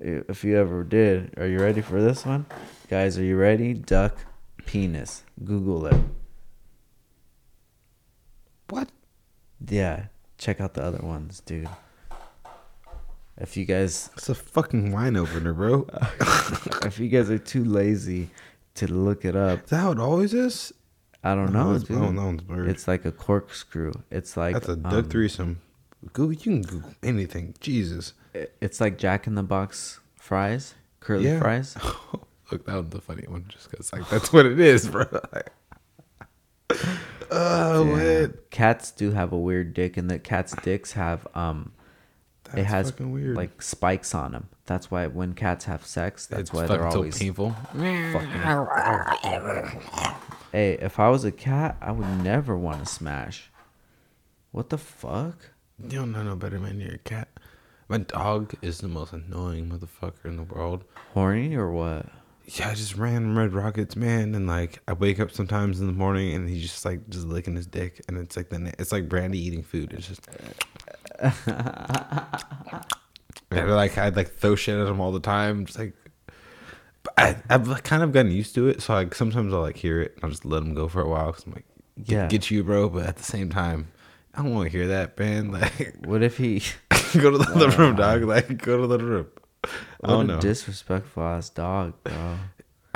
If 0.01 0.43
you 0.45 0.57
ever 0.57 0.83
did, 0.83 1.37
are 1.37 1.47
you 1.47 1.59
ready 1.59 1.81
for 1.81 2.01
this 2.01 2.25
one? 2.25 2.45
Guys, 2.89 3.17
are 3.17 3.23
you 3.23 3.35
ready? 3.37 3.73
Duck 3.73 4.17
penis. 4.65 5.23
Google 5.43 5.85
it. 5.87 5.95
What? 8.69 8.89
Yeah, 9.67 10.05
check 10.37 10.61
out 10.61 10.73
the 10.73 10.83
other 10.83 10.99
ones, 11.05 11.41
dude. 11.45 11.69
If 13.37 13.55
you 13.55 13.65
guys 13.65 14.09
It's 14.17 14.27
a 14.29 14.35
fucking 14.35 14.91
wine 14.91 15.15
opener, 15.15 15.53
bro. 15.53 15.87
if 16.85 16.99
you 16.99 17.07
guys 17.09 17.29
are 17.29 17.37
too 17.37 17.63
lazy 17.63 18.29
to 18.75 18.87
look 18.87 19.23
it 19.25 19.35
up, 19.35 19.63
Is 19.63 19.69
that 19.69 19.77
how 19.77 19.91
it 19.91 19.99
always 19.99 20.33
is? 20.33 20.73
I 21.23 21.35
don't 21.35 21.51
know, 21.53 21.71
it's- 21.75 21.83
dude. 21.83 21.97
oh, 21.97 22.11
no, 22.11 22.31
it's 22.31 22.43
weird. 22.47 22.69
It's 22.69 22.87
like 22.87 23.05
a 23.05 23.11
corkscrew. 23.11 23.93
It's 24.11 24.35
like 24.37 24.53
That's 24.53 24.69
a 24.69 24.75
duck 24.75 24.93
um, 24.93 25.09
threesome. 25.09 25.61
Google, 26.13 26.31
you 26.33 26.37
can 26.39 26.61
Google 26.61 26.93
anything. 27.03 27.55
Jesus. 27.59 28.13
It's 28.33 28.79
like 28.79 28.97
Jack 28.97 29.27
in 29.27 29.35
the 29.35 29.43
Box 29.43 29.99
fries, 30.15 30.75
curly 31.01 31.25
Yeah. 31.25 31.39
fries. 31.39 31.75
Look, 32.51 32.65
that 32.65 32.75
was 32.75 32.89
the 32.89 33.01
funny 33.01 33.25
one, 33.27 33.45
just 33.49 33.69
because 33.69 33.91
like 33.93 34.07
that's 34.09 34.31
what 34.33 34.45
it 34.45 34.59
is, 34.59 34.87
bro. 34.87 35.05
oh 37.31 37.85
Yeah. 37.85 37.95
man, 37.95 38.33
Cats 38.49 38.91
do 38.91 39.11
have 39.11 39.31
a 39.31 39.37
weird 39.37 39.73
dick, 39.73 39.97
and 39.97 40.09
the 40.09 40.19
cats' 40.19 40.55
dicks 40.63 40.93
have 40.93 41.27
um, 41.35 41.71
it 42.55 42.63
has 42.65 42.91
fucking 42.91 43.11
weird. 43.11 43.35
like 43.37 43.61
spikes 43.61 44.13
on 44.15 44.31
them. 44.31 44.49
That's 44.65 44.89
why 44.91 45.07
when 45.07 45.33
cats 45.33 45.65
have 45.65 45.85
sex, 45.85 46.25
that's 46.27 46.41
it's 46.41 46.53
why 46.53 46.67
they're 46.67 46.89
so 46.91 46.97
always 46.97 47.17
painful. 47.17 47.55
Hey, 50.51 50.73
if 50.81 50.99
I 50.99 51.09
was 51.09 51.23
a 51.23 51.31
cat, 51.31 51.77
I 51.81 51.91
would 51.91 52.23
never 52.23 52.57
want 52.57 52.79
to 52.79 52.85
smash. 52.85 53.51
What 54.51 54.69
the 54.69 54.77
fuck? 54.79 55.51
You 55.81 55.99
don't 55.99 56.11
know 56.11 56.23
no 56.23 56.35
better, 56.35 56.59
man. 56.59 56.79
You're 56.79 56.95
a 56.95 56.97
cat. 56.99 57.29
My 57.87 57.99
dog 57.99 58.53
is 58.61 58.79
the 58.79 58.87
most 58.87 59.13
annoying 59.13 59.69
motherfucker 59.69 60.25
in 60.25 60.37
the 60.37 60.43
world. 60.43 60.83
Horny 61.13 61.55
or 61.55 61.71
what? 61.71 62.07
Yeah, 62.51 62.69
I 62.69 62.73
just 62.73 62.95
random 62.95 63.37
red 63.37 63.53
rockets, 63.53 63.95
man. 63.95 64.33
And 64.33 64.47
like, 64.47 64.79
I 64.87 64.93
wake 64.93 65.19
up 65.19 65.29
sometimes 65.31 65.79
in 65.79 65.87
the 65.87 65.93
morning, 65.93 66.33
and 66.33 66.49
he's 66.49 66.63
just 66.63 66.83
like 66.83 67.07
just 67.09 67.27
licking 67.27 67.55
his 67.55 67.67
dick, 67.67 68.01
and 68.07 68.17
it's 68.17 68.35
like 68.35 68.49
the 68.49 68.73
it's 68.79 68.91
like 68.91 69.07
Brandy 69.07 69.37
eating 69.39 69.61
food. 69.63 69.93
It's 69.93 70.07
just. 70.07 70.27
And 73.51 73.71
like 73.71 73.97
I'd 73.97 74.15
like 74.15 74.31
throw 74.31 74.55
shit 74.55 74.77
at 74.79 74.87
him 74.87 74.99
all 75.01 75.11
the 75.11 75.19
time, 75.19 75.65
just 75.65 75.79
like. 75.79 75.93
I 77.17 77.35
I've 77.49 77.67
like, 77.67 77.83
kind 77.83 78.03
of 78.03 78.11
gotten 78.11 78.31
used 78.31 78.53
to 78.55 78.67
it, 78.67 78.81
so 78.81 78.93
like 78.93 79.15
sometimes 79.15 79.53
I'll 79.53 79.61
like 79.61 79.77
hear 79.77 80.01
it, 80.01 80.13
and 80.15 80.23
I'll 80.23 80.29
just 80.29 80.45
let 80.45 80.61
him 80.61 80.73
go 80.75 80.87
for 80.87 81.01
a 81.01 81.09
while. 81.09 81.31
Cause 81.33 81.45
I'm 81.47 81.53
like, 81.53 81.65
get, 82.03 82.13
Yeah. 82.13 82.27
get 82.27 82.51
you, 82.51 82.63
bro. 82.63 82.89
But 82.89 83.05
at 83.07 83.17
the 83.17 83.23
same 83.23 83.49
time, 83.49 83.87
I 84.35 84.43
don't 84.43 84.53
want 84.53 84.71
to 84.71 84.77
hear 84.77 84.87
that, 84.89 85.17
man. 85.17 85.51
Like, 85.59 85.95
What 86.05 86.21
if 86.21 86.37
he? 86.37 86.61
go 87.19 87.31
to 87.31 87.37
the 87.39 87.51
other 87.55 87.69
room, 87.71 87.95
dog. 87.95 88.23
Like, 88.23 88.57
go 88.59 88.79
to 88.81 88.87
the 88.87 88.99
room. 89.03 89.27
What 89.99 90.29
a 90.29 90.39
disrespectful 90.39 91.23
ass 91.23 91.49
dog, 91.49 91.93
bro. 92.03 92.37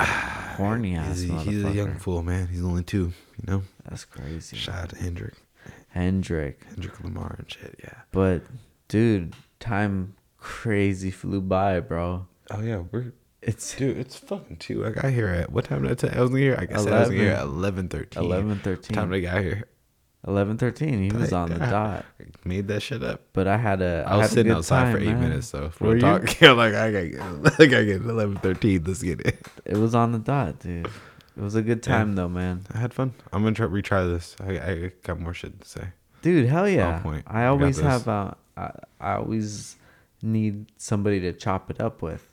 Horny 0.00 0.96
ass 0.96 1.20
He's, 1.20 1.30
a- 1.30 1.38
he's 1.40 1.64
a 1.64 1.70
young 1.72 1.96
fool, 1.98 2.22
man. 2.22 2.48
He's 2.48 2.64
only 2.64 2.82
two, 2.82 3.12
you 3.38 3.44
know. 3.46 3.62
That's 3.88 4.04
crazy. 4.04 4.56
Shout 4.56 4.74
out 4.84 4.88
to 4.90 4.96
Hendrick, 4.96 5.34
Hendrick. 5.90 6.64
Hendrick 6.68 7.02
Lamar 7.02 7.36
and 7.38 7.50
shit. 7.50 7.78
Yeah. 7.82 7.94
But 8.12 8.42
dude, 8.88 9.34
time 9.60 10.14
crazy 10.38 11.10
flew 11.10 11.40
by, 11.40 11.80
bro. 11.80 12.26
Oh 12.50 12.60
yeah, 12.60 12.82
we're 12.90 13.12
It's 13.42 13.74
dude. 13.76 13.98
It's 13.98 14.16
fucking 14.16 14.56
two. 14.56 14.86
I 14.86 14.90
got 14.90 15.12
here 15.12 15.28
at 15.28 15.52
what 15.52 15.66
time 15.66 15.82
did 15.82 15.90
I 15.92 15.94
tell 15.94 16.18
I 16.18 16.22
was 16.22 16.32
here? 16.32 16.56
I 16.58 16.64
guess 16.66 16.86
I 16.86 17.00
was 17.00 17.10
here 17.10 17.32
at 17.32 17.42
eleven 17.42 17.88
thirteen. 17.88 18.22
11, 18.24 18.60
13. 18.60 18.94
Time 18.94 19.12
I 19.12 19.20
got 19.20 19.42
here. 19.42 19.64
Eleven 20.26 20.56
thirteen. 20.58 21.02
He 21.10 21.16
was 21.16 21.32
on 21.32 21.50
the 21.50 21.56
Yeah. 21.58 21.70
dot. 21.70 22.04
Made 22.44 22.68
that 22.68 22.80
shit 22.80 23.02
up. 23.02 23.20
But 23.32 23.46
I 23.46 23.56
had 23.56 23.82
a. 23.82 24.04
I 24.06 24.16
was 24.16 24.30
sitting 24.30 24.52
outside 24.52 24.92
for 24.92 24.98
eight 24.98 25.06
man. 25.06 25.20
minutes 25.20 25.50
though. 25.50 25.70
For 25.70 25.84
Were 25.88 25.94
you? 25.94 26.00
talk. 26.00 26.40
Yeah, 26.40 26.52
like 26.62 26.74
I 26.74 26.90
got, 26.92 27.04
I 27.60 27.66
got 27.66 27.84
get 27.84 28.02
eleven 28.02 28.36
thirteen. 28.36 28.84
Let's 28.84 29.02
get 29.02 29.20
it. 29.20 29.46
It 29.64 29.76
was 29.76 29.94
on 29.94 30.12
the 30.12 30.18
dot, 30.18 30.60
dude. 30.60 30.86
It 31.36 31.42
was 31.42 31.54
a 31.54 31.62
good 31.62 31.84
Yeah. 31.86 31.96
time 31.96 32.14
though, 32.14 32.28
man. 32.28 32.62
I 32.72 32.78
had 32.78 32.94
fun. 32.94 33.12
I'm 33.32 33.42
gonna 33.42 33.54
try 33.54 33.66
retry 33.66 34.06
this. 34.10 34.36
I, 34.40 34.52
I 34.58 34.92
got 35.02 35.18
more 35.20 35.34
shit 35.34 35.60
to 35.60 35.68
say. 35.68 35.84
Dude, 36.22 36.48
hell 36.48 36.68
yeah! 36.68 37.02
I 37.26 37.46
always 37.46 37.78
have. 37.80 38.08
Uh, 38.08 38.32
I, 38.56 38.70
I 39.00 39.12
always 39.16 39.76
need 40.22 40.66
somebody 40.78 41.20
to 41.20 41.32
chop 41.32 41.70
it 41.70 41.80
up 41.80 42.00
with. 42.02 42.30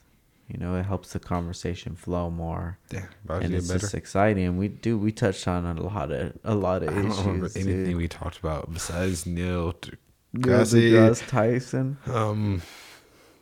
You 0.52 0.60
know, 0.60 0.76
it 0.76 0.84
helps 0.84 1.14
the 1.14 1.20
conversation 1.20 1.96
flow 1.96 2.30
more. 2.30 2.78
Yeah, 2.92 3.06
about 3.26 3.44
and 3.44 3.54
it's 3.54 3.68
better. 3.68 3.80
just 3.80 3.94
exciting. 3.96 4.46
And 4.46 4.60
we 4.60 4.68
do 4.68 4.98
we 4.98 5.12
touched 5.12 5.48
on 5.48 5.66
a 5.66 5.82
lot 5.82 6.12
of 6.12 6.34
a 6.44 6.56
lot 6.56 6.84
of 6.84 6.90
I 6.90 6.94
don't 6.94 7.06
issues. 7.12 7.20
remember 7.20 7.50
anything 7.56 7.86
dude. 7.86 7.96
we 7.98 8.08
talked 8.08 8.38
about 8.38 8.72
besides 8.74 9.26
Neil 9.26 9.74
t- 9.74 9.94
Neil 10.34 10.44
Degrasse. 10.60 10.92
deGrasse 10.92 11.28
Tyson. 11.30 11.98
Um, 12.08 12.62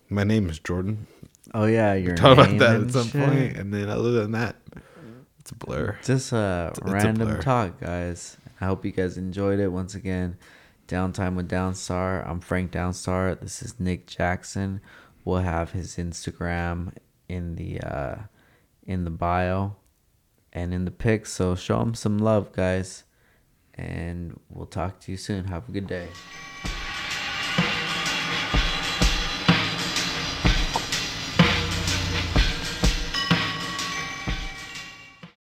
my 0.10 0.24
name 0.24 0.50
is 0.50 0.60
Jordan. 0.60 1.08
Oh 1.54 1.66
yeah, 1.66 1.96
you're 1.96 2.16
talking 2.16 2.58
about 2.58 2.60
that 2.60 2.76
and 2.76 2.86
at 2.88 2.92
some 2.94 3.08
shit. 3.08 3.26
point, 3.26 3.58
and 3.58 3.74
then 3.74 3.90
other 3.90 4.12
than 4.12 4.32
that, 4.34 4.56
it's 5.40 5.50
a 5.52 5.56
blur. 5.56 5.98
Just 6.04 6.32
a 6.32 6.70
It's- 6.72 6.78
it's 6.78 6.88
a 6.90 6.94
random 6.94 7.40
talk, 7.42 7.80
guys. 7.80 8.38
I 8.62 8.66
hope 8.66 8.86
you 8.86 8.92
guys 8.92 9.18
enjoyed 9.18 9.60
it. 9.60 9.70
Once 9.70 9.96
again, 9.96 10.38
Downtime 10.88 11.36
with 11.36 11.50
Downstar. 11.50 12.28
I'm 12.30 12.40
Frank 12.40 12.72
Downstar. 12.72 13.40
This 13.40 13.62
is 13.64 13.80
Nick 13.80 14.06
Jackson. 14.06 14.82
We'll 15.26 15.40
have 15.40 15.72
his 15.72 15.98
Instagram 15.98 16.94
in 17.28 17.56
the 17.56 17.82
uh, 17.82 18.16
in 18.84 19.04
the 19.04 19.12
bio 19.12 19.76
and 20.52 20.74
in 20.74 20.86
the 20.86 20.92
pics. 20.92 21.32
So 21.34 21.56
show 21.56 21.82
him 21.82 21.94
some 21.94 22.18
love, 22.18 22.52
guys. 22.52 23.04
And 23.76 24.40
we'll 24.50 24.66
talk 24.66 25.00
to 25.02 25.12
you 25.12 25.18
soon. 25.18 25.46
Have 25.46 25.70
a 25.70 25.72
good 25.72 25.88
day. 25.88 26.10